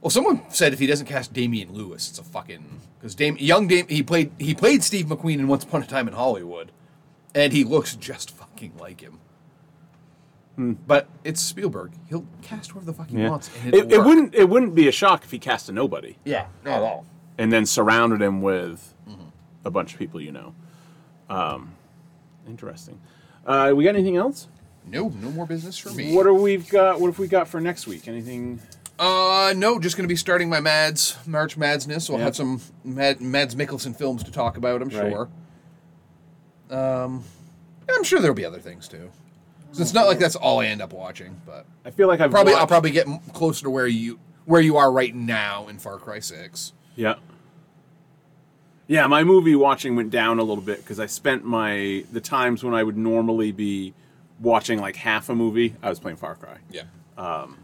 Well, 0.00 0.10
someone 0.10 0.42
said 0.48 0.72
if 0.72 0.78
he 0.78 0.86
doesn't 0.86 1.06
cast 1.06 1.32
Damian 1.32 1.72
Lewis, 1.74 2.08
it's 2.08 2.18
a 2.18 2.22
fucking 2.24 2.80
because 2.98 3.14
Dame 3.14 3.36
young 3.38 3.66
Dame 3.68 3.86
he 3.88 4.02
played 4.02 4.32
he 4.38 4.54
played 4.54 4.82
Steve 4.82 5.06
McQueen 5.06 5.38
in 5.40 5.48
Once 5.48 5.64
Upon 5.64 5.82
a 5.82 5.86
Time 5.86 6.08
in 6.08 6.14
Hollywood, 6.14 6.72
and 7.34 7.52
he 7.52 7.64
looks 7.64 7.96
just 7.96 8.30
fucking 8.30 8.72
like 8.78 9.00
him. 9.02 9.18
But 10.86 11.08
it's 11.24 11.40
Spielberg; 11.40 11.92
he'll 12.10 12.26
cast 12.42 12.72
whoever 12.72 12.84
the 12.86 12.92
fuck 12.92 13.08
he 13.08 13.16
Yeah. 13.18 13.30
wants, 13.30 13.50
and 13.64 13.74
It, 13.74 13.78
it'll 13.78 13.92
it 13.92 13.98
work. 13.98 14.06
wouldn't 14.06 14.34
it 14.34 14.48
wouldn't 14.48 14.74
be 14.74 14.88
a 14.88 14.92
shock 14.92 15.24
if 15.24 15.30
he 15.30 15.38
cast 15.38 15.68
a 15.70 15.72
nobody 15.72 16.16
Yeah, 16.24 16.46
not 16.64 16.76
at 16.78 16.82
all. 16.82 17.06
and 17.38 17.50
then 17.52 17.64
surrounded 17.66 18.20
him 18.20 18.42
with 18.42 18.94
Mm-hmm. 19.08 19.22
a 19.64 19.70
bunch 19.70 19.94
of 19.94 19.98
people 19.98 20.20
you 20.20 20.32
know. 20.32 20.54
Um, 21.30 21.72
interesting. 22.46 23.00
Uh, 23.46 23.72
we 23.74 23.84
got 23.84 23.94
anything 23.94 24.16
else? 24.16 24.48
No, 24.86 25.08
no 25.22 25.30
more 25.30 25.46
business 25.46 25.78
for 25.78 25.90
me. 25.90 26.14
What 26.14 26.26
are 26.26 26.34
we've 26.34 26.68
got? 26.68 27.00
What 27.00 27.06
have 27.08 27.18
we 27.18 27.26
got 27.28 27.48
for 27.48 27.60
next 27.60 27.86
week? 27.86 28.06
Anything? 28.08 28.60
Uh, 29.00 29.54
no, 29.56 29.78
just 29.80 29.96
going 29.96 30.04
to 30.04 30.12
be 30.12 30.16
starting 30.16 30.50
my 30.50 30.60
Mads 30.60 31.16
March 31.26 31.58
Madsness. 31.58 32.02
So 32.02 32.12
I'll 32.12 32.18
Yeah. 32.18 32.26
have 32.26 32.36
some 32.36 32.60
Mad, 32.84 33.20
Mads 33.22 33.54
Mikkelsen 33.54 33.96
films 33.96 34.22
to 34.24 34.30
talk 34.30 34.58
about. 34.58 34.82
I'm 34.82 34.90
Right. 34.90 35.10
sure. 35.10 35.28
Um, 36.70 37.24
I'm 37.88 38.04
sure 38.04 38.20
there'll 38.20 38.34
be 38.36 38.44
other 38.44 38.60
things 38.60 38.86
too. 38.86 39.10
So 39.72 39.82
it's 39.82 39.94
not 39.94 40.06
like 40.06 40.18
that's 40.18 40.36
all 40.36 40.60
I 40.60 40.66
end 40.66 40.82
up 40.82 40.92
watching, 40.92 41.40
but 41.46 41.64
I 41.84 41.90
feel 41.90 42.08
like 42.08 42.20
I've 42.20 42.30
probably 42.30 42.54
I'll 42.54 42.66
probably 42.66 42.90
get 42.90 43.06
closer 43.32 43.62
to 43.64 43.70
where 43.70 43.86
you 43.86 44.18
where 44.44 44.60
you 44.60 44.76
are 44.76 44.90
right 44.92 45.14
now 45.14 45.66
in 45.68 45.78
Far 45.78 45.96
Cry 45.98 46.18
Six. 46.20 46.72
Yeah. 46.96 47.14
Yeah, 48.88 49.06
my 49.06 49.22
movie 49.24 49.54
watching 49.54 49.94
went 49.96 50.10
down 50.10 50.38
a 50.40 50.42
little 50.42 50.62
bit 50.62 50.78
because 50.78 50.98
I 51.00 51.06
spent 51.06 51.44
my 51.44 52.04
the 52.12 52.20
times 52.20 52.62
when 52.64 52.74
I 52.74 52.82
would 52.82 52.96
normally 52.96 53.52
be 53.52 53.94
watching 54.40 54.80
like 54.80 54.96
half 54.96 55.28
a 55.28 55.34
movie, 55.34 55.76
I 55.82 55.88
was 55.88 56.00
playing 56.00 56.16
Far 56.18 56.34
Cry. 56.34 56.58
Yeah. 56.70 56.82
Um, 57.16 57.58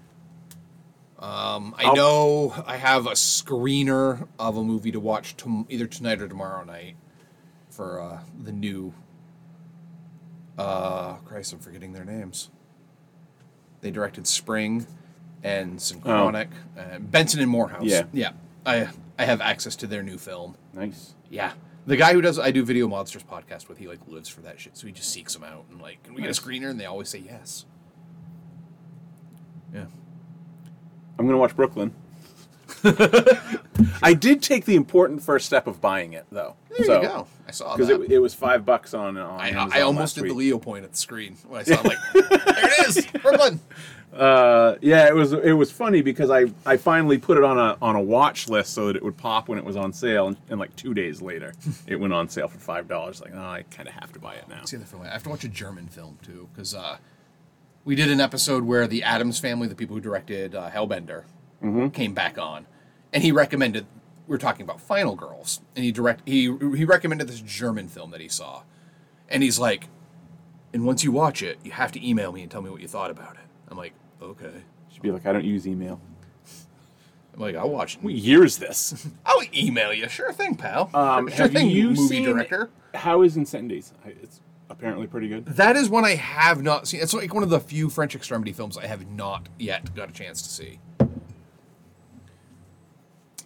I 1.29 1.85
I'll- 1.87 1.97
know 1.97 2.65
I 2.67 2.77
have 2.77 3.07
a 3.07 3.13
screener 3.13 4.27
of 4.39 4.57
a 4.57 4.63
movie 4.63 4.93
to 4.93 5.01
watch 5.01 5.37
tom- 5.37 5.67
either 5.69 5.87
tonight 5.87 6.21
or 6.21 6.29
tomorrow 6.29 6.65
night 6.65 6.97
for 7.71 8.01
uh, 8.01 8.21
the 8.43 8.53
new. 8.53 8.95
Uh, 10.59 11.15
Christ, 11.25 11.53
I'm 11.53 11.59
forgetting 11.59 11.93
their 11.93 12.05
names. 12.05 12.51
They 13.83 13.91
directed 13.91 14.27
Spring 14.27 14.87
and 15.43 15.81
Synchronic, 15.81 16.49
uh, 16.79 16.99
Benson 16.99 17.41
and 17.41 17.51
Moorhead. 17.51 17.85
Yeah. 17.85 18.05
yeah. 18.13 18.31
I 18.65 18.89
I 19.19 19.25
have 19.27 19.41
access 19.41 19.77
to 19.77 19.87
their 19.87 20.03
new 20.03 20.17
film. 20.19 20.57
Nice. 20.73 21.15
Yeah. 21.31 21.53
The 21.87 21.97
guy 21.97 22.15
who 22.15 22.21
does 22.21 22.39
I 22.39 22.51
do 22.51 22.65
Video 22.65 22.89
Monsters 22.89 23.23
podcast 23.23 23.69
with, 23.69 23.79
he 23.79 23.87
like 23.87 24.01
lives 24.09 24.29
for 24.29 24.41
that 24.41 24.59
shit. 24.59 24.77
So 24.77 24.87
he 24.87 24.93
just 24.93 25.11
seeks 25.11 25.35
them 25.35 25.45
out 25.45 25.67
and 25.71 25.81
like, 25.81 26.03
can 26.03 26.15
we 26.15 26.23
Nice. 26.23 26.39
get 26.39 26.45
a 26.47 26.49
screener? 26.49 26.71
And 26.71 26.81
they 26.81 26.87
always 26.87 27.09
say 27.11 27.19
yes. 27.19 27.65
Yeah. 29.75 29.85
I'm 31.19 31.27
gonna 31.27 31.39
watch 31.39 31.57
Brooklyn. 31.57 31.93
I 34.03 34.15
did 34.19 34.43
take 34.43 34.65
the 34.65 34.77
important 34.77 35.23
first 35.23 35.47
step 35.47 35.67
of 35.67 35.81
buying 35.81 36.13
it 36.13 36.27
though. 36.31 36.57
There 36.71 36.81
you 36.81 36.87
go. 37.03 37.27
I 37.47 37.51
saw 37.53 37.77
Because 37.77 37.89
that. 37.89 38.03
it, 38.03 38.13
it 38.13 38.19
was 38.19 38.35
five 38.35 38.65
bucks 38.67 38.93
on. 38.93 39.17
on 39.17 39.41
I, 39.41 39.79
I 39.79 39.81
almost 39.83 40.17
did 40.17 40.25
the. 40.25 40.35
Leo 40.35 40.59
point 40.59 40.85
at 40.85 40.93
the 40.93 40.97
screen 40.97 41.37
when 41.49 41.61
I 41.61 41.65
saw 41.65 41.81
it, 41.81 41.85
like 41.85 41.99
there 42.13 42.81
it 42.81 42.89
is, 42.89 43.07
Brooklyn. 43.23 43.61
Uh, 44.13 44.77
yeah, 44.81 45.07
it 45.09 45.15
was 45.15 45.33
it 45.33 45.53
was 45.53 45.71
funny 45.71 46.01
because 46.01 46.31
I, 46.31 46.47
I 46.65 46.77
finally 46.77 47.19
put 47.19 47.37
it 47.37 47.45
on 47.45 47.59
a 47.59 47.77
on 47.83 47.97
a 47.97 48.01
watch 48.01 48.49
list 48.49 48.73
so 48.73 48.87
that 48.87 48.97
it 48.97 49.03
would 49.03 49.17
pop 49.17 49.49
when 49.49 49.59
it 49.59 49.65
was 49.65 49.77
on 49.77 49.93
sale, 49.93 50.29
and, 50.29 50.37
and 50.49 50.59
like 50.59 50.75
two 50.77 50.95
days 50.95 51.21
later, 51.21 51.53
it 51.87 51.97
went 51.97 52.13
on 52.13 52.29
sale 52.29 52.49
for 52.49 52.59
five 52.59 52.89
dollars. 52.89 53.21
Like, 53.21 53.33
oh, 53.35 53.39
I 53.39 53.65
kind 53.71 53.89
of 53.89 53.95
have 53.95 54.13
to 54.13 54.19
buy 54.19 54.35
it 54.35 54.49
now. 54.49 54.65
See 54.65 54.77
the 54.77 54.87
film. 54.87 55.03
I 55.03 55.09
have 55.09 55.23
to 55.25 55.29
watch 55.29 55.45
a 55.45 55.49
German 55.49 55.87
film 55.89 56.19
too 56.23 56.49
because 56.53 56.75
uh, 56.75 56.97
we 57.87 57.95
did 57.95 58.11
an 58.11 58.21
episode 58.21 58.65
where 58.65 58.87
the 58.87 59.03
Adams 59.03 59.39
family, 59.39 59.69
the 59.69 59.75
people 59.75 59.95
who 59.97 60.03
directed 60.03 60.55
uh, 60.55 60.69
Hellbender, 60.71 61.25
came 61.95 62.13
back 62.13 62.37
on, 62.37 62.67
and 63.15 63.23
he 63.23 63.33
recommended. 63.33 63.87
We 64.27 64.33
were 64.33 64.39
talking 64.39 64.63
about 64.63 64.81
Final 64.81 65.15
Girls, 65.15 65.61
and 65.75 65.85
he 65.85 65.93
direct 65.93 66.29
he 66.29 66.55
he 66.77 66.85
recommended 66.85 67.29
this 67.29 67.41
German 67.41 67.89
film 67.89 68.11
that 68.11 68.21
he 68.21 68.29
saw, 68.29 68.63
and 69.29 69.43
he's 69.43 69.59
like, 69.59 69.89
and 70.75 70.85
once 70.85 71.03
you 71.03 71.13
watch 71.13 71.43
it, 71.43 71.59
you 71.65 71.71
have 71.71 71.93
to 71.93 72.07
email 72.07 72.33
me 72.33 72.43
and 72.43 72.51
tell 72.51 72.61
me 72.61 72.69
what 72.69 72.83
you 72.83 72.89
thought 72.89 73.11
about 73.11 73.35
it. 73.35 73.49
I'm 73.69 73.79
like, 73.79 73.95
okay. 74.21 74.53
Should 74.93 75.03
be 75.03 75.11
like, 75.11 75.27
I 75.27 75.33
don't 75.33 75.45
use 75.45 75.67
email. 75.67 76.01
I'm 77.35 77.41
like, 77.41 77.55
I'll 77.55 77.71
watch. 77.71 77.99
What 78.01 78.15
year 78.15 78.45
is 78.45 78.59
this? 78.59 79.09
I'll 79.27 79.43
email 79.55 79.93
you. 79.93 80.09
Sure 80.09 80.33
thing, 80.33 80.55
pal. 80.55 80.91
Um, 80.95 81.29
sure 81.29 81.45
have 81.45 81.53
thing, 81.53 81.71
you 81.71 81.89
movie 81.89 82.07
seen 82.09 82.25
director. 82.25 82.71
How 82.95 83.23
is 83.23 83.37
Incendies? 83.37 83.93
It's 84.07 84.41
apparently 84.69 85.07
pretty 85.07 85.29
good. 85.29 85.47
That 85.47 85.77
is 85.77 85.89
one 85.89 86.05
I 86.05 86.15
have 86.17 86.63
not 86.63 86.89
seen. 86.89 87.01
It's 87.01 87.15
like 87.15 87.33
one 87.35 87.43
of 87.43 87.51
the 87.51 87.61
few 87.61 87.89
French 87.91 88.15
extremity 88.15 88.53
films 88.53 88.77
I 88.77 88.87
have 88.87 89.09
not 89.11 89.49
yet 89.59 89.95
got 89.95 90.09
a 90.11 90.13
chance 90.13 90.43
to 90.43 90.49
see. 90.49 90.79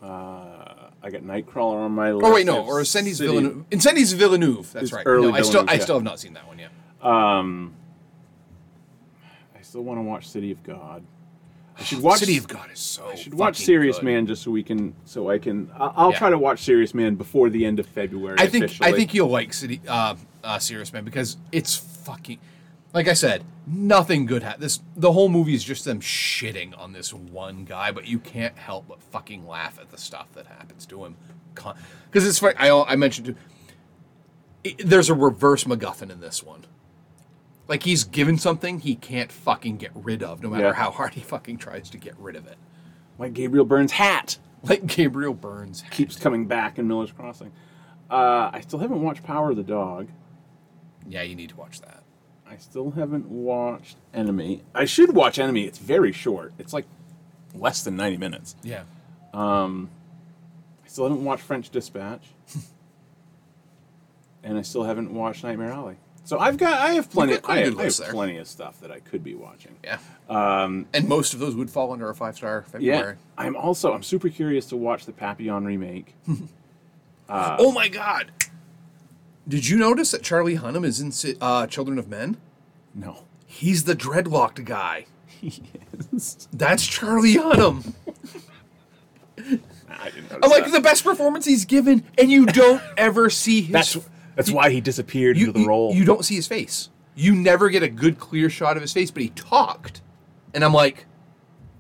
Uh, 0.03 0.91
I 1.03 1.11
got 1.11 1.23
Nightcrawler 1.23 1.77
on 1.77 1.93
my 1.93 2.13
list. 2.13 2.27
Oh 2.27 2.35
wait, 2.35 2.47
no, 2.47 2.65
or 2.65 2.81
Incendies 2.81 3.17
City- 3.17 3.27
Villeneuve. 3.29 3.65
Incendies 3.71 4.15
Villeneuve. 4.15 4.73
That's 4.73 4.85
It's 4.85 4.93
right. 4.93 5.03
early 5.07 5.29
no, 5.31 5.35
I 5.35 5.43
still, 5.43 5.65
I 5.69 5.79
still 5.79 5.97
have 5.97 6.05
not 6.05 6.19
seen 6.19 6.33
that 6.35 6.47
one 6.47 6.59
yet. 6.59 6.71
Um, 7.03 7.75
I 9.57 9.63
still 9.63 9.83
want 9.83 9.99
to 9.99 10.03
watch 10.03 10.27
City 10.29 10.51
of 10.53 10.63
God. 10.63 11.03
I 11.81 11.83
should 11.85 12.03
watch 12.03 12.19
City 12.21 12.37
of 12.37 12.47
God 12.47 12.71
is 12.73 12.79
so. 12.79 13.07
I 13.09 13.15
should 13.15 13.33
watch 13.35 13.55
fucking 13.57 13.65
Serious 13.67 13.97
good. 13.97 14.05
Man 14.05 14.27
just 14.27 14.43
so 14.43 14.51
we 14.51 14.63
can, 14.63 14.95
so 15.07 15.31
I 15.31 15.39
can. 15.39 15.71
I- 15.75 15.93
I'll 15.97 16.13
Yeah. 16.13 16.19
try 16.19 16.31
to 16.31 16.39
watch 16.39 16.61
Serious 16.63 16.93
Man 16.95 17.15
before 17.15 17.49
the 17.51 17.65
end 17.65 17.81
of 17.81 17.87
February. 17.87 18.37
I 18.39 18.47
think 18.47 18.71
I 18.81 18.93
think 18.93 19.15
you'll 19.15 19.29
like 19.29 19.53
City 19.55 19.81
uh, 19.89 20.15
uh, 20.45 20.59
Serious 20.59 20.93
Man 20.93 21.05
because 21.05 21.37
it's 21.53 21.75
fucking. 21.77 22.39
Like 22.93 23.07
I 23.09 23.13
said, 23.15 23.45
nothing 23.67 24.27
good. 24.27 24.43
Ha- 24.43 24.57
this 24.59 24.81
the 24.97 25.13
whole 25.13 25.29
movie 25.29 25.55
is 25.55 25.63
just 25.65 25.85
them 25.85 26.01
shitting 26.01 26.79
on 26.79 26.93
this 26.93 27.15
one 27.15 27.65
guy, 27.65 27.93
but 27.93 28.07
you 28.07 28.19
can't 28.19 28.57
help 28.59 28.87
but 28.89 29.01
fucking 29.01 29.47
laugh 29.47 29.79
at 29.81 29.91
the 29.91 29.99
stuff 29.99 30.27
that 30.35 30.47
happens 30.49 30.85
to 30.87 31.05
him. 31.05 31.17
Because 31.55 32.27
it's 32.27 32.39
funny. 32.41 32.57
I 32.57 32.71
I 32.83 32.97
mentioned 32.97 33.27
too. 33.29 33.37
it- 34.65 34.87
there's 34.87 35.09
a 35.09 35.15
reverse 35.15 35.65
MacGuffin 35.65 36.11
in 36.11 36.21
this 36.21 36.43
one. 36.43 36.67
Like 37.71 37.85
he's 37.85 38.03
given 38.05 38.37
something 38.37 38.81
he 38.81 38.97
can't 38.97 39.31
fucking 39.31 39.77
get 39.77 39.93
rid 39.95 40.23
of, 40.25 40.43
no 40.43 40.51
matter 40.51 40.65
Yeah. 40.65 40.73
how 40.75 40.91
hard 40.91 41.15
he 41.15 41.21
fucking 41.21 41.57
tries 41.59 41.89
to 41.91 41.99
get 41.99 42.19
rid 42.19 42.35
of 42.37 42.47
it. 42.47 42.59
like 43.17 43.33
Gabriel 43.33 43.65
Burns' 43.65 43.93
hat 43.93 44.39
Like 44.65 44.87
Gabriel 44.87 45.33
Burns 45.35 45.85
keeps 45.91 46.17
coming 46.17 46.47
back 46.47 46.79
in 46.79 46.87
Miller's 46.89 47.13
Crossing. 47.13 47.53
Uh, 48.11 48.51
I 48.53 48.61
still 48.61 48.81
haven't 48.81 49.01
watched 49.03 49.23
Power 49.23 49.51
of 49.51 49.57
the 49.57 49.63
Dog. 49.63 50.09
Yeah, 51.09 51.23
you 51.23 51.35
need 51.37 51.51
to 51.51 51.57
watch 51.57 51.81
that. 51.81 52.03
I 52.47 52.57
still 52.57 52.91
haven't 52.91 53.29
watched 53.31 53.97
Enemy. 54.13 54.63
I 54.75 54.85
should 54.85 55.15
watch 55.15 55.39
Enemy. 55.39 55.63
It's 55.65 55.79
very 55.79 56.11
short. 56.13 56.53
It's 56.59 56.73
like 56.73 56.87
less 57.55 57.83
than 57.85 57.95
ninety 57.97 58.17
minutes. 58.19 58.57
Yeah. 58.65 58.83
I 59.33 59.77
still 60.87 61.05
haven't 61.05 61.25
watched 61.25 61.43
French 61.45 61.71
Dispatch, 61.71 62.25
and 64.43 64.59
I 64.59 64.63
still 64.63 64.83
haven't 64.83 65.13
watched 65.15 65.45
Nightmare 65.45 65.71
Alley. 65.71 65.97
So 66.31 66.39
I've 66.39 66.59
got 66.59 66.75
I 66.75 66.93
have 66.93 67.11
plenty 67.11 67.37
quite 67.39 67.65
have, 67.65 67.77
I 67.77 67.83
have 67.83 67.97
plenty 68.13 68.37
of 68.37 68.47
stuff 68.47 68.81
that 68.83 68.93
I 68.93 69.01
could 69.01 69.25
be 69.25 69.35
watching. 69.35 69.75
Yeah. 69.83 69.99
Um, 70.29 70.87
and 70.95 71.09
most 71.09 71.35
of 71.35 71.41
those 71.41 71.57
would 71.57 71.69
fall 71.69 71.93
under 71.93 72.09
a 72.09 72.15
five 72.15 72.37
star 72.37 72.65
Yeah, 72.79 73.15
I'm 73.37 73.57
also 73.57 73.93
I'm 73.93 74.05
super 74.05 74.29
curious 74.29 74.67
to 74.67 74.77
watch 74.77 75.07
the 75.07 75.13
Papillon 75.13 75.65
remake. 75.65 76.15
oh 77.29 77.73
my 77.73 77.89
god! 77.89 78.31
Did 79.49 79.67
you 79.67 79.77
notice 79.77 80.13
that 80.13 80.23
Charlie 80.23 80.57
Hunnam 80.57 80.85
is 80.85 81.01
in 81.01 81.37
uh, 81.41 81.67
Children 81.67 81.99
of 81.99 82.07
Men? 82.07 82.37
No, 82.95 83.25
He's 83.45 83.83
the 83.83 83.97
dreadlocked 83.97 84.65
guy. 84.65 85.07
yes. 85.41 86.47
That's 86.53 86.87
Charlie 86.87 87.35
Hunnam. 87.35 87.93
I 89.37 90.11
didn't 90.11 90.31
notice 90.31 90.39
I 90.45 90.47
like 90.47 90.65
that. 90.67 90.71
the 90.71 90.81
best 90.81 91.03
performance 91.03 91.45
he's 91.45 91.65
given, 91.65 92.05
and 92.17 92.31
you 92.31 92.47
don't 92.47 92.81
ever 92.97 93.31
see 93.31 93.63
his. 93.63 93.73
That's 93.73 93.99
that's 94.47 94.53
why 94.55 94.71
he 94.71 94.81
disappeared 94.81 95.37
you, 95.37 95.47
into 95.49 95.53
the 95.55 95.61
you- 95.61 95.69
role. 95.69 95.95
You 95.95 96.05
don't 96.05 96.25
see 96.25 96.35
his 96.35 96.47
face. 96.47 96.91
You 97.15 97.35
never 97.35 97.69
get 97.71 97.83
a 97.83 97.89
good 97.89 98.19
clear 98.19 98.49
shot 98.49 98.77
of 98.77 98.83
his 98.83 98.93
face, 98.93 99.11
but 99.11 99.23
he 99.23 99.29
talked, 99.31 100.01
and 100.55 100.65
I'm 100.65 100.73
like, 100.73 101.07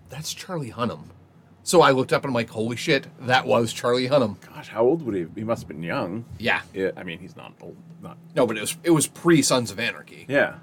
that's 0.08 0.34
Charlie 0.34 0.72
Hunnam. 0.72 1.04
So 1.62 1.82
I 1.82 1.92
looked 1.92 2.12
up 2.12 2.24
and 2.24 2.30
I'm 2.30 2.34
like, 2.34 2.50
holy 2.50 2.76
shit, 2.76 3.06
that 3.26 3.46
was 3.46 3.72
Charlie 3.72 4.08
Hunnam. 4.08 4.36
Gosh, 4.52 4.68
how 4.70 4.82
old 4.82 5.02
would 5.02 5.14
he? 5.14 5.24
Be? 5.24 5.42
He 5.42 5.44
must 5.44 5.62
have 5.62 5.68
been 5.68 5.82
young. 5.82 6.24
Yeah. 6.38 6.62
Yeah, 6.74 6.90
I 6.96 7.04
mean 7.04 7.18
he's 7.20 7.36
not 7.36 7.52
old. 7.60 7.76
Not 8.02 8.16
No, 8.34 8.46
but 8.46 8.56
it 8.56 8.60
was 8.60 8.76
it 8.82 8.90
was 8.90 9.06
pre 9.06 9.40
Sons 9.42 9.70
of 9.70 9.78
Anarchy. 9.78 10.24
yeah. 10.28 10.56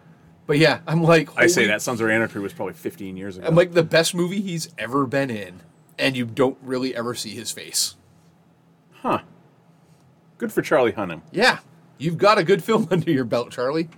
But 0.47 0.57
yeah, 0.59 0.79
I'm 0.87 1.03
like, 1.03 1.29
I 1.37 1.47
say 1.47 1.67
that 1.67 1.81
Sons 1.81 1.99
of 2.01 2.09
Anarchy 2.09 2.39
was 2.39 2.53
probably 2.53 2.73
15 2.73 3.15
years 3.17 3.37
ago. 3.37 3.47
I'm 3.47 3.55
like 3.55 3.73
the 3.73 3.83
best 3.83 4.15
movie 4.15 4.41
he's 4.41 4.69
ever 4.77 5.05
been 5.05 5.29
in, 5.29 5.59
and 5.99 6.15
you 6.17 6.25
don't 6.25 6.57
really 6.61 6.95
ever 6.95 7.13
see 7.15 7.31
his 7.31 7.51
face. 7.51 7.95
huh? 9.01 9.19
Good 10.37 10.51
for 10.53 10.61
Charlie 10.61 10.93
Hunnam. 10.93 11.21
Yeah, 11.31 11.59
you've 11.97 12.17
got 12.17 12.37
a 12.37 12.43
good 12.43 12.63
film 12.63 12.87
under 12.91 13.09
your 13.11 13.25
belt, 13.25 13.51
Charlie. 13.51 13.89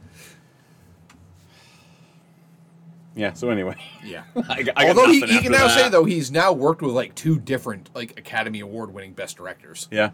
Yeah. 3.15 3.33
So 3.33 3.49
anyway, 3.49 3.75
Yeah. 4.03 4.23
I, 4.49 4.63
got- 4.63 4.73
I 4.77 4.85
got 4.85 4.97
Although 4.97 5.11
he, 5.11 5.21
he 5.21 5.39
can 5.39 5.51
now 5.51 5.67
that. 5.67 5.77
say 5.77 5.89
though 5.89 6.05
he's 6.05 6.31
now 6.31 6.53
worked 6.53 6.81
with 6.81 6.93
like 6.93 7.15
two 7.15 7.39
different 7.39 7.89
like 7.93 8.17
Academy 8.17 8.59
Award 8.61 8.93
winning 8.93 9.13
best 9.13 9.37
directors. 9.37 9.87
Yeah. 9.91 10.11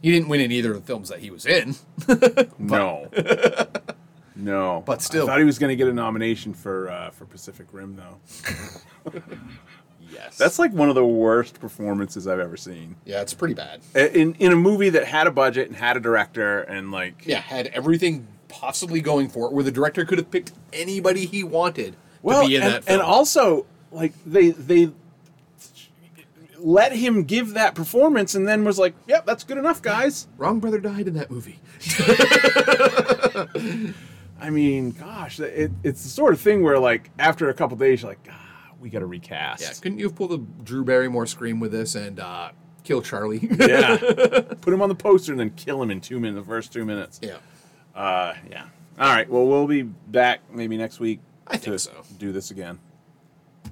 He 0.00 0.12
didn't 0.12 0.28
win 0.28 0.40
in 0.40 0.52
either 0.52 0.70
of 0.74 0.80
the 0.80 0.86
films 0.86 1.08
that 1.08 1.18
he 1.20 1.30
was 1.30 1.44
in. 1.44 1.74
No. 2.58 3.08
no. 4.36 4.82
But 4.86 5.02
still. 5.02 5.24
I 5.24 5.26
thought 5.26 5.38
he 5.40 5.44
was 5.44 5.58
going 5.58 5.70
to 5.70 5.76
get 5.76 5.88
a 5.88 5.92
nomination 5.92 6.54
for 6.54 6.88
uh, 6.90 7.10
for 7.10 7.24
Pacific 7.26 7.66
Rim 7.72 7.96
though. 7.96 9.12
Yes. 10.12 10.36
That's 10.38 10.58
like 10.58 10.72
one 10.72 10.88
of 10.88 10.94
the 10.94 11.04
worst 11.04 11.60
performances 11.60 12.26
I've 12.26 12.38
ever 12.40 12.56
seen. 12.56 12.96
yeah, 13.04 13.20
it's 13.20 13.34
pretty 13.34 13.54
bad. 13.54 13.80
In 13.94 14.34
in 14.34 14.52
a 14.52 14.56
movie 14.56 14.88
that 14.90 15.04
had 15.06 15.26
a 15.26 15.30
budget 15.30 15.68
and 15.68 15.76
had 15.76 15.96
a 15.96 16.00
director 16.00 16.60
and 16.62 16.90
like 16.90 17.22
Yeah, 17.26 17.40
had 17.40 17.66
everything 17.68 18.26
possibly 18.48 19.00
going 19.00 19.28
for 19.28 19.46
it, 19.46 19.52
where 19.52 19.64
the 19.64 19.70
director 19.72 20.04
could 20.04 20.18
have 20.18 20.30
picked 20.30 20.52
anybody 20.72 21.26
he 21.26 21.44
wanted 21.44 21.96
well, 22.22 22.42
to 22.42 22.48
be 22.48 22.56
in 22.56 22.62
and, 22.62 22.72
that 22.74 22.84
film. 22.84 23.00
and 23.00 23.08
also 23.08 23.66
like 23.92 24.12
they 24.26 24.50
they 24.50 24.90
let 26.58 26.92
him 26.92 27.22
give 27.24 27.54
that 27.54 27.74
performance 27.76 28.34
and 28.34 28.48
then 28.48 28.64
was 28.64 28.78
like, 28.78 28.94
"Yep, 29.06 29.26
that's 29.26 29.44
good 29.44 29.58
enough, 29.58 29.80
guys." 29.80 30.26
Wrong 30.36 30.58
brother 30.58 30.80
died 30.80 31.06
in 31.06 31.14
that 31.14 31.30
movie. 31.30 31.60
I 34.40 34.50
mean, 34.50 34.90
gosh, 34.92 35.40
it, 35.40 35.70
it's 35.82 36.02
the 36.02 36.08
sort 36.08 36.32
of 36.32 36.40
thing 36.40 36.62
where 36.62 36.78
like 36.78 37.10
after 37.18 37.48
a 37.48 37.54
couple 37.54 37.76
days, 37.76 38.02
you're 38.02 38.10
like, 38.12 38.28
"Ah, 38.30 38.47
we 38.80 38.90
got 38.90 39.00
to 39.00 39.06
recast." 39.06 39.62
Yeah, 39.62 39.72
couldn't 39.80 39.98
you 39.98 40.06
have 40.06 40.14
pulled 40.16 40.32
a 40.32 40.38
Drew 40.38 40.84
Barrymore 40.84 41.26
scream 41.26 41.60
with 41.60 41.72
this 41.72 41.94
and 41.94 42.20
uh, 42.20 42.50
kill 42.84 43.02
Charlie? 43.02 43.48
yeah. 43.58 43.96
Put 44.60 44.72
him 44.72 44.82
on 44.82 44.88
the 44.88 44.94
poster 44.94 45.32
and 45.32 45.40
then 45.40 45.50
kill 45.50 45.82
him 45.82 45.90
in 45.90 46.00
two 46.00 46.20
minutes, 46.20 46.44
the 46.44 46.50
first 46.50 46.72
two 46.72 46.84
minutes. 46.84 47.20
yeah. 47.22 47.38
Uh, 47.94 48.34
yeah. 48.50 48.66
All 48.98 49.08
right. 49.14 49.28
Well, 49.28 49.46
we'll 49.46 49.66
be 49.66 49.82
back 49.82 50.40
maybe 50.52 50.76
next 50.76 51.00
week. 51.00 51.20
I 51.46 51.56
think 51.56 51.78
so. 51.80 51.92
Do 52.18 52.32
this 52.32 52.50
again. 52.50 52.78